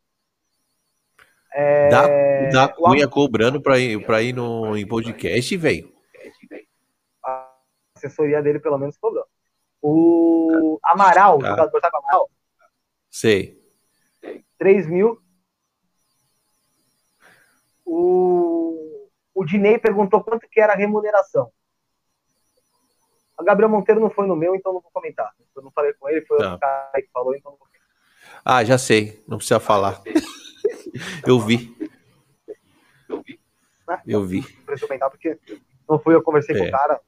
É, 1.53 1.89
da, 1.89 2.67
da 2.67 2.67
Cunha 2.67 3.07
cobrando 3.07 3.61
pra 3.61 3.79
ir, 3.79 4.05
pra 4.05 4.21
ir 4.21 4.33
no, 4.33 4.77
em 4.77 4.87
podcast, 4.87 5.55
velho. 5.57 5.91
A 7.25 7.51
assessoria 7.95 8.41
dele, 8.41 8.59
pelo 8.59 8.77
menos, 8.77 8.97
cobrou. 8.97 9.25
O 9.81 10.79
Amaral, 10.83 11.39
ah. 11.43 11.49
jogador, 11.49 11.79
sabe 11.79 11.97
Amaral? 11.97 12.29
Sei. 13.09 13.57
3 14.57 14.87
mil. 14.87 15.19
O, 17.85 19.07
o 19.33 19.45
Dinei 19.45 19.77
perguntou 19.77 20.23
quanto 20.23 20.47
que 20.49 20.59
era 20.59 20.73
a 20.73 20.75
remuneração. 20.75 21.51
A 23.37 23.43
Gabriel 23.43 23.69
Monteiro 23.69 24.01
não 24.01 24.09
foi 24.09 24.27
no 24.27 24.35
meu, 24.35 24.55
então 24.55 24.73
não 24.73 24.81
vou 24.81 24.91
comentar. 24.91 25.31
Eu 25.55 25.61
não 25.61 25.71
falei 25.71 25.93
com 25.93 26.09
ele, 26.09 26.25
foi 26.25 26.37
tá. 26.39 26.55
o 26.55 26.59
cara 26.59 26.91
que 26.95 27.09
falou, 27.13 27.35
então 27.35 27.51
não 27.51 27.57
vou 27.57 27.67
comentar. 27.67 27.87
Ah, 28.43 28.63
já 28.63 28.77
sei, 28.77 29.23
não 29.27 29.37
precisa 29.37 29.59
falar. 29.59 30.01
Eu 31.25 31.39
vi. 31.39 31.75
Eu 34.05 34.23
vi. 34.23 34.41
Preciso 34.65 34.87
comentar 34.87 35.09
porque 35.09 35.37
não 35.87 35.99
fui 35.99 36.13
eu 36.13 36.21
conversei 36.21 36.55
é. 36.55 36.59
com 36.59 36.65
o 36.65 36.71
cara. 36.71 36.99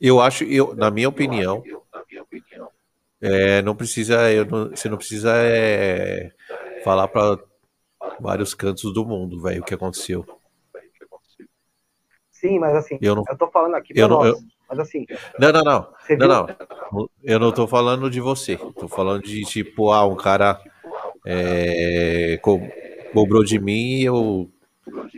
Eu 0.00 0.20
acho, 0.20 0.44
eu, 0.44 0.74
na 0.74 0.90
minha 0.90 1.08
opinião, 1.08 1.62
é, 3.20 3.62
não 3.62 3.74
precisa, 3.74 4.30
eu 4.30 4.44
não, 4.44 4.70
você 4.70 4.88
não 4.88 4.98
precisa 4.98 5.32
é, 5.36 6.30
falar 6.84 7.08
para 7.08 7.38
vários 8.20 8.54
cantos 8.54 8.92
do 8.92 9.06
mundo, 9.06 9.40
velho, 9.40 9.62
o 9.62 9.64
que 9.64 9.74
aconteceu. 9.74 10.24
Sim, 12.30 12.58
mas 12.58 12.76
assim, 12.76 12.98
eu, 13.00 13.14
não, 13.14 13.24
eu 13.28 13.36
tô 13.38 13.48
falando 13.48 13.74
aqui 13.74 13.94
eu 13.96 14.06
não, 14.06 14.18
nós, 14.18 14.28
eu, 14.28 14.38
mas 14.68 14.78
assim... 14.78 15.06
Não, 15.38 15.50
não, 15.50 15.62
não, 15.64 15.94
não, 16.18 16.28
não, 16.28 17.10
eu 17.22 17.40
não 17.40 17.52
tô 17.52 17.66
falando 17.66 18.10
de 18.10 18.20
você, 18.20 18.56
tô 18.56 18.86
falando 18.86 19.22
de, 19.22 19.42
tipo, 19.44 19.90
ah, 19.90 20.06
um 20.06 20.16
cara 20.16 20.60
é, 21.26 22.38
co 22.40 22.60
cobrou 23.12 23.44
de 23.44 23.58
mim 23.58 24.02
eu 24.02 24.50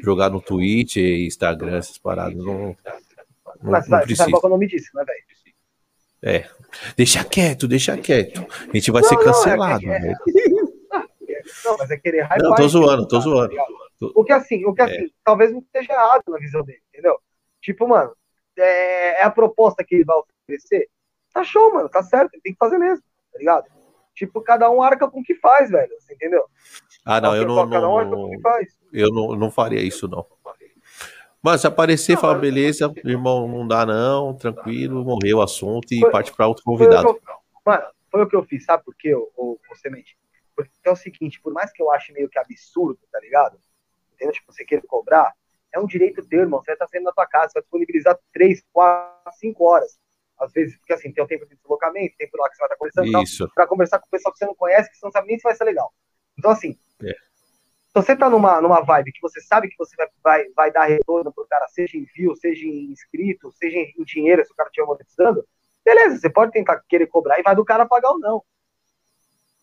jogar 0.02 0.30
no 0.30 0.40
Twitch, 0.40 0.96
Instagram, 0.96 1.76
essas 1.76 1.98
paradas, 1.98 2.36
não, 2.36 2.76
não, 3.62 3.72
mas, 3.72 3.88
não 3.88 3.98
precisa. 3.98 4.24
Sabe 4.24 4.32
qual 4.32 4.44
é 4.44 4.46
o 4.46 4.50
nome 4.50 4.66
disso, 4.66 4.90
né, 4.94 5.04
velho? 5.04 5.28
É, 6.20 6.48
deixa 6.96 7.22
quieto, 7.24 7.68
deixa 7.68 7.96
quieto. 7.96 8.44
A 8.68 8.76
gente 8.76 8.90
vai 8.90 9.02
não, 9.02 9.08
ser 9.08 9.16
cancelado. 9.18 9.86
Não, 9.86 9.92
é, 9.92 9.98
é, 10.08 10.14
não, 11.64 11.76
mas 11.76 11.90
é 11.90 11.96
querer 11.96 12.22
hype. 12.22 12.42
Não, 12.42 12.54
tô 12.54 12.68
zoando, 12.68 13.06
tô 13.06 13.20
zoando. 13.20 13.54
O 14.00 14.24
que 14.24 14.32
assim, 14.32 14.64
o 14.64 14.72
que 14.72 14.82
assim, 14.82 15.04
é. 15.04 15.08
talvez 15.24 15.52
não 15.52 15.60
esteja 15.60 15.92
errado 15.92 16.22
na 16.28 16.38
visão 16.38 16.62
dele, 16.62 16.80
entendeu? 16.92 17.18
Tipo, 17.60 17.86
mano, 17.86 18.12
é, 18.56 19.20
é, 19.20 19.24
a 19.24 19.30
proposta 19.30 19.84
que 19.84 19.96
ele 19.96 20.04
vai 20.04 20.16
oferecer. 20.16 20.88
Tá 21.32 21.44
show, 21.44 21.72
mano, 21.72 21.88
tá 21.88 22.02
certo, 22.02 22.34
ele 22.34 22.42
tem 22.42 22.52
que 22.52 22.58
fazer 22.58 22.78
mesmo, 22.78 23.04
tá 23.32 23.38
ligado? 23.38 23.66
Tipo, 24.18 24.40
cada 24.40 24.68
um 24.68 24.82
arca 24.82 25.08
com 25.08 25.20
o 25.20 25.22
que 25.22 25.36
faz, 25.36 25.70
velho, 25.70 25.92
você 26.00 26.12
entendeu? 26.12 26.44
Ah, 27.04 27.20
não, 27.20 27.36
eu 27.36 27.46
não, 27.46 27.70
cada 27.70 27.88
um 27.88 27.98
arca 27.98 28.10
com 28.10 28.24
o 28.24 28.30
que 28.30 28.40
faz. 28.40 28.76
Eu 28.92 29.10
não, 29.10 29.36
não 29.36 29.48
faria 29.48 29.80
isso, 29.80 30.08
não. 30.08 30.26
Mas 31.40 31.60
se 31.60 31.68
aparecer, 31.68 32.14
não, 32.14 32.20
fala, 32.20 32.32
mas... 32.32 32.42
beleza, 32.42 32.92
irmão, 33.04 33.46
não 33.46 33.64
dá 33.64 33.86
não, 33.86 34.34
tranquilo, 34.34 35.04
morreu 35.04 35.38
o 35.38 35.42
assunto 35.42 35.92
e 35.92 36.00
foi, 36.00 36.10
parte 36.10 36.32
para 36.34 36.48
outro 36.48 36.64
convidado. 36.64 37.16
Foi 37.62 37.74
mano, 37.76 37.86
foi 38.10 38.22
o 38.24 38.26
que 38.28 38.34
eu 38.34 38.42
fiz, 38.42 38.64
sabe 38.64 38.82
por 38.82 38.96
quê, 38.96 39.14
ô, 39.14 39.56
Semente? 39.76 40.18
Porque 40.56 40.72
é 40.82 40.90
o 40.90 40.96
seguinte, 40.96 41.40
por 41.40 41.52
mais 41.52 41.70
que 41.72 41.80
eu 41.80 41.92
ache 41.92 42.12
meio 42.12 42.28
que 42.28 42.40
absurdo, 42.40 42.98
tá 43.12 43.20
ligado? 43.20 43.56
Entendeu? 44.14 44.32
Tipo, 44.32 44.52
você 44.52 44.64
querer 44.64 44.82
cobrar, 44.82 45.32
é 45.72 45.78
um 45.78 45.86
direito 45.86 46.26
teu, 46.26 46.40
irmão. 46.40 46.58
Você 46.58 46.66
vai 46.66 46.74
estar 46.74 46.88
saindo 46.88 47.04
na 47.04 47.12
tua 47.12 47.26
casa, 47.26 47.50
você 47.50 47.52
vai 47.54 47.62
disponibilizar 47.62 48.18
três, 48.32 48.64
quatro, 48.72 49.32
cinco 49.34 49.64
horas. 49.64 49.96
Às 50.38 50.52
vezes, 50.52 50.76
porque 50.78 50.92
assim, 50.92 51.12
tem 51.12 51.22
o 51.22 51.26
tempo 51.26 51.46
de 51.46 51.56
deslocamento, 51.56 52.16
tempo 52.16 52.36
lá 52.38 52.48
que 52.48 52.56
você 52.56 52.60
vai 52.60 52.68
estar 52.68 52.76
conversando, 52.76 53.50
para 53.54 53.66
conversar 53.66 53.98
com 53.98 54.06
o 54.06 54.10
pessoal 54.10 54.32
que 54.32 54.38
você 54.38 54.46
não 54.46 54.54
conhece, 54.54 54.90
que 54.90 54.96
você 54.96 55.06
não 55.06 55.12
sabe 55.12 55.28
nem 55.28 55.38
se 55.38 55.42
vai 55.42 55.54
ser 55.54 55.64
legal. 55.64 55.92
Então, 56.38 56.50
assim, 56.50 56.78
é. 57.02 57.12
se 57.12 57.94
você 57.94 58.14
tá 58.14 58.30
numa, 58.30 58.60
numa 58.60 58.80
vibe 58.80 59.12
que 59.12 59.20
você 59.20 59.40
sabe 59.40 59.68
que 59.68 59.76
você 59.76 59.96
vai, 59.96 60.08
vai, 60.22 60.48
vai 60.54 60.72
dar 60.72 60.84
retorno 60.84 61.32
pro 61.32 61.46
cara, 61.46 61.66
seja 61.68 61.96
em 61.96 62.04
view, 62.14 62.36
seja 62.36 62.66
em 62.66 62.92
inscrito, 62.92 63.50
seja 63.52 63.78
em 63.78 64.04
dinheiro, 64.04 64.44
se 64.44 64.52
o 64.52 64.54
cara 64.54 64.68
estiver 64.68 64.86
monetizando, 64.86 65.44
beleza, 65.84 66.18
você 66.18 66.30
pode 66.30 66.52
tentar 66.52 66.80
querer 66.88 67.06
cobrar 67.08 67.40
e 67.40 67.42
vai 67.42 67.56
do 67.56 67.64
cara 67.64 67.86
pagar 67.86 68.10
ou 68.10 68.18
não. 68.18 68.42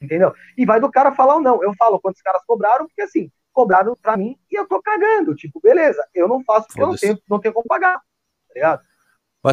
Entendeu? 0.01 0.33
E 0.57 0.65
vai 0.65 0.79
do 0.79 0.91
cara 0.91 1.13
falar 1.13 1.35
ou 1.35 1.41
não. 1.41 1.63
Eu 1.63 1.73
falo 1.75 1.99
quantos 1.99 2.21
caras 2.21 2.43
cobraram, 2.45 2.85
porque 2.85 3.01
assim, 3.01 3.31
cobraram 3.53 3.95
pra 3.95 4.17
mim 4.17 4.37
e 4.51 4.55
eu 4.59 4.67
tô 4.67 4.81
cagando. 4.81 5.33
Tipo, 5.35 5.59
beleza, 5.61 6.05
eu 6.13 6.27
não 6.27 6.43
faço 6.43 6.67
porque 6.67 6.81
eu 6.81 6.87
não 6.87 6.95
tenho, 6.97 7.19
não 7.29 7.39
tenho 7.39 7.53
como 7.53 7.65
pagar. 7.65 7.95
Tá 7.95 8.53
ligado? 8.53 8.83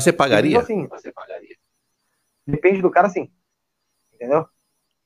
Você 0.01 0.11
pagaria? 0.11 0.59
Assim, 0.59 0.87
você 0.87 1.13
pagaria. 1.13 1.55
Depende 2.47 2.81
do 2.81 2.91
cara, 2.91 3.11
sim. 3.11 3.31
Entendeu? 4.15 4.47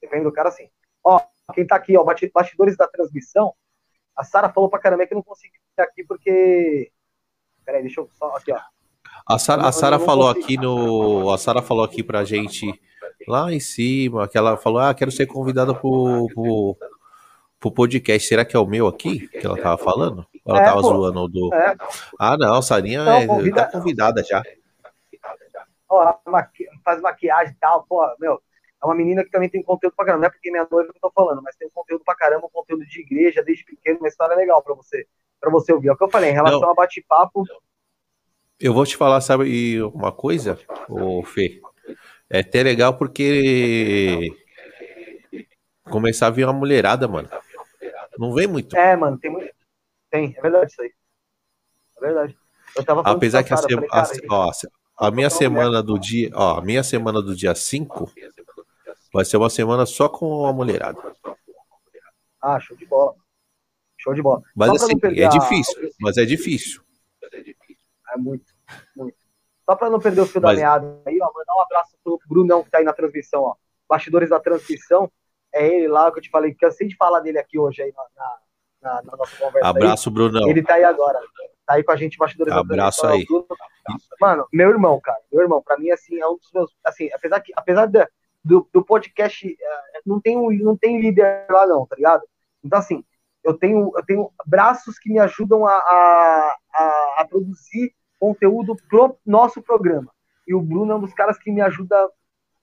Depende 0.01 0.23
do 0.23 0.33
cara, 0.33 0.51
sim. 0.53 0.69
Ó, 1.03 1.21
quem 1.53 1.67
tá 1.67 1.75
aqui, 1.75 1.97
ó, 1.97 2.05
bastidores 2.05 2.77
da 2.77 2.87
transmissão. 2.87 3.53
A 4.15 4.23
Sara 4.23 4.49
falou 4.49 4.71
pra 4.71 4.79
caramba 4.79 5.05
que 5.05 5.13
eu 5.13 5.17
não 5.17 5.25
consegui 5.25 5.57
estar 5.71 5.83
aqui 5.83 6.05
porque. 6.05 6.93
Peraí, 7.65 7.83
deixa 7.83 8.01
eu 8.01 8.09
só. 8.15 8.37
Aqui, 8.37 8.53
ó. 8.53 8.61
A 9.29 9.39
Sara, 9.41 9.67
a 9.67 9.73
Sara 9.73 9.99
falou 9.99 10.29
aqui 10.29 10.57
no. 10.57 11.33
A 11.33 11.39
Sara 11.39 11.61
falou 11.61 11.85
aqui 11.85 12.05
pra 12.05 12.25
gente 12.25 12.73
lá 13.27 13.53
em 13.53 13.59
cima, 13.59 14.29
que 14.29 14.39
ela 14.39 14.57
falou: 14.57 14.79
Ah, 14.79 14.95
quero 14.95 15.11
ser 15.11 15.27
convidada 15.27 15.75
pro, 15.75 16.29
pro, 16.33 16.77
pro 17.59 17.73
podcast. 17.73 18.29
Será 18.29 18.45
que 18.45 18.57
é 18.57 18.59
o 18.59 18.67
meu 18.67 18.87
aqui? 18.87 19.27
Que 19.27 19.45
ela 19.45 19.61
tava 19.61 19.79
falando? 19.79 20.25
Ela 20.47 20.61
é, 20.61 20.65
tava 20.65 20.81
pô, 20.81 20.89
zoando 20.89 21.29
do. 21.29 21.53
É. 21.53 21.77
Ah, 22.21 22.37
não, 22.39 22.63
Sarinha 22.63 23.05
não, 23.05 23.13
é, 23.13 23.27
convida... 23.27 23.65
tá 23.65 23.73
convidada 23.73 24.23
já. 24.23 24.41
Ó, 25.97 26.31
maqui... 26.31 26.67
faz 26.85 27.01
maquiagem 27.01 27.55
e 27.55 27.57
tal, 27.57 27.85
pô, 27.89 28.03
meu. 28.19 28.41
É 28.83 28.87
uma 28.87 28.95
menina 28.95 29.25
que 29.25 29.31
também 29.31 29.49
tem 29.49 29.63
conteúdo 29.63 29.95
pra 29.97 30.05
caramba. 30.05 30.23
Não 30.23 30.29
é 30.29 30.31
porque 30.31 30.51
minha 30.51 30.67
noiva 30.71 30.93
que 30.93 30.99
eu 30.99 31.01
tô 31.01 31.11
falando, 31.11 31.43
mas 31.43 31.57
tem 31.57 31.67
um 31.67 31.71
conteúdo 31.71 32.05
pra 32.05 32.15
caramba, 32.15 32.47
um 32.47 32.51
conteúdo 32.51 32.85
de 32.85 33.01
igreja 33.01 33.43
desde 33.43 33.65
pequeno, 33.65 33.99
uma 33.99 34.09
história 34.09 34.37
legal 34.37 34.63
pra 34.63 34.75
você, 34.75 35.07
pra 35.41 35.51
você 35.51 35.73
ouvir. 35.73 35.89
É 35.89 35.93
o 35.93 35.97
que 35.97 36.05
eu 36.05 36.11
falei, 36.11 36.31
em 36.31 36.35
relação 36.35 36.61
não. 36.61 36.71
a 36.71 36.75
bate-papo. 36.75 37.45
Eu 38.61 38.75
vou 38.75 38.85
te 38.85 38.97
falar, 38.97 39.21
sabe, 39.21 39.83
uma 39.83 40.13
coisa, 40.13 40.59
ô 40.89 41.23
Fê? 41.23 41.61
É 42.29 42.41
até 42.41 42.63
legal 42.63 42.97
porque 42.97 44.31
começar 45.85 46.27
a 46.27 46.31
vir 46.31 46.45
uma 46.45 46.53
mulherada, 46.53 47.07
mano. 47.07 47.29
Não 48.19 48.33
vem 48.35 48.47
muito. 48.47 48.77
É, 48.77 48.97
mano, 48.97 49.19
tem 49.19 49.31
muito. 49.31 49.55
Tem, 50.11 50.35
é 50.37 50.41
verdade 50.41 50.71
isso 50.71 50.83
aí. 50.83 50.93
É 51.97 52.01
verdade. 52.01 52.39
Apesar 53.05 53.43
que 53.43 53.53
a, 53.53 53.57
falei, 53.57 53.89
a, 53.91 54.07
ó, 54.31 54.53
a 54.99 55.11
minha 55.11 55.29
semana 55.29 55.83
do 55.83 55.99
dia, 55.99 56.31
ó, 56.35 56.59
a 56.59 56.63
minha 56.63 56.83
semana 56.83 57.21
do 57.21 57.35
dia 57.35 57.55
5 57.55 58.11
vai 59.13 59.25
ser 59.25 59.37
uma 59.37 59.51
semana 59.51 59.85
só 59.87 60.09
com 60.09 60.47
a 60.47 60.53
mulherada. 60.53 60.99
Ah, 62.43 62.59
show 62.61 62.77
de 62.77 62.87
bola. 62.87 63.15
Show 63.99 64.15
de 64.15 64.23
bola. 64.23 64.43
Mas 64.55 64.71
assim, 64.71 64.95
é 65.03 65.29
difícil, 65.29 65.91
mas 66.01 66.17
é 66.17 66.25
difícil. 66.25 66.83
É 68.13 68.17
muito, 68.17 68.47
muito. 68.95 69.17
Só 69.65 69.75
para 69.75 69.91
não 69.91 69.99
perder 69.99 70.21
o 70.21 70.27
fio 70.27 70.41
mas... 70.41 70.57
da 70.57 70.61
meada 70.61 71.03
aí, 71.05 71.19
ó, 71.21 71.27
mandar 71.35 71.55
um 71.57 71.61
abraço 71.61 71.97
pro 72.03 72.21
Brunão 72.27 72.63
que 72.63 72.71
tá 72.71 72.79
aí 72.79 72.85
na 72.85 72.93
transmissão, 72.93 73.43
ó. 73.43 73.55
Bastidores 73.89 74.31
da 74.31 74.41
transmissão. 74.41 75.11
É 75.53 75.67
ele 75.67 75.89
lá 75.89 76.11
que 76.13 76.19
eu 76.19 76.23
te 76.23 76.31
falei, 76.31 76.55
cansei 76.55 76.87
de 76.87 76.97
falar 76.97 77.21
dele 77.21 77.39
aqui 77.39 77.59
hoje 77.59 77.83
aí 77.83 77.93
na, 77.93 78.39
na, 78.83 79.03
na 79.03 79.17
nossa 79.17 79.37
conversa. 79.37 79.69
Abraço, 79.69 80.09
aí. 80.09 80.15
Brunão. 80.15 80.49
Ele 80.49 80.63
tá 80.63 80.75
aí 80.75 80.85
agora. 80.85 81.21
Tá 81.67 81.75
aí 81.75 81.83
com 81.83 81.93
a 81.93 81.97
gente, 81.97 82.17
bastidores 82.17 82.53
Abraço 82.53 83.07
aí. 83.07 83.27
Mano, 84.21 84.47
meu 84.53 84.71
irmão, 84.71 85.01
cara. 85.01 85.19
Meu 85.33 85.43
irmão, 85.43 85.61
pra 85.61 85.77
mim, 85.77 85.91
assim, 85.91 86.21
é 86.21 86.27
um 86.27 86.37
dos 86.37 86.51
meus. 86.53 86.77
Assim, 86.85 87.11
apesar, 87.13 87.41
que, 87.41 87.53
apesar 87.57 87.87
de, 87.87 88.07
do, 88.45 88.69
do 88.73 88.85
podcast, 88.85 89.47
é, 89.49 90.01
não 90.07 90.21
tem, 90.21 90.37
não 90.59 90.77
tem 90.77 91.01
líder 91.01 91.47
lá, 91.51 91.67
não, 91.67 91.85
tá 91.85 91.97
ligado? 91.97 92.23
Então, 92.63 92.79
assim, 92.79 93.05
eu 93.43 93.55
tenho, 93.55 93.93
eu 93.97 94.05
tenho 94.05 94.31
braços 94.47 94.99
que 94.99 95.11
me 95.11 95.19
ajudam 95.19 95.67
a, 95.67 95.73
a, 95.73 96.57
a, 96.73 97.15
a 97.19 97.27
produzir 97.29 97.93
conteúdo 98.19 98.77
pro 98.89 99.19
nosso 99.27 99.61
programa. 99.61 100.13
E 100.47 100.55
o 100.55 100.61
Bruno 100.61 100.93
é 100.93 100.97
um 100.97 101.01
dos 101.01 101.15
caras 101.15 101.37
que 101.37 101.51
me 101.51 101.61
ajuda, 101.61 101.97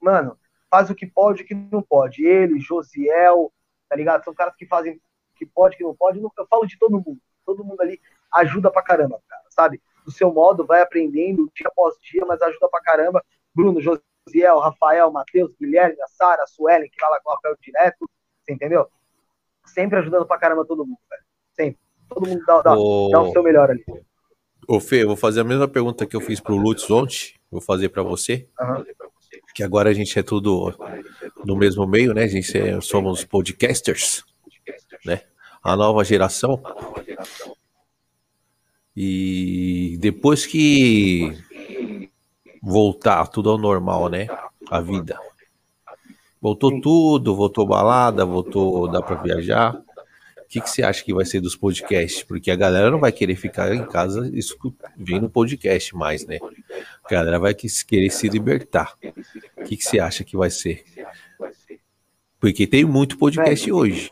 mano, 0.00 0.38
faz 0.70 0.88
o 0.88 0.94
que 0.94 1.06
pode 1.06 1.42
e 1.42 1.44
o 1.44 1.46
que 1.46 1.54
não 1.54 1.82
pode. 1.82 2.24
Ele, 2.24 2.58
Josiel, 2.58 3.52
tá 3.88 3.96
ligado? 3.96 4.24
São 4.24 4.34
caras 4.34 4.54
que 4.56 4.66
fazem 4.66 4.94
o 4.94 5.00
que 5.36 5.44
pode, 5.44 5.74
o 5.74 5.78
que 5.78 5.84
não 5.84 5.94
pode. 5.94 6.20
Eu 6.20 6.46
falo 6.48 6.66
de 6.66 6.78
todo 6.78 6.92
mundo. 6.92 7.18
Todo 7.44 7.64
mundo 7.64 7.80
ali 7.82 8.00
ajuda 8.34 8.70
pra 8.70 8.82
caramba, 8.82 9.20
cara, 9.28 9.42
sabe? 9.50 9.80
Do 10.04 10.12
seu 10.12 10.32
modo, 10.32 10.66
vai 10.66 10.82
aprendendo 10.82 11.50
dia 11.54 11.68
após 11.68 11.94
dia, 12.00 12.24
mas 12.26 12.40
ajuda 12.42 12.68
pra 12.68 12.80
caramba. 12.80 13.24
Bruno, 13.54 13.80
Josiel, 13.80 14.58
Rafael, 14.58 15.10
Matheus, 15.10 15.54
Guilherme, 15.58 16.00
a 16.02 16.08
Sara, 16.08 16.42
a 16.42 16.46
Suelen, 16.46 16.90
que 16.90 17.00
fala 17.00 17.20
com 17.22 17.30
o 17.30 17.34
Rafael 17.34 17.56
direto, 17.60 18.08
você 18.42 18.52
entendeu? 18.52 18.88
Sempre 19.64 19.98
ajudando 19.98 20.26
pra 20.26 20.38
caramba 20.38 20.64
todo 20.64 20.84
mundo, 20.84 20.98
velho. 21.08 21.22
Sempre. 21.54 21.80
Todo 22.08 22.28
mundo 22.28 22.44
dá, 22.46 22.60
dá, 22.62 22.74
o... 22.76 23.08
dá 23.10 23.22
o 23.22 23.32
seu 23.32 23.42
melhor 23.42 23.70
ali. 23.70 23.84
Ô 24.68 24.80
Fê, 24.80 25.02
eu 25.02 25.08
vou 25.08 25.16
fazer 25.16 25.40
a 25.40 25.44
mesma 25.44 25.68
pergunta 25.68 26.06
que 26.06 26.16
eu 26.16 26.20
fiz 26.20 26.40
pro 26.40 26.56
Lutz 26.56 26.90
ontem, 26.90 27.34
vou 27.50 27.60
fazer 27.60 27.88
para 27.90 28.02
você. 28.02 28.48
Uhum. 28.60 28.84
Que 29.54 29.62
agora 29.62 29.90
a 29.90 29.92
gente 29.92 30.18
é 30.18 30.22
tudo 30.22 30.74
no 31.44 31.56
mesmo 31.56 31.86
meio, 31.86 32.14
né? 32.14 32.24
A 32.24 32.28
gente 32.28 32.56
é, 32.56 32.80
somos 32.80 33.24
podcasters, 33.24 34.24
né? 35.04 35.22
A 35.62 35.76
nova 35.76 36.04
geração. 36.04 36.62
E 38.96 39.96
depois 40.00 40.46
que 40.46 41.36
voltar 42.62 43.26
tudo 43.26 43.50
ao 43.50 43.58
normal, 43.58 44.08
né? 44.08 44.26
A 44.70 44.80
vida. 44.80 45.18
Voltou 46.40 46.80
tudo, 46.80 47.34
voltou 47.34 47.66
balada, 47.66 48.24
voltou, 48.24 48.88
dá 48.88 49.02
para 49.02 49.16
viajar. 49.22 49.74
O 49.74 50.48
que, 50.48 50.60
que 50.60 50.70
você 50.70 50.82
acha 50.82 51.02
que 51.02 51.12
vai 51.12 51.24
ser 51.24 51.40
dos 51.40 51.56
podcasts? 51.56 52.22
Porque 52.22 52.50
a 52.50 52.56
galera 52.56 52.90
não 52.90 53.00
vai 53.00 53.10
querer 53.10 53.34
ficar 53.34 53.74
em 53.74 53.84
casa 53.86 54.30
vendo 54.96 55.28
podcast 55.28 55.96
mais, 55.96 56.24
né? 56.26 56.38
A 57.04 57.08
galera 57.08 57.38
vai 57.38 57.54
querer 57.54 58.10
se 58.10 58.28
libertar. 58.28 58.94
O 59.56 59.64
que, 59.64 59.76
que 59.76 59.84
você 59.84 59.98
acha 59.98 60.22
que 60.22 60.36
vai 60.36 60.50
ser? 60.50 60.84
Porque 62.38 62.66
tem 62.66 62.84
muito 62.84 63.18
podcast 63.18 63.72
hoje. 63.72 64.10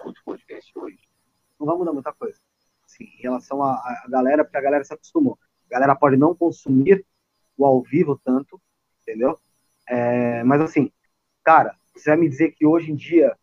Não 1.60 1.66
vai 1.66 1.76
mudar 1.76 1.92
muita 1.92 2.12
coisa. 2.12 2.41
Assim, 3.02 3.18
em 3.18 3.22
relação 3.22 3.62
à 3.62 4.04
galera, 4.08 4.44
porque 4.44 4.56
a 4.56 4.62
galera 4.62 4.84
se 4.84 4.94
acostumou. 4.94 5.38
A 5.66 5.74
galera 5.74 5.96
pode 5.96 6.16
não 6.16 6.34
consumir 6.34 7.04
o 7.56 7.66
ao 7.66 7.82
vivo 7.82 8.20
tanto, 8.24 8.60
entendeu? 9.02 9.38
É, 9.88 10.42
mas 10.44 10.60
assim, 10.60 10.90
cara, 11.44 11.76
você 11.94 12.10
vai 12.10 12.18
me 12.18 12.28
dizer 12.28 12.52
que 12.52 12.66
hoje 12.66 12.90
em 12.90 12.96
dia 12.96 13.36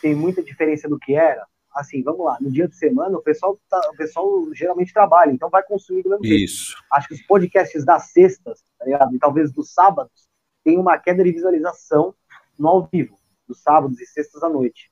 tem 0.00 0.14
muita 0.14 0.42
diferença 0.42 0.88
do 0.88 0.98
que 0.98 1.14
era? 1.14 1.46
assim, 1.76 2.02
vamos 2.02 2.24
lá, 2.24 2.38
no 2.40 2.50
dia 2.50 2.66
de 2.66 2.74
semana 2.74 3.18
o 3.18 3.22
pessoal, 3.22 3.60
tá, 3.68 3.78
o 3.92 3.96
pessoal 3.98 4.54
geralmente 4.54 4.94
trabalha, 4.94 5.30
então 5.30 5.50
vai 5.50 5.62
consumir 5.62 6.02
do 6.02 6.08
mesmo 6.08 6.24
Isso. 6.24 6.70
Jeito. 6.72 6.84
Acho 6.90 7.08
que 7.08 7.14
os 7.14 7.22
podcasts 7.22 7.84
das 7.84 8.12
sextas, 8.12 8.64
tá 8.78 8.86
ligado? 8.86 9.14
E 9.14 9.18
talvez 9.18 9.52
dos 9.52 9.74
sábados, 9.74 10.26
tem 10.64 10.78
uma 10.78 10.98
queda 10.98 11.22
de 11.22 11.32
visualização 11.32 12.14
no 12.58 12.68
ao 12.68 12.88
vivo, 12.90 13.18
dos 13.46 13.62
sábados 13.62 14.00
e 14.00 14.06
sextas 14.06 14.42
à 14.42 14.48
noite. 14.48 14.90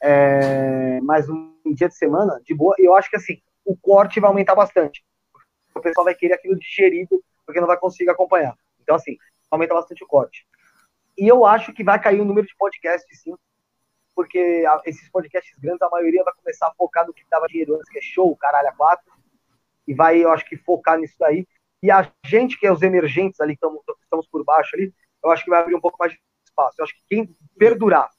É, 0.00 1.00
mas 1.00 1.26
no 1.64 1.74
dia 1.74 1.88
de 1.88 1.96
semana, 1.96 2.40
de 2.44 2.54
boa, 2.54 2.74
eu 2.78 2.94
acho 2.94 3.08
que 3.08 3.16
assim, 3.16 3.40
o 3.64 3.76
corte 3.76 4.20
vai 4.20 4.28
aumentar 4.28 4.54
bastante. 4.54 5.04
O 5.74 5.80
pessoal 5.80 6.04
vai 6.04 6.14
querer 6.14 6.34
aquilo 6.34 6.58
digerido, 6.58 7.22
porque 7.44 7.60
não 7.60 7.66
vai 7.66 7.78
conseguir 7.78 8.10
acompanhar. 8.10 8.54
Então, 8.80 8.94
assim, 8.94 9.16
aumenta 9.50 9.74
bastante 9.74 10.04
o 10.04 10.06
corte. 10.06 10.46
E 11.16 11.26
eu 11.26 11.44
acho 11.46 11.72
que 11.72 11.84
vai 11.84 12.00
cair 12.00 12.20
o 12.20 12.24
número 12.24 12.46
de 12.46 12.54
podcasts, 12.56 13.22
sim, 13.22 13.34
porque 14.14 14.64
esses 14.84 15.08
podcasts 15.10 15.58
grandes, 15.58 15.82
a 15.82 15.88
maioria 15.88 16.22
vai 16.22 16.32
começar 16.34 16.68
a 16.68 16.74
focar 16.74 17.06
no 17.06 17.12
que 17.12 17.24
dava 17.30 17.46
dinheiro 17.46 17.74
antes, 17.74 17.88
que 17.88 17.98
é 17.98 18.02
show, 18.02 18.36
caralho, 18.36 18.68
a 18.68 18.72
quatro, 18.72 19.12
e 19.86 19.94
vai, 19.94 20.18
eu 20.18 20.30
acho 20.30 20.44
que, 20.46 20.56
focar 20.56 20.98
nisso 20.98 21.16
daí. 21.18 21.46
E 21.82 21.90
a 21.90 22.10
gente, 22.24 22.58
que 22.58 22.66
é 22.66 22.72
os 22.72 22.82
emergentes 22.82 23.40
ali, 23.40 23.56
que 23.56 23.66
estamos 24.02 24.26
por 24.28 24.44
baixo 24.44 24.74
ali, 24.74 24.94
eu 25.22 25.30
acho 25.30 25.44
que 25.44 25.50
vai 25.50 25.60
abrir 25.60 25.74
um 25.74 25.80
pouco 25.80 25.98
mais 25.98 26.12
de 26.12 26.20
espaço. 26.44 26.76
Eu 26.78 26.84
acho 26.84 26.94
que 26.94 27.02
quem 27.08 27.36
perdurar 27.58 28.10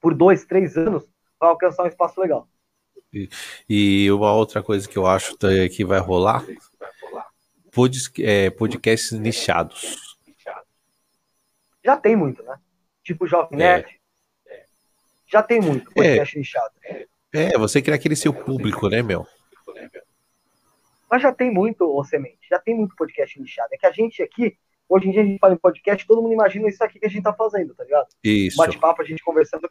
por 0.00 0.14
dois, 0.14 0.44
três 0.44 0.76
anos 0.76 1.08
vai 1.38 1.50
alcançar 1.50 1.84
um 1.84 1.88
espaço 1.88 2.20
legal. 2.20 2.48
E, 3.12 3.28
e 3.68 4.10
uma 4.10 4.32
outra 4.32 4.62
coisa 4.62 4.88
que 4.88 4.96
eu 4.96 5.06
acho 5.06 5.36
que 5.74 5.84
vai 5.84 5.98
rolar, 5.98 6.44
pod, 7.72 7.98
é, 8.20 8.50
podcasts 8.50 9.12
nichados. 9.12 10.16
Já 11.84 11.96
tem 11.96 12.16
muito, 12.16 12.42
né? 12.42 12.58
Tipo 13.02 13.26
Jovem 13.26 13.54
é. 13.54 13.56
Nerd, 13.56 13.98
já 15.30 15.42
tem 15.42 15.60
muito 15.60 15.90
podcast 15.92 16.36
é, 16.36 16.38
nichado. 16.38 16.74
É, 17.32 17.58
você 17.58 17.82
quer 17.82 17.92
aquele 17.92 18.16
seu 18.16 18.32
público, 18.32 18.88
né, 18.88 19.02
meu? 19.02 19.26
Mas 21.10 21.22
já 21.22 21.32
tem 21.32 21.50
muito, 21.50 21.84
ô 21.84 22.02
Semente, 22.04 22.46
já 22.50 22.58
tem 22.58 22.74
muito 22.74 22.96
podcast 22.96 23.40
nichado. 23.40 23.68
É 23.72 23.78
que 23.78 23.86
a 23.86 23.92
gente 23.92 24.22
aqui, 24.22 24.56
hoje 24.88 25.08
em 25.08 25.10
dia 25.12 25.22
a 25.22 25.24
gente 25.24 25.38
fala 25.38 25.54
em 25.54 25.58
podcast, 25.58 26.06
todo 26.06 26.22
mundo 26.22 26.32
imagina 26.32 26.68
isso 26.68 26.82
aqui 26.82 26.98
que 26.98 27.06
a 27.06 27.10
gente 27.10 27.22
tá 27.22 27.32
fazendo, 27.32 27.74
tá 27.74 27.84
ligado? 27.84 28.08
Isso. 28.24 28.56
Bate-papo, 28.56 29.02
a 29.02 29.04
gente 29.04 29.22
conversando. 29.22 29.68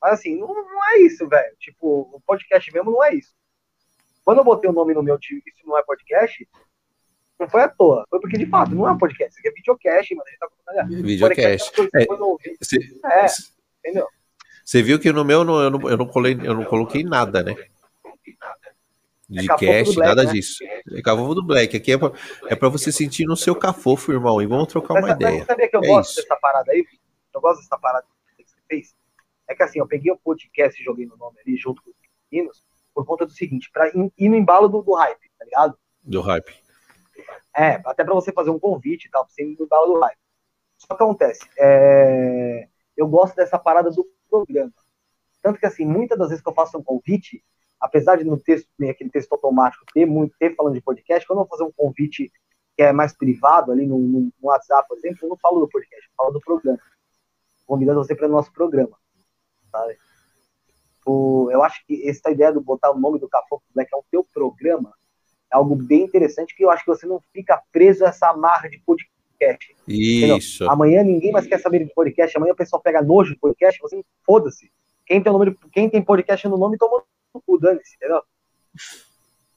Mas 0.00 0.12
assim, 0.12 0.38
não, 0.38 0.48
não 0.48 0.88
é 0.90 0.98
isso, 1.00 1.28
velho. 1.28 1.54
Tipo, 1.58 2.08
o 2.12 2.20
podcast 2.26 2.72
mesmo 2.72 2.90
não 2.90 3.04
é 3.04 3.14
isso. 3.14 3.34
Quando 4.24 4.38
eu 4.38 4.44
botei 4.44 4.70
o 4.70 4.72
nome 4.72 4.94
no 4.94 5.02
meu 5.02 5.18
time, 5.18 5.42
isso 5.46 5.66
não 5.66 5.76
é 5.76 5.82
podcast, 5.82 6.48
não 7.38 7.48
foi 7.48 7.62
à 7.62 7.68
toa. 7.68 8.06
Foi 8.08 8.20
porque, 8.20 8.38
de 8.38 8.46
fato, 8.46 8.74
não 8.74 8.86
é 8.86 8.92
um 8.92 8.98
podcast. 8.98 9.32
Isso 9.32 9.40
aqui 9.40 9.48
é 9.48 9.52
videocast, 9.52 10.14
mas 10.14 10.26
a 10.26 10.30
gente 10.30 10.38
tá 10.38 10.48
contando. 10.48 11.02
Videocast. 11.02 11.72
É, 11.94 12.02
é, 12.02 13.24
é, 13.24 13.28
entendeu? 13.78 14.06
Você 14.64 14.82
viu 14.82 15.00
que 15.00 15.10
no 15.10 15.24
meu 15.24 15.40
eu 15.40 15.44
não, 15.44 15.62
eu 15.62 15.70
não, 15.70 15.90
eu 15.90 15.96
não, 15.96 16.06
colei, 16.06 16.38
eu 16.44 16.54
não 16.54 16.64
coloquei 16.64 17.02
nada, 17.02 17.42
né? 17.42 17.56
De 19.30 19.50
é 19.50 19.56
cast, 19.56 19.94
Black, 19.94 20.08
nada 20.08 20.24
né? 20.24 20.32
disso. 20.32 20.64
É 20.64 21.00
cafofo 21.00 21.34
do 21.36 21.46
Black. 21.46 21.76
Aqui 21.76 21.92
é 21.92 21.98
pra, 21.98 22.12
é 22.48 22.56
pra 22.56 22.68
você 22.68 22.90
sentir 22.90 23.24
no 23.26 23.36
seu 23.36 23.54
cafofo, 23.54 24.10
irmão. 24.10 24.42
E 24.42 24.46
vamos 24.46 24.66
trocar 24.66 24.94
uma 24.94 25.02
mas, 25.02 25.12
ideia. 25.12 25.38
Mas 25.38 25.46
sabia 25.46 25.68
que 25.68 25.76
eu 25.76 25.84
é 25.84 25.86
gosto 25.86 26.10
isso. 26.10 26.22
dessa 26.22 26.36
parada 26.36 26.72
aí? 26.72 26.84
Eu 27.32 27.40
gosto 27.40 27.60
dessa 27.60 27.78
parada 27.78 28.06
que 28.36 28.44
você 28.44 28.56
fez. 28.68 28.94
É 29.48 29.54
que 29.54 29.62
assim, 29.62 29.78
eu 29.78 29.86
peguei 29.86 30.10
o 30.10 30.18
podcast 30.18 30.80
e 30.80 30.84
joguei 30.84 31.06
no 31.06 31.16
nome 31.16 31.38
ali 31.46 31.56
junto 31.56 31.80
com 31.80 31.90
os 31.90 31.96
meninos 32.30 32.64
por 32.92 33.06
conta 33.06 33.24
do 33.24 33.32
seguinte, 33.32 33.70
pra 33.72 33.88
ir, 33.88 34.12
ir 34.18 34.28
no 34.28 34.36
embalo 34.36 34.68
do, 34.68 34.82
do, 34.82 34.94
hype, 34.94 35.30
tá 35.38 35.44
ligado? 35.44 35.78
Do 36.02 36.20
hype. 36.20 36.52
É, 37.56 37.80
até 37.84 38.04
pra 38.04 38.14
você 38.14 38.32
fazer 38.32 38.50
um 38.50 38.58
convite 38.58 39.06
e 39.06 39.10
tal, 39.10 39.24
pra 39.24 39.32
você 39.32 39.42
ir 39.42 39.56
no 39.58 39.64
embalo 39.64 39.94
do 39.94 40.00
hype. 40.00 40.18
Só 40.76 40.88
que 40.88 41.02
acontece, 41.02 41.40
é, 41.58 42.68
eu 42.96 43.06
gosto 43.06 43.36
dessa 43.36 43.58
parada 43.58 43.90
do 43.90 44.04
programa. 44.28 44.72
Tanto 45.42 45.58
que, 45.58 45.66
assim, 45.66 45.84
muitas 45.84 46.18
das 46.18 46.28
vezes 46.28 46.42
que 46.42 46.48
eu 46.48 46.54
faço 46.54 46.78
um 46.78 46.82
convite, 46.82 47.42
apesar 47.80 48.16
de 48.16 48.24
no 48.24 48.38
texto, 48.38 48.68
aquele 48.88 49.10
texto 49.10 49.32
automático, 49.32 49.84
ter 49.92 50.06
muito, 50.06 50.34
ter 50.38 50.54
falando 50.54 50.74
de 50.74 50.82
podcast, 50.82 51.26
quando 51.26 51.38
eu 51.38 51.44
vou 51.44 51.58
fazer 51.58 51.64
um 51.64 51.72
convite 51.72 52.30
que 52.76 52.82
é 52.82 52.92
mais 52.92 53.12
privado, 53.12 53.72
ali 53.72 53.86
no, 53.86 53.98
no, 53.98 54.32
WhatsApp, 54.42 54.86
por 54.88 54.98
exemplo, 54.98 55.18
eu 55.22 55.28
não 55.30 55.36
falo 55.38 55.60
do 55.60 55.68
podcast, 55.68 56.06
eu 56.06 56.14
falo 56.16 56.32
do 56.32 56.40
programa. 56.40 56.78
Convidando 57.66 58.02
você 58.02 58.14
para 58.14 58.26
o 58.26 58.30
nosso 58.30 58.52
programa. 58.52 58.96
Sabe? 59.70 59.96
O, 61.06 61.48
eu 61.50 61.62
acho 61.62 61.84
que 61.86 62.08
essa 62.08 62.30
ideia 62.30 62.52
de 62.52 62.60
botar 62.60 62.90
o 62.90 62.98
nome 62.98 63.18
do 63.18 63.28
Cafofo 63.28 63.64
Black 63.74 63.90
é 63.92 63.96
o 63.96 64.04
teu 64.10 64.24
programa 64.32 64.92
é 65.52 65.56
algo 65.56 65.74
bem 65.74 66.04
interessante 66.04 66.54
que 66.54 66.64
eu 66.64 66.70
acho 66.70 66.84
que 66.84 66.90
você 66.90 67.06
não 67.06 67.20
fica 67.32 67.60
preso 67.72 68.04
a 68.04 68.08
essa 68.08 68.28
amarra 68.28 68.68
de 68.68 68.78
podcast. 68.78 69.74
Isso. 69.88 70.62
Entendeu? 70.64 70.72
Amanhã 70.72 71.02
ninguém 71.02 71.32
mais 71.32 71.46
quer 71.46 71.58
saber 71.58 71.84
de 71.84 71.92
podcast, 71.92 72.36
amanhã 72.36 72.52
o 72.52 72.56
pessoal 72.56 72.80
pega 72.80 73.02
nojo 73.02 73.34
de 73.34 73.40
podcast, 73.40 73.80
você 73.80 74.04
foda-se. 74.24 74.70
Quem 75.04 75.20
tem, 75.20 75.32
nome, 75.32 75.56
quem 75.72 75.90
tem 75.90 76.00
podcast 76.00 76.46
no 76.46 76.56
nome 76.56 76.78
toma 76.78 77.02
no 77.34 77.40
cu, 77.40 77.58
dane-se, 77.58 77.96
entendeu? 77.96 78.22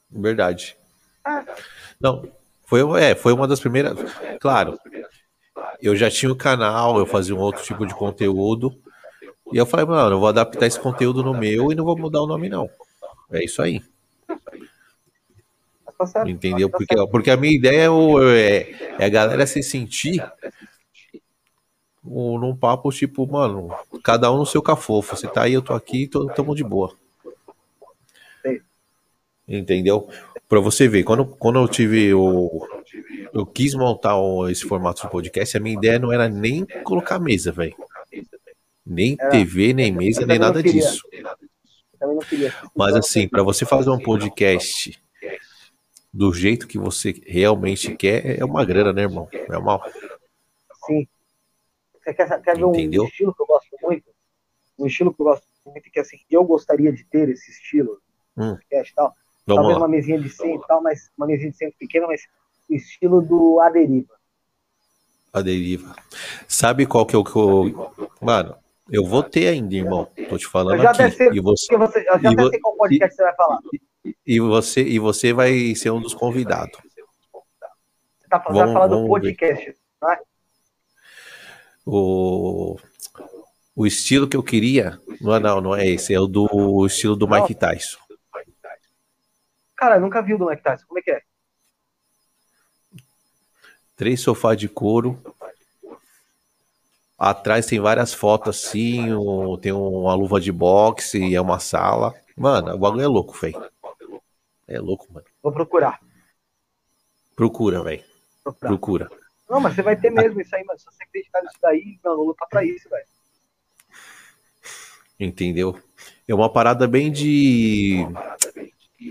Verdade. 0.10 0.78
Ah. 1.24 1.46
Não, 2.00 2.28
foi, 2.66 2.82
é, 3.02 3.16
foi 3.16 3.34
uma 3.34 3.48
das 3.48 3.60
primeiras. 3.60 3.98
Claro, 4.40 4.80
eu 5.82 5.96
já 5.96 6.10
tinha 6.10 6.32
o 6.32 6.36
canal, 6.36 6.98
eu 6.98 7.06
fazia 7.06 7.36
um 7.36 7.40
outro 7.40 7.64
tipo 7.64 7.86
de 7.86 7.96
conteúdo. 7.96 8.74
E 9.52 9.58
eu 9.58 9.66
falei, 9.66 9.86
mano, 9.86 10.16
eu 10.16 10.20
vou 10.20 10.30
adaptar 10.30 10.66
esse 10.66 10.80
conteúdo 10.80 11.24
no 11.24 11.34
meu 11.34 11.72
e 11.72 11.76
não 11.76 11.86
vou 11.86 11.98
mudar 11.98 12.22
o 12.22 12.28
nome, 12.28 12.50
não. 12.50 12.70
É 13.32 13.44
isso 13.44 13.62
aí. 13.62 13.82
tá. 16.12 16.30
Entendeu? 16.30 16.70
Tá 16.70 16.78
Porque, 16.78 17.08
porque 17.08 17.32
a 17.32 17.38
minha 17.38 17.56
ideia 17.56 17.88
é, 17.88 18.58
é, 18.58 18.96
é 19.00 19.06
a 19.06 19.10
galera 19.10 19.46
se 19.46 19.62
sentir 19.62 20.24
num 22.04 22.56
papo 22.56 22.92
tipo, 22.92 23.26
mano, 23.26 23.74
cada 24.04 24.32
um 24.32 24.38
no 24.38 24.46
seu 24.46 24.62
cafofo. 24.62 25.16
Você 25.16 25.28
tá 25.28 25.44
aí, 25.44 25.54
eu 25.54 25.62
tô 25.62 25.74
aqui, 25.74 26.08
tô, 26.08 26.26
de 26.54 26.64
boa. 26.64 26.94
Entendeu? 29.48 30.10
Pra 30.48 30.60
você 30.60 30.88
ver, 30.88 31.04
quando, 31.04 31.26
quando 31.26 31.60
eu 31.60 31.68
tive 31.68 32.14
o. 32.14 32.66
Eu 33.34 33.46
quis 33.46 33.74
montar 33.74 34.16
o- 34.18 34.48
esse 34.50 34.64
formato 34.66 35.02
de 35.02 35.10
podcast, 35.12 35.58
a 35.58 35.60
minha 35.60 35.76
ideia 35.76 35.98
não 36.00 36.12
era 36.14 36.30
nem 36.30 36.66
colocar 36.84 37.20
mesa, 37.20 37.52
velho. 37.52 37.76
Nem 38.86 39.16
Era. 39.20 39.30
TV, 39.32 39.74
nem 39.74 39.92
mesa, 39.92 40.26
nem 40.26 40.38
nada 40.38 40.62
queria. 40.62 40.82
disso. 40.82 41.02
Queria. 42.30 42.54
Mas 42.76 42.96
assim, 42.96 43.28
pra 43.28 43.42
você 43.44 43.66
fazer 43.66 43.90
um 43.90 43.98
podcast 44.00 45.02
do 46.14 46.34
jeito 46.34 46.68
que 46.68 46.78
você 46.78 47.14
realmente 47.26 47.96
quer, 47.96 48.40
é 48.40 48.46
uma 48.46 48.64
grana, 48.66 48.92
né, 48.94 49.04
irmão? 49.04 49.28
É 49.32 49.58
uma. 49.58 49.82
Sim. 50.86 51.08
Você 52.04 52.14
quer, 52.14 52.42
quer 52.42 52.58
ver 52.58 52.66
um 52.66 52.72
Entendeu? 52.72 53.06
estilo 53.06 53.34
que 53.34 53.42
eu 53.42 53.48
gosto 53.48 53.70
muito? 53.82 54.04
Um 54.78 54.86
estilo 54.86 55.14
que 55.14 55.22
eu 55.22 55.26
gosto 55.26 55.48
muito, 55.66 55.90
que 55.90 56.00
assim, 56.00 56.18
eu 56.30 56.44
gostaria 56.44 56.92
de 56.92 57.04
ter 57.06 57.30
esse 57.30 57.50
estilo, 57.52 58.00
Hum. 58.38 58.56
podcast 58.56 58.92
e 58.92 58.96
tal. 58.96 59.16
Vamos 59.46 59.62
Talvez 59.64 59.74
lá. 59.78 59.82
uma 59.82 59.88
mesinha 59.90 60.20
de 60.20 60.30
centro 60.30 60.64
e 60.64 60.68
tal, 60.68 60.82
mas 60.82 61.10
uma 61.18 61.28
mesinha 61.28 61.52
de 61.52 61.58
centro 61.58 61.76
pequena, 61.78 62.08
mas 62.08 62.22
o 62.70 62.74
estilo 62.76 63.22
do 63.22 63.60
A 63.60 63.70
Deriva. 63.70 64.14
A 65.34 65.42
deriva. 65.42 65.96
Sabe 66.48 66.86
qual 66.86 67.06
que 67.08 67.16
é 67.16 67.20
o 67.20 67.24
que 67.24 67.36
eu. 67.36 67.92
Mano, 68.22 68.56
eu 68.90 69.04
vou 69.04 69.24
ter 69.24 69.48
ainda, 69.48 69.74
irmão. 69.74 70.08
Tô 70.30 70.38
te 70.38 70.46
Eu 70.46 70.50
falando 70.52 70.80
já 70.82 70.92
até 70.92 71.06
aqui. 71.06 71.16
sei, 71.18 71.30
E 71.34 71.40
você, 71.42 71.76
você, 71.76 72.00
eu 72.08 72.20
já 72.20 72.32
e 72.32 72.50
sei 72.50 72.60
qual 72.60 72.78
podcast 72.78 73.16
você 73.16 73.24
vai 73.24 73.36
falar. 73.36 73.60
e 74.28 74.40
você, 74.40 74.82
e 74.84 75.00
você 75.00 75.34
vai 75.34 75.74
ser 75.76 75.90
um 75.90 76.00
dos 76.00 76.14
convidados. 76.14 76.80
Você, 76.84 78.28
tá, 78.30 78.38
vai 78.38 78.54
Vamos- 78.54 78.74
falar 78.74 78.88
do 78.88 79.08
podcast. 79.08 79.76
Né? 80.04 80.18
O, 81.86 82.78
o 83.76 83.86
estilo 83.88 84.28
que 84.28 84.38
eu 84.38 84.44
queria. 84.44 85.00
Não, 85.20 85.36
é- 85.36 85.40
não, 85.40 85.62
não 85.62 85.76
é 85.76 85.88
esse. 85.88 86.14
É 86.14 86.20
o 86.20 86.28
do 86.28 86.48
o 86.52 86.86
estilo 86.86 87.16
do 87.16 87.28
Mike 87.28 87.56
Tyson. 87.56 87.98
Cara, 89.76 89.96
eu 89.96 90.02
nunca 90.02 90.22
vi 90.22 90.34
o 90.34 90.38
do 90.38 90.46
Mike 90.48 90.64
Tyson. 90.64 90.86
Como 90.88 91.00
é 91.00 91.02
que 91.02 91.12
é? 91.12 91.22
Três 93.96 94.22
sofás 94.22 94.58
de 94.58 94.68
couro. 94.68 95.20
Atrás 97.18 97.66
tem 97.66 97.80
várias 97.80 98.14
fotos 98.14 98.58
assim. 98.66 99.14
um- 99.14 99.58
tem 99.58 99.72
uma 99.72 100.14
luva 100.16 100.40
de 100.42 100.52
boxe 100.52 101.18
e 101.24 101.36
é 101.36 101.42
uma 101.42 101.60
sala. 101.60 102.14
Mano, 102.36 102.74
o 102.74 102.78
bagulho 102.78 103.04
é 103.04 103.08
louco, 103.08 103.34
velho. 103.38 103.64
É 104.68 104.80
louco, 104.80 105.08
mano. 105.14 105.26
Vou 105.42 105.52
procurar. 105.52 106.00
Procura, 107.36 107.84
velho. 107.84 108.04
Procura. 108.60 109.10
Não, 109.50 109.60
mas 109.60 109.76
você 109.76 109.82
vai 109.82 109.96
ter 109.96 110.10
mesmo 110.10 110.42
isso 110.42 110.56
aí, 110.56 110.64
mas 110.66 110.82
se 110.82 110.86
você 110.86 111.04
acreditar 111.04 111.42
nisso 111.42 111.58
daí, 111.62 112.00
meu, 112.04 112.16
vou 112.16 112.26
lutar 112.28 112.48
pra 112.50 112.64
isso, 112.64 112.90
velho. 112.90 113.06
Entendeu? 115.20 115.80
É 116.28 116.34
uma 116.34 116.52
parada 116.52 116.88
bem 116.88 117.12
de. 117.12 117.98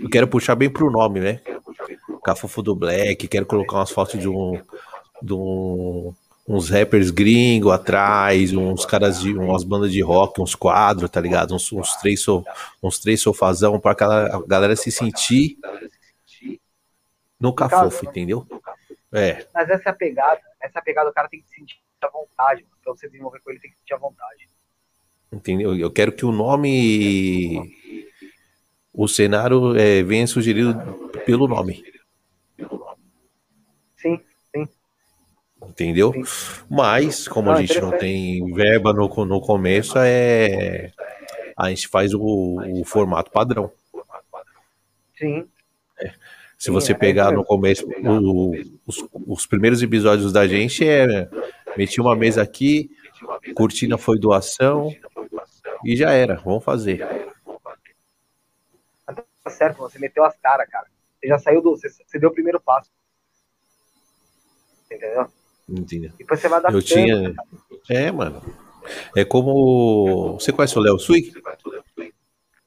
Eu 0.01 0.09
quero 0.09 0.27
puxar 0.27 0.55
bem 0.55 0.69
pro 0.69 0.91
nome, 0.91 1.19
né? 1.19 1.41
Cafofo 2.23 2.61
do 2.61 2.75
Black, 2.75 3.27
quero 3.27 3.45
colocar 3.45 3.77
umas 3.77 3.91
fotos 3.91 4.19
de 4.19 4.27
um. 4.27 4.59
De 5.21 5.33
um 5.33 6.13
uns 6.47 6.69
rappers 6.69 7.09
gringo 7.09 7.71
atrás, 7.71 8.53
uns 8.53 8.85
caras 8.85 9.21
de 9.21 9.33
umas 9.33 9.63
bandas 9.63 9.91
de 9.91 10.01
rock, 10.01 10.41
uns 10.41 10.55
quadros, 10.55 11.09
tá 11.09 11.21
ligado? 11.21 11.55
Uns, 11.55 11.71
uns 11.71 11.95
três 11.97 12.21
so, 12.21 12.43
uns 12.81 12.99
três 12.99 13.21
sofazão 13.21 13.79
pra 13.79 13.93
aquela 13.93 14.45
galera 14.45 14.75
se 14.75 14.91
sentir 14.91 15.57
no 17.39 17.53
cafofo, 17.53 18.05
entendeu? 18.05 18.45
É, 19.11 19.45
Mas 19.53 19.69
essa 19.69 19.89
é 19.89 19.93
pegada. 19.93 20.41
Essa 20.61 20.79
é 20.79 20.81
pegada, 20.81 21.09
o 21.09 21.13
cara 21.13 21.29
tem 21.29 21.41
que 21.41 21.49
sentir 21.49 21.77
à 22.01 22.07
vontade. 22.09 22.63
Mano. 22.63 22.73
Pra 22.83 22.93
você 22.93 23.07
desenvolver 23.07 23.39
com 23.39 23.51
ele, 23.51 23.59
tem 23.59 23.71
que 23.71 23.77
sentir 23.77 23.93
à 23.93 23.97
vontade. 23.97 24.49
entendeu? 25.31 25.75
Eu 25.77 25.91
quero 25.91 26.11
que 26.11 26.25
o 26.25 26.31
nome 26.31 27.71
o 28.93 29.07
cenário 29.07 29.75
é, 29.77 30.03
venha 30.03 30.27
sugerido 30.27 30.73
pelo 31.25 31.47
nome. 31.47 31.83
Sim, 33.97 34.19
sim. 34.53 34.67
Entendeu? 35.65 36.11
Sim. 36.13 36.23
Mas, 36.69 37.27
como 37.27 37.49
Não, 37.49 37.57
a 37.57 37.61
gente 37.61 37.79
não 37.79 37.91
tem 37.97 38.53
verba 38.53 38.93
no, 38.93 39.07
no 39.25 39.41
começo, 39.41 39.93
é 39.97 40.91
a 41.55 41.69
gente 41.69 41.87
faz 41.87 42.13
o, 42.13 42.21
o 42.21 42.83
formato 42.85 43.31
padrão. 43.31 43.71
Sim. 45.17 45.47
Se 46.57 46.67
Sim, 46.67 46.71
você 46.71 46.91
é 46.93 46.95
pegar 46.95 47.31
no 47.31 47.43
começo, 47.43 47.85
o- 48.03 48.51
os, 48.85 49.05
os 49.27 49.45
primeiros 49.45 49.81
episódios 49.81 50.31
da 50.31 50.47
gente 50.47 50.87
é 50.87 51.27
meti 51.77 51.99
uma 51.99 52.15
mesa 52.15 52.41
aqui, 52.41 52.89
cortina 53.55 53.97
foi 53.97 54.17
doação 54.19 54.93
e 55.85 55.95
já 55.95 56.11
era, 56.11 56.35
vamos 56.35 56.63
fazer. 56.63 57.05
Tá 59.43 59.49
certo, 59.49 59.77
você 59.77 59.99
meteu 59.99 60.23
as 60.23 60.37
caras, 60.37 60.69
cara. 60.69 60.87
Você 61.19 61.27
já 61.27 61.37
saiu 61.37 61.61
do. 61.61 61.71
Você, 61.71 61.89
você 61.89 62.19
deu 62.19 62.29
o 62.29 62.33
primeiro 62.33 62.59
passo. 62.59 62.89
Entendeu? 64.85 65.27
Entendeu? 65.67 66.11
Depois 66.17 66.39
você 66.39 66.47
vai 66.47 66.59
adaptando. 66.59 66.81
Eu 66.81 66.85
tinha. 66.85 67.35
É, 67.89 68.11
mano. 68.11 68.41
É 69.15 69.25
como. 69.25 70.33
Você 70.39 70.51
conhece 70.51 70.77
o 70.77 70.81
Léo 70.81 70.99
Sui? 70.99 71.31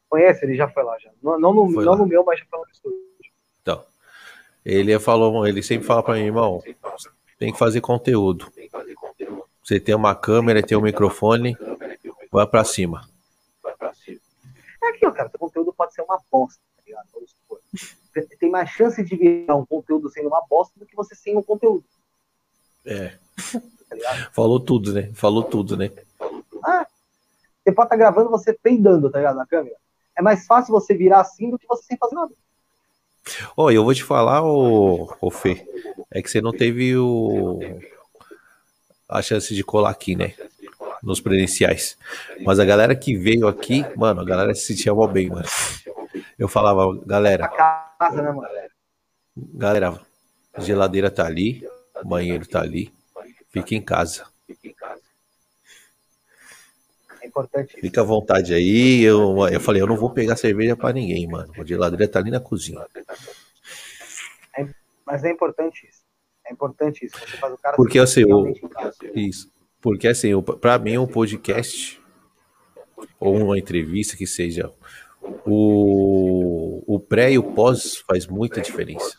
Conhece? 0.09 0.45
Ele 0.45 0.57
já 0.57 0.69
foi 0.69 0.83
lá 0.83 0.99
já. 0.99 1.11
Não, 1.23 1.39
não, 1.39 1.53
no, 1.53 1.71
não 1.83 1.97
no 1.97 2.07
meu, 2.07 2.25
mas 2.25 2.39
já 2.39 2.47
foi 2.47 2.59
lá 2.59 2.65
no 2.67 2.73
estúdio. 2.73 2.99
Então. 3.63 3.85
Ele 4.65 4.99
falou, 4.99 5.47
ele 5.47 5.63
sempre 5.63 5.87
fala 5.87 6.03
pra 6.03 6.15
mim, 6.15 6.25
irmão, 6.25 6.61
tem 7.39 7.53
que 7.53 7.59
fazer 7.59 7.81
conteúdo. 7.81 8.51
Você 9.63 9.79
tem 9.79 9.95
uma 9.95 10.13
câmera, 10.13 10.61
tem 10.61 10.77
um 10.77 10.81
microfone, 10.81 11.57
vai 12.33 12.47
pra 12.49 12.65
cima. 12.65 13.09
É 14.87 14.91
aquilo, 14.91 15.13
cara. 15.13 15.29
Seu 15.29 15.39
conteúdo 15.39 15.73
pode 15.73 15.93
ser 15.95 16.03
uma 16.03 16.21
bosta, 16.31 16.61
tá 16.77 16.83
ligado? 16.87 17.09
Vamos 17.13 17.31
supor. 17.31 17.61
Tem- 18.39 18.51
mais 18.51 18.71
chance 18.71 19.03
de 19.03 19.17
virar 19.17 19.57
um 19.57 19.67
conteúdo 19.67 20.09
sendo 20.09 20.29
uma 20.29 20.43
bosta 20.49 20.73
do 20.79 20.87
que 20.87 20.95
você 20.97 21.15
sem 21.15 21.37
um 21.37 21.43
conteúdo, 21.43 21.85
É. 22.85 23.17
tá? 23.91 24.31
Falou 24.33 24.59
tudo, 24.61 24.93
né? 24.93 25.11
Falou 25.15 25.43
tudo, 25.43 25.77
né? 25.77 25.91
Ah, 26.65 26.87
você 27.63 27.73
pode 27.73 27.87
estar 27.89 27.97
gravando 27.97 28.31
você 28.31 28.53
peidando, 28.55 29.11
tá 29.11 29.19
ligado? 29.19 29.37
Na 29.37 29.47
câmera. 29.47 29.77
É 30.17 30.23
mais 30.23 30.47
fácil 30.47 30.73
você 30.73 30.95
virar 30.95 31.21
assim 31.21 31.51
do 31.51 31.59
que 31.59 31.67
você 31.67 31.83
sem 31.83 31.97
fazer 31.99 32.15
nada. 32.15 32.33
Ó, 33.57 33.71
eu 33.71 33.85
vou 33.85 33.93
te 33.93 34.05
falar, 34.05 34.43
ô, 34.45 35.13
ô 35.21 35.31
Fê, 35.31 35.69
é 36.11 36.23
que 36.23 36.31
você 36.31 36.41
não 36.41 36.53
teve 36.53 36.97
o 36.97 37.59
a 39.09 39.21
chance 39.21 39.55
de 39.55 39.63
colar 39.63 39.91
aqui, 39.91 40.17
né? 40.17 40.35
Nos 41.07 41.21
presenciais. 41.21 41.97
Mas 42.45 42.59
a 42.59 42.65
galera 42.65 42.97
que 42.97 43.17
veio 43.17 43.47
aqui, 43.47 43.85
mano, 43.97 44.21
a 44.21 44.25
galera 44.25 44.53
se 44.55 44.67
sentia 44.67 44.93
mal 44.93 45.07
bem, 45.07 45.29
mano. 45.29 45.47
Eu 46.37 46.49
falava, 46.49 46.85
galera, 47.07 47.49
né, 48.13 48.69
galera, 49.55 50.01
a 50.53 50.61
geladeira 50.61 51.09
tá 51.09 51.25
ali, 51.25 51.67
o 52.03 52.09
banheiro 52.09 52.45
tá 52.47 52.61
ali, 52.61 52.93
fica 53.51 53.77
em 53.77 53.81
casa. 53.81 54.27
É. 57.55 57.65
Fica 57.81 58.01
à 58.01 58.05
vontade 58.05 58.53
aí. 58.53 59.03
Eu, 59.03 59.47
eu 59.49 59.61
falei, 59.61 59.83
eu 59.83 59.87
não 59.87 59.97
vou 59.97 60.11
pegar 60.11 60.37
cerveja 60.37 60.77
pra 60.77 60.93
ninguém, 60.93 61.29
mano. 61.29 61.53
A 61.57 61.65
geladeira 61.65 62.09
tá 62.09 62.19
ali 62.19 62.31
na 62.31 62.41
cozinha. 62.41 62.85
Mas 65.07 65.23
é 65.23 65.31
importante 65.31 65.87
isso. 65.89 66.01
É 66.45 66.53
importante 66.53 67.07
isso. 67.07 67.17
Você 67.17 67.37
faz 67.37 67.55
o 67.55 67.59
cara 67.59 67.77
Porque 67.77 67.99
assim, 67.99 68.25
o, 68.25 68.69
casa. 68.69 68.97
isso. 69.15 69.51
Porque 69.87 70.09
assim, 70.09 70.31
pra 70.61 70.81
mim 70.81 70.99
um 70.99 71.07
podcast 71.07 72.03
ou 73.21 73.37
uma 73.37 73.57
entrevista 73.57 74.17
que 74.17 74.27
seja 74.27 74.69
o, 75.47 76.83
o 76.93 76.99
pré 76.99 77.31
e 77.31 77.39
o 77.39 77.55
pós 77.55 77.99
faz 77.99 78.27
muita 78.27 78.61
diferença. 78.61 79.17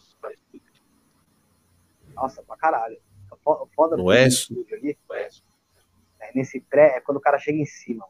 Nossa, 2.14 2.44
pra 2.44 2.58
caralho. 2.58 2.98
Foda 3.74 3.96
Não 3.96 4.12
é? 4.12 4.26
ali, 4.26 4.98
é, 6.20 6.32
nesse 6.36 6.60
pré 6.60 6.98
é 6.98 7.00
quando 7.00 7.16
o 7.16 7.22
cara 7.22 7.40
chega 7.40 7.60
em 7.60 7.66
cima. 7.66 8.06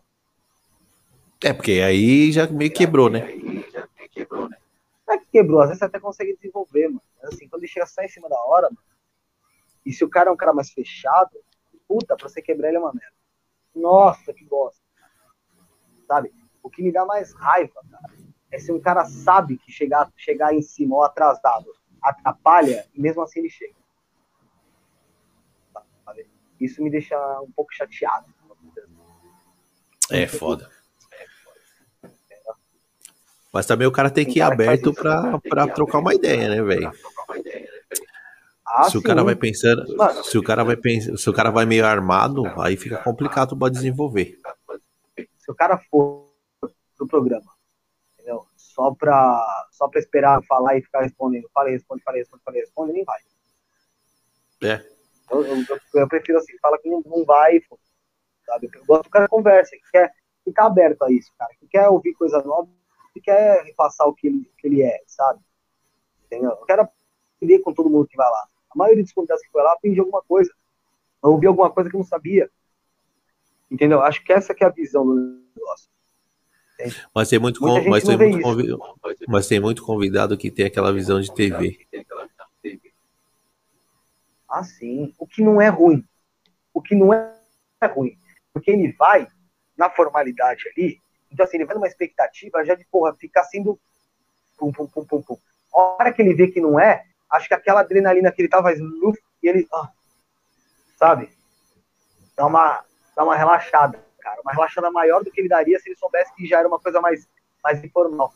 É, 1.43 1.53
porque 1.53 1.73
aí 1.73 2.31
já 2.31 2.47
meio 2.47 2.73
quebrou, 2.73 3.07
né? 3.07 3.19
Não 3.37 5.13
é 5.13 5.17
que 5.19 5.27
quebrou, 5.31 5.61
às 5.61 5.67
vezes 5.67 5.77
você 5.77 5.85
até 5.85 5.99
consegue 5.99 6.35
desenvolver, 6.35 6.87
mano. 6.87 7.03
Mas 7.21 7.35
assim, 7.35 7.47
quando 7.47 7.61
ele 7.61 7.71
chega 7.71 7.85
só 7.85 8.01
em 8.01 8.09
cima 8.09 8.27
da 8.27 8.39
hora, 8.47 8.67
mano, 8.71 8.81
e 9.85 9.93
se 9.93 10.03
o 10.03 10.09
cara 10.09 10.31
é 10.31 10.33
um 10.33 10.35
cara 10.35 10.53
mais 10.53 10.71
fechado, 10.71 11.37
puta, 11.87 12.15
pra 12.15 12.27
você 12.27 12.41
quebrar 12.41 12.69
ele 12.69 12.77
é 12.77 12.79
uma 12.79 12.93
merda. 12.93 13.15
Nossa, 13.75 14.33
que 14.33 14.43
bosta. 14.45 14.81
Sabe? 16.07 16.33
O 16.63 16.69
que 16.69 16.81
me 16.81 16.91
dá 16.91 17.05
mais 17.05 17.33
raiva, 17.33 17.81
cara, 17.89 18.13
é 18.51 18.59
se 18.59 18.71
um 18.71 18.79
cara 18.79 19.05
sabe 19.05 19.57
que 19.57 19.71
chegar, 19.71 20.11
chegar 20.15 20.53
em 20.53 20.61
cima 20.61 20.95
ou 20.95 21.03
atrasado 21.03 21.71
atrapalha 22.01 22.87
e 22.93 23.01
mesmo 23.01 23.21
assim 23.21 23.39
ele 23.39 23.49
chega. 23.49 23.75
Sabe? 26.05 26.29
Isso 26.59 26.81
me 26.81 26.89
deixa 26.89 27.17
um 27.41 27.51
pouco 27.51 27.73
chateado. 27.73 28.33
É 30.09 30.25
foda. 30.25 30.69
Mas 33.51 33.65
também 33.65 33.87
o 33.87 33.91
cara 33.91 34.09
tem 34.09 34.25
que 34.25 34.39
ir 34.39 34.41
aberto 34.41 34.93
para 34.93 35.67
trocar 35.73 35.99
uma 35.99 36.13
ideia, 36.13 36.49
né, 36.49 36.61
velho? 36.61 36.91
Ah, 38.67 38.83
se 38.83 38.91
sim. 38.91 38.97
o 38.97 39.03
cara 39.03 39.23
vai 39.23 39.35
pensando, 39.35 39.95
Mano, 39.95 40.23
se 40.23 40.37
o 40.37 40.43
cara 40.43 40.63
vai 40.63 40.75
pensando, 40.75 41.17
se 41.17 41.29
o 41.29 41.33
cara 41.33 41.49
vai 41.49 41.65
meio 41.65 41.85
armado, 41.85 42.43
aí 42.61 42.75
fica 42.75 42.97
complicado 42.97 43.57
para 43.57 43.71
desenvolver. 43.71 44.37
Se 45.37 45.49
o 45.49 45.55
cara 45.55 45.77
for 45.89 46.27
pro 46.97 47.07
programa, 47.07 47.49
entendeu? 48.13 48.45
Só 48.57 48.93
para 48.93 49.67
só 49.71 49.87
para 49.87 49.99
esperar 49.99 50.43
falar 50.43 50.77
e 50.77 50.81
ficar 50.81 51.01
respondendo, 51.01 51.49
falei, 51.53 51.73
responde, 51.73 52.03
falei, 52.03 52.21
responde, 52.21 52.43
falei, 52.43 52.61
responde, 52.61 52.93
nem 52.93 53.05
vai. 53.05 53.19
É. 54.63 54.85
Eu, 55.31 55.45
eu, 55.45 55.79
eu, 55.93 56.07
prefiro 56.07 56.37
assim, 56.37 56.57
fala 56.59 56.77
que 56.79 56.89
não, 56.89 57.01
não 57.05 57.23
vai, 57.23 57.61
sabe? 58.45 58.69
Eu 58.73 58.85
gosto 58.85 59.03
que 59.03 59.09
o 59.09 59.11
cara 59.11 59.27
conversa, 59.27 59.71
que 59.71 59.91
quer 59.91 60.13
ficar 60.43 60.65
aberto 60.65 61.03
a 61.03 61.11
isso, 61.11 61.31
cara, 61.37 61.53
que 61.59 61.67
quer 61.67 61.87
ouvir 61.89 62.13
coisa 62.13 62.41
nova, 62.43 62.69
que 63.13 63.21
quer 63.21 63.63
repassar 63.63 64.07
o 64.07 64.13
que 64.13 64.27
ele, 64.27 64.51
que 64.57 64.67
ele 64.67 64.81
é, 64.81 65.01
sabe? 65.05 65.39
Entendeu? 66.25 66.51
Eu 66.51 66.65
quero 66.65 66.81
aprender 67.37 67.59
com 67.59 67.73
todo 67.73 67.89
mundo 67.89 68.07
que 68.07 68.17
vai 68.17 68.29
lá. 68.29 68.47
Maioria 68.77 69.03
dos 69.03 69.13
convidados 69.13 69.43
que 69.43 69.51
foi 69.51 69.63
lá 69.63 69.73
aprendi 69.73 69.99
alguma 69.99 70.21
coisa, 70.21 70.51
ouvi 71.21 71.47
alguma 71.47 71.69
coisa 71.69 71.89
que 71.89 71.95
eu 71.95 71.99
não 71.99 72.05
sabia. 72.05 72.49
Entendeu? 73.69 74.01
Acho 74.01 74.23
que 74.23 74.31
essa 74.31 74.53
que 74.53 74.63
é 74.63 74.67
a 74.67 74.71
visão 74.71 75.05
do 75.05 75.41
negócio. 75.55 75.89
Mas 77.13 77.27
tem 77.29 77.39
muito, 77.39 77.59
com, 77.59 77.89
mas, 77.89 78.03
tem 78.03 78.17
muito 78.17 78.41
convidado, 78.41 78.95
mas 79.27 79.47
tem 79.47 79.59
muito 79.59 79.83
convidado 79.83 80.37
que 80.37 80.51
tem 80.51 80.65
aquela 80.65 80.93
visão 80.93 81.19
de 81.19 81.33
TV. 81.33 81.87
Ah, 84.47 84.63
sim. 84.63 85.13
O 85.17 85.25
que 85.25 85.41
não 85.41 85.59
é 85.59 85.69
ruim. 85.69 86.05
O 86.73 86.81
que 86.81 86.95
não 86.95 87.11
é 87.11 87.33
ruim. 87.87 88.17
Porque 88.53 88.71
ele 88.71 88.91
vai 88.93 89.27
na 89.75 89.89
formalidade 89.89 90.63
ali. 90.69 91.01
Então, 91.31 91.45
assim, 91.45 91.57
ele 91.57 91.65
vai 91.65 91.75
numa 91.75 91.87
expectativa 91.87 92.63
já 92.63 92.75
de, 92.75 92.85
porra, 92.85 93.13
ficar 93.15 93.43
sendo. 93.45 93.79
Pum, 94.57 94.71
pum, 94.71 94.87
pum, 94.87 95.05
pum, 95.05 95.21
pum. 95.21 95.37
A 95.73 95.79
hora 95.79 96.13
que 96.13 96.21
ele 96.21 96.33
vê 96.33 96.47
que 96.47 96.61
não 96.61 96.79
é, 96.79 97.05
acho 97.31 97.47
que 97.47 97.53
aquela 97.53 97.81
adrenalina 97.81 98.31
que 98.31 98.41
ele 98.41 98.49
tava 98.49 98.71
e 98.73 99.47
ele. 99.47 99.67
Ah, 99.73 99.89
sabe? 100.97 101.29
Dá 102.35 102.45
uma, 102.45 102.83
dá 103.15 103.23
uma 103.23 103.35
relaxada, 103.35 104.03
cara. 104.19 104.41
Uma 104.41 104.53
relaxada 104.53 104.91
maior 104.91 105.23
do 105.23 105.31
que 105.31 105.41
ele 105.41 105.49
daria 105.49 105.79
se 105.79 105.89
ele 105.89 105.97
soubesse 105.97 106.33
que 106.35 106.47
já 106.47 106.59
era 106.59 106.67
uma 106.67 106.79
coisa 106.79 106.99
mais, 107.01 107.27
mais 107.63 107.83
informal. 107.83 108.33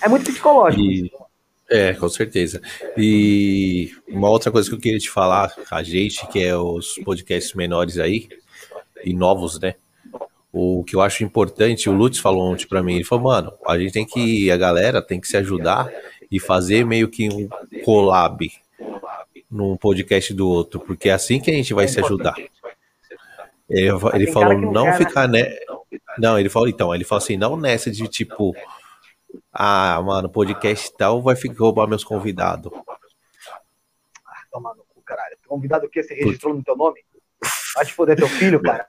É 0.00 0.08
muito 0.08 0.24
psicológico. 0.24 0.82
E... 0.82 1.06
Isso, 1.06 1.26
é, 1.70 1.94
com 1.94 2.08
certeza. 2.08 2.60
E 2.96 3.92
uma 4.08 4.28
outra 4.28 4.50
coisa 4.50 4.68
que 4.68 4.74
eu 4.74 4.80
queria 4.80 4.98
te 4.98 5.10
falar, 5.10 5.54
a 5.70 5.82
gente, 5.82 6.26
que 6.28 6.44
é 6.44 6.56
os 6.56 6.96
podcasts 7.04 7.54
menores 7.54 7.98
aí, 7.98 8.28
e 9.04 9.14
novos, 9.14 9.58
né? 9.58 9.74
O 10.52 10.84
que 10.84 10.94
eu 10.94 11.00
acho 11.00 11.24
importante, 11.24 11.88
o 11.88 11.92
Lutz 11.92 12.18
falou 12.18 12.52
ontem 12.52 12.66
pra 12.66 12.82
mim, 12.82 12.96
ele 12.96 13.04
falou, 13.04 13.24
mano, 13.24 13.54
a 13.66 13.78
gente 13.78 13.92
tem 13.92 14.04
que, 14.04 14.50
a 14.50 14.56
galera 14.56 15.00
tem 15.00 15.18
que 15.18 15.26
se 15.26 15.36
ajudar 15.38 15.90
e 16.30 16.38
fazer 16.38 16.84
meio 16.84 17.08
que 17.08 17.28
um 17.30 17.48
collab 17.82 18.52
num 19.50 19.76
podcast 19.78 20.34
do 20.34 20.46
outro, 20.46 20.78
porque 20.80 21.08
é 21.08 21.12
assim 21.12 21.40
que 21.40 21.50
a 21.50 21.54
gente 21.54 21.72
vai 21.72 21.88
se 21.88 21.98
ajudar. 22.00 22.34
Ele, 23.68 23.88
ele 24.12 24.30
falou, 24.30 24.58
não 24.58 24.92
ficar, 24.92 25.26
né? 25.26 25.56
Não, 26.18 26.38
ele 26.38 26.50
falou, 26.50 26.68
então, 26.68 26.94
ele 26.94 27.04
falou 27.04 27.22
assim, 27.22 27.38
não 27.38 27.56
nessa 27.56 27.90
de 27.90 28.06
tipo, 28.06 28.54
ah, 29.50 30.02
mano, 30.02 30.28
podcast 30.28 30.94
tal 30.96 31.22
vai 31.22 31.34
ficar 31.34 31.60
roubar 31.60 31.88
meus 31.88 32.04
convidados. 32.04 32.70
Ah, 34.26 34.42
toma 34.50 34.74
no 34.74 34.84
cu, 34.84 35.00
caralho. 35.02 35.36
Convidado 35.46 35.86
o 35.86 35.88
quê? 35.88 36.02
Você 36.02 36.14
registrou 36.14 36.54
no 36.54 36.62
teu 36.62 36.76
nome? 36.76 37.00
Vai 37.74 37.86
te 37.86 37.94
foder 37.94 38.16
teu 38.16 38.28
filho, 38.28 38.60
cara. 38.60 38.86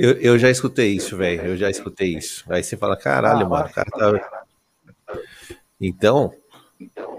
Eu, 0.00 0.12
eu 0.12 0.38
já 0.38 0.48
escutei 0.48 0.92
isso, 0.92 1.16
velho. 1.16 1.44
Eu 1.44 1.56
já 1.56 1.68
escutei 1.68 2.16
isso. 2.16 2.44
Aí 2.48 2.62
você 2.62 2.76
fala, 2.76 2.96
caralho, 2.96 3.44
ah, 3.46 3.48
mano, 3.48 3.68
o 3.68 3.72
cara 3.72 3.90
tá. 3.90 4.44
Então, 5.80 6.32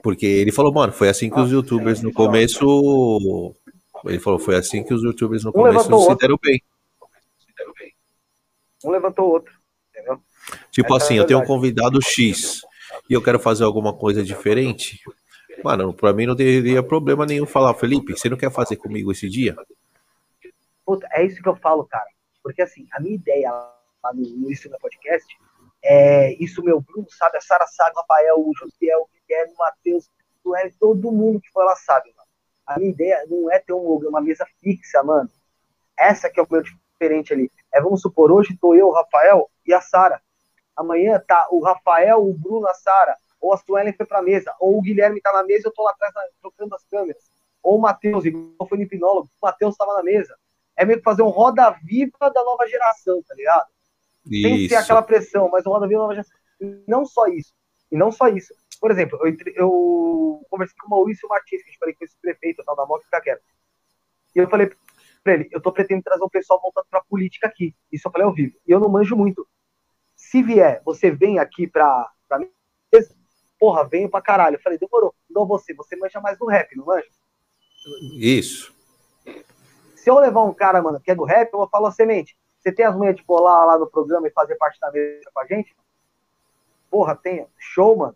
porque 0.02 0.26
ele 0.26 0.54
falou, 0.54 0.74
mano, 0.74 0.94
foi 0.94 1.10
assim 1.10 1.30
que 1.30 1.38
os 1.38 1.52
youtubers 1.52 2.02
no 2.02 2.14
começo. 2.14 3.54
Ele 4.06 4.20
falou, 4.20 4.40
foi 4.40 4.56
assim 4.56 4.82
que 4.82 4.94
os 4.94 5.04
youtubers 5.04 5.44
no 5.44 5.52
começo 5.52 5.84
se 5.84 6.16
deram 6.16 6.40
bem. 6.42 6.64
Um 8.86 8.92
levantou 8.92 9.28
o 9.28 9.32
outro. 9.32 9.54
Tipo 10.72 10.96
assim, 10.96 11.16
eu 11.16 11.28
tenho 11.28 11.42
um 11.42 11.46
convidado 11.46 12.02
X 12.02 12.62
e 13.10 13.14
eu 13.14 13.22
quero 13.22 13.40
fazer 13.42 13.66
alguma 13.66 13.94
coisa 13.94 14.24
diferente. 14.24 15.02
Mano, 15.62 15.94
pra 15.94 16.14
mim 16.14 16.26
não 16.26 16.36
teria 16.36 16.82
problema 16.82 17.26
nenhum 17.26 17.46
falar, 17.46 17.74
Felipe, 17.74 18.18
você 18.18 18.30
não 18.30 18.38
quer 18.38 18.50
fazer 18.50 18.78
comigo 18.78 19.12
esse 19.12 19.28
dia? 19.28 19.54
Puta, 20.86 21.06
é 21.12 21.26
isso 21.26 21.44
que 21.44 21.50
eu 21.50 21.58
falo, 21.58 21.84
cara. 21.84 22.08
Porque 22.44 22.62
assim, 22.62 22.88
a 22.94 23.00
minha 23.00 23.16
ideia 23.16 23.52
lá 23.52 24.14
no, 24.14 24.22
no 24.22 24.52
Isso 24.52 24.70
no 24.70 24.78
Podcast 24.80 25.28
é 25.84 26.34
isso, 26.44 26.64
meu 26.64 26.82
Bruno 26.82 27.08
sabe, 27.10 27.38
a 27.38 27.42
Sara 27.42 27.66
sabe, 27.68 27.92
o 27.96 28.00
Rafael, 28.00 28.40
o 28.40 28.54
Josiel, 28.54 29.02
o 29.02 29.10
Guilherme, 29.28 29.54
o 29.54 29.58
Matheus, 29.58 30.10
o 30.44 30.56
Eric, 30.56 30.78
todo 30.78 31.12
mundo 31.12 31.40
que 31.40 31.50
foi 31.52 31.64
lá 31.64 31.76
sabe, 31.76 32.14
mano. 32.16 32.28
A 32.66 32.78
minha 32.78 32.92
ideia 32.92 33.26
não 33.30 33.52
é 33.52 33.60
ter 33.60 33.74
um, 33.74 33.98
uma 34.08 34.22
mesa 34.22 34.46
fixa, 34.60 35.02
mano. 35.04 35.30
Essa 35.98 36.30
que 36.30 36.40
é 36.40 36.44
o 36.44 36.48
meu 36.50 36.62
diferente 36.62 37.34
ali. 37.34 37.52
É, 37.74 37.82
vamos 37.82 38.02
supor, 38.02 38.32
hoje 38.32 38.58
tô 38.60 38.76
eu, 38.76 38.88
o 38.88 38.94
Rafael 38.94 39.50
e 39.66 39.74
a 39.74 39.82
Sara. 39.82 40.22
Amanhã 40.76 41.22
tá 41.26 41.48
o 41.52 41.62
Rafael, 41.62 42.26
o 42.26 42.34
Bruno, 42.34 42.68
a 42.68 42.74
Sara, 42.74 43.16
ou 43.40 43.54
a 43.54 43.58
Suelen 43.58 43.94
foi 43.94 44.06
pra 44.06 44.22
mesa, 44.22 44.54
ou 44.60 44.78
o 44.78 44.82
Guilherme 44.82 45.22
tá 45.22 45.32
na 45.32 45.44
mesa 45.44 45.68
eu 45.68 45.74
tô 45.74 45.84
lá 45.84 45.92
atrás 45.92 46.14
trocando 46.42 46.76
as 46.76 46.84
câmeras. 46.86 47.30
Ou 47.62 47.78
o 47.78 47.82
Matheus, 47.82 48.26
igual 48.26 48.68
foi 48.68 48.78
no 48.78 48.84
hipnólogo, 48.84 49.30
o 49.42 49.46
Matheus 49.46 49.76
tava 49.76 49.94
na 49.94 50.04
mesa. 50.04 50.38
É 50.80 50.86
meio 50.86 51.00
que 51.00 51.04
fazer 51.04 51.22
um 51.22 51.28
roda 51.28 51.70
viva 51.84 52.32
da 52.34 52.42
nova 52.42 52.66
geração, 52.66 53.22
tá 53.28 53.36
ligado? 53.36 53.68
Isso. 54.26 54.48
Tem 54.48 54.56
que 54.56 54.70
ser 54.70 54.76
aquela 54.76 55.02
pressão, 55.02 55.50
mas 55.50 55.66
um 55.66 55.72
roda 55.72 55.86
viva 55.86 56.00
da 56.00 56.04
nova 56.04 56.14
geração. 56.14 56.38
E 56.62 56.84
não 56.88 57.06
só 57.06 57.28
isso. 57.28 57.54
E 57.92 57.98
não 57.98 58.14
só 58.14 58.30
isso. 58.30 58.54
Por 58.80 58.90
exemplo, 58.90 59.20
eu, 59.28 59.36
eu 59.56 60.46
conversei 60.50 60.78
com 60.80 60.88
o 60.88 60.90
Maurício 60.92 61.28
Martins, 61.28 61.62
que 61.62 61.68
a 61.68 61.72
gente 61.72 61.80
falei 61.80 61.94
com 61.96 62.06
esse 62.06 62.16
prefeito 62.22 62.64
tal 62.64 62.78
da 62.78 62.86
moto 62.86 63.04
fica 63.04 63.20
quieto. 63.20 63.44
E 64.34 64.40
eu 64.40 64.50
falei 64.50 64.72
pra 65.22 65.34
ele, 65.34 65.50
eu 65.52 65.60
tô 65.60 65.70
pretendendo 65.74 66.06
trazer 66.06 66.24
um 66.24 66.30
pessoal 66.30 66.62
voltado 66.62 66.88
pra 66.90 67.04
política 67.04 67.48
aqui. 67.48 67.76
Isso 67.92 68.08
eu 68.08 68.12
falei 68.14 68.26
ao 68.26 68.34
vivo. 68.34 68.56
E 68.66 68.72
eu 68.72 68.80
não 68.80 68.88
manjo 68.88 69.18
muito. 69.18 69.46
Se 70.16 70.42
vier, 70.42 70.82
você 70.86 71.12
vem 71.12 71.40
aqui 71.40 71.68
pra, 71.68 72.10
pra 72.30 72.40
mim, 72.40 72.50
porra, 73.60 73.86
venho 73.86 74.10
pra 74.10 74.22
caralho. 74.22 74.56
Eu 74.56 74.62
falei, 74.62 74.80
demorou. 74.80 75.14
Não 75.30 75.46
você, 75.46 75.74
você 75.74 75.98
manja 75.98 76.22
mais 76.22 76.40
do 76.40 76.46
rap, 76.46 76.74
não 76.78 76.86
manja? 76.86 77.08
Isso. 78.18 78.74
Se 80.00 80.10
eu 80.10 80.18
levar 80.18 80.44
um 80.44 80.54
cara, 80.54 80.82
mano, 80.82 81.00
que 81.00 81.12
é 81.12 81.16
do 81.16 81.26
rap, 81.26 81.52
eu 81.52 81.60
vou 81.60 81.68
falar, 81.68 81.92
semente, 81.92 82.38
você 82.58 82.72
tem 82.72 82.86
as 82.86 82.96
manhas 82.96 83.18
de 83.18 83.24
colar 83.24 83.66
lá 83.66 83.78
no 83.78 83.86
programa 83.86 84.28
e 84.28 84.32
fazer 84.32 84.56
parte 84.56 84.80
da 84.80 84.90
mesa 84.92 85.30
com 85.34 85.42
a 85.42 85.46
gente? 85.46 85.76
Porra, 86.90 87.16
tem. 87.16 87.46
Show, 87.58 87.98
mano. 87.98 88.16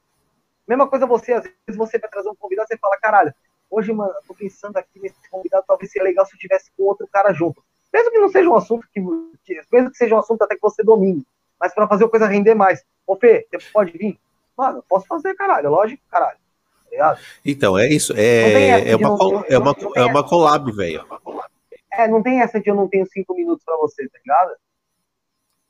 Mesma 0.65 0.87
coisa 0.87 1.05
você, 1.05 1.33
às 1.33 1.43
vezes 1.43 1.77
você 1.77 1.99
vai 1.99 2.09
trazer 2.09 2.29
um 2.29 2.35
convidado, 2.35 2.69
você 2.69 2.77
fala, 2.77 2.97
caralho, 2.97 3.33
hoje, 3.69 3.91
mano, 3.91 4.13
eu 4.13 4.21
tô 4.25 4.33
pensando 4.33 4.77
aqui 4.77 4.97
nesse 4.97 5.29
convidado, 5.29 5.65
talvez 5.67 5.91
seria 5.91 6.07
legal 6.07 6.25
se 6.25 6.33
eu 6.33 6.39
tivesse 6.39 6.71
com 6.77 6.83
outro 6.83 7.05
cara 7.11 7.33
junto. 7.33 7.61
Mesmo 7.93 8.11
que 8.11 8.19
não 8.19 8.29
seja 8.29 8.49
um 8.49 8.55
assunto 8.55 8.87
que, 8.93 9.01
mesmo 9.01 9.91
que 9.91 9.97
seja 9.97 10.15
um 10.15 10.19
assunto 10.19 10.41
até 10.41 10.55
que 10.55 10.61
você 10.61 10.83
domine, 10.83 11.27
mas 11.59 11.73
para 11.73 11.87
fazer 11.87 12.05
a 12.05 12.09
coisa 12.09 12.27
render 12.27 12.55
mais. 12.55 12.81
Ô, 13.05 13.17
Fê, 13.17 13.45
você 13.51 13.59
pode 13.73 13.91
vir? 13.97 14.17
Mano, 14.57 14.77
eu 14.77 14.83
posso 14.83 15.05
fazer, 15.05 15.35
caralho, 15.35 15.69
lógico, 15.69 16.01
caralho. 16.09 16.37
Tá 16.97 17.17
então, 17.43 17.77
é 17.77 17.87
isso. 17.87 18.13
É, 18.15 18.91
é, 18.91 18.95
uma, 18.95 19.09
não, 19.09 19.43
é, 19.47 19.57
uma, 19.57 19.75
é 19.95 20.05
uma 20.05 20.23
collab, 20.23 20.71
velho. 20.71 21.05
É, 21.93 22.07
não 22.07 22.21
tem 22.23 22.41
essa 22.41 22.59
de 22.59 22.69
eu 22.69 22.75
não 22.75 22.87
tenho 22.87 23.05
cinco 23.05 23.35
minutos 23.35 23.63
pra 23.63 23.77
você, 23.77 24.07
tá 24.09 24.19
ligado? 24.19 24.55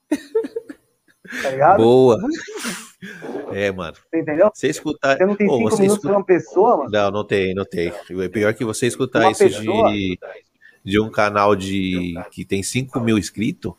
tá 1.43 1.49
ligado? 1.49 1.77
Boa. 1.77 2.17
É, 3.51 3.71
mano. 3.71 3.95
Você 4.09 4.19
entendeu? 4.19 4.51
Você 4.53 4.67
escutar. 4.67 5.17
Você 5.17 5.25
não 5.25 5.35
tem 5.35 5.47
cinco 5.47 5.57
minutos 5.59 5.79
escuta... 5.79 6.01
pra 6.07 6.17
uma 6.17 6.25
pessoa, 6.25 6.77
mano? 6.77 6.89
Não, 6.89 7.11
não 7.11 7.27
tem, 7.27 7.53
não 7.53 7.65
tem. 7.65 7.89
É 7.89 8.29
pior 8.29 8.53
que 8.53 8.63
você 8.63 8.87
escutar 8.87 9.19
uma 9.19 9.31
isso 9.31 9.43
pessoa? 9.43 9.91
de, 9.91 10.19
de 10.83 10.99
um 10.99 11.09
canal 11.09 11.55
de 11.55 12.13
que 12.31 12.45
tem 12.45 12.63
5 12.63 12.99
mil 12.99 13.17
inscritos. 13.17 13.73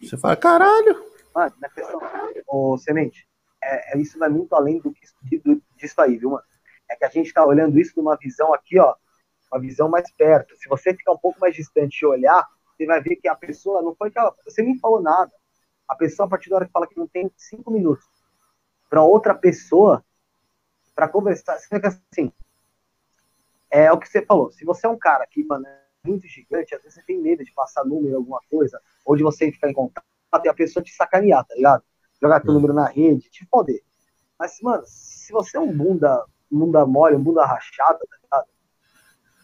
Você 0.00 0.16
fala, 0.16 0.36
caralho. 0.36 1.04
Mano, 1.34 1.54
na 1.60 1.68
questão. 1.68 2.00
Ô, 2.46 2.78
Semente, 2.78 3.26
é, 3.62 3.94
é, 3.94 4.00
isso 4.00 4.18
vai 4.18 4.28
muito 4.28 4.54
além 4.54 4.78
do 4.78 4.92
que 4.92 5.06
disso 5.76 6.00
aí, 6.00 6.16
viu, 6.16 6.30
mano? 6.30 6.44
É 6.88 6.96
que 6.96 7.04
a 7.04 7.10
gente 7.10 7.32
tá 7.32 7.44
olhando 7.44 7.78
isso 7.78 7.92
numa 7.96 8.16
visão 8.16 8.54
aqui, 8.54 8.78
ó. 8.78 8.94
Uma 9.50 9.60
visão 9.60 9.88
mais 9.88 10.10
perto. 10.12 10.56
Se 10.56 10.68
você 10.68 10.92
ficar 10.94 11.12
um 11.12 11.18
pouco 11.18 11.38
mais 11.40 11.54
distante 11.54 12.02
e 12.02 12.06
olhar, 12.06 12.46
você 12.76 12.86
vai 12.86 13.00
ver 13.00 13.16
que 13.16 13.28
a 13.28 13.34
pessoa 13.34 13.82
não 13.82 13.94
foi 13.94 14.10
que 14.10 14.18
ela. 14.18 14.34
Você 14.44 14.62
nem 14.62 14.78
falou 14.78 15.00
nada. 15.00 15.32
A 15.88 15.94
pessoa, 15.94 16.26
a 16.26 16.30
partir 16.30 16.50
da 16.50 16.56
hora 16.56 16.66
que 16.66 16.72
fala 16.72 16.86
que 16.86 16.98
não 16.98 17.06
tem 17.06 17.30
cinco 17.36 17.70
minutos 17.70 18.04
para 18.90 19.02
outra 19.02 19.34
pessoa 19.34 20.04
para 20.94 21.08
conversar, 21.08 21.58
você 21.58 21.68
fica 21.68 21.88
assim. 21.88 22.32
É 23.70 23.92
o 23.92 23.98
que 23.98 24.08
você 24.08 24.24
falou. 24.24 24.50
Se 24.50 24.64
você 24.64 24.86
é 24.86 24.90
um 24.90 24.98
cara 24.98 25.26
que, 25.26 25.44
mano, 25.44 25.66
é 25.66 25.80
muito 26.04 26.26
gigante, 26.26 26.74
às 26.74 26.82
vezes 26.82 26.94
você 26.94 27.02
tem 27.02 27.20
medo 27.20 27.44
de 27.44 27.52
passar 27.52 27.84
número, 27.84 28.16
alguma 28.16 28.40
coisa, 28.50 28.80
ou 29.04 29.16
de 29.16 29.22
você 29.22 29.50
ficar 29.50 29.68
em 29.70 29.74
contato 29.74 30.04
e 30.44 30.48
a 30.48 30.54
pessoa 30.54 30.82
te 30.82 30.92
sacanear, 30.92 31.44
tá 31.44 31.54
ligado? 31.54 31.82
Jogar 32.20 32.40
teu 32.40 32.50
hum. 32.50 32.54
número 32.54 32.72
na 32.72 32.86
rede, 32.86 33.30
te 33.30 33.46
foder. 33.46 33.82
Mas, 34.38 34.58
mano, 34.60 34.82
se 34.86 35.32
você 35.32 35.56
é 35.56 35.60
um 35.60 35.74
bunda, 35.74 36.24
bunda 36.50 36.86
mole, 36.86 37.16
um 37.16 37.22
bunda 37.22 37.44
rachada, 37.44 37.98
tá 37.98 38.16
ligado? 38.22 38.48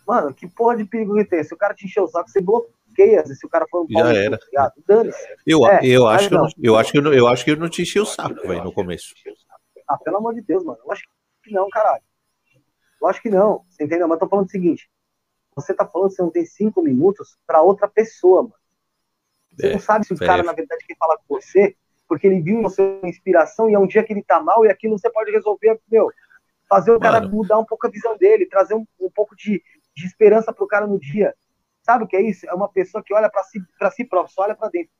Mano, 0.07 0.35
que 0.35 0.49
porra 0.49 0.77
de 0.77 0.85
perigo 0.85 1.15
que 1.15 1.25
tem? 1.25 1.45
Se 1.45 1.55
o 1.55 1.57
cara 1.57 1.75
te 1.75 1.87
encher 1.87 2.01
o 2.01 2.09
saco, 2.09 2.29
você 2.29 2.41
bloqueia, 2.41 3.25
se 3.25 3.47
o 3.47 3.49
cara 3.49 3.67
for 3.71 3.85
um 3.85 3.87
Já 3.89 4.13
era. 4.13 4.39
Tá 4.53 4.73
Dane-se. 4.87 5.29
Eu, 5.47 5.67
é, 5.67 5.81
eu, 5.83 6.07
acho 6.07 6.29
que 6.29 6.35
eu, 6.35 6.49
eu, 6.63 6.77
acho 6.77 6.93
que 6.93 6.99
eu, 6.99 7.13
eu 7.13 7.29
acho 7.29 7.45
que 7.45 7.51
eu 7.51 7.57
não 7.57 7.69
te 7.69 7.83
enchi 7.83 8.01
o 8.01 8.07
saco, 8.07 8.47
velho, 8.47 8.65
no 8.65 8.73
começo. 8.73 9.15
Ah, 9.89 9.99
pelo 9.99 10.17
amor 10.17 10.35
de 10.35 10.43
Deus, 10.43 10.65
mano. 10.65 10.79
Eu 10.85 10.93
acho 10.93 11.03
que 11.43 11.53
não, 11.53 11.69
caralho. 11.69 12.03
Eu 13.01 13.09
acho 13.09 13.23
que 13.23 13.31
não. 13.31 13.65
Você 13.69 13.85
entendeu? 13.85 14.09
Mas 14.09 14.17
eu 14.17 14.21
tô 14.21 14.29
falando 14.29 14.47
o 14.47 14.51
seguinte. 14.51 14.89
Você 15.55 15.75
tá 15.75 15.87
falando 15.87 16.11
que 16.11 16.17
você 16.17 16.23
não 16.23 16.31
tem 16.31 16.47
cinco 16.47 16.83
minutos 16.83 17.37
para 17.47 17.61
outra 17.63 17.89
pessoa, 17.89 18.43
mano. 18.43 18.55
Você 19.57 19.67
é, 19.67 19.73
não 19.73 19.81
sabe 19.81 20.07
se 20.07 20.15
o 20.15 20.17
é. 20.17 20.27
cara, 20.27 20.43
na 20.43 20.53
verdade, 20.53 20.85
quer 20.87 20.97
falar 20.97 21.17
com 21.19 21.25
você 21.35 21.77
porque 22.13 22.27
ele 22.27 22.43
viu 22.43 22.61
você 22.61 23.01
inspiração 23.05 23.71
e 23.71 23.75
é 23.75 23.79
um 23.79 23.87
dia 23.87 24.05
que 24.05 24.13
ele 24.13 24.23
tá 24.23 24.39
mal 24.39 24.67
e 24.67 24.69
aquilo 24.69 24.99
você 24.99 25.09
pode 25.09 25.31
resolver, 25.31 25.81
meu, 25.91 26.11
fazer 26.69 26.93
o 26.93 27.01
cara 27.01 27.21
Mano. 27.21 27.37
mudar 27.37 27.59
um 27.59 27.65
pouco 27.65 27.87
a 27.87 27.91
visão 27.91 28.19
dele, 28.19 28.45
trazer 28.45 28.75
um, 28.75 28.87
um 29.01 29.11
pouco 29.11 29.35
de, 29.35 29.63
de 29.95 30.07
esperança 30.07 30.53
pro 30.53 30.67
cara 30.67 30.87
no 30.87 30.99
dia. 30.99 31.35
Sabe 31.83 32.05
o 32.05 32.07
que 32.07 32.17
é 32.17 32.23
isso? 32.23 32.47
É 32.49 32.55
uma 32.55 32.69
pessoa 32.69 33.03
que 33.03 33.13
olha 33.13 33.29
para 33.29 33.43
si, 33.45 33.61
pra 33.79 33.91
si 33.91 34.05
próprio, 34.05 34.35
só 34.35 34.43
olha 34.43 34.55
para 34.55 34.69
dentro. 34.69 34.91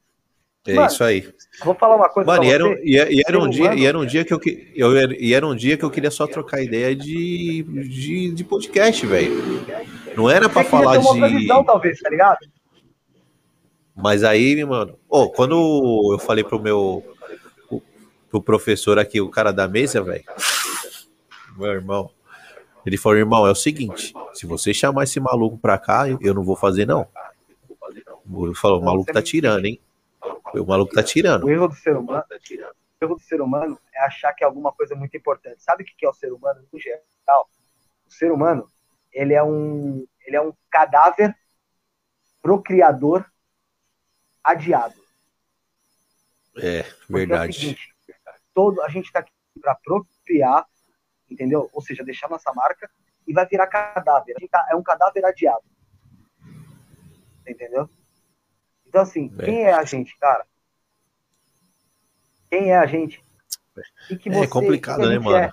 É 0.67 0.75
Mano, 0.75 0.87
isso 0.87 1.03
aí. 1.03 1.33
Vou 1.65 1.75
falar 1.75 1.97
uma 1.97 2.09
coisa. 2.09 2.31
Mano, 2.31 2.45
e 2.45 2.51
era, 2.51 2.65
e, 2.83 3.17
e 3.17 3.23
era 3.27 3.39
um 3.39 3.51
dia, 3.51 3.75
e 3.75 3.85
era 3.85 3.99
um 3.99 4.07
dia 4.07 4.25
que 4.25 4.33
eu, 4.33 4.41
eu 4.77 5.13
e 5.13 5.35
era 5.35 5.47
um 5.47 5.57
dia 5.57 5.77
que 5.77 5.85
eu 5.85 5.91
queria 5.91 6.11
só 6.11 6.27
trocar 6.27 6.63
ideia 6.63 6.95
de, 6.95 7.65
de, 7.65 8.31
de 8.31 8.45
podcast, 8.45 9.05
velho. 9.05 9.33
Não 10.17 10.31
era 10.31 10.49
para 10.49 10.63
falar 10.63 10.99
de. 10.99 11.07
Uma 11.07 11.29
visão, 11.29 11.65
talvez, 11.65 11.99
tá 11.99 12.09
ligado? 12.09 12.39
Mas 13.95 14.23
aí, 14.23 14.65
mano, 14.65 14.97
oh, 15.09 15.31
quando 15.31 16.13
eu 16.13 16.19
falei 16.19 16.45
pro 16.45 16.61
meu 16.61 17.05
pro 18.31 18.41
professor 18.41 18.99
aqui, 18.99 19.21
o 19.21 19.29
cara 19.29 19.53
da 19.53 19.69
mesa, 19.69 20.03
velho, 20.03 20.25
meu 21.57 21.71
irmão, 21.71 22.11
ele 22.85 22.97
falou, 22.97 23.19
irmão, 23.19 23.47
é 23.47 23.51
o 23.51 23.55
seguinte, 23.55 24.13
se 24.35 24.47
você 24.47 24.75
chamar 24.75 25.05
esse 25.05 25.21
maluco 25.21 25.59
pra 25.59 25.79
cá, 25.79 26.05
eu 26.09 26.35
não 26.35 26.43
vou 26.43 26.57
fazer, 26.57 26.87
não. 26.87 27.09
Ele 27.91 28.55
falou, 28.55 28.81
o 28.81 28.85
maluco 28.85 29.13
tá 29.13 29.23
tirando, 29.23 29.67
hein? 29.67 29.81
O 30.55 30.65
maluco 30.65 30.95
tá 30.95 31.03
tirando. 31.03 31.45
O 31.45 31.51
erro 31.51 31.69
do 31.69 31.75
ser 31.75 31.97
humano, 31.97 32.25
o 32.31 33.05
erro 33.05 33.15
do 33.15 33.23
ser 33.23 33.41
humano 33.41 33.79
é 33.95 34.05
achar 34.05 34.33
que 34.33 34.45
é 34.45 34.47
alguma 34.47 34.73
coisa 34.73 34.95
muito 34.95 35.17
importante. 35.17 35.63
Sabe 35.63 35.83
o 35.83 35.87
que 35.87 36.05
é 36.05 36.09
o 36.09 36.15
ser 36.15 36.33
humano 36.33 36.65
no 36.73 36.79
geral? 36.79 37.49
O 38.07 38.11
ser 38.13 38.31
humano, 38.31 38.69
ele 39.13 39.35
é 39.35 39.43
um, 39.43 40.07
ele 40.27 40.37
é 40.37 40.41
um 40.41 40.53
cadáver 40.71 41.35
procriador 42.41 43.25
adiado. 44.43 44.95
É, 46.57 46.85
verdade. 47.09 47.57
É 47.57 47.61
seguinte, 47.61 47.95
todo, 48.55 48.83
a 48.83 48.89
gente 48.89 49.07
está 49.07 49.21
aqui 49.21 49.33
para 49.61 49.75
procriar, 49.77 50.67
entendeu? 51.33 51.69
Ou 51.73 51.83
seja, 51.83 52.05
deixar 52.05 52.29
nossa 52.29 52.53
marca 52.53 52.91
e 53.27 53.33
vai 53.33 53.47
virar 53.47 53.67
cadáver. 53.67 54.37
É 54.71 54.77
um 54.77 54.83
cadáver 54.83 55.25
adiado. 55.25 55.65
Entendeu? 57.47 57.89
Então, 58.87 59.03
assim, 59.03 59.33
é. 59.39 59.45
quem 59.45 59.65
é 59.65 59.73
a 59.73 59.85
gente, 59.85 60.17
cara? 60.19 60.47
Quem 62.51 62.71
é 62.71 62.79
a 62.79 62.87
gente? 62.87 63.23
Que 64.07 64.17
que 64.17 64.29
é 64.29 64.33
você, 64.33 64.45
é 64.45 64.49
complicado, 64.49 65.09
né, 65.09 65.19
mano? 65.19 65.37
É? 65.37 65.51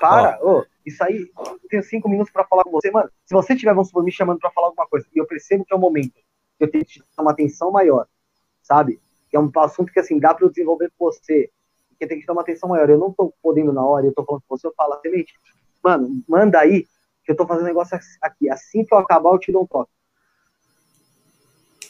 Para, 0.00 0.38
oh. 0.42 0.60
oh, 0.60 0.66
isso 0.84 1.02
aí, 1.04 1.30
eu 1.36 1.60
tenho 1.68 1.82
cinco 1.82 2.08
minutos 2.08 2.32
para 2.32 2.44
falar 2.44 2.64
com 2.64 2.70
você, 2.70 2.90
mano. 2.90 3.10
Se 3.24 3.34
você 3.34 3.54
tiver, 3.54 3.72
vamos 3.72 3.88
supor, 3.88 4.02
me 4.02 4.10
chamando 4.10 4.40
para 4.40 4.50
falar 4.50 4.68
alguma 4.68 4.86
coisa 4.86 5.06
e 5.14 5.18
eu 5.18 5.26
percebo 5.26 5.64
que 5.64 5.72
é 5.72 5.76
o 5.76 5.80
momento 5.80 6.20
eu 6.58 6.70
tenho 6.70 6.84
que 6.84 7.00
dar 7.16 7.22
uma 7.22 7.32
atenção 7.32 7.70
maior, 7.70 8.06
sabe? 8.62 9.00
Que 9.28 9.36
é 9.36 9.40
um 9.40 9.50
assunto 9.56 9.92
que, 9.92 10.00
assim, 10.00 10.18
dá 10.18 10.34
para 10.34 10.44
eu 10.44 10.50
desenvolver 10.50 10.90
com 10.96 11.06
você, 11.06 11.50
que 11.98 12.06
tem 12.06 12.20
que 12.20 12.26
dar 12.26 12.32
uma 12.32 12.42
atenção 12.42 12.68
maior. 12.68 12.88
Eu 12.88 12.98
não 12.98 13.12
tô 13.12 13.32
podendo 13.42 13.72
na 13.72 13.84
hora, 13.84 14.06
eu 14.06 14.14
tô 14.14 14.24
falando 14.24 14.42
com 14.46 14.56
você, 14.56 14.66
eu 14.66 14.74
falo, 14.76 14.98
semente, 15.00 15.34
mano, 15.82 16.22
manda 16.28 16.60
aí, 16.60 16.86
que 17.24 17.32
eu 17.32 17.36
tô 17.36 17.46
fazendo 17.46 17.66
negócio 17.66 17.98
aqui. 18.22 18.48
Assim 18.48 18.84
que 18.84 18.94
eu 18.94 18.98
acabar, 18.98 19.30
eu 19.30 19.38
te 19.38 19.52
dou 19.52 19.62
um 19.62 19.66
toque. 19.66 19.90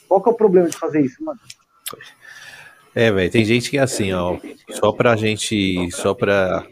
Qual 0.07 0.21
que 0.21 0.29
é 0.29 0.31
o 0.31 0.35
problema 0.35 0.69
de 0.69 0.77
fazer 0.77 1.01
isso, 1.01 1.23
mano? 1.23 1.39
É, 2.95 3.11
velho, 3.11 3.29
tem 3.29 3.45
gente 3.45 3.69
que 3.69 3.77
é 3.77 3.81
assim, 3.81 4.11
ó, 4.13 4.37
só 4.71 4.91
pra 4.91 5.15
gente, 5.15 5.91
só 5.91 6.13
pra 6.13 6.65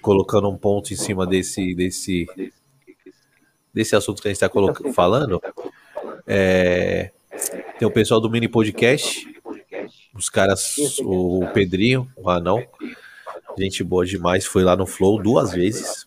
colocando 0.00 0.48
um 0.48 0.56
ponto 0.56 0.92
em 0.92 0.96
cima 0.96 1.26
desse, 1.26 1.74
desse, 1.74 2.26
desse 3.72 3.96
assunto 3.96 4.22
que 4.22 4.28
a 4.28 4.32
gente 4.32 4.38
tá 4.38 4.50
falando, 4.92 5.42
é, 6.26 7.10
tem 7.78 7.88
o 7.88 7.90
pessoal 7.90 8.20
do 8.20 8.30
Mini 8.30 8.48
Podcast, 8.48 9.33
os 10.14 10.30
caras, 10.30 10.76
o 11.00 11.46
Pedrinho, 11.52 12.10
o 12.16 12.30
Anão, 12.30 12.64
gente 13.58 13.82
boa 13.82 14.06
demais, 14.06 14.46
foi 14.46 14.62
lá 14.62 14.76
no 14.76 14.86
Flow 14.86 15.20
duas 15.20 15.52
vezes. 15.52 16.06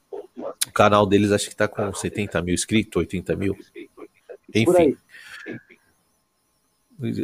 O 0.68 0.72
canal 0.72 1.06
deles 1.06 1.32
acho 1.32 1.50
que 1.50 1.56
tá 1.56 1.68
com 1.68 1.94
70 1.94 2.42
mil 2.42 2.54
inscritos, 2.54 2.96
80 2.96 3.36
mil. 3.36 3.58
Enfim. 4.54 4.98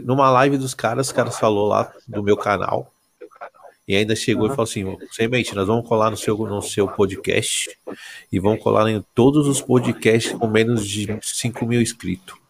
Numa 0.03 0.29
live 0.29 0.57
dos 0.57 0.73
caras, 0.73 1.07
os 1.07 1.13
caras 1.13 1.37
falou 1.37 1.67
lá 1.67 1.93
do 2.07 2.21
meu 2.21 2.37
canal. 2.37 2.91
E 3.87 3.95
ainda 3.95 4.15
chegou 4.15 4.45
e 4.45 4.49
falou 4.49 4.63
assim: 4.63 4.97
Semente, 5.11 5.53
nós 5.55 5.67
vamos 5.67 5.87
colar 5.87 6.09
no 6.09 6.17
seu, 6.17 6.37
no 6.37 6.61
seu 6.61 6.87
podcast 6.87 7.77
e 8.31 8.39
vamos 8.39 8.61
colar 8.61 8.89
em 8.89 9.03
todos 9.13 9.47
os 9.47 9.61
podcasts 9.61 10.31
com 10.33 10.47
menos 10.47 10.87
de 10.87 11.07
5 11.21 11.65
mil 11.65 11.81
inscritos. 11.81 12.42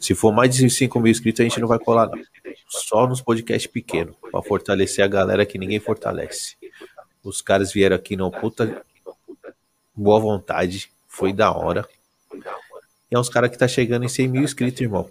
Se 0.00 0.14
for 0.14 0.32
mais 0.32 0.54
de 0.54 0.68
5 0.68 1.00
mil 1.00 1.10
inscritos, 1.10 1.40
a 1.40 1.44
gente 1.44 1.60
não 1.60 1.68
vai 1.68 1.78
colar, 1.78 2.08
não. 2.08 2.22
Só 2.68 3.06
nos 3.06 3.20
podcasts 3.20 3.70
pequenos, 3.70 4.14
para 4.30 4.42
fortalecer 4.42 5.04
a 5.04 5.08
galera 5.08 5.46
que 5.46 5.58
ninguém 5.58 5.80
fortalece. 5.80 6.56
Os 7.22 7.42
caras 7.42 7.72
vieram 7.72 7.96
aqui 7.96 8.16
não 8.16 8.30
puta 8.30 8.82
boa 9.94 10.20
vontade, 10.20 10.90
foi 11.08 11.32
da 11.32 11.50
hora. 11.50 11.88
E 13.10 13.14
é 13.14 13.18
uns 13.18 13.28
caras 13.28 13.50
que 13.50 13.58
tá 13.58 13.66
chegando 13.66 14.04
em 14.04 14.08
100 14.08 14.28
mil 14.28 14.42
inscritos, 14.42 14.80
irmão. 14.80 15.08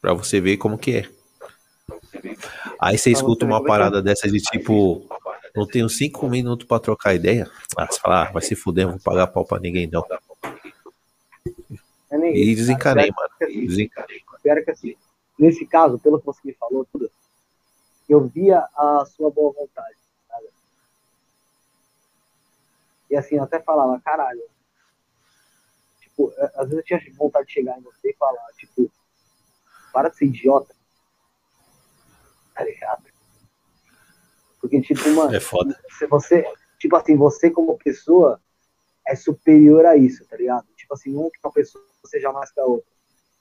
Pra 0.00 0.12
você 0.14 0.40
ver 0.40 0.56
como 0.56 0.78
que 0.78 0.96
é. 0.96 1.08
Aí 2.80 2.98
você 2.98 3.10
escuta 3.10 3.44
uma 3.44 3.62
parada 3.62 4.02
dessa 4.02 4.28
de 4.30 4.40
tipo, 4.40 5.06
não 5.54 5.66
tenho 5.66 5.88
5 5.88 6.28
minutos 6.28 6.66
para 6.66 6.80
trocar 6.80 7.14
ideia. 7.14 7.48
Ah, 7.76 7.86
você 7.86 8.00
fala, 8.00 8.22
ah, 8.22 8.32
vai 8.32 8.42
se 8.42 8.54
fuder, 8.54 8.86
não 8.86 8.92
vou 8.92 9.00
pagar 9.00 9.26
pau 9.28 9.44
pra 9.44 9.60
ninguém 9.60 9.86
não. 9.86 10.04
É 12.10 12.16
e 12.16 12.54
desencanei, 12.54 13.10
mano. 13.10 13.30
Assim, 13.40 13.66
desencanei. 13.66 14.22
Espero 14.36 14.64
que 14.64 14.70
assim, 14.70 14.96
nesse 15.38 15.66
caso, 15.66 15.98
pelo 15.98 16.20
que 16.20 16.26
você 16.26 16.40
me 16.44 16.54
falou, 16.54 16.86
tudo, 16.92 17.10
eu 18.08 18.26
via 18.28 18.60
a 18.76 19.04
sua 19.06 19.30
boa 19.30 19.52
vontade. 19.52 19.96
Sabe? 20.28 20.46
E 23.10 23.16
assim, 23.16 23.36
eu 23.36 23.42
até 23.42 23.60
falava, 23.60 24.00
caralho. 24.00 24.42
Tipo, 26.00 26.32
às 26.54 26.68
vezes 26.68 26.78
eu 26.78 26.84
tinha 26.84 27.14
vontade 27.14 27.46
de 27.48 27.52
chegar 27.52 27.78
em 27.78 27.82
você 27.82 28.10
e 28.10 28.16
falar, 28.16 28.46
tipo, 28.56 28.90
para 29.92 30.08
de 30.08 30.16
ser 30.16 30.26
idiota. 30.26 30.74
Tá 32.54 32.64
ligado? 32.64 33.04
Porque, 34.60 34.80
tipo, 34.80 35.08
mano. 35.10 35.34
É 35.34 35.40
foda. 35.40 35.78
Se 35.98 36.06
você, 36.06 36.44
tipo 36.78 36.94
assim, 36.96 37.16
você 37.16 37.50
como 37.50 37.76
pessoa 37.76 38.40
é 39.06 39.14
superior 39.14 39.84
a 39.86 39.96
isso, 39.96 40.24
tá 40.26 40.36
ligado? 40.36 40.66
Tipo 40.86 40.94
assim, 40.94 41.12
não 41.12 41.28
que 41.28 41.38
uma 41.42 41.52
pessoa 41.52 41.84
seja 42.04 42.32
mais 42.32 42.52
que 42.52 42.60
a 42.60 42.64
outra. 42.64 42.88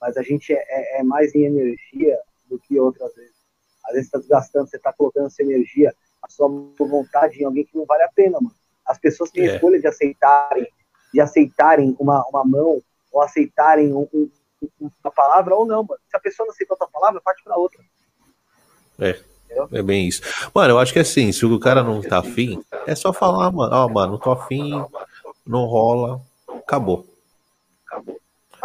Mas 0.01 0.17
a 0.17 0.23
gente 0.23 0.51
é, 0.51 0.65
é, 0.67 0.99
é 0.99 1.03
mais 1.03 1.35
em 1.35 1.45
energia 1.45 2.19
do 2.49 2.57
que 2.57 2.79
outras 2.79 3.13
vezes. 3.13 3.35
Às 3.85 3.93
vezes 3.93 4.09
você 4.09 4.11
tá 4.11 4.17
desgastando, 4.17 4.67
você 4.67 4.79
tá 4.79 4.91
colocando 4.91 5.29
sua 5.29 5.45
energia, 5.45 5.93
a 6.23 6.29
sua 6.29 6.49
vontade 6.79 7.39
em 7.39 7.45
alguém 7.45 7.63
que 7.63 7.77
não 7.77 7.85
vale 7.85 8.01
a 8.01 8.09
pena, 8.09 8.39
mano. 8.41 8.55
As 8.83 8.97
pessoas 8.97 9.29
têm 9.29 9.47
a 9.47 9.51
é. 9.51 9.55
escolha 9.55 9.79
de 9.79 9.87
aceitarem, 9.87 10.67
de 11.13 11.21
aceitarem 11.21 11.95
uma, 11.99 12.25
uma 12.29 12.43
mão, 12.43 12.81
ou 13.11 13.21
aceitarem 13.21 13.93
um, 13.93 14.07
um, 14.11 14.29
uma 14.81 15.11
palavra, 15.11 15.55
ou 15.55 15.67
não, 15.67 15.83
mano. 15.83 16.01
Se 16.09 16.17
a 16.17 16.19
pessoa 16.19 16.47
não 16.47 16.53
aceitou 16.53 16.75
a 16.79 16.87
palavra, 16.87 17.21
parte 17.21 17.43
pra 17.43 17.57
outra. 17.57 17.79
É. 18.99 19.19
É 19.71 19.81
bem 19.83 20.07
isso. 20.07 20.21
Mano, 20.53 20.73
eu 20.73 20.79
acho 20.79 20.91
que 20.91 20.99
assim, 20.99 21.31
se 21.31 21.45
o 21.45 21.59
cara 21.59 21.83
não 21.83 22.01
tá 22.01 22.17
afim, 22.19 22.61
é 22.87 22.95
só 22.95 23.13
falar, 23.13 23.51
mano, 23.51 23.73
ó, 23.73 23.85
oh, 23.85 23.89
mano, 23.89 24.13
não 24.13 24.19
tô 24.19 24.31
afim, 24.31 24.71
não 25.45 25.65
rola, 25.65 26.19
acabou. 26.49 27.14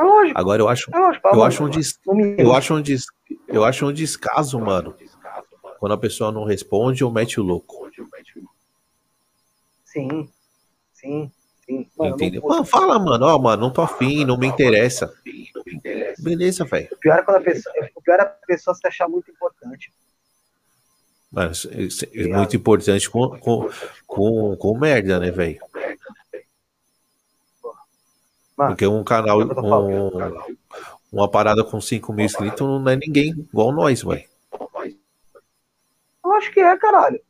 É 0.01 0.03
lógico. 0.03 0.41
Agora 0.41 0.62
eu 0.62 0.69
acho, 0.69 0.91
é 0.95 0.99
lógico, 0.99 1.29
eu, 1.29 1.45
acho 1.45 1.65
um 1.65 1.69
des, 1.69 1.99
eu, 2.39 2.55
acho 2.55 2.75
um 2.75 2.81
des, 2.81 3.05
eu 3.49 3.65
acho 3.65 3.87
um 3.87 3.93
descaso, 3.93 4.59
mano, 4.59 4.95
quando 5.79 5.93
a 5.93 5.99
pessoa 5.99 6.33
não 6.33 6.45
responde 6.45 7.05
ou 7.05 7.11
mete 7.11 7.39
o 7.39 7.43
louco. 7.43 7.91
Sim, 9.85 10.29
sim, 10.95 11.31
sim. 11.67 11.87
Mano, 11.99 12.15
Entendeu? 12.15 12.43
Mano, 12.43 12.65
fala, 12.65 12.99
mano, 12.99 13.27
ó, 13.27 13.39
mano, 13.39 13.62
não 13.62 13.73
tô 13.73 13.83
afim, 13.83 14.25
não 14.25 14.39
me 14.39 14.47
interessa. 14.47 15.12
Beleza, 16.19 16.65
velho. 16.65 16.89
O 16.93 16.97
pior 16.97 17.19
é 17.19 17.23
quando 17.23 17.37
a 17.37 17.41
pessoa, 17.41 17.75
o 17.95 18.01
pior 18.01 18.19
é 18.20 18.23
a 18.23 18.27
pessoa 18.27 18.75
se 18.75 18.87
achar 18.87 19.09
muito 19.09 19.31
importante. 19.31 19.93
Mas 21.31 21.67
é 21.67 22.27
muito 22.27 22.57
importante 22.57 23.09
com, 23.11 23.39
com, 23.39 23.69
com, 24.07 24.57
com 24.57 24.79
merda, 24.79 25.20
né, 25.20 25.31
velho? 25.31 25.61
Porque 28.69 28.87
um 28.87 29.03
canal, 29.03 29.41
um, 29.41 30.11
uma 31.13 31.31
parada 31.31 31.65
com 31.65 31.81
5 31.81 32.13
mil 32.13 32.27
inscritos 32.27 32.67
não 32.67 32.89
é 32.89 32.97
ninguém 32.97 33.31
igual 33.31 33.73
nós, 33.73 34.03
velho. 34.03 34.29
Eu 36.25 36.33
acho 36.33 36.53
que 36.53 36.61
é, 36.61 36.77
caralho. 36.77 37.21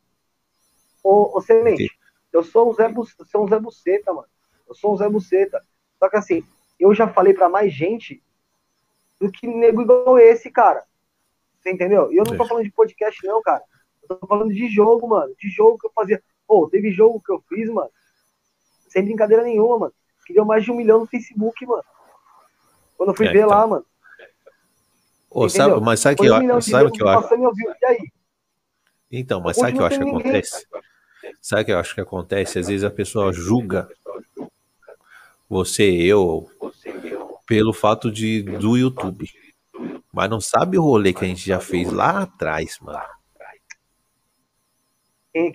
Ô, 1.03 1.37
ô 1.37 1.41
Semente, 1.41 1.89
eu 2.31 2.43
sou 2.43 2.69
um 2.69 2.73
Zé, 2.73 2.93
sou 3.25 3.45
um 3.45 3.47
Zé 3.47 3.59
Buceta, 3.59 4.13
mano. 4.13 4.27
Eu 4.67 4.75
sou 4.75 4.93
um 4.93 4.97
Zé 4.97 5.09
Buceta. 5.09 5.63
Só 5.99 6.09
que 6.09 6.17
assim, 6.17 6.43
eu 6.79 6.93
já 6.93 7.07
falei 7.07 7.33
para 7.33 7.49
mais 7.49 7.73
gente 7.73 8.21
do 9.19 9.31
que 9.31 9.47
nego 9.47 9.81
igual 9.81 10.19
esse, 10.19 10.49
cara. 10.49 10.83
Você 11.59 11.71
entendeu? 11.71 12.11
E 12.11 12.17
eu 12.17 12.23
não 12.25 12.35
tô 12.35 12.45
falando 12.45 12.63
de 12.63 12.71
podcast, 12.71 13.25
não, 13.25 13.41
cara. 13.41 13.63
Eu 14.01 14.17
tô 14.17 14.27
falando 14.27 14.51
de 14.53 14.67
jogo, 14.67 15.07
mano. 15.07 15.33
De 15.37 15.47
jogo 15.49 15.77
que 15.77 15.87
eu 15.87 15.91
fazia. 15.93 16.21
Pô, 16.47 16.67
teve 16.67 16.91
jogo 16.91 17.21
que 17.23 17.31
eu 17.31 17.43
fiz, 17.47 17.69
mano. 17.69 17.89
Sem 18.89 19.03
brincadeira 19.03 19.43
nenhuma, 19.43 19.77
mano. 19.77 19.93
Que 20.25 20.33
deu 20.33 20.45
mais 20.45 20.63
de 20.63 20.71
um 20.71 20.75
milhão 20.75 20.99
no 20.99 21.05
Facebook, 21.05 21.65
mano. 21.65 21.83
Quando 22.97 23.09
eu 23.09 23.15
fui 23.15 23.27
é, 23.27 23.31
ver 23.31 23.39
então. 23.39 23.49
lá, 23.49 23.67
mano. 23.67 23.85
Ô, 25.29 25.47
sabe, 25.47 25.79
mas 25.79 25.99
sabe 25.99 26.17
que 26.17 26.25
eu, 26.25 26.61
sabe 26.61 26.89
o 26.89 26.91
que 26.91 27.01
eu 27.01 27.07
acho? 27.07 27.33
E 27.81 27.85
aí? 27.85 28.11
Então, 29.11 29.41
mas 29.41 29.57
sabe 29.57 29.71
o 29.71 29.75
que 29.75 29.81
eu 29.81 29.85
acho 29.85 29.97
que 29.97 30.09
acontece? 30.09 30.67
Sabe 31.41 31.61
o 31.61 31.65
que 31.65 31.71
eu 31.71 31.79
acho 31.79 31.95
que 31.95 32.01
acontece? 32.01 32.59
Às 32.59 32.67
vezes 32.67 32.83
a 32.83 32.91
pessoa 32.91 33.31
julga 33.31 33.89
você, 35.49 35.83
eu, 35.83 36.49
pelo 37.45 37.73
fato 37.73 38.11
de 38.11 38.41
do 38.41 38.77
YouTube. 38.77 39.29
Mas 40.13 40.29
não 40.29 40.41
sabe 40.41 40.77
o 40.77 40.83
rolê 40.83 41.13
que 41.13 41.25
a 41.25 41.27
gente 41.27 41.45
já 41.45 41.59
fez 41.59 41.91
lá 41.91 42.23
atrás, 42.23 42.77
mano. 42.79 42.99
É 45.33 45.47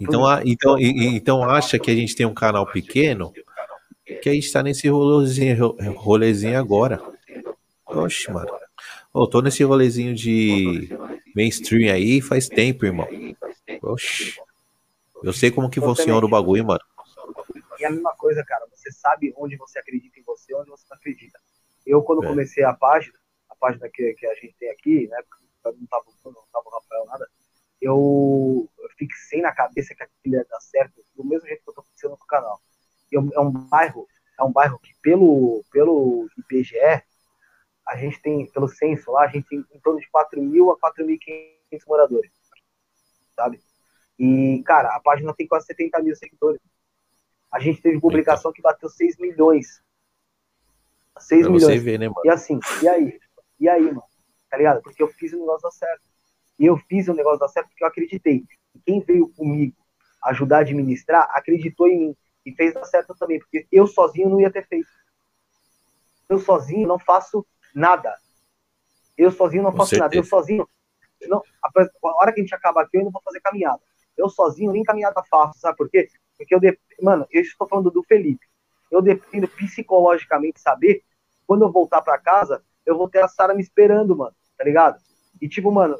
então, 0.00 0.40
então, 0.44 0.78
então 0.78 1.44
acha 1.44 1.78
que 1.78 1.90
a 1.90 1.94
gente 1.94 2.14
tem 2.14 2.26
um 2.26 2.34
canal 2.34 2.66
pequeno 2.66 3.32
que 4.20 4.28
a 4.28 4.32
gente 4.32 4.52
tá 4.52 4.62
nesse 4.62 4.88
rolezinho, 4.88 5.76
rolezinho 5.96 6.58
agora. 6.58 7.00
Oxe, 7.86 8.30
mano. 8.30 8.50
Eu 9.14 9.26
tô 9.26 9.40
nesse 9.42 9.62
rolezinho 9.62 10.14
de 10.14 10.88
mainstream 11.34 11.92
aí 11.92 12.20
faz 12.20 12.48
tempo, 12.48 12.86
irmão. 12.86 13.06
Oxe. 13.82 14.36
Eu 15.22 15.32
sei 15.32 15.50
como 15.50 15.70
que 15.70 15.80
funciona 15.80 16.26
o 16.26 16.30
bagulho, 16.30 16.66
mano. 16.66 16.80
E 17.78 17.84
a 17.84 17.90
mesma 17.90 18.14
coisa, 18.16 18.44
cara. 18.44 18.66
Você 18.72 18.90
sabe 18.90 19.32
onde 19.36 19.56
você 19.56 19.78
acredita 19.78 20.18
em 20.18 20.22
você, 20.22 20.54
onde 20.54 20.70
você 20.70 20.84
não 20.90 20.96
acredita. 20.96 21.38
Eu, 21.86 22.02
quando 22.02 22.24
é. 22.24 22.28
comecei 22.28 22.64
a 22.64 22.72
página, 22.72 23.14
a 23.48 23.54
página 23.54 23.88
que, 23.92 24.14
que 24.14 24.26
a 24.26 24.34
gente 24.34 24.54
tem 24.58 24.70
aqui, 24.70 25.06
né? 25.08 25.18
Não 25.64 25.86
tava, 25.86 26.04
não 26.24 26.32
tava 26.52 26.66
o 26.66 26.70
Rafael 26.70 27.04
nada. 27.06 27.28
Eu, 27.80 28.68
eu 28.78 28.88
fixei 28.96 29.40
na 29.40 29.52
cabeça 29.52 29.94
que 29.94 30.02
aquilo 30.02 30.36
ia 30.36 30.46
dar 30.48 30.60
certo, 30.60 31.04
do 31.16 31.24
mesmo 31.24 31.46
jeito 31.46 31.62
que 31.62 31.70
eu 31.70 31.74
tô 31.74 31.82
fixando 31.82 32.12
no 32.12 32.26
canal. 32.26 32.60
Eu, 33.12 33.28
é 33.34 33.40
um 33.40 33.50
bairro, 33.50 34.08
é 34.38 34.42
um 34.42 34.50
bairro 34.50 34.78
que 34.78 34.92
pelo, 35.02 35.62
pelo 35.70 36.26
IPGE, 36.38 37.02
a 37.86 37.96
gente 37.96 38.20
tem, 38.22 38.46
pelo 38.50 38.68
censo 38.68 39.12
lá, 39.12 39.24
a 39.24 39.28
gente 39.28 39.46
tem 39.48 39.64
em 39.72 39.80
torno 39.80 40.00
de 40.00 40.08
4 40.10 40.42
mil 40.42 40.70
a 40.70 40.78
4.500 40.78 41.82
moradores, 41.86 42.30
sabe? 43.36 43.60
E, 44.18 44.62
cara, 44.64 44.94
a 44.94 45.00
página 45.00 45.34
tem 45.34 45.46
quase 45.46 45.66
70 45.66 46.00
mil 46.00 46.16
seguidores. 46.16 46.60
A 47.50 47.58
gente 47.60 47.82
teve 47.82 48.00
publicação 48.00 48.52
que 48.52 48.62
bateu 48.62 48.88
6 48.88 49.18
milhões. 49.18 49.82
6 51.18 51.42
pra 51.42 51.52
milhões. 51.52 51.82
Ver, 51.82 51.98
né, 51.98 52.10
e 52.24 52.30
assim, 52.30 52.58
e 52.82 52.88
aí? 52.88 53.20
E 53.60 53.68
aí, 53.68 53.82
mano? 53.82 54.02
Tá 54.50 54.56
ligado? 54.56 54.82
Porque 54.82 55.02
eu 55.02 55.08
fiz 55.08 55.32
o 55.32 55.38
negócio 55.38 55.62
dar 55.62 55.70
certo. 55.70 56.02
E 56.58 56.66
eu 56.66 56.76
fiz 56.76 57.08
o 57.08 57.14
negócio 57.14 57.38
dar 57.38 57.48
certo 57.48 57.68
porque 57.68 57.84
eu 57.84 57.88
acreditei. 57.88 58.44
E 58.74 58.80
quem 58.80 59.00
veio 59.00 59.28
comigo 59.28 59.76
ajudar 60.24 60.58
a 60.58 60.60
administrar, 60.60 61.28
acreditou 61.32 61.88
em 61.88 61.98
mim. 61.98 62.16
E 62.44 62.52
fez 62.54 62.74
dar 62.74 62.84
certo 62.84 63.14
também. 63.14 63.38
Porque 63.38 63.66
eu 63.70 63.86
sozinho 63.86 64.28
não 64.28 64.40
ia 64.40 64.50
ter 64.50 64.66
feito. 64.66 64.88
Eu 66.28 66.38
sozinho 66.38 66.86
não 66.86 66.98
faço 66.98 67.46
nada. 67.74 68.14
Eu 69.16 69.30
sozinho 69.30 69.62
não 69.62 69.72
faço 69.72 69.96
nada. 69.96 70.14
Eu 70.14 70.24
sozinho. 70.24 70.68
Não, 71.22 71.42
a 71.64 72.22
hora 72.22 72.32
que 72.32 72.40
a 72.40 72.42
gente 72.42 72.54
acaba 72.54 72.82
aqui, 72.82 72.96
eu 72.96 73.04
não 73.04 73.10
vou 73.10 73.22
fazer 73.22 73.40
caminhada. 73.40 73.80
Eu 74.16 74.28
sozinho 74.28 74.72
nem 74.72 74.82
caminhada 74.82 75.22
faço, 75.30 75.58
sabe 75.58 75.76
por 75.76 75.88
quê? 75.88 76.08
Porque 76.36 76.54
eu, 76.54 76.60
de... 76.60 76.78
mano, 77.00 77.26
eu 77.30 77.40
estou 77.40 77.66
falando 77.68 77.90
do 77.90 78.02
Felipe. 78.02 78.44
Eu 78.90 79.00
dependo 79.00 79.48
psicologicamente 79.48 80.60
saber 80.60 81.02
quando 81.46 81.62
eu 81.62 81.72
voltar 81.72 82.02
para 82.02 82.18
casa, 82.18 82.62
eu 82.84 82.96
vou 82.96 83.08
ter 83.08 83.22
a 83.22 83.28
Sara 83.28 83.54
me 83.54 83.62
esperando, 83.62 84.16
mano, 84.16 84.34
tá 84.56 84.64
ligado? 84.64 85.00
E 85.40 85.48
tipo, 85.48 85.70
mano, 85.70 85.96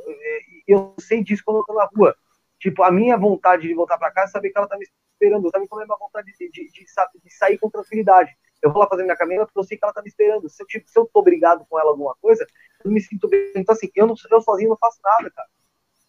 eu 0.66 0.94
sei 0.98 1.22
disso 1.22 1.42
quando 1.44 1.58
eu 1.58 1.64
tô 1.64 1.74
na 1.74 1.84
rua. 1.84 2.14
Tipo, 2.62 2.84
a 2.84 2.92
minha 2.92 3.16
vontade 3.16 3.66
de 3.66 3.74
voltar 3.74 3.98
para 3.98 4.12
casa 4.12 4.30
é 4.30 4.32
saber 4.34 4.50
que 4.50 4.56
ela 4.56 4.68
tá 4.68 4.78
me 4.78 4.84
esperando. 4.84 5.48
Eu 5.48 5.50
também 5.50 5.66
tenho 5.66 5.82
a 5.82 5.84
minha 5.84 5.98
vontade 5.98 6.30
de, 6.30 6.48
de, 6.48 6.70
de, 6.70 6.84
de, 7.24 7.34
sair 7.34 7.58
com 7.58 7.68
tranquilidade. 7.68 8.30
Eu 8.62 8.72
vou 8.72 8.80
lá 8.80 8.88
fazer 8.88 9.02
minha 9.02 9.16
caminhada 9.16 9.46
porque 9.46 9.58
eu 9.58 9.64
sei 9.64 9.76
que 9.76 9.84
ela 9.84 9.92
tá 9.92 10.00
me 10.00 10.06
esperando. 10.08 10.48
Se 10.48 10.62
eu, 10.62 10.66
tipo, 10.68 10.88
se 10.88 10.96
eu 10.96 11.04
tô 11.12 11.22
brigado 11.22 11.66
com 11.68 11.80
ela 11.80 11.90
alguma 11.90 12.14
coisa, 12.22 12.46
eu 12.84 12.92
me 12.92 13.00
sinto 13.00 13.26
bem. 13.26 13.50
Então, 13.56 13.72
assim, 13.74 13.90
eu, 13.96 14.06
não, 14.06 14.14
eu 14.30 14.40
sozinho 14.40 14.68
não 14.68 14.76
faço 14.76 15.00
nada, 15.02 15.28
cara. 15.32 15.48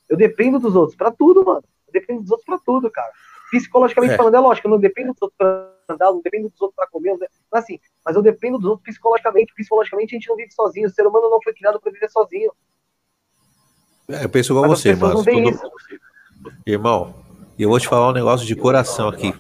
Eu 0.08 0.16
dependo 0.16 0.60
dos 0.60 0.76
outros 0.76 0.96
pra 0.96 1.10
tudo, 1.10 1.44
mano. 1.44 1.64
Eu 1.88 1.94
dependo 1.94 2.22
dos 2.22 2.30
outros 2.30 2.46
pra 2.46 2.60
tudo, 2.60 2.92
cara. 2.92 3.12
Psicologicamente 3.50 4.14
é. 4.14 4.18
falando, 4.18 4.36
é 4.36 4.40
lógico, 4.40 4.68
eu 4.68 4.72
não 4.72 4.80
dependo 4.80 5.12
dos 5.14 5.24
outros 5.24 5.38
pra 5.40 5.72
andar, 5.90 6.12
não 6.12 6.22
dependo 6.22 6.50
dos 6.50 6.62
outros 6.62 6.76
pra 6.76 6.86
comer, 6.88 7.18
não, 7.18 7.28
assim, 7.52 7.80
mas 8.06 8.16
eu 8.16 8.22
dependo 8.22 8.60
dos 8.60 8.70
outros 8.70 8.86
psicologicamente. 8.86 9.56
Psicologicamente 9.56 10.14
a 10.16 10.20
gente 10.20 10.30
não 10.30 10.36
vive 10.36 10.52
sozinho. 10.52 10.88
O 10.88 10.92
ser 10.92 11.08
humano 11.08 11.32
não 11.32 11.42
foi 11.42 11.52
criado 11.52 11.82
pra 11.82 11.92
viver 11.92 12.12
sozinho. 12.12 12.52
É, 14.08 14.26
eu 14.26 14.30
penso 14.30 14.54
igual 14.54 14.68
mas 14.68 14.80
você, 14.80 14.96
mano. 14.96 15.24
Tudo... 15.24 16.13
Irmão, 16.66 17.16
eu 17.58 17.70
vou 17.70 17.80
te 17.80 17.88
falar 17.88 18.10
um 18.10 18.14
negócio 18.14 18.46
de 18.46 18.56
coração 18.56 19.08
aqui 19.08 19.34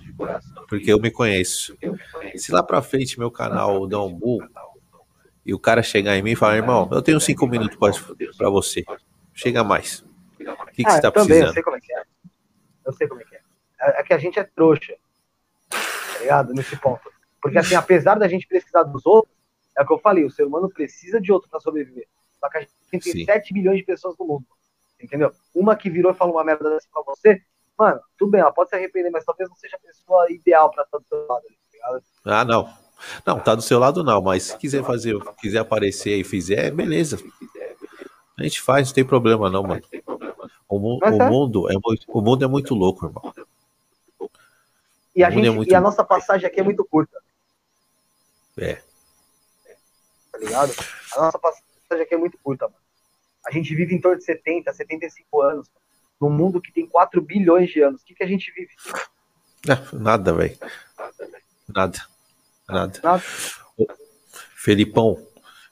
porque 0.68 0.92
eu 0.92 1.00
me 1.00 1.12
conheço. 1.12 1.78
Se 2.36 2.52
lá 2.52 2.64
pra 2.64 2.82
frente 2.82 3.20
meu 3.20 3.30
canal 3.30 3.88
dá 3.88 4.02
um 4.02 4.12
boom 4.12 4.40
e 5.46 5.54
o 5.54 5.60
cara 5.60 5.84
chegar 5.84 6.18
em 6.18 6.22
mim 6.24 6.32
e 6.32 6.36
falar, 6.36 6.56
irmão, 6.56 6.90
eu 6.92 7.02
tenho 7.02 7.20
cinco 7.20 7.46
minutos 7.46 7.78
para 8.38 8.50
você, 8.50 8.84
chega 9.34 9.64
mais. 9.64 10.04
O 10.40 10.66
que, 10.74 10.84
que 10.84 10.88
ah, 10.88 10.92
você 10.92 11.02
tá 11.02 11.12
precisando? 11.12 11.48
Eu 11.48 11.54
sei 11.54 11.64
como 11.64 11.78
é 11.78 11.80
que 11.80 11.94
é. 11.94 12.04
Eu 12.86 12.94
sei 12.94 13.08
como 13.08 13.22
é 13.22 13.24
que 13.24 13.36
é. 13.36 13.42
É, 13.82 14.00
é 14.00 14.04
que 14.04 14.14
a 14.14 14.18
gente 14.18 14.40
é 14.40 14.44
trouxa, 14.44 14.96
tá 15.70 16.20
ligado? 16.20 16.54
Nesse 16.54 16.76
ponto. 16.78 17.12
Porque 17.40 17.58
assim, 17.60 17.76
apesar 17.76 18.16
da 18.16 18.28
gente 18.28 18.48
precisar 18.48 18.84
dos 18.84 19.06
outros, 19.06 19.36
é 19.78 19.84
o 19.84 19.86
que 19.86 19.94
eu 19.94 20.00
falei, 20.00 20.24
o 20.24 20.32
ser 20.32 20.44
humano 20.44 20.70
precisa 20.70 21.22
de 21.22 21.32
outro 21.32 21.50
para 21.50 21.60
sobreviver. 21.60 22.08
Só 22.40 22.50
que 22.50 22.58
a 22.58 22.62
gente 22.62 22.74
tem 22.90 23.00
Sim. 23.00 23.26
7 23.26 23.54
milhões 23.54 23.78
de 23.78 23.84
pessoas 23.84 24.16
no 24.18 24.26
mundo. 24.26 24.46
Entendeu? 25.04 25.34
Uma 25.54 25.76
que 25.76 25.90
virou 25.90 26.14
e 26.14 26.16
falou 26.16 26.36
uma 26.36 26.46
merda 26.46 26.70
dessa 26.70 26.88
pra 26.92 27.04
você, 27.06 27.42
mano, 27.78 28.00
tudo 28.18 28.32
bem, 28.32 28.42
ela 28.42 28.54
pode 28.54 28.70
se 28.70 28.76
arrepender, 28.76 29.10
mas 29.10 29.26
talvez 29.26 29.50
não 29.50 29.58
seja 29.58 29.76
a 29.76 29.80
pessoa 29.80 30.32
ideal 30.32 30.72
pra 30.72 30.84
estar 30.84 30.98
do 30.98 31.06
seu 31.06 31.28
lado, 31.28 31.44
tá 31.44 32.00
Ah, 32.26 32.46
não. 32.46 32.74
Não, 33.26 33.38
tá 33.38 33.54
do 33.54 33.62
seu 33.62 33.80
lado 33.80 34.02
não, 34.02 34.22
mas 34.22 34.44
se 34.44 34.58
quiser 34.58 34.82
fazer, 34.82 35.20
quiser 35.42 35.60
aparecer 35.60 36.18
e 36.18 36.24
fizer, 36.24 36.72
beleza. 36.72 37.20
A 38.38 38.44
gente 38.44 38.62
faz, 38.62 38.88
não 38.88 38.96
tem 38.96 39.04
problema 39.04 39.50
não, 39.50 39.62
mano. 39.62 39.84
O, 40.70 40.80
mu 40.80 41.00
o 41.02 41.06
é. 41.06 41.30
mundo 41.30 41.70
é 41.70 41.74
muito, 41.74 42.06
o 42.08 42.22
mundo 42.22 42.46
é 42.46 42.48
muito 42.48 42.74
louco, 42.74 43.06
irmão. 43.06 43.34
E 45.14 45.22
a, 45.22 45.30
gente, 45.30 45.48
é 45.48 45.52
muito... 45.52 45.70
e 45.70 45.76
a 45.76 45.82
nossa 45.82 46.04
passagem 46.04 46.48
aqui 46.48 46.62
é 46.62 46.64
muito 46.64 46.84
curta. 46.86 47.22
É. 48.58 48.82
Tá 50.32 50.38
ligado? 50.40 50.74
A 51.16 51.22
nossa 51.22 51.38
passagem 51.38 52.04
aqui 52.04 52.16
é 52.16 52.18
muito 52.18 52.38
curta, 52.42 52.66
mano. 52.66 52.83
A 53.46 53.52
gente 53.52 53.76
vive 53.76 53.94
em 53.94 54.02
torno 54.02 54.18
de 54.18 54.24
70, 54.24 54.72
75 54.72 55.42
anos. 55.42 55.70
Num 56.20 56.30
mundo 56.30 56.62
que 56.62 56.72
tem 56.72 56.88
4 56.88 57.22
bilhões 57.22 57.70
de 57.70 57.82
anos. 57.82 58.02
O 58.02 58.06
que, 58.06 58.16
que 58.16 58.24
a 58.24 58.28
gente 58.28 58.52
vive? 58.52 58.70
É, 59.68 59.96
nada, 59.96 60.34
velho. 60.34 60.58
Nada. 61.68 62.00
Nada. 62.68 63.00
Nada. 63.04 63.24
Felipão, 64.56 65.18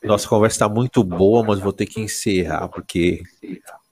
nossa 0.04 0.28
conversa 0.28 0.56
está 0.56 0.70
muito 0.70 1.04
boa, 1.04 1.44
mas 1.44 1.60
vou 1.60 1.72
ter 1.72 1.86
que 1.86 2.02
encerrar, 2.02 2.68
porque 2.68 3.22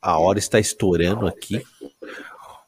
a 0.01 0.17
hora 0.17 0.39
está 0.39 0.59
estourando 0.59 1.27
aqui. 1.27 1.63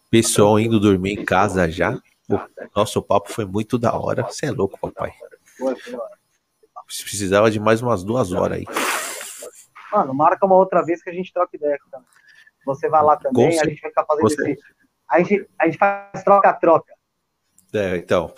Pessoal 0.09 0.59
indo 0.59 0.79
dormir 0.79 1.13
em 1.13 1.25
casa 1.25 1.69
já. 1.69 1.99
O 2.29 2.39
nosso 2.75 3.01
papo 3.01 3.31
foi 3.31 3.45
muito 3.45 3.77
da 3.77 3.93
hora. 3.93 4.23
Você 4.23 4.45
é 4.45 4.51
louco, 4.51 4.79
papai. 4.79 5.11
Precisava 6.85 7.49
de 7.49 7.59
mais 7.59 7.81
umas 7.81 8.03
duas 8.03 8.31
horas 8.31 8.59
aí. 8.59 8.65
Mano, 9.91 10.13
marca 10.13 10.45
uma 10.45 10.55
outra 10.55 10.83
vez 10.83 11.03
que 11.03 11.09
a 11.09 11.13
gente 11.13 11.33
troca 11.33 11.55
ideia. 11.55 11.77
Cara. 11.91 12.03
Você 12.65 12.87
vai 12.87 13.03
lá 13.03 13.17
também, 13.17 13.59
a 13.59 13.65
gente 13.65 13.81
vai 13.81 13.89
ficar 13.89 14.05
fazendo 14.05 14.27
esse. 14.27 14.57
A 15.09 15.19
gente, 15.19 15.49
a 15.59 15.65
gente 15.65 15.77
faz 15.77 16.23
troca-troca. 16.23 16.93
É, 17.73 17.97
então. 17.97 18.33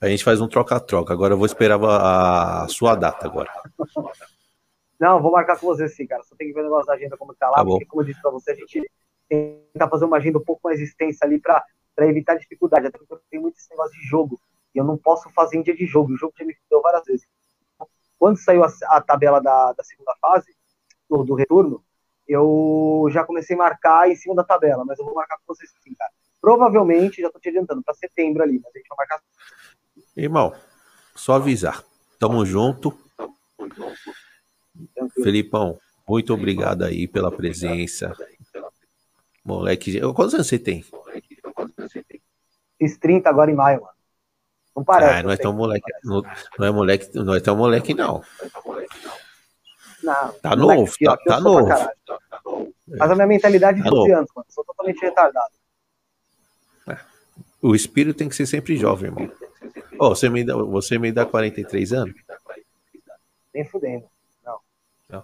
A 0.00 0.08
gente 0.08 0.24
faz 0.24 0.40
um 0.40 0.48
troca-troca. 0.48 1.12
Agora 1.12 1.34
eu 1.34 1.38
vou 1.38 1.46
esperar 1.46 1.78
a, 1.82 2.66
sua 2.68 2.94
data 2.94 3.26
agora. 3.26 3.50
Não, 4.98 5.20
vou 5.20 5.32
marcar 5.32 5.58
com 5.58 5.66
você 5.66 5.88
sim, 5.88 6.06
cara. 6.06 6.22
Só 6.24 6.34
tem 6.36 6.48
que 6.48 6.54
ver 6.54 6.60
o 6.60 6.64
negócio 6.64 6.86
da 6.86 6.94
agenda 6.94 7.16
como 7.16 7.34
tá 7.34 7.48
lá, 7.48 7.56
tá 7.56 7.64
porque, 7.64 7.84
como 7.84 8.02
eu 8.02 8.06
disse 8.06 8.20
pra 8.20 8.30
você, 8.30 8.52
a 8.52 8.54
gente 8.54 8.90
tenta 9.28 9.88
fazer 9.88 10.04
uma 10.06 10.16
agenda 10.16 10.38
um 10.38 10.44
pouco 10.44 10.60
mais 10.64 10.80
extensa 10.80 11.24
ali 11.24 11.38
pra, 11.38 11.62
pra 11.94 12.06
evitar 12.06 12.34
dificuldade. 12.36 12.86
Até 12.86 12.98
porque 12.98 13.14
tem 13.30 13.40
muito 13.40 13.56
esse 13.56 13.70
negócio 13.70 13.92
de 13.92 14.06
jogo. 14.06 14.40
E 14.74 14.78
eu 14.78 14.84
não 14.84 14.96
posso 14.96 15.30
fazer 15.30 15.58
em 15.58 15.62
dia 15.62 15.76
de 15.76 15.86
jogo. 15.86 16.12
O 16.12 16.16
jogo 16.16 16.32
já 16.38 16.44
me 16.44 16.56
deu 16.68 16.80
várias 16.80 17.04
vezes. 17.04 17.26
Quando 18.20 18.36
saiu 18.36 18.62
a, 18.62 18.70
a 18.88 19.00
tabela 19.00 19.40
da, 19.40 19.72
da 19.72 19.82
segunda 19.82 20.14
fase, 20.20 20.54
do, 21.08 21.24
do 21.24 21.34
retorno, 21.34 21.82
eu 22.28 23.08
já 23.10 23.24
comecei 23.24 23.56
a 23.56 23.58
marcar 23.58 24.10
em 24.10 24.14
cima 24.14 24.34
da 24.34 24.44
tabela, 24.44 24.84
mas 24.84 24.98
eu 24.98 25.06
vou 25.06 25.14
marcar 25.14 25.38
com 25.38 25.54
vocês 25.54 25.70
sim, 25.82 25.94
cara. 25.94 26.12
Provavelmente, 26.38 27.22
já 27.22 27.30
tô 27.30 27.40
te 27.40 27.48
adiantando, 27.48 27.82
para 27.82 27.94
setembro 27.94 28.42
ali, 28.42 28.60
mas 28.62 28.74
a 28.74 28.78
gente 28.78 28.88
vai 28.88 28.98
marcar. 28.98 29.22
Irmão, 30.14 30.54
só 31.14 31.36
avisar. 31.36 31.82
Tamo 32.18 32.44
junto. 32.44 32.96
Felipão, 35.22 35.78
muito 36.06 36.34
obrigado 36.34 36.84
aí 36.84 37.08
pela 37.08 37.32
presença. 37.34 38.14
Moleque, 39.42 39.98
quantos 40.12 40.34
anos 40.34 40.46
você 40.46 40.58
tem? 40.58 40.84
Fiz 42.78 42.98
30 42.98 43.30
agora 43.30 43.50
em 43.50 43.54
maio, 43.54 43.80
mano. 43.80 43.99
Não 44.80 44.84
parece. 44.84 45.14
Ah, 45.18 45.22
não 45.22 45.30
é 45.30 45.36
tão 45.36 45.52
moleque. 45.52 45.92
Não, 46.02 46.22
não 46.58 46.66
é 46.66 46.70
moleque, 46.70 47.10
não 47.18 47.34
é 47.34 47.40
tão 47.40 47.54
moleque, 47.54 47.92
não. 47.92 48.22
Não, 50.02 50.32
Tá 50.40 50.56
moleque 50.56 50.80
novo, 50.80 50.92
aqui, 50.94 51.06
ó, 51.06 51.10
tá- 51.10 51.14
aqui 51.16 51.28
eu 51.28 51.66
tá 51.66 51.76
pra 52.30 52.40
novo. 52.50 52.72
Mas 52.88 53.10
a 53.10 53.14
minha 53.14 53.26
mentalidade 53.26 53.78
é 53.80 53.82
de 53.82 53.84
Tá 53.84 53.90
12 53.90 54.08
novo. 54.08 54.18
anos, 54.18 54.30
mano. 54.34 54.46
Sou 54.48 54.64
totalmente 54.64 55.00
retardado. 55.02 55.50
O 57.62 57.74
espírito 57.74 58.16
tem 58.16 58.26
que 58.26 58.34
ser 58.34 58.46
sempre 58.46 58.74
jovem, 58.74 59.10
irmão. 59.10 59.30
Ô, 59.98 60.08
você, 60.08 60.30
me 60.30 60.42
dá, 60.42 60.56
você 60.56 60.98
me 60.98 61.12
dá 61.12 61.26
43 61.26 61.92
anos? 61.92 62.14
Nem 63.52 63.66
fudendo. 63.66 64.04
Não. 64.42 64.58
Não. 65.10 65.18
É 65.18 65.22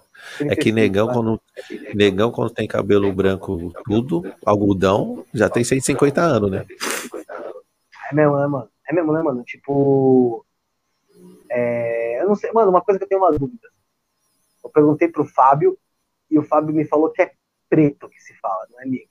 35, 0.54 0.62
que 0.62 0.72
negão 0.72 1.08
quando, 1.08 1.40
negão, 1.94 2.30
quando 2.30 2.50
tem 2.52 2.68
cabelo 2.68 3.10
branco, 3.10 3.72
tudo, 3.86 4.22
algodão, 4.44 5.24
já 5.32 5.48
tem 5.48 5.64
150 5.64 6.20
anos, 6.20 6.50
né? 6.50 6.66
É 8.12 8.14
mesmo, 8.14 8.36
né, 8.36 8.46
mano? 8.46 8.68
É 8.88 8.92
mesmo, 8.92 9.12
né, 9.12 9.22
mano? 9.22 9.42
Tipo. 9.44 10.44
é, 11.50 12.20
Eu 12.22 12.28
não 12.28 12.34
sei, 12.34 12.50
mano, 12.52 12.70
uma 12.70 12.80
coisa 12.82 12.98
que 12.98 13.04
eu 13.04 13.08
tenho 13.08 13.20
uma 13.20 13.32
dúvida. 13.32 13.68
Eu 14.62 14.70
perguntei 14.70 15.08
pro 15.08 15.24
Fábio 15.24 15.78
e 16.30 16.38
o 16.38 16.42
Fábio 16.42 16.74
me 16.74 16.84
falou 16.84 17.10
que 17.10 17.22
é 17.22 17.32
preto 17.68 18.08
que 18.08 18.20
se 18.20 18.34
fala, 18.34 18.66
não 18.70 18.80
é 18.80 18.84
negro. 18.84 19.08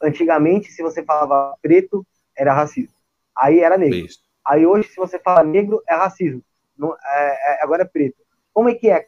Antigamente, 0.00 0.70
se 0.70 0.82
você 0.82 1.02
falava 1.04 1.56
preto, 1.60 2.06
era 2.36 2.52
racismo. 2.52 2.94
Aí 3.36 3.60
era 3.60 3.76
negro. 3.76 3.98
Isso. 3.98 4.20
Aí 4.44 4.64
hoje, 4.66 4.88
se 4.88 4.96
você 4.96 5.18
fala 5.18 5.42
negro, 5.44 5.82
é 5.88 5.94
racismo. 5.94 6.42
Não, 6.76 6.94
é- 6.94 7.54
é- 7.60 7.62
agora 7.62 7.82
é 7.82 7.86
preto. 7.86 8.16
Como 8.52 8.68
é 8.68 8.74
que 8.74 8.88
é? 8.88 9.06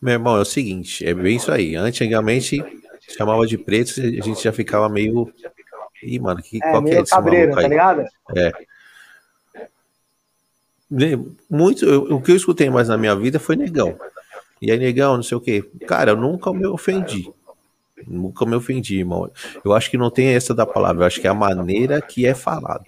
Meu 0.00 0.14
irmão, 0.14 0.36
é 0.36 0.40
o 0.40 0.44
seguinte, 0.44 1.06
é 1.06 1.14
bem 1.14 1.36
isso 1.36 1.52
aí. 1.52 1.76
Antigamente 1.76 2.58
chamava 3.16 3.46
de 3.46 3.56
preto, 3.56 3.90
a 4.00 4.24
gente 4.24 4.42
já 4.42 4.52
ficava 4.52 4.88
meio. 4.88 5.32
Ih, 6.02 6.18
mano, 6.18 6.42
que, 6.42 6.58
É, 6.62 6.70
qual 6.70 6.82
que 6.84 6.94
é 6.94 7.00
esse 7.00 7.10
cabreiro, 7.10 7.54
tá 7.54 7.68
ligado? 7.68 8.04
Ne- 10.90 11.16
Muito, 11.48 11.84
eu- 11.86 12.16
o 12.16 12.22
que 12.22 12.32
eu 12.32 12.36
escutei 12.36 12.68
mais 12.68 12.88
na 12.88 12.98
minha 12.98 13.14
vida 13.16 13.38
foi 13.40 13.56
negão. 13.56 13.98
E 14.60 14.70
aí, 14.70 14.78
negão, 14.78 15.16
não 15.16 15.22
sei 15.22 15.36
o 15.36 15.40
quê. 15.40 15.62
Cara, 15.86 16.12
eu 16.12 16.16
nunca 16.16 16.52
me 16.52 16.66
ofendi. 16.66 17.32
Nunca 18.06 18.44
me 18.44 18.54
ofendi, 18.56 18.98
irmão. 18.98 19.30
Eu 19.64 19.72
acho 19.72 19.90
que 19.90 19.96
não 19.96 20.10
tem 20.10 20.28
essa 20.34 20.54
da 20.54 20.66
palavra, 20.66 21.02
eu 21.02 21.06
acho 21.06 21.20
que 21.20 21.26
é 21.26 21.30
a 21.30 21.34
maneira 21.34 22.00
que 22.00 22.26
é 22.26 22.34
falado. 22.34 22.84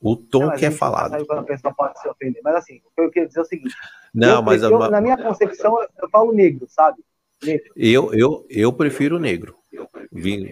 O 0.00 0.16
tom 0.16 0.46
Mas 0.46 0.58
que 0.58 0.66
a 0.66 0.68
é 0.68 0.70
falado. 0.72 1.24
Quando 1.26 1.38
a 1.38 1.42
pessoa 1.44 1.72
pode 1.74 2.00
se 2.00 2.08
ofender. 2.08 2.40
Mas 2.42 2.56
assim, 2.56 2.78
o 2.78 2.90
que 2.94 3.00
eu 3.00 3.10
queria 3.10 3.28
dizer 3.28 3.38
é 3.40 3.42
o 3.42 3.46
seguinte. 3.46 3.74
Não, 4.12 4.36
eu, 4.36 4.42
mas 4.42 4.62
a 4.62 4.66
eu- 4.66 4.78
ma- 4.78 4.90
na 4.90 5.00
minha 5.00 5.16
concepção, 5.16 5.78
eu 5.80 6.08
falo 6.10 6.32
negro, 6.32 6.66
sabe? 6.68 7.02
Negro. 7.44 7.72
eu, 7.76 8.14
eu, 8.14 8.46
eu 8.48 8.72
prefiro 8.72 9.18
negro. 9.18 9.56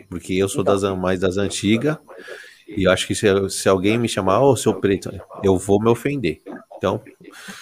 Porque 0.08 0.34
eu 0.34 0.48
sou 0.48 0.64
das, 0.64 0.82
mais 0.96 1.20
das 1.20 1.36
antigas. 1.36 1.96
E 2.66 2.84
eu 2.84 2.92
acho 2.92 3.06
que 3.06 3.14
se, 3.14 3.26
se 3.50 3.68
alguém 3.68 3.98
me 3.98 4.08
chamar, 4.08 4.40
ô, 4.40 4.56
seu 4.56 4.74
preto, 4.74 5.10
eu 5.42 5.58
vou 5.58 5.80
me 5.80 5.88
ofender. 5.90 6.40
Então, 6.76 7.02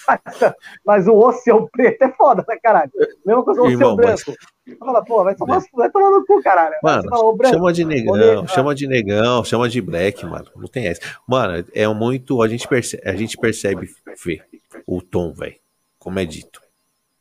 Mas 0.86 1.08
o 1.08 1.14
ô 1.14 1.32
seu 1.32 1.68
preto 1.72 2.02
é 2.02 2.12
foda, 2.12 2.44
né, 2.48 2.56
caralho? 2.62 2.90
Mesma 3.26 3.42
coisa, 3.42 3.62
o 3.62 3.68
seu 3.76 3.96
mas- 3.96 3.96
branco. 3.96 4.38
Você 4.64 4.76
fala, 4.76 5.02
pô, 5.04 5.24
vai 5.24 5.34
tomar, 5.34 5.62
vai 5.72 5.90
tomar 5.90 6.10
no 6.10 6.24
cu, 6.26 6.42
caralho. 6.42 6.74
Mano, 6.82 7.08
fala, 7.08 7.48
chama 7.48 7.72
de 7.72 7.84
negão, 7.84 8.12
Olha- 8.14 8.46
chama 8.46 8.74
de 8.74 8.86
negão, 8.86 9.42
chama 9.44 9.68
de 9.68 9.80
black, 9.80 10.24
mano. 10.26 10.46
Não 10.54 10.68
tem 10.68 10.86
essa. 10.86 11.00
Mano, 11.26 11.64
é 11.74 11.88
muito. 11.88 12.42
A 12.42 12.48
gente 12.48 12.68
percebe, 12.68 13.02
a 13.08 13.16
gente 13.16 13.36
percebe 13.38 13.88
Fê, 14.16 14.42
o 14.86 15.00
tom, 15.02 15.32
velho. 15.32 15.56
Como 15.98 16.18
é 16.18 16.24
dito. 16.24 16.60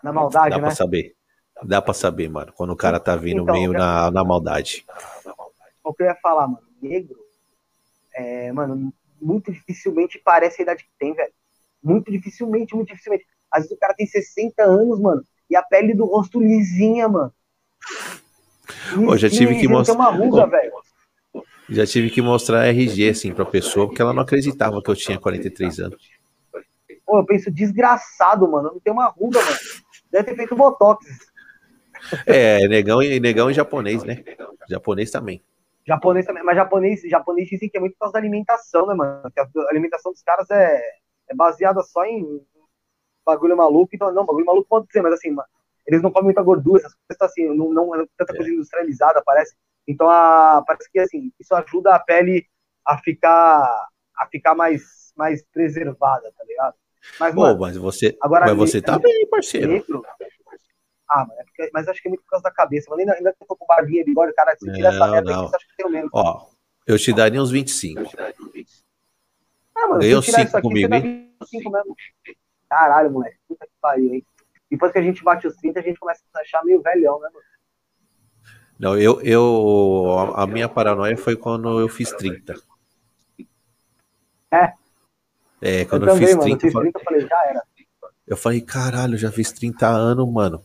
Na 0.03 0.11
maldade, 0.14 0.52
Dá 0.52 0.58
né? 0.58 0.61
pra 0.61 0.72
saber. 0.72 1.16
Dá 1.64 1.82
pra 1.82 1.94
saber, 1.94 2.30
mano. 2.30 2.53
Quando 2.56 2.72
o 2.72 2.76
cara 2.76 3.00
tá 3.00 3.16
vindo 3.16 3.42
Então, 3.44 3.53
meio 3.56 3.74
eu- 3.74 3.77
na, 3.77 4.11
na 4.11 4.24
maldade. 4.24 4.86
O 5.84 5.94
que 5.94 6.03
eu 6.03 6.08
ia 6.08 6.16
falar, 6.16 6.48
mano, 6.48 6.61
negro, 6.82 7.18
é, 8.14 8.52
mano, 8.52 8.94
muito 9.22 9.52
dificilmente 9.52 10.19
parece 10.24 10.61
a 10.61 10.64
idade 10.64 10.84
que 10.84 10.90
tem, 11.00 11.14
velho. 11.14 11.32
Muito 11.82 12.11
dificilmente, 12.11 12.76
muito 12.76 12.90
dificilmente. 12.90 13.26
Às 13.52 13.64
vezes 13.64 13.76
o 13.77 13.80
cara 13.80 13.94
tem 13.94 14.06
60 14.06 14.64
anos, 14.64 15.00
mano, 15.00 15.24
e 15.50 15.56
a 15.56 15.64
pele 15.64 15.94
do 15.94 16.06
rosto 16.06 16.40
lisinha, 16.42 17.08
mano. 17.08 17.34
Ô, 19.08 19.16
já 19.18 19.30
tive 19.30 19.60
que 19.60 19.68
mostrar- 19.68 19.95
uma 19.95 20.10
ruga, 20.11 20.45
velho. 20.45 20.74
Já 21.69 21.86
tive 21.86 22.10
que 22.10 22.22
mostrar 22.22 22.66
RG, 22.68 23.10
assim, 23.10 23.34
pra 23.34 23.45
pessoa, 23.45 23.88
porque 23.88 24.02
ela 24.02 24.14
não 24.14 24.22
acreditava 24.24 24.82
que 24.82 24.90
eu 24.90 24.95
tinha 24.95 25.19
43 25.19 25.80
anos. 25.80 25.98
Pô, 27.06 27.19
eu 27.19 27.26
penso, 27.26 27.50
desgraçado, 27.50 28.50
mano. 28.50 28.72
Não 28.74 28.80
tem 28.80 28.92
uma 28.92 29.08
ruga, 29.08 29.42
mano. 29.44 29.58
Deve 30.11 30.26
ter 30.32 30.36
feito 30.36 30.56
botox. 30.56 31.06
É, 32.26 32.68
negão 32.68 33.02
e, 33.02 33.19
negão 33.19 33.50
e 33.50 33.53
japonês, 33.53 34.03
né? 34.03 34.24
Japonês 34.69 35.11
também. 35.11 35.42
Japonês 35.86 36.26
também, 36.26 36.44
mas 36.44 36.56
japonês, 36.56 37.02
japonês 37.03 37.48
dizem 37.48 37.69
que 37.69 37.77
é 37.77 37.80
muito 37.80 37.94
por 37.94 38.00
causa 38.00 38.14
da 38.14 38.19
alimentação, 38.19 38.86
né, 38.88 38.94
mano? 38.94 39.32
Que 39.32 39.40
a 39.40 39.48
alimentação 39.69 40.11
dos 40.11 40.22
caras 40.22 40.50
é, 40.52 40.82
é 41.30 41.36
baseada 41.36 41.82
só 41.82 42.03
em 42.06 42.42
bagulho 43.26 43.56
maluco. 43.56 43.90
Então, 43.94 44.11
não, 44.11 44.26
bagulho 44.26 44.45
maluco 44.45 44.68
pode 44.68 44.92
ser, 44.92 45.02
mas 45.02 45.14
assim, 45.14 45.32
ma- 45.32 45.45
eles 45.86 46.02
não 46.02 46.11
comem 46.11 46.26
muita 46.26 46.42
gordura, 46.42 46.80
essas 46.80 46.94
coisas 47.08 47.22
assim, 47.22 47.48
não, 47.56 47.72
não 47.72 47.95
é 47.95 48.06
tanta 48.18 48.36
coisa 48.36 48.52
industrializada, 48.52 49.22
parece. 49.26 49.56
Então, 49.88 50.10
a, 50.10 50.61
parece 50.68 50.92
que 50.92 51.00
assim, 51.00 51.32
isso 51.40 51.56
ajuda 51.56 51.95
a 51.95 52.00
pele 52.00 52.45
a 52.86 52.98
ficar 52.98 53.88
a 54.18 54.26
ficar 54.26 54.56
mais, 54.56 55.14
mais 55.16 55.45
preservada, 55.53 56.34
tá 56.36 56.44
ligado? 56.44 56.76
Mas, 57.19 57.36
Pô, 57.36 57.42
mano, 57.42 57.60
mas 57.60 57.77
você, 57.77 58.18
agora 58.22 58.48
mas 58.48 58.58
você 58.58 58.82
tá 58.82 58.98
bem, 58.98 59.27
parceiro. 59.27 59.72
negro. 59.74 60.03
Ah, 61.10 61.26
mano, 61.26 61.40
é 61.40 61.44
porque- 61.44 61.69
mas 61.74 61.88
acho 61.88 62.02
que 62.02 62.08
é 62.08 62.11
muito 62.11 62.24
por 62.24 62.30
causa 62.32 62.44
da 62.44 62.52
cabeça. 62.52 62.90
Mano, 62.90 63.02
ainda, 63.02 63.14
ainda 63.14 63.32
que 63.34 63.42
eu 63.44 63.48
tô 63.48 63.56
com 63.56 63.66
barbinha, 63.66 64.03
bigode, 64.03 64.34
cara, 64.34 64.56
se 64.58 64.72
tirar 64.74 64.94
essa 64.94 65.08
merda 65.08 65.32
aqui, 65.32 65.50
você 65.50 65.56
acha 65.56 65.66
que 65.68 65.76
tem 65.77 65.86
o 65.86 65.90
mesmo. 65.90 66.10
Ó, 66.14 66.45
eu 66.86 66.98
te 67.00 67.14
daria 67.14 67.42
uns 67.42 67.50
25. 67.52 68.02
Ah, 69.76 69.88
mano, 69.88 70.00
Ganhou 70.02 70.22
se 70.22 70.26
tirar 70.32 70.38
cinco 70.40 70.48
isso 70.50 70.58
aqui, 70.58 70.68
comigo, 70.68 70.88
você 70.88 71.00
dá 71.00 71.00
25 71.00 71.72
mesmo. 71.72 71.95
Caralho, 72.69 73.11
moleque. 73.11 73.38
Puta 73.48 73.66
que 73.66 73.72
pariu, 73.80 74.14
hein? 74.14 74.26
Depois 74.69 74.92
que 74.92 74.98
a 74.98 75.02
gente 75.02 75.24
bate 75.24 75.48
os 75.48 75.56
30, 75.56 75.80
a 75.80 75.84
gente 75.84 75.98
começa 76.00 76.22
a 76.34 76.38
se 76.40 76.42
achar 76.45 76.66
meio 76.66 76.82
velhão, 76.82 77.19
né, 77.22 77.30
mano? 77.34 77.45
Não, 78.77 78.98
eu, 78.98 79.22
eu. 79.22 80.34
A 80.36 80.44
a 80.44 80.48
minha 80.48 80.68
paranoia 80.68 81.16
foi 81.18 81.36
quando 81.36 81.80
eu 81.80 81.88
fiz 81.88 82.11
30. 82.11 82.53
É? 84.52 84.74
É, 85.61 85.82
Eu 85.82 85.88
quando 85.88 86.03
eu, 86.08 86.14
também, 86.14 86.27
fiz 86.27 86.36
mano. 86.36 86.58
30, 86.58 86.66
Eu 86.66 86.68
eu 86.68 86.72
fiz 86.72 86.74
falei, 86.74 86.92
30, 86.92 87.00
eu 87.00 87.03
falei, 87.06 87.27
já 87.27 87.45
era. 87.50 87.64
eu 88.27 88.38
falei, 88.38 88.61
caralho, 88.61 89.14
eu 89.14 89.18
já 89.18 89.32
fiz 89.32 89.52
30 89.52 89.88
anos, 89.88 90.32
mano. 90.32 90.61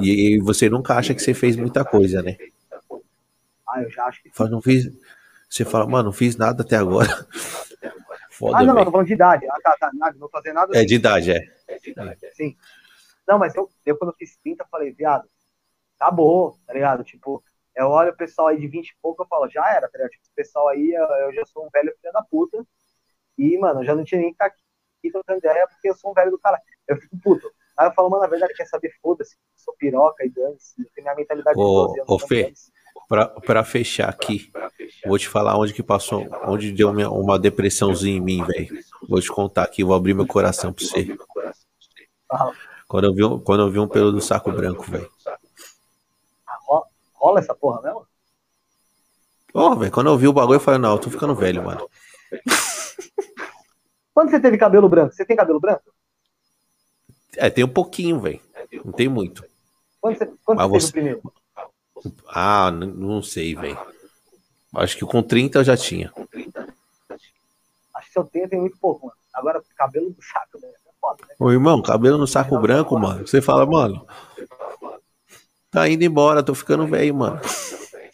E, 0.00 0.38
você 0.40 0.68
nunca 0.68 0.94
acha 0.94 1.14
que 1.14 1.22
você 1.22 1.34
fez 1.34 1.56
muita 1.56 1.84
coisa, 1.84 2.22
né? 2.22 2.36
Ah, 3.68 3.82
eu 3.82 3.90
já 3.90 4.04
acho 4.04 4.22
que. 4.22 4.30
Fala, 4.30 4.50
não 4.50 4.62
fiz. 4.62 4.90
Você 5.48 5.64
fala, 5.64 5.86
mano, 5.86 6.06
não 6.06 6.12
fiz 6.12 6.36
nada 6.36 6.62
até 6.62 6.76
agora. 6.76 7.08
Foda, 8.30 8.58
Ah, 8.58 8.62
não, 8.64 8.74
não, 8.74 8.84
tô 8.84 8.90
falando 8.90 9.06
de 9.06 9.14
idade. 9.14 9.46
Ah, 9.48 9.58
tá, 9.62 9.76
tá. 9.80 9.90
Não 9.92 10.18
vou 10.18 10.28
fazer 10.28 10.52
nada. 10.52 10.74
É 10.74 10.78
assim. 10.78 10.86
de 10.86 10.94
idade, 10.94 11.32
é. 11.32 11.40
Sim. 12.34 12.56
Não, 13.26 13.38
mas 13.38 13.54
eu, 13.54 13.68
eu 13.84 13.96
quando 13.96 14.10
eu 14.10 14.16
fiz 14.16 14.36
30, 14.36 14.62
eu 14.62 14.68
falei, 14.68 14.92
viado, 14.92 15.26
acabou, 15.98 16.58
tá 16.66 16.74
ligado? 16.74 17.02
Tipo, 17.02 17.42
eu 17.74 17.88
olho 17.88 18.10
o 18.10 18.16
pessoal 18.16 18.48
aí 18.48 18.60
de 18.60 18.68
20 18.68 18.88
e 18.88 18.96
pouco, 19.02 19.22
eu 19.22 19.26
falo, 19.26 19.48
já 19.48 19.66
era, 19.70 19.88
tá 19.88 19.98
ligado? 19.98 20.10
Tipo, 20.10 20.22
esse 20.22 20.34
pessoal 20.34 20.68
aí, 20.68 20.92
eu, 20.92 21.04
eu 21.04 21.32
já 21.32 21.44
sou 21.46 21.66
um 21.66 21.70
velho 21.70 21.92
filho 22.00 22.12
da 22.12 22.22
puta. 22.22 22.64
E, 23.38 23.58
mano, 23.58 23.80
eu 23.80 23.84
já 23.84 23.94
não 23.94 24.04
tinha 24.04 24.20
nem 24.20 24.30
que 24.30 24.34
estar 24.34 24.46
aqui 24.46 25.10
trocando 25.10 25.38
ideia, 25.38 25.66
porque 25.68 25.88
eu 25.88 25.94
sou 25.94 26.10
um 26.10 26.14
velho 26.14 26.30
do 26.30 26.38
cara. 26.38 26.60
Eu 26.86 26.96
fico 26.96 27.18
puto. 27.18 27.50
Aí 27.76 27.88
eu 27.88 27.92
falo, 27.92 28.08
mano, 28.08 28.22
na 28.22 28.28
verdade, 28.28 28.54
quer 28.54 28.66
saber, 28.66 28.90
foda-se, 29.02 29.36
sou 29.54 29.74
piroca 29.76 30.24
e 30.24 30.30
dane-se. 30.30 30.74
Eu 30.80 30.86
tenho 30.94 31.04
minha 31.04 31.14
mentalidade 31.14 31.58
Ô, 31.58 31.62
de 31.62 31.66
12 31.66 32.00
anos. 32.00 32.10
ô, 32.10 32.14
então 32.16 32.28
Fê. 32.28 32.52
Pra, 33.08 33.26
pra 33.28 33.62
fechar 33.62 34.08
aqui, 34.08 34.50
vou 35.06 35.16
te 35.16 35.28
falar 35.28 35.56
onde 35.56 35.72
que 35.72 35.82
passou, 35.82 36.26
onde 36.44 36.72
deu 36.72 36.92
minha- 36.92 37.08
uma 37.10 37.38
depressãozinha 37.38 38.16
em 38.16 38.20
mim, 38.20 38.42
velho. 38.44 38.68
Vou 39.08 39.20
te 39.20 39.28
contar 39.30 39.62
aqui, 39.62 39.84
vou 39.84 39.94
abrir 39.94 40.12
meu 40.14 40.26
coração 40.26 40.72
pra 40.72 40.84
você. 40.84 41.16
Quando 42.88 43.04
eu 43.04 43.14
vi, 43.14 43.22
um- 43.22 43.38
quando 43.38 43.60
eu 43.62 43.70
vi 43.70 43.78
um 43.78 43.86
pelo 43.86 44.10
do 44.10 44.20
saco 44.20 44.50
branco, 44.50 44.82
velho. 44.90 45.08
Ro- 46.66 46.86
Rola 47.14 47.38
essa 47.40 47.54
porra 47.54 47.80
mesmo? 47.82 48.04
Ó, 49.54 49.74
velho, 49.76 49.92
quando 49.92 50.08
eu 50.08 50.18
vi 50.18 50.26
o 50.26 50.32
bagulho, 50.32 50.56
eu 50.56 50.60
falei, 50.60 50.80
não, 50.80 50.92
eu 50.92 50.98
tô 50.98 51.08
ficando 51.10 51.34
velho, 51.34 51.62
mano. 51.62 51.88
Quando 54.12 54.30
você 54.30 54.40
teve 54.40 54.58
cabelo 54.58 54.88
branco? 54.88 55.14
Você 55.14 55.24
tem 55.24 55.36
cabelo 55.36 55.60
branco? 55.60 55.82
É, 57.36 57.50
tem 57.50 57.64
um 57.64 57.68
pouquinho, 57.68 58.20
velho. 58.20 58.40
Não 58.84 58.92
tem 58.92 59.08
muito. 59.08 59.44
Quando 60.00 60.18
você, 60.18 60.32
quando 60.44 60.68
você 60.68 60.88
o 60.88 60.92
primeiro? 60.92 61.22
Ah, 62.28 62.70
não 62.70 63.22
sei, 63.22 63.54
velho. 63.54 63.78
Acho 64.74 64.96
que 64.96 65.04
com 65.06 65.22
30 65.22 65.58
eu 65.60 65.64
já 65.64 65.76
tinha. 65.76 66.12
Acho 67.94 68.06
que 68.06 68.12
se 68.12 68.18
eu 68.18 68.24
tenho, 68.24 68.48
tem 68.48 68.60
muito 68.60 68.76
pouco, 68.78 69.06
mano. 69.06 69.18
Agora, 69.32 69.62
cabelo 69.76 70.10
do 70.10 70.22
saco, 70.22 70.58
né? 70.60 70.68
É 70.68 70.90
foda, 71.00 71.18
né? 71.28 71.34
Ô, 71.38 71.50
irmão, 71.50 71.82
cabelo 71.82 72.18
no 72.18 72.26
saco 72.26 72.58
branco, 72.58 72.98
mano. 72.98 73.26
Você 73.26 73.40
fala, 73.42 73.66
mano. 73.66 74.06
Tá 75.70 75.88
indo 75.88 76.04
embora, 76.04 76.42
tô 76.42 76.54
ficando 76.54 76.86
velho, 76.86 77.14
mano. 77.14 77.40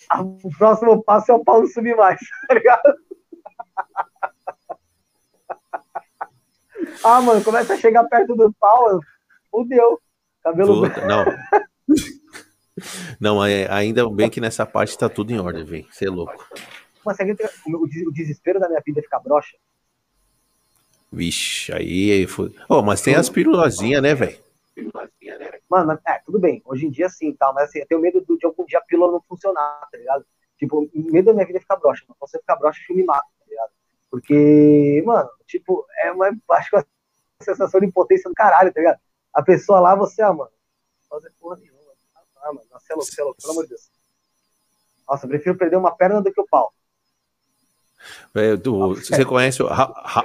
Ah, 0.09 0.23
O 0.23 0.51
próximo 0.59 1.03
passo 1.03 1.31
é 1.33 1.35
o 1.35 1.45
Paulo 1.45 1.67
subir 1.69 1.97
mais, 1.97 2.21
tá 2.49 2.55
ligado? 2.55 2.95
Ah, 7.05 7.21
mano, 7.21 7.43
começa 7.43 7.75
a 7.75 7.79
chegar 7.79 8.05
perto 8.05 8.35
do 8.35 8.53
pau, 8.55 9.01
fudeu. 9.53 10.01
Cabelo 10.43 10.81
branco. 10.81 10.95
Puta, 10.97 11.07
não. 11.07 11.25
Não, 13.21 13.45
é- 13.45 13.71
ainda 13.71 14.09
bem 14.09 14.31
que 14.31 14.41
nessa 14.41 14.65
parte 14.65 14.97
tá 14.97 15.07
tudo 15.07 15.31
em 15.31 15.39
ordem, 15.39 15.63
velho. 15.63 15.87
Você 15.91 16.07
é 16.07 16.11
louco. 16.11 16.43
Mas 17.05 17.19
o 17.67 18.11
desespero 18.11 18.59
da 18.59 18.67
minha 18.67 18.81
vida 18.85 18.99
é 18.99 19.03
ficar 19.03 19.21
broxa. 19.21 19.57
Vixe, 21.13 21.73
aí 21.73 22.27
foi. 22.27 22.55
Oh, 22.69 22.81
mas 22.81 23.03
tem 23.03 23.15
as 23.15 23.29
pirulazinhas, 23.29 24.03
né, 24.03 24.15
velho? 24.15 24.39
Mano, 25.69 25.99
é, 26.07 26.19
tudo 26.25 26.39
bem. 26.39 26.63
Hoje 26.65 26.87
em 26.87 26.91
dia 26.91 27.09
sim, 27.11 27.35
tá? 27.35 27.53
Mas 27.53 27.69
assim, 27.69 27.81
eu 27.81 27.87
tenho 27.87 28.01
medo 28.01 28.25
de 28.27 28.47
algum 28.47 28.65
dia 28.65 28.79
a 28.79 28.83
pílula 28.83 29.13
não 29.13 29.21
funcionar, 29.29 29.87
tá 29.91 29.99
ligado? 29.99 30.25
Tipo, 30.59 30.89
medo 30.95 31.27
da 31.27 31.35
minha 31.35 31.47
vida 31.47 31.59
é 31.59 31.61
ficar 31.61 31.77
broxa. 31.77 32.05
Mas 32.09 32.17
você 32.19 32.39
ficar 32.39 32.57
broxa, 32.57 32.81
filme 32.87 33.05
mata, 33.05 33.27
tá 33.39 33.45
ligado? 33.47 33.71
Porque, 34.11 35.03
mano, 35.05 35.29
tipo, 35.47 35.85
é 35.99 36.13
uma, 36.13 36.31
acho 36.53 36.71
que 36.71 36.77
é 36.77 36.79
uma 36.79 36.87
sensação 37.43 37.81
de 37.81 37.87
impotência 37.87 38.31
do 38.31 38.35
caralho, 38.35 38.73
tá 38.73 38.81
ligado? 38.81 38.99
A 39.35 39.43
pessoa 39.43 39.81
lá, 39.81 39.95
você, 39.95 40.23
ah, 40.23 40.33
mano, 40.33 40.51
fazer 41.09 41.33
porra 41.41 41.57
nenhuma. 41.57 41.79
Ah, 42.37 42.53
mano, 42.53 42.67
é 42.71 42.95
louco, 42.95 43.37
pelo 43.41 43.53
amor 43.53 43.63
de 43.65 43.71
Deus. 43.71 43.91
Nossa, 45.09 45.27
eu 45.27 45.31
prefiro 45.31 45.57
perder 45.57 45.77
uma 45.77 45.95
perna 45.95 46.21
do 46.21 46.33
que 46.33 46.41
o 46.41 46.47
pau. 46.47 46.73
É, 48.35 48.57
você 48.57 49.25
conhece 49.25 49.63
o. 49.63 49.67
Ra, 49.67 49.85
ra, 50.05 50.23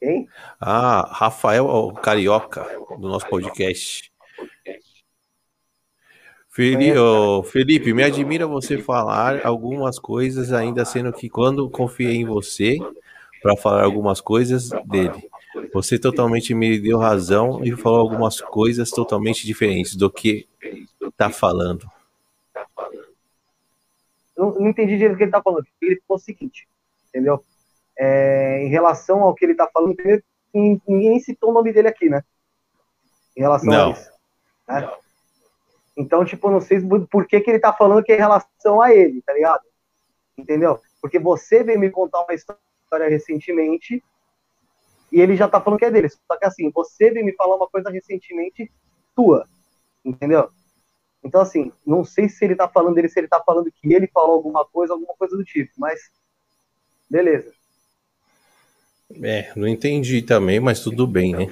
quem? 0.00 0.26
Ah, 0.58 1.06
Rafael 1.12 1.66
o 1.66 1.92
Carioca, 1.92 2.66
do 2.98 3.06
nosso 3.08 3.28
podcast. 3.28 4.10
Felipe, 6.48 6.98
oh, 6.98 7.42
Felipe, 7.42 7.92
me 7.92 8.02
admira 8.02 8.46
você 8.46 8.78
falar 8.78 9.46
algumas 9.46 9.98
coisas, 9.98 10.52
ainda 10.52 10.84
sendo 10.84 11.12
que 11.12 11.28
quando 11.28 11.68
confiei 11.70 12.16
em 12.16 12.24
você 12.24 12.78
para 13.42 13.56
falar 13.56 13.84
algumas 13.84 14.20
coisas 14.20 14.70
dele, 14.86 15.29
você 15.72 15.98
totalmente 15.98 16.54
me 16.54 16.78
deu 16.78 16.98
razão 16.98 17.62
e 17.64 17.76
falou 17.76 18.00
algumas 18.00 18.40
coisas 18.40 18.90
totalmente 18.90 19.46
diferentes 19.46 19.96
do 19.96 20.10
que 20.10 20.48
tá 21.16 21.30
falando. 21.30 21.86
Não, 24.36 24.54
não 24.54 24.68
entendi 24.68 24.96
direito 24.96 25.14
o 25.14 25.16
que 25.16 25.24
ele 25.24 25.30
tá 25.30 25.42
falando. 25.42 25.66
Ele 25.80 26.00
falou 26.06 26.18
o 26.18 26.22
seguinte, 26.22 26.66
entendeu? 27.08 27.44
é, 28.00 28.62
em 28.62 28.68
relação 28.68 29.22
ao 29.22 29.34
que 29.34 29.44
ele 29.44 29.52
está 29.52 29.68
falando, 29.68 29.94
primeiro, 29.94 30.22
ninguém 30.54 31.20
citou 31.20 31.50
o 31.50 31.52
nome 31.52 31.70
dele 31.70 31.88
aqui, 31.88 32.08
né? 32.08 32.24
Em 33.36 33.42
relação 33.42 33.68
não. 33.68 33.90
a 33.90 33.92
isso. 33.92 34.10
Né? 34.66 34.90
Então, 35.94 36.24
tipo, 36.24 36.50
não 36.50 36.62
sei 36.62 36.80
por 37.10 37.26
que, 37.26 37.38
que 37.42 37.50
ele 37.50 37.58
está 37.58 37.74
falando 37.74 38.02
que 38.02 38.10
é 38.10 38.14
em 38.14 38.18
relação 38.18 38.80
a 38.80 38.94
ele, 38.94 39.20
tá 39.20 39.34
ligado? 39.34 39.62
Entendeu? 40.36 40.80
Porque 41.02 41.18
você 41.18 41.62
veio 41.62 41.78
me 41.78 41.90
contar 41.90 42.24
uma 42.24 42.32
história 42.32 43.06
recentemente 43.06 44.02
e 45.12 45.20
ele 45.20 45.36
já 45.36 45.48
tá 45.48 45.60
falando 45.60 45.78
que 45.78 45.84
é 45.84 45.90
dele. 45.90 46.08
Só 46.08 46.36
que 46.36 46.44
assim, 46.44 46.70
você 46.70 47.10
veio 47.10 47.24
me 47.24 47.34
falar 47.34 47.56
uma 47.56 47.68
coisa 47.68 47.90
recentemente 47.90 48.70
tua, 49.14 49.46
entendeu? 50.04 50.48
Então, 51.22 51.40
assim, 51.40 51.70
não 51.86 52.04
sei 52.04 52.28
se 52.28 52.44
ele 52.44 52.56
tá 52.56 52.68
falando 52.68 52.94
dele, 52.94 53.08
se 53.08 53.20
ele 53.20 53.28
tá 53.28 53.42
falando 53.44 53.70
que 53.70 53.92
ele 53.92 54.06
falou 54.06 54.32
alguma 54.32 54.64
coisa, 54.64 54.94
alguma 54.94 55.14
coisa 55.14 55.36
do 55.36 55.44
tipo, 55.44 55.70
mas 55.76 56.00
beleza. 57.10 57.52
É, 59.22 59.52
não 59.56 59.66
entendi 59.66 60.22
também, 60.22 60.60
mas 60.60 60.80
tudo 60.80 61.06
bem, 61.06 61.34
né? 61.34 61.46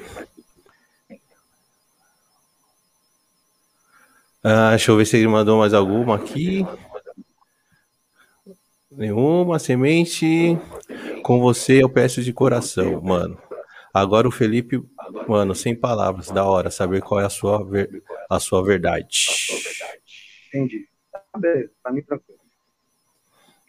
Ah, 4.43 4.71
deixa 4.71 4.93
eu 4.93 4.97
ver 4.97 5.05
se 5.05 5.17
ele 5.17 5.27
mandou 5.27 5.59
mais 5.59 5.75
alguma 5.75 6.15
aqui. 6.15 6.65
Nenhuma 8.91 9.59
semente. 9.59 10.57
Com 11.23 11.41
você 11.41 11.83
eu 11.83 11.89
peço 11.91 12.23
de 12.23 12.33
coração, 12.33 13.01
mano. 13.03 13.37
Agora 13.93 14.29
o 14.29 14.33
Felipe, 14.33 14.83
mano, 15.27 15.55
sem 15.55 15.75
palavras, 15.75 16.31
da 16.31 16.45
hora 16.45 16.71
saber 16.71 17.03
qual 17.03 17.21
é 17.21 17.25
a 17.25 17.31
sua, 17.31 17.65
ver, 17.65 18.03
a 18.29 18.39
sua 18.39 18.63
verdade. 18.63 19.27
Entendi. 20.49 20.89
Tá 21.11 21.23
beleza, 21.37 21.73
tá 21.83 21.91
mim 21.91 22.03
tranquilo. 22.03 22.39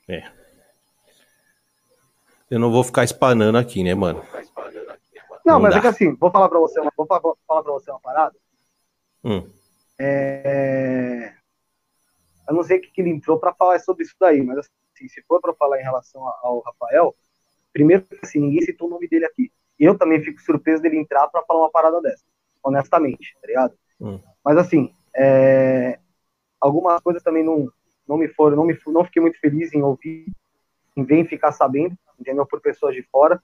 É. 0.07 0.29
Eu 2.49 2.59
não 2.59 2.71
vou 2.71 2.83
ficar 2.83 3.03
espanando 3.03 3.57
aqui, 3.57 3.83
né, 3.83 3.93
mano? 3.93 4.23
Não, 5.45 5.53
não 5.55 5.59
mas 5.61 5.73
dá. 5.73 5.77
é 5.77 5.81
que 5.81 5.87
assim, 5.87 6.15
vou 6.15 6.31
falar 6.31 6.49
pra 6.49 6.59
você 6.59 6.79
uma, 6.79 6.91
vou 6.95 7.05
falar, 7.05 7.21
falar 7.47 7.63
pra 7.63 7.73
você 7.73 7.91
uma 7.91 7.99
parada. 7.99 8.35
Hum. 9.23 9.47
É... 9.99 11.33
Eu 12.47 12.55
não 12.55 12.63
sei 12.63 12.77
o 12.77 12.81
que, 12.81 12.91
que 12.91 13.01
ele 13.01 13.11
entrou 13.11 13.39
pra 13.39 13.53
falar 13.53 13.79
sobre 13.79 14.03
isso 14.03 14.15
daí, 14.19 14.41
mas 14.41 14.57
assim, 14.57 15.07
se 15.07 15.21
for 15.23 15.39
pra 15.39 15.53
falar 15.53 15.79
em 15.79 15.83
relação 15.83 16.25
ao 16.41 16.61
Rafael, 16.61 17.15
primeiro, 17.71 18.05
assim, 18.23 18.39
ninguém 18.39 18.61
citou 18.61 18.87
o 18.87 18.91
nome 18.91 19.07
dele 19.07 19.25
aqui. 19.25 19.51
Eu 19.79 19.97
também 19.97 20.21
fico 20.21 20.41
surpreso 20.41 20.81
dele 20.81 20.97
entrar 20.97 21.27
pra 21.29 21.43
falar 21.43 21.61
uma 21.61 21.71
parada 21.71 22.01
dessa, 22.01 22.23
honestamente, 22.63 23.35
tá 23.41 23.47
ligado? 23.47 23.73
Hum. 23.99 24.19
Mas 24.43 24.57
assim, 24.57 24.93
é... 25.15 25.99
algumas 26.59 27.01
coisas 27.01 27.23
também 27.23 27.43
não, 27.43 27.71
não 28.07 28.17
me 28.17 28.27
foram, 28.27 28.57
não, 28.57 28.65
me, 28.65 28.77
não 28.87 29.05
fiquei 29.05 29.21
muito 29.21 29.39
feliz 29.39 29.73
em 29.73 29.81
ouvir, 29.81 30.25
em 30.95 31.03
ver, 31.03 31.25
ficar 31.27 31.51
sabendo, 31.51 31.97
entendeu? 32.19 32.45
Por 32.45 32.59
pessoas 32.59 32.93
de 32.93 33.03
fora. 33.03 33.41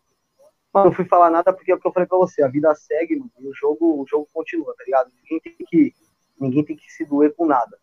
Mas 0.73 0.83
não 0.83 0.91
fui 0.91 1.05
falar 1.05 1.29
nada 1.29 1.53
porque 1.53 1.71
é 1.71 1.75
o 1.75 1.79
que 1.79 1.87
eu 1.87 1.91
falei 1.93 2.05
pra 2.05 2.17
você, 2.17 2.43
a 2.43 2.49
vida 2.49 2.75
segue, 2.75 3.15
mano, 3.15 3.31
e 3.39 3.47
o 3.47 3.53
jogo, 3.53 4.01
o 4.01 4.05
jogo 4.05 4.27
continua, 4.33 4.75
tá 4.77 4.83
ligado? 4.83 5.09
Ninguém 5.23 5.39
tem 5.39 5.65
que, 5.65 5.93
ninguém 6.37 6.65
tem 6.65 6.75
que 6.75 6.91
se 6.91 7.05
doer 7.05 7.33
com 7.33 7.45
nada, 7.45 7.79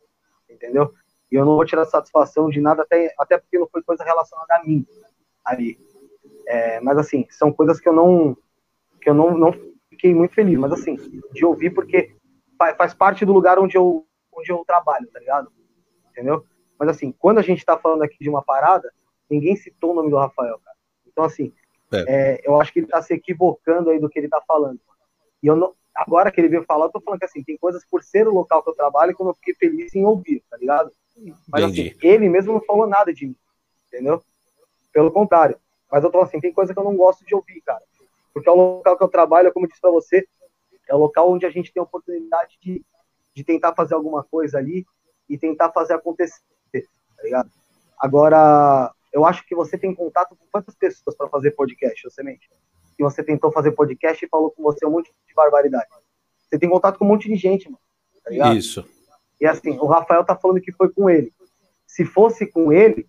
entendeu? 0.48 0.92
E 1.30 1.36
eu 1.36 1.46
não 1.46 1.56
vou 1.56 1.64
tirar 1.64 1.86
satisfação 1.86 2.50
de 2.50 2.60
nada, 2.60 2.82
até, 2.82 3.14
até 3.18 3.38
porque 3.38 3.58
não 3.58 3.66
foi 3.66 3.82
coisa 3.82 4.04
relacionada 4.04 4.56
a 4.56 4.62
mim 4.62 4.86
ali. 5.42 5.78
É, 6.46 6.80
mas 6.80 6.98
assim, 6.98 7.26
são 7.30 7.52
coisas 7.52 7.80
que 7.80 7.88
eu 7.88 7.92
não 7.92 8.36
que 9.00 9.10
eu 9.10 9.14
não, 9.14 9.36
não 9.36 9.52
fiquei 9.90 10.14
muito 10.14 10.34
feliz, 10.34 10.56
mas 10.58 10.72
assim, 10.72 10.96
de 11.32 11.44
ouvir 11.44 11.70
porque 11.70 12.14
faz, 12.76 12.94
parte 12.94 13.24
do 13.24 13.32
lugar 13.32 13.58
onde 13.58 13.76
eu 13.76 14.06
onde 14.32 14.50
eu 14.50 14.64
trabalho, 14.64 15.08
tá 15.12 15.18
ligado? 15.18 15.52
Entendeu? 16.10 16.44
Mas 16.78 16.88
assim, 16.88 17.12
quando 17.12 17.38
a 17.38 17.42
gente 17.42 17.64
tá 17.64 17.76
falando 17.76 18.02
aqui 18.02 18.16
de 18.20 18.30
uma 18.30 18.42
parada, 18.42 18.92
ninguém 19.28 19.56
citou 19.56 19.92
o 19.92 19.94
nome 19.94 20.10
do 20.10 20.16
Rafael, 20.16 20.58
cara. 20.64 20.76
Então, 21.06 21.24
assim, 21.24 21.52
é. 21.92 22.04
É, 22.08 22.40
eu 22.44 22.60
acho 22.60 22.72
que 22.72 22.78
ele 22.78 22.86
está 22.86 23.02
se 23.02 23.12
equivocando 23.12 23.90
aí 23.90 24.00
do 24.00 24.08
que 24.08 24.18
ele 24.18 24.26
está 24.26 24.40
falando. 24.40 24.80
E 25.42 25.46
eu 25.46 25.56
não, 25.56 25.74
agora 25.94 26.30
que 26.30 26.40
ele 26.40 26.48
veio 26.48 26.64
falar, 26.64 26.86
eu 26.86 26.90
tô 26.90 27.00
falando 27.00 27.20
que 27.20 27.26
assim, 27.26 27.42
tem 27.42 27.56
coisas 27.56 27.84
por 27.84 28.02
ser 28.02 28.26
o 28.26 28.32
local 28.32 28.62
que 28.62 28.70
eu 28.70 28.74
trabalho 28.74 29.14
que 29.14 29.20
eu 29.20 29.26
não 29.26 29.34
fiquei 29.34 29.54
feliz 29.54 29.94
em 29.94 30.04
ouvir, 30.04 30.42
tá 30.50 30.56
ligado? 30.56 30.90
Mas 31.48 31.64
assim, 31.64 31.94
ele 32.02 32.28
mesmo 32.28 32.54
não 32.54 32.60
falou 32.62 32.86
nada 32.86 33.12
de 33.12 33.26
mim, 33.26 33.36
entendeu? 33.88 34.22
Pelo 34.92 35.10
contrário. 35.10 35.58
Mas 35.92 36.02
eu 36.02 36.10
tô 36.10 36.22
assim, 36.22 36.40
tem 36.40 36.54
coisa 36.54 36.72
que 36.72 36.80
eu 36.80 36.84
não 36.84 36.96
gosto 36.96 37.22
de 37.22 37.34
ouvir, 37.34 37.60
cara. 37.60 37.82
Porque 38.32 38.48
é 38.48 38.52
o 38.52 38.56
local 38.56 38.96
que 38.96 39.04
eu 39.04 39.08
trabalho, 39.08 39.52
como 39.52 39.66
eu 39.66 39.68
disse 39.68 39.80
pra 39.82 39.90
você, 39.90 40.26
é 40.88 40.94
o 40.94 40.98
local 40.98 41.30
onde 41.30 41.44
a 41.44 41.50
gente 41.50 41.70
tem 41.70 41.82
a 41.82 41.84
oportunidade 41.84 42.56
de, 42.62 42.82
de 43.34 43.44
tentar 43.44 43.74
fazer 43.74 43.94
alguma 43.94 44.24
coisa 44.24 44.56
ali 44.56 44.86
e 45.28 45.36
tentar 45.36 45.70
fazer 45.70 45.92
acontecer, 45.92 46.40
tá 46.72 47.22
ligado? 47.22 47.50
Agora, 47.98 48.90
eu 49.12 49.26
acho 49.26 49.46
que 49.46 49.54
você 49.54 49.76
tem 49.76 49.94
contato 49.94 50.34
com 50.34 50.46
quantas 50.50 50.74
pessoas 50.74 51.14
para 51.14 51.28
fazer 51.28 51.50
podcast, 51.50 52.10
Semente? 52.10 52.50
Que 52.96 53.02
você 53.02 53.22
tentou 53.22 53.52
fazer 53.52 53.72
podcast 53.72 54.24
e 54.24 54.28
falou 54.28 54.50
com 54.50 54.62
você 54.62 54.86
um 54.86 54.90
monte 54.90 55.12
de 55.28 55.34
barbaridade. 55.34 55.88
Você 56.48 56.58
tem 56.58 56.70
contato 56.70 56.98
com 56.98 57.04
um 57.04 57.08
monte 57.08 57.28
de 57.28 57.36
gente, 57.36 57.66
mano. 57.66 57.78
Tá 58.24 58.54
Isso. 58.54 58.88
E 59.38 59.46
assim, 59.46 59.78
o 59.78 59.86
Rafael 59.86 60.24
tá 60.24 60.34
falando 60.34 60.60
que 60.60 60.72
foi 60.72 60.88
com 60.88 61.10
ele. 61.10 61.32
Se 61.86 62.04
fosse 62.06 62.46
com 62.46 62.72
ele, 62.72 63.06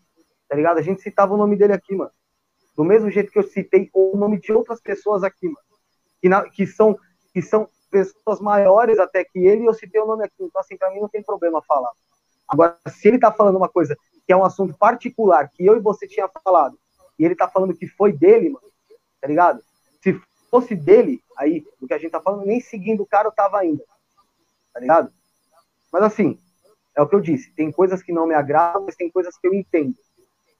tá 0.49 0.55
ligado? 0.55 0.79
A 0.79 0.81
gente 0.81 1.01
citava 1.01 1.33
o 1.33 1.37
nome 1.37 1.55
dele 1.55 1.71
aqui, 1.71 1.95
mano. 1.95 2.11
Do 2.75 2.83
mesmo 2.83 3.09
jeito 3.09 3.31
que 3.31 3.39
eu 3.39 3.43
citei 3.43 3.89
o 3.93 4.17
nome 4.17 4.39
de 4.39 4.51
outras 4.51 4.81
pessoas 4.81 5.23
aqui, 5.23 5.45
mano. 5.45 5.57
Que, 6.21 6.29
na, 6.29 6.49
que, 6.49 6.65
são, 6.65 6.97
que 7.33 7.41
são 7.41 7.69
pessoas 7.91 8.39
maiores 8.39 8.97
até 8.97 9.23
que 9.23 9.39
ele, 9.39 9.63
e 9.63 9.65
eu 9.65 9.73
citei 9.73 10.01
o 10.01 10.07
nome 10.07 10.23
aqui. 10.23 10.35
Então, 10.39 10.59
assim, 10.59 10.77
pra 10.77 10.91
mim 10.91 10.99
não 10.99 11.09
tem 11.09 11.21
problema 11.21 11.61
falar. 11.61 11.91
Agora, 12.47 12.77
se 12.87 13.07
ele 13.07 13.19
tá 13.19 13.31
falando 13.31 13.57
uma 13.57 13.69
coisa 13.69 13.95
que 14.25 14.33
é 14.33 14.37
um 14.37 14.45
assunto 14.45 14.75
particular 14.77 15.49
que 15.49 15.65
eu 15.65 15.77
e 15.77 15.81
você 15.81 16.07
tinha 16.07 16.27
falado, 16.43 16.77
e 17.19 17.25
ele 17.25 17.35
tá 17.35 17.47
falando 17.47 17.75
que 17.75 17.87
foi 17.87 18.11
dele, 18.11 18.49
mano, 18.49 18.65
tá 19.21 19.27
ligado? 19.27 19.61
Se 20.01 20.19
fosse 20.49 20.75
dele, 20.75 21.21
aí, 21.37 21.65
do 21.79 21.87
que 21.87 21.93
a 21.93 21.97
gente 21.97 22.11
tá 22.11 22.21
falando, 22.21 22.45
nem 22.45 22.59
seguindo 22.59 23.03
o 23.03 23.05
cara 23.05 23.27
eu 23.27 23.31
tava 23.31 23.59
ainda, 23.59 23.83
tá 24.73 24.79
ligado? 24.79 25.11
Mas 25.91 26.03
assim, 26.03 26.39
é 26.95 27.01
o 27.01 27.07
que 27.07 27.15
eu 27.15 27.21
disse, 27.21 27.51
tem 27.53 27.71
coisas 27.71 28.01
que 28.01 28.13
não 28.13 28.27
me 28.27 28.33
agradam, 28.33 28.83
mas 28.85 28.95
tem 28.95 29.09
coisas 29.09 29.37
que 29.37 29.47
eu 29.47 29.53
entendo. 29.53 29.95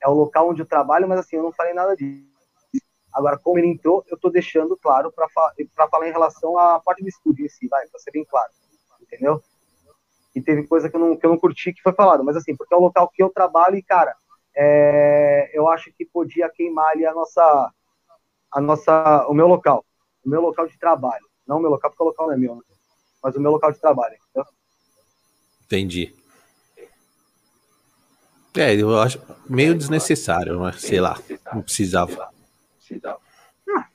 É 0.04 0.08
o 0.08 0.14
local 0.14 0.50
onde 0.50 0.62
eu 0.62 0.66
trabalho, 0.66 1.08
mas 1.08 1.20
assim, 1.20 1.38
eu 1.38 1.44
não 1.44 1.52
falei 1.52 1.74
nada 1.74 1.96
disso. 1.96 2.32
Agora, 3.14 3.38
como 3.38 3.60
ele 3.60 3.68
entrou, 3.68 4.04
eu 4.08 4.18
tô 4.18 4.30
deixando 4.30 4.76
claro 4.76 5.12
para 5.12 5.30
fa 5.30 5.54
falar 5.90 6.10
em 6.10 6.12
relação 6.12 6.58
à 6.58 6.80
parte 6.80 7.04
do 7.04 7.10
estúdio 7.10 7.46
em 7.46 7.50
si, 7.50 7.68
vai, 7.68 7.88
pra 7.88 8.00
ser 8.00 8.12
bem 8.12 8.26
claro, 8.26 8.52
entendeu? 9.02 9.42
e 10.36 10.42
teve 10.42 10.66
coisa 10.68 10.90
que 10.90 10.96
eu 10.96 11.00
não, 11.00 11.16
que 11.16 11.26
eu 11.26 11.30
não 11.30 11.38
curti 11.38 11.74
que 11.74 11.82
foi 11.82 11.94
falado, 11.94 12.24
mas 12.24 12.36
assim, 12.36 12.56
porque 12.56 12.74
é 12.74 12.78
o 12.78 12.82
local 12.82 13.10
que 13.10 13.22
eu 13.22 13.30
trabalho 13.30 13.76
e, 13.76 13.84
cara, 13.84 14.16
é, 14.56 15.52
eu 15.54 15.68
acho 15.68 15.92
que 15.94 16.06
podia 16.06 16.50
queimar 16.50 16.90
ali 16.90 17.06
a 17.06 17.14
nossa, 17.14 17.72
a 18.52 18.62
nossa, 18.62 19.28
o 19.28 19.34
meu 19.34 19.48
local, 19.48 19.86
o 20.26 20.30
meu 20.30 20.42
local 20.42 20.68
de 20.68 20.78
trabalho, 20.78 21.26
não 21.48 21.58
o 21.58 21.60
meu 21.60 21.70
local, 21.70 21.92
porque 21.92 22.04
o 22.04 22.08
local 22.08 22.28
não 22.28 22.34
é 22.34 22.38
meu, 22.38 22.56
né? 22.56 22.62
mas 23.22 23.36
o 23.36 23.40
meu 23.40 23.52
local 23.52 23.72
de 23.72 23.80
trabalho, 23.80 24.16
entendeu? 24.16 24.52
Entendi. 25.66 26.16
É, 28.56 28.76
eu 28.76 29.00
acho 29.00 29.20
meio 29.50 29.76
desnecessário, 29.76 30.60
mas 30.60 30.82
sei 30.82 31.00
lá, 31.00 31.18
não 31.54 31.62
precisava. 31.62 32.30
Ah, 33.70 33.88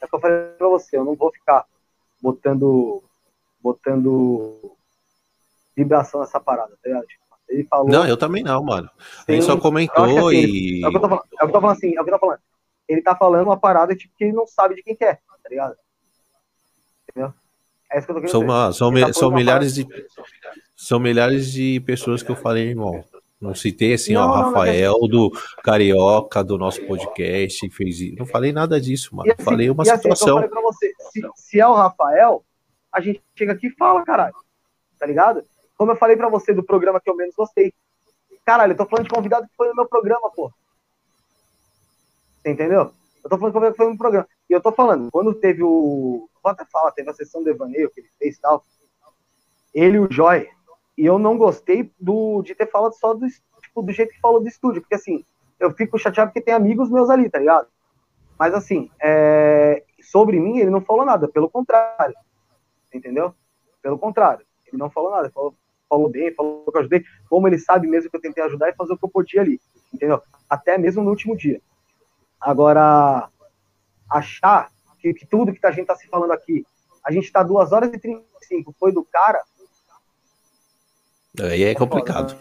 é 0.00 0.04
o 0.04 0.08
que 0.08 0.14
eu 0.14 0.20
falei 0.20 0.38
pra 0.56 0.68
você, 0.68 0.96
eu 0.96 1.04
não 1.04 1.14
vou 1.16 1.32
ficar 1.32 1.64
botando, 2.22 3.02
botando 3.60 4.76
vibração 5.76 6.20
nessa 6.20 6.38
parada, 6.38 6.70
tá 6.82 6.88
ligado? 6.88 7.06
Tipo, 7.06 7.24
Ele 7.48 7.64
falou. 7.64 7.88
Não, 7.88 8.06
eu 8.06 8.16
também 8.16 8.42
não, 8.42 8.62
mano. 8.62 8.88
Ele 9.26 9.42
só 9.42 9.58
comentou 9.58 10.04
assim, 10.04 10.36
e. 10.36 10.84
É 10.84 10.88
o 10.88 10.90
que 10.90 10.96
eu 10.96 11.00
tô 11.00 11.08
falando, 11.08 11.26
é 11.32 11.34
o 11.34 11.38
que 11.38 11.44
eu 11.44 11.52
tô 11.52 11.60
falando 11.60 11.76
assim, 11.76 11.96
é 11.96 12.00
o 12.00 12.04
que 12.04 12.10
eu 12.10 12.14
tô 12.14 12.20
falando. 12.20 12.40
Ele 12.88 13.02
tá 13.02 13.16
falando 13.16 13.46
uma 13.46 13.58
parada 13.58 13.96
tipo, 13.96 14.14
que 14.16 14.24
ele 14.24 14.32
não 14.32 14.46
sabe 14.46 14.76
de 14.76 14.82
quem 14.82 14.94
que 14.94 15.04
é, 15.04 15.14
tá 15.14 15.48
ligado? 15.50 15.76
Entendeu? 17.08 17.34
É 17.90 17.98
isso 17.98 18.06
que 18.06 18.12
eu 18.12 18.16
tô 18.16 18.20
querendo 18.20 18.30
são, 18.32 18.40
uma, 18.42 18.72
são, 18.72 18.92
tá 18.92 19.12
são 19.12 19.30
milhares 19.30 19.74
de. 19.74 19.86
São 20.76 21.00
milhares 21.00 21.50
de 21.50 21.80
pessoas 21.80 22.22
que 22.22 22.30
eu 22.30 22.36
falei, 22.36 22.68
irmão. 22.68 23.04
Não 23.44 23.54
citei 23.54 23.92
assim, 23.92 24.14
não, 24.14 24.22
ó, 24.22 24.26
não, 24.26 24.44
Rafael 24.44 24.98
não, 25.02 25.08
do 25.08 25.30
Carioca, 25.62 26.42
do 26.42 26.56
nosso 26.56 26.80
podcast, 26.86 27.68
fez 27.68 28.00
isso. 28.00 28.16
Não 28.18 28.24
falei 28.24 28.52
nada 28.52 28.80
disso, 28.80 29.14
mano. 29.14 29.30
Assim, 29.30 29.42
falei 29.42 29.68
uma 29.68 29.82
assim, 29.82 29.96
situação. 29.96 30.38
Assim, 30.38 30.48
você, 30.48 30.94
se, 31.10 31.22
se, 31.36 31.60
é 31.60 31.68
o 31.68 31.74
Rafael, 31.74 32.42
a 32.90 33.02
gente 33.02 33.22
chega 33.36 33.52
aqui 33.52 33.66
e 33.66 33.74
fala, 33.74 34.02
caralho. 34.02 34.34
Tá 34.98 35.04
ligado? 35.04 35.44
Como 35.76 35.92
eu 35.92 35.96
falei 35.96 36.16
pra 36.16 36.30
você 36.30 36.54
do 36.54 36.62
programa 36.62 36.98
que 36.98 37.10
eu 37.10 37.14
menos 37.14 37.34
gostei. 37.34 37.70
Caralho, 38.46 38.72
eu 38.72 38.76
tô 38.76 38.86
falando 38.86 39.04
de 39.04 39.14
convidado 39.14 39.46
que 39.46 39.56
foi 39.56 39.68
no 39.68 39.74
meu 39.74 39.86
programa, 39.86 40.30
pô. 40.30 40.50
Você 42.40 42.50
entendeu? 42.50 42.92
Eu 43.22 43.30
tô 43.30 43.36
falando 43.36 43.52
de 43.52 43.52
convidado 43.52 43.72
que 43.72 43.76
foi 43.76 43.86
no 43.86 43.92
meu 43.92 43.98
programa. 43.98 44.28
E 44.48 44.54
eu 44.54 44.60
tô 44.62 44.72
falando, 44.72 45.10
quando 45.10 45.34
teve 45.34 45.62
o. 45.62 46.28
Vou 46.42 46.50
até 46.50 46.64
falar, 46.64 46.92
teve 46.92 47.10
a 47.10 47.14
sessão 47.14 47.42
do 47.42 47.50
Evaneio 47.50 47.90
que 47.90 48.00
ele 48.00 48.10
fez 48.18 48.36
e 48.36 48.40
tal. 48.40 48.64
Ele 49.74 49.96
e 49.96 50.00
o 50.00 50.08
Joy, 50.10 50.48
e 50.96 51.04
eu 51.04 51.18
não 51.18 51.36
gostei 51.36 51.92
do, 51.98 52.42
de 52.42 52.54
ter 52.54 52.70
falado 52.70 52.94
só 52.94 53.14
do, 53.14 53.26
tipo, 53.60 53.82
do 53.82 53.92
jeito 53.92 54.12
que 54.12 54.20
falou 54.20 54.40
do 54.40 54.48
estúdio, 54.48 54.80
porque 54.80 54.94
assim, 54.94 55.24
eu 55.58 55.72
fico 55.72 55.98
chateado 55.98 56.30
porque 56.30 56.40
tem 56.40 56.54
amigos 56.54 56.90
meus 56.90 57.10
ali, 57.10 57.28
tá 57.28 57.38
ligado? 57.38 57.68
Mas 58.38 58.54
assim, 58.54 58.90
é, 59.02 59.82
sobre 60.00 60.38
mim 60.38 60.58
ele 60.58 60.70
não 60.70 60.80
falou 60.80 61.04
nada, 61.04 61.28
pelo 61.28 61.48
contrário. 61.48 62.14
Entendeu? 62.92 63.34
Pelo 63.82 63.98
contrário. 63.98 64.46
Ele 64.66 64.76
não 64.76 64.90
falou 64.90 65.10
nada, 65.10 65.30
falou, 65.30 65.54
falou 65.88 66.08
bem, 66.08 66.34
falou 66.34 66.64
que 66.64 66.76
eu 66.76 66.80
ajudei, 66.80 67.04
como 67.28 67.46
ele 67.48 67.58
sabe 67.58 67.86
mesmo 67.86 68.10
que 68.10 68.16
eu 68.16 68.20
tentei 68.20 68.42
ajudar 68.44 68.68
e 68.68 68.74
fazer 68.74 68.92
o 68.92 68.98
que 68.98 69.04
eu 69.04 69.10
podia 69.10 69.40
ali. 69.40 69.60
Entendeu? 69.92 70.20
Até 70.48 70.78
mesmo 70.78 71.02
no 71.02 71.10
último 71.10 71.36
dia. 71.36 71.60
Agora, 72.40 73.28
achar 74.10 74.70
que, 75.00 75.14
que 75.14 75.26
tudo 75.26 75.52
que 75.52 75.66
a 75.66 75.70
gente 75.70 75.86
tá 75.86 75.94
se 75.94 76.06
falando 76.08 76.32
aqui, 76.32 76.64
a 77.04 77.12
gente 77.12 77.30
tá 77.30 77.42
2 77.42 77.72
horas 77.72 77.92
e 77.92 77.98
35, 77.98 78.74
foi 78.78 78.92
do 78.92 79.04
cara, 79.04 79.42
Aí 81.40 81.64
é 81.64 81.74
complicado. 81.74 82.36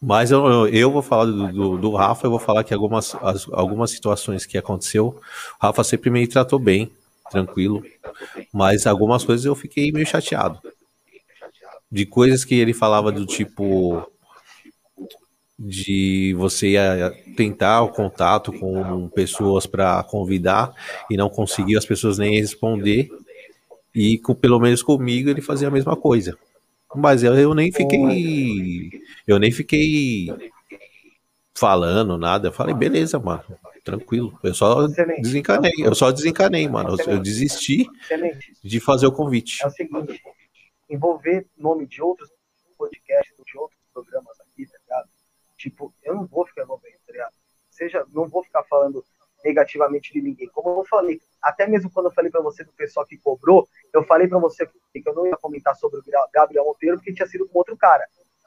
Mas 0.00 0.32
eu, 0.32 0.66
eu 0.68 0.90
vou 0.90 1.00
falar 1.00 1.26
do, 1.26 1.52
do, 1.52 1.78
do, 1.78 1.94
Rafa, 1.94 2.26
eu 2.26 2.30
vou 2.30 2.40
falar 2.40 2.64
que 2.64 2.74
algumas, 2.74 3.14
as, 3.22 3.46
algumas 3.52 3.92
situações 3.92 4.44
que 4.44 4.58
aconteceu, 4.58 5.06
o 5.60 5.64
Rafa 5.64 5.84
sempre 5.84 6.10
me 6.10 6.26
tratou 6.26 6.58
bem, 6.58 6.90
tranquilo, 7.30 7.84
mas 8.52 8.84
algumas 8.84 9.24
coisas 9.24 9.46
eu 9.46 9.54
fiquei 9.54 9.92
meio 9.92 10.04
chateado. 10.04 10.60
De 11.90 12.04
coisas 12.04 12.44
que 12.44 12.56
ele 12.56 12.74
falava 12.74 13.12
do 13.12 13.24
tipo 13.24 14.04
de 15.56 16.34
você 16.36 16.70
ia 16.70 17.14
tentar 17.36 17.82
o 17.82 17.90
contato 17.90 18.52
com 18.52 19.08
pessoas 19.08 19.66
para 19.66 20.02
convidar 20.02 20.74
e 21.08 21.16
não 21.16 21.28
conseguir 21.28 21.76
as 21.76 21.86
pessoas 21.86 22.18
nem 22.18 22.40
responder 22.40 23.08
e 23.94 24.18
com, 24.18 24.34
pelo 24.34 24.58
menos 24.58 24.82
comigo 24.82 25.28
ele 25.28 25.40
fazia 25.40 25.68
a 25.68 25.70
mesma 25.70 25.96
coisa. 25.96 26.36
Mas 26.94 27.22
eu, 27.22 27.34
eu 27.34 27.54
nem 27.54 27.72
fiquei. 27.72 28.90
Eu 29.26 29.38
nem 29.38 29.50
fiquei 29.50 30.28
falando 31.54 32.18
nada. 32.18 32.48
Eu 32.48 32.52
falei, 32.52 32.74
beleza, 32.74 33.18
mano. 33.18 33.44
Tranquilo. 33.84 34.38
Eu 34.42 34.54
só 34.54 34.86
desencanei. 34.86 35.72
Eu 35.78 35.94
só 35.94 36.10
desencanei, 36.10 36.68
mano. 36.68 36.96
Eu, 37.06 37.18
desisti 37.18 37.86
de 38.62 38.78
fazer 38.78 39.06
o 39.06 39.12
convite. 39.12 39.62
É 39.62 39.66
o 39.66 39.70
seguinte: 39.70 40.22
envolver 40.88 41.46
nome 41.56 41.86
de 41.86 42.02
outros 42.02 42.30
podcasts, 42.78 43.34
de 43.44 43.58
outros 43.58 43.80
programas 43.92 44.38
aqui, 44.40 44.66
tá 44.66 44.78
ligado? 44.78 45.08
Tipo, 45.56 45.92
eu 46.02 46.14
não 46.14 46.26
vou 46.26 46.46
ficar 46.46 46.62
envolvendo, 46.62 46.94
tá 47.06 47.12
ligado? 47.12 47.34
Seja, 47.70 48.04
não 48.12 48.28
vou 48.28 48.44
ficar 48.44 48.62
falando 48.64 49.04
negativamente 49.44 50.12
de 50.12 50.20
ninguém. 50.20 50.48
Como 50.48 50.80
eu 50.80 50.84
falei, 50.84 51.20
até 51.42 51.66
mesmo 51.66 51.90
quando 51.90 52.06
eu 52.06 52.12
falei 52.12 52.30
para 52.30 52.40
você 52.40 52.64
do 52.64 52.72
pessoal 52.72 53.06
que 53.06 53.16
cobrou, 53.18 53.68
eu 53.92 54.02
falei 54.04 54.28
para 54.28 54.38
você 54.38 54.66
que 54.66 55.02
eu 55.04 55.14
não 55.14 55.26
ia 55.26 55.36
comentar 55.36 55.74
sobre 55.76 56.00
o 56.00 56.04
Gabriel 56.32 56.64
Monteiro 56.64 56.96
porque 56.96 57.12
tinha 57.12 57.26
sido 57.26 57.48
com 57.48 57.58
outro 57.58 57.76
cara, 57.76 58.06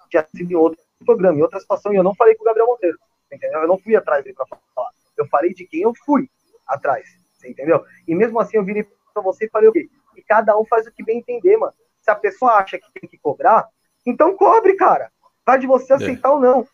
tinha 0.10 0.26
sido 0.36 0.52
em 0.52 0.56
outro 0.56 0.80
programa, 1.06 1.38
em 1.38 1.42
outra 1.42 1.60
situação, 1.60 1.94
e 1.94 1.98
eu 1.98 2.04
não 2.04 2.16
falei 2.16 2.36
com 2.36 2.44
o 2.44 2.46
Gabriel 2.46 2.68
Monteiro, 2.68 2.98
entendeu? 3.32 3.62
Eu 3.62 3.68
não 3.68 3.78
fui 3.78 3.96
atrás 3.96 4.24
dele 4.24 4.36
para 4.36 4.46
falar. 4.46 4.90
Eu 5.18 5.28
falei 5.28 5.54
de 5.54 5.66
quem 5.66 5.82
eu 5.82 5.94
fui 6.06 6.30
atrás, 6.68 7.08
entendeu? 7.44 7.86
E 8.08 8.16
mesmo 8.16 8.40
assim 8.40 8.58
eu 8.58 8.64
virei 8.64 8.88
para 9.14 9.22
você 9.22 9.46
e 9.46 9.50
falei 9.50 9.70
o 9.70 9.72
quê? 9.72 9.90
E 10.16 10.22
cada 10.22 10.58
um 10.58 10.66
faz 10.66 10.88
o 10.88 10.92
que 10.92 11.04
bem 11.04 11.20
entender, 11.20 11.58
mano. 11.58 11.74
Se 12.02 12.10
a 12.12 12.16
pessoa 12.16 12.54
acha 12.54 12.78
que 12.78 13.00
tem 13.00 13.10
que 13.10 13.18
cobrar, 13.18 13.68
então 14.06 14.36
cobre, 14.36 14.76
cara. 14.76 15.12
Vai 15.46 15.60
de 15.60 15.68
você 15.68 15.94
aceitar 15.94 16.30
é. 16.30 16.32
ou 16.32 16.40
não. 16.40 16.68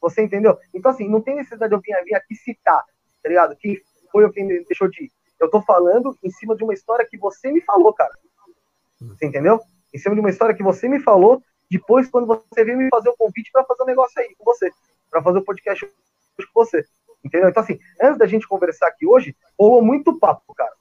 Você 0.00 0.22
entendeu? 0.22 0.58
Então, 0.72 0.90
assim, 0.90 1.08
não 1.08 1.20
tem 1.20 1.34
necessidade 1.34 1.70
de 1.70 1.76
eu 1.76 1.80
vir, 1.80 2.04
vir 2.04 2.14
aqui 2.14 2.34
citar 2.34 2.84
tá 3.24 3.30
ligado? 3.30 3.56
Quem 3.56 3.80
foi 4.12 4.24
ou 4.24 4.30
quem 4.30 4.46
deixou 4.46 4.88
de 4.88 5.04
ir. 5.04 5.12
Eu 5.40 5.50
tô 5.50 5.62
falando 5.62 6.16
em 6.22 6.30
cima 6.30 6.54
de 6.54 6.62
uma 6.62 6.74
história 6.74 7.06
que 7.10 7.16
você 7.16 7.50
me 7.50 7.62
falou, 7.62 7.92
cara. 7.92 8.12
Você 9.00 9.26
entendeu? 9.26 9.58
Em 9.92 9.98
cima 9.98 10.14
de 10.14 10.20
uma 10.20 10.30
história 10.30 10.54
que 10.54 10.62
você 10.62 10.86
me 10.88 11.00
falou, 11.00 11.42
depois 11.70 12.08
quando 12.08 12.26
você 12.26 12.64
veio 12.64 12.76
me 12.76 12.88
fazer 12.90 13.08
o 13.08 13.16
convite 13.16 13.50
para 13.50 13.64
fazer 13.64 13.82
um 13.82 13.86
negócio 13.86 14.20
aí 14.20 14.34
com 14.36 14.44
você, 14.44 14.70
para 15.10 15.22
fazer 15.22 15.38
o 15.38 15.40
um 15.40 15.44
podcast 15.44 15.86
com 15.86 15.92
você. 16.54 16.84
Entendeu? 17.24 17.48
Então, 17.48 17.62
assim, 17.62 17.80
antes 18.00 18.18
da 18.18 18.26
gente 18.26 18.46
conversar 18.46 18.88
aqui 18.88 19.06
hoje, 19.06 19.34
rolou 19.58 19.82
muito 19.82 20.18
papo, 20.18 20.54
cara. 20.54 20.72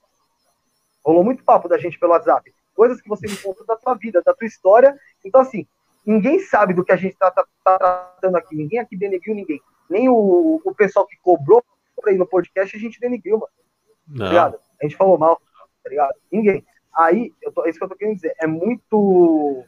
Rolou 1.03 1.23
muito 1.23 1.43
papo 1.43 1.69
da 1.69 1.77
gente 1.77 1.97
pelo 1.97 2.11
WhatsApp. 2.11 2.53
Coisas 2.75 3.01
que 3.01 3.07
você 3.07 3.25
me 3.25 3.37
contou 3.37 3.65
da 3.65 3.77
tua 3.77 3.93
vida, 3.95 4.21
da 4.21 4.33
tua 4.33 4.45
história. 4.45 4.97
Então, 5.23 5.39
assim, 5.39 5.65
ninguém 6.05 6.39
sabe 6.39 6.73
do 6.73 6.83
que 6.83 6.91
a 6.91 6.97
gente 6.97 7.15
tá, 7.15 7.31
tá, 7.31 7.45
tá 7.63 7.77
tratando 7.77 8.35
aqui. 8.35 8.55
Ninguém 8.55 8.79
aqui 8.79 8.97
denegriu 8.97 9.33
ninguém. 9.33 9.61
Nem 9.89 10.09
o, 10.09 10.61
o 10.63 10.75
pessoal 10.75 11.07
que 11.07 11.17
cobrou 11.21 11.63
pra 12.01 12.11
ir 12.11 12.17
no 12.17 12.27
podcast, 12.27 12.75
a 12.75 12.79
gente 12.79 12.99
denegriu, 12.99 13.39
mano. 13.39 13.51
Tá 14.17 14.27
ligado? 14.29 14.59
A 14.81 14.85
gente 14.85 14.97
falou 14.97 15.17
mal, 15.17 15.41
tá 15.83 15.89
ligado? 15.89 16.13
Ninguém. 16.31 16.65
Aí, 16.95 17.33
eu 17.41 17.51
tô, 17.51 17.65
é 17.65 17.69
isso 17.69 17.79
que 17.79 17.85
eu 17.85 17.89
tô 17.89 17.95
querendo 17.95 18.15
dizer. 18.15 18.35
É 18.39 18.45
muito 18.45 19.65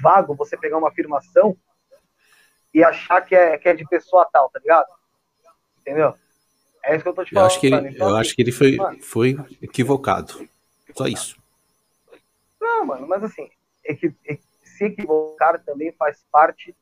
vago 0.00 0.34
você 0.34 0.56
pegar 0.56 0.78
uma 0.78 0.88
afirmação 0.88 1.56
e 2.74 2.84
achar 2.84 3.22
que 3.22 3.34
é, 3.34 3.56
que 3.56 3.68
é 3.68 3.74
de 3.74 3.86
pessoa 3.86 4.28
tal, 4.30 4.50
tá 4.50 4.58
ligado? 4.58 4.88
Entendeu? 5.80 6.14
É 6.84 6.94
isso 6.94 7.02
que 7.02 7.08
eu 7.08 7.14
tô 7.14 7.24
te 7.24 7.32
falando. 7.32 7.44
Eu 7.44 7.46
acho 7.46 7.60
que 7.60 7.66
ele, 7.66 7.88
então, 7.88 8.08
eu 8.08 8.16
assim, 8.16 8.20
acho 8.20 8.36
que 8.36 8.42
ele 8.42 8.52
foi, 8.52 8.76
foi 9.00 9.36
equivocado. 9.62 10.46
Só 10.94 11.06
isso. 11.06 11.36
Não, 12.60 12.84
mano, 12.84 13.06
mas 13.06 13.24
assim, 13.24 13.48
equi, 13.84 14.14
se 14.62 14.84
equivocar 14.84 15.62
também 15.64 15.92
faz 15.92 16.24
parte 16.30 16.76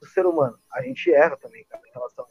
do 0.00 0.06
ser 0.06 0.24
humano. 0.26 0.58
A 0.72 0.82
gente 0.82 1.12
erra 1.12 1.36
também, 1.36 1.64
cara, 1.64 1.82
em 1.86 1.92
relação 1.92 2.24
a 2.24 2.28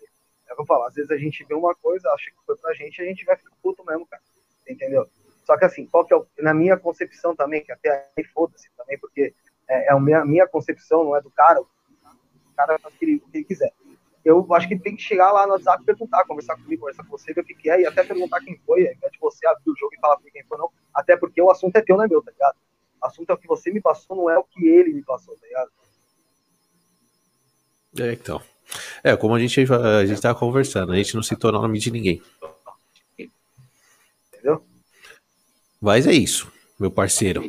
É 0.48 0.54
eu 0.60 0.66
falo, 0.66 0.84
às 0.84 0.94
vezes 0.94 1.12
a 1.12 1.18
gente 1.18 1.44
vê 1.44 1.54
uma 1.54 1.74
coisa, 1.76 2.10
acha 2.12 2.30
que 2.32 2.46
foi 2.46 2.56
pra 2.58 2.74
gente, 2.74 3.02
a 3.02 3.06
gente 3.06 3.26
vai 3.26 3.36
ficar 3.36 3.52
puto 3.62 3.84
mesmo, 3.86 4.06
cara. 4.06 4.22
Entendeu? 4.68 5.08
Só 5.44 5.58
que 5.58 5.66
assim, 5.66 5.86
qual 5.86 6.06
que 6.06 6.14
é 6.14 6.18
o, 6.18 6.26
na 6.40 6.54
minha 6.54 6.78
concepção 6.78 7.36
também, 7.36 7.64
que 7.64 7.72
até 7.72 8.10
aí 8.18 8.24
foda-se 8.26 8.70
também, 8.76 8.98
porque 8.98 9.34
é, 9.68 9.88
é 9.88 9.92
a 9.92 10.00
minha, 10.00 10.26
minha 10.26 10.48
concepção, 10.48 11.04
não 11.04 11.16
é 11.16 11.22
do 11.22 11.30
cara, 11.30 11.62
o 11.62 11.68
cara 12.56 12.80
faz 12.80 12.94
o 12.94 12.98
que, 12.98 13.06
ele, 13.06 13.16
o 13.18 13.30
que 13.30 13.38
ele 13.38 13.46
quiser. 13.46 13.72
Eu 14.24 14.46
acho 14.56 14.68
que 14.68 14.78
tem 14.78 14.96
que 14.96 15.04
chegar 15.04 15.32
lá 15.32 15.46
no 15.46 15.54
WhatsApp 15.54 15.84
e 15.84 15.86
perguntar, 15.86 16.26
conversar 16.26 16.56
comigo, 16.56 16.82
conversar 16.82 17.04
com 17.04 17.12
você, 17.12 17.32
ver 17.32 17.42
o 17.42 17.46
que, 17.46 17.54
que 17.54 17.70
é, 17.70 17.82
e 17.82 17.86
até 17.86 18.04
perguntar 18.04 18.42
quem 18.42 18.58
foi, 18.66 18.88
ao 18.88 18.94
invés 18.94 19.12
de 19.12 19.20
você 19.20 19.46
abrir 19.46 19.70
o 19.70 19.78
jogo 19.78 19.94
e 19.94 20.00
falar 20.00 20.18
quem 20.34 20.44
foi, 20.46 20.58
não. 20.58 20.72
Até 20.94 21.16
porque 21.16 21.40
o 21.40 21.52
assunto 21.52 21.76
é 21.76 21.82
teu, 21.82 21.96
não 21.96 22.06
é 22.06 22.08
meu, 22.08 22.24
tá 22.24 22.32
ligado? 22.32 22.56
O 23.04 23.06
assunto 23.06 23.30
é 23.30 23.34
o 23.34 23.38
que 23.38 23.48
você 23.48 23.72
me 23.72 23.80
passou, 23.80 24.18
não 24.18 24.28
é 24.28 24.38
o 24.38 24.44
que 24.44 24.68
ele 24.68 24.94
me 24.94 25.04
passou, 25.04 25.38
tá 25.38 25.46
ligado? 25.46 25.72
É, 28.00 28.14
então. 28.14 28.42
É, 29.04 29.16
como 29.16 29.36
a 29.36 29.40
gente, 29.40 29.60
a 29.72 30.06
gente 30.06 30.22
tava 30.22 30.38
conversando, 30.38 30.92
a 30.92 30.96
gente 30.96 31.16
não 31.16 31.24
citou 31.24 31.50
o 31.50 31.54
nome 31.54 31.80
de 31.80 31.92
ninguém. 31.92 32.22
Entendeu? 34.34 34.64
Mas 35.82 36.08
é 36.08 36.14
isso, 36.14 36.52
meu 36.80 36.92
parceiro. 36.92 37.44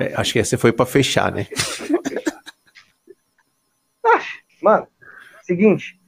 É, 0.00 0.14
acho 0.14 0.32
que 0.32 0.38
essa 0.38 0.58
foi 0.58 0.72
para 0.72 0.86
fechar, 0.86 1.32
né? 1.32 1.46
Mano, 4.60 4.86
seguinte. 5.42 6.00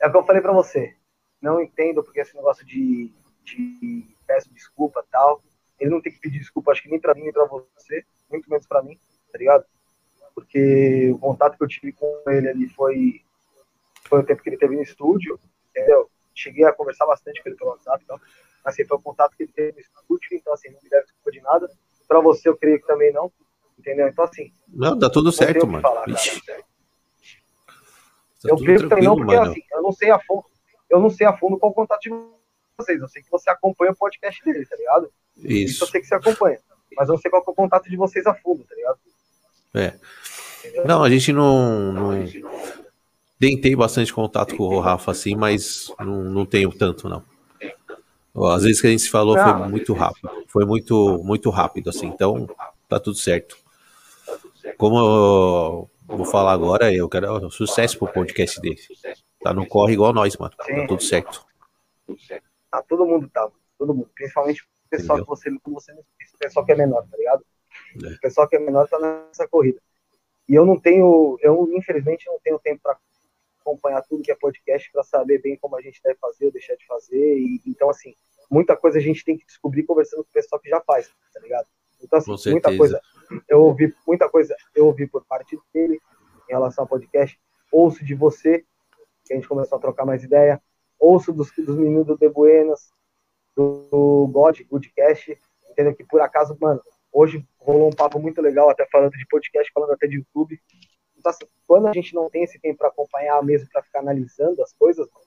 É 0.00 0.08
o 0.08 0.10
que 0.10 0.16
eu 0.16 0.24
falei 0.24 0.42
para 0.42 0.52
você. 0.52 0.94
Não 1.40 1.62
entendo 1.62 2.02
porque 2.02 2.20
esse 2.20 2.34
negócio 2.34 2.64
de, 2.66 3.12
de 3.44 4.04
peço 4.26 4.52
desculpa 4.52 5.04
e 5.06 5.10
tal. 5.10 5.42
Ele 5.78 5.90
não 5.90 6.00
tem 6.00 6.12
que 6.12 6.20
pedir 6.20 6.38
desculpa, 6.38 6.72
acho 6.72 6.82
que 6.82 6.88
nem 6.88 7.00
pra 7.00 7.14
mim, 7.14 7.22
nem 7.22 7.32
pra 7.32 7.46
você, 7.46 8.04
muito 8.30 8.48
menos 8.48 8.66
pra 8.66 8.82
mim, 8.82 8.98
tá 9.32 9.38
ligado? 9.38 9.64
Porque 10.34 11.10
o 11.12 11.18
contato 11.18 11.56
que 11.56 11.64
eu 11.64 11.68
tive 11.68 11.92
com 11.92 12.22
ele 12.26 12.48
ali 12.48 12.68
foi 12.68 13.23
foi 14.08 14.20
o 14.20 14.24
tempo 14.24 14.42
que 14.42 14.48
ele 14.50 14.56
teve 14.56 14.76
no 14.76 14.82
estúdio, 14.82 15.38
entendeu? 15.70 16.10
Cheguei 16.34 16.64
a 16.64 16.72
conversar 16.72 17.06
bastante 17.06 17.42
com 17.42 17.48
ele 17.48 17.56
pelo 17.56 17.70
WhatsApp, 17.70 18.02
então, 18.04 18.20
assim, 18.64 18.84
foi 18.84 18.96
o 18.96 19.00
contato 19.00 19.36
que 19.36 19.44
ele 19.44 19.52
teve 19.52 19.72
no 19.72 19.80
estúdio, 19.80 20.28
então, 20.32 20.52
assim, 20.52 20.70
não 20.70 20.80
me 20.82 20.88
deve 20.88 21.04
desculpa 21.04 21.30
de 21.30 21.40
nada. 21.40 21.70
Para 22.06 22.20
você, 22.20 22.48
eu 22.48 22.56
creio 22.56 22.80
que 22.80 22.86
também 22.86 23.12
não, 23.12 23.32
entendeu? 23.78 24.08
Então, 24.08 24.24
assim. 24.24 24.52
Não, 24.68 24.98
dá 24.98 25.08
tudo 25.08 25.32
certo, 25.32 25.66
mano. 25.66 25.82
Falar, 25.82 26.04
tá 26.04 26.12
eu 28.44 28.56
creio 28.56 28.80
que 28.80 28.88
também 28.88 29.04
não, 29.04 29.16
porque, 29.16 29.34
mano. 29.34 29.50
assim, 29.50 29.62
eu 29.72 29.82
não 29.82 29.92
sei 29.92 30.10
a 30.10 30.18
fundo, 30.18 30.44
eu 30.90 31.00
não 31.00 31.10
sei 31.10 31.26
a 31.26 31.36
fundo 31.36 31.58
qual 31.58 31.72
o 31.72 31.74
contato 31.74 32.02
de 32.02 32.10
vocês, 32.76 33.00
eu 33.00 33.08
sei 33.08 33.22
que 33.22 33.30
você 33.30 33.48
acompanha 33.48 33.92
o 33.92 33.96
podcast 33.96 34.44
dele, 34.44 34.66
tá 34.66 34.76
ligado? 34.76 35.10
Isso. 35.36 35.74
Isso 35.74 35.84
eu 35.84 35.88
sei 35.88 36.00
que 36.00 36.06
você 36.06 36.14
acompanha, 36.14 36.58
mas 36.96 37.08
eu 37.08 37.14
não 37.14 37.20
sei 37.20 37.30
qual 37.30 37.42
é 37.46 37.50
o 37.50 37.54
contato 37.54 37.88
de 37.88 37.96
vocês 37.96 38.26
a 38.26 38.34
fundo, 38.34 38.64
tá 38.64 38.74
ligado? 38.74 38.98
É. 39.74 39.98
Não, 40.84 41.02
a 41.02 41.10
gente 41.10 41.32
não, 41.32 41.92
não. 41.92 42.12
Tentei 43.44 43.76
bastante 43.76 44.10
contato 44.10 44.56
com 44.56 44.62
o 44.62 44.80
Rafa 44.80 45.10
assim, 45.10 45.36
mas 45.36 45.92
não, 46.00 46.24
não 46.24 46.46
tenho 46.46 46.72
tanto, 46.72 47.10
não. 47.10 47.22
Às 48.54 48.62
vezes 48.62 48.80
que 48.80 48.86
a 48.86 48.90
gente 48.90 49.02
se 49.02 49.10
falou 49.10 49.36
foi 49.36 49.68
muito 49.68 49.92
rápido. 49.92 50.30
Foi 50.48 50.64
muito, 50.64 51.22
muito 51.22 51.50
rápido, 51.50 51.90
assim. 51.90 52.06
Então, 52.06 52.48
tá 52.88 52.98
tudo 52.98 53.18
certo. 53.18 53.58
Como 54.78 54.96
eu 54.96 55.90
vou 56.06 56.24
falar 56.24 56.52
agora, 56.52 56.90
eu 56.90 57.06
quero 57.06 57.50
sucesso 57.50 57.98
pro 57.98 58.08
podcast 58.08 58.58
dele. 58.62 58.80
Tá 59.42 59.52
no 59.52 59.66
corre 59.66 59.92
igual 59.92 60.14
nós, 60.14 60.34
mano. 60.38 60.54
Tá 60.56 60.64
tudo 60.88 61.02
certo. 61.02 61.44
Tá, 62.70 62.82
todo 62.88 63.04
mundo 63.04 63.28
tá, 63.28 63.46
todo 63.78 63.92
mundo. 63.92 64.08
Principalmente 64.14 64.62
o 64.62 64.66
pessoal 64.88 65.18
Entendeu? 65.18 65.36
que 65.36 65.42
você, 65.42 65.58
como 65.62 65.78
você 65.78 65.92
o 65.92 66.38
pessoal 66.38 66.64
que 66.64 66.72
é 66.72 66.76
menor, 66.76 67.06
tá 67.10 67.16
ligado? 67.18 67.44
É. 68.04 68.08
O 68.08 68.20
pessoal 68.20 68.48
que 68.48 68.56
é 68.56 68.58
menor 68.58 68.88
tá 68.88 68.98
nessa 68.98 69.46
corrida. 69.46 69.82
E 70.48 70.54
eu 70.54 70.64
não 70.64 70.80
tenho, 70.80 71.38
eu 71.42 71.68
infelizmente 71.74 72.24
não 72.26 72.38
tenho 72.42 72.58
tempo 72.58 72.80
para 72.82 72.96
acompanhar 73.64 74.02
tudo 74.02 74.22
que 74.22 74.30
é 74.30 74.36
podcast 74.36 74.90
para 74.92 75.02
saber 75.02 75.40
bem 75.40 75.56
como 75.56 75.76
a 75.76 75.80
gente 75.80 76.00
deve 76.02 76.18
fazer 76.18 76.46
ou 76.46 76.52
deixar 76.52 76.76
de 76.76 76.86
fazer. 76.86 77.38
E, 77.38 77.60
então, 77.66 77.88
assim, 77.88 78.14
muita 78.50 78.76
coisa 78.76 78.98
a 78.98 79.00
gente 79.00 79.24
tem 79.24 79.38
que 79.38 79.46
descobrir 79.46 79.84
conversando 79.84 80.22
com 80.22 80.30
o 80.30 80.32
pessoal 80.32 80.60
que 80.60 80.68
já 80.68 80.80
faz, 80.80 81.10
tá 81.32 81.40
ligado? 81.40 81.66
Então, 82.02 82.18
assim, 82.18 82.50
muita 82.50 82.76
coisa, 82.76 83.00
eu 83.48 83.62
ouvi, 83.62 83.94
muita 84.06 84.28
coisa 84.28 84.54
eu 84.74 84.86
ouvi 84.86 85.06
por 85.06 85.24
parte 85.24 85.58
dele 85.72 85.98
em 86.48 86.52
relação 86.52 86.84
ao 86.84 86.88
podcast, 86.88 87.40
ouço 87.72 88.04
de 88.04 88.14
você, 88.14 88.64
que 89.24 89.32
a 89.32 89.36
gente 89.36 89.48
começou 89.48 89.78
a 89.78 89.80
trocar 89.80 90.04
mais 90.04 90.22
ideia, 90.22 90.60
ouço 90.98 91.32
dos, 91.32 91.50
dos 91.56 91.76
meninos 91.76 92.06
do 92.06 92.18
De 92.18 92.28
Buenas, 92.28 92.90
do, 93.56 93.88
do 93.90 94.28
God, 94.30 94.60
Goodcast, 94.70 95.38
entendeu? 95.70 95.94
Que 95.94 96.04
por 96.04 96.20
acaso, 96.20 96.56
mano, 96.60 96.82
hoje 97.10 97.46
rolou 97.58 97.88
um 97.88 97.96
papo 97.96 98.18
muito 98.18 98.42
legal, 98.42 98.68
até 98.68 98.86
falando 98.86 99.12
de 99.12 99.26
podcast, 99.26 99.72
falando 99.72 99.92
até 99.92 100.06
de 100.06 100.16
YouTube. 100.16 100.60
Então, 101.24 101.30
assim, 101.30 101.46
quando 101.66 101.86
a 101.88 101.92
gente 101.94 102.14
não 102.14 102.28
tem 102.28 102.44
esse 102.44 102.58
tempo 102.58 102.78
para 102.78 102.88
acompanhar 102.88 103.42
mesmo, 103.42 103.66
para 103.72 103.82
ficar 103.82 104.00
analisando 104.00 104.62
as 104.62 104.74
coisas, 104.74 105.08
mano, 105.10 105.26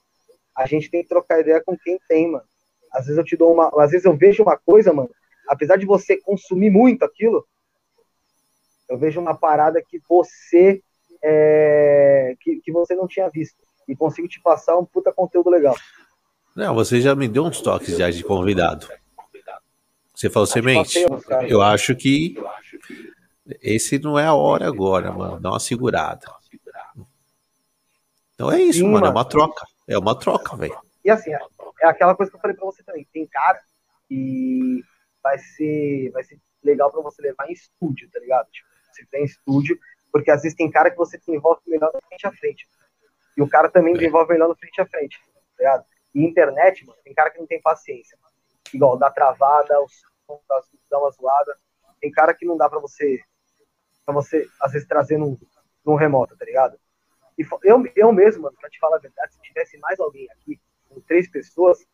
a 0.56 0.68
gente 0.68 0.92
tem 0.92 1.02
que 1.02 1.10
trocar 1.10 1.40
ideia 1.40 1.60
com 1.66 1.76
quem 1.76 1.98
tem, 2.08 2.30
mano. 2.30 2.46
Às 2.94 3.06
vezes 3.06 3.18
eu 3.18 3.24
te 3.24 3.36
dou 3.36 3.52
uma. 3.52 3.72
Às 3.84 3.92
vezes 3.92 4.06
eu 4.06 4.16
vejo 4.16 4.44
uma 4.44 4.56
coisa, 4.56 4.94
mano, 4.94 5.10
apesar 5.48 5.76
de 5.76 5.88
você 5.88 6.16
consumir 6.18 6.70
muito 6.70 7.04
aquilo, 7.04 7.44
eu 8.88 8.98
vejo 8.98 9.20
uma 9.20 9.36
parada 9.36 9.82
que 9.82 10.00
você 10.08 10.82
é, 11.24 12.36
que, 12.40 12.62
que 12.62 12.72
você 12.72 12.96
não 12.96 13.08
tinha 13.08 13.28
visto. 13.30 13.58
E 13.88 13.96
consigo 13.96 14.28
te 14.28 14.40
passar 14.40 14.78
um 14.78 14.86
puta 14.86 15.12
conteúdo 15.12 15.50
legal. 15.50 15.76
Não, 16.56 16.76
você 16.76 17.02
já 17.02 17.16
me 17.16 17.28
deu 17.28 17.44
uns 17.44 17.60
toques 17.60 17.98
já 17.98 18.12
de 18.12 18.24
convidado. 18.24 18.88
Você 20.14 20.30
falou 20.30 20.46
semente. 20.46 21.00
Eu 21.48 21.62
acho 21.62 21.96
que 21.96 22.36
esse 23.62 24.00
não 24.00 24.18
é 24.18 24.26
a 24.26 24.34
hora 24.34 24.68
agora, 24.68 25.12
mano. 25.12 25.40
Dá 25.40 25.50
uma 25.50 25.60
segurada. 25.60 26.28
Então 28.34 28.52
é 28.52 28.62
isso, 28.62 28.80
Sim, 28.80 28.90
mano. 28.90 29.08
É 29.08 29.10
uma 29.10 29.26
troca. 29.26 29.66
É 29.88 29.98
uma 29.98 30.18
troca, 30.18 30.56
velho. 30.56 30.78
E 31.04 31.10
assim, 31.10 31.32
é 31.34 31.88
aquela 31.88 32.16
coisa 32.16 32.30
que 32.30 32.38
eu 32.38 32.42
falei 32.42 32.56
pra 32.56 32.66
você 32.66 32.84
também. 32.84 33.08
Tem 33.12 33.26
cara 33.26 33.60
que 34.08 34.84
vai 35.24 35.38
ser, 35.38 36.12
vai 36.12 36.24
ser 36.24 36.40
legal 36.64 36.92
pra 36.92 37.02
você 37.02 37.22
levar 37.22 37.50
em 37.50 37.54
estúdio, 37.54 38.10
tá 38.12 38.20
ligado? 38.20 38.50
Tipo, 38.52 38.68
você 38.92 39.06
tem 39.06 39.24
estúdio, 39.24 39.78
porque 40.12 40.32
às 40.32 40.42
vezes 40.42 40.58
tem 40.58 40.70
cara 40.70 40.92
que 40.92 40.98
você 40.98 41.18
desenvolve 41.18 41.62
melhor 41.68 41.92
da 41.92 42.00
frente 42.08 42.28
a 42.28 42.32
frente. 42.32 42.68
E 43.36 43.42
o 43.42 43.48
cara 43.48 43.70
também 43.70 43.94
é. 43.94 43.98
desenvolve 43.98 44.34
melhor 44.34 44.50
da 44.50 44.56
frente 44.56 44.82
a 44.82 44.86
frente, 44.86 45.20
tá 45.34 45.42
ligado? 45.60 45.86
E 46.14 46.26
internet, 46.26 46.86
mano, 46.86 47.00
tem 47.04 47.14
cara 47.14 47.30
que 47.30 47.40
não 47.40 47.48
tem 47.48 47.62
paciência, 47.62 48.18
mano. 48.22 48.36
Igual, 48.74 48.98
dá 48.98 49.10
travada, 49.10 49.76
dá 50.90 51.00
uma 51.00 51.12
zoada. 51.12 51.58
Tem 52.02 52.12
cara 52.12 52.34
que 52.34 52.46
não 52.46 52.58
dá 52.58 52.70
pra 52.70 52.80
você, 52.80 53.20
pra 54.08 54.14
você 54.14 54.48
às 54.62 54.72
vezes, 54.72 54.88
trazer 54.88 55.18
num, 55.18 55.38
num 55.86 55.96
remoto, 55.96 56.38
tá 56.38 56.46
ligado? 56.46 56.80
E 57.38 57.46
eu, 57.64 57.84
eu 57.94 58.12
mesmo, 58.14 58.44
mano, 58.44 58.56
pra 58.60 58.70
te 58.70 58.80
falar 58.80 58.96
a 58.96 59.02
verdade, 59.02 59.34
se 59.34 59.42
tivesse 59.42 59.78
mais 59.80 60.00
alguém 60.00 60.28
aqui, 60.32 60.60
com 60.90 61.02
três 61.02 61.30
pessoas, 61.30 61.86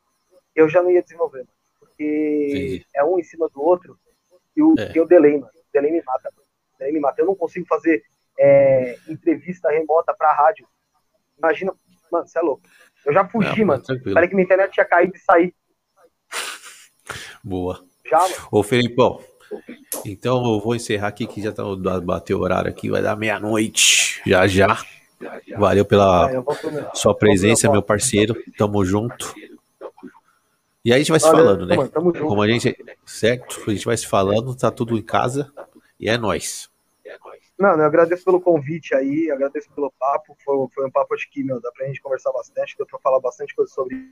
eu 0.56 0.70
já 0.70 0.82
não 0.84 0.92
ia 0.92 1.02
desenvolver, 1.02 1.40
mano. 1.40 1.50
Porque 1.80 2.80
Sim. 2.80 2.86
é 2.96 3.04
um 3.04 3.20
em 3.20 3.24
cima 3.24 3.50
do 3.50 3.62
outro 3.62 3.98
e 4.56 4.62
o, 4.62 4.76
é. 4.78 4.94
e 4.96 5.02
o 5.02 5.06
delay, 5.06 5.40
mano. 5.40 5.52
O 5.54 5.74
delay 5.74 5.92
me 5.92 6.04
mata, 6.04 6.32
mano. 6.36 6.48
O 6.76 6.78
delay 6.78 6.94
me 6.94 7.00
mata. 7.00 7.22
Eu 7.22 7.26
não 7.26 7.36
consigo 7.36 7.66
fazer 7.66 8.04
é, 8.40 8.96
entrevista 9.10 9.70
remota 9.70 10.14
pra 10.14 10.34
rádio. 10.34 10.68
Imagina, 11.38 11.74
mano, 12.12 12.28
você 12.28 12.38
é 12.38 12.42
louco. 12.42 12.62
Eu 13.06 13.14
já 13.14 13.28
fugi, 13.28 13.60
não, 13.62 13.68
mano. 13.68 13.84
Tranquilo. 13.84 14.14
Falei 14.14 14.30
que 14.30 14.36
minha 14.36 14.46
internet 14.46 14.72
tinha 14.72 14.86
caído 14.86 15.16
e 15.16 15.20
saí. 15.20 15.54
Boa. 17.44 17.84
Já, 18.06 18.20
mano. 18.20 18.36
Ô, 18.52 18.64
Felipão, 18.64 19.20
então 20.06 20.44
eu 20.44 20.60
vou 20.60 20.76
encerrar 20.76 21.08
aqui 21.08 21.26
que 21.28 21.42
já 21.42 21.52
tá 21.52 21.64
bateu 22.02 22.40
o 22.40 22.42
horário 22.42 22.70
aqui, 22.70 22.90
vai 22.90 23.02
dar 23.02 23.16
meia-noite. 23.16 24.22
Já 24.26 24.48
já. 24.48 24.78
Valeu 25.58 25.86
pela 25.86 26.28
ah, 26.28 26.92
sua 26.94 27.16
presença, 27.16 27.72
meu 27.72 27.82
parceiro. 27.82 28.36
Tamo 28.58 28.84
junto. 28.84 29.34
E 30.84 30.92
aí 30.92 30.96
a 30.96 30.98
gente 30.98 31.12
vai 31.12 31.20
se 31.20 31.30
falando, 31.30 31.66
né? 31.66 31.76
Como 31.88 32.42
a 32.42 32.48
gente. 32.48 32.76
Certo? 33.06 33.64
A 33.68 33.72
gente 33.72 33.86
vai 33.86 33.96
se 33.96 34.08
falando, 34.08 34.56
tá 34.56 34.70
tudo 34.70 34.98
em 34.98 35.02
casa. 35.02 35.52
E 36.00 36.10
é 36.10 36.18
nóis. 36.18 36.70
Mano, 37.58 37.84
eu 37.84 37.86
agradeço 37.86 38.26
pelo 38.26 38.42
convite 38.42 38.94
aí, 38.96 39.32
agradeço 39.32 39.72
pelo 39.74 39.92
papo. 39.98 40.36
Foi, 40.44 40.68
foi 40.74 40.86
um 40.88 40.92
papo, 40.92 41.14
acho 41.14 41.30
que, 41.30 41.44
meu, 41.44 41.62
dá 41.62 41.72
pra 41.72 41.86
gente 41.86 42.02
conversar 42.02 42.32
bastante, 42.32 42.76
deu 42.78 42.86
pra 42.86 43.00
falar 43.00 43.20
bastante 43.20 43.56
coisa 43.56 43.72
sobre. 43.72 44.12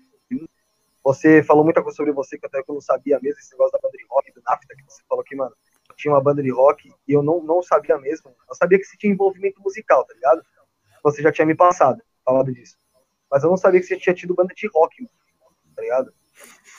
Você 1.03 1.41
falou 1.43 1.63
muita 1.63 1.81
coisa 1.81 1.95
sobre 1.95 2.13
você 2.13 2.37
que 2.37 2.45
até 2.45 2.59
eu 2.59 2.65
não 2.69 2.79
sabia 2.79 3.19
mesmo, 3.19 3.39
esse 3.39 3.51
negócio 3.51 3.71
da 3.73 3.79
banda 3.81 3.97
de 3.97 4.05
rock, 4.07 4.31
do 4.31 4.41
NAFTA, 4.47 4.75
que 4.75 4.83
você 4.83 5.01
falou 5.09 5.23
que, 5.23 5.35
mano, 5.35 5.53
tinha 6.01 6.13
uma 6.13 6.21
banda 6.21 6.41
de 6.41 6.51
rock 6.51 6.91
e 7.07 7.13
eu 7.13 7.21
não, 7.21 7.41
não 7.43 7.61
sabia 7.61 7.97
mesmo. 7.97 8.35
Eu 8.49 8.55
sabia 8.55 8.79
que 8.79 8.85
você 8.85 8.97
tinha 8.97 9.13
envolvimento 9.13 9.61
musical, 9.61 10.05
tá 10.05 10.13
ligado? 10.13 10.43
Você 11.03 11.21
já 11.21 11.31
tinha 11.31 11.45
me 11.45 11.55
passado, 11.55 12.01
falado 12.25 12.51
disso. 12.51 12.77
Mas 13.29 13.43
eu 13.43 13.49
não 13.49 13.57
sabia 13.57 13.79
que 13.79 13.85
você 13.85 13.97
tinha 13.97 14.15
tido 14.15 14.33
banda 14.33 14.53
de 14.53 14.67
rock, 14.67 15.07
tá 15.75 15.81
ligado? 15.81 16.13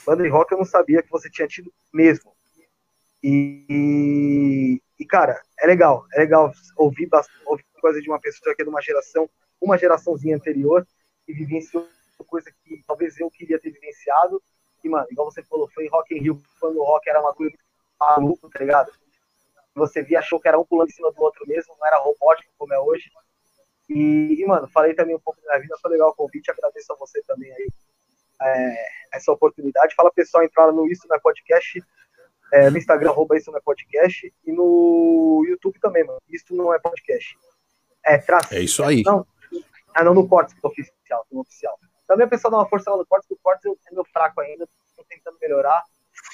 Banda 0.05 0.23
de 0.23 0.28
rock 0.28 0.52
eu 0.52 0.59
não 0.59 0.65
sabia 0.65 1.02
que 1.02 1.10
você 1.10 1.31
tinha 1.31 1.47
tido 1.47 1.73
mesmo. 1.92 2.33
E, 3.23 4.83
e 4.99 5.07
cara, 5.07 5.41
é 5.60 5.67
legal, 5.67 6.05
é 6.12 6.20
legal 6.20 6.52
ouvir, 6.76 7.09
ouvir 7.47 7.65
coisa 7.81 8.01
de 8.01 8.09
uma 8.09 8.20
pessoa 8.20 8.55
que 8.55 8.62
é 8.62 8.65
de 8.65 8.70
uma 8.70 8.83
geração, 8.83 9.31
uma 9.60 9.78
geraçãozinha 9.78 10.36
anterior, 10.36 10.86
e 11.28 11.33
vivenciou 11.33 11.86
coisa 12.25 12.51
que 12.65 12.83
talvez 12.86 13.18
eu 13.18 13.31
queria 13.31 13.60
ter 13.60 13.70
vivenciado. 13.70 14.42
E, 14.83 14.89
mano, 14.89 15.07
igual 15.10 15.31
você 15.31 15.42
falou, 15.42 15.68
foi 15.73 15.89
Rock 15.89 16.15
in 16.15 16.20
Rio, 16.20 16.42
quando 16.60 16.78
o 16.78 16.84
rock 16.84 17.09
era 17.09 17.20
uma 17.20 17.34
coisa 17.34 17.57
maluca, 18.01 18.49
tá 18.51 18.59
ligado? 18.59 18.92
Você 19.75 20.02
via, 20.02 20.18
achou 20.18 20.39
que 20.39 20.49
era 20.49 20.59
um 20.59 20.65
pulando 20.65 20.89
em 20.89 20.92
cima 20.92 21.10
do 21.12 21.23
outro 21.23 21.47
mesmo, 21.47 21.75
não 21.78 21.86
era 21.86 21.99
robótico 21.99 22.52
como 22.59 22.75
é 22.75 22.78
hoje. 22.78 23.10
E, 23.89 24.41
e, 24.41 24.47
mano, 24.47 24.68
falei 24.68 24.94
também 24.94 25.15
um 25.15 25.20
pouco 25.20 25.41
da 25.41 25.52
minha 25.52 25.60
vida, 25.62 25.76
foi 25.81 25.91
legal 25.91 26.10
o 26.10 26.15
convite, 26.15 26.51
agradeço 26.51 26.92
a 26.92 26.97
você 26.97 27.23
também 27.23 27.51
aí 27.52 27.68
é, 28.42 28.86
essa 29.12 29.33
oportunidade. 29.33 29.94
Fala 29.94 30.12
pessoal, 30.12 30.44
entrar 30.44 30.70
no 30.73 30.86
Isso 30.89 31.07
Não 31.09 31.17
é 31.17 31.20
Podcast, 31.20 31.83
é, 32.52 32.70
no 32.70 32.78
Instagram, 32.78 33.10
arroba 33.10 33.36
Isso 33.36 33.51
Não 33.51 33.59
é 33.59 33.62
Podcast, 33.62 34.33
e 34.44 34.52
no 34.52 35.44
YouTube 35.49 35.78
também, 35.81 36.05
mano. 36.05 36.20
Isso 36.28 36.55
Não 36.55 36.75
é 36.75 36.78
Podcast. 36.78 37.36
É, 38.05 38.18
traço. 38.18 38.55
É 38.55 38.60
isso 38.60 38.83
aí. 38.83 39.02
Não, 39.05 39.26
ah, 39.94 40.05
não, 40.05 40.15
no 40.15 40.28
Cortes, 40.28 40.55
que 40.55 40.65
é 40.65 40.68
oficial, 40.68 41.26
no 41.31 41.41
oficial. 41.41 41.78
Também 42.07 42.26
o 42.26 42.31
pessoal 42.31 42.51
dá 42.51 42.59
uma 42.59 42.68
força 42.68 42.91
lá 42.91 42.97
no 42.97 43.07
Cortes, 43.07 43.28
porque 43.28 43.41
o 43.41 43.42
Cortes 43.42 43.86
é 43.91 43.94
meu 43.94 44.05
fraco 44.05 44.41
ainda, 44.41 44.67
tô 44.97 45.05
tentando 45.09 45.39
melhorar, 45.41 45.83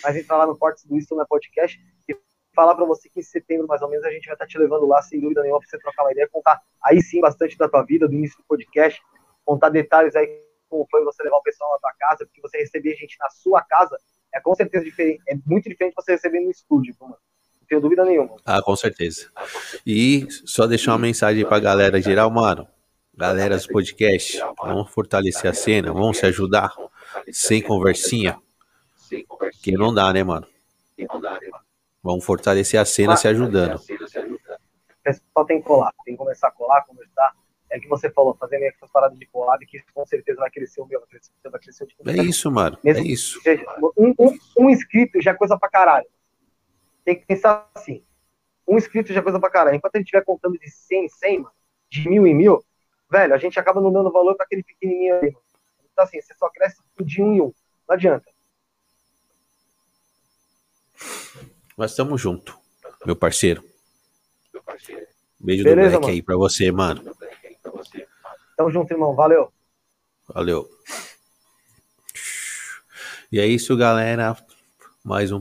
mas 0.03 0.17
entrar 0.17 0.39
lá 0.39 0.47
no 0.47 0.57
Cortes 0.57 0.85
do 0.85 0.97
Isso 0.97 1.15
Não 1.15 1.23
é 1.23 1.27
Podcast 1.27 1.79
e 2.09 2.15
falar 2.59 2.75
para 2.75 2.85
você 2.85 3.09
que 3.09 3.21
em 3.21 3.23
setembro, 3.23 3.69
mais 3.69 3.81
ou 3.83 3.89
menos, 3.89 4.05
a 4.05 4.11
gente 4.11 4.27
vai 4.27 4.35
estar 4.35 4.45
tá 4.45 4.49
te 4.49 4.59
levando 4.59 4.85
lá, 4.85 5.01
sem 5.01 5.21
dúvida 5.21 5.43
nenhuma, 5.43 5.61
para 5.61 5.69
você 5.69 5.79
trocar 5.79 6.03
uma 6.03 6.11
ideia, 6.11 6.29
contar 6.29 6.61
aí 6.83 7.01
sim 7.01 7.21
bastante 7.21 7.57
da 7.57 7.69
tua 7.69 7.85
vida, 7.85 8.09
do 8.09 8.15
início 8.15 8.37
do 8.37 8.45
podcast, 8.49 9.01
contar 9.45 9.69
detalhes 9.69 10.17
aí 10.17 10.43
como 10.69 10.85
foi 10.91 11.05
você 11.05 11.23
levar 11.23 11.37
o 11.37 11.43
pessoal 11.43 11.71
na 11.73 11.79
tua 11.79 11.93
casa, 11.97 12.27
porque 12.27 12.41
você 12.41 12.59
receber 12.59 12.97
gente 12.97 13.17
na 13.21 13.31
sua 13.31 13.63
casa 13.63 13.97
é 14.35 14.41
com 14.41 14.57
certeza 14.57 14.85
diferente, 14.85 15.23
é 15.29 15.37
muito 15.47 15.69
diferente 15.69 15.95
você 15.95 16.13
receber 16.13 16.41
no 16.41 16.51
estúdio, 16.51 16.97
mano. 17.01 17.17
Não 17.61 17.69
tenho 17.69 17.81
dúvida 17.81 18.05
nenhuma. 18.05 18.35
Ah, 18.45 18.61
com 18.61 18.75
certeza. 18.75 19.31
E 19.87 20.27
só 20.29 20.67
deixar 20.67 20.93
uma 20.93 20.99
mensagem 20.99 21.47
pra 21.47 21.61
galera 21.61 22.03
geral, 22.03 22.29
mano. 22.29 22.67
Galera 23.15 23.57
dos 23.57 23.69
podcasts, 23.69 24.41
vamos 24.61 24.91
fortalecer 24.91 25.49
a 25.49 25.55
cena, 25.55 25.93
vamos 25.93 26.19
se 26.19 26.27
ajudar, 26.27 26.73
sem 27.31 27.63
conversinha. 27.63 28.37
Que 29.63 29.73
não 29.73 29.95
dá, 29.95 30.13
né, 30.13 30.25
mano? 30.25 30.47
Vamos 32.09 32.25
fortalecer 32.25 32.81
a 32.81 32.87
cena 32.87 33.19
se 33.19 33.29
ajudando. 33.29 33.77
O 33.77 35.03
pessoal 35.03 35.45
tem 35.47 35.61
que 35.61 35.67
colar, 35.67 35.93
tem 36.07 36.15
que 36.15 36.19
começar 36.19 36.49
a 36.49 36.51
colar, 36.51 36.83
conversar 36.87 37.35
é 37.69 37.79
que 37.79 37.87
você 37.87 38.09
falou, 38.09 38.33
que 38.35 38.55
essas 38.55 38.91
paradas 38.91 39.19
de 39.19 39.27
collab, 39.27 39.67
que 39.67 39.79
com 39.93 40.07
certeza 40.07 40.41
vai 40.41 40.51
crescer 40.51 40.81
o 40.81 40.87
meu, 40.87 41.01
vai 41.01 41.09
crescer, 41.11 41.31
vai 41.45 41.61
crescer 41.61 41.85
o 41.85 41.87
tipo 41.87 42.09
É 42.09 42.17
isso, 42.17 42.51
mano. 42.51 42.79
Mesmo 42.83 43.05
é 43.05 43.07
isso. 43.07 43.39
Seja, 43.43 43.63
um, 43.95 44.15
um, 44.19 44.39
um, 44.59 44.71
inscrito 44.71 45.21
já 45.21 45.33
é 45.33 45.35
coisa 45.35 45.59
pra 45.59 45.69
caralho. 45.69 46.07
Tem 47.05 47.15
que 47.15 47.27
pensar 47.27 47.69
assim. 47.75 48.03
Um 48.67 48.79
inscrito 48.79 49.13
já 49.13 49.21
é 49.21 49.23
coisa 49.23 49.39
pra 49.39 49.51
caralho. 49.51 49.77
Enquanto 49.77 49.97
a 49.97 49.99
gente 49.99 50.07
estiver 50.07 50.25
contando 50.25 50.59
de 50.59 50.71
100 50.71 51.05
em 51.05 51.09
100, 51.11 51.39
mano, 51.41 51.55
de 51.91 52.09
mil 52.09 52.27
em 52.27 52.35
mil, 52.35 52.65
velho, 53.11 53.35
a 53.35 53.39
gente 53.39 53.61
acaba 53.61 53.83
não 53.83 53.93
dando 53.93 54.11
valor 54.11 54.35
pra 54.35 54.47
aquele 54.47 54.63
pequenininho 54.63 55.17
aí, 55.17 55.31
mano. 55.31 55.45
Então, 55.93 56.05
assim, 56.07 56.23
você 56.23 56.33
só 56.39 56.49
cresce 56.49 56.79
de 57.03 57.21
um 57.21 57.35
em 57.35 57.43
um. 57.43 57.53
Não 57.87 57.97
adianta. 57.97 58.31
Nós 61.79 61.93
estamos 61.93 62.21
junto, 62.21 62.59
meu 63.07 63.15
parceiro. 63.15 63.63
Meu 64.53 64.61
parceiro. 64.65 65.07
Beijo 65.39 65.63
Beleza, 65.63 65.91
do 65.91 66.01
Black 66.01 66.03
mano. 66.03 66.13
aí 66.13 66.23
pra 66.23 66.37
você, 66.37 66.73
mano. 66.73 67.17
Tamo 68.57 68.69
junto, 68.73 68.93
irmão. 68.93 69.15
Valeu. 69.15 69.53
Valeu. 70.27 70.69
E 73.31 73.39
é 73.39 73.47
isso, 73.47 73.77
galera. 73.77 74.37
Mais 75.05 75.31
um 75.31 75.41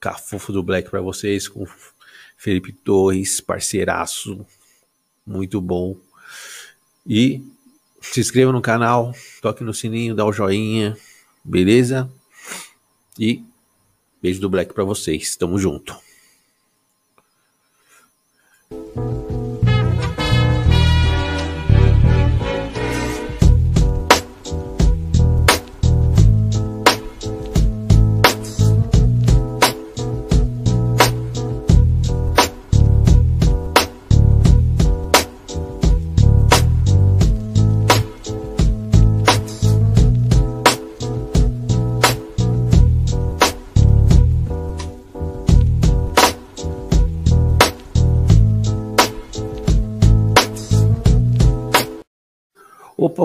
cafufo 0.00 0.50
do 0.50 0.62
Black 0.62 0.88
para 0.88 1.02
vocês 1.02 1.46
com 1.46 1.66
Felipe 2.38 2.72
Torres, 2.72 3.38
parceiraço, 3.38 4.46
muito 5.26 5.60
bom. 5.60 5.94
E 7.06 7.44
se 8.00 8.18
inscreva 8.18 8.50
no 8.50 8.62
canal, 8.62 9.12
toque 9.42 9.62
no 9.62 9.74
sininho, 9.74 10.14
dá 10.14 10.24
o 10.24 10.32
joinha, 10.32 10.96
beleza? 11.44 12.10
E 13.18 13.44
beijo 14.22 14.40
do 14.40 14.50
Black 14.50 14.72
para 14.74 14.84
vocês. 14.84 15.36
Tamo 15.36 15.58
junto. 15.58 16.09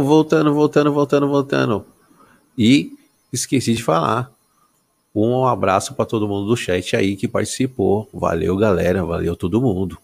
Voltando, 0.06 0.54
voltando, 0.54 0.94
voltando, 0.94 1.28
voltando. 1.28 1.86
E 2.58 2.94
esqueci 3.32 3.74
de 3.74 3.84
falar. 3.84 4.32
Um 5.14 5.46
abraço 5.46 5.94
para 5.94 6.06
todo 6.06 6.28
mundo 6.28 6.48
do 6.48 6.58
chat 6.58 6.96
aí 6.96 7.16
que 7.16 7.28
participou. 7.28 8.10
Valeu, 8.14 8.58
galera. 8.58 9.04
Valeu 9.04 9.36
todo 9.36 9.62
mundo. 9.62 9.98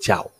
Tchau. 0.00 0.35